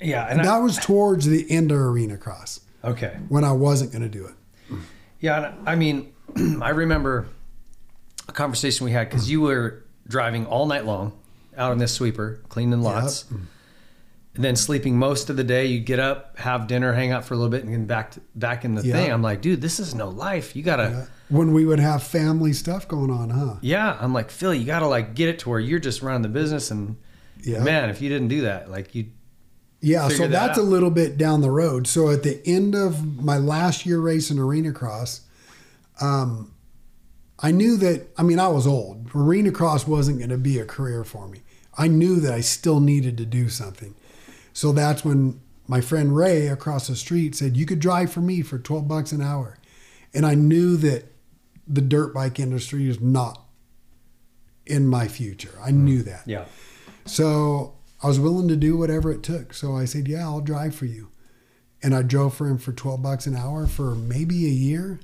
Yeah. 0.00 0.22
And 0.24 0.40
And 0.40 0.48
that 0.48 0.56
I, 0.56 0.58
was 0.58 0.78
towards 0.78 1.26
the 1.26 1.50
end 1.50 1.70
of 1.70 1.78
arena 1.78 2.16
cross 2.16 2.60
okay. 2.84 3.16
when 3.28 3.44
I 3.44 3.52
wasn't 3.52 3.92
going 3.92 4.02
to 4.02 4.08
do 4.08 4.26
it. 4.26 4.78
Yeah. 5.20 5.54
I 5.64 5.76
mean, 5.76 6.12
I 6.62 6.70
remember 6.70 7.26
a 8.28 8.32
conversation 8.32 8.84
we 8.84 8.92
had 8.92 9.08
because 9.08 9.30
you 9.30 9.40
were 9.40 9.84
driving 10.08 10.46
all 10.46 10.66
night 10.66 10.84
long 10.84 11.12
out 11.56 11.70
on 11.70 11.78
this 11.78 11.92
sweeper, 11.92 12.40
cleaning 12.48 12.82
lots. 12.82 13.26
And 14.34 14.42
then 14.42 14.56
sleeping 14.56 14.96
most 14.98 15.28
of 15.28 15.36
the 15.36 15.44
day, 15.44 15.66
you 15.66 15.78
get 15.80 15.98
up, 15.98 16.38
have 16.38 16.66
dinner, 16.66 16.94
hang 16.94 17.12
out 17.12 17.22
for 17.24 17.34
a 17.34 17.36
little 17.36 17.50
bit, 17.50 17.64
and 17.64 17.72
then 17.74 17.84
back 17.84 18.12
to, 18.12 18.20
back 18.34 18.64
in 18.64 18.74
the 18.74 18.82
Yeah. 18.82 18.94
thing. 18.94 19.12
I'm 19.12 19.20
like, 19.22 19.42
dude, 19.42 19.60
this 19.60 19.78
is 19.78 19.94
no 19.94 20.08
life. 20.08 20.56
You 20.56 20.62
gotta, 20.62 21.06
When 21.28 21.52
we 21.52 21.66
would 21.66 21.78
have 21.80 22.02
family 22.02 22.54
stuff 22.54 22.88
going 22.88 23.10
on, 23.10 23.28
huh? 23.30 23.56
yeah. 23.60 23.96
I'm 24.00 24.14
like, 24.14 24.30
Phil, 24.30 24.54
you 24.54 24.64
gotta 24.64 24.86
like 24.86 25.14
get 25.14 25.28
it 25.28 25.38
to 25.40 25.50
where 25.50 25.60
you're 25.60 25.78
just 25.78 26.00
running 26.00 26.22
the 26.22 26.28
business. 26.30 26.70
And 26.70 26.96
Yeah. 27.42 27.62
man, 27.62 27.90
if 27.90 28.00
you 28.00 28.08
didn't 28.08 28.28
do 28.28 28.40
that, 28.42 28.70
like 28.70 28.94
you, 28.94 29.06
Yeah, 29.82 30.08
so 30.08 30.22
that 30.22 30.30
that's 30.30 30.58
a 30.58 30.62
little 30.62 30.90
bit 30.90 31.18
down 31.18 31.42
the 31.42 31.50
road. 31.50 31.86
So 31.86 32.08
at 32.10 32.22
the 32.22 32.40
end 32.48 32.74
of 32.74 33.22
my 33.22 33.36
last 33.36 33.84
year 33.84 33.98
racing 34.00 34.38
arena 34.38 34.72
cross, 34.72 35.22
um, 36.00 36.52
I 37.38 37.50
knew 37.50 37.76
that. 37.78 38.06
I 38.16 38.22
mean, 38.22 38.38
I 38.38 38.48
was 38.48 38.66
old. 38.66 39.10
Arena 39.14 39.50
cross 39.50 39.86
wasn't 39.86 40.18
going 40.18 40.30
to 40.30 40.38
be 40.38 40.58
a 40.58 40.64
career 40.64 41.02
for 41.04 41.28
me. 41.28 41.42
I 41.76 41.88
knew 41.88 42.20
that 42.20 42.32
I 42.32 42.40
still 42.40 42.80
needed 42.80 43.16
to 43.18 43.26
do 43.26 43.48
something. 43.48 43.94
So 44.52 44.72
that's 44.72 45.04
when 45.04 45.40
my 45.66 45.80
friend 45.80 46.14
Ray 46.14 46.48
across 46.48 46.88
the 46.88 46.96
street 46.96 47.34
said, 47.34 47.56
"You 47.56 47.66
could 47.66 47.78
drive 47.80 48.12
for 48.12 48.20
me 48.20 48.42
for 48.42 48.58
twelve 48.58 48.86
bucks 48.88 49.12
an 49.12 49.22
hour," 49.22 49.58
and 50.12 50.26
I 50.26 50.34
knew 50.34 50.76
that 50.78 51.12
the 51.66 51.80
dirt 51.80 52.12
bike 52.12 52.38
industry 52.40 52.88
is 52.88 53.00
not 53.00 53.44
in 54.66 54.86
my 54.86 55.08
future. 55.08 55.54
I 55.62 55.70
knew 55.70 56.02
that. 56.02 56.22
yeah. 56.26 56.44
So 57.04 57.74
I 58.02 58.08
was 58.08 58.20
willing 58.20 58.48
to 58.48 58.56
do 58.56 58.76
whatever 58.76 59.10
it 59.10 59.22
took. 59.22 59.54
So 59.54 59.76
I 59.76 59.84
said, 59.86 60.06
"Yeah, 60.08 60.24
I'll 60.24 60.40
drive 60.40 60.74
for 60.74 60.86
you," 60.86 61.08
and 61.82 61.94
I 61.94 62.02
drove 62.02 62.34
for 62.34 62.46
him 62.48 62.58
for 62.58 62.72
twelve 62.72 63.02
bucks 63.02 63.26
an 63.26 63.34
hour 63.36 63.66
for 63.66 63.94
maybe 63.94 64.44
a 64.46 64.50
year. 64.50 65.00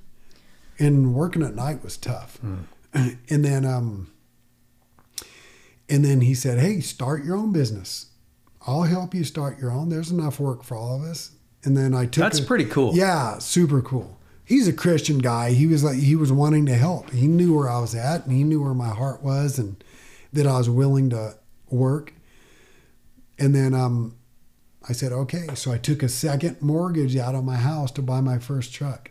And 0.80 1.12
working 1.14 1.42
at 1.42 1.56
night 1.56 1.82
was 1.82 1.96
tough. 1.96 2.38
And 2.94 3.44
then, 3.44 3.64
um, 3.66 4.08
and 5.88 6.04
then 6.04 6.20
he 6.22 6.34
said, 6.34 6.58
"Hey, 6.58 6.80
start 6.80 7.24
your 7.24 7.36
own 7.36 7.52
business. 7.52 8.06
I'll 8.68 8.82
help 8.82 9.14
you 9.14 9.24
start 9.24 9.58
your 9.58 9.70
own. 9.72 9.88
There's 9.88 10.10
enough 10.10 10.38
work 10.38 10.62
for 10.62 10.76
all 10.76 10.94
of 10.96 11.02
us." 11.02 11.32
And 11.64 11.76
then 11.76 11.94
I 11.94 12.04
took. 12.06 12.22
That's 12.22 12.38
a- 12.38 12.44
pretty 12.44 12.66
cool. 12.66 12.94
Yeah, 12.94 13.38
super 13.38 13.80
cool. 13.82 14.18
he's 14.44 14.68
a 14.68 14.72
Christian 14.72 15.18
guy. 15.18 15.52
He 15.52 15.66
was 15.66 15.82
like 15.84 15.96
he 15.98 16.14
was 16.16 16.30
wanting 16.32 16.66
to 16.66 16.74
help. 16.74 17.10
He 17.10 17.26
knew 17.26 17.54
where 17.56 17.68
I 17.68 17.80
was 17.80 17.94
at, 17.94 18.24
and 18.24 18.32
he 18.32 18.44
knew 18.44 18.62
where 18.62 18.74
my 18.74 18.88
heart 18.90 19.22
was, 19.22 19.58
and 19.58 19.82
that 20.32 20.46
I 20.46 20.56
was 20.58 20.68
willing 20.70 21.10
to 21.10 21.34
work. 21.70 22.12
And 23.38 23.54
then 23.54 23.72
um, 23.74 24.14
I 24.88 24.92
said, 24.92 25.12
okay. 25.12 25.46
So 25.54 25.70
I 25.72 25.78
took 25.78 26.02
a 26.02 26.08
second 26.08 26.60
mortgage 26.62 27.16
out 27.16 27.34
of 27.34 27.44
my 27.44 27.56
house 27.56 27.90
to 27.92 28.02
buy 28.02 28.20
my 28.20 28.38
first 28.38 28.72
truck. 28.72 29.10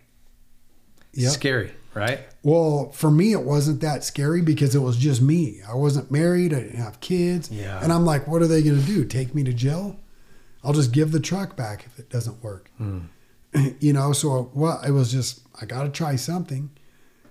Yep. 1.13 1.31
Scary, 1.31 1.71
right? 1.97 2.19
Well, 2.43 2.91
for 2.91 3.09
me, 3.09 3.33
it 3.33 3.43
wasn't 3.43 3.81
that 3.81 4.03
scary 4.03 4.41
because 4.41 4.75
it 4.75 4.79
was 4.79 4.97
just 4.97 5.21
me. 5.21 5.61
I 5.67 5.75
wasn't 5.75 6.11
married. 6.11 6.53
I 6.53 6.61
didn't 6.61 6.79
have 6.79 6.99
kids. 6.99 7.51
Yeah. 7.51 7.81
And 7.83 7.91
I'm 7.91 8.05
like, 8.05 8.27
what 8.27 8.41
are 8.41 8.47
they 8.47 8.61
going 8.61 8.79
to 8.79 8.85
do? 8.85 9.03
Take 9.03 9.33
me 9.33 9.43
to 9.43 9.53
jail? 9.53 9.99
I'll 10.63 10.73
just 10.73 10.91
give 10.91 11.11
the 11.11 11.19
truck 11.19 11.55
back 11.55 11.85
if 11.85 11.99
it 11.99 12.09
doesn't 12.09 12.43
work. 12.43 12.71
You 13.79 13.93
know, 13.93 14.11
so 14.11 14.51
well, 14.53 14.79
it 14.85 14.91
was 14.91 15.11
just, 15.11 15.39
I 15.59 15.65
got 15.65 15.83
to 15.83 15.89
try 15.89 16.15
something. 16.15 16.69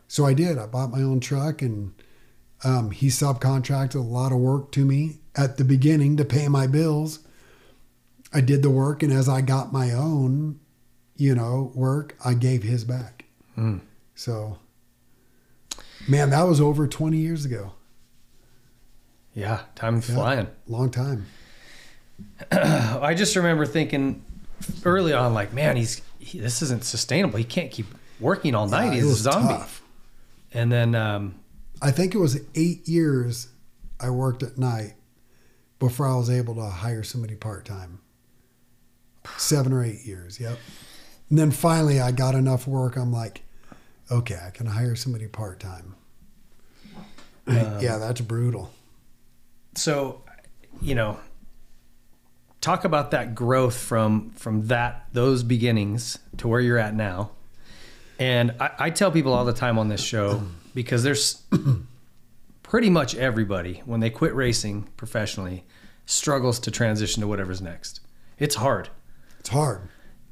So 0.08 0.24
I 0.24 0.32
did. 0.34 0.58
I 0.58 0.66
bought 0.66 0.90
my 0.90 1.02
own 1.02 1.20
truck 1.20 1.62
and 1.62 1.92
um, 2.64 2.90
he 2.90 3.08
subcontracted 3.08 3.94
a 3.94 4.00
lot 4.00 4.32
of 4.32 4.38
work 4.38 4.72
to 4.72 4.84
me 4.84 5.18
at 5.36 5.56
the 5.56 5.64
beginning 5.64 6.16
to 6.16 6.24
pay 6.24 6.48
my 6.48 6.66
bills. 6.66 7.20
I 8.32 8.40
did 8.40 8.62
the 8.62 8.70
work, 8.70 9.02
and 9.02 9.12
as 9.12 9.28
I 9.28 9.40
got 9.40 9.72
my 9.72 9.92
own, 9.92 10.58
you 11.16 11.34
know, 11.34 11.70
work, 11.74 12.16
I 12.24 12.34
gave 12.34 12.62
his 12.62 12.84
back. 12.84 13.24
Mm. 13.56 13.80
So, 14.16 14.58
man, 16.08 16.30
that 16.30 16.42
was 16.42 16.60
over 16.60 16.88
20 16.88 17.18
years 17.18 17.44
ago. 17.44 17.72
Yeah, 19.34 19.60
time's 19.74 20.08
Yeah, 20.08 20.14
flying. 20.16 20.46
Long 20.66 20.90
time. 20.90 21.26
I 22.50 23.14
just 23.14 23.36
remember 23.36 23.66
thinking 23.66 24.24
early 24.84 25.12
on, 25.12 25.34
like, 25.34 25.52
man, 25.52 25.76
he's 25.76 26.00
he, 26.18 26.40
this 26.40 26.62
isn't 26.62 26.82
sustainable. 26.82 27.36
He 27.38 27.44
can't 27.44 27.70
keep 27.70 27.86
working 28.18 28.54
all 28.54 28.66
night. 28.66 28.86
Yeah, 28.86 28.94
he's 28.94 29.10
a 29.10 29.14
zombie. 29.14 29.54
tough. 29.54 29.82
And 30.52 30.72
then, 30.72 30.94
um, 30.94 31.34
I 31.82 31.90
think 31.90 32.14
it 32.14 32.18
was 32.18 32.40
eight 32.54 32.88
years 32.88 33.48
I 34.00 34.08
worked 34.08 34.42
at 34.42 34.56
night 34.56 34.94
before 35.78 36.08
I 36.08 36.16
was 36.16 36.30
able 36.30 36.54
to 36.54 36.64
hire 36.64 37.02
somebody 37.02 37.34
part 37.34 37.66
time. 37.66 38.00
Seven 39.36 39.72
or 39.74 39.84
eight 39.84 40.06
years, 40.06 40.40
yep. 40.40 40.58
And 41.28 41.38
then 41.38 41.50
finally 41.50 42.00
I 42.00 42.12
got 42.12 42.34
enough 42.34 42.66
work. 42.66 42.96
I'm 42.96 43.12
like, 43.12 43.42
okay, 44.10 44.38
I 44.44 44.50
can 44.50 44.66
hire 44.66 44.94
somebody 44.94 45.26
part 45.26 45.60
time. 45.60 45.94
Um, 47.46 47.80
yeah, 47.80 47.98
that's 47.98 48.20
brutal. 48.20 48.70
so, 49.74 50.22
you 50.80 50.94
know, 50.94 51.20
talk 52.60 52.84
about 52.84 53.12
that 53.12 53.34
growth 53.34 53.76
from 53.76 54.30
from 54.30 54.66
that 54.66 55.06
those 55.12 55.44
beginnings 55.44 56.18
to 56.38 56.48
where 56.48 56.60
you're 56.60 56.78
at 56.78 56.94
now. 56.94 57.30
And 58.18 58.54
I, 58.58 58.70
I 58.78 58.90
tell 58.90 59.12
people 59.12 59.32
all 59.32 59.44
the 59.44 59.52
time 59.52 59.78
on 59.78 59.88
this 59.88 60.02
show 60.02 60.42
because 60.74 61.02
there's 61.02 61.42
pretty 62.62 62.90
much 62.90 63.14
everybody 63.14 63.82
when 63.84 64.00
they 64.00 64.10
quit 64.10 64.34
racing 64.34 64.88
professionally 64.96 65.64
struggles 66.06 66.58
to 66.60 66.70
transition 66.70 67.20
to 67.20 67.28
whatever's 67.28 67.60
next. 67.60 68.00
It's 68.38 68.56
hard. 68.56 68.88
It's 69.38 69.50
hard. 69.50 69.82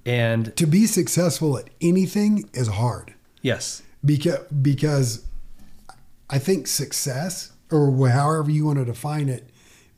And 0.07 0.55
to 0.57 0.67
be 0.67 0.87
successful 0.87 1.59
at 1.59 1.71
anything 1.81 2.49
is 2.53 2.69
hard. 2.69 3.15
Yes. 3.45 3.83
Because 4.05 4.41
because 4.63 5.25
I 6.31 6.39
think 6.39 6.67
success 6.67 7.53
or 7.71 8.09
however 8.09 8.51
you 8.51 8.65
want 8.67 8.79
to 8.79 8.85
define 8.85 9.29
it 9.29 9.49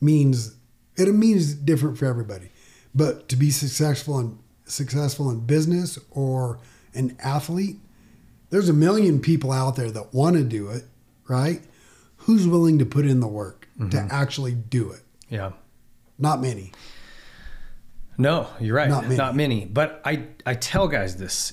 means 0.00 0.54
it 0.96 1.10
means 1.14 1.54
different 1.54 1.96
for 1.96 2.06
everybody. 2.06 2.50
But 2.94 3.28
to 3.28 3.36
be 3.36 3.50
successful 3.50 4.18
in 4.18 4.38
successful 4.64 5.30
in 5.30 5.46
business 5.46 5.96
or 6.10 6.58
an 6.92 7.16
athlete, 7.20 7.76
there's 8.50 8.68
a 8.68 8.72
million 8.72 9.20
people 9.20 9.52
out 9.52 9.76
there 9.76 9.90
that 9.92 10.12
want 10.12 10.36
to 10.36 10.42
do 10.42 10.68
it, 10.70 10.84
right? 11.28 11.62
Who's 12.18 12.48
willing 12.48 12.78
to 12.80 12.86
put 12.86 13.06
in 13.06 13.20
the 13.20 13.28
work 13.28 13.68
to 13.78 13.84
Mhm. 13.84 14.08
actually 14.10 14.54
do 14.54 14.90
it? 14.90 15.02
Yeah. 15.28 15.52
Not 16.18 16.40
many. 16.40 16.72
No, 18.18 18.48
you're 18.58 18.74
right. 18.74 18.88
Not 18.88 19.08
Not 19.10 19.36
many. 19.36 19.56
many. 19.60 19.66
But 19.66 20.00
I, 20.04 20.24
I 20.46 20.54
tell 20.54 20.88
guys 20.88 21.16
this 21.16 21.52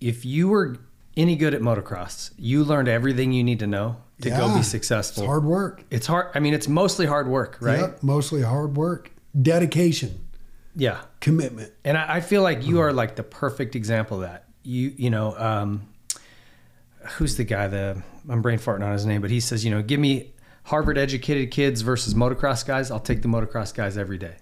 if 0.00 0.24
you 0.24 0.48
were 0.48 0.78
any 1.16 1.36
good 1.36 1.54
at 1.54 1.60
motocross, 1.60 2.30
you 2.38 2.64
learned 2.64 2.88
everything 2.88 3.32
you 3.32 3.42
need 3.44 3.58
to 3.60 3.66
know 3.66 3.96
to 4.22 4.30
go 4.30 4.54
be 4.54 4.62
successful. 4.62 5.22
It's 5.24 5.28
hard 5.28 5.44
work. 5.44 5.84
It's 5.90 6.06
hard. 6.06 6.28
I 6.34 6.40
mean, 6.40 6.54
it's 6.54 6.68
mostly 6.68 7.06
hard 7.06 7.26
work, 7.28 7.58
right? 7.60 7.80
Yep, 7.80 8.02
mostly 8.02 8.42
hard 8.42 8.76
work, 8.76 9.10
dedication, 9.40 10.20
Yeah. 10.76 11.00
commitment. 11.20 11.72
And 11.84 11.96
I, 11.96 12.16
I 12.16 12.20
feel 12.20 12.42
like 12.42 12.64
you 12.66 12.80
are 12.80 12.92
like 12.92 13.16
the 13.16 13.22
perfect 13.22 13.74
example 13.76 14.18
of 14.18 14.22
that. 14.24 14.44
You, 14.62 14.92
you 14.96 15.08
know, 15.10 15.34
um, 15.38 15.88
who's 17.16 17.36
the 17.36 17.44
guy? 17.44 17.66
The 17.68 18.02
I'm 18.28 18.42
brain 18.42 18.58
farting 18.58 18.84
on 18.84 18.92
his 18.92 19.06
name, 19.06 19.20
but 19.22 19.30
he 19.30 19.40
says, 19.40 19.64
you 19.64 19.70
know, 19.70 19.82
give 19.82 19.98
me 19.98 20.32
Harvard 20.64 20.98
educated 20.98 21.50
kids 21.50 21.80
versus 21.80 22.12
motocross 22.14 22.64
guys. 22.66 22.90
I'll 22.90 23.00
take 23.00 23.22
the 23.22 23.28
motocross 23.28 23.74
guys 23.74 23.96
every 23.96 24.18
day. 24.18 24.36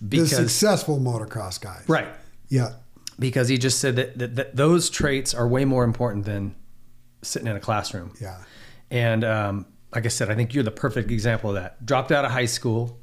the 0.00 0.26
successful 0.26 1.00
motocross 1.00 1.60
guys. 1.60 1.82
Right. 1.88 2.06
Yeah. 2.48 2.74
Because 3.18 3.48
he 3.48 3.58
just 3.58 3.80
said 3.80 3.96
that, 3.96 4.18
that, 4.18 4.36
that 4.36 4.56
those 4.56 4.90
traits 4.90 5.34
are 5.34 5.48
way 5.48 5.64
more 5.64 5.84
important 5.84 6.24
than 6.24 6.54
sitting 7.22 7.48
in 7.48 7.56
a 7.56 7.60
classroom. 7.60 8.12
Yeah. 8.20 8.38
And 8.90 9.24
um, 9.24 9.66
like 9.94 10.04
I 10.04 10.08
said, 10.08 10.30
I 10.30 10.34
think 10.34 10.54
you're 10.54 10.64
the 10.64 10.70
perfect 10.70 11.10
example 11.10 11.50
of 11.50 11.56
that. 11.56 11.84
Dropped 11.84 12.12
out 12.12 12.24
of 12.24 12.30
high 12.30 12.46
school, 12.46 12.98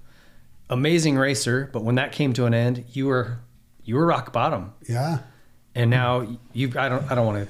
amazing 0.70 1.18
racer, 1.18 1.70
but 1.74 1.84
when 1.84 1.96
that 1.96 2.12
came 2.12 2.34
to 2.34 2.46
an 2.46 2.54
end, 2.54 2.86
you 2.94 3.08
were 3.08 3.40
you 3.84 3.96
were 3.96 4.06
rock 4.06 4.32
bottom. 4.32 4.74
Yeah. 4.88 5.20
And 5.76 5.90
now 5.90 6.28
you 6.54 6.72
I 6.78 6.90
don't 6.90 7.12
I 7.12 7.16
don't 7.16 7.26
want 7.26 7.48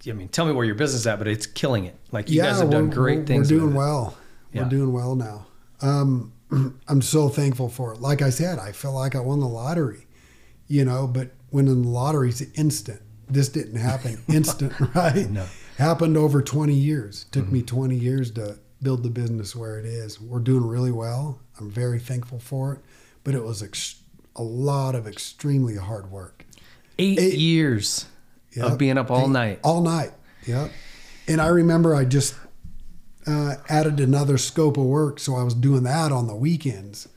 to 0.00 0.10
I 0.10 0.14
mean 0.14 0.28
tell 0.28 0.46
me 0.46 0.52
where 0.52 0.64
your 0.64 0.74
business 0.74 1.02
is 1.02 1.06
at, 1.06 1.18
but 1.18 1.28
it's 1.28 1.46
killing 1.46 1.84
it. 1.84 1.96
Like 2.10 2.30
you 2.30 2.40
guys 2.40 2.58
have 2.60 2.70
done 2.70 2.90
great 2.90 3.20
we're, 3.20 3.26
things. 3.26 3.52
We're 3.52 3.60
doing 3.60 3.74
well. 3.74 4.16
Yeah. 4.52 4.64
We're 4.64 4.70
doing 4.70 4.92
well 4.92 5.14
now. 5.14 5.46
Um, 5.80 6.32
I'm 6.88 7.02
so 7.02 7.28
thankful 7.28 7.68
for 7.68 7.92
it. 7.94 8.00
Like 8.00 8.22
I 8.22 8.30
said, 8.30 8.58
I 8.58 8.72
feel 8.72 8.92
like 8.92 9.14
I 9.14 9.20
won 9.20 9.40
the 9.40 9.48
lottery, 9.48 10.06
you 10.66 10.84
know, 10.84 11.06
but 11.06 11.30
winning 11.52 11.82
the 11.82 11.88
lottery 11.88 12.30
is 12.30 12.42
instant. 12.54 13.00
This 13.28 13.48
didn't 13.48 13.76
happen 13.76 14.22
instant, 14.28 14.72
right? 14.94 15.30
No. 15.30 15.46
Happened 15.78 16.16
over 16.16 16.42
20 16.42 16.74
years. 16.74 17.24
Took 17.30 17.50
me 17.50 17.62
20 17.62 17.94
years 17.96 18.30
to 18.32 18.58
build 18.82 19.02
the 19.02 19.10
business 19.10 19.54
where 19.56 19.78
it 19.78 19.84
is. 19.86 20.20
We're 20.20 20.40
doing 20.40 20.66
really 20.66 20.92
well. 20.92 21.40
I'm 21.58 21.70
very 21.70 21.98
thankful 21.98 22.38
for 22.40 22.74
it, 22.74 22.80
but 23.24 23.34
it 23.34 23.42
was 23.42 23.62
ex- 23.62 24.02
a 24.36 24.42
lot 24.42 24.94
of 24.94 25.06
extremely 25.06 25.76
hard 25.76 26.10
work. 26.10 26.44
Eight, 26.98 27.34
years 27.38 28.06
Yep. 28.54 28.66
of 28.72 28.78
being 28.78 28.98
up 28.98 29.10
all 29.10 29.24
Eight- 29.26 29.30
night. 29.30 29.60
All 29.64 29.80
night. 29.80 30.12
Yep. 30.46 30.70
And 31.28 31.40
I 31.40 31.46
remember 31.46 31.94
I 31.94 32.04
just 32.04 32.34
uh, 33.26 33.54
added 33.68 33.98
another 34.00 34.36
scope 34.36 34.76
of 34.76 34.84
work, 34.84 35.18
so 35.20 35.36
I 35.36 35.42
was 35.42 35.54
doing 35.54 35.84
that 35.84 36.12
on 36.12 36.26
the 36.26 36.34
weekends. 36.34 37.08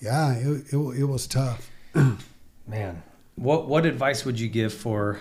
Yeah, 0.00 0.32
it, 0.34 0.72
it, 0.72 0.76
it 0.76 1.04
was 1.04 1.26
tough. 1.28 1.70
Man, 2.66 3.02
what 3.36 3.68
what 3.68 3.86
advice 3.86 4.24
would 4.24 4.38
you 4.38 4.48
give 4.48 4.72
for 4.72 5.20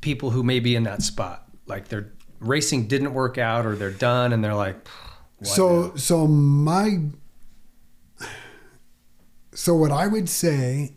people 0.00 0.30
who 0.30 0.42
may 0.42 0.60
be 0.60 0.76
in 0.76 0.84
that 0.84 1.02
spot? 1.02 1.48
Like 1.66 1.88
their 1.88 2.12
racing 2.40 2.88
didn't 2.88 3.14
work 3.14 3.38
out, 3.38 3.66
or 3.66 3.76
they're 3.76 3.90
done, 3.90 4.32
and 4.32 4.44
they're 4.44 4.54
like, 4.54 4.76
so 5.42 5.94
so 5.96 6.26
my 6.26 6.98
so 9.54 9.74
what 9.74 9.90
I 9.90 10.06
would 10.06 10.28
say 10.28 10.92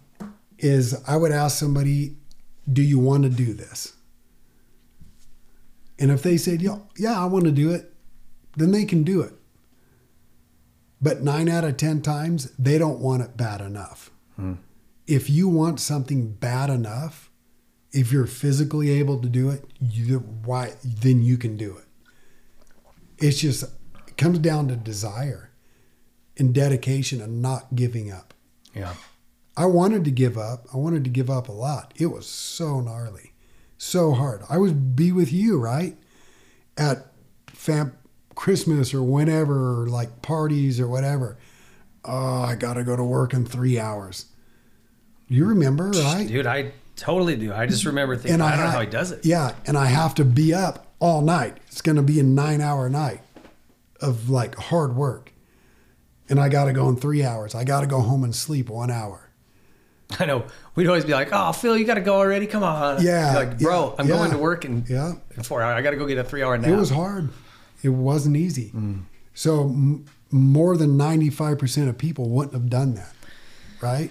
is 0.58 0.95
I 1.08 1.17
would 1.17 1.32
ask 1.32 1.58
somebody, 1.58 2.17
"Do 2.72 2.82
you 2.82 3.00
want 3.00 3.24
to 3.24 3.30
do 3.30 3.53
this?" 3.53 3.93
And 6.00 6.11
if 6.11 6.22
they 6.24 6.38
said, 6.38 6.61
"Yeah, 6.61 6.80
yeah, 6.98 7.22
I 7.22 7.25
want 7.25 7.45
to 7.45 7.51
do 7.51 7.72
it," 7.72 7.93
then 8.58 8.72
they 8.72 8.85
can 8.85 9.03
do 9.03 9.22
it. 9.22 9.34
But 11.01 11.24
nine 11.24 11.50
out 11.50 11.64
of 11.64 11.77
ten 11.77 12.01
times, 12.01 12.51
they 12.58 12.77
don't 12.77 13.00
want 13.00 13.22
it 13.24 13.38
bad 13.38 13.61
enough. 13.61 14.11
Hmm. 14.35 14.53
If 15.08 15.30
you 15.30 15.48
want 15.48 15.80
something 15.80 16.34
bad 16.34 16.69
enough, 16.69 17.30
if 17.92 18.11
you're 18.11 18.27
physically 18.27 18.92
able 18.92 19.22
to 19.22 19.30
do 19.30 19.50
it, 19.50 19.66
you, 19.80 20.19
why 20.19 20.74
then 20.84 21.24
you 21.24 21.38
can 21.38 21.56
do 21.58 21.77
it. 21.77 21.85
It's 23.17 23.40
just 23.40 23.64
it 24.08 24.17
comes 24.17 24.40
down 24.40 24.67
to 24.67 24.75
desire 24.75 25.51
and 26.38 26.53
dedication 26.53 27.22
and 27.22 27.42
not 27.42 27.75
giving 27.75 28.11
up. 28.11 28.34
Yeah. 28.74 28.93
I 29.56 29.66
wanted 29.66 30.03
to 30.06 30.11
give 30.11 30.38
up. 30.38 30.67
I 30.74 30.77
wanted 30.77 31.06
to 31.06 31.09
give 31.09 31.30
up 31.30 31.48
a 31.48 31.53
lot. 31.53 31.93
It 31.95 32.08
was 32.08 32.27
so 32.27 32.82
gnarly, 32.82 33.34
so 33.77 34.11
hard. 34.11 34.42
I 34.50 34.58
would 34.58 34.95
be 34.95 35.11
with 35.11 35.32
you, 35.32 35.58
right? 35.58 35.95
At 36.77 37.08
fam 37.48 37.98
Christmas 38.35 38.93
or 38.93 39.01
whenever, 39.01 39.84
or 39.84 39.88
like 39.88 40.22
parties 40.22 40.80
or 40.80 40.88
whatever. 40.88 41.38
Oh, 42.03 42.42
I 42.42 42.56
got 42.56 42.74
to 42.74 42.84
go 42.84 42.98
to 42.98 43.03
work 43.03 43.34
in 43.34 43.45
three 43.45 43.80
hours. 43.80 44.25
You 45.28 45.45
remember, 45.45 45.90
right? 45.92 46.28
dude? 46.28 46.45
I 46.45 46.72
totally 46.95 47.36
do. 47.36 47.54
I 47.54 47.66
just 47.66 47.86
remember 47.86 48.16
thinking, 48.16 48.42
I, 48.42 48.56
don't 48.56 48.66
know 48.66 48.72
how 48.72 48.82
he 48.82 48.88
does 48.88 49.12
it. 49.12 49.26
Yeah, 49.26 49.54
and 49.66 49.78
I 49.78 49.86
have 49.88 50.16
to 50.16 50.26
be 50.26 50.54
up 50.54 50.88
all 51.00 51.22
night. 51.22 51.58
It's 51.68 51.82
going 51.82 51.95
to 51.98 52.02
be 52.04 52.20
a 52.20 52.24
nine 52.24 52.62
hour 52.62 52.90
night 52.90 53.22
of 54.02 54.30
like 54.30 54.56
hard 54.56 54.95
work. 54.95 55.32
And 56.30 56.40
I 56.40 56.50
got 56.50 56.66
to 56.66 56.74
go 56.74 56.90
in 56.90 56.95
three 56.95 57.24
hours. 57.24 57.54
I 57.54 57.64
got 57.64 57.82
to 57.82 57.88
go 57.88 58.02
home 58.02 58.24
and 58.24 58.36
sleep 58.36 58.70
one 58.70 58.90
hour. 58.92 59.30
I 60.20 60.26
know. 60.26 60.45
We'd 60.76 60.88
always 60.88 61.06
be 61.06 61.14
like, 61.14 61.30
"Oh, 61.32 61.52
Phil, 61.52 61.78
you 61.78 61.86
got 61.86 61.95
to 61.95 62.02
go 62.02 62.16
already. 62.16 62.45
Come 62.48 62.64
on." 62.64 63.02
Yeah, 63.04 63.34
like, 63.36 63.60
bro, 63.60 63.90
yeah, 63.90 63.95
I'm 64.02 64.08
going 64.08 64.32
to 64.32 64.38
work 64.38 64.66
in, 64.66 64.86
Yeah. 64.88 65.14
in 65.36 65.44
four 65.44 65.62
hours. 65.62 65.76
I 65.76 65.82
got 65.82 65.92
to 65.92 65.98
go 65.98 66.06
get 66.06 66.18
a 66.18 66.24
three 66.24 66.44
hour 66.44 66.58
nap. 66.58 66.70
It 66.70 66.76
was 66.76 66.90
hard. 66.92 67.30
It 67.84 67.90
wasn't 67.90 68.38
easy. 68.38 68.72
Mm. 68.76 69.04
So 69.34 69.62
m- 69.66 70.06
more 70.32 70.78
than 70.78 70.98
95% 70.98 71.90
of 71.90 71.98
people 71.98 72.30
wouldn't 72.30 72.54
have 72.54 72.70
done 72.70 72.95
that. 72.95 73.14
Right? 73.82 74.10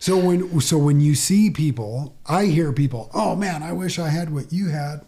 So 0.00 0.16
when 0.16 0.60
so 0.60 0.78
when 0.78 1.00
you 1.00 1.14
see 1.14 1.50
people, 1.50 2.16
I 2.26 2.46
hear 2.46 2.72
people, 2.72 3.10
"Oh 3.14 3.36
man, 3.36 3.62
I 3.62 3.72
wish 3.72 3.98
I 3.98 4.08
had 4.08 4.32
what 4.32 4.52
you 4.52 4.70
had. 4.70 5.02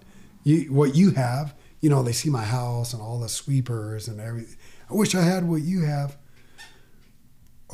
You 0.44 0.72
what 0.72 0.94
you 0.94 1.10
have." 1.12 1.54
You 1.80 1.90
know, 1.90 2.02
they 2.04 2.12
see 2.12 2.30
my 2.30 2.44
house 2.44 2.92
and 2.92 3.02
all 3.02 3.18
the 3.18 3.28
sweepers 3.28 4.06
and 4.06 4.20
everything. 4.20 4.56
I 4.88 4.94
wish 4.94 5.14
I 5.14 5.22
had 5.22 5.48
what 5.48 5.62
you 5.62 5.80
have. 5.82 6.16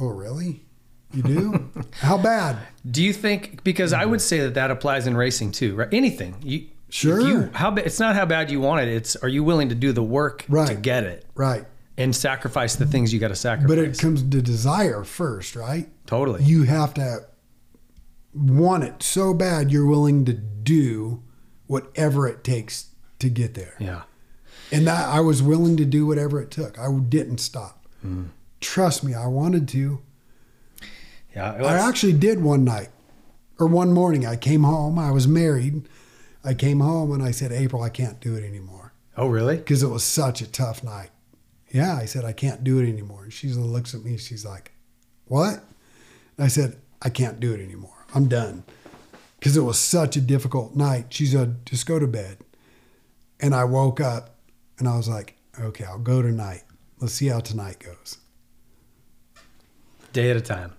Oh, 0.01 0.09
really? 0.09 0.65
You 1.13 1.23
do? 1.23 1.71
How 2.01 2.17
bad? 2.17 2.57
Do 2.89 3.03
you 3.03 3.13
think 3.13 3.65
because 3.65 3.93
I 3.93 4.05
would 4.05 4.23
say 4.23 4.41
that 4.41 4.55
that 4.55 4.71
applies 4.71 5.07
in 5.07 5.17
racing 5.17 5.53
too, 5.53 5.75
right? 5.75 5.93
Anything. 5.93 6.37
You 6.43 6.69
Sure. 6.91 7.21
You, 7.21 7.51
how 7.53 7.75
it's 7.75 8.01
not 8.01 8.17
how 8.17 8.25
bad 8.25 8.51
you 8.51 8.61
want 8.61 8.81
it. 8.81 8.89
It's 8.89 9.15
are 9.17 9.29
you 9.29 9.45
willing 9.45 9.69
to 9.69 9.75
do 9.75 9.93
the 9.93 10.03
work 10.03 10.47
to 10.69 10.75
get 10.75 11.05
it 11.05 11.27
Right. 11.35 11.67
And 11.99 12.15
sacrifice 12.15 12.77
the 12.77 12.87
things 12.87 13.13
you 13.13 13.19
got 13.19 13.29
to 13.29 13.37
sacrifice. 13.37 13.69
But 13.69 13.79
it 13.79 13.99
comes 13.99 14.23
to 14.23 14.41
desire 14.41 15.03
first, 15.03 15.57
right? 15.57 15.89
Totally. 16.07 16.45
You 16.45 16.63
have 16.63 16.95
to 16.95 17.27
want 18.33 18.85
it 18.85 19.03
so 19.03 19.35
bad 19.35 19.73
you're 19.73 19.85
willing 19.85 20.25
to 20.25 20.33
do 20.33 21.23
whatever 21.67 22.29
it 22.29 22.45
takes 22.45 22.87
to 23.19 23.29
get 23.29 23.55
there. 23.55 23.75
yeah. 23.79 24.03
And 24.71 24.87
that 24.87 25.09
I 25.09 25.21
was 25.21 25.43
willing 25.43 25.79
to 25.79 25.87
do 25.87 26.07
whatever 26.07 26.41
it 26.41 26.51
took. 26.51 26.79
I 26.79 26.93
didn't 26.93 27.39
stop. 27.39 27.87
Mm. 28.05 28.29
Trust 28.61 29.03
me, 29.03 29.15
I 29.15 29.27
wanted 29.27 29.67
to. 29.69 30.03
Yeah. 31.35 31.55
it 31.55 31.63
I 31.63 31.89
actually 31.89 32.13
did 32.13 32.43
one 32.43 32.65
night 32.65 32.91
or 33.59 33.67
one 33.67 33.95
morning. 33.95 34.27
I 34.27 34.37
came 34.37 34.65
home. 34.65 34.99
I 34.99 35.11
was 35.11 35.27
married. 35.27 35.89
I 36.45 36.53
came 36.53 36.81
home 36.81 37.13
and 37.13 37.23
I 37.23 37.31
said, 37.31 37.51
April, 37.51 37.83
I 37.83 37.89
can't 37.89 38.21
do 38.21 38.35
it 38.35 38.45
anymore 38.45 38.93
oh, 39.17 39.27
really? 39.27 39.57
because 39.57 39.83
it 39.83 39.89
was 39.89 40.05
such 40.05 40.41
a 40.43 40.47
tough 40.47 40.85
night. 40.85 41.11
Yeah, 41.71 41.97
I 41.97 42.07
said, 42.07 42.25
I 42.25 42.33
can't 42.33 42.65
do 42.65 42.79
it 42.79 42.89
anymore. 42.89 43.25
And 43.25 43.33
she 43.33 43.49
looks 43.49 43.95
at 43.95 44.03
me. 44.03 44.17
She's 44.17 44.45
like, 44.45 44.73
What? 45.27 45.65
And 46.37 46.45
I 46.45 46.49
said, 46.49 46.79
I 47.03 47.11
can't 47.11 47.41
do 47.41 47.53
it 47.53 47.61
anymore. 47.61 48.07
I'm 48.15 48.29
done. 48.29 48.65
Because 49.39 49.57
it 49.57 49.61
was 49.61 49.79
such 49.79 50.17
a 50.17 50.21
difficult 50.21 50.75
night. 50.75 51.07
She 51.11 51.27
said, 51.27 51.67
Just 51.67 51.87
go 51.87 51.99
to 51.99 52.07
bed. 52.07 52.39
And 53.41 53.55
I 53.55 53.65
woke 53.65 54.01
up 54.01 54.37
and 54.79 54.89
I 54.89 54.97
was 54.97 55.09
like, 55.09 55.37
Okay, 55.61 55.85
I'll 55.85 55.99
go 55.99 56.23
tonight. 56.23 56.63
Let's 57.01 57.15
see 57.15 57.27
how 57.27 57.41
tonight 57.41 57.79
goes. 57.79 58.19
Day 60.13 60.31
at 60.31 60.37
a 60.37 60.41
time. 60.41 60.73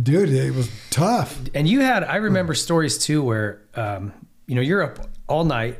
Dude, 0.00 0.28
it 0.28 0.54
was 0.54 0.70
tough. 0.90 1.38
And 1.54 1.68
you 1.68 1.80
had, 1.80 2.02
I 2.04 2.16
remember 2.16 2.54
stories 2.54 2.98
too 2.98 3.22
where, 3.22 3.62
um, 3.74 4.12
you 4.46 4.56
know, 4.56 4.60
you're 4.60 4.82
up 4.82 4.98
all 5.28 5.44
night 5.44 5.78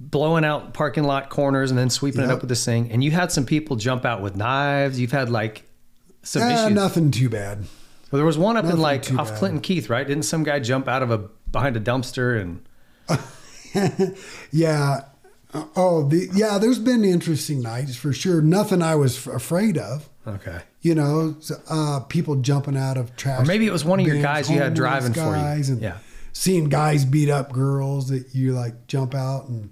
blowing 0.00 0.44
out 0.44 0.72
parking 0.74 1.04
lot 1.04 1.28
corners 1.28 1.70
and 1.70 1.78
then 1.78 1.90
sweeping 1.90 2.22
it 2.22 2.30
up 2.30 2.40
with 2.40 2.48
this 2.48 2.64
thing. 2.64 2.90
And 2.90 3.04
you 3.04 3.10
had 3.10 3.30
some 3.30 3.44
people 3.44 3.76
jump 3.76 4.04
out 4.06 4.22
with 4.22 4.34
knives. 4.34 4.98
You've 4.98 5.12
had 5.12 5.28
like 5.30 5.68
some 6.22 6.42
Eh, 6.42 6.64
issues. 6.64 6.74
nothing 6.74 7.10
too 7.10 7.28
bad. 7.28 7.58
Well, 8.10 8.18
there 8.18 8.24
was 8.24 8.38
one 8.38 8.56
up 8.56 8.64
in 8.64 8.80
like 8.80 9.12
off 9.14 9.28
bad. 9.28 9.38
Clinton 9.38 9.60
Keith, 9.60 9.88
right? 9.90 10.06
Didn't 10.06 10.24
some 10.24 10.42
guy 10.42 10.58
jump 10.58 10.88
out 10.88 11.02
of 11.02 11.10
a 11.10 11.18
behind 11.52 11.76
a 11.76 11.80
dumpster 11.80 12.40
and 12.40 12.64
Yeah. 14.50 15.02
Uh, 15.52 15.64
Oh, 15.74 16.08
the, 16.08 16.28
yeah. 16.32 16.58
There's 16.58 16.78
been 16.78 17.04
interesting 17.04 17.60
nights 17.60 17.96
for 17.96 18.12
sure. 18.12 18.40
Nothing 18.40 18.82
I 18.82 18.94
was 18.94 19.26
f- 19.26 19.34
afraid 19.34 19.76
of. 19.78 20.08
okay. 20.24 20.60
You 20.80 20.94
know, 20.94 21.34
uh, 21.68 22.00
people 22.08 22.36
jumping 22.36 22.76
out 22.76 22.96
of 22.96 23.16
trash. 23.16 23.42
Or 23.42 23.44
maybe 23.46 23.66
it 23.66 23.72
was 23.72 23.84
one 23.84 23.98
of 24.00 24.06
your 24.06 24.22
guys 24.22 24.48
you 24.48 24.58
had 24.58 24.74
driving 24.74 25.12
for 25.12 25.36
you. 25.36 25.42
And 25.42 25.82
Yeah. 25.82 25.98
Seeing 26.32 26.68
guys 26.68 27.04
beat 27.04 27.28
up 27.30 27.52
girls 27.52 28.08
that 28.10 28.32
you 28.32 28.52
like 28.52 28.86
jump 28.86 29.14
out 29.14 29.48
and 29.48 29.70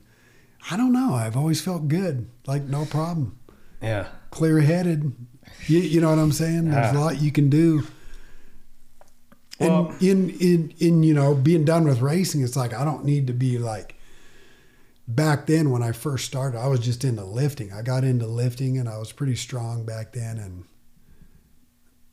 I 0.71 0.77
don't 0.77 0.93
know. 0.93 1.15
I've 1.15 1.37
always 1.37 1.61
felt 1.61 1.89
good. 1.89 2.29
Like 2.47 2.65
no 2.65 2.85
problem. 2.85 3.39
Yeah. 3.83 4.09
Clear 4.31 4.61
headed. 4.61 5.15
You, 5.67 5.79
you 5.79 6.01
know 6.01 6.11
what 6.11 6.19
I'm 6.19 6.33
saying? 6.33 6.71
There's 6.71 6.93
Yeah. 6.93 6.99
a 6.99 7.01
lot 7.01 7.21
you 7.23 7.33
can 7.33 7.49
do. 7.49 7.87
And 9.61 9.71
Well- 9.73 9.95
in, 10.01 10.31
in 10.39 10.75
in 10.79 11.03
you 11.03 11.15
know 11.15 11.35
being 11.35 11.65
done 11.65 11.85
with 11.85 12.01
racing, 12.01 12.43
it's 12.43 12.57
like 12.57 12.73
I 12.75 12.85
don't 12.85 13.05
need 13.05 13.27
to 13.29 13.33
be 13.33 13.59
like 13.59 13.95
back 15.09 15.47
then 15.47 15.71
when 15.71 15.83
I 15.83 15.93
first 15.93 16.27
started, 16.27 16.59
I 16.59 16.67
was 16.69 16.81
just 16.81 17.03
into 17.03 17.25
lifting. 17.25 17.73
I 17.73 17.83
got 17.83 18.05
into 18.05 18.27
lifting 18.27 18.77
and 18.79 18.89
I 18.89 18.99
was 18.99 19.11
pretty 19.11 19.37
strong 19.37 19.85
back 19.85 20.13
then. 20.13 20.39
And 20.39 20.65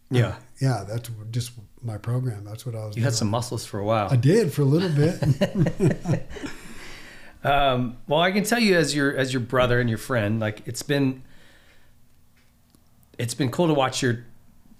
Yeah. 0.09 0.35
yeah, 0.61 0.85
that's 0.87 1.09
just 1.31 1.51
my 1.83 1.97
program. 1.97 2.45
That's 2.45 2.65
what 2.65 2.73
I 2.73 2.79
was 2.85 2.95
You 2.95 3.01
doing. 3.01 3.03
had 3.03 3.13
some 3.13 3.29
muscles 3.29 3.65
for 3.65 3.79
a 3.79 3.85
while. 3.85 4.07
I 4.09 4.15
did 4.15 4.53
for 4.53 4.61
a 4.61 4.65
little 4.65 4.89
bit. 4.89 5.19
Um, 7.45 7.97
well, 8.07 8.21
I 8.21 8.31
can 8.31 8.43
tell 8.43 8.59
you 8.59 8.75
as 8.75 8.95
your 8.95 9.15
as 9.15 9.31
your 9.31 9.39
brother 9.39 9.79
and 9.79 9.87
your 9.87 9.99
friend, 9.99 10.39
like 10.39 10.63
it's 10.65 10.81
been 10.81 11.23
it's 13.17 13.35
been 13.35 13.51
cool 13.51 13.67
to 13.67 13.73
watch 13.73 14.01
your 14.01 14.25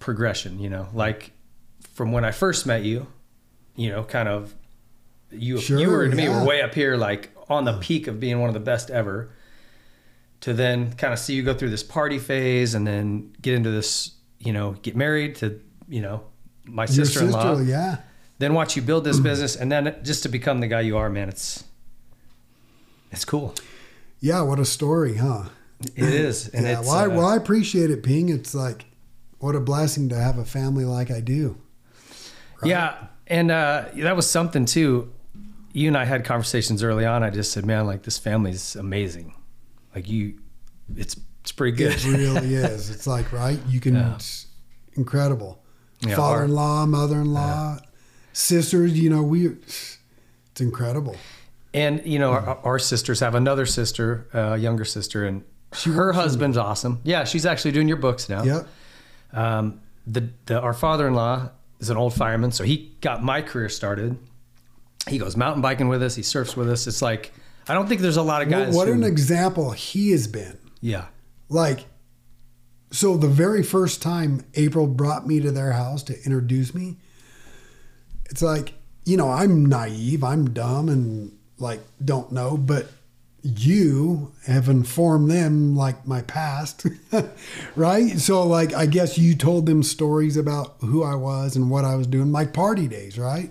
progression. 0.00 0.58
You 0.58 0.70
know, 0.70 0.88
like 0.92 1.32
from 1.94 2.12
when 2.12 2.24
I 2.24 2.32
first 2.32 2.66
met 2.66 2.82
you, 2.82 3.06
you 3.76 3.90
know, 3.90 4.02
kind 4.02 4.28
of 4.28 4.54
you 5.30 5.58
Sure, 5.58 5.78
you 5.78 5.90
were 5.90 6.08
to 6.08 6.16
me 6.16 6.28
were 6.28 6.44
way 6.44 6.60
up 6.60 6.74
here, 6.74 6.96
like 6.96 7.30
on 7.48 7.64
the 7.64 7.74
peak 7.74 8.08
of 8.08 8.18
being 8.18 8.40
one 8.40 8.48
of 8.48 8.54
the 8.54 8.60
best 8.60 8.90
ever. 8.90 9.30
To 10.40 10.52
then 10.52 10.92
kind 10.92 11.12
of 11.14 11.18
see 11.18 11.34
you 11.34 11.42
go 11.42 11.54
through 11.54 11.70
this 11.70 11.82
party 11.82 12.18
phase 12.18 12.74
and 12.74 12.86
then 12.86 13.32
get 13.40 13.54
into 13.54 13.70
this, 13.70 14.12
you 14.38 14.52
know, 14.52 14.72
get 14.82 14.94
married 14.94 15.36
to, 15.36 15.60
you 15.88 16.02
know, 16.02 16.24
my 16.66 16.84
sister-in-law. 16.84 17.56
sister, 17.56 17.64
yeah. 17.64 17.98
Then 18.38 18.52
watch 18.52 18.76
you 18.76 18.82
build 18.82 19.04
this 19.04 19.18
business 19.30 19.56
and 19.56 19.72
then 19.72 19.96
just 20.02 20.22
to 20.24 20.28
become 20.28 20.60
the 20.60 20.66
guy 20.66 20.82
you 20.82 20.98
are, 20.98 21.08
man, 21.08 21.30
it's 21.30 21.64
it's 23.16 23.24
cool. 23.24 23.54
Yeah, 24.20 24.42
what 24.42 24.58
a 24.60 24.64
story, 24.64 25.16
huh? 25.16 25.44
It 25.94 26.04
is, 26.04 26.48
and 26.48 26.64
yeah, 26.64 26.78
it's 26.78 26.88
well, 26.88 26.96
I, 26.96 27.04
uh, 27.06 27.08
well, 27.10 27.26
I 27.26 27.36
appreciate 27.36 27.90
it, 27.90 28.02
Ping. 28.02 28.28
It's 28.28 28.54
like, 28.54 28.86
what 29.40 29.54
a 29.54 29.60
blessing 29.60 30.08
to 30.10 30.14
have 30.14 30.38
a 30.38 30.44
family 30.44 30.84
like 30.84 31.10
I 31.10 31.20
do. 31.20 31.58
yeah, 32.62 33.08
and 33.26 33.50
uh, 33.50 33.86
that 33.96 34.16
was 34.16 34.28
something 34.28 34.64
too. 34.64 35.12
You 35.72 35.88
and 35.88 35.96
I 35.98 36.04
had 36.06 36.24
conversations 36.24 36.82
early 36.82 37.04
on. 37.04 37.22
I 37.22 37.28
just 37.30 37.52
said, 37.52 37.66
"Man, 37.66 37.86
like 37.86 38.02
this 38.04 38.16
family's 38.18 38.74
amazing. 38.76 39.34
Like 39.94 40.08
you, 40.08 40.38
it's 40.96 41.16
it's 41.42 41.52
pretty 41.52 41.76
good." 41.76 41.92
It 41.92 42.04
really 42.04 42.54
is. 42.54 42.88
It's 42.90 43.06
like, 43.06 43.32
right? 43.32 43.58
You 43.68 43.80
can, 43.80 43.94
Yeah. 43.96 44.14
it's 44.14 44.46
incredible. 44.94 45.62
Yeah, 46.00 46.16
Father 46.16 46.44
in 46.44 46.52
law, 46.52 46.86
mother 46.86 47.20
in 47.20 47.32
law, 47.34 47.78
sisters, 48.32 48.98
you 48.98 49.08
know, 49.10 49.22
we, 49.22 49.46
it's 49.48 49.98
incredible. 50.58 51.16
And 51.76 52.06
you 52.06 52.18
know, 52.18 52.32
our, 52.32 52.58
our 52.64 52.78
sisters 52.78 53.20
have 53.20 53.34
another 53.34 53.66
sister, 53.66 54.28
uh, 54.32 54.54
younger 54.54 54.84
sister, 54.84 55.26
and 55.26 55.44
her 55.84 56.12
husband's 56.12 56.56
awesome. 56.56 57.00
Yeah, 57.04 57.24
she's 57.24 57.44
actually 57.44 57.72
doing 57.72 57.86
your 57.86 57.98
books 57.98 58.28
now. 58.28 58.42
Yeah. 58.42 58.62
Um, 59.32 59.80
the, 60.06 60.30
the 60.46 60.60
our 60.60 60.72
father-in-law 60.72 61.50
is 61.80 61.90
an 61.90 61.96
old 61.96 62.14
fireman, 62.14 62.50
so 62.50 62.64
he 62.64 62.96
got 63.00 63.22
my 63.22 63.42
career 63.42 63.68
started. 63.68 64.16
He 65.08 65.18
goes 65.18 65.36
mountain 65.36 65.60
biking 65.60 65.88
with 65.88 66.02
us. 66.02 66.14
He 66.14 66.22
surfs 66.22 66.56
with 66.56 66.70
us. 66.70 66.86
It's 66.86 67.02
like 67.02 67.32
I 67.68 67.74
don't 67.74 67.88
think 67.88 68.00
there's 68.00 68.16
a 68.16 68.22
lot 68.22 68.42
of 68.42 68.48
guys. 68.48 68.74
what 68.74 68.88
who, 68.88 68.94
an 68.94 69.04
example 69.04 69.72
he 69.72 70.12
has 70.12 70.26
been. 70.28 70.58
yeah, 70.80 71.06
Like, 71.48 71.86
so 72.90 73.16
the 73.16 73.28
very 73.28 73.62
first 73.62 74.00
time 74.00 74.44
April 74.54 74.86
brought 74.86 75.26
me 75.26 75.40
to 75.40 75.50
their 75.50 75.72
house 75.72 76.02
to 76.04 76.14
introduce 76.24 76.74
me, 76.74 76.96
it's 78.30 78.40
like, 78.40 78.74
you 79.04 79.16
know, 79.16 79.30
I'm 79.30 79.66
naive, 79.66 80.22
I'm 80.22 80.50
dumb, 80.50 80.88
and 80.88 81.36
like 81.58 81.80
don't 82.04 82.30
know, 82.32 82.56
but 82.56 82.86
you 83.42 84.32
have 84.46 84.68
informed 84.68 85.30
them 85.30 85.76
like 85.76 86.06
my 86.06 86.22
past, 86.22 86.84
right? 87.76 88.18
So, 88.18 88.42
like, 88.46 88.74
I 88.74 88.86
guess 88.86 89.18
you 89.18 89.36
told 89.36 89.66
them 89.66 89.82
stories 89.84 90.36
about 90.36 90.76
who 90.80 91.04
I 91.04 91.14
was 91.14 91.54
and 91.56 91.70
what 91.70 91.84
I 91.84 91.94
was 91.94 92.06
doing, 92.08 92.30
my 92.30 92.44
party 92.44 92.88
days, 92.88 93.18
right? 93.18 93.50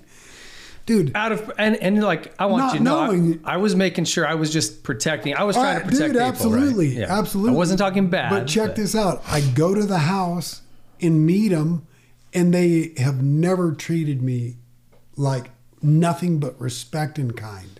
Dude, 0.85 1.15
out 1.15 1.31
of 1.31 1.51
and 1.57 1.77
and 1.77 2.03
like 2.03 2.31
I 2.37 2.45
want 2.45 2.73
you 2.73 2.77
to 2.79 2.83
know, 2.83 3.05
knowing- 3.07 3.39
I, 3.43 3.53
I 3.53 3.57
was 3.57 3.75
making 3.75 4.05
sure 4.05 4.27
I 4.27 4.35
was 4.35 4.51
just 4.53 4.83
protecting. 4.83 5.33
I 5.35 5.43
was 5.43 5.55
trying 5.55 5.79
to 5.79 5.85
protect 5.85 5.99
dude, 5.99 6.07
people, 6.13 6.21
right? 6.21 6.27
absolutely, 6.27 6.87
Yeah. 6.99 7.17
absolutely. 7.17 7.53
I 7.53 7.57
wasn't 7.57 7.79
talking 7.79 8.09
bad, 8.09 8.29
But 8.29 8.47
check 8.47 8.75
this 8.75 8.95
out: 8.95 9.23
I 9.27 9.41
go 9.41 9.73
to 9.73 9.83
the 9.83 9.97
house 9.99 10.61
and 11.01 11.25
meet 11.25 11.47
them, 11.49 11.87
and 12.35 12.53
they 12.53 12.93
have 12.97 13.23
never 13.23 13.71
treated 13.71 14.21
me 14.21 14.57
like 15.17 15.49
nothing 15.81 16.39
but 16.39 16.59
respect 16.61 17.17
and 17.17 17.35
kind. 17.35 17.79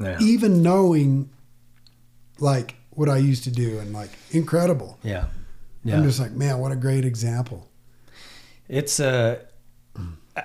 Yeah. 0.00 0.18
Even 0.20 0.62
knowing, 0.62 1.30
like 2.38 2.76
what 2.90 3.08
I 3.08 3.16
used 3.18 3.44
to 3.44 3.50
do, 3.50 3.78
and 3.78 3.92
like 3.92 4.10
incredible. 4.30 4.98
Yeah, 5.02 5.26
yeah. 5.84 5.96
I'm 5.96 6.04
just 6.04 6.20
like, 6.20 6.32
man, 6.32 6.58
what 6.58 6.72
a 6.72 6.76
great 6.76 7.04
example. 7.04 7.68
it's 8.68 9.00
uh 9.00 9.38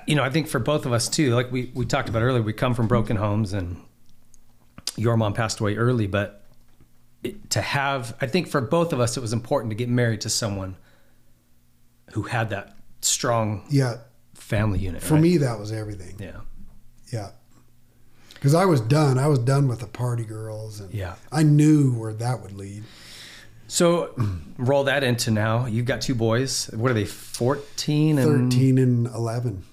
you 0.07 0.15
know 0.15 0.23
i 0.23 0.29
think 0.29 0.47
for 0.47 0.57
both 0.59 0.85
of 0.87 0.91
us 0.93 1.07
too 1.07 1.35
like 1.35 1.51
we 1.51 1.69
we 1.75 1.85
talked 1.85 2.09
about 2.09 2.21
earlier 2.23 2.41
we 2.41 2.51
come 2.53 2.73
from 2.73 2.87
broken 2.87 3.15
homes 3.17 3.53
and 3.53 3.77
your 4.95 5.15
mom 5.17 5.33
passed 5.33 5.59
away 5.59 5.75
early 5.75 6.07
but 6.07 6.43
it, 7.21 7.49
to 7.51 7.61
have 7.61 8.15
i 8.21 8.25
think 8.25 8.47
for 8.47 8.59
both 8.61 8.91
of 8.93 8.99
us 8.99 9.17
it 9.17 9.19
was 9.19 9.33
important 9.33 9.69
to 9.69 9.75
get 9.75 9.89
married 9.89 10.21
to 10.21 10.29
someone 10.29 10.75
who 12.13 12.23
had 12.23 12.49
that 12.49 12.75
strong 13.01 13.65
Yeah, 13.69 13.97
family 14.33 14.79
unit. 14.79 15.01
For 15.03 15.13
right? 15.15 15.21
me, 15.23 15.37
that 15.37 15.59
was 15.59 15.71
everything. 15.71 16.15
yeah, 16.19 16.39
Yeah. 17.11 17.29
Because 18.43 18.55
I 18.55 18.65
was 18.65 18.81
done. 18.81 19.17
I 19.17 19.27
was 19.27 19.39
done 19.39 19.69
with 19.69 19.79
the 19.79 19.87
party 19.87 20.25
girls, 20.25 20.81
and 20.81 20.93
Yeah. 20.93 21.15
I 21.31 21.43
knew 21.43 21.93
where 21.93 22.11
that 22.15 22.41
would 22.41 22.51
lead. 22.51 22.83
So 23.69 24.13
roll 24.57 24.83
that 24.83 25.01
into 25.01 25.31
now. 25.31 25.65
You've 25.65 25.85
got 25.85 26.01
two 26.01 26.13
boys. 26.13 26.69
What 26.73 26.91
are 26.91 26.93
they? 26.93 27.05
Fourteen 27.05 28.17
and 28.19 28.51
Thirteen 28.51 28.77
and 28.79 29.07
eleven. 29.07 29.63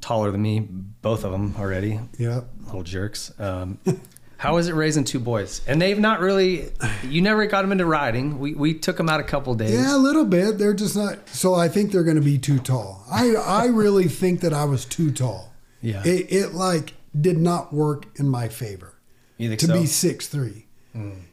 taller 0.00 0.30
than 0.30 0.42
me, 0.42 0.60
both 0.60 1.24
of 1.24 1.32
them 1.32 1.56
already. 1.58 1.98
Yeah, 2.18 2.42
Little 2.66 2.84
jerks. 2.84 3.32
Um, 3.40 3.78
how 4.36 4.58
is 4.58 4.68
it 4.68 4.74
raising 4.74 5.02
two 5.02 5.18
boys? 5.18 5.60
And 5.66 5.82
they've 5.82 5.98
not 5.98 6.20
really. 6.20 6.70
You 7.02 7.20
never 7.20 7.44
got 7.46 7.62
them 7.62 7.72
into 7.72 7.84
riding. 7.84 8.38
We 8.38 8.54
we 8.54 8.74
took 8.74 8.96
them 8.96 9.08
out 9.08 9.18
a 9.18 9.24
couple 9.24 9.56
days. 9.56 9.72
Yeah, 9.72 9.96
a 9.96 9.98
little 9.98 10.24
bit. 10.24 10.56
They're 10.56 10.72
just 10.72 10.94
not. 10.94 11.28
So 11.30 11.52
I 11.52 11.66
think 11.66 11.90
they're 11.90 12.04
going 12.04 12.14
to 12.14 12.22
be 12.22 12.38
too 12.38 12.60
tall. 12.60 13.04
I 13.10 13.34
I 13.34 13.66
really 13.66 14.06
think 14.06 14.38
that 14.42 14.52
I 14.52 14.66
was 14.66 14.84
too 14.84 15.10
tall. 15.10 15.52
Yeah. 15.82 16.02
It, 16.06 16.32
it 16.32 16.54
like 16.54 16.94
did 17.18 17.38
not 17.38 17.72
work 17.72 18.06
in 18.18 18.28
my 18.28 18.48
favor 18.48 18.94
You 19.36 19.48
think 19.48 19.60
to 19.60 19.66
so? 19.66 19.80
be 19.80 19.86
six 19.86 20.26
three. 20.28 20.66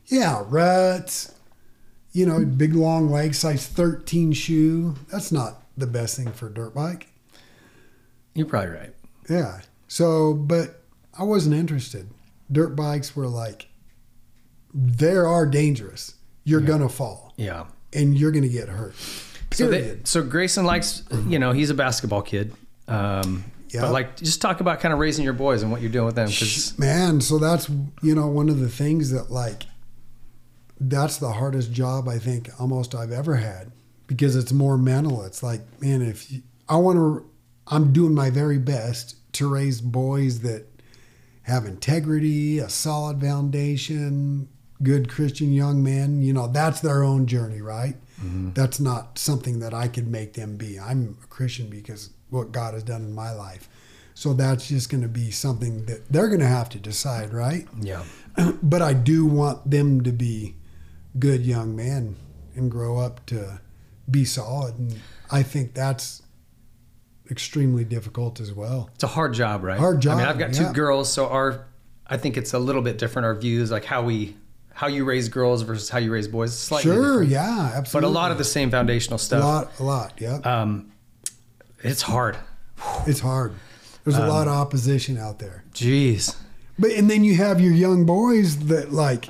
Yeah, 0.07 0.43
ruts. 0.47 1.33
You 2.11 2.25
know, 2.27 2.45
big 2.45 2.75
long 2.75 3.09
leg, 3.09 3.33
size 3.33 3.65
thirteen 3.67 4.31
shoe. 4.31 4.95
That's 5.11 5.31
not 5.31 5.63
the 5.75 5.87
best 5.87 6.15
thing 6.17 6.31
for 6.31 6.47
a 6.47 6.53
dirt 6.53 6.73
bike. 6.75 7.07
You're 8.35 8.45
probably 8.45 8.71
right. 8.71 8.93
Yeah. 9.29 9.61
So, 9.87 10.33
but 10.33 10.81
I 11.17 11.23
wasn't 11.23 11.55
interested. 11.55 12.09
Dirt 12.51 12.75
bikes 12.75 13.15
were 13.15 13.27
like, 13.27 13.67
they 14.73 15.15
are 15.15 15.45
dangerous. 15.45 16.13
You're 16.43 16.61
gonna 16.61 16.89
fall 16.89 17.33
Yeah. 17.37 17.65
and 17.91 18.15
you're 18.17 18.31
gonna 18.31 18.47
get 18.49 18.69
hurt. 18.69 18.93
So, 19.51 19.69
Period. 19.69 19.99
they, 20.01 20.05
so 20.05 20.21
Grayson 20.21 20.65
likes, 20.65 21.03
you 21.27 21.39
know, 21.39 21.53
he's 21.53 21.69
a 21.69 21.73
basketball 21.73 22.21
kid. 22.21 22.53
Um, 22.87 23.45
Yeah. 23.75 23.81
But 23.81 23.91
like, 23.91 24.17
just 24.17 24.41
talk 24.41 24.61
about 24.61 24.79
kind 24.79 24.93
of 24.93 24.99
raising 24.99 25.23
your 25.25 25.33
boys 25.33 25.61
and 25.61 25.71
what 25.71 25.81
you're 25.81 25.91
doing 25.91 26.05
with 26.05 26.15
them. 26.15 26.27
Because 26.27 26.77
Man, 26.79 27.19
so 27.19 27.37
that's 27.37 27.69
you 28.01 28.15
know 28.15 28.27
one 28.27 28.49
of 28.49 28.59
the 28.59 28.69
things 28.69 29.11
that 29.11 29.29
like 29.29 29.63
that's 30.79 31.17
the 31.17 31.31
hardest 31.31 31.71
job 31.71 32.07
I 32.07 32.17
think 32.17 32.49
almost 32.59 32.95
I've 32.95 33.11
ever 33.11 33.35
had 33.35 33.71
because 34.07 34.35
it's 34.35 34.51
more 34.51 34.77
mental. 34.77 35.23
It's 35.23 35.41
like, 35.43 35.61
man, 35.81 36.01
if 36.01 36.31
you, 36.31 36.41
I 36.69 36.77
want 36.77 36.97
to 36.97 37.29
I'm 37.67 37.91
doing 37.91 38.13
my 38.13 38.29
very 38.29 38.59
best 38.59 39.15
to 39.33 39.49
raise 39.49 39.81
boys 39.81 40.39
that 40.41 40.65
have 41.43 41.65
integrity, 41.65 42.59
a 42.59 42.69
solid 42.69 43.19
foundation, 43.19 44.47
good 44.83 45.09
Christian 45.09 45.51
young 45.51 45.83
men, 45.83 46.21
you 46.21 46.33
know, 46.33 46.47
that's 46.47 46.81
their 46.81 47.03
own 47.03 47.25
journey, 47.27 47.61
right? 47.61 47.95
Mm-hmm. 48.21 48.53
That's 48.53 48.79
not 48.79 49.17
something 49.17 49.59
that 49.59 49.73
I 49.73 49.87
could 49.87 50.07
make 50.07 50.33
them 50.33 50.57
be. 50.57 50.79
I'm 50.79 51.17
a 51.23 51.27
Christian 51.27 51.69
because 51.69 52.11
what 52.35 52.51
God 52.51 52.73
has 52.73 52.83
done 52.83 53.01
in 53.01 53.14
my 53.14 53.31
life. 53.31 53.67
So 54.14 54.33
that's 54.33 54.69
just 54.69 54.89
going 54.89 55.03
to 55.03 55.09
be 55.09 55.30
something 55.31 55.85
that 55.85 56.09
they're 56.11 56.30
going 56.30 56.39
to 56.39 56.47
have 56.47 56.69
to 56.69 56.80
decide, 56.80 57.33
right? 57.33 57.67
yeah, 57.81 58.03
but 58.64 58.81
I 58.81 58.93
do 58.93 59.25
want 59.25 59.69
them 59.69 60.03
to 60.03 60.11
be 60.11 60.55
good 61.19 61.45
young 61.45 61.75
men 61.75 62.15
and 62.55 62.72
grow 62.72 62.97
up 62.99 63.25
to 63.27 63.59
be 64.09 64.23
solid. 64.23 64.77
And 64.77 65.01
I 65.30 65.43
think 65.43 65.73
that's 65.73 66.22
extremely 67.30 67.83
difficult 67.83 68.39
as 68.39 68.53
well. 68.53 68.89
it's 68.95 69.03
a 69.03 69.07
hard 69.07 69.33
job, 69.33 69.64
right? 69.64 69.80
Hard 69.80 70.01
job. 70.01 70.15
I 70.15 70.17
mean, 70.19 70.27
I've 70.27 70.39
got 70.39 70.53
two 70.53 70.64
yeah. 70.64 70.73
girls, 70.73 71.11
so 71.11 71.27
our, 71.27 71.65
I 72.07 72.17
think 72.17 72.38
it's 72.38 72.53
a 72.53 72.59
little 72.59 72.81
bit 72.81 72.97
different. 72.97 73.25
Our 73.25 73.35
views, 73.35 73.72
like 73.72 73.85
how 73.85 74.03
we, 74.03 74.38
how 74.73 74.88
you 74.88 75.05
raise 75.05 75.27
girls 75.30 75.64
versus 75.64 75.89
how 75.89 75.97
you 75.99 76.11
raise 76.11 76.27
boys, 76.27 76.57
slightly 76.57 76.91
sure, 76.91 77.22
different. 77.23 77.31
yeah, 77.31 77.72
absolutely. 77.75 78.07
But 78.07 78.14
a 78.14 78.19
lot 78.19 78.31
of 78.31 78.38
the 78.38 78.43
same 78.43 78.72
foundational 78.72 79.17
stuff. 79.17 79.43
a 79.43 79.45
lot, 79.45 79.80
a 79.80 79.83
lot, 79.83 80.14
yeah. 80.19 80.35
Um, 80.38 80.91
it's 81.85 82.01
hard. 82.01 82.38
it's 83.07 83.19
hard. 83.22 83.53
There's 84.03 84.17
Um, 84.17 84.23
a 84.23 84.27
lot 84.27 84.47
of 84.47 84.53
opposition 84.53 85.17
out 85.17 85.39
there. 85.39 85.64
Jeez. 85.73 86.35
But 86.77 86.91
and 86.91 87.09
then 87.09 87.23
you 87.23 87.35
have 87.35 87.59
your 87.61 87.73
young 87.73 88.05
boys 88.05 88.57
that 88.67 88.91
like, 88.93 89.30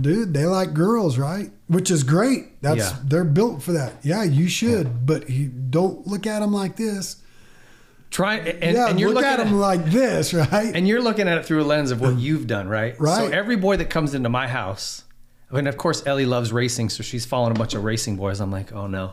dude, 0.00 0.32
they 0.34 0.44
like 0.46 0.74
girls, 0.74 1.18
right? 1.18 1.50
Which 1.68 1.90
is 1.90 2.02
great. 2.04 2.60
That's 2.62 2.78
Yeah. 2.78 2.96
they're 3.04 3.24
built 3.24 3.62
for 3.62 3.72
that. 3.72 3.94
Yeah, 4.02 4.22
you 4.22 4.48
should, 4.48 5.06
but 5.06 5.28
you 5.28 5.48
don't 5.48 6.06
look 6.06 6.26
at 6.26 6.40
them 6.40 6.52
like 6.52 6.76
this. 6.76 7.16
Try 8.10 8.36
and, 8.36 8.74
yeah, 8.76 8.88
and 8.88 9.00
you're 9.00 9.08
look 9.10 9.16
looking 9.24 9.30
at 9.30 9.38
them 9.38 9.58
like 9.58 9.84
this, 9.86 10.32
right? 10.32 10.70
and 10.74 10.86
you're 10.86 11.02
looking 11.02 11.28
at 11.28 11.38
it 11.38 11.44
through 11.44 11.62
a 11.62 11.64
lens 11.66 11.90
of 11.90 12.00
what 12.00 12.16
you've 12.18 12.46
done, 12.46 12.68
right? 12.68 12.98
Right. 13.00 13.16
So 13.16 13.26
every 13.26 13.56
boy 13.56 13.76
that 13.78 13.90
comes 13.90 14.14
into 14.14 14.28
my 14.28 14.46
house, 14.46 15.02
I 15.50 15.56
mean, 15.56 15.66
of 15.66 15.76
course, 15.76 16.06
Ellie 16.06 16.24
loves 16.24 16.52
racing, 16.52 16.88
so 16.90 17.02
she's 17.02 17.26
following 17.26 17.50
a 17.54 17.58
bunch 17.58 17.74
of 17.74 17.82
racing 17.84 18.16
boys. 18.16 18.40
I'm 18.40 18.50
like, 18.52 18.72
oh 18.72 18.86
no. 18.86 19.12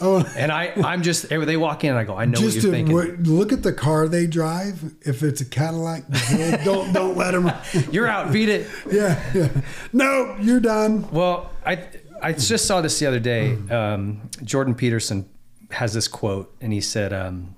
Oh, 0.00 0.24
And 0.36 0.50
I, 0.52 0.72
I'm 0.84 1.02
just, 1.02 1.28
they 1.28 1.56
walk 1.56 1.84
in 1.84 1.90
and 1.90 1.98
I 1.98 2.04
go, 2.04 2.16
I 2.16 2.24
know 2.24 2.32
just 2.40 2.56
what 2.56 2.62
you're 2.64 2.72
thinking. 2.72 2.96
w- 2.96 3.16
look 3.22 3.52
at 3.52 3.62
the 3.62 3.72
car 3.72 4.08
they 4.08 4.26
drive. 4.26 4.82
If 5.02 5.22
it's 5.22 5.40
a 5.40 5.44
Cadillac, 5.44 6.04
don't 6.64 6.92
don't 6.92 7.16
let 7.16 7.32
them. 7.32 7.50
You're 7.92 8.06
out, 8.08 8.32
beat 8.32 8.48
it. 8.48 8.68
Yeah, 8.90 9.22
yeah. 9.34 9.48
No, 9.92 10.36
you're 10.40 10.60
done. 10.60 11.10
Well, 11.10 11.50
I, 11.64 11.86
I 12.22 12.32
just 12.32 12.66
saw 12.66 12.80
this 12.80 12.98
the 12.98 13.06
other 13.06 13.20
day. 13.20 13.56
Um, 13.70 14.28
Jordan 14.42 14.74
Peterson 14.74 15.28
has 15.70 15.92
this 15.94 16.08
quote, 16.08 16.54
and 16.60 16.72
he 16.72 16.80
said 16.80 17.12
um, 17.12 17.54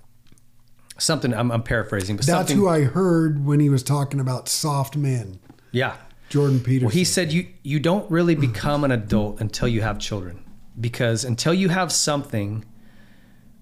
something. 0.99 1.33
I'm, 1.35 1.51
I'm 1.51 1.63
paraphrasing, 1.63 2.17
but 2.17 2.27
That's 2.27 2.53
who 2.53 2.69
I 2.69 2.83
heard 2.83 3.45
when 3.45 3.61
he 3.61 3.69
was 3.71 3.83
talking 3.83 4.21
about 4.21 4.49
soft 4.49 4.97
men. 4.97 5.39
yeah. 5.73 5.97
Jordan 6.29 6.59
Peterson. 6.59 6.87
Well, 6.87 6.93
he 6.93 7.05
said 7.05 7.33
you 7.33 7.47
you 7.63 7.79
don't 7.79 8.11
really 8.11 8.35
become 8.35 8.83
an 8.83 8.91
adult 8.91 9.41
until 9.41 9.69
you 9.69 9.81
have 9.83 10.01
children, 10.01 10.43
because 10.79 11.25
until 11.25 11.55
you 11.55 11.69
have 11.69 11.93
something 11.93 12.65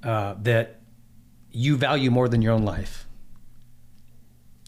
uh, 0.03 0.35
that 0.43 0.81
you 1.51 1.77
value 1.77 2.11
more 2.11 2.29
than 2.29 2.43
your 2.43 2.53
own 2.53 2.65
life, 2.65 3.07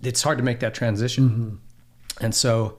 it's 0.02 0.22
hard 0.22 0.38
to 0.38 0.44
make 0.44 0.60
that 0.60 0.74
transition. 0.74 1.28
Mm-hmm. 1.28 2.24
And 2.24 2.34
so, 2.34 2.78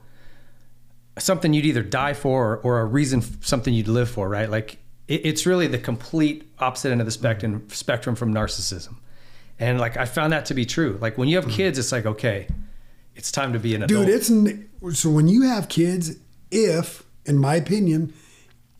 something 1.18 1.52
you'd 1.52 1.66
either 1.66 1.82
die 1.82 2.14
for, 2.14 2.54
or, 2.54 2.56
or 2.58 2.80
a 2.80 2.84
reason, 2.84 3.22
something 3.42 3.72
you'd 3.74 3.88
live 3.88 4.10
for, 4.10 4.28
right? 4.28 4.48
Like 4.48 4.78
it, 5.06 5.26
it's 5.26 5.46
really 5.46 5.66
the 5.66 5.78
complete 5.78 6.50
opposite 6.58 6.90
end 6.90 7.00
of 7.00 7.06
the 7.06 7.12
spectrum 7.12 7.60
mm-hmm. 7.60 7.68
spectrum 7.68 8.14
from 8.14 8.32
narcissism. 8.32 8.96
And 9.58 9.80
like 9.80 9.96
I 9.96 10.04
found 10.04 10.32
that 10.32 10.46
to 10.46 10.54
be 10.54 10.64
true. 10.64 10.98
Like 11.00 11.18
when 11.18 11.28
you 11.28 11.36
have 11.36 11.46
mm-hmm. 11.46 11.54
kids, 11.56 11.78
it's 11.78 11.92
like 11.92 12.06
okay, 12.06 12.46
it's 13.14 13.32
time 13.32 13.52
to 13.52 13.58
be 13.58 13.74
an 13.74 13.82
adult. 13.82 14.06
Dude, 14.06 14.14
it's 14.14 15.00
so 15.00 15.10
when 15.10 15.26
you 15.26 15.42
have 15.42 15.68
kids, 15.68 16.16
if, 16.50 17.04
in 17.26 17.36
my 17.36 17.56
opinion, 17.56 18.14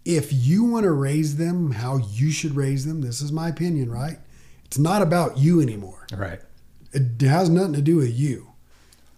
if 0.08 0.32
you 0.32 0.64
want 0.64 0.84
to 0.84 0.90
raise 0.90 1.36
them 1.36 1.70
how 1.70 1.98
you 1.98 2.30
should 2.30 2.56
raise 2.56 2.86
them, 2.86 3.02
this 3.02 3.20
is 3.20 3.30
my 3.30 3.50
opinion, 3.50 3.90
right? 3.90 4.16
It's 4.64 4.78
not 4.78 5.02
about 5.02 5.36
you 5.36 5.60
anymore. 5.60 6.06
right. 6.16 6.40
It 6.92 7.20
has 7.20 7.50
nothing 7.50 7.74
to 7.74 7.82
do 7.82 7.96
with 7.96 8.18
you. 8.18 8.48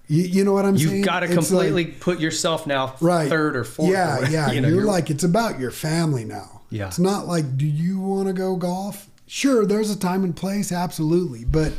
You, 0.09 0.25
you 0.25 0.45
know 0.45 0.53
what 0.53 0.65
I'm 0.65 0.77
saying? 0.77 0.97
You've 0.97 1.07
got 1.07 1.21
to 1.21 1.27
It's 1.27 1.35
completely 1.35 1.85
like- 1.85 2.01
put 2.01 2.19
yourself 2.19 2.67
now 2.67 2.97
right. 3.01 3.29
third 3.29 3.55
or 3.55 3.63
fourth. 3.63 3.93
Yeah, 3.93 4.17
whatever, 4.17 4.33
yeah. 4.33 4.51
you 4.53 4.61
know, 4.61 4.69
you're, 4.69 4.85
like 4.85 5.11
it's 5.11 5.23
about 5.23 5.61
your 5.61 5.71
family 5.71 6.25
now. 6.25 6.63
Yeah. 6.71 6.89
It's 6.89 6.99
not 6.99 7.29
like, 7.29 7.57
do 7.57 7.65
you 7.67 8.01
want 8.01 8.27
to 8.27 8.33
go 8.33 8.57
golf? 8.57 9.09
Sure, 9.29 9.65
there's 9.65 9.93
a 9.93 9.99
time 9.99 10.25
and 10.25 10.35
place, 10.35 10.73
absolutely. 10.73 11.45
But 11.45 11.73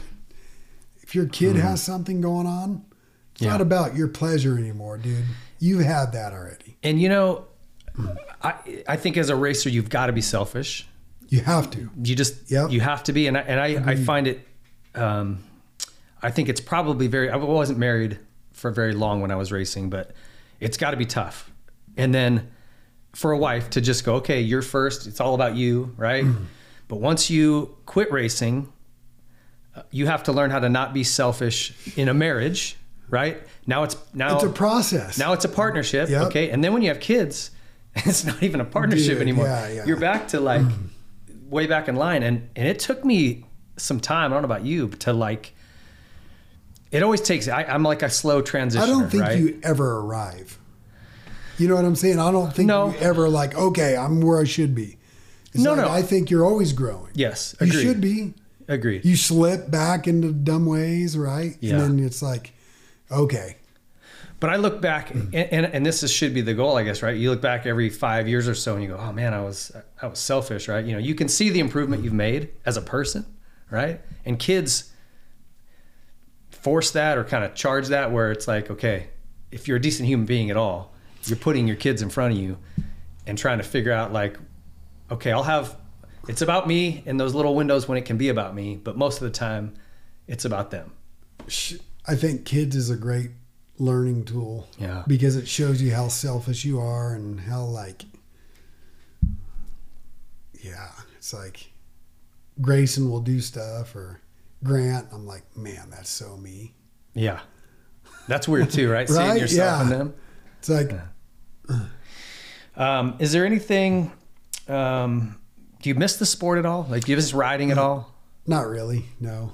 if 1.02 1.14
your 1.14 1.26
kid 1.26 1.58
mm-hmm. 1.58 1.68
has 1.68 1.84
something 1.84 2.22
going 2.22 2.48
on, 2.48 2.86
it's. 3.34 3.42
Yeah. 3.42 3.50
not 3.50 3.60
about 3.60 3.98
your 3.98 4.08
pleasure 4.08 4.58
anymore, 4.58 4.98
dude. 4.98 5.26
You've 5.60 5.84
had 5.84 6.14
that 6.14 6.32
already. 6.32 6.78
and 6.82 7.02
you 7.02 7.10
know, 7.10 7.48
I 8.42 8.54
I 8.88 8.96
think 8.96 9.18
as 9.18 9.30
a 9.30 9.36
racer, 9.36 9.70
you've 9.70 9.90
got 9.90 10.08
to 10.08 10.14
be 10.14 10.22
selfish. 10.22 10.88
You 11.30 11.42
have 11.42 11.70
to. 11.72 11.90
You 12.04 12.16
just 12.16 12.50
you 12.52 12.82
have 12.82 13.04
to 13.04 13.14
be, 13.14 13.28
and 13.28 13.38
I, 13.38 13.42
and 13.42 13.60
I, 13.60 13.92
I 13.92 13.96
find 13.96 14.28
it. 14.28 14.46
Um, 14.96 15.44
I 16.22 16.30
think 16.32 16.50
it's 16.50 16.62
probably 16.62 17.08
very. 17.08 17.30
I 17.30 17.38
wasn't 17.38 17.80
married 17.80 18.20
for 18.52 18.72
very 18.72 18.94
long 18.94 19.22
when 19.22 19.32
I 19.32 19.36
was 19.36 19.52
racing, 19.52 19.90
but 19.90 20.12
it's 20.60 20.78
got 20.78 20.92
to 20.92 20.98
be 20.98 21.06
tough. 21.06 21.50
And 21.98 22.14
then 22.14 22.50
for 23.14 23.32
a 23.32 23.38
wife 23.38 23.70
to 23.72 23.82
just 23.82 24.04
go, 24.06 24.16
okay, 24.16 24.42
you're 24.42 24.62
first. 24.62 25.08
It's 25.08 25.20
all 25.20 25.34
about 25.36 25.56
you, 25.56 25.94
right? 25.98 26.26
But 26.88 27.00
once 27.00 27.30
you 27.30 27.76
quit 27.86 28.12
racing, 28.12 28.72
uh, 29.76 29.84
you 29.92 30.08
have 30.08 30.24
to 30.24 30.32
learn 30.32 30.52
how 30.52 30.60
to 30.60 30.70
not 30.70 30.94
be 30.94 31.04
selfish 31.04 31.74
in 31.98 32.08
a 32.10 32.14
marriage, 32.14 32.76
right? 33.10 33.42
Now 33.66 33.84
it's 33.84 33.96
now 34.14 34.36
It's 34.36 34.44
a 34.44 34.50
process. 34.50 35.18
now 35.18 35.32
it's 35.34 35.46
a 35.46 35.50
partnership, 35.50 36.10
Yep. 36.10 36.22
okay? 36.28 36.50
And 36.52 36.62
then 36.64 36.74
when 36.74 36.82
you 36.82 36.90
have 36.90 37.00
kids, 37.00 37.52
it's 38.06 38.24
not 38.24 38.42
even 38.42 38.62
a 38.62 38.66
partnership 38.66 39.14
Dude, 39.14 39.22
anymore. 39.22 39.46
yeah, 39.46 39.68
yeah. 39.68 39.86
You're 39.86 40.00
back 40.00 40.30
to 40.30 40.40
like 40.40 40.62
mm-hmm. 40.62 41.50
way 41.50 41.68
back 41.68 41.88
in 41.88 41.96
line, 41.96 42.24
and 42.24 42.50
and 42.56 42.68
it 42.68 42.80
took 42.80 43.04
me 43.04 43.46
some 43.78 44.00
time. 44.00 44.32
I 44.32 44.36
don't 44.36 44.44
know 44.44 44.54
about 44.54 44.66
you, 44.66 44.88
but 44.88 45.02
to 45.02 45.14
like, 45.14 45.54
it 46.92 47.04
always 47.04 47.22
takes. 47.22 47.48
I, 47.48 47.64
I'm 47.64 47.84
like 47.84 48.02
a 48.02 48.10
slow 48.10 48.42
transition. 48.42 48.84
I 48.84 48.88
don't 48.88 49.10
think 49.10 49.24
right? 49.24 49.38
you 49.38 49.60
ever 49.64 50.00
arrive. 50.00 50.58
You 51.58 51.68
know 51.68 51.76
what 51.76 51.86
I'm 51.86 51.96
saying? 51.96 52.18
I 52.18 52.32
don't 52.32 52.52
think 52.52 52.68
No. 52.68 52.90
you 52.90 52.98
ever 52.98 53.30
like, 53.30 53.56
okay, 53.56 53.96
I'm 53.96 54.22
where 54.22 54.40
I 54.40 54.46
should 54.46 54.74
be. 54.74 54.98
It's 55.54 55.64
No, 55.64 55.74
like, 55.74 55.86
no. 55.86 55.92
I 55.92 56.02
think 56.02 56.32
you're 56.32 56.46
always 56.46 56.74
growing. 56.74 57.12
Yes, 57.14 57.56
You 57.62 57.72
should 57.72 58.02
be. 58.02 58.34
Agreed. 58.68 59.06
You 59.06 59.16
slip 59.16 59.70
back 59.70 60.08
into 60.08 60.32
dumb 60.32 60.66
ways, 60.66 61.18
right? 61.18 61.58
Yeah. 61.60 61.74
And 61.74 62.00
then 62.00 62.06
it's 62.06 62.22
like, 62.22 62.54
okay. 63.12 63.58
But 64.42 64.50
I 64.50 64.56
look 64.56 64.82
back, 64.82 65.10
hmm. 65.10 65.20
and, 65.34 65.54
and, 65.54 65.66
and 65.68 65.86
this 65.86 66.02
is, 66.02 66.12
should 66.12 66.34
be 66.34 66.42
the 66.42 66.56
goal, 66.56 66.76
I 66.76 66.84
guess, 66.84 67.04
right? 67.04 67.16
You 67.16 67.30
look 67.30 67.42
back 67.42 67.68
every 67.68 67.90
five 67.90 68.28
years 68.28 68.48
or 68.48 68.56
so, 68.56 68.74
and 68.74 68.84
you 68.84 68.90
go, 68.90 68.98
"Oh 68.98 69.14
man, 69.14 69.36
I 69.36 69.42
was 69.42 69.72
I 70.02 70.08
was 70.08 70.18
selfish," 70.18 70.68
right? 70.68 70.84
You 70.84 70.94
know, 70.94 71.00
you 71.00 71.14
can 71.14 71.30
see 71.30 71.52
the 71.52 71.60
improvement 71.60 72.04
you've 72.04 72.12
made 72.12 72.50
as 72.66 72.76
a 72.76 72.82
person, 72.82 73.24
right? 73.70 74.02
And 74.26 74.40
kids 74.40 74.92
force 76.50 76.90
that 76.92 77.20
or 77.20 77.24
kind 77.24 77.44
of 77.44 77.54
charge 77.54 77.90
that, 77.90 78.12
where 78.12 78.32
it's 78.32 78.48
like, 78.48 78.72
okay, 78.72 79.10
if 79.52 79.68
you're 79.68 79.78
a 79.78 79.82
decent 79.82 80.10
human 80.10 80.26
being 80.26 80.50
at 80.50 80.58
all, 80.58 80.92
you're 81.26 81.38
putting 81.38 81.68
your 81.68 81.78
kids 81.78 82.02
in 82.02 82.10
front 82.10 82.34
of 82.34 82.40
you 82.40 82.58
and 83.28 83.38
trying 83.38 83.60
to 83.60 83.64
figure 83.64 83.92
out 83.92 84.12
like, 84.12 84.40
okay, 85.12 85.32
I'll 85.32 85.44
have. 85.44 85.78
It's 86.28 86.42
about 86.42 86.68
me 86.68 87.04
in 87.06 87.18
those 87.18 87.36
little 87.36 87.54
windows 87.54 87.88
when 87.88 88.00
it 88.00 88.06
can 88.06 88.18
be 88.18 88.30
about 88.30 88.56
me, 88.56 88.76
but 88.76 88.98
most 88.98 89.18
of 89.18 89.24
the 89.24 89.38
time, 89.38 89.76
it's 90.28 90.46
about 90.46 90.72
them. 90.72 90.94
I 92.08 92.16
think 92.16 92.46
kids 92.46 92.76
is 92.76 92.90
a 92.90 92.98
great 92.98 93.32
learning 93.82 94.24
tool. 94.26 94.68
Yeah. 94.78 95.04
Because 95.08 95.36
it 95.36 95.48
shows 95.48 95.82
you 95.82 95.94
how 95.94 96.08
selfish 96.08 96.64
you 96.66 96.80
are 96.80 97.14
and 97.16 97.40
how 97.40 97.64
like 97.64 98.04
yeah, 100.62 100.90
it's 101.18 101.34
like 101.34 101.72
Grayson 102.62 103.10
will 103.10 103.22
do 103.22 103.40
stuff 103.40 103.96
or 103.96 104.22
Grant, 104.64 105.08
I'm 105.12 105.26
like, 105.26 105.58
man, 105.58 105.88
that's 105.90 106.10
so 106.10 106.38
me. 106.38 106.76
Yeah. 107.16 107.40
That's 108.28 108.48
weird 108.48 108.70
too, 108.70 108.92
right? 108.92 109.10
Seeing 109.10 109.38
yourself 109.38 109.80
Yeah. 109.80 109.82
in 109.84 109.90
them. 109.90 110.14
It's 110.60 110.70
like 110.70 110.92
Um, 112.76 113.16
is 113.20 113.32
there 113.32 113.46
anything? 113.46 114.12
Um, 114.68 115.40
do 115.82 115.90
you 115.90 115.96
miss 115.96 116.18
the 116.18 116.26
sport 116.26 116.60
at 116.60 116.66
all? 116.66 116.86
Like, 116.90 117.04
do 117.06 117.12
you 117.12 117.16
miss 117.18 117.34
riding 117.34 117.72
at 117.72 117.78
all? 117.78 118.10
not 118.48 118.68
really, 118.68 119.06
no. 119.20 119.54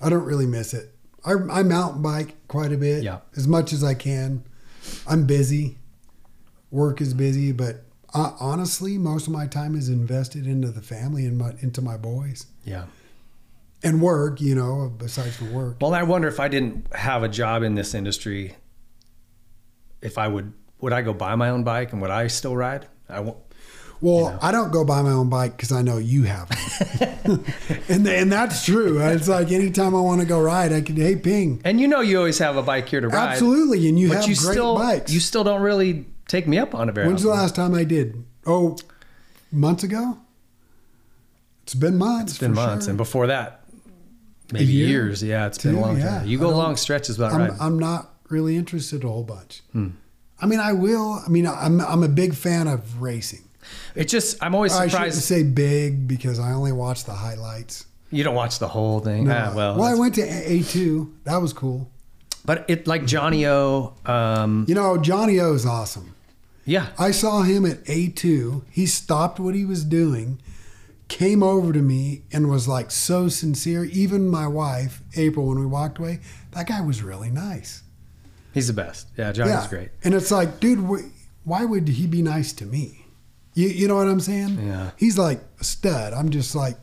I 0.00 0.08
don't 0.08 0.24
really 0.24 0.46
miss 0.46 0.72
it. 0.74 0.94
I, 1.24 1.32
I 1.50 1.62
mountain 1.62 2.02
bike 2.02 2.34
quite 2.48 2.72
a 2.72 2.76
bit. 2.76 3.02
Yeah. 3.02 3.18
As 3.36 3.46
much 3.46 3.72
as 3.72 3.82
I 3.84 3.94
can. 3.94 4.44
I'm 5.06 5.26
busy. 5.26 5.78
Work 6.70 7.00
is 7.00 7.14
busy, 7.14 7.52
but 7.52 7.84
uh, 8.14 8.32
honestly, 8.40 8.96
most 8.98 9.26
of 9.26 9.32
my 9.32 9.46
time 9.46 9.74
is 9.74 9.88
invested 9.88 10.46
into 10.46 10.68
the 10.68 10.80
family 10.82 11.26
and 11.26 11.36
my, 11.38 11.52
into 11.60 11.82
my 11.82 11.96
boys. 11.96 12.46
Yeah. 12.64 12.86
and 13.82 14.00
work, 14.02 14.40
you 14.40 14.54
know, 14.54 14.92
besides 14.96 15.36
from 15.36 15.52
work. 15.52 15.78
Well, 15.80 15.94
I 15.94 16.02
wonder 16.02 16.28
if 16.28 16.38
I 16.40 16.48
didn't 16.48 16.94
have 16.94 17.22
a 17.22 17.28
job 17.28 17.62
in 17.62 17.74
this 17.74 17.94
industry, 17.94 18.56
if 20.02 20.18
I 20.18 20.28
would 20.28 20.52
would 20.80 20.92
I 20.92 21.02
go 21.02 21.12
buy 21.12 21.34
my 21.34 21.50
own 21.50 21.62
bike 21.62 21.92
and 21.92 22.00
would 22.00 22.10
I 22.10 22.26
still 22.28 22.56
ride? 22.56 22.86
I 23.08 23.20
won't. 23.20 23.36
Well, 24.02 24.38
I 24.40 24.50
don't 24.50 24.72
go 24.72 24.84
buy 24.84 25.02
my 25.02 25.10
own 25.10 25.28
bike 25.28 25.56
because 25.56 25.72
I 25.72 25.82
know 25.82 25.98
you 25.98 26.22
have 26.22 26.48
one. 26.48 27.44
and 27.88 28.06
and 28.06 28.32
that's 28.32 28.64
true. 28.64 28.98
It's 29.00 29.28
like 29.28 29.52
anytime 29.52 29.94
I 29.94 30.00
want 30.00 30.22
to 30.22 30.26
go 30.26 30.40
ride, 30.40 30.72
I 30.72 30.80
can 30.80 30.96
hey 30.96 31.16
ping. 31.16 31.60
And 31.64 31.78
you 31.78 31.86
know, 31.86 32.00
you 32.00 32.16
always 32.16 32.38
have 32.38 32.56
a 32.56 32.62
bike 32.62 32.88
here 32.88 33.00
to 33.00 33.08
ride. 33.08 33.32
Absolutely, 33.32 33.88
and 33.88 33.98
you 33.98 34.08
but 34.08 34.18
have 34.18 34.28
you 34.28 34.36
great 34.36 34.52
still, 34.52 34.76
bikes. 34.76 35.12
You 35.12 35.20
still 35.20 35.44
don't 35.44 35.60
really 35.60 36.06
take 36.28 36.46
me 36.46 36.58
up 36.58 36.74
on 36.74 36.88
it 36.88 36.92
very 36.92 37.08
When's 37.08 37.22
the 37.22 37.28
last 37.28 37.54
time 37.54 37.74
I 37.74 37.84
did? 37.84 38.24
Oh, 38.46 38.78
months 39.52 39.84
ago. 39.84 40.18
It's 41.64 41.74
been 41.74 41.98
months. 41.98 42.32
It's 42.32 42.40
been 42.40 42.54
months, 42.54 42.86
sure. 42.86 42.90
and 42.90 42.96
before 42.96 43.26
that, 43.26 43.64
maybe 44.50 44.72
year? 44.72 44.88
years. 44.88 45.22
Yeah, 45.22 45.46
it's 45.46 45.58
been 45.58 45.74
a 45.74 45.80
long 45.80 45.98
yeah. 45.98 46.20
time. 46.20 46.26
You 46.26 46.38
go 46.38 46.48
long 46.48 46.76
stretches 46.76 47.18
without 47.18 47.34
I'm, 47.34 47.40
riding. 47.40 47.56
I'm 47.60 47.78
not 47.78 48.14
really 48.30 48.56
interested 48.56 49.04
a 49.04 49.08
whole 49.08 49.24
bunch. 49.24 49.60
Hmm. 49.72 49.88
I 50.40 50.46
mean, 50.46 50.58
I 50.58 50.72
will. 50.72 51.22
I 51.24 51.28
mean, 51.28 51.46
I'm 51.46 51.82
I'm 51.82 52.02
a 52.02 52.08
big 52.08 52.34
fan 52.34 52.66
of 52.66 53.02
racing. 53.02 53.42
It 53.94 54.06
just 54.08 54.42
I'm 54.42 54.54
always 54.54 54.72
I 54.72 54.86
shouldn't 54.88 55.12
surprised 55.14 55.22
say 55.22 55.42
big 55.42 56.06
because 56.08 56.38
I 56.38 56.52
only 56.52 56.72
watch 56.72 57.04
the 57.04 57.12
highlights. 57.14 57.86
you 58.10 58.22
don't 58.24 58.34
watch 58.34 58.58
the 58.58 58.68
whole 58.68 59.00
thing. 59.00 59.26
No. 59.28 59.34
Ah, 59.34 59.52
well, 59.54 59.76
well, 59.78 59.84
I 59.84 59.94
went 59.98 60.14
to 60.16 60.22
A 60.22 60.62
two. 60.62 61.14
That 61.24 61.38
was 61.38 61.52
cool. 61.52 61.90
but 62.44 62.64
it 62.68 62.86
like 62.86 63.04
Johnny 63.06 63.46
O. 63.46 63.94
Um, 64.06 64.64
You 64.68 64.74
know, 64.74 64.96
Johnny 64.98 65.38
O 65.40 65.52
is 65.54 65.66
awesome. 65.66 66.14
yeah, 66.64 66.86
I 66.98 67.10
saw 67.10 67.42
him 67.42 67.64
at 67.66 67.84
A2. 67.84 68.62
He 68.70 68.86
stopped 68.86 69.38
what 69.40 69.54
he 69.54 69.64
was 69.64 69.84
doing, 69.84 70.40
came 71.08 71.42
over 71.42 71.72
to 71.72 71.80
me, 71.82 72.22
and 72.32 72.48
was 72.48 72.66
like 72.68 72.90
so 72.90 73.28
sincere. 73.28 73.84
Even 73.84 74.28
my 74.28 74.46
wife, 74.46 75.02
April, 75.16 75.46
when 75.48 75.58
we 75.58 75.66
walked 75.66 75.98
away, 75.98 76.20
that 76.52 76.66
guy 76.68 76.80
was 76.80 77.02
really 77.02 77.30
nice. 77.30 77.82
he's 78.54 78.66
the 78.68 78.72
best. 78.72 79.08
Yeah, 79.16 79.32
Johnny's 79.32 79.52
yeah. 79.64 79.68
great. 79.68 79.88
And 80.04 80.14
it's 80.14 80.30
like, 80.30 80.60
dude, 80.60 80.80
wh- 80.80 81.08
why 81.44 81.64
would 81.64 81.88
he 81.88 82.06
be 82.06 82.22
nice 82.22 82.52
to 82.54 82.64
me? 82.66 82.99
You, 83.54 83.68
you 83.68 83.88
know 83.88 83.96
what 83.96 84.06
I'm 84.08 84.20
saying? 84.20 84.64
Yeah. 84.66 84.90
He's 84.96 85.18
like 85.18 85.40
a 85.60 85.64
stud. 85.64 86.12
I'm 86.12 86.30
just 86.30 86.54
like 86.54 86.76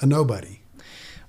a 0.00 0.06
nobody. 0.06 0.60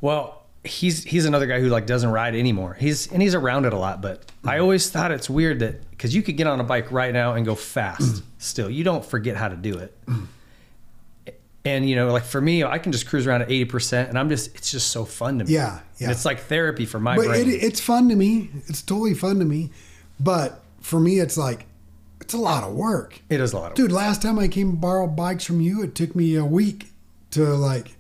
Well, 0.02 0.46
he's 0.64 1.04
he's 1.04 1.26
another 1.26 1.46
guy 1.46 1.60
who 1.60 1.68
like 1.68 1.86
doesn't 1.86 2.10
ride 2.10 2.36
anymore. 2.36 2.76
He's 2.80 3.12
and 3.12 3.22
he's 3.22 3.36
around 3.36 3.66
it 3.66 3.74
a 3.74 3.78
lot, 3.78 4.02
but 4.02 4.26
Mm. 4.44 4.50
I 4.52 4.60
always 4.60 4.90
thought 4.90 5.12
it's 5.12 5.30
weird 5.30 5.60
that 5.60 5.90
because 5.92 6.16
you 6.16 6.22
could 6.22 6.38
get 6.38 6.48
on 6.48 6.62
a 6.62 6.64
bike 6.64 6.94
right 6.94 7.12
now 7.12 7.34
and 7.34 7.46
go 7.46 7.56
fast. 7.56 8.24
still, 8.38 8.70
you 8.70 8.86
don't 8.86 9.04
forget 9.04 9.36
how 9.36 9.50
to 9.50 9.58
do 9.58 9.78
it. 9.80 9.98
Mm. 10.06 10.28
And 11.66 11.90
you 11.90 11.98
know, 11.98 12.12
like 12.12 12.24
for 12.24 12.40
me, 12.40 12.64
I 12.64 12.80
can 12.80 12.94
just 12.94 13.06
cruise 13.06 13.28
around 13.28 13.42
at 13.42 13.52
eighty 13.52 13.66
percent, 13.66 14.08
and 14.08 14.18
I'm 14.18 14.30
just 14.30 14.56
it's 14.56 14.72
just 14.72 14.90
so 14.92 15.04
fun 15.04 15.40
to 15.40 15.46
me. 15.46 15.52
Yeah, 15.54 15.82
yeah. 15.98 16.06
And 16.08 16.12
it's 16.12 16.24
like 16.24 16.40
therapy 16.40 16.86
for 16.86 17.00
my 17.02 17.18
but 17.18 17.26
brain. 17.26 17.50
it, 17.50 17.64
it's 17.64 17.82
fun 17.82 18.08
to 18.10 18.16
me. 18.16 18.50
It's 18.68 18.82
totally 18.82 19.14
fun 19.14 19.40
to 19.40 19.46
me. 19.46 19.72
But 20.22 20.64
for 20.80 21.00
me, 21.02 21.20
it's 21.20 21.38
like, 21.38 21.66
it's 22.30 22.36
a 22.36 22.38
lot 22.38 22.64
of 22.64 22.74
work. 22.76 23.22
it 23.28 23.42
is 23.42 23.54
a 23.54 23.58
lot 23.58 23.72
of 23.72 23.76
Dude, 23.76 23.92
last 23.92 24.22
time 24.22 24.38
I 24.38 24.48
came 24.48 24.70
and 24.70 24.80
borrowed 24.82 25.16
bikes 25.16 25.44
from 25.46 25.62
you, 25.62 25.82
it 25.82 25.96
took 25.96 26.16
me 26.16 26.36
a 26.36 26.46
week 26.46 26.92
to 27.32 27.44
like 27.56 27.96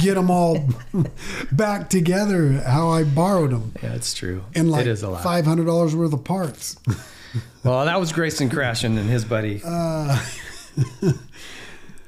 get 0.00 0.14
them 0.14 0.30
all 0.30 0.64
back 1.52 1.90
together 1.90 2.52
how 2.66 2.88
I 2.88 3.04
borrowed 3.04 3.50
them. 3.50 3.72
Yeah, 3.82 3.92
it's 3.94 4.14
true. 4.14 4.44
And 4.54 4.70
like 4.70 4.86
it 4.86 4.86
is 4.86 5.02
a 5.02 5.10
lot. 5.10 5.22
five 5.22 5.44
hundred 5.44 5.66
dollars 5.66 5.94
worth 5.94 6.12
of 6.14 6.24
parts. 6.24 6.76
Well, 7.62 7.84
that 7.84 8.00
was 8.00 8.10
Grayson 8.10 8.48
crashing 8.50 8.96
and 8.98 9.08
his 9.08 9.24
buddy. 9.24 9.60
Uh, 9.64 10.18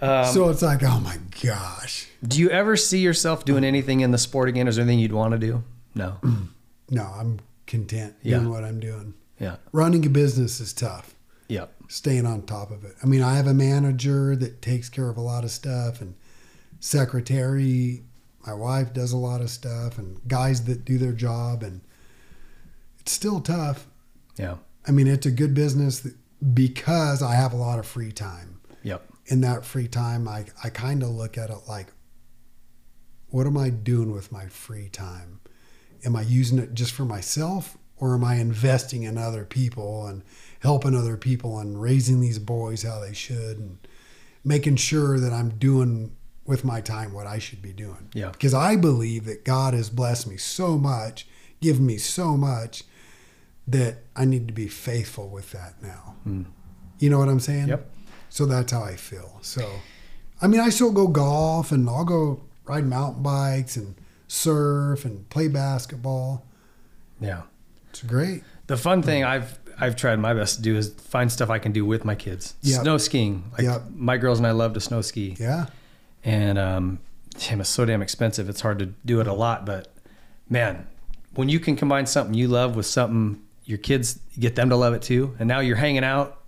Um, 0.01 0.25
so 0.27 0.49
it's 0.49 0.63
like, 0.63 0.83
oh 0.83 0.99
my 0.99 1.17
gosh. 1.45 2.09
Do 2.27 2.41
you 2.41 2.51
ever 2.51 2.77
see 2.77 2.99
yourself 2.99 3.45
doing 3.45 3.63
anything 3.63 4.01
in 4.01 4.11
the 4.11 4.19
sport 4.19 4.49
again? 4.49 4.67
Is 4.67 4.75
there 4.77 4.83
anything 4.83 4.99
you'd 4.99 5.13
want 5.13 5.31
to 5.33 5.39
do? 5.39 5.63
No. 5.95 6.17
No, 6.91 7.05
I'm 7.05 7.39
content 7.67 8.17
Yeah. 8.23 8.39
doing 8.39 8.51
what 8.51 8.65
I'm 8.65 8.79
doing. 8.81 9.15
Yeah. 9.39 9.57
Running 9.73 10.05
a 10.05 10.11
business 10.11 10.61
is 10.61 10.73
tough. 10.75 11.15
Yep. 11.49 11.73
Staying 11.89 12.27
on 12.27 12.43
top 12.43 12.71
of 12.71 12.85
it. 12.85 12.95
I 13.03 13.07
mean, 13.07 13.23
I 13.23 13.35
have 13.35 13.47
a 13.47 13.55
manager 13.55 14.35
that 14.37 14.63
takes 14.63 14.89
care 14.89 15.11
of 15.11 15.17
a 15.17 15.21
lot 15.21 15.45
of 15.45 15.51
stuff 15.51 16.01
and 16.01 16.15
secretary. 16.81 18.05
My 18.47 18.55
wife 18.55 18.93
does 18.93 19.13
a 19.13 19.17
lot 19.17 19.41
of 19.41 19.51
stuff 19.51 19.99
and 19.99 20.21
guys 20.27 20.65
that 20.65 20.85
do 20.85 20.99
their 20.99 21.13
job 21.13 21.63
and 21.63 21.83
it's 23.01 23.13
still 23.13 23.41
tough. 23.41 23.87
Yeah. 24.37 24.57
I 24.87 24.91
mean, 24.91 25.07
it's 25.07 25.27
a 25.27 25.31
good 25.31 25.55
business 25.55 26.01
that, 26.01 26.15
because 26.55 27.23
I 27.23 27.35
have 27.35 27.53
a 27.53 27.57
lot 27.57 27.79
of 27.79 27.87
free 27.87 28.13
time. 28.13 28.61
Yep. 28.83 29.05
In 29.27 29.41
that 29.43 29.65
free 29.65 29.87
time, 29.89 30.27
I, 30.27 30.47
I 30.65 30.71
kind 30.71 31.03
of 31.03 31.11
look 31.11 31.39
at 31.39 31.51
it 31.51 31.69
like, 31.69 31.93
what 33.29 33.47
am 33.47 33.57
I 33.57 33.71
doing 33.71 34.13
with 34.13 34.33
my 34.33 34.47
free 34.47 34.89
time? 34.89 35.41
Am 36.05 36.17
I 36.17 36.23
using 36.23 36.59
it 36.59 36.75
just 36.75 36.93
for 36.93 37.05
myself 37.05 37.79
or 37.97 38.15
am 38.15 38.25
I 38.25 38.37
investing 38.37 39.05
in 39.05 39.17
other 39.17 39.45
people 39.45 40.07
and 40.07 40.23
helping 40.63 40.95
other 40.95 41.17
people 41.17 41.59
and 41.59 41.81
raising 41.81 42.21
these 42.21 42.39
boys 42.39 42.85
how 42.85 43.01
they 43.01 43.13
should 43.13 43.59
and 43.59 43.79
making 44.45 44.77
sure 44.77 45.19
that 45.19 45.33
I'm 45.33 45.51
doing 45.51 46.15
with 46.47 46.65
my 46.65 46.81
time 46.81 47.13
what 47.13 47.27
I 47.27 47.39
should 47.39 47.61
be 47.61 47.73
doing? 47.73 48.09
Yeah. 48.15 48.31
Because 48.31 48.55
I 48.55 48.77
believe 48.77 49.25
that 49.25 49.45
God 49.45 49.75
has 49.75 49.91
blessed 49.91 50.29
me 50.29 50.37
so 50.37 50.79
much, 50.79 51.27
given 51.61 51.85
me 51.85 51.99
so 51.99 52.37
much 52.37 52.85
that 53.67 53.99
I 54.15 54.25
need 54.25 54.47
to 54.49 54.55
be 54.55 54.69
faithful 54.69 55.29
with 55.29 55.51
that 55.51 55.83
now. 55.83 56.15
Hmm. 56.23 56.43
You 57.01 57.11
know 57.11 57.19
what 57.19 57.29
I'm 57.29 57.41
saying? 57.41 57.69
Yep. 57.69 57.91
So 58.29 58.47
that's 58.47 58.71
how 58.71 58.85
I 58.85 58.95
feel. 58.95 59.39
So, 59.43 59.69
I 60.41 60.47
mean, 60.47 60.61
I 60.61 60.69
still 60.69 60.93
go 60.93 61.09
golf 61.09 61.73
and 61.73 61.89
I'll 61.89 62.05
go 62.05 62.41
ride 62.65 62.87
mountain 62.87 63.23
bikes 63.23 63.77
and 63.77 63.97
surf 64.29 65.05
and 65.05 65.29
play 65.29 65.49
basketball. 65.49 66.47
Yeah. 67.21 67.43
It's 67.91 68.03
great. 68.03 68.43
The 68.69 68.77
fun 68.77 69.03
thing 69.03 69.23
I've 69.25 69.59
I've 69.81 69.97
tried 69.97 70.19
my 70.19 70.35
best 70.35 70.57
to 70.57 70.63
do 70.63 70.77
is 70.77 70.93
find 70.95 71.31
stuff 71.31 71.51
I 71.51 71.59
can 71.59 71.73
do 71.73 71.85
with 71.85 72.05
my 72.05 72.15
kids. 72.15 72.55
Yep. 72.63 72.83
Snow 72.83 72.99
skiing. 72.99 73.45
Like 73.53 73.63
Yep. 73.63 73.83
my 73.95 74.17
girls 74.17 74.39
and 74.39 74.47
I 74.47 74.53
love 74.53 74.75
to 74.75 74.81
snow 74.81 75.01
ski. 75.03 75.37
Yeah. 75.39 75.67
And 76.25 76.59
um 76.59 76.99
damn, 77.39 77.61
it's 77.61 77.71
so 77.71 77.85
damn 77.85 78.03
expensive. 78.03 78.49
It's 78.49 78.61
hard 78.61 78.79
to 78.81 78.87
do 79.05 79.21
it 79.21 79.27
a 79.27 79.33
lot, 79.33 79.65
but 79.67 79.93
man, 80.49 80.87
when 81.35 81.49
you 81.49 81.59
can 81.61 81.77
combine 81.77 82.07
something 82.07 82.35
you 82.35 82.49
love 82.49 82.77
with 82.77 82.87
something 82.87 83.41
your 83.65 83.79
kids 83.79 84.19
get 84.39 84.55
them 84.57 84.69
to 84.71 84.77
love 84.77 84.93
it 84.93 85.03
too, 85.03 85.35
and 85.39 85.49
now 85.49 85.61
you're 85.61 85.77
hanging 85.77 86.05
out 86.05 86.41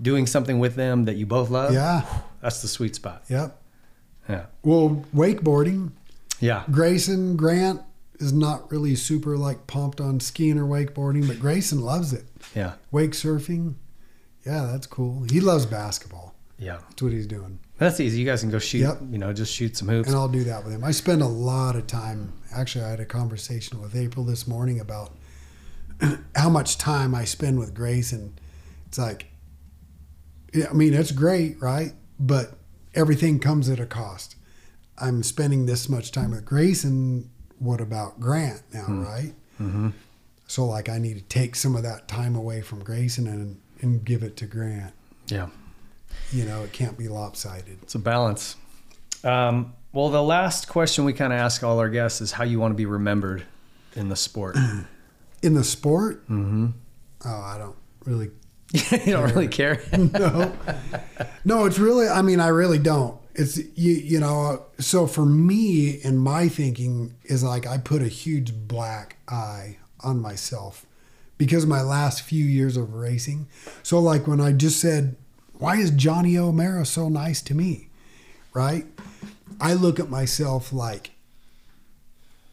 doing 0.00 0.26
something 0.26 0.58
with 0.60 0.76
them 0.76 1.04
that 1.06 1.16
you 1.16 1.26
both 1.26 1.50
love. 1.50 1.72
Yeah. 1.74 2.04
That's 2.40 2.62
the 2.62 2.68
sweet 2.68 2.94
spot. 2.94 3.24
Yep. 3.28 3.60
Yeah. 4.28 4.46
Well, 4.62 5.04
wakeboarding, 5.14 5.90
Yeah. 6.40 6.62
Grayson 6.70 7.36
Grant 7.36 7.80
is 8.18 8.32
not 8.32 8.70
really 8.70 8.94
super 8.94 9.36
like 9.36 9.66
pumped 9.66 10.00
on 10.00 10.20
skiing 10.20 10.58
or 10.58 10.64
wakeboarding, 10.64 11.26
but 11.28 11.38
Grayson 11.40 11.80
loves 11.80 12.12
it. 12.12 12.24
Yeah. 12.54 12.74
Wake 12.90 13.12
surfing, 13.12 13.74
yeah, 14.46 14.68
that's 14.70 14.86
cool. 14.86 15.24
He 15.30 15.40
loves 15.40 15.66
basketball. 15.66 16.34
Yeah. 16.58 16.78
That's 16.88 17.02
what 17.02 17.12
he's 17.12 17.26
doing. 17.26 17.60
That's 17.78 18.00
easy. 18.00 18.18
You 18.18 18.26
guys 18.26 18.40
can 18.40 18.50
go 18.50 18.58
shoot, 18.58 18.80
Yep. 18.80 18.98
you 19.10 19.18
know, 19.18 19.32
just 19.32 19.52
shoot 19.54 19.76
some 19.76 19.88
hoops. 19.88 20.08
And 20.08 20.16
I'll 20.16 20.26
do 20.28 20.42
that 20.44 20.64
with 20.64 20.72
him. 20.72 20.82
I 20.82 20.90
spend 20.90 21.22
a 21.22 21.26
lot 21.28 21.76
of 21.76 21.86
time. 21.86 22.32
Actually, 22.52 22.84
I 22.86 22.90
had 22.90 23.00
a 23.00 23.04
conversation 23.04 23.80
with 23.80 23.94
April 23.94 24.24
this 24.24 24.48
morning 24.48 24.80
about 24.80 25.12
how 26.34 26.48
much 26.48 26.76
time 26.78 27.14
I 27.14 27.24
spend 27.24 27.58
with 27.60 27.74
Grayson. 27.74 28.36
it's 28.86 28.98
like, 28.98 29.26
I 30.68 30.72
mean, 30.72 30.94
it's 30.94 31.12
great, 31.12 31.60
right? 31.62 31.92
But 32.18 32.54
everything 32.94 33.38
comes 33.38 33.68
at 33.68 33.78
a 33.78 33.86
cost. 33.86 34.34
I'm 34.98 35.22
spending 35.22 35.66
this 35.66 35.88
much 35.88 36.10
time 36.10 36.30
with 36.32 36.44
Grace, 36.44 36.82
and 36.82 37.30
what 37.58 37.80
about 37.80 38.20
Grant 38.20 38.62
now, 38.72 38.86
right? 38.88 39.32
Mm-hmm. 39.60 39.90
So 40.46 40.64
like, 40.64 40.88
I 40.88 40.98
need 40.98 41.14
to 41.14 41.22
take 41.22 41.56
some 41.56 41.76
of 41.76 41.82
that 41.82 42.08
time 42.08 42.34
away 42.34 42.62
from 42.62 42.82
Grayson 42.82 43.26
and 43.26 43.60
and 43.80 44.04
give 44.04 44.22
it 44.22 44.36
to 44.38 44.46
Grant. 44.46 44.92
Yeah. 45.28 45.48
You 46.32 46.44
know, 46.44 46.62
it 46.64 46.72
can't 46.72 46.98
be 46.98 47.08
lopsided. 47.08 47.78
It's 47.82 47.94
a 47.94 47.98
balance. 47.98 48.56
Um, 49.24 49.74
well, 49.92 50.10
the 50.10 50.22
last 50.22 50.68
question 50.68 51.04
we 51.04 51.12
kind 51.12 51.32
of 51.32 51.38
ask 51.38 51.62
all 51.62 51.78
our 51.78 51.88
guests 51.88 52.20
is 52.20 52.32
how 52.32 52.44
you 52.44 52.58
want 52.60 52.72
to 52.72 52.76
be 52.76 52.86
remembered 52.86 53.44
in 53.94 54.08
the 54.08 54.16
sport. 54.16 54.56
In 55.40 55.54
the 55.54 55.62
sport, 55.62 56.24
mm-hmm. 56.24 56.70
oh, 57.24 57.28
I 57.28 57.58
don't 57.58 57.76
really. 58.04 58.30
you 58.72 59.12
don't 59.12 59.30
really 59.30 59.46
care. 59.46 59.80
no, 59.96 60.52
no, 61.44 61.64
it's 61.64 61.78
really. 61.78 62.08
I 62.08 62.22
mean, 62.22 62.40
I 62.40 62.48
really 62.48 62.80
don't. 62.80 63.17
It's 63.38 63.56
you. 63.56 63.92
You 63.92 64.20
know. 64.20 64.66
So 64.78 65.06
for 65.06 65.24
me, 65.24 66.00
and 66.02 66.18
my 66.18 66.48
thinking 66.48 67.14
is 67.24 67.42
like 67.42 67.66
I 67.66 67.78
put 67.78 68.02
a 68.02 68.08
huge 68.08 68.52
black 68.52 69.16
eye 69.28 69.78
on 70.00 70.20
myself 70.20 70.84
because 71.38 71.62
of 71.62 71.68
my 71.68 71.82
last 71.82 72.22
few 72.22 72.44
years 72.44 72.76
of 72.76 72.94
racing. 72.94 73.46
So 73.82 74.00
like 74.00 74.26
when 74.26 74.40
I 74.40 74.52
just 74.52 74.80
said, 74.80 75.16
"Why 75.54 75.76
is 75.76 75.90
Johnny 75.92 76.36
O'Mara 76.36 76.84
so 76.84 77.08
nice 77.08 77.40
to 77.42 77.54
me?" 77.54 77.88
Right? 78.52 78.86
I 79.60 79.74
look 79.74 79.98
at 79.98 80.10
myself 80.10 80.72
like 80.72 81.12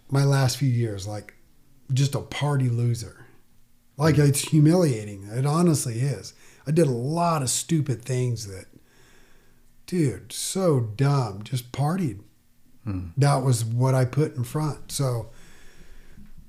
my 0.09 0.23
last 0.23 0.57
few 0.57 0.69
years 0.69 1.07
like 1.07 1.33
just 1.93 2.15
a 2.15 2.21
party 2.21 2.69
loser. 2.69 3.25
Like 3.97 4.17
it's 4.17 4.49
humiliating. 4.49 5.27
It 5.31 5.45
honestly 5.45 5.99
is. 5.99 6.33
I 6.67 6.71
did 6.71 6.87
a 6.87 6.91
lot 6.91 7.41
of 7.41 7.49
stupid 7.49 8.03
things 8.03 8.47
that, 8.47 8.65
dude, 9.85 10.31
so 10.31 10.79
dumb. 10.79 11.43
Just 11.43 11.71
partied. 11.71 12.21
Hmm. 12.83 13.07
That 13.17 13.37
was 13.37 13.65
what 13.65 13.95
I 13.95 14.05
put 14.05 14.35
in 14.35 14.43
front. 14.43 14.91
So, 14.91 15.29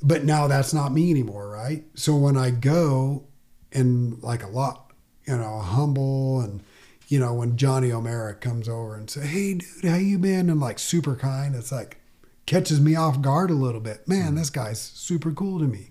but 0.02 0.24
now 0.24 0.46
that's 0.46 0.74
not 0.74 0.92
me 0.92 1.10
anymore, 1.10 1.48
right? 1.48 1.84
So 1.94 2.14
when 2.16 2.36
I 2.36 2.50
go 2.50 3.24
and 3.72 4.22
like 4.22 4.42
a 4.42 4.48
lot, 4.48 4.92
you 5.26 5.36
know, 5.36 5.58
humble 5.58 6.40
and, 6.40 6.62
you 7.08 7.18
know, 7.18 7.32
when 7.34 7.56
Johnny 7.56 7.90
O'Mara 7.90 8.34
comes 8.34 8.68
over 8.68 8.94
and 8.96 9.08
say, 9.08 9.26
"Hey, 9.26 9.54
dude, 9.54 9.90
how 9.90 9.96
you 9.96 10.18
been?" 10.18 10.50
and 10.50 10.60
like 10.60 10.78
super 10.78 11.16
kind, 11.16 11.54
it's 11.54 11.72
like 11.72 11.98
catches 12.46 12.80
me 12.80 12.94
off 12.94 13.20
guard 13.20 13.50
a 13.50 13.54
little 13.54 13.80
bit. 13.80 14.06
Man, 14.06 14.34
this 14.34 14.50
guy's 14.50 14.80
super 14.80 15.32
cool 15.32 15.58
to 15.58 15.66
me. 15.66 15.90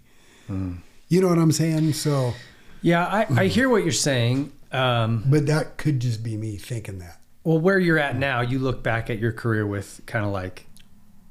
You 1.07 1.21
know 1.21 1.27
what 1.27 1.37
I'm 1.37 1.51
saying? 1.51 1.93
So, 1.93 2.33
yeah, 2.81 3.05
I, 3.05 3.41
I 3.41 3.47
hear 3.47 3.69
what 3.69 3.83
you're 3.83 3.91
saying. 3.91 4.51
Um, 4.71 5.23
but 5.27 5.45
that 5.47 5.77
could 5.77 5.99
just 5.99 6.23
be 6.23 6.37
me 6.37 6.57
thinking 6.57 6.99
that. 6.99 7.19
Well, 7.45 7.59
where 7.59 7.79
you're 7.79 7.97
at 7.99 8.17
now, 8.17 8.41
you 8.41 8.59
look 8.59 8.83
back 8.83 9.09
at 9.09 9.19
your 9.19 9.31
career 9.31 9.65
with 9.65 10.01
kind 10.05 10.25
of 10.25 10.31
like, 10.31 10.65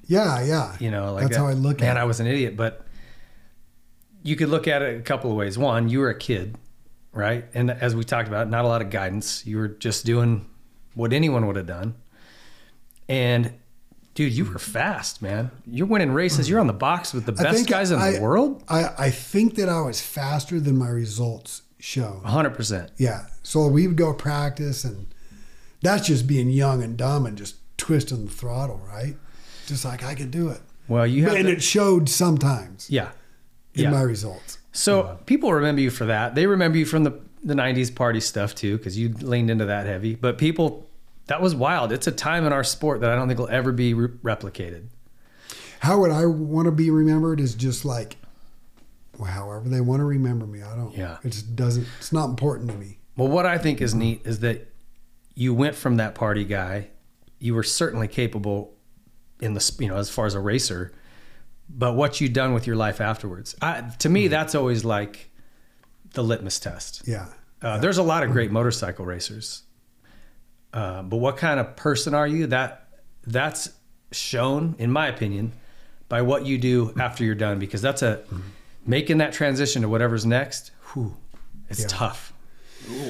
Yeah, 0.06 0.42
yeah. 0.42 0.76
you 0.80 0.90
know, 0.90 1.12
like 1.12 1.24
That's 1.24 1.36
how 1.36 1.46
I 1.46 1.52
look 1.52 1.80
man, 1.80 1.90
at 1.90 1.96
I 1.98 2.04
was 2.04 2.20
an 2.20 2.26
idiot. 2.26 2.56
But 2.56 2.86
you 4.22 4.36
could 4.36 4.48
look 4.48 4.66
at 4.66 4.80
it 4.80 4.98
a 4.98 5.02
couple 5.02 5.30
of 5.30 5.36
ways. 5.36 5.58
One, 5.58 5.88
you 5.90 5.98
were 6.00 6.08
a 6.10 6.18
kid, 6.18 6.56
right? 7.12 7.44
And 7.52 7.70
as 7.70 7.94
we 7.94 8.04
talked 8.04 8.28
about, 8.28 8.48
not 8.48 8.64
a 8.64 8.68
lot 8.68 8.80
of 8.80 8.88
guidance. 8.90 9.44
You 9.46 9.58
were 9.58 9.68
just 9.68 10.06
doing 10.06 10.46
what 10.94 11.12
anyone 11.12 11.46
would 11.46 11.56
have 11.56 11.66
done. 11.66 11.94
And 13.08 13.52
dude, 14.14 14.32
you 14.32 14.44
were 14.44 14.58
fast, 14.58 15.20
man. 15.20 15.50
You're 15.66 15.86
winning 15.86 16.12
races. 16.12 16.48
You're 16.48 16.60
on 16.60 16.68
the 16.68 16.72
box 16.72 17.12
with 17.12 17.26
the 17.26 17.32
best 17.32 17.68
guys 17.68 17.90
in 17.90 17.98
I- 17.98 18.12
the 18.12 18.20
world. 18.20 18.62
I, 18.68 18.90
I 18.96 19.10
think 19.10 19.56
that 19.56 19.68
I 19.68 19.80
was 19.82 20.00
faster 20.00 20.60
than 20.60 20.78
my 20.78 20.88
results 20.88 21.62
show. 21.78 22.22
100%. 22.24 22.90
Yeah. 22.96 23.26
So 23.42 23.66
we 23.66 23.86
would 23.86 23.96
go 23.96 24.14
practice, 24.14 24.84
and 24.84 25.13
that's 25.84 26.06
just 26.06 26.26
being 26.26 26.48
young 26.50 26.82
and 26.82 26.96
dumb 26.96 27.26
and 27.26 27.36
just 27.38 27.56
twisting 27.76 28.24
the 28.26 28.30
throttle, 28.32 28.80
right? 28.86 29.16
Just 29.66 29.84
like 29.84 30.02
I 30.04 30.14
could 30.14 30.30
do 30.30 30.48
it. 30.48 30.60
Well, 30.88 31.06
you 31.06 31.24
have 31.24 31.34
and 31.34 31.46
the- 31.46 31.52
it 31.52 31.62
showed 31.62 32.08
sometimes 32.08 32.88
Yeah. 32.90 33.10
in 33.74 33.84
Yeah. 33.84 33.90
my 33.90 34.02
results. 34.02 34.58
So 34.72 35.18
people 35.26 35.52
remember 35.52 35.80
you 35.80 35.90
for 35.90 36.04
that. 36.06 36.34
They 36.34 36.46
remember 36.46 36.78
you 36.78 36.86
from 36.86 37.04
the 37.04 37.12
the 37.46 37.54
'90s 37.54 37.90
party 37.94 38.20
stuff 38.20 38.54
too, 38.54 38.78
because 38.78 38.96
you 38.98 39.10
leaned 39.20 39.50
into 39.50 39.66
that 39.66 39.84
heavy. 39.86 40.14
But 40.14 40.38
people, 40.38 40.86
that 41.26 41.42
was 41.42 41.54
wild. 41.54 41.92
It's 41.92 42.06
a 42.06 42.10
time 42.12 42.46
in 42.46 42.54
our 42.54 42.64
sport 42.64 43.02
that 43.02 43.10
I 43.10 43.14
don't 43.16 43.28
think 43.28 43.38
will 43.38 43.48
ever 43.50 43.70
be 43.70 43.92
re- 43.92 44.08
replicated. 44.24 44.84
How 45.80 46.00
would 46.00 46.10
I 46.10 46.24
want 46.24 46.64
to 46.66 46.72
be 46.72 46.88
remembered 46.90 47.40
is 47.40 47.54
just 47.54 47.84
like, 47.84 48.16
well, 49.18 49.30
however 49.30 49.68
they 49.68 49.82
want 49.82 50.00
to 50.00 50.04
remember 50.04 50.46
me. 50.46 50.62
I 50.62 50.74
don't. 50.74 50.96
Yeah. 50.96 51.18
It 51.22 51.32
just 51.32 51.54
doesn't. 51.54 51.86
It's 51.98 52.12
not 52.14 52.30
important 52.30 52.70
to 52.70 52.76
me. 52.78 52.98
Well, 53.16 53.28
what 53.28 53.44
I 53.44 53.58
think 53.58 53.82
is 53.82 53.94
neat 53.94 54.22
is 54.24 54.38
that 54.40 54.66
you 55.34 55.52
went 55.54 55.74
from 55.74 55.96
that 55.96 56.14
party 56.14 56.44
guy. 56.44 56.88
You 57.38 57.54
were 57.54 57.62
certainly 57.62 58.08
capable 58.08 58.74
in 59.40 59.54
the 59.54 59.74
you 59.80 59.88
know 59.88 59.96
as 59.96 60.08
far 60.10 60.26
as 60.26 60.34
a 60.34 60.40
racer, 60.40 60.92
but 61.68 61.94
what 61.94 62.20
you 62.20 62.28
done 62.28 62.54
with 62.54 62.66
your 62.66 62.76
life 62.76 63.00
afterwards. 63.00 63.54
I, 63.60 63.80
to 63.98 64.08
me, 64.08 64.28
that's 64.28 64.54
always 64.54 64.84
like 64.84 65.30
the 66.12 66.22
litmus 66.22 66.58
test. 66.60 67.02
Yeah. 67.06 67.26
Uh, 67.60 67.78
there's 67.78 67.98
a 67.98 68.02
lot 68.02 68.22
of 68.22 68.30
great 68.30 68.50
motorcycle 68.52 69.04
racers, 69.04 69.62
uh, 70.72 71.02
but 71.02 71.16
what 71.16 71.36
kind 71.36 71.58
of 71.60 71.76
person 71.76 72.14
are 72.14 72.26
you? 72.26 72.46
That 72.48 72.88
that's 73.26 73.70
shown, 74.12 74.74
in 74.78 74.90
my 74.90 75.08
opinion, 75.08 75.52
by 76.08 76.22
what 76.22 76.44
you 76.46 76.58
do 76.58 76.92
after 77.00 77.24
you're 77.24 77.34
done. 77.34 77.58
Because 77.58 77.80
that's 77.82 78.02
a 78.02 78.22
making 78.86 79.18
that 79.18 79.32
transition 79.32 79.82
to 79.82 79.88
whatever's 79.88 80.26
next. 80.26 80.70
Whew, 80.92 81.16
it's 81.68 81.80
Yeah. 81.82 81.86
tough. 81.88 82.32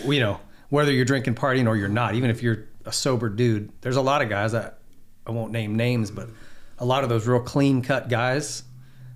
You 0.07 0.21
know, 0.21 0.41
whether 0.75 0.91
you're 0.93 1.05
drinking, 1.05 1.37
partying, 1.37 1.69
or 1.69 1.77
you're 1.77 1.89
not. 1.89 2.15
Even 2.17 2.31
if 2.31 2.43
you're 2.43 2.65
a 2.85 2.93
sober 2.93 3.29
dude, 3.29 3.71
there's 3.81 3.97
a 3.97 4.03
lot 4.03 4.21
of 4.23 4.29
guys 4.29 4.53
that 4.53 4.79
I 5.27 5.31
won't 5.31 5.53
name 5.53 5.77
names, 5.77 6.11
but 6.11 6.29
a 6.79 6.85
lot 6.85 7.05
of 7.05 7.09
those 7.09 7.27
real 7.27 7.41
clean 7.41 7.81
cut 7.81 8.09
guys 8.09 8.65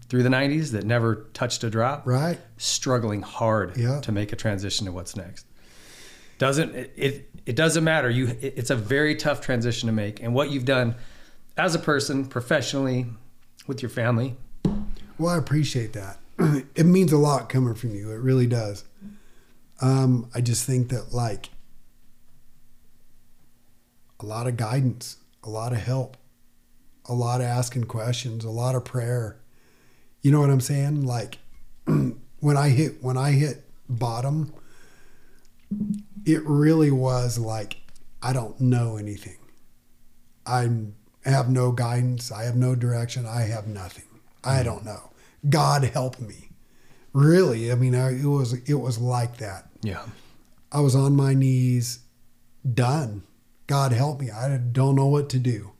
through 0.08 0.22
the 0.22 0.28
90s 0.28 0.70
that 0.70 0.84
never 0.84 1.26
touched 1.34 1.64
a 1.64 1.70
drop 1.70 2.06
Right. 2.06 2.38
struggling 2.56 3.22
hard 3.22 3.76
Yeah. 3.76 4.00
to 4.00 4.12
make 4.12 4.32
a 4.32 4.36
transition 4.36 4.86
to 4.86 4.92
what's 4.92 5.16
next. 5.16 5.44
Doesn't 6.38 6.74
it, 6.76 6.92
it? 6.96 7.30
It 7.44 7.56
doesn't 7.56 7.82
matter. 7.82 8.08
You. 8.08 8.28
It, 8.40 8.54
it's 8.56 8.70
a 8.70 8.76
very 8.76 9.16
tough 9.16 9.40
transition 9.40 9.88
to 9.88 9.92
make, 9.92 10.22
and 10.22 10.32
what 10.34 10.50
you've 10.50 10.64
done 10.64 10.94
as 11.56 11.74
a 11.74 11.78
person, 11.78 12.24
professionally, 12.26 13.06
with 13.66 13.82
your 13.82 13.88
family. 13.88 14.36
Well, 15.18 15.34
I 15.34 15.38
appreciate 15.38 15.92
that. 15.94 16.18
it 16.76 16.86
means 16.86 17.10
a 17.12 17.18
lot 17.18 17.48
coming 17.48 17.74
from 17.74 17.90
you. 17.96 18.12
It 18.12 18.20
really 18.20 18.46
does. 18.46 18.84
Um, 19.80 20.28
I 20.34 20.40
just 20.40 20.66
think 20.66 20.88
that 20.88 21.12
like 21.12 21.50
a 24.20 24.26
lot 24.26 24.46
of 24.46 24.56
guidance, 24.56 25.18
a 25.44 25.50
lot 25.50 25.72
of 25.72 25.78
help, 25.78 26.16
a 27.06 27.14
lot 27.14 27.40
of 27.40 27.46
asking 27.46 27.84
questions, 27.84 28.44
a 28.44 28.50
lot 28.50 28.74
of 28.74 28.84
prayer. 28.84 29.40
You 30.22 30.32
know 30.32 30.40
what 30.40 30.50
I'm 30.50 30.60
saying? 30.60 31.06
Like 31.06 31.38
when 31.84 32.56
I 32.56 32.70
hit 32.70 33.02
when 33.02 33.16
I 33.16 33.32
hit 33.32 33.64
bottom, 33.88 34.52
it 36.24 36.42
really 36.44 36.90
was 36.90 37.38
like 37.38 37.76
I 38.22 38.32
don't 38.32 38.60
know 38.60 38.96
anything. 38.96 39.38
I 40.44 40.68
have 41.24 41.48
no 41.48 41.72
guidance. 41.72 42.32
I 42.32 42.44
have 42.44 42.56
no 42.56 42.74
direction. 42.74 43.26
I 43.26 43.42
have 43.42 43.66
nothing. 43.66 44.04
I 44.42 44.62
don't 44.62 44.84
know. 44.84 45.10
God 45.48 45.84
help 45.84 46.20
me. 46.20 46.50
Really, 47.12 47.70
I 47.70 47.74
mean, 47.74 47.94
I, 47.94 48.20
it 48.20 48.26
was 48.26 48.54
it 48.54 48.74
was 48.74 48.98
like 48.98 49.38
that. 49.38 49.67
Yeah. 49.82 50.02
I 50.70 50.80
was 50.80 50.94
on 50.94 51.16
my 51.16 51.34
knees, 51.34 52.00
done. 52.74 53.22
God 53.66 53.92
help 53.92 54.20
me. 54.20 54.30
I 54.30 54.56
don't 54.56 54.94
know 54.94 55.06
what 55.06 55.28
to 55.30 55.38
do. 55.38 55.72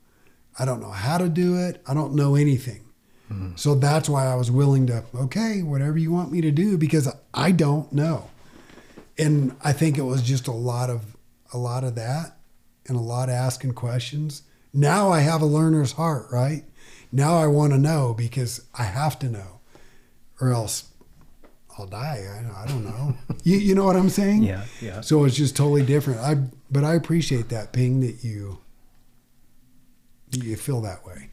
I 0.57 0.65
don't 0.65 0.81
know 0.81 0.91
how 0.91 1.17
to 1.17 1.29
do 1.29 1.57
it. 1.57 1.81
I 1.87 1.93
don't 1.93 2.15
know 2.15 2.35
anything. 2.35 2.85
Hmm. 3.27 3.51
So 3.55 3.75
that's 3.75 4.09
why 4.09 4.25
I 4.25 4.35
was 4.35 4.51
willing 4.51 4.87
to, 4.87 5.03
okay, 5.15 5.61
whatever 5.61 5.97
you 5.97 6.11
want 6.11 6.31
me 6.31 6.41
to 6.41 6.51
do, 6.51 6.77
because 6.77 7.11
I 7.33 7.51
don't 7.51 7.91
know. 7.93 8.29
And 9.17 9.55
I 9.63 9.73
think 9.73 9.97
it 9.97 10.03
was 10.03 10.21
just 10.21 10.47
a 10.47 10.51
lot 10.51 10.89
of 10.89 11.15
a 11.51 11.57
lot 11.57 11.83
of 11.83 11.95
that 11.95 12.37
and 12.87 12.95
a 12.95 13.01
lot 13.01 13.29
of 13.29 13.35
asking 13.35 13.73
questions. 13.73 14.43
Now 14.73 15.09
I 15.09 15.21
have 15.21 15.41
a 15.41 15.47
learner's 15.47 15.93
heart, 15.93 16.27
right? 16.31 16.63
Now 17.11 17.37
I 17.37 17.47
want 17.47 17.73
to 17.73 17.79
know 17.79 18.13
because 18.13 18.65
I 18.77 18.83
have 18.83 19.17
to 19.19 19.29
know, 19.29 19.59
or 20.39 20.51
else 20.51 20.88
I'll 21.79 21.87
die. 21.87 22.25
I, 22.27 22.63
I 22.63 22.67
don't 22.67 22.83
know. 22.83 23.15
you, 23.43 23.57
you 23.57 23.75
know 23.75 23.85
what 23.85 23.95
I'm 23.95 24.09
saying? 24.09 24.43
Yeah, 24.43 24.65
yeah. 24.81 25.01
So 25.01 25.23
it's 25.25 25.35
just 25.35 25.55
totally 25.55 25.83
different. 25.85 26.19
I 26.19 26.35
but 26.71 26.83
I 26.83 26.93
appreciate 26.95 27.49
that 27.49 27.71
ping 27.71 28.01
that 28.01 28.23
you 28.23 28.59
that 30.31 30.43
you 30.43 30.55
feel 30.55 30.81
that 30.81 31.05
way. 31.05 31.29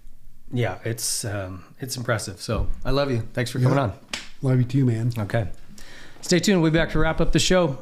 Yeah, 0.53 0.79
it's 0.85 1.25
um, 1.25 1.65
it's 1.81 1.97
impressive. 1.97 2.41
So 2.41 2.69
I 2.85 2.91
love 2.91 3.11
you. 3.11 3.23
Thanks 3.35 3.51
for 3.51 3.59
coming 3.59 3.77
Yeah. 3.77 3.85
on. 3.85 3.93
Love 4.43 4.59
you 4.59 4.65
too, 4.65 4.85
man. 4.85 5.13
Okay. 5.19 5.49
Stay 6.21 6.39
tuned. 6.39 6.63
We'll 6.63 6.71
be 6.71 6.79
back 6.79 6.91
to 6.91 6.99
wrap 6.99 7.21
up 7.21 7.33
the 7.33 7.39
show. 7.39 7.79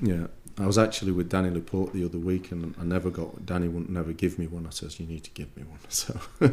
Yeah, 0.00 0.26
I 0.58 0.66
was 0.66 0.78
actually 0.78 1.12
with 1.12 1.28
Danny 1.28 1.50
LaPorte 1.50 1.92
the 1.92 2.04
other 2.04 2.18
week, 2.18 2.52
and 2.52 2.74
I 2.80 2.84
never 2.84 3.10
got. 3.10 3.44
Danny 3.44 3.68
wouldn't 3.68 3.90
never 3.90 4.12
give 4.12 4.38
me 4.38 4.46
one. 4.46 4.66
I 4.66 4.70
says, 4.70 4.98
"You 4.98 5.06
need 5.06 5.24
to 5.24 5.30
give 5.30 5.54
me 5.56 5.64
one." 5.64 5.78
So 5.88 6.18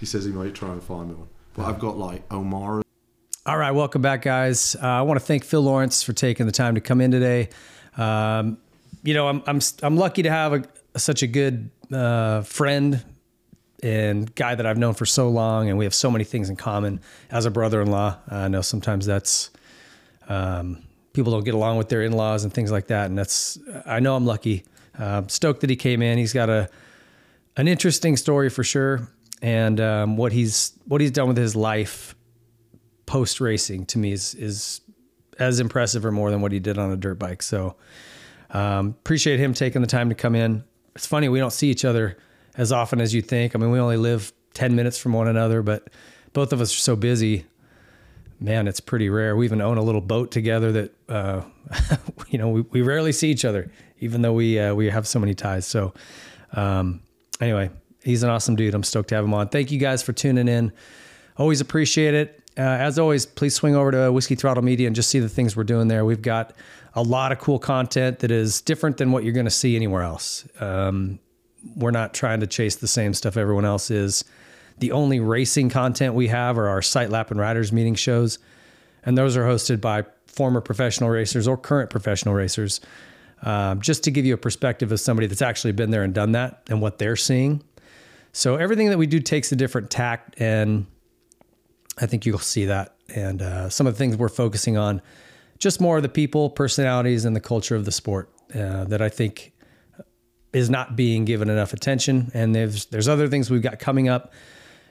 he 0.00 0.06
says 0.06 0.24
he 0.24 0.30
might 0.32 0.54
try 0.54 0.70
and 0.70 0.82
find 0.82 1.08
me 1.08 1.14
one. 1.16 1.28
But 1.54 1.66
I've 1.66 1.78
got 1.80 1.98
like 1.98 2.22
O'Mara. 2.32 2.82
All 3.48 3.56
right, 3.56 3.70
welcome 3.70 4.02
back, 4.02 4.20
guys. 4.20 4.76
Uh, 4.76 4.86
I 4.86 5.00
want 5.00 5.18
to 5.18 5.24
thank 5.24 5.42
Phil 5.42 5.62
Lawrence 5.62 6.02
for 6.02 6.12
taking 6.12 6.44
the 6.44 6.52
time 6.52 6.74
to 6.74 6.82
come 6.82 7.00
in 7.00 7.10
today. 7.10 7.48
Um, 7.96 8.58
you 9.02 9.14
know, 9.14 9.26
I'm 9.26 9.42
I'm 9.46 9.60
I'm 9.82 9.96
lucky 9.96 10.24
to 10.24 10.30
have 10.30 10.52
a, 10.52 10.98
such 10.98 11.22
a 11.22 11.26
good 11.26 11.70
uh, 11.90 12.42
friend 12.42 13.02
and 13.82 14.34
guy 14.34 14.54
that 14.54 14.66
I've 14.66 14.76
known 14.76 14.92
for 14.92 15.06
so 15.06 15.30
long, 15.30 15.70
and 15.70 15.78
we 15.78 15.86
have 15.86 15.94
so 15.94 16.10
many 16.10 16.24
things 16.24 16.50
in 16.50 16.56
common 16.56 17.00
as 17.30 17.46
a 17.46 17.50
brother-in-law. 17.50 18.18
I 18.28 18.48
know 18.48 18.60
sometimes 18.60 19.06
that's 19.06 19.48
um, 20.28 20.82
people 21.14 21.32
don't 21.32 21.44
get 21.44 21.54
along 21.54 21.78
with 21.78 21.88
their 21.88 22.02
in-laws 22.02 22.44
and 22.44 22.52
things 22.52 22.70
like 22.70 22.88
that, 22.88 23.06
and 23.06 23.16
that's 23.16 23.58
I 23.86 24.00
know 24.00 24.14
I'm 24.14 24.26
lucky. 24.26 24.66
Uh, 24.98 25.22
stoked 25.26 25.62
that 25.62 25.70
he 25.70 25.76
came 25.76 26.02
in. 26.02 26.18
He's 26.18 26.34
got 26.34 26.50
a 26.50 26.68
an 27.56 27.66
interesting 27.66 28.18
story 28.18 28.50
for 28.50 28.62
sure, 28.62 29.08
and 29.40 29.80
um, 29.80 30.18
what 30.18 30.32
he's 30.32 30.72
what 30.84 31.00
he's 31.00 31.12
done 31.12 31.28
with 31.28 31.38
his 31.38 31.56
life 31.56 32.14
post 33.08 33.40
racing 33.40 33.86
to 33.86 33.98
me 33.98 34.12
is 34.12 34.34
is 34.34 34.82
as 35.38 35.60
impressive 35.60 36.04
or 36.04 36.12
more 36.12 36.30
than 36.30 36.42
what 36.42 36.52
he 36.52 36.60
did 36.60 36.78
on 36.78 36.92
a 36.92 36.96
dirt 36.96 37.18
bike. 37.18 37.42
So 37.42 37.74
um, 38.50 38.88
appreciate 38.88 39.40
him 39.40 39.54
taking 39.54 39.80
the 39.80 39.88
time 39.88 40.10
to 40.10 40.14
come 40.14 40.34
in. 40.34 40.62
It's 40.94 41.06
funny 41.06 41.28
we 41.28 41.38
don't 41.38 41.52
see 41.52 41.70
each 41.70 41.84
other 41.84 42.18
as 42.56 42.70
often 42.70 43.00
as 43.00 43.14
you 43.14 43.22
think. 43.22 43.54
I 43.54 43.58
mean, 43.58 43.70
we 43.70 43.80
only 43.80 43.96
live 43.96 44.32
ten 44.52 44.76
minutes 44.76 44.98
from 44.98 45.14
one 45.14 45.26
another, 45.26 45.62
but 45.62 45.88
both 46.34 46.52
of 46.52 46.60
us 46.60 46.72
are 46.74 46.78
so 46.78 46.96
busy. 46.96 47.46
Man, 48.40 48.68
it's 48.68 48.78
pretty 48.78 49.08
rare. 49.08 49.34
We 49.36 49.46
even 49.46 49.60
own 49.62 49.78
a 49.78 49.82
little 49.82 50.00
boat 50.02 50.30
together 50.30 50.70
that 50.72 50.94
uh, 51.08 51.42
you 52.28 52.38
know 52.38 52.50
we, 52.50 52.60
we 52.60 52.82
rarely 52.82 53.12
see 53.12 53.30
each 53.30 53.46
other, 53.46 53.72
even 54.00 54.20
though 54.20 54.34
we 54.34 54.58
uh, 54.58 54.74
we 54.74 54.90
have 54.90 55.08
so 55.08 55.18
many 55.18 55.34
ties. 55.34 55.66
So 55.66 55.94
um, 56.52 57.00
anyway, 57.40 57.70
he's 58.02 58.22
an 58.22 58.28
awesome 58.28 58.54
dude. 58.54 58.74
I'm 58.74 58.84
stoked 58.84 59.08
to 59.08 59.14
have 59.14 59.24
him 59.24 59.32
on. 59.32 59.48
Thank 59.48 59.70
you 59.70 59.78
guys 59.78 60.02
for 60.02 60.12
tuning 60.12 60.46
in. 60.46 60.72
Always 61.38 61.62
appreciate 61.62 62.14
it. 62.14 62.42
Uh, 62.58 62.62
as 62.62 62.98
always, 62.98 63.24
please 63.24 63.54
swing 63.54 63.76
over 63.76 63.92
to 63.92 64.10
Whiskey 64.10 64.34
Throttle 64.34 64.64
Media 64.64 64.88
and 64.88 64.96
just 64.96 65.10
see 65.10 65.20
the 65.20 65.28
things 65.28 65.56
we're 65.56 65.62
doing 65.62 65.86
there. 65.86 66.04
We've 66.04 66.20
got 66.20 66.54
a 66.94 67.02
lot 67.02 67.30
of 67.30 67.38
cool 67.38 67.60
content 67.60 68.18
that 68.18 68.32
is 68.32 68.60
different 68.60 68.96
than 68.96 69.12
what 69.12 69.22
you're 69.22 69.32
going 69.32 69.46
to 69.46 69.50
see 69.50 69.76
anywhere 69.76 70.02
else. 70.02 70.44
Um, 70.60 71.20
we're 71.76 71.92
not 71.92 72.14
trying 72.14 72.40
to 72.40 72.48
chase 72.48 72.74
the 72.74 72.88
same 72.88 73.14
stuff 73.14 73.36
everyone 73.36 73.64
else 73.64 73.92
is. 73.92 74.24
The 74.78 74.90
only 74.90 75.20
racing 75.20 75.70
content 75.70 76.14
we 76.14 76.28
have 76.28 76.58
are 76.58 76.68
our 76.68 76.82
Sight 76.82 77.10
Lap 77.10 77.30
and 77.30 77.38
Riders 77.38 77.72
meeting 77.72 77.94
shows, 77.94 78.40
and 79.04 79.16
those 79.16 79.36
are 79.36 79.44
hosted 79.44 79.80
by 79.80 80.04
former 80.26 80.60
professional 80.60 81.10
racers 81.10 81.46
or 81.46 81.56
current 81.56 81.90
professional 81.90 82.34
racers. 82.34 82.80
Um, 83.42 83.80
just 83.80 84.02
to 84.02 84.10
give 84.10 84.24
you 84.24 84.34
a 84.34 84.38
perspective 84.38 84.90
of 84.90 84.98
somebody 84.98 85.28
that's 85.28 85.42
actually 85.42 85.70
been 85.70 85.92
there 85.92 86.02
and 86.02 86.12
done 86.12 86.32
that 86.32 86.62
and 86.68 86.82
what 86.82 86.98
they're 86.98 87.14
seeing. 87.14 87.62
So 88.32 88.56
everything 88.56 88.88
that 88.88 88.98
we 88.98 89.06
do 89.06 89.20
takes 89.20 89.52
a 89.52 89.56
different 89.56 89.90
tact 89.90 90.40
and 90.40 90.86
I 92.00 92.06
think 92.06 92.26
you'll 92.26 92.38
see 92.38 92.66
that. 92.66 92.96
And 93.14 93.42
uh, 93.42 93.68
some 93.68 93.86
of 93.86 93.94
the 93.94 93.98
things 93.98 94.16
we're 94.16 94.28
focusing 94.28 94.76
on, 94.76 95.02
just 95.58 95.80
more 95.80 95.96
of 95.96 96.02
the 96.02 96.08
people, 96.08 96.50
personalities, 96.50 97.24
and 97.24 97.34
the 97.34 97.40
culture 97.40 97.74
of 97.74 97.84
the 97.84 97.92
sport 97.92 98.30
uh, 98.54 98.84
that 98.84 99.02
I 99.02 99.08
think 99.08 99.52
is 100.52 100.70
not 100.70 100.96
being 100.96 101.24
given 101.24 101.50
enough 101.50 101.72
attention. 101.72 102.30
And 102.34 102.54
there's 102.54 102.86
there's 102.86 103.08
other 103.08 103.28
things 103.28 103.50
we've 103.50 103.62
got 103.62 103.78
coming 103.78 104.08
up. 104.08 104.32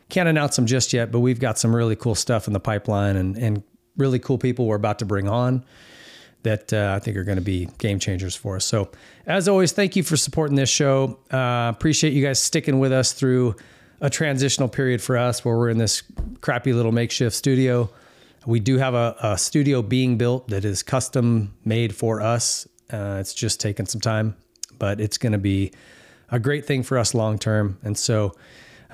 Can't 0.10 0.30
announce 0.30 0.56
them 0.56 0.66
just 0.66 0.94
yet, 0.94 1.12
but 1.12 1.20
we've 1.20 1.40
got 1.40 1.58
some 1.58 1.76
really 1.76 1.96
cool 1.96 2.16
stuff 2.16 2.48
in 2.48 2.54
the 2.54 2.60
pipeline 2.60 3.16
and 3.16 3.38
and 3.38 3.64
really 3.98 4.20
cool 4.20 4.38
people 4.38 4.68
we're 4.68 4.76
about 4.76 5.00
to 5.00 5.06
bring 5.06 5.28
on 5.28 5.66
that 6.44 6.72
uh, 6.72 6.94
I 6.96 7.00
think 7.00 7.18
are 7.18 7.24
going 7.24 7.38
to 7.38 7.44
be 7.44 7.68
game 7.78 8.00
changers 8.00 8.36
for 8.36 8.56
us. 8.56 8.66
So, 8.66 8.90
as 9.26 9.48
always, 9.48 9.72
thank 9.72 9.96
you 9.96 10.04
for 10.04 10.16
supporting 10.16 10.56
this 10.56 10.70
show. 10.70 11.20
Uh, 11.32 11.72
appreciate 11.76 12.14
you 12.14 12.24
guys 12.24 12.42
sticking 12.42 12.80
with 12.80 12.92
us 12.92 13.12
through 13.12 13.56
a 14.02 14.10
transitional 14.10 14.70
period 14.70 15.02
for 15.02 15.18
us 15.18 15.44
where 15.44 15.58
we're 15.58 15.70
in 15.70 15.78
this 15.78 16.04
crappy 16.42 16.74
little 16.74 16.92
makeshift 16.92 17.36
studio. 17.36 17.90
We 18.46 18.60
do 18.60 18.78
have 18.78 18.94
a, 18.94 19.16
a 19.22 19.38
studio 19.38 19.82
being 19.82 20.18
built 20.18 20.48
that 20.50 20.64
is 20.64 20.84
custom 20.84 21.56
made 21.66 21.96
for 21.96 22.22
us. 22.22 22.68
Uh, 22.92 23.18
it's 23.20 23.34
just 23.34 23.60
taken 23.60 23.86
some 23.86 24.00
time, 24.00 24.36
but 24.80 25.02
it's 25.02 25.18
going 25.18 25.34
to 25.34 25.38
be 25.38 25.74
a 26.30 26.40
great 26.40 26.66
thing 26.66 26.84
for 26.84 26.98
us 26.98 27.14
long 27.14 27.38
term. 27.40 27.78
And 27.84 27.98
so, 27.98 28.36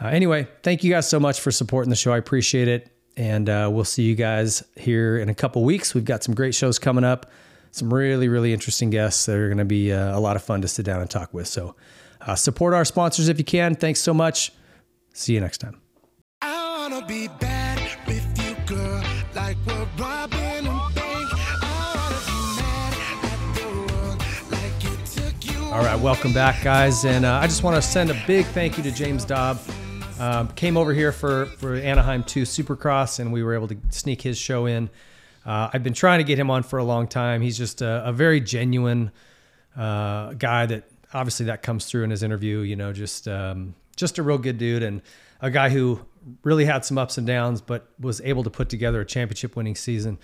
uh, 0.01 0.07
anyway, 0.07 0.48
thank 0.64 0.83
you 0.83 0.91
guys 0.91 1.07
so 1.07 1.19
much 1.19 1.40
for 1.40 1.51
supporting 1.51 1.90
the 1.90 1.95
show. 1.95 2.14
I 2.14 2.17
appreciate 2.17 2.67
it. 2.67 2.90
And 3.15 3.48
uh, 3.48 3.69
we'll 3.72 3.83
see 3.83 4.03
you 4.03 4.15
guys 4.15 4.64
here 4.75 5.17
in 5.17 5.30
a 5.30 5.35
couple 5.35 5.64
weeks. 5.64 5.93
We've 5.93 6.06
got 6.06 6.23
some 6.23 6.33
great 6.33 6.56
shows 6.56 6.80
coming 6.80 7.03
up, 7.03 7.30
some 7.69 7.93
really, 7.93 8.27
really 8.27 8.53
interesting 8.53 8.90
guests 8.90 9.27
that 9.27 9.35
are 9.35 9.49
going 9.49 9.59
to 9.59 9.65
be 9.65 9.93
uh, 9.93 10.17
a 10.17 10.19
lot 10.19 10.35
of 10.35 10.43
fun 10.43 10.61
to 10.61 10.67
sit 10.67 10.83
down 10.83 10.99
and 11.01 11.09
talk 11.09 11.32
with. 11.32 11.48
So, 11.48 11.75
uh, 12.22 12.35
support 12.35 12.73
our 12.73 12.85
sponsors 12.85 13.27
if 13.27 13.38
you 13.38 13.43
can. 13.43 13.75
Thanks 13.75 13.99
so 13.99 14.14
much. 14.14 14.51
See 15.14 15.33
you 15.35 15.40
next 15.40 15.59
time. 15.59 15.80
All 25.72 25.83
right, 25.83 26.00
welcome 26.00 26.33
back, 26.33 26.64
guys. 26.64 27.06
And 27.06 27.25
uh, 27.25 27.33
I 27.35 27.48
just 27.48 27.64
want 27.64 27.75
to 27.75 27.82
send 27.82 28.11
a 28.11 28.24
big 28.27 28.45
thank 28.48 28.77
you 28.77 28.83
to 28.83 28.92
James 28.92 29.24
Dobb. 29.25 29.59
Um, 30.19 30.48
came 30.50 30.77
over 30.77 30.93
here 30.93 31.11
for, 31.11 31.45
for 31.58 31.75
Anaheim 31.75 32.24
2 32.24 32.43
Supercross, 32.43 33.19
and 33.19 33.33
we 33.33 33.43
were 33.43 33.53
able 33.53 33.67
to 33.67 33.77
sneak 33.90 34.22
his 34.22 34.38
show 34.38 34.66
in. 34.66 34.90
Uh, 35.45 35.69
I've 35.74 35.83
been 35.83 35.93
trying 35.93 36.19
to 36.19 36.24
get 36.24 36.40
him 36.40 36.50
on 36.50 36.64
for 36.64 36.80
a 36.80 36.83
long 36.83 37.08
time. 37.08 37.42
He's 37.42 37.58
just 37.58 37.82
a, 37.82 38.08
a 38.08 38.14
very 38.14 38.40
genuine 38.40 39.11
uh, 39.75 40.33
guy 40.33 40.66
that 40.67 40.83
obviously 41.14 41.48
that 41.48 41.61
comes 41.61 41.85
through 41.85 42.03
in 42.03 42.09
his 42.09 42.24
interview. 42.24 42.59
You 42.59 42.75
know, 42.75 42.93
just 42.93 43.27
um, 43.27 43.75
just 43.95 44.17
a 44.17 44.23
real 44.23 44.38
good 44.38 44.57
dude 44.57 44.83
and 44.83 45.01
a 45.41 45.51
guy 45.51 45.69
who 45.69 45.99
really 46.43 46.65
had 46.65 46.85
some 46.85 46.97
ups 46.97 47.17
and 47.17 47.27
downs, 47.27 47.61
but 47.61 47.89
was 47.99 48.22
able 48.22 48.43
to 48.43 48.49
put 48.49 48.69
together 48.69 49.01
a 49.01 49.05
championship 49.05 49.55
winning 49.55 49.75
season 49.75 50.17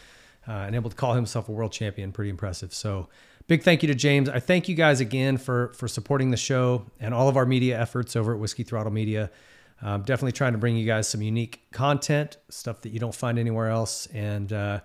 uh, 0.47 0.51
and 0.51 0.75
able 0.75 0.89
to 0.89 0.95
call 0.95 1.13
himself 1.13 1.49
a 1.49 1.51
world 1.51 1.71
champion. 1.71 2.11
Pretty 2.11 2.29
impressive. 2.29 2.73
So, 2.73 3.09
big 3.47 3.63
thank 3.63 3.83
you 3.83 3.87
to 3.87 3.95
James. 3.95 4.29
I 4.29 4.39
thank 4.39 4.69
you 4.69 4.75
guys 4.75 5.01
again 5.01 5.37
for 5.37 5.73
for 5.73 5.87
supporting 5.87 6.31
the 6.31 6.37
show 6.37 6.85
and 6.99 7.13
all 7.13 7.27
of 7.27 7.37
our 7.37 7.45
media 7.45 7.79
efforts 7.79 8.15
over 8.15 8.33
at 8.33 8.39
Whiskey 8.39 8.63
Throttle 8.63 8.91
Media. 8.91 9.29
Um, 9.81 10.01
definitely 10.01 10.33
trying 10.33 10.53
to 10.53 10.57
bring 10.57 10.75
you 10.75 10.85
guys 10.85 11.07
some 11.07 11.21
unique 11.21 11.61
content, 11.71 12.37
stuff 12.49 12.81
that 12.81 12.89
you 12.89 12.99
don't 12.99 13.15
find 13.15 13.39
anywhere 13.39 13.69
else. 13.69 14.07
And 14.07 14.51
uh, 14.51 14.81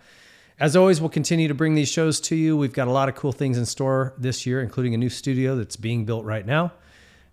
as 0.61 0.77
always, 0.77 1.01
we'll 1.01 1.11
continue 1.11 1.49
to 1.49 1.55
bring 1.55 1.75
these 1.75 1.89
shows 1.89 2.21
to 2.21 2.37
you. 2.37 2.57
We've 2.57 2.73
got 2.73 2.87
a 2.87 2.93
lot 2.93 3.09
of 3.09 3.17
cool 3.17 3.33
things 3.33 3.59
in 3.59 3.67
store 3.67 4.15
this 4.19 4.47
year, 4.47 4.63
including 4.63 4.95
a 4.95 4.97
new 4.97 5.09
studio 5.09 5.57
that's 5.57 5.77
being 5.77 6.05
built 6.05 6.25
right 6.25 6.47
now. 6.47 6.73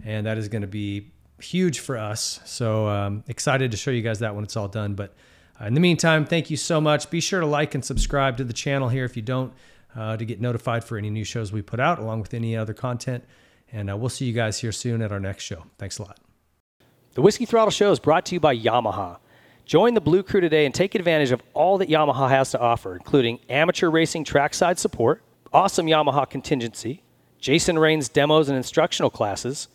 And 0.04 0.26
that 0.26 0.40
is 0.40 0.48
going 0.48 0.64
to 0.64 0.68
be 0.68 1.11
huge 1.42 1.80
for 1.80 1.98
us. 1.98 2.40
So 2.46 2.88
um, 2.88 3.24
excited 3.28 3.72
to 3.72 3.78
show 3.78 3.92
you 3.92 4.02
guys 4.02 4.20
that 4.20 4.36
when 4.36 4.44
it's 4.44 4.56
all 4.56 4.68
done. 4.68 4.96
But 4.96 5.14
uh, 5.60 5.66
in 5.66 5.74
the 5.74 5.80
meantime, 5.80 6.26
thank 6.26 6.50
you 6.50 6.58
so 6.58 6.80
much. 6.80 7.10
Be 7.10 7.20
sure 7.20 7.40
to 7.40 7.46
like 7.46 7.76
and 7.76 7.84
subscribe 7.84 8.38
to 8.38 8.44
the 8.44 8.54
channel 8.54 8.90
here 8.90 9.06
if 9.06 9.16
you 9.16 9.22
don't 9.22 9.54
uh, 9.96 10.18
to 10.18 10.26
get 10.26 10.40
notified 10.40 10.84
for 10.84 10.98
any 10.98 11.10
new 11.10 11.24
shows 11.24 11.52
we 11.52 11.62
put 11.62 11.80
out, 11.80 12.00
along 12.00 12.22
with 12.22 12.34
any 12.34 12.56
other 12.56 12.74
content. 12.74 13.24
And 13.72 13.90
uh, 13.90 13.98
we'll 13.98 14.10
see 14.10 14.26
you 14.26 14.34
guys 14.34 14.60
here 14.60 14.72
soon 14.72 15.02
at 15.02 15.12
our 15.12 15.20
next 15.20 15.44
show. 15.44 15.64
Thanks 15.78 16.00
a 16.00 16.04
lot. 16.04 16.20
The 17.14 17.22
Whiskey 17.22 17.46
Throttle 17.46 17.72
Show 17.72 17.92
is 17.92 18.00
brought 18.00 18.26
to 18.28 18.36
you 18.36 18.40
by 18.40 18.56
Yamaha. 18.56 19.18
Join 19.66 19.94
the 19.94 20.02
Blue 20.02 20.24
Crew 20.24 20.42
today 20.42 20.66
and 20.66 20.74
take 20.74 20.96
advantage 20.96 21.32
of 21.32 21.42
all 21.54 21.78
that 21.78 21.90
Yamaha 21.90 22.30
has 22.30 22.52
to 22.52 22.60
offer, 22.60 22.96
including 22.96 23.40
amateur 23.50 23.90
racing 23.90 24.24
trackside 24.24 24.80
support, 24.80 25.22
awesome 25.54 25.88
Yamaha 25.88 26.30
contingency, 26.30 27.04
Jason 27.40 27.78
Rain's 27.78 28.10
demos 28.10 28.50
and 28.50 28.58
instructional 28.58 29.10
classes, 29.10 29.68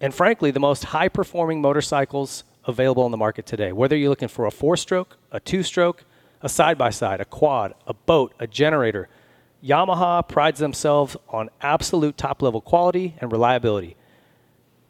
and 0.00 0.14
frankly, 0.14 0.50
the 0.50 0.60
most 0.60 0.84
high 0.84 1.08
performing 1.08 1.60
motorcycles 1.60 2.44
available 2.64 3.02
on 3.02 3.10
the 3.10 3.16
market 3.16 3.46
today. 3.46 3.72
Whether 3.72 3.96
you're 3.96 4.08
looking 4.08 4.28
for 4.28 4.46
a 4.46 4.50
four 4.50 4.76
stroke, 4.76 5.18
a 5.30 5.40
two 5.40 5.62
stroke, 5.62 6.04
a 6.40 6.48
side 6.48 6.78
by 6.78 6.90
side, 6.90 7.20
a 7.20 7.24
quad, 7.24 7.74
a 7.86 7.94
boat, 7.94 8.34
a 8.38 8.46
generator, 8.46 9.08
Yamaha 9.62 10.26
prides 10.26 10.58
themselves 10.58 11.16
on 11.28 11.50
absolute 11.60 12.16
top 12.16 12.40
level 12.40 12.60
quality 12.60 13.14
and 13.20 13.30
reliability. 13.30 13.96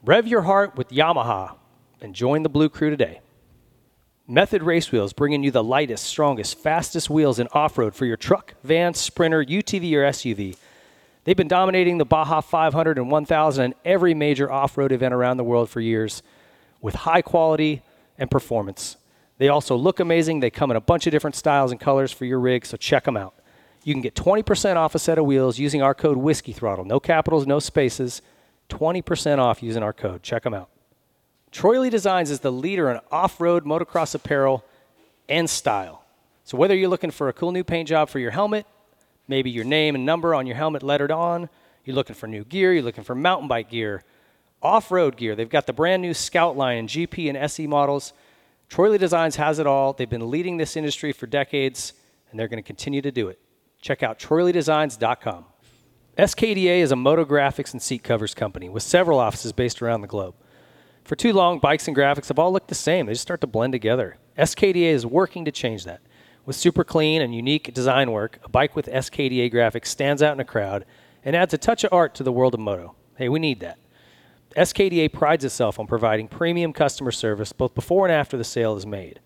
Rev 0.05 0.29
your 0.29 0.43
heart 0.43 0.77
with 0.77 0.91
Yamaha 0.91 1.57
and 2.01 2.15
join 2.15 2.43
the 2.43 2.49
Blue 2.49 2.69
Crew 2.69 2.91
today. 2.91 3.21
Method 4.29 4.63
Race 4.63 4.93
Wheels 4.93 5.13
bringing 5.13 5.43
you 5.43 5.51
the 5.51 5.65
lightest, 5.65 6.05
strongest, 6.05 6.57
fastest 6.57 7.11
wheels 7.11 7.41
in 7.41 7.49
off 7.53 7.77
road 7.77 7.97
for 7.97 8.07
your 8.07 8.17
truck, 8.17 8.55
van, 8.63 8.95
sprinter, 8.95 9.45
UTV, 9.45 9.93
or 9.95 10.05
SUV. 10.05 10.57
They've 11.31 11.37
been 11.37 11.47
dominating 11.47 11.99
the 11.99 12.05
Baja 12.05 12.41
500 12.41 12.99
and 12.99 13.09
1000 13.09 13.65
and 13.65 13.75
every 13.85 14.15
major 14.15 14.51
off 14.51 14.77
road 14.77 14.91
event 14.91 15.15
around 15.15 15.37
the 15.37 15.45
world 15.45 15.71
for 15.71 15.81
years 15.81 16.25
with 16.81 16.97
high 16.97 17.23
quality 17.23 17.83
and 18.19 18.29
performance. 18.29 18.97
They 19.39 19.47
also 19.47 19.77
look 19.77 20.01
amazing. 20.01 20.41
They 20.41 20.51
come 20.51 20.73
in 20.73 20.77
a 20.77 20.81
bunch 20.81 21.07
of 21.07 21.13
different 21.13 21.37
styles 21.37 21.71
and 21.71 21.79
colors 21.79 22.11
for 22.11 22.25
your 22.25 22.41
rig, 22.41 22.67
so 22.67 22.77
check 22.77 23.05
them 23.05 23.17
out. 23.17 23.37
You 23.85 23.95
can 23.95 24.03
get 24.03 24.17
20% 24.17 24.75
off 24.75 24.97
a 24.97 24.99
set 24.99 25.19
of 25.19 25.25
wheels 25.25 25.57
using 25.57 25.83
our 25.83 25.95
code 25.95 26.17
Whiskey 26.17 26.51
Throttle. 26.53 26.85
No 26.85 26.99
capitals, 26.99 27.47
no 27.47 27.61
spaces. 27.61 28.23
20% 28.69 29.39
off 29.39 29.63
using 29.63 29.85
our 29.85 29.93
code. 29.93 30.25
Check 30.25 30.43
them 30.43 30.53
out. 30.53 30.69
Troy 31.53 31.79
Lee 31.79 31.91
Designs 31.91 32.33
is 32.33 32.41
the 32.41 32.51
leader 32.51 32.91
in 32.91 32.99
off 33.13 33.41
road 33.41 33.65
motocross 33.65 34.17
apparel 34.17 34.65
and 35.29 35.49
style. 35.49 36.03
So, 36.43 36.59
whether 36.59 36.75
you're 36.75 36.89
looking 36.89 37.13
for 37.13 37.29
a 37.29 37.33
cool 37.33 37.53
new 37.53 37.63
paint 37.63 37.87
job 37.87 38.09
for 38.09 38.19
your 38.19 38.33
helmet, 38.33 38.67
maybe 39.31 39.49
your 39.51 39.65
name 39.65 39.95
and 39.95 40.05
number 40.05 40.35
on 40.35 40.47
your 40.47 40.57
helmet 40.57 40.83
lettered 40.83 41.13
on. 41.13 41.49
You're 41.85 41.97
looking 41.97 42.17
for 42.17 42.27
new 42.27 42.45
gear, 42.45 42.75
you're 42.75 42.83
looking 42.83 43.05
for 43.05 43.15
mountain 43.15 43.49
bike 43.49 43.71
gear, 43.71 44.05
off 44.61 44.91
road 44.91 45.17
gear. 45.17 45.35
They've 45.35 45.49
got 45.49 45.67
the 45.67 45.73
brand 45.73 46.03
new 46.03 46.13
Scout 46.13 46.57
line 46.57 46.87
GP 46.87 47.29
and 47.29 47.39
SE 47.39 47.67
models. 47.67 48.13
Troy 48.69 48.91
Lee 48.91 48.99
Designs 48.99 49.37
has 49.37 49.59
it 49.59 49.67
all. 49.67 49.95
They've 49.95 50.11
been 50.11 50.31
leading 50.31 50.59
this 50.59 50.77
industry 50.77 51.13
for 51.13 51.27
decades. 51.27 51.95
and 52.31 52.39
they're 52.39 52.49
going 52.49 52.63
to 52.63 52.67
continue 52.67 53.03
to 53.03 53.11
do 53.11 53.27
it. 53.29 53.41
Check 53.81 54.05
out 54.05 54.19
TroyleeDesigns.com. 54.21 55.45
SKDA 56.17 56.81
is 56.81 56.93
a 56.93 56.97
moto 56.97 57.25
graphics 57.25 57.73
and 57.73 57.83
seat 57.83 58.05
covers 58.05 58.35
company 58.35 58.69
with 58.69 58.83
several 58.83 59.19
offices 59.19 59.53
based 59.53 59.81
around 59.83 60.03
the 60.03 60.07
globe. 60.07 60.35
For 61.05 61.17
too 61.17 61.33
long, 61.33 61.59
bikes 61.59 61.89
and 61.89 61.97
graphics 61.97 62.29
have 62.29 62.39
all 62.39 62.53
looked 62.53 62.69
the 62.69 62.75
same. 62.75 63.07
They 63.07 63.15
just 63.15 63.23
start 63.23 63.41
to 63.41 63.47
blend 63.47 63.73
together. 63.73 64.19
SKDA 64.39 64.93
is 64.93 65.05
working 65.07 65.45
to 65.47 65.51
change 65.51 65.85
that. 65.85 66.01
With 66.51 66.57
super 66.57 66.83
clean 66.83 67.23
and 67.23 67.33
unique 67.33 67.73
design 67.73 68.11
work, 68.11 68.41
a 68.43 68.49
bike 68.49 68.75
with 68.75 68.87
SKDA 68.87 69.55
graphics 69.55 69.87
stands 69.87 70.21
out 70.21 70.35
in 70.35 70.41
a 70.41 70.45
crowd 70.45 70.85
and 71.25 71.37
adds 71.37 71.55
a 71.55 71.59
touch 71.59 71.85
of 71.85 71.93
art 71.93 72.13
to 72.17 72.25
the 72.25 72.33
world 72.33 72.55
of 72.55 72.59
moto. 72.59 72.97
Hey, 73.17 73.29
we 73.29 73.39
need 73.39 73.61
that. 73.61 73.79
SKDA 74.57 75.13
prides 75.13 75.45
itself 75.45 75.79
on 75.79 75.87
providing 75.87 76.27
premium 76.27 76.73
customer 76.73 77.13
service 77.13 77.53
both 77.53 77.73
before 77.73 78.05
and 78.05 78.13
after 78.13 78.37
the 78.37 78.43
sale 78.43 78.77
is 78.77 78.85
made. 78.85 79.21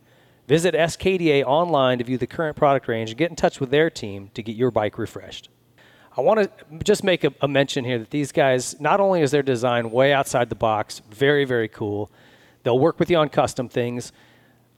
Visit 0.48 0.74
SKDA 0.74 1.44
online 1.44 1.96
to 1.96 2.04
view 2.04 2.18
the 2.18 2.26
current 2.26 2.58
product 2.58 2.88
range 2.88 3.08
and 3.08 3.16
get 3.16 3.30
in 3.30 3.36
touch 3.36 3.58
with 3.58 3.70
their 3.70 3.88
team 3.88 4.28
to 4.34 4.42
get 4.42 4.54
your 4.54 4.70
bike 4.70 4.98
refreshed. 4.98 5.48
I 6.18 6.20
want 6.20 6.40
to 6.40 6.84
just 6.84 7.04
make 7.04 7.24
a, 7.24 7.32
a, 7.40 7.48
mention 7.48 7.86
here 7.86 8.00
that 8.00 8.10
these 8.10 8.32
guys, 8.32 8.78
not 8.78 9.00
only 9.00 9.22
is 9.22 9.30
their 9.30 9.42
design 9.42 9.90
way 9.90 10.12
outside 10.12 10.50
the 10.50 10.56
box, 10.56 11.00
very, 11.10 11.46
very 11.46 11.68
cool, 11.68 12.12
they'll 12.64 12.78
work 12.78 13.00
with 13.00 13.08
you 13.08 13.16
on 13.16 13.30
custom 13.30 13.70
things. 13.70 14.12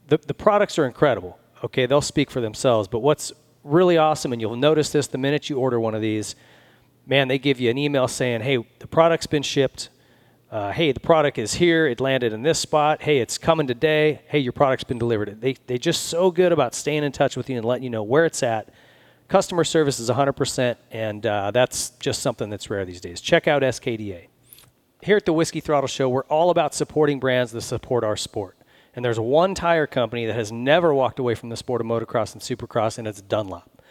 The, 0.07 0.17
the 0.25 0.33
products 0.33 0.79
are 0.79 0.85
incredible. 0.85 1.37
Okay, 1.63 1.85
they'll 1.85 2.01
speak 2.01 2.29
for 2.29 2.41
themselves. 2.41 2.87
But 2.87 2.99
what's 2.99 3.31
really 3.63 3.97
awesome, 3.97 4.33
and 4.33 4.41
you'll 4.41 4.55
notice 4.55 4.91
this 4.91 5.07
the 5.07 5.17
minute 5.17 5.49
you 5.49 5.57
order 5.57 5.79
one 5.79 5.95
of 5.95 6.01
these, 6.01 6.35
man, 7.05 7.27
they 7.27 7.39
give 7.39 7.59
you 7.59 7.69
an 7.69 7.77
email 7.77 8.07
saying, 8.07 8.41
hey, 8.41 8.65
the 8.79 8.87
product's 8.87 9.27
been 9.27 9.43
shipped. 9.43 9.89
Uh, 10.49 10.71
hey, 10.71 10.91
the 10.91 10.99
product 10.99 11.37
is 11.37 11.55
here. 11.55 11.87
It 11.87 11.99
landed 11.99 12.31
in 12.31 12.41
this 12.41 12.59
spot. 12.59 13.01
Hey, 13.01 13.19
it's 13.19 13.37
coming 13.37 13.67
today. 13.67 14.21
Hey, 14.27 14.39
your 14.39 14.53
product's 14.53 14.85
been 14.85 14.97
delivered. 14.97 15.41
They 15.41 15.57
they 15.67 15.77
just 15.77 16.05
so 16.05 16.31
good 16.31 16.53
about 16.53 16.73
staying 16.73 17.03
in 17.03 17.11
touch 17.11 17.35
with 17.35 17.49
you 17.49 17.57
and 17.57 17.65
letting 17.65 17.83
you 17.83 17.89
know 17.89 18.03
where 18.03 18.25
it's 18.25 18.41
at 18.43 18.73
Customer 19.27 19.65
service 19.65 19.99
is 19.99 20.09
100%, 20.09 20.77
and 20.91 21.25
uh, 21.25 21.51
that's 21.51 21.89
just 21.99 22.21
something 22.21 22.49
that's 22.49 22.69
rare 22.69 22.85
these 22.85 23.01
days. 23.01 23.19
Check 23.19 23.47
out 23.47 23.61
SKDA. 23.61 24.27
Here 25.01 25.17
at 25.17 25.25
the 25.25 25.33
Whiskey 25.33 25.59
Throttle 25.59 25.87
Show, 25.87 26.07
we're 26.07 26.23
all 26.23 26.49
about 26.49 26.73
supporting 26.73 27.19
brands 27.19 27.51
that 27.51 27.61
support 27.61 28.03
our 28.05 28.15
sport. 28.15 28.56
And 28.97 29.05
there's 29.05 29.19
one 29.19 29.53
tire 29.53 29.85
company 29.85 30.25
that 30.25 30.33
has 30.33 30.51
never 30.51 30.91
walked 30.91 31.19
away 31.19 31.35
from 31.35 31.49
the 31.49 31.55
sport 31.55 31.81
of 31.81 31.87
motocross 31.87 32.33
and 32.33 32.41
supercross, 32.41 32.97
and 32.97 33.07
it's 33.07 33.21
Dunlop. 33.21 33.83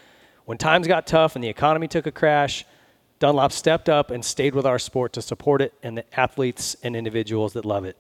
When 0.47 0.59
times 0.59 0.89
got 0.89 1.07
tough 1.07 1.37
and 1.37 1.45
the 1.45 1.49
economy 1.49 1.87
took 1.87 2.09
a 2.09 2.11
crash, 2.11 2.65
Dunlop 3.21 3.53
stepped 3.53 3.89
up 3.89 4.11
and 4.11 4.25
stayed 4.25 4.57
with 4.57 4.67
our 4.67 4.81
sport 4.81 5.13
to 5.13 5.23
support 5.23 5.63
it 5.63 5.73
and 5.81 5.97
the 5.97 6.19
athletes 6.19 6.75
and 6.83 6.97
individuals 6.97 7.53
that 7.53 7.65
love 7.65 7.85
it. 7.85 7.97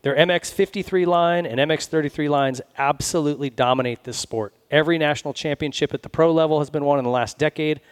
Their 0.00 0.16
MX53 0.16 1.06
line 1.06 1.44
and 1.44 1.60
MX33 1.60 2.30
lines 2.30 2.62
absolutely 2.78 3.50
dominate 3.50 4.04
this 4.04 4.16
sport. 4.16 4.54
Every 4.70 4.96
national 4.96 5.34
championship 5.34 5.92
at 5.92 6.02
the 6.02 6.08
pro 6.08 6.32
level 6.32 6.60
has 6.60 6.70
been 6.70 6.86
won 6.86 6.98
in 6.98 7.04
the 7.04 7.10
last 7.10 7.36
decade, 7.36 7.82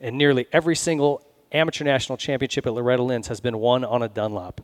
and 0.00 0.18
nearly 0.18 0.48
every 0.52 0.74
single 0.74 1.24
amateur 1.52 1.84
national 1.84 2.18
championship 2.18 2.66
at 2.66 2.72
Loretta 2.72 3.04
Lynn's 3.04 3.28
has 3.28 3.38
been 3.38 3.58
won 3.58 3.84
on 3.84 4.02
a 4.02 4.08
Dunlop. 4.08 4.60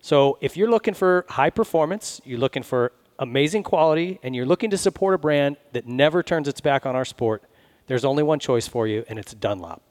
So 0.00 0.38
if 0.40 0.56
you're 0.56 0.70
looking 0.70 0.94
for 0.94 1.24
high 1.28 1.50
performance, 1.50 2.20
you're 2.24 2.38
looking 2.38 2.62
for 2.62 2.92
amazing 3.18 3.64
quality, 3.64 4.20
and 4.22 4.34
you're 4.34 4.46
looking 4.46 4.70
to 4.70 4.78
support 4.78 5.14
a 5.14 5.18
brand 5.18 5.56
that 5.72 5.86
never 5.86 6.22
turns 6.22 6.46
its 6.46 6.60
back 6.60 6.86
on 6.86 6.94
our 6.94 7.04
sport, 7.04 7.42
there's 7.88 8.04
only 8.04 8.22
one 8.22 8.38
choice 8.38 8.68
for 8.68 8.86
you, 8.86 9.04
and 9.08 9.18
it's 9.18 9.34
Dunlop. 9.34 9.82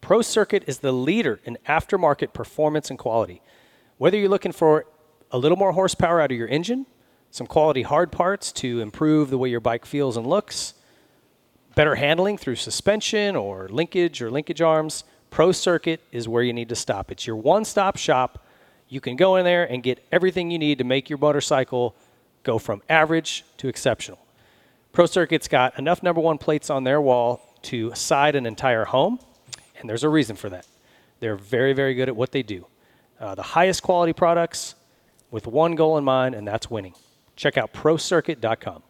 Pro 0.00 0.22
Circuit 0.22 0.64
is 0.66 0.78
the 0.78 0.92
leader 0.92 1.40
in 1.44 1.58
aftermarket 1.68 2.32
performance 2.32 2.88
and 2.88 2.98
quality. 2.98 3.42
Whether 3.98 4.16
you're 4.16 4.28
looking 4.28 4.52
for 4.52 4.86
a 5.30 5.38
little 5.38 5.58
more 5.58 5.72
horsepower 5.72 6.20
out 6.20 6.30
of 6.30 6.38
your 6.38 6.48
engine, 6.48 6.86
some 7.30 7.46
quality 7.46 7.82
hard 7.82 8.10
parts 8.10 8.52
to 8.52 8.80
improve 8.80 9.30
the 9.30 9.38
way 9.38 9.48
your 9.48 9.60
bike 9.60 9.84
feels 9.84 10.16
and 10.16 10.26
looks, 10.26 10.74
better 11.74 11.96
handling 11.96 12.38
through 12.38 12.56
suspension 12.56 13.36
or 13.36 13.68
linkage 13.68 14.22
or 14.22 14.30
linkage 14.30 14.60
arms, 14.60 15.04
Pro 15.30 15.52
Circuit 15.52 16.00
is 16.12 16.28
where 16.28 16.42
you 16.42 16.52
need 16.52 16.68
to 16.68 16.76
stop. 16.76 17.10
It's 17.12 17.26
your 17.26 17.36
one 17.36 17.64
stop 17.64 17.96
shop. 17.96 18.44
You 18.90 19.00
can 19.00 19.14
go 19.14 19.36
in 19.36 19.44
there 19.44 19.64
and 19.64 19.84
get 19.84 20.04
everything 20.10 20.50
you 20.50 20.58
need 20.58 20.78
to 20.78 20.84
make 20.84 21.08
your 21.08 21.18
motorcycle 21.18 21.94
go 22.42 22.58
from 22.58 22.82
average 22.88 23.44
to 23.58 23.68
exceptional. 23.68 24.18
Pro 24.92 25.06
Circuit's 25.06 25.46
got 25.46 25.78
enough 25.78 26.02
number 26.02 26.20
one 26.20 26.38
plates 26.38 26.68
on 26.70 26.82
their 26.82 27.00
wall 27.00 27.40
to 27.62 27.94
side 27.94 28.34
an 28.34 28.46
entire 28.46 28.84
home, 28.84 29.20
and 29.78 29.88
there's 29.88 30.02
a 30.02 30.08
reason 30.08 30.34
for 30.34 30.48
that. 30.48 30.66
They're 31.20 31.36
very, 31.36 31.72
very 31.72 31.94
good 31.94 32.08
at 32.08 32.16
what 32.16 32.32
they 32.32 32.42
do. 32.42 32.66
Uh, 33.20 33.36
the 33.36 33.42
highest 33.42 33.84
quality 33.84 34.12
products 34.12 34.74
with 35.30 35.46
one 35.46 35.76
goal 35.76 35.96
in 35.96 36.02
mind, 36.02 36.34
and 36.34 36.48
that's 36.48 36.68
winning. 36.68 36.94
Check 37.36 37.56
out 37.56 37.72
ProCircuit.com. 37.72 38.82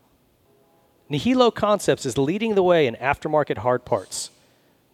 Nihilo 1.11 1.51
Concepts 1.51 2.07
is 2.07 2.17
leading 2.17 2.55
the 2.55 2.63
way 2.63 2.87
in 2.87 2.95
aftermarket 2.95 3.59
hard 3.59 3.85
parts. 3.85 4.31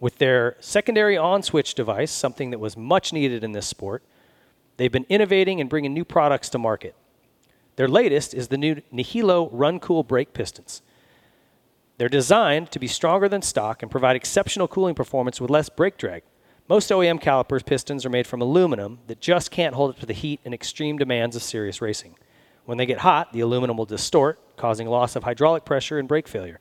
With 0.01 0.17
their 0.17 0.57
secondary 0.59 1.15
on 1.15 1.43
switch 1.43 1.75
device, 1.75 2.11
something 2.11 2.49
that 2.49 2.59
was 2.59 2.75
much 2.75 3.13
needed 3.13 3.43
in 3.43 3.53
this 3.53 3.67
sport, 3.67 4.03
they've 4.77 4.91
been 4.91 5.05
innovating 5.09 5.59
and 5.59 5.69
bringing 5.69 5.93
new 5.93 6.05
products 6.05 6.49
to 6.49 6.57
market. 6.57 6.95
Their 7.75 7.87
latest 7.87 8.33
is 8.33 8.47
the 8.47 8.57
new 8.57 8.81
Nihilo 8.91 9.49
Run 9.51 9.79
Cool 9.79 10.03
brake 10.03 10.33
pistons. 10.33 10.81
They're 11.97 12.09
designed 12.09 12.71
to 12.71 12.79
be 12.79 12.87
stronger 12.87 13.27
than 13.27 13.41
stock 13.41 13.81
and 13.81 13.91
provide 13.91 14.15
exceptional 14.15 14.67
cooling 14.67 14.95
performance 14.95 15.41
with 15.41 15.49
less 15.49 15.69
brake 15.69 15.97
drag. 15.97 16.23
Most 16.69 16.89
OEM 16.89 17.21
calipers 17.21 17.63
pistons 17.63 18.05
are 18.05 18.09
made 18.09 18.27
from 18.27 18.41
aluminum 18.41 18.99
that 19.07 19.21
just 19.21 19.51
can't 19.51 19.75
hold 19.75 19.91
up 19.91 19.99
to 19.99 20.05
the 20.05 20.13
heat 20.13 20.41
and 20.43 20.53
extreme 20.53 20.97
demands 20.97 21.35
of 21.35 21.41
serious 21.41 21.81
racing. 21.81 22.15
When 22.65 22.77
they 22.77 22.85
get 22.85 22.99
hot, 22.99 23.31
the 23.31 23.39
aluminum 23.39 23.77
will 23.77 23.85
distort, 23.85 24.57
causing 24.57 24.87
loss 24.87 25.15
of 25.15 25.23
hydraulic 25.23 25.63
pressure 25.63 25.97
and 25.97 26.07
brake 26.07 26.27
failure. 26.27 26.59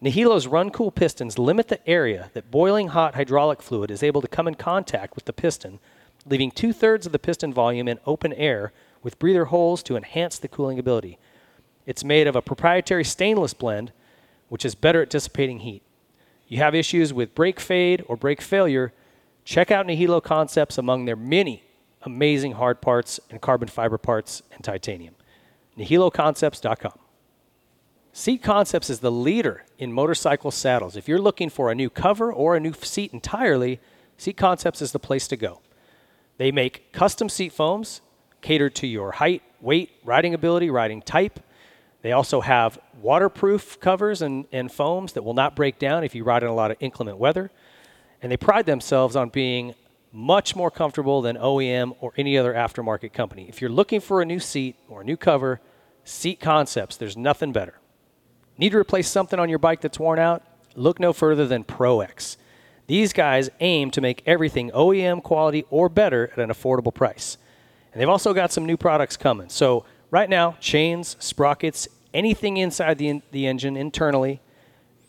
Nihilo's 0.00 0.46
Run 0.46 0.70
Cool 0.70 0.90
pistons 0.90 1.38
limit 1.38 1.68
the 1.68 1.86
area 1.88 2.30
that 2.32 2.50
boiling 2.50 2.88
hot 2.88 3.16
hydraulic 3.16 3.60
fluid 3.60 3.90
is 3.90 4.02
able 4.02 4.22
to 4.22 4.28
come 4.28 4.48
in 4.48 4.54
contact 4.54 5.14
with 5.14 5.26
the 5.26 5.32
piston, 5.32 5.80
leaving 6.28 6.50
two 6.50 6.72
thirds 6.72 7.06
of 7.06 7.12
the 7.12 7.18
piston 7.18 7.52
volume 7.52 7.88
in 7.88 7.98
open 8.06 8.32
air 8.34 8.72
with 9.02 9.18
breather 9.18 9.46
holes 9.46 9.82
to 9.84 9.96
enhance 9.96 10.38
the 10.38 10.48
cooling 10.48 10.78
ability. 10.78 11.18
It's 11.86 12.04
made 12.04 12.26
of 12.26 12.36
a 12.36 12.42
proprietary 12.42 13.04
stainless 13.04 13.54
blend, 13.54 13.92
which 14.48 14.64
is 14.64 14.74
better 14.74 15.02
at 15.02 15.10
dissipating 15.10 15.60
heat. 15.60 15.82
You 16.46 16.58
have 16.58 16.74
issues 16.74 17.12
with 17.12 17.34
brake 17.34 17.60
fade 17.60 18.04
or 18.08 18.16
brake 18.16 18.40
failure, 18.40 18.92
check 19.44 19.70
out 19.70 19.86
Nihilo 19.86 20.20
Concepts 20.20 20.78
among 20.78 21.04
their 21.04 21.16
many 21.16 21.64
amazing 22.02 22.52
hard 22.52 22.80
parts 22.80 23.20
and 23.30 23.40
carbon 23.40 23.68
fiber 23.68 23.98
parts 23.98 24.42
and 24.52 24.62
titanium 24.62 25.14
nihiloconcepts.com. 25.78 26.98
Seat 28.12 28.42
Concepts 28.42 28.90
is 28.90 28.98
the 28.98 29.12
leader 29.12 29.64
in 29.78 29.92
motorcycle 29.92 30.50
saddles. 30.50 30.96
If 30.96 31.06
you're 31.06 31.20
looking 31.20 31.50
for 31.50 31.70
a 31.70 31.74
new 31.74 31.88
cover 31.88 32.32
or 32.32 32.56
a 32.56 32.60
new 32.60 32.72
seat 32.72 33.12
entirely, 33.12 33.78
Seat 34.16 34.36
Concepts 34.36 34.82
is 34.82 34.90
the 34.90 34.98
place 34.98 35.28
to 35.28 35.36
go. 35.36 35.60
They 36.38 36.50
make 36.52 36.92
custom 36.92 37.28
seat 37.28 37.52
foams 37.52 38.00
catered 38.40 38.74
to 38.76 38.86
your 38.86 39.12
height, 39.12 39.42
weight, 39.60 39.90
riding 40.04 40.34
ability, 40.34 40.70
riding 40.70 41.02
type. 41.02 41.40
They 42.02 42.12
also 42.12 42.40
have 42.40 42.78
waterproof 43.00 43.80
covers 43.80 44.22
and, 44.22 44.46
and 44.52 44.70
foams 44.70 45.12
that 45.12 45.22
will 45.22 45.34
not 45.34 45.56
break 45.56 45.78
down 45.78 46.04
if 46.04 46.14
you 46.14 46.24
ride 46.24 46.44
in 46.44 46.48
a 46.48 46.54
lot 46.54 46.70
of 46.70 46.76
inclement 46.80 47.18
weather. 47.18 47.50
And 48.22 48.32
they 48.32 48.36
pride 48.36 48.66
themselves 48.66 49.16
on 49.16 49.28
being 49.28 49.74
much 50.12 50.56
more 50.56 50.70
comfortable 50.70 51.20
than 51.20 51.36
OEM 51.36 51.96
or 52.00 52.12
any 52.16 52.38
other 52.38 52.54
aftermarket 52.54 53.12
company. 53.12 53.48
If 53.48 53.60
you're 53.60 53.70
looking 53.70 54.00
for 54.00 54.22
a 54.22 54.24
new 54.24 54.40
seat 54.40 54.76
or 54.88 55.02
a 55.02 55.04
new 55.04 55.16
cover, 55.16 55.60
Seat 56.04 56.40
Concepts, 56.40 56.96
there's 56.96 57.16
nothing 57.16 57.52
better. 57.52 57.78
Need 58.56 58.70
to 58.70 58.78
replace 58.78 59.08
something 59.08 59.38
on 59.38 59.50
your 59.50 59.58
bike 59.58 59.82
that's 59.82 59.98
worn 59.98 60.18
out? 60.18 60.42
Look 60.74 60.98
no 60.98 61.12
further 61.12 61.46
than 61.46 61.64
ProX. 61.64 62.36
These 62.88 63.12
guys 63.12 63.50
aim 63.60 63.90
to 63.92 64.00
make 64.00 64.22
everything 64.26 64.70
OEM 64.70 65.22
quality 65.22 65.64
or 65.70 65.88
better 65.90 66.30
at 66.32 66.38
an 66.38 66.48
affordable 66.48 66.92
price. 66.92 67.36
And 67.92 68.00
they've 68.00 68.08
also 68.08 68.32
got 68.32 68.50
some 68.50 68.64
new 68.64 68.78
products 68.78 69.16
coming. 69.16 69.50
So, 69.50 69.84
right 70.10 70.28
now, 70.28 70.56
chains, 70.58 71.14
sprockets, 71.20 71.86
anything 72.14 72.56
inside 72.56 72.96
the, 72.96 73.20
the 73.30 73.46
engine 73.46 73.76
internally, 73.76 74.40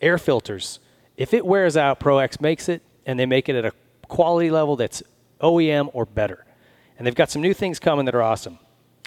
air 0.01 0.17
filters. 0.17 0.80
If 1.16 1.33
it 1.33 1.45
wears 1.45 1.77
out, 1.77 2.01
ProX 2.01 2.41
makes 2.41 2.67
it, 2.67 2.82
and 3.06 3.17
they 3.17 3.25
make 3.25 3.48
it 3.48 3.56
at 3.56 3.66
a 3.66 3.72
quality 4.09 4.51
level 4.51 4.75
that's 4.75 5.01
OEM 5.41 5.90
or 5.93 6.06
better. 6.06 6.45
And 6.98 7.08
they've 7.08 7.16
got 7.16 7.32
some 7.32 7.41
new 7.41 7.53
things 7.53 7.80
coming 7.80 8.06
that 8.06 8.16
are 8.16 8.22
awesome. 8.22 8.59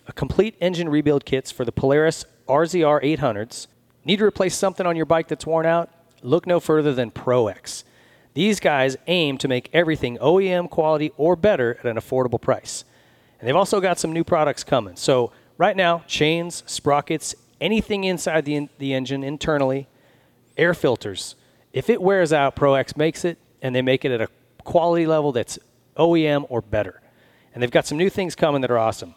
A 0.06 0.14
complete 0.14 0.56
engine 0.62 0.88
rebuild 0.88 1.26
kits 1.26 1.50
for 1.52 1.66
the 1.66 1.72
Polaris 1.72 2.24
RZR 2.48 3.04
800s. 3.04 3.66
Need 4.06 4.18
to 4.20 4.24
replace 4.24 4.54
something 4.54 4.86
on 4.86 4.96
your 4.96 5.06
bike 5.06 5.28
that's 5.28 5.46
worn 5.46 5.66
out? 5.66 5.90
Look 6.22 6.46
no 6.46 6.58
further 6.58 6.94
than 6.94 7.10
ProX. 7.10 7.84
These 8.34 8.60
guys 8.60 8.96
aim 9.06 9.38
to 9.38 9.48
make 9.48 9.68
everything 9.72 10.18
OEM 10.18 10.70
quality 10.70 11.12
or 11.16 11.36
better 11.36 11.76
at 11.78 11.86
an 11.86 11.96
affordable 11.96 12.40
price. 12.40 12.84
And 13.38 13.48
they've 13.48 13.56
also 13.56 13.80
got 13.80 13.98
some 13.98 14.12
new 14.12 14.24
products 14.24 14.64
coming. 14.64 14.96
So, 14.96 15.32
right 15.58 15.76
now, 15.76 16.04
chains, 16.06 16.62
sprockets, 16.66 17.34
anything 17.60 18.04
inside 18.04 18.44
the, 18.44 18.68
the 18.78 18.94
engine 18.94 19.22
internally, 19.22 19.88
air 20.56 20.74
filters. 20.74 21.34
If 21.72 21.90
it 21.90 22.00
wears 22.00 22.32
out, 22.32 22.56
ProX 22.56 22.96
makes 22.96 23.24
it, 23.24 23.38
and 23.60 23.74
they 23.74 23.82
make 23.82 24.04
it 24.04 24.12
at 24.12 24.20
a 24.20 24.28
quality 24.64 25.06
level 25.06 25.32
that's 25.32 25.58
OEM 25.96 26.46
or 26.48 26.62
better. 26.62 27.02
And 27.52 27.62
they've 27.62 27.70
got 27.70 27.86
some 27.86 27.98
new 27.98 28.08
things 28.08 28.34
coming 28.34 28.62
that 28.62 28.70
are 28.70 28.78
awesome. 28.78 29.14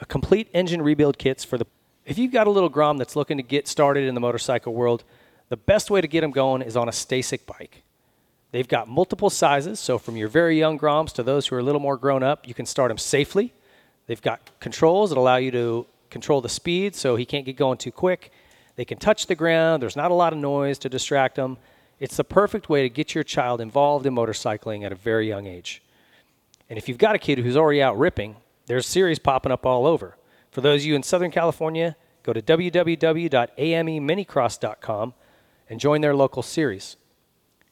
A 0.00 0.06
complete 0.06 0.48
engine 0.54 0.82
rebuild 0.82 1.18
kits 1.18 1.44
for 1.44 1.58
the 1.58 1.66
if 2.04 2.18
you've 2.18 2.32
got 2.32 2.46
a 2.46 2.50
little 2.50 2.68
Grom 2.68 2.98
that's 2.98 3.14
looking 3.14 3.36
to 3.36 3.42
get 3.42 3.68
started 3.68 4.08
in 4.08 4.14
the 4.14 4.20
motorcycle 4.20 4.74
world, 4.74 5.04
The 5.48 5.56
best 5.56 5.90
way 5.90 6.00
to 6.00 6.08
get 6.08 6.22
them 6.22 6.30
going 6.30 6.62
is 6.62 6.76
on 6.76 6.88
a 6.88 6.92
STACYC 6.92 7.44
bike. 7.44 7.82
They've 8.52 8.68
got 8.68 8.86
multiple 8.86 9.30
sizes, 9.30 9.80
so 9.80 9.98
from 9.98 10.16
your 10.16 10.28
very 10.28 10.58
young 10.58 10.78
Groms 10.78 11.12
to 11.14 11.22
those 11.22 11.46
who 11.46 11.56
are 11.56 11.58
a 11.58 11.62
little 11.62 11.80
more 11.80 11.96
grown 11.96 12.22
up, 12.22 12.46
you 12.46 12.52
can 12.52 12.66
start 12.66 12.90
them 12.90 12.98
safely. 12.98 13.54
They've 14.06 14.20
got 14.20 14.42
controls 14.60 15.08
that 15.10 15.18
allow 15.18 15.36
you 15.36 15.50
to 15.52 15.86
control 16.10 16.42
the 16.42 16.50
speed 16.50 16.94
so 16.94 17.16
he 17.16 17.24
can't 17.24 17.46
get 17.46 17.56
going 17.56 17.78
too 17.78 17.90
quick. 17.90 18.30
They 18.76 18.84
can 18.84 18.98
touch 18.98 19.26
the 19.26 19.34
ground, 19.34 19.82
there's 19.82 19.96
not 19.96 20.10
a 20.10 20.14
lot 20.14 20.34
of 20.34 20.38
noise 20.38 20.78
to 20.80 20.90
distract 20.90 21.36
them. 21.36 21.56
It's 21.98 22.16
the 22.16 22.24
perfect 22.24 22.68
way 22.68 22.82
to 22.82 22.90
get 22.90 23.14
your 23.14 23.24
child 23.24 23.60
involved 23.60 24.06
in 24.06 24.14
motorcycling 24.14 24.84
at 24.84 24.92
a 24.92 24.96
very 24.96 25.28
young 25.28 25.46
age. 25.46 25.82
And 26.68 26.78
if 26.78 26.88
you've 26.88 26.98
got 26.98 27.14
a 27.14 27.18
kid 27.18 27.38
who's 27.38 27.56
already 27.56 27.82
out 27.82 27.98
ripping, 27.98 28.36
there's 28.66 28.86
series 28.86 29.18
popping 29.18 29.52
up 29.52 29.64
all 29.64 29.86
over. 29.86 30.18
For 30.50 30.60
those 30.60 30.82
of 30.82 30.86
you 30.86 30.94
in 30.94 31.02
Southern 31.02 31.30
California, 31.30 31.96
go 32.22 32.34
to 32.34 32.42
www.ameminicross.com 32.42 35.14
and 35.70 35.80
join 35.80 36.02
their 36.02 36.14
local 36.14 36.42
series. 36.42 36.96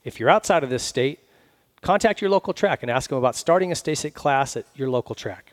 If 0.04 0.18
you're 0.18 0.30
outside 0.30 0.64
of 0.64 0.70
this 0.70 0.82
state, 0.82 1.20
contact 1.82 2.20
your 2.20 2.30
local 2.30 2.52
track 2.52 2.82
and 2.82 2.90
ask 2.90 3.10
them 3.10 3.18
about 3.18 3.36
starting 3.36 3.70
a 3.70 3.74
STACYC 3.74 4.14
class 4.14 4.56
at 4.56 4.64
your 4.74 4.88
local 4.88 5.14
track. 5.14 5.52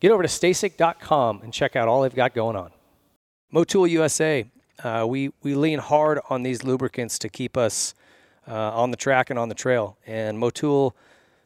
Get 0.00 0.10
over 0.10 0.22
to 0.22 0.28
stacyc.com 0.28 1.42
and 1.42 1.52
check 1.52 1.76
out 1.76 1.88
all 1.88 2.02
they've 2.02 2.14
got 2.14 2.34
going 2.34 2.56
on. 2.56 2.70
Motul 3.52 3.88
USA, 3.90 4.44
uh, 4.82 5.06
we, 5.08 5.32
we 5.42 5.54
lean 5.54 5.78
hard 5.78 6.20
on 6.28 6.42
these 6.42 6.64
lubricants 6.64 7.18
to 7.20 7.28
keep 7.28 7.56
us 7.56 7.94
uh, 8.46 8.52
on 8.52 8.90
the 8.90 8.96
track 8.96 9.30
and 9.30 9.38
on 9.38 9.48
the 9.48 9.54
trail. 9.54 9.96
And 10.06 10.38
Motul 10.38 10.92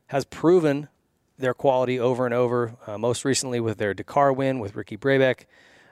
has 0.09 0.25
proven 0.25 0.89
their 1.39 1.55
quality 1.55 1.99
over 1.99 2.25
and 2.25 2.35
over, 2.35 2.75
uh, 2.87 2.99
most 2.99 3.25
recently 3.25 3.61
with 3.61 3.79
their 3.79 3.95
Dakar 3.95 4.33
win 4.33 4.59
with 4.59 4.75
Ricky 4.75 4.97
Brabec. 4.97 5.45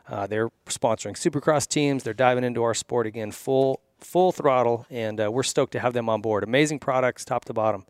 Uh, 0.08 0.26
they're 0.26 0.50
sponsoring 0.66 1.14
supercross 1.16 1.66
teams. 1.66 2.02
They're 2.02 2.14
diving 2.14 2.44
into 2.44 2.62
our 2.62 2.74
sport 2.74 3.06
again 3.06 3.30
full 3.30 3.80
full 4.04 4.32
throttle, 4.32 4.86
and 4.90 5.20
uh, 5.20 5.30
we're 5.30 5.42
stoked 5.42 5.72
to 5.72 5.80
have 5.80 5.92
them 5.92 6.08
on 6.08 6.20
board. 6.20 6.44
Amazing 6.44 6.78
products, 6.78 7.24
top 7.24 7.44
to 7.46 7.52
bottom. 7.52 7.84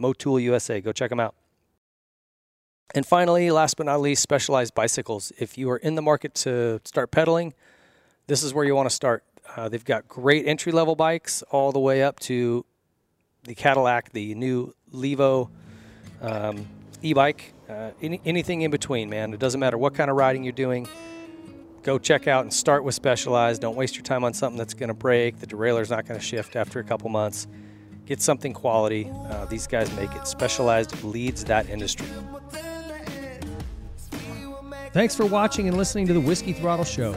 Motul 0.00 0.40
USA, 0.42 0.80
go 0.80 0.92
check 0.92 1.10
them 1.10 1.20
out. 1.20 1.34
And 2.94 3.04
finally, 3.04 3.50
last 3.50 3.76
but 3.76 3.86
not 3.86 4.00
least, 4.00 4.22
specialized 4.22 4.74
bicycles. 4.74 5.32
If 5.38 5.58
you 5.58 5.70
are 5.70 5.76
in 5.76 5.94
the 5.94 6.02
market 6.02 6.34
to 6.36 6.80
start 6.84 7.10
pedaling, 7.10 7.52
this 8.26 8.42
is 8.42 8.54
where 8.54 8.64
you 8.64 8.74
want 8.74 8.88
to 8.88 8.94
start. 8.94 9.24
Uh, 9.56 9.68
they've 9.68 9.84
got 9.84 10.08
great 10.08 10.46
entry 10.46 10.72
level 10.72 10.94
bikes 10.96 11.42
all 11.50 11.72
the 11.72 11.78
way 11.78 12.02
up 12.02 12.18
to 12.20 12.64
the 13.44 13.54
Cadillac, 13.54 14.12
the 14.12 14.34
new 14.34 14.74
Levo 14.92 15.50
um, 16.22 16.66
e 17.02 17.12
bike, 17.12 17.52
uh, 17.68 17.90
any, 18.00 18.20
anything 18.24 18.62
in 18.62 18.70
between, 18.70 19.10
man. 19.10 19.32
It 19.34 19.40
doesn't 19.40 19.60
matter 19.60 19.78
what 19.78 19.94
kind 19.94 20.10
of 20.10 20.16
riding 20.16 20.44
you're 20.44 20.52
doing 20.52 20.88
go 21.82 21.98
check 21.98 22.26
out 22.26 22.42
and 22.42 22.52
start 22.52 22.84
with 22.84 22.94
Specialized. 22.94 23.62
Don't 23.62 23.76
waste 23.76 23.96
your 23.96 24.04
time 24.04 24.24
on 24.24 24.32
something 24.34 24.58
that's 24.58 24.74
going 24.74 24.88
to 24.88 24.94
break. 24.94 25.38
The 25.38 25.46
derailleur's 25.46 25.90
not 25.90 26.06
going 26.06 26.18
to 26.18 26.24
shift 26.24 26.56
after 26.56 26.80
a 26.80 26.84
couple 26.84 27.08
months. 27.08 27.46
Get 28.06 28.22
something 28.22 28.52
quality. 28.52 29.10
Uh, 29.30 29.44
these 29.46 29.66
guys 29.66 29.94
make 29.94 30.12
it. 30.14 30.26
Specialized 30.26 31.04
leads 31.04 31.44
that 31.44 31.68
industry. 31.68 32.06
Thanks 34.92 35.14
for 35.14 35.26
watching 35.26 35.68
and 35.68 35.76
listening 35.76 36.06
to 36.06 36.14
the 36.14 36.20
Whiskey 36.20 36.54
Throttle 36.54 36.84
Show. 36.84 37.14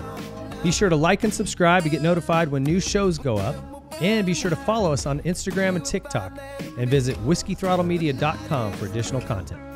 Be 0.62 0.72
sure 0.72 0.90
to 0.90 0.96
like 0.96 1.24
and 1.24 1.34
subscribe 1.34 1.84
to 1.84 1.90
get 1.90 2.02
notified 2.02 2.50
when 2.50 2.64
new 2.64 2.80
shows 2.80 3.18
go 3.18 3.38
up. 3.38 3.56
And 4.02 4.26
be 4.26 4.34
sure 4.34 4.50
to 4.50 4.56
follow 4.56 4.92
us 4.92 5.06
on 5.06 5.22
Instagram 5.22 5.76
and 5.76 5.86
TikTok. 5.86 6.38
And 6.78 6.90
visit 6.90 7.16
whiskeythrottlemedia.com 7.18 8.74
for 8.74 8.86
additional 8.86 9.22
content. 9.22 9.71